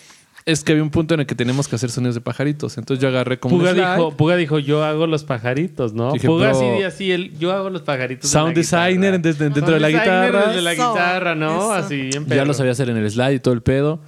es 0.48 0.64
que 0.64 0.72
había 0.72 0.84
un 0.84 0.90
punto 0.90 1.14
en 1.14 1.20
el 1.20 1.26
que 1.28 1.36
teníamos 1.36 1.68
que 1.68 1.76
hacer 1.76 1.92
sonidos 1.92 2.16
de 2.16 2.22
pajaritos. 2.22 2.78
Entonces 2.78 3.02
yo 3.02 3.10
agarré 3.10 3.38
como 3.40 3.58
Puga 3.58 3.72
un 3.72 3.76
dijo, 3.78 4.12
Puga 4.18 4.36
dijo, 4.38 4.58
yo 4.60 4.84
hago 4.84 5.06
los 5.06 5.24
pajaritos, 5.24 5.94
¿no? 5.94 6.14
Dije, 6.14 6.26
Puga 6.28 6.54
pero- 6.54 6.74
así, 6.76 6.84
así, 6.84 7.12
él, 7.12 7.38
yo 7.38 7.52
hago 7.52 7.70
los 7.70 7.82
pajaritos. 7.84 8.24
de 8.24 8.34
Sound 8.34 8.56
designer 8.56 9.20
desde- 9.22 9.44
dentro 9.44 9.62
Sound 9.68 9.74
de 9.76 9.80
la 9.80 9.88
designer 9.90 10.26
guitarra. 10.32 10.48
desde 10.48 10.62
la 10.62 10.74
guitarra, 10.74 11.36
¿no? 11.36 11.58
eso. 11.58 11.74
Así, 11.74 11.96
bien 12.02 12.26
ya 12.28 12.46
lo 12.46 12.54
sabía 12.54 12.72
hacer 12.72 12.90
en 12.90 12.98
el 12.98 13.12
slide 13.12 13.34
y 13.36 13.40
todo 13.40 13.54
el 13.54 13.62
pedo. 13.62 14.00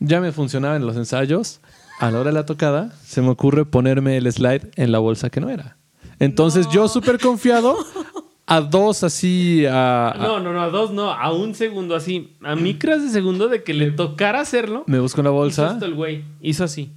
Ya 0.00 0.20
me 0.20 0.32
funcionaba 0.32 0.76
en 0.76 0.84
los 0.86 0.96
ensayos. 0.96 1.60
A 2.00 2.10
la 2.10 2.18
hora 2.20 2.28
de 2.30 2.34
la 2.34 2.44
tocada, 2.44 2.92
se 3.04 3.22
me 3.22 3.28
ocurre 3.30 3.64
ponerme 3.64 4.18
el 4.18 4.30
slide 4.30 4.70
en 4.76 4.92
la 4.92 4.98
bolsa 4.98 5.30
que 5.30 5.40
no 5.40 5.48
era. 5.48 5.78
Entonces 6.18 6.66
yo 6.70 6.88
súper 6.88 7.18
confiado, 7.18 7.76
a 8.46 8.60
dos 8.60 9.02
así, 9.02 9.66
a, 9.66 10.10
a- 10.10 10.16
No, 10.18 10.40
no, 10.40 10.52
no, 10.52 10.62
a 10.62 10.68
dos 10.68 10.92
no, 10.92 11.10
a 11.10 11.32
un 11.32 11.54
segundo 11.54 11.94
así. 11.96 12.36
A 12.42 12.54
micras 12.56 13.02
de 13.02 13.08
segundo 13.10 13.48
de 13.48 13.62
que 13.64 13.74
le 13.74 13.90
tocara 13.90 14.40
hacerlo. 14.40 14.84
me 14.86 15.00
busco 15.00 15.20
en 15.20 15.24
la 15.24 15.30
Hizo 15.30 15.36
bolsa. 15.36 15.70
esto 15.72 15.84
el 15.86 15.94
güey. 15.94 16.24
Hizo 16.40 16.64
así. 16.64 16.90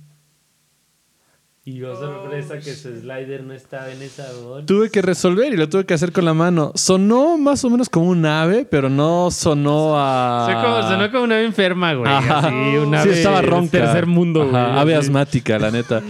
Y 1.70 1.84
oh, 1.84 1.96
sorpresa 1.96 2.58
que 2.58 2.74
su 2.74 2.90
slider 3.00 3.44
no 3.44 3.54
estaba 3.54 3.92
en 3.92 4.02
esa 4.02 4.26
bola. 4.42 4.66
Tuve 4.66 4.90
que 4.90 5.04
resolver 5.04 5.54
y 5.54 5.56
lo 5.56 5.70
tuve 5.70 5.86
que 5.86 5.94
hacer 5.94 6.12
con 6.12 6.26
la 6.26 6.34
mano. 6.34 6.72
Sonó 6.74 7.38
más 7.38 7.64
o 7.64 7.70
menos 7.70 7.90
como 7.90 8.10
un 8.10 8.26
ave, 8.26 8.66
pero 8.66 8.90
no 8.90 9.30
sonó 9.30 9.94
a. 9.96 10.88
sonó 10.90 11.12
como 11.12 11.26
una 11.26 11.36
ave 11.36 11.46
enferma, 11.46 11.94
güey. 11.94 12.12
Así, 12.12 12.78
una 12.78 13.04
sí, 13.04 13.10
estaba 13.10 13.44
ronca. 13.44 13.78
Tercer 13.78 14.08
mundo, 14.08 14.50
güey. 14.50 14.56
Ave 14.56 14.96
asmática, 14.96 15.60
la 15.60 15.70
neta. 15.70 16.02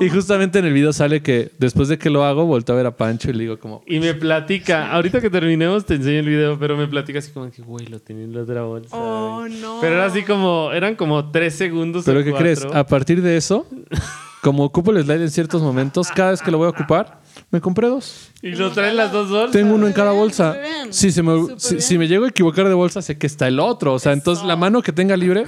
Y 0.00 0.08
justamente 0.08 0.60
en 0.60 0.66
el 0.66 0.72
video 0.72 0.92
sale 0.92 1.20
que 1.20 1.50
después 1.58 1.88
de 1.88 1.98
que 1.98 2.10
lo 2.10 2.24
hago, 2.24 2.46
vuelto 2.46 2.72
a 2.72 2.76
ver 2.76 2.86
a 2.86 2.96
Pancho 2.96 3.30
y 3.30 3.32
le 3.32 3.40
digo 3.40 3.58
como... 3.58 3.82
Y 3.86 3.98
me 3.98 4.14
platica, 4.14 4.92
ahorita 4.92 5.20
que 5.20 5.30
terminemos 5.30 5.84
te 5.84 5.94
enseño 5.94 6.20
el 6.20 6.28
video, 6.28 6.58
pero 6.60 6.76
me 6.76 6.86
platica 6.86 7.18
así 7.18 7.32
como 7.32 7.50
que, 7.50 7.62
güey, 7.62 7.86
lo 7.86 7.98
tenía 7.98 8.22
en 8.22 8.32
la 8.32 8.42
otra 8.42 8.62
bolsa. 8.62 8.96
Oh, 8.96 9.48
no. 9.48 9.78
Pero 9.80 9.96
era 9.96 10.04
así 10.04 10.22
como, 10.22 10.70
eran 10.72 10.94
como 10.94 11.32
tres 11.32 11.56
segundos 11.56 12.04
Pero 12.04 12.22
¿qué 12.22 12.32
crees? 12.32 12.64
A 12.64 12.86
partir 12.86 13.20
de 13.22 13.36
eso, 13.36 13.66
como 14.42 14.64
ocupo 14.64 14.92
el 14.92 15.02
slide 15.02 15.22
en 15.22 15.30
ciertos 15.30 15.62
momentos, 15.62 16.08
cada 16.14 16.30
vez 16.30 16.42
que 16.42 16.50
lo 16.50 16.58
voy 16.58 16.66
a 16.66 16.70
ocupar, 16.70 17.20
me 17.50 17.60
compré 17.60 17.88
dos. 17.88 18.30
¿Y 18.42 18.50
lo 18.50 18.70
traen 18.72 18.96
las 18.96 19.12
dos 19.12 19.30
bolsas? 19.30 19.52
Tengo 19.52 19.74
uno 19.74 19.86
en 19.86 19.92
cada 19.92 20.12
bolsa. 20.12 20.56
Si, 20.90 21.12
se 21.12 21.22
me, 21.22 21.58
si, 21.58 21.98
me 21.98 22.08
llego 22.08 22.24
a 22.24 22.28
equivocar 22.28 22.68
de 22.68 22.74
bolsa, 22.74 23.02
sé 23.02 23.18
que 23.18 23.26
está 23.26 23.48
el 23.48 23.60
otro. 23.60 23.94
O 23.94 23.98
sea, 23.98 24.12
entonces 24.12 24.44
la 24.44 24.56
mano 24.56 24.82
que 24.82 24.92
tenga 24.92 25.16
libre 25.16 25.46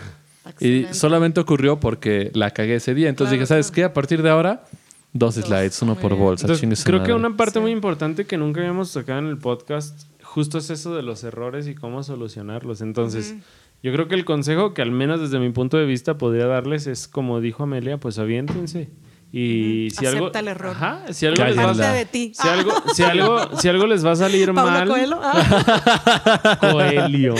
y 0.59 0.87
solamente 0.93 1.41
ocurrió 1.41 1.79
porque 1.79 2.31
la 2.35 2.51
cagué 2.51 2.77
ese 2.77 2.95
día. 2.95 3.09
Entonces 3.09 3.33
dije, 3.33 3.47
¿sabes 3.47 3.71
qué? 3.71 3.85
A 3.85 3.93
partir 3.93 4.23
de 4.23 4.31
ahora, 4.31 4.65
dos 5.13 5.35
slides, 5.35 5.81
uno 5.83 5.97
por 5.97 6.15
bolsa. 6.17 6.49
creo 6.85 7.03
que 7.03 7.13
una 7.13 7.37
parte 7.37 7.61
muy 7.61 7.71
importante 7.71 8.27
que 8.27 8.37
nunca 8.37 8.61
habíamos 8.61 8.93
tocado 8.93 9.21
en 9.21 9.27
el 9.27 9.39
podcast 9.39 10.07
justo 10.23 10.59
es 10.59 10.71
eso 10.71 10.95
de 10.95 11.03
los 11.03 11.25
errores 11.25 11.67
y 11.67 11.75
cómo 11.75 12.03
solucionarlos. 12.03 12.81
Entonces, 12.81 13.35
yo 13.83 13.93
creo 13.93 14.09
que 14.09 14.15
el 14.15 14.25
consejo 14.25 14.75
que 14.75 14.83
al 14.83 14.91
menos 14.91 15.21
desde 15.21 15.39
mi 15.39 15.51
punto 15.51 15.77
de 15.77 15.87
vista 15.87 16.19
podría 16.19 16.47
darles 16.47 16.87
es 16.87 17.09
como 17.09 17.41
dijo 17.41 17.63
Amelia, 17.63 17.99
pues 17.99 18.19
aviéntense. 18.19 18.91
Y 19.33 19.91
si 19.97 20.07
algo, 20.07 20.33
el 20.33 20.49
error. 20.49 20.73
Ajá, 20.73 21.13
si 21.13 21.25
algo 21.27 21.45
les 21.45 21.57
va 21.57 21.71
a, 21.71 22.05
Si 22.05 22.49
algo, 22.49 22.73
si 22.93 23.03
algo, 23.05 23.57
si 23.59 23.69
algo 23.69 23.87
les 23.87 24.05
va 24.05 24.11
a 24.11 24.17
salir 24.17 24.53
mal. 24.55 24.89
Coelho. 24.89 25.21
Ah. 25.23 26.59
Coelho. 26.61 27.35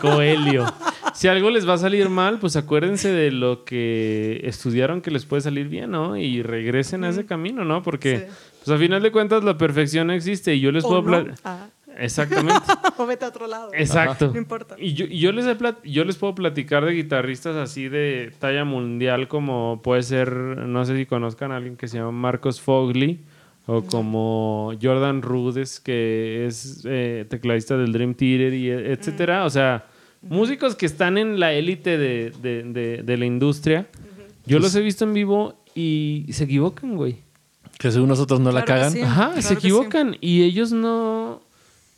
Coelho. 0.00 0.66
Si 1.14 1.28
algo 1.28 1.50
les 1.50 1.68
va 1.68 1.74
a 1.74 1.78
salir 1.78 2.08
mal, 2.08 2.40
pues 2.40 2.56
acuérdense 2.56 3.12
de 3.12 3.30
lo 3.30 3.64
que 3.64 4.40
estudiaron 4.44 5.00
que 5.00 5.12
les 5.12 5.24
puede 5.24 5.42
salir 5.42 5.68
bien, 5.68 5.92
¿no? 5.92 6.16
Y 6.16 6.42
regresen 6.42 7.04
a 7.04 7.10
ese 7.10 7.24
camino, 7.24 7.64
¿no? 7.64 7.82
Porque, 7.82 8.28
pues 8.64 8.76
a 8.76 8.78
final 8.80 9.02
de 9.02 9.12
cuentas, 9.12 9.44
la 9.44 9.56
perfección 9.56 10.08
no 10.08 10.14
existe 10.14 10.54
y 10.56 10.60
yo 10.60 10.72
les 10.72 10.82
puedo 10.82 10.96
hablar. 10.96 11.34
Ah. 11.44 11.68
Exactamente. 11.98 12.60
o 12.98 13.06
vete 13.06 13.24
a 13.24 13.28
otro 13.28 13.46
lado. 13.46 13.70
Exacto. 13.74 14.30
No 14.32 14.38
importa. 14.38 14.76
Y 14.78 14.94
yo, 14.94 15.06
yo, 15.06 15.32
les 15.32 15.46
yo 15.84 16.04
les 16.04 16.16
puedo 16.16 16.34
platicar 16.34 16.84
de 16.84 16.92
guitarristas 16.92 17.56
así 17.56 17.88
de 17.88 18.32
talla 18.38 18.64
mundial 18.64 19.28
como 19.28 19.80
puede 19.82 20.02
ser, 20.02 20.32
no 20.32 20.84
sé 20.84 20.96
si 20.96 21.06
conozcan 21.06 21.52
a 21.52 21.56
alguien 21.56 21.76
que 21.76 21.88
se 21.88 21.98
llama 21.98 22.12
Marcos 22.12 22.60
Fogli 22.60 23.20
o 23.66 23.82
como 23.82 24.72
Jordan 24.80 25.22
Rudes 25.22 25.78
que 25.80 26.46
es 26.46 26.82
eh, 26.84 27.26
tecladista 27.28 27.76
del 27.76 27.92
Dream 27.92 28.14
Theater 28.14 28.54
y 28.54 28.70
e, 28.70 28.92
etcétera. 28.92 29.44
O 29.44 29.50
sea, 29.50 29.86
músicos 30.22 30.74
que 30.74 30.86
están 30.86 31.18
en 31.18 31.38
la 31.38 31.52
élite 31.52 31.98
de, 31.98 32.32
de, 32.40 33.02
de, 33.02 33.16
la 33.16 33.24
industria. 33.24 33.86
Yo 34.46 34.58
los 34.58 34.74
he 34.74 34.80
visto 34.80 35.04
en 35.04 35.14
vivo 35.14 35.62
y 35.74 36.26
se 36.30 36.44
equivocan, 36.44 36.96
güey. 36.96 37.18
Que 37.78 37.90
según 37.90 38.08
nosotros 38.08 38.40
no 38.40 38.52
la 38.52 38.64
cagan. 38.64 38.96
Ajá, 39.02 39.40
se 39.40 39.54
equivocan. 39.54 40.16
Y 40.20 40.42
ellos 40.42 40.72
no 40.72 41.41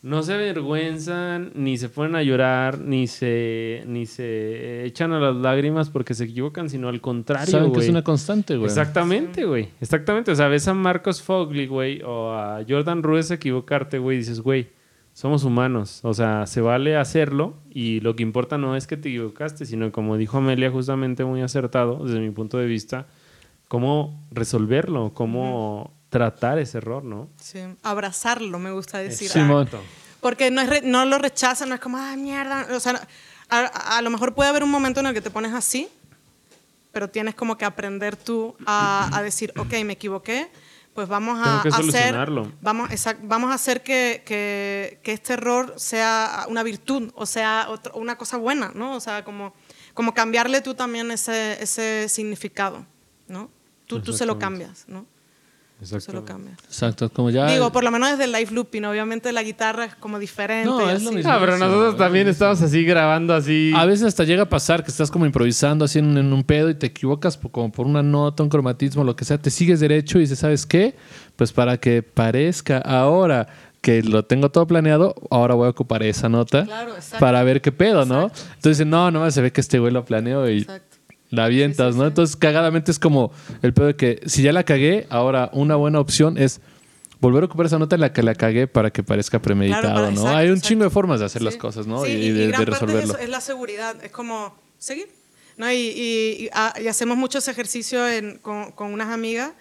no 0.05 0.22
se 0.22 0.35
avergüenzan, 0.35 1.51
ni 1.55 1.78
se 1.78 1.89
ponen 1.89 2.14
a 2.14 2.22
llorar, 2.22 2.78
ni 2.78 3.06
se, 3.06 3.85
ni 3.86 4.05
se 4.05 4.85
echan 4.85 5.14
a 5.14 5.18
las 5.18 5.35
lágrimas 5.35 5.89
porque 5.89 6.12
se 6.12 6.24
equivocan, 6.24 6.68
sino 6.68 6.90
al 6.90 7.01
contrario, 7.01 7.47
Saben 7.51 7.72
que 7.72 7.81
es 7.81 7.89
una 7.89 8.05
constante, 8.05 8.59
güey. 8.59 8.68
Exactamente, 8.68 9.47
güey. 9.47 9.70
Exactamente. 9.81 10.31
O 10.31 10.35
sea, 10.35 10.48
ves 10.48 10.68
a 10.68 10.74
Marcos 10.74 11.22
Fogli, 11.22 11.66
güey, 11.66 12.02
o 12.02 12.35
a 12.35 12.62
Jordan 12.68 13.02
Ruiz 13.02 13.31
equivocarte, 13.31 13.98
güey, 13.98 14.18
y 14.18 14.20
dices, 14.20 14.43
güey, 14.43 14.68
somos 15.14 15.43
humanos. 15.43 16.01
O 16.02 16.12
sea, 16.12 16.47
se 16.47 16.60
vale 16.60 16.98
hacerlo 16.98 17.55
y 17.70 18.01
lo 18.01 18.14
que 18.14 18.24
importa 18.24 18.59
no 18.59 18.76
es 18.76 18.86
que 18.86 18.98
te 18.98 19.09
equivocaste, 19.09 19.64
sino 19.64 19.90
como 19.90 20.18
dijo 20.18 20.36
Amelia, 20.36 20.70
justamente 20.70 21.24
muy 21.24 21.40
acertado, 21.40 22.05
desde 22.05 22.20
mi 22.20 22.31
punto 22.31 22.59
de 22.59 22.66
vista, 22.66 23.06
cómo 23.68 24.22
resolverlo, 24.31 25.14
cómo 25.14 25.94
tratar 26.15 26.61
ese 26.61 26.78
error, 26.78 27.03
¿no? 27.03 27.28
Sí, 27.41 27.59
abrazarlo, 27.82 28.61
me 28.61 28.70
gusta 28.70 28.99
decir. 28.99 29.28
Simón. 29.28 29.69
Porque 30.20 30.49
no, 30.49 30.61
es 30.61 30.85
no 30.85 31.05
lo 31.07 31.19
rechazan, 31.19 31.70
no 31.70 31.74
es 31.74 31.81
como, 31.81 31.99
ah, 31.99 32.15
mierda. 32.15 32.69
O 32.70 32.78
sea, 32.78 33.05
a, 33.49 34.01
lo 34.01 34.11
mejor 34.11 34.32
puede 34.32 34.49
haber 34.49 34.62
un 34.62 34.70
momento 34.70 35.01
en 35.01 35.07
el 35.07 35.12
que 35.12 35.20
te 35.20 35.31
pones 35.31 35.53
así, 35.53 35.89
pero 36.93 37.11
tienes 37.11 37.35
como 37.35 37.59
que 37.59 37.65
aprender 37.65 38.15
tú 38.15 38.55
a, 38.65 39.20
decir, 39.24 39.53
ok, 39.59 39.73
me 39.85 39.95
equivoqué, 39.95 40.53
pues 40.95 41.09
vamos 41.09 41.45
a, 41.45 41.62
hacer, 41.62 42.15
vamos, 42.61 42.91
vamos 43.23 43.51
a 43.51 43.55
hacer 43.55 43.82
que, 43.82 44.23
que, 44.24 45.01
que, 45.03 45.15
este 45.15 45.32
error 45.32 45.74
sea 45.77 46.47
una 46.49 46.62
virtud, 46.62 47.11
o 47.16 47.27
sea, 47.27 47.66
una 47.95 48.16
cosa 48.16 48.36
buena, 48.36 48.70
¿no? 48.73 48.95
O 48.95 49.01
sea, 49.01 49.24
como, 49.24 49.53
como 49.95 50.15
cambiarle 50.15 50.61
tú 50.61 50.74
también 50.74 51.11
ese, 51.11 51.61
ese 51.61 52.09
significado, 52.09 52.86
¿no? 53.27 53.51
Tú, 53.86 54.01
tú 54.01 54.12
se 54.12 54.27
lo 54.27 54.39
cambias, 54.39 54.85
¿no? 54.86 55.07
Exacto. 55.93 56.12
lo 56.12 56.24
cambia. 56.24 56.52
Exacto, 56.65 57.11
como 57.11 57.31
ya. 57.31 57.47
Digo, 57.47 57.70
por 57.73 57.85
lo 57.85 57.90
menos 57.90 58.11
desde 58.11 58.24
el 58.24 58.32
live 58.32 58.51
looping, 58.51 58.85
obviamente 58.85 59.32
la 59.32 59.43
guitarra 59.43 59.85
es 59.85 59.94
como 59.94 60.19
diferente. 60.19 60.69
No, 60.69 60.90
es 60.90 61.02
lo 61.02 61.12
mismo. 61.12 61.31
Ah, 61.31 61.39
pero 61.40 61.59
nosotros 61.59 61.97
también 61.97 62.28
estamos 62.28 62.61
así 62.62 62.85
grabando 62.85 63.35
así. 63.35 63.73
A 63.74 63.85
veces 63.85 64.06
hasta 64.06 64.24
llega 64.24 64.44
a 64.44 64.48
pasar 64.48 64.85
que 64.85 64.90
estás 64.90 65.11
como 65.11 65.27
improvisando 65.27 65.85
así 65.85 65.98
en, 65.98 66.16
un 66.16 66.44
pedo 66.44 66.70
y 66.70 66.74
te 66.74 66.86
equivocas 66.86 67.36
como 67.36 67.70
por 67.70 67.86
una 67.86 68.02
nota, 68.02 68.43
un 68.43 68.48
cromatismo, 68.48 69.05
lo 69.05 69.16
que 69.16 69.24
sea, 69.24 69.39
te 69.39 69.51
sigues 69.51 69.81
derecho 69.81 70.19
y 70.19 70.23
dices, 70.23 70.39
¿sabes 70.39 70.66
qué? 70.66 70.94
Pues 71.36 71.52
para 71.52 71.78
que 71.78 72.02
parezca 72.02 72.78
ahora 72.78 73.48
que 73.81 74.02
lo 74.02 74.24
tengo 74.24 74.51
todo 74.51 74.66
planeado, 74.66 75.15
ahora 75.31 75.55
voy 75.55 75.66
a 75.66 75.70
ocupar 75.70 76.02
esa 76.02 76.28
nota 76.28 76.66
para 77.20 77.43
ver 77.44 77.61
qué 77.61 77.70
pedo, 77.70 78.06
¿no? 78.06 78.31
Entonces, 78.55 78.86
no, 78.86 79.11
no, 79.11 79.31
se 79.31 79.43
ve 79.43 79.52
que 79.52 79.61
este 79.61 79.78
güey 79.78 79.93
lo 79.93 80.05
planeó 80.06 80.48
y 80.48 80.61
exacto 80.61 80.93
la 81.35 81.44
avientas, 81.44 81.97
¿no? 81.97 82.06
Entonces, 82.06 82.36
cagadamente 82.36 82.90
es 82.90 82.98
como 82.98 83.32
el 83.62 83.74
pedo 83.74 83.89
de 83.89 83.97
que 83.97 84.20
si 84.27 84.43
ya 84.43 84.52
la 84.52 84.65
cagué, 84.65 85.06
ahora 85.11 85.51
una 85.52 85.77
buena 85.77 86.01
opción 86.01 86.39
es 86.39 86.61
volver 87.20 87.43
a 87.43 87.47
ocupar 87.47 87.66
esa 87.66 87.78
nota 87.78 87.97
en 87.97 88.02
la 88.02 88.12
que 88.12 88.23
la 88.23 88.35
cagué 88.35 88.66
para 88.66 88.90
que 88.90 89.02
parezca 89.02 89.40
premeditado, 89.40 90.11
¿no? 90.11 90.28
Hay 90.28 90.51
un 90.51 90.61
chingo 90.61 90.85
de 90.85 90.90
formas 90.90 91.20
de 91.20 91.27
hacer 91.27 91.43
las 91.43 91.56
cosas, 91.56 91.86
¿no? 91.86 92.06
y, 92.06 92.31
de, 92.31 92.52
resolverlo. 92.52 93.19
es 93.19 93.28
la 93.28 93.40
seguridad, 93.40 93.97
es 94.05 94.12
como 94.12 94.55
seguir, 94.78 95.09
¿no? 95.56 95.70
Y, 95.73 96.51
ah, 96.52 96.74
hacemos 96.89 97.16
muchos 97.16 97.48
ejercicios 97.48 98.11
con, 98.43 98.73
con, 98.73 98.93
unas 98.93 99.09
amigas 99.09 99.52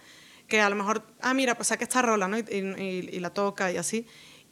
que 0.48 0.60
a 0.60 0.70
lo 0.70 0.76
mejor, 0.76 1.04
ah, 1.22 1.34
mira, 1.34 1.56
pues 1.56 1.70
saca 1.70 1.84
esta 1.84 2.02
rola, 2.02 2.28
¿no? 2.28 2.38
Y, 2.38 3.20
la 3.20 3.30
toca 3.30 3.72
y 3.72 3.78
así. 3.78 4.06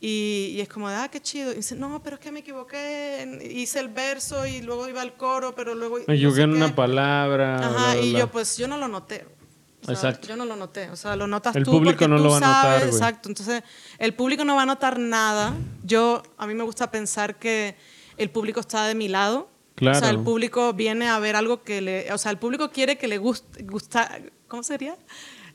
Y, 0.04 0.60
es 0.60 0.68
como 0.68 0.88
ah, 0.88 1.08
qué 1.12 1.22
chido. 1.22 1.52
Y 1.52 1.58
dice, 1.58 1.76
no, 1.76 2.02
pero 2.02 2.16
es 2.16 2.20
que 2.20 2.32
me 2.32 2.40
equivoqué, 2.40 3.40
hice 3.54 3.80
el 3.80 3.90
verso 3.90 4.48
y 4.48 4.62
luego 4.64 4.90
iba 4.90 5.00
al 5.00 5.16
coro, 5.16 5.54
pero 5.54 5.76
luego... 5.76 6.00
Me 6.08 6.16
equivoqué 6.16 6.42
en 6.42 6.56
una 6.56 6.76
palabra. 6.76 7.60
Ajá, 7.60 7.98
y 7.98 8.14
yo 8.14 8.28
pues 8.32 8.58
yo 8.58 8.68
no 8.68 8.78
lo 8.78 8.88
noté. 8.88 9.28
exacto. 9.88 10.28
Yo 10.28 10.36
no 10.36 10.46
lo 10.46 10.56
noté, 10.56 10.90
o 10.90 10.96
sea, 10.96 11.16
lo 11.16 11.28
notas 11.28 11.56
el 11.56 11.64
tú 11.64 11.72
público 11.72 12.08
no 12.08 12.18
lo 12.18 12.32
va 12.32 12.38
a 12.38 12.40
notar, 12.40 12.84
Exacto, 12.84 13.30
entonces 13.30 13.62
el 14.00 14.16
público 14.16 14.44
no 14.44 14.56
va 14.56 14.64
a 14.64 14.66
notar 14.66 14.98
nada. 14.98 15.54
Yo, 15.84 16.24
a 16.40 16.48
mí 16.48 16.56
me 16.56 16.64
gusta 16.64 16.90
pensar 16.90 17.38
que 17.38 17.76
el 18.18 18.32
público 18.32 18.60
está 18.60 18.88
de 18.88 18.96
mi 18.96 19.08
lado. 19.08 19.50
Claro. 19.76 19.98
O 19.98 20.02
sea, 20.02 20.10
el 20.10 20.20
público 20.20 20.74
viene 20.74 21.10
a 21.10 21.20
ver 21.20 21.36
algo 21.36 21.62
que 21.62 21.82
le... 21.82 22.12
O 22.12 22.18
sea, 22.18 22.32
el 22.32 22.38
público 22.38 22.72
quiere 22.72 22.98
que 22.98 23.08
le 23.08 23.20
guste... 23.20 23.64
Gusta, 23.64 24.20
¿Cómo 24.48 24.64
sería? 24.64 24.96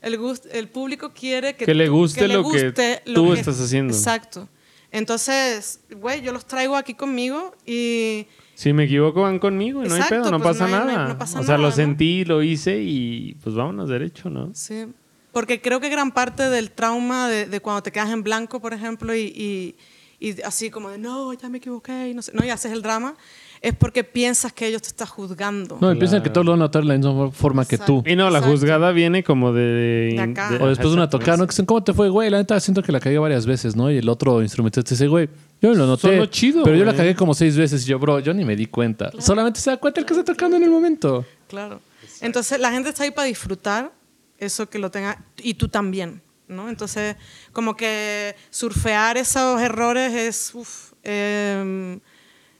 El, 0.07 0.19
el 0.51 0.67
público 0.69 1.11
quiere 1.13 1.55
que, 1.55 1.65
que 1.65 1.73
le 1.73 1.89
guste, 1.89 2.27
lo, 2.27 2.49
que 2.49 2.73
tú 3.13 3.33
estás 3.33 3.59
haciendo. 3.59 3.93
Exacto. 3.93 4.49
Entonces, 4.91 5.81
güey, 5.95 6.21
yo 6.21 6.31
los 6.31 6.45
traigo 6.45 6.75
aquí 6.75 6.93
conmigo 6.93 7.53
y... 7.65 8.27
Si 8.55 8.73
me 8.73 8.85
equivoco, 8.85 9.21
van 9.21 9.37
conmigo 9.37 9.85
y 9.85 9.87
no 9.87 9.95
hay 9.95 10.03
pedo, 10.09 10.31
no, 10.31 10.39
pues 10.39 10.57
pasa 10.57 10.67
nada. 10.67 11.17
o 11.19 11.43
sea, 11.43 11.57
lo 11.57 11.71
sentí, 11.71 12.25
lo 12.25 12.41
hice 12.41 12.81
y 12.81 13.35
pues 13.43 13.55
vámonos 13.55 13.89
derecho, 13.89 14.29
¿no? 14.29 14.49
Sí. 14.55 14.87
Porque 15.31 15.61
creo 15.61 15.79
que 15.79 15.89
gran 15.89 16.11
parte 16.11 16.49
del 16.49 16.71
trauma 16.71 17.29
de, 17.29 17.45
de 17.45 17.59
cuando 17.59 17.83
te 17.83 17.91
quedas 17.91 18.09
en 18.09 18.23
blanco, 18.23 18.59
por 18.59 18.73
ejemplo, 18.73 19.13
y, 19.15 19.21
y, 19.21 19.75
y, 20.19 20.41
así 20.41 20.71
como 20.71 20.89
de, 20.89 20.97
no, 20.97 21.31
ya 21.33 21.49
me 21.49 21.59
equivoqué, 21.59 22.09
y 22.09 22.13
no 22.15 22.23
sé, 22.23 22.31
no, 22.33 22.43
y 22.43 22.49
haces 22.49 22.71
el 22.71 22.81
drama, 22.81 23.15
es 23.61 23.73
porque 23.75 24.03
piensas 24.03 24.53
que 24.53 24.67
ellos 24.67 24.81
te 24.81 24.89
están 24.89 25.07
juzgando. 25.07 25.77
No, 25.79 25.91
y 25.91 25.95
piensan 25.95 26.21
que 26.21 26.29
todo 26.29 26.43
lo 26.43 26.51
van 26.51 26.61
a 26.61 26.65
notar 26.65 26.83
de 26.83 26.89
la 26.89 26.97
misma 26.97 27.31
forma 27.31 27.65
que 27.65 27.77
tú. 27.77 28.03
Y 28.05 28.15
no, 28.15 28.29
la 28.29 28.41
juzgada 28.41 28.91
viene 28.91 29.23
como 29.23 29.53
de... 29.53 30.15
o 30.61 30.67
después 30.67 30.89
de 30.89 30.93
una 30.93 31.09
tocada, 31.09 31.37
¿no? 31.37 31.45
Que 31.45 31.51
dicen, 31.51 31.65
¿cómo 31.65 31.83
te 31.83 31.93
fue, 31.93 32.09
güey? 32.09 32.29
La 32.29 32.37
neta, 32.37 32.59
siento 32.59 32.83
que 32.83 32.91
la 32.91 32.99
cagué 32.99 33.17
varias 33.17 33.45
veces, 33.45 33.75
¿no? 33.75 33.91
Y 33.91 33.97
el 33.97 34.09
otro 34.09 34.41
instrumentista 34.41 34.89
dice, 34.89 35.07
güey, 35.07 35.29
yo 35.61 35.73
lo 35.73 35.85
noté. 35.85 36.29
chido, 36.29 36.63
pero 36.63 36.75
yo 36.75 36.85
la 36.85 36.95
cagué 36.95 37.15
como 37.15 37.33
seis 37.33 37.57
veces 37.57 37.83
y 37.85 37.89
yo, 37.89 37.99
bro, 37.99 38.19
yo 38.19 38.33
ni 38.33 38.45
me 38.45 38.55
di 38.55 38.67
cuenta. 38.67 39.11
Solamente 39.19 39.59
se 39.59 39.71
da 39.71 39.77
cuenta 39.77 39.99
el 39.99 40.05
que 40.05 40.13
está 40.13 40.23
tocando 40.23 40.57
en 40.57 40.63
el 40.63 40.69
momento. 40.69 41.25
Claro. 41.47 41.81
Entonces, 42.21 42.59
la 42.59 42.71
gente 42.71 42.89
está 42.89 43.03
ahí 43.03 43.11
para 43.11 43.27
disfrutar 43.27 43.91
eso 44.37 44.69
que 44.69 44.79
lo 44.79 44.91
tenga... 44.91 45.23
Y 45.37 45.55
tú 45.55 45.67
también, 45.67 46.21
¿no? 46.47 46.69
Entonces, 46.69 47.15
como 47.53 47.75
que 47.75 48.35
surfear 48.49 49.17
esos 49.17 49.61
errores 49.61 50.13
es... 50.13 50.51
Uf, 50.53 50.93
eh, 51.03 51.99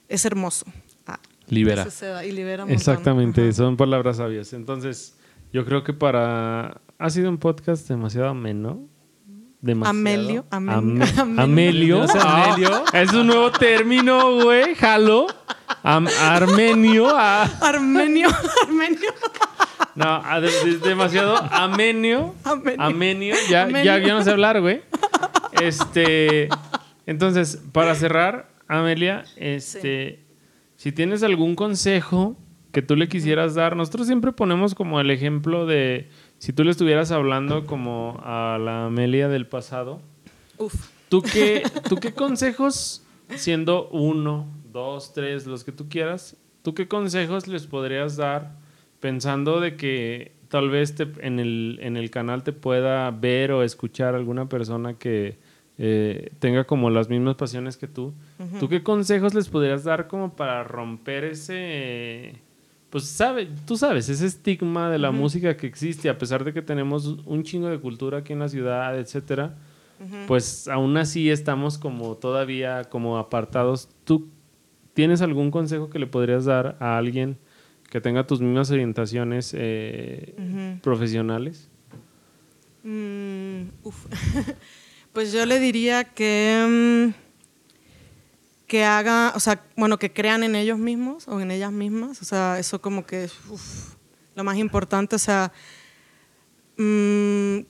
es 0.07 0.25
hermoso. 0.25 0.65
Libera. 1.49 1.87
y 2.25 2.31
libera 2.31 2.65
Exactamente, 2.67 3.51
son 3.53 3.77
palabras 3.77 4.17
sabias. 4.17 4.53
Entonces, 4.53 5.17
yo 5.53 5.65
creo 5.65 5.83
que 5.83 5.93
para, 5.93 6.81
ha 6.97 7.09
sido 7.09 7.29
un 7.29 7.37
podcast 7.37 7.87
demasiado 7.87 8.27
ameno. 8.29 8.85
Demasiado. 9.59 9.89
Amelio, 9.99 10.45
Amelio, 10.51 10.77
Ame- 10.79 11.11
Amelio. 11.17 11.41
Amelio. 11.43 11.97
¿No 11.99 12.03
es 12.05 12.15
Amelio? 12.15 12.83
Ah, 12.93 13.01
es 13.01 13.11
un 13.13 13.27
nuevo 13.27 13.51
término, 13.51 14.43
güey. 14.43 14.75
Jalo. 14.75 15.25
Am- 15.83 16.07
armenio. 16.21 17.07
ah. 17.09 17.49
Armenio, 17.61 18.27
Armenio. 18.67 19.09
No, 19.95 20.05
ah, 20.23 20.39
de- 20.39 20.51
de- 20.51 20.77
demasiado 20.77 21.35
amenio. 21.37 22.35
Amenio. 22.43 22.81
Amenio. 22.83 23.35
Ya, 23.49 23.63
Amenio. 23.63 23.83
ya, 23.83 23.97
ya 23.97 24.13
no 24.13 24.23
sé 24.23 24.29
hablar, 24.31 24.61
güey. 24.61 24.81
Este. 25.53 26.49
Entonces, 27.07 27.59
para 27.71 27.95
cerrar, 27.95 28.49
Amelia, 28.67 29.23
este. 29.37 30.26
Si 30.77 30.91
tienes 30.93 31.23
algún 31.23 31.55
consejo 31.55 32.37
que 32.71 32.81
tú 32.81 32.95
le 32.95 33.09
quisieras 33.09 33.55
dar, 33.55 33.75
nosotros 33.75 34.07
siempre 34.07 34.31
ponemos 34.31 34.75
como 34.75 34.99
el 35.01 35.09
ejemplo 35.11 35.65
de 35.65 36.07
si 36.37 36.53
tú 36.53 36.63
le 36.63 36.71
estuvieras 36.71 37.11
hablando 37.11 37.65
como 37.65 38.19
a 38.23 38.57
la 38.63 38.85
Amelia 38.85 39.27
del 39.27 39.47
pasado. 39.47 40.01
Uf. 40.57 40.73
¿Tú 41.09 41.21
qué, 41.21 41.63
¿Tú 41.89 41.95
qué 41.97 42.13
consejos, 42.13 43.03
siendo 43.35 43.89
uno, 43.89 44.47
dos, 44.71 45.13
tres, 45.13 45.45
los 45.47 45.63
que 45.63 45.71
tú 45.71 45.89
quieras, 45.89 46.37
tú 46.61 46.73
qué 46.75 46.87
consejos 46.87 47.47
les 47.47 47.65
podrías 47.65 48.15
dar 48.17 48.55
pensando 48.99 49.59
de 49.59 49.75
que 49.77 50.33
tal 50.49 50.69
vez 50.69 50.95
te- 50.95 51.07
en, 51.21 51.39
el, 51.39 51.79
en 51.81 51.97
el 51.97 52.09
canal 52.11 52.43
te 52.43 52.53
pueda 52.53 53.09
ver 53.11 53.51
o 53.51 53.63
escuchar 53.63 54.13
alguna 54.15 54.47
persona 54.49 54.93
que 54.93 55.39
eh, 55.79 56.31
tenga 56.39 56.63
como 56.63 56.89
las 56.89 57.09
mismas 57.09 57.35
pasiones 57.35 57.77
que 57.77 57.87
tú? 57.87 58.13
¿Tú 58.59 58.67
qué 58.67 58.81
consejos 58.81 59.33
les 59.33 59.47
podrías 59.47 59.83
dar 59.83 60.07
como 60.07 60.35
para 60.35 60.63
romper 60.63 61.23
ese... 61.25 62.41
Pues 62.89 63.03
sabe, 63.05 63.49
tú 63.65 63.75
sabes, 63.75 64.07
ese 64.07 64.25
estigma 64.25 64.89
de 64.89 64.97
la 64.97 65.11
música 65.11 65.57
que 65.57 65.67
existe, 65.67 66.09
a 66.09 66.17
pesar 66.17 66.45
de 66.45 66.53
que 66.53 66.61
tenemos 66.61 67.05
un 67.25 67.43
chingo 67.43 67.67
de 67.67 67.79
cultura 67.79 68.19
aquí 68.19 68.33
en 68.33 68.39
la 68.39 68.47
ciudad, 68.47 68.97
etcétera, 68.97 69.57
pues 70.25 70.67
aún 70.67 70.95
así 70.95 71.29
estamos 71.29 71.77
como 71.77 72.15
todavía 72.15 72.85
como 72.85 73.17
apartados. 73.17 73.89
¿Tú 74.05 74.29
tienes 74.93 75.21
algún 75.21 75.51
consejo 75.51 75.89
que 75.89 75.99
le 75.99 76.07
podrías 76.07 76.45
dar 76.45 76.77
a 76.79 76.97
alguien 76.97 77.37
que 77.89 77.99
tenga 77.99 78.25
tus 78.25 78.41
mismas 78.41 78.71
orientaciones 78.71 79.53
eh, 79.55 80.79
profesionales? 80.81 81.69
Mm, 82.83 83.63
uf. 83.83 84.05
pues 85.17 85.31
yo 85.31 85.47
le 85.47 85.59
diría 85.59 86.03
que, 86.03 87.09
mm, 87.09 88.67
que 88.67 88.83
haga, 88.83 89.33
o 89.35 89.39
sea, 89.39 89.63
bueno, 89.75 89.97
que 89.97 90.13
crean 90.13 90.43
en 90.43 90.55
ellos 90.55 90.77
mismos 90.77 91.27
o 91.27 91.41
en 91.41 91.49
ellas 91.49 91.71
mismas. 91.71 92.21
O 92.21 92.25
sea, 92.25 92.59
eso 92.59 92.79
como 92.79 93.03
que 93.03 93.23
es 93.23 93.33
lo 94.35 94.43
más 94.43 94.57
importante. 94.57 95.15
O 95.15 95.19
sea, 95.19 95.51
mm, 96.77 97.61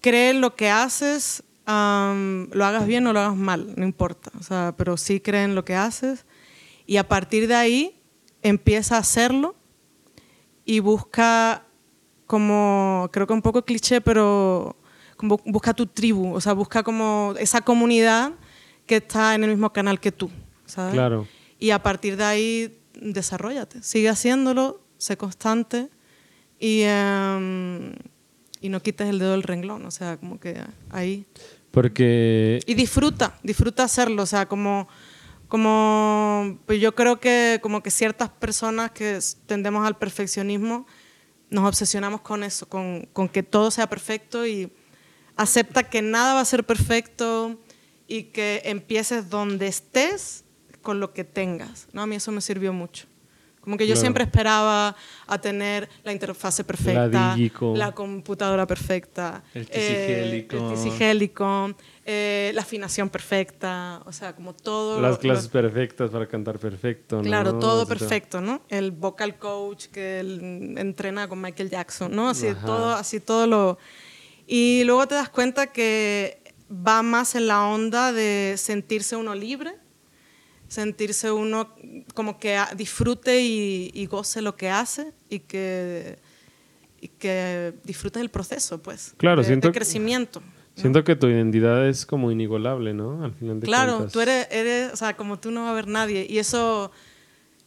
cree 0.00 0.30
en 0.30 0.40
lo 0.40 0.56
que 0.56 0.68
haces, 0.68 1.44
lo 1.68 2.64
hagas 2.64 2.84
bien 2.84 3.06
o 3.06 3.12
lo 3.12 3.20
hagas 3.20 3.36
mal, 3.36 3.72
no 3.76 3.84
importa. 3.84 4.32
O 4.36 4.42
sea, 4.42 4.74
pero 4.76 4.96
sí 4.96 5.20
cree 5.20 5.44
en 5.44 5.54
lo 5.54 5.64
que 5.64 5.76
haces 5.76 6.26
y 6.84 6.96
a 6.96 7.06
partir 7.06 7.46
de 7.46 7.54
ahí 7.54 8.02
empieza 8.42 8.96
a 8.96 9.02
hacerlo 9.02 9.54
y 10.64 10.80
busca 10.80 11.64
como, 12.26 13.08
creo 13.12 13.28
que 13.28 13.34
un 13.34 13.42
poco 13.42 13.64
cliché, 13.64 14.00
pero 14.00 14.76
busca 15.18 15.74
tu 15.74 15.86
tribu, 15.86 16.34
o 16.34 16.40
sea, 16.40 16.52
busca 16.52 16.82
como 16.82 17.34
esa 17.38 17.60
comunidad 17.60 18.32
que 18.86 18.96
está 18.96 19.34
en 19.34 19.44
el 19.44 19.50
mismo 19.50 19.72
canal 19.72 20.00
que 20.00 20.12
tú, 20.12 20.30
¿sabes? 20.66 20.94
Claro. 20.94 21.26
Y 21.58 21.70
a 21.70 21.82
partir 21.82 22.16
de 22.16 22.24
ahí, 22.24 22.78
desarrollate, 22.94 23.82
sigue 23.82 24.08
haciéndolo, 24.08 24.80
sé 24.98 25.16
constante 25.16 25.88
y, 26.58 26.82
em, 26.84 27.94
y 28.60 28.68
no 28.68 28.80
quites 28.80 29.08
el 29.08 29.18
dedo 29.18 29.32
del 29.32 29.42
renglón, 29.42 29.84
o 29.86 29.90
sea, 29.90 30.16
como 30.16 30.38
que 30.38 30.60
ahí. 30.90 31.26
Porque 31.70 32.60
Y 32.66 32.74
disfruta, 32.74 33.38
disfruta 33.42 33.84
hacerlo, 33.84 34.22
o 34.22 34.26
sea, 34.26 34.46
como, 34.46 34.88
como 35.48 36.58
pues 36.66 36.80
yo 36.80 36.94
creo 36.94 37.20
que 37.20 37.58
como 37.62 37.82
que 37.82 37.90
ciertas 37.90 38.30
personas 38.30 38.90
que 38.92 39.18
tendemos 39.46 39.86
al 39.86 39.96
perfeccionismo, 39.96 40.86
nos 41.50 41.64
obsesionamos 41.64 42.22
con 42.22 42.42
eso, 42.42 42.68
con, 42.68 43.08
con 43.12 43.28
que 43.28 43.42
todo 43.42 43.70
sea 43.70 43.88
perfecto 43.88 44.46
y 44.46 44.72
acepta 45.36 45.84
que 45.84 46.02
nada 46.02 46.34
va 46.34 46.40
a 46.40 46.44
ser 46.44 46.64
perfecto 46.64 47.58
y 48.08 48.24
que 48.24 48.62
empieces 48.64 49.28
donde 49.30 49.66
estés 49.66 50.44
con 50.82 51.00
lo 51.00 51.12
que 51.12 51.24
tengas, 51.24 51.88
¿no? 51.92 52.02
A 52.02 52.06
mí 52.06 52.16
eso 52.16 52.30
me 52.32 52.40
sirvió 52.40 52.72
mucho. 52.72 53.06
Como 53.60 53.76
que 53.76 53.84
yo 53.88 53.94
Claro. 53.94 54.00
siempre 54.02 54.22
esperaba 54.22 54.94
a 55.26 55.40
tener 55.40 55.88
la 56.04 56.12
interfase 56.12 56.62
perfecta, 56.62 57.36
la 57.74 57.90
computadora 57.92 58.64
perfecta, 58.64 59.42
El 59.54 59.62
eh, 59.72 60.46
tisigélico. 60.46 60.56
el 60.56 60.74
tisigélico, 60.76 61.74
eh, 62.04 62.52
la 62.54 62.62
afinación 62.62 63.10
perfecta, 63.10 64.02
o 64.06 64.12
sea, 64.12 64.36
como 64.36 64.54
todo. 64.54 65.00
las 65.00 65.14
lo- 65.14 65.18
clases 65.18 65.48
perfectas 65.48 66.10
para 66.10 66.28
cantar 66.28 66.60
perfecto, 66.60 67.16
¿no? 67.16 67.22
Claro, 67.24 67.58
todo 67.58 67.86
perfecto, 67.86 68.40
¿no? 68.40 68.62
El 68.68 68.92
vocal 68.92 69.36
coach 69.36 69.86
que 69.86 70.20
él 70.20 70.74
entrena 70.78 71.26
con 71.28 71.40
Michael 71.40 71.68
Jackson, 71.68 72.14
¿no? 72.14 72.28
Así 72.28 72.46
Ajá. 72.46 72.64
todo, 72.64 72.94
así 72.94 73.18
todo 73.18 73.48
lo... 73.48 73.78
Y 74.46 74.84
luego 74.84 75.06
te 75.08 75.14
das 75.16 75.28
cuenta 75.28 75.68
que 75.68 76.42
va 76.70 77.02
más 77.02 77.34
en 77.34 77.46
la 77.48 77.66
onda 77.66 78.12
de 78.12 78.54
sentirse 78.56 79.16
uno 79.16 79.34
libre, 79.34 79.74
sentirse 80.68 81.30
uno 81.30 81.74
como 82.14 82.38
que 82.38 82.58
disfrute 82.76 83.40
y, 83.42 83.90
y 83.94 84.06
goce 84.06 84.42
lo 84.42 84.56
que 84.56 84.68
hace 84.70 85.12
y 85.28 85.40
que, 85.40 86.18
y 87.00 87.08
que 87.08 87.74
disfrutes 87.84 88.20
el 88.22 88.30
proceso, 88.30 88.80
pues. 88.82 89.14
Claro, 89.16 89.42
de, 89.42 89.46
siento 89.46 89.68
de 89.68 89.74
crecimiento. 89.74 90.40
¿no? 90.40 90.56
Siento 90.80 91.04
que 91.04 91.16
tu 91.16 91.26
identidad 91.26 91.88
es 91.88 92.04
como 92.04 92.30
inigualable, 92.30 92.92
¿no? 92.92 93.24
Al 93.24 93.32
final 93.32 93.60
de 93.60 93.66
Claro, 93.66 93.92
cuentas. 93.94 94.12
tú 94.12 94.20
eres, 94.20 94.46
eres, 94.50 94.92
o 94.92 94.96
sea, 94.96 95.16
como 95.16 95.38
tú 95.38 95.50
no 95.50 95.62
va 95.62 95.68
a 95.68 95.72
haber 95.72 95.88
nadie. 95.88 96.26
Y 96.28 96.38
eso 96.38 96.90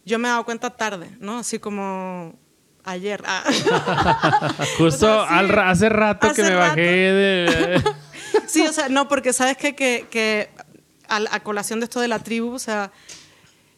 yo 0.04 0.18
me 0.18 0.28
he 0.28 0.30
dado 0.30 0.44
cuenta 0.44 0.70
tarde, 0.70 1.10
¿no? 1.20 1.38
Así 1.38 1.58
como 1.58 2.38
ayer. 2.84 3.22
Ah. 3.26 3.44
Justo 4.78 5.06
O 5.06 5.26
sea, 5.26 5.28
sí, 5.28 5.34
al 5.34 5.48
ra- 5.48 5.70
hace 5.70 5.88
rato 5.88 6.26
que 6.26 6.42
hace 6.42 6.42
me 6.42 6.50
rato. 6.50 6.60
bajé 6.70 6.82
de... 6.82 7.82
sí, 8.46 8.66
o 8.66 8.72
sea, 8.72 8.88
no, 8.88 9.08
porque 9.08 9.32
sabes 9.32 9.56
que, 9.56 9.74
que, 9.74 10.06
que 10.10 10.50
a, 11.08 11.20
a 11.30 11.40
colación 11.40 11.80
de 11.80 11.84
esto 11.84 12.00
de 12.00 12.08
la 12.08 12.18
tribu, 12.20 12.52
o 12.54 12.58
sea, 12.58 12.92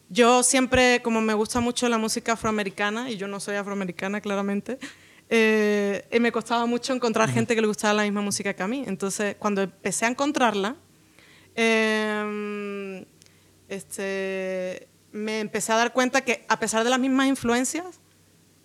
yo 0.09 0.43
siempre, 0.43 1.01
como 1.01 1.21
me 1.21 1.33
gusta 1.33 1.59
mucho 1.59 1.89
la 1.89 1.97
música 1.97 2.33
afroamericana, 2.33 3.09
y 3.09 3.17
yo 3.17 3.27
no 3.27 3.39
soy 3.39 3.55
afroamericana 3.55 4.21
claramente, 4.21 4.77
eh, 5.29 6.07
y 6.11 6.19
me 6.19 6.31
costaba 6.31 6.65
mucho 6.67 6.93
encontrar 6.93 7.29
gente 7.31 7.55
que 7.55 7.61
le 7.61 7.67
gustaba 7.67 7.93
la 7.95 8.03
misma 8.03 8.21
música 8.21 8.53
que 8.53 8.61
a 8.61 8.67
mí. 8.67 8.83
Entonces, 8.85 9.35
cuando 9.39 9.61
empecé 9.63 10.05
a 10.05 10.09
encontrarla, 10.09 10.75
eh, 11.55 13.05
este, 13.69 14.87
me 15.11 15.39
empecé 15.39 15.71
a 15.71 15.77
dar 15.77 15.93
cuenta 15.93 16.21
que 16.21 16.45
a 16.47 16.59
pesar 16.59 16.83
de 16.83 16.89
las 16.89 16.99
mismas 16.99 17.27
influencias 17.27 17.99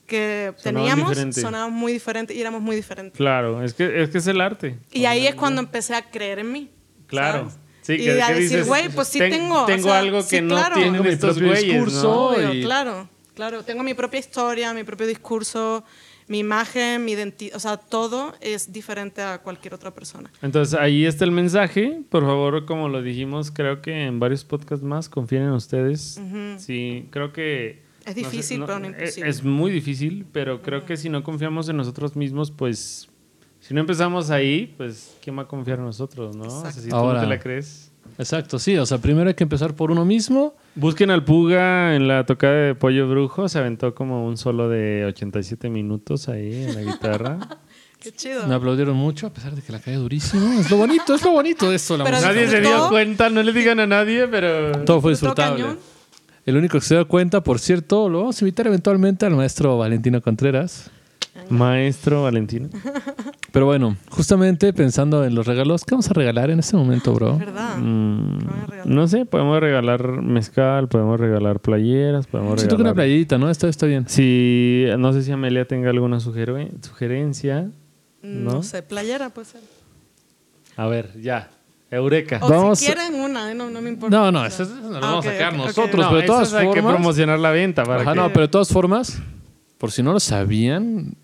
que 0.08 0.52
teníamos, 0.64 1.10
diferente. 1.10 1.40
sonábamos 1.40 1.78
muy 1.78 1.92
diferentes 1.92 2.36
y 2.36 2.40
éramos 2.40 2.60
muy 2.60 2.74
diferentes. 2.74 3.16
Claro, 3.16 3.62
es 3.62 3.74
que, 3.74 4.02
es 4.02 4.10
que 4.10 4.18
es 4.18 4.26
el 4.26 4.40
arte. 4.40 4.76
Y 4.90 5.04
ahí 5.04 5.28
es 5.28 5.36
cuando 5.36 5.60
empecé 5.60 5.94
a 5.94 6.02
creer 6.10 6.40
en 6.40 6.50
mí. 6.50 6.70
Claro. 7.06 7.50
¿sabes? 7.50 7.58
Sí, 7.82 7.92
y 7.94 7.98
que- 8.04 8.22
a 8.22 8.26
que 8.28 8.34
decir, 8.40 8.64
güey, 8.64 8.88
pues 8.88 9.06
sí 9.08 9.18
"Ten- 9.20 9.30
tengo. 9.30 9.62
o 9.62 9.66
tengo 9.66 9.84
sea, 9.84 9.98
algo 10.00 10.20
sí, 10.22 10.30
que 10.30 10.42
no 10.42 10.56
claro. 10.56 10.74
tienen 10.74 10.92
Tengo 10.94 11.04
mi 11.04 11.10
estos 11.10 11.30
propio 11.36 11.48
güeyes, 11.52 11.72
discurso. 11.72 12.34
¿no? 12.36 12.52
Y- 12.54 12.62
claro, 12.62 13.08
claro. 13.34 13.62
Tengo 13.62 13.82
mi 13.84 13.94
propia 13.94 14.18
historia, 14.20 14.74
mi 14.74 14.82
propio 14.84 15.06
discurso, 15.06 15.84
mi 16.26 16.40
imagen, 16.40 17.04
mi 17.06 17.12
identidad. 17.12 17.56
O 17.56 17.60
sea, 17.60 17.76
todo 17.78 18.34
es 18.42 18.72
diferente 18.72 19.22
a 19.22 19.38
cualquier 19.38 19.72
otra 19.72 19.90
persona. 19.94 20.30
Entonces 20.42 20.78
ahí 20.78 21.06
está 21.06 21.24
el 21.24 21.30
mensaje. 21.30 22.00
Por 22.10 22.24
favor, 22.24 22.66
como 22.66 22.88
lo 22.90 23.00
dijimos, 23.00 23.50
creo 23.50 23.80
que 23.80 24.04
en 24.04 24.20
varios 24.20 24.44
podcasts 24.44 24.84
más 24.84 25.08
confíen 25.08 25.44
en 25.44 25.50
ustedes. 25.52 26.20
Sí, 26.58 27.06
creo 27.10 27.32
que... 27.32 27.86
Es 28.08 28.16
no 28.16 28.22
sé, 28.22 28.30
difícil, 28.30 28.60
pero 28.66 28.78
no 28.78 28.86
eh, 28.86 28.88
imposible. 28.90 29.28
Es 29.30 29.44
muy 29.44 29.70
difícil, 29.70 30.26
pero 30.32 30.62
creo 30.62 30.84
que 30.84 30.96
si 30.96 31.08
no 31.08 31.22
confiamos 31.22 31.68
en 31.68 31.76
nosotros 31.76 32.16
mismos, 32.16 32.50
pues... 32.50 33.08
Si 33.60 33.74
no 33.74 33.80
empezamos 33.80 34.30
ahí, 34.30 34.72
pues 34.76 35.16
¿quién 35.22 35.36
va 35.36 35.42
a 35.42 35.48
confiar 35.48 35.78
en 35.78 35.86
nosotros, 35.86 36.36
no? 36.36 36.44
O 36.44 36.50
sea, 36.50 36.58
Exacto. 36.60 36.80
si 36.80 36.88
tú 36.88 36.96
Ahora- 36.96 37.18
no 37.18 37.24
te 37.24 37.26
la 37.28 37.38
crees... 37.38 37.90
Exacto, 38.16 38.58
sí. 38.58 38.76
O 38.78 38.86
sea, 38.86 38.98
primero 38.98 39.28
hay 39.28 39.34
que 39.34 39.44
empezar 39.44 39.74
por 39.74 39.90
uno 39.90 40.04
mismo. 40.04 40.54
Busquen 40.74 41.10
al 41.10 41.24
Puga 41.24 41.94
en 41.94 42.08
la 42.08 42.24
tocada 42.24 42.54
de 42.54 42.74
Pollo 42.74 43.08
Brujo. 43.08 43.48
Se 43.48 43.58
aventó 43.58 43.94
como 43.94 44.26
un 44.26 44.36
solo 44.38 44.68
de 44.68 45.04
87 45.06 45.68
minutos 45.68 46.28
ahí 46.28 46.64
en 46.64 46.74
la 46.74 46.80
guitarra. 46.92 47.38
Qué 48.00 48.12
chido. 48.12 48.46
Me 48.46 48.54
aplaudieron 48.54 48.96
mucho, 48.96 49.26
a 49.26 49.30
pesar 49.32 49.54
de 49.54 49.60
que 49.60 49.72
la 49.72 49.80
caí 49.80 49.96
durísimo. 49.96 50.52
Es 50.58 50.70
lo 50.70 50.76
bonito, 50.76 51.14
es 51.14 51.22
lo 51.24 51.32
bonito 51.32 51.68
de 51.68 51.76
esto, 51.76 51.96
la 51.96 52.04
Pero 52.04 52.16
música. 52.16 52.32
Nadie 52.32 52.48
se 52.48 52.60
dio 52.60 52.88
cuenta, 52.88 53.28
no 53.28 53.42
le 53.42 53.52
digan 53.52 53.80
a 53.80 53.86
nadie, 53.86 54.28
pero... 54.28 54.84
Todo 54.84 55.00
fue 55.00 55.12
disfrutable. 55.12 55.64
El 56.48 56.56
único 56.56 56.78
que 56.78 56.84
se 56.86 56.94
dio 56.94 57.06
cuenta, 57.06 57.42
por 57.42 57.58
cierto, 57.58 58.08
lo 58.08 58.20
vamos 58.20 58.40
a 58.40 58.44
invitar 58.46 58.66
eventualmente 58.68 59.26
al 59.26 59.36
maestro 59.36 59.76
Valentino 59.76 60.22
Contreras. 60.22 60.90
Maestro 61.50 62.22
Valentino. 62.22 62.70
Pero 63.52 63.66
bueno, 63.66 63.98
justamente 64.08 64.72
pensando 64.72 65.26
en 65.26 65.34
los 65.34 65.46
regalos, 65.46 65.84
¿qué 65.84 65.94
vamos 65.94 66.10
a 66.10 66.14
regalar 66.14 66.48
en 66.48 66.60
este 66.60 66.74
momento, 66.74 67.12
bro? 67.12 67.36
¿Verdad? 67.36 67.76
Mm, 67.76 68.38
¿Qué 68.38 68.44
van 68.46 68.60
a 68.60 68.66
regalar? 68.66 68.86
no 68.86 69.08
sé, 69.08 69.26
podemos 69.26 69.60
regalar 69.60 70.22
mezcal, 70.22 70.88
podemos 70.88 71.20
regalar 71.20 71.60
playeras, 71.60 72.26
podemos 72.26 72.58
Siento 72.58 72.76
que 72.76 72.82
una 72.82 72.92
regalar... 72.92 73.08
playita, 73.10 73.36
¿no? 73.36 73.50
Está, 73.50 73.68
está 73.68 73.84
bien. 73.84 74.08
Si, 74.08 74.86
no 74.98 75.12
sé 75.12 75.24
si 75.24 75.32
Amelia 75.32 75.66
tenga 75.66 75.90
alguna 75.90 76.18
sugerencia. 76.18 77.70
No, 78.22 78.52
¿No? 78.52 78.62
sé, 78.62 78.82
playera 78.82 79.28
puede 79.28 79.48
ser. 79.48 79.60
A 80.78 80.86
ver, 80.86 81.12
ya. 81.20 81.50
Eureka. 81.90 82.38
O 82.42 82.48
Vamos- 82.48 82.78
si 82.80 82.86
quieren 82.86 83.14
una, 83.14 83.50
eh, 83.50 83.54
no, 83.54 83.70
no 83.70 83.80
me 83.80 83.88
importa. 83.88 84.14
No, 84.16 84.30
no, 84.30 84.44
eso, 84.44 84.62
eso 84.64 84.74
nos 84.76 84.90
lo 84.90 84.96
Ah, 84.98 85.00
vamos 85.00 85.26
a 85.26 85.30
sacar 85.32 85.54
nosotros, 85.54 86.04
No, 86.04 86.08
pero 86.10 86.20
de 86.20 86.26
todas 86.26 86.48
esas 86.48 86.60
hay 86.60 86.68
que 86.68 86.74
formas. 86.82 86.94
promocionar 86.94 87.38
la 87.38 87.50
venta 87.50 87.84
para 87.84 88.02
Ajá, 88.02 88.12
que- 88.12 88.16
no, 88.18 88.28
pero 88.28 88.42
de 88.42 88.48
todas 88.48 88.68
formas, 88.68 89.22
por 89.78 89.90
si 89.90 90.02
no 90.02 90.12
lo 90.12 90.20
sabían, 90.20 91.14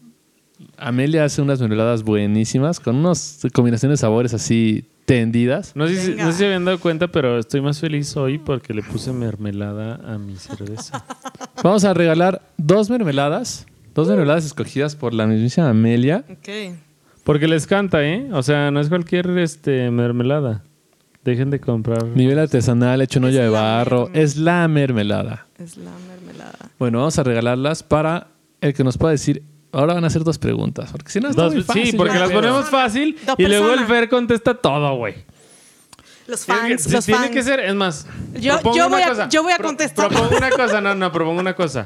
Amelia 0.78 1.24
hace 1.24 1.42
unas 1.42 1.60
mermeladas 1.60 2.02
buenísimas 2.02 2.80
con 2.80 2.96
unas 2.96 3.40
combinaciones 3.52 3.98
de 3.98 4.00
sabores 4.02 4.32
así 4.34 4.84
tendidas. 5.04 5.72
No 5.76 5.86
sé, 5.86 5.96
si, 5.96 6.10
no 6.12 6.26
sé 6.26 6.32
si 6.32 6.38
se 6.38 6.46
habían 6.46 6.64
dado 6.64 6.80
cuenta, 6.80 7.08
pero 7.08 7.38
estoy 7.38 7.60
más 7.60 7.78
feliz 7.80 8.16
hoy 8.16 8.38
porque 8.38 8.72
le 8.72 8.82
puse 8.82 9.12
mermelada 9.12 9.96
a 9.96 10.16
mi 10.18 10.36
cerveza. 10.36 11.04
Vamos 11.62 11.84
a 11.84 11.92
regalar 11.92 12.40
dos 12.56 12.88
mermeladas, 12.88 13.66
dos 13.94 14.08
mermeladas 14.08 14.46
escogidas 14.46 14.96
por 14.96 15.12
la 15.12 15.26
mismísima 15.26 15.68
Amelia. 15.68 16.24
Ok. 16.30 16.48
Porque 17.24 17.48
les 17.48 17.66
canta, 17.66 18.04
¿eh? 18.04 18.28
O 18.32 18.42
sea, 18.42 18.70
no 18.70 18.80
es 18.80 18.88
cualquier 18.88 19.28
este, 19.38 19.90
mermelada. 19.90 20.62
Dejen 21.24 21.50
de 21.50 21.58
comprar. 21.58 22.04
Nivel 22.04 22.38
artesanal, 22.38 23.00
hecho 23.00 23.18
en 23.18 23.24
Es 23.24 23.30
olla 23.30 23.44
de 23.44 23.50
la 23.50 23.60
barro. 23.60 24.00
mermelada. 24.06 24.14
Es 24.14 24.36
la 24.36 24.68
mermelada. 24.68 25.46
Es 25.58 25.76
la 25.78 25.90
mermelada. 26.06 26.58
Bueno, 26.78 26.98
vamos 26.98 27.18
a 27.18 27.22
regalarlas 27.22 27.82
para 27.82 28.28
el 28.60 28.74
que 28.74 28.84
nos 28.84 28.98
pueda 28.98 29.12
decir. 29.12 29.42
Ahora 29.72 29.94
van 29.94 30.04
a 30.04 30.06
hacer 30.06 30.22
dos 30.22 30.38
preguntas, 30.38 30.92
porque 30.92 31.10
si 31.10 31.18
no 31.18 31.30
está 31.30 31.44
Dos- 31.44 31.54
muy 31.54 31.62
fácil, 31.64 31.86
sí, 31.86 31.96
porque 31.96 32.18
las 32.18 32.30
ponemos 32.30 32.68
fácil 32.70 33.16
Dos 33.26 33.34
y 33.38 33.46
luego 33.46 33.72
el. 33.72 33.86
Fer 33.86 34.08
contesta 34.08 34.54
todo, 34.54 34.94
güey. 34.96 35.14
Los 36.28 36.44
Tiene 36.46 36.60
fans, 36.60 36.86
que- 36.86 36.92
los 36.92 37.04
tiene 37.06 37.20
fans. 37.20 37.30
que 37.32 37.42
ser, 37.42 37.60
es 37.60 37.74
más. 37.74 38.06
Yo- 38.34 38.60
voy 38.62 39.02
a- 39.02 39.08
cosa. 39.08 39.28
yo 39.30 39.42
voy 39.42 39.52
a 39.52 39.58
contestar. 39.58 40.08
propongo 40.08 40.36
una 40.36 40.50
cosa, 40.50 40.80
no, 40.80 40.94
no, 40.94 41.10
propongo 41.10 41.40
una 41.40 41.54
cosa. 41.54 41.84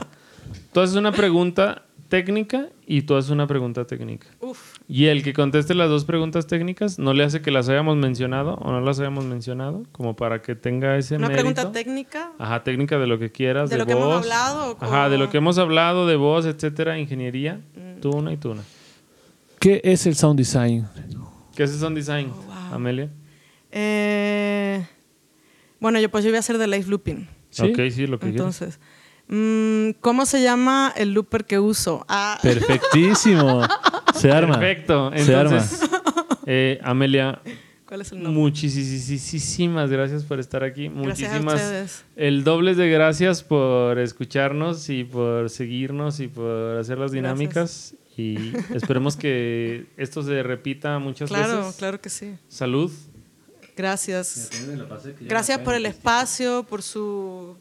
Tú 0.73 0.81
haces 0.81 0.97
una 0.97 1.13
pregunta 1.13 1.83
técnica 2.09 2.69
y 2.87 3.03
tú 3.03 3.15
haces 3.17 3.31
una 3.31 3.47
pregunta 3.47 3.87
técnica. 3.87 4.27
Uf, 4.41 4.77
Y 4.89 5.07
el 5.07 5.23
que 5.23 5.33
conteste 5.33 5.75
las 5.75 5.89
dos 5.89 6.05
preguntas 6.05 6.47
técnicas 6.47 6.99
no 6.99 7.13
le 7.13 7.23
hace 7.25 7.43
que 7.43 7.51
las 7.51 7.69
hayamos 7.69 7.97
mencionado 7.97 8.55
o 8.55 8.71
no 8.73 8.81
las 8.81 8.99
hayamos 8.99 9.25
mencionado, 9.25 9.85
como 9.93 10.17
para 10.17 10.41
que 10.43 10.55
tenga 10.55 10.97
ese 10.97 11.17
una 11.17 11.29
mérito. 11.29 11.45
pregunta 11.53 11.73
técnica. 11.73 12.33
Ajá, 12.39 12.65
técnica 12.65 12.99
de 12.99 13.07
lo 13.07 13.19
que 13.19 13.31
quieras, 13.31 13.69
De 13.71 13.77
de, 13.77 13.81
lo 13.81 13.87
que 13.87 13.93
hemos 13.93 14.17
hablado, 14.25 14.77
o 14.81 14.85
Ajá, 14.85 15.09
de 15.09 15.19
lo 15.19 15.31
que 15.31 15.37
hemos 15.39 15.59
hablado, 15.59 16.07
de 16.07 16.17
voz, 16.17 16.47
etcétera, 16.47 16.99
ingeniería. 16.99 17.61
Mm. 17.77 18.01
Tú 18.01 18.11
una 18.11 18.33
y 18.33 18.37
tú 18.37 18.53
una. 18.53 18.63
¿Qué 19.61 19.81
es 19.85 20.07
el 20.07 20.15
sound 20.15 20.39
design? 20.39 20.87
¿Qué 21.55 21.65
es 21.65 21.73
el 21.73 21.79
sound 21.81 21.97
design, 21.97 22.31
Oh, 22.33 22.43
wow. 22.45 22.75
Amelia? 22.75 23.11
Eh, 23.71 24.87
bueno, 25.81 26.01
yo 26.01 26.11
pues 26.11 26.25
yo 26.25 26.31
voy 26.31 26.37
a 26.37 26.41
hacer 26.41 26.59
de 26.59 26.67
live 26.67 26.87
looping. 26.89 27.29
¿Sí? 27.51 27.63
Ok, 27.71 27.79
sí, 27.91 28.07
lo 28.07 28.19
que 28.19 28.31
quieras. 28.31 28.79
Mm, 29.29 29.91
¿cómo 30.01 30.25
se 30.27 30.43
llama 30.43 30.93
el 30.97 31.13
looper 31.13 31.45
que 31.45 31.59
uso? 31.59 32.05
Ah, 32.09 32.39
Perfectísimo. 32.43 33.63
Se 34.15 34.31
arma. 34.33 34.59
Perfecto. 34.59 35.11
Se 35.17 35.35
arma. 35.35 35.65
Eh, 36.47 36.81
Amelia, 36.83 37.41
¿cuál 37.87 38.01
es 38.01 38.11
el 38.13 38.23
nombre? 38.23 38.41
muchísimas 38.43 39.91
gracias 39.91 40.25
por 40.25 40.41
estar 40.41 40.65
aquí. 40.65 40.89
Gracias 40.89 41.31
a 41.31 41.33
Muchísimas. 41.35 41.55
ustedes. 41.63 42.05
El 42.17 42.43
doble 42.43 42.75
de 42.75 42.89
gracias 42.89 43.43
por 43.43 43.99
escucharnos 43.99 44.89
y 44.89 45.05
por 45.05 45.51
seguirnos 45.51 46.21
y 46.21 46.29
por 46.29 46.79
hacer 46.79 46.99
las 46.99 47.13
dinámicas. 47.13 47.95
Y 48.17 48.53
esperemos 48.75 49.17
que 49.17 49.87
esto 49.97 50.23
se 50.23 50.43
repita 50.43 50.99
muchas 50.99 51.29
Claro, 51.29 51.59
veces. 51.59 51.77
claro 51.77 52.01
que 52.01 52.09
sí. 52.11 52.35
Salud. 52.49 52.91
Gracias. 53.77 54.51
Gracias 55.21 55.59
por 55.61 55.75
el 55.75 55.87
espacio, 55.87 56.65
por 56.65 56.83
su 56.83 57.57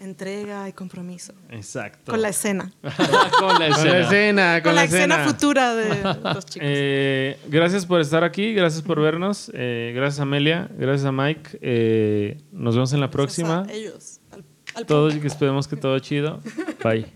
entrega 0.00 0.68
y 0.68 0.72
compromiso. 0.72 1.32
Exacto. 1.50 2.12
Con 2.12 2.22
la 2.22 2.28
escena. 2.28 2.72
Con 2.80 2.90
la 2.90 3.30
Con 3.38 3.58
la 3.58 4.00
escena. 4.00 4.62
Con 4.62 4.74
la 4.74 4.84
escena 4.84 5.24
futura 5.24 5.74
de 5.74 6.02
los 6.02 6.46
chicos. 6.46 6.68
Eh, 6.70 7.38
gracias 7.48 7.86
por 7.86 8.00
estar 8.00 8.24
aquí, 8.24 8.52
gracias 8.54 8.82
por 8.82 9.00
vernos, 9.00 9.50
eh, 9.54 9.92
gracias 9.94 10.20
Amelia, 10.20 10.68
gracias 10.76 11.06
a 11.06 11.12
Mike. 11.12 11.58
eh, 11.60 12.40
nos 12.52 12.74
vemos 12.74 12.92
en 12.92 13.00
la 13.00 13.10
próxima. 13.10 13.62
Gracias 13.64 13.74
a 13.74 13.78
ellos. 13.78 14.20
Al, 14.30 14.44
al 14.74 14.86
Todo, 14.86 15.08
esperemos 15.08 15.66
que 15.68 15.76
todo 15.76 15.98
chido. 15.98 16.40
Bye. 16.84 17.06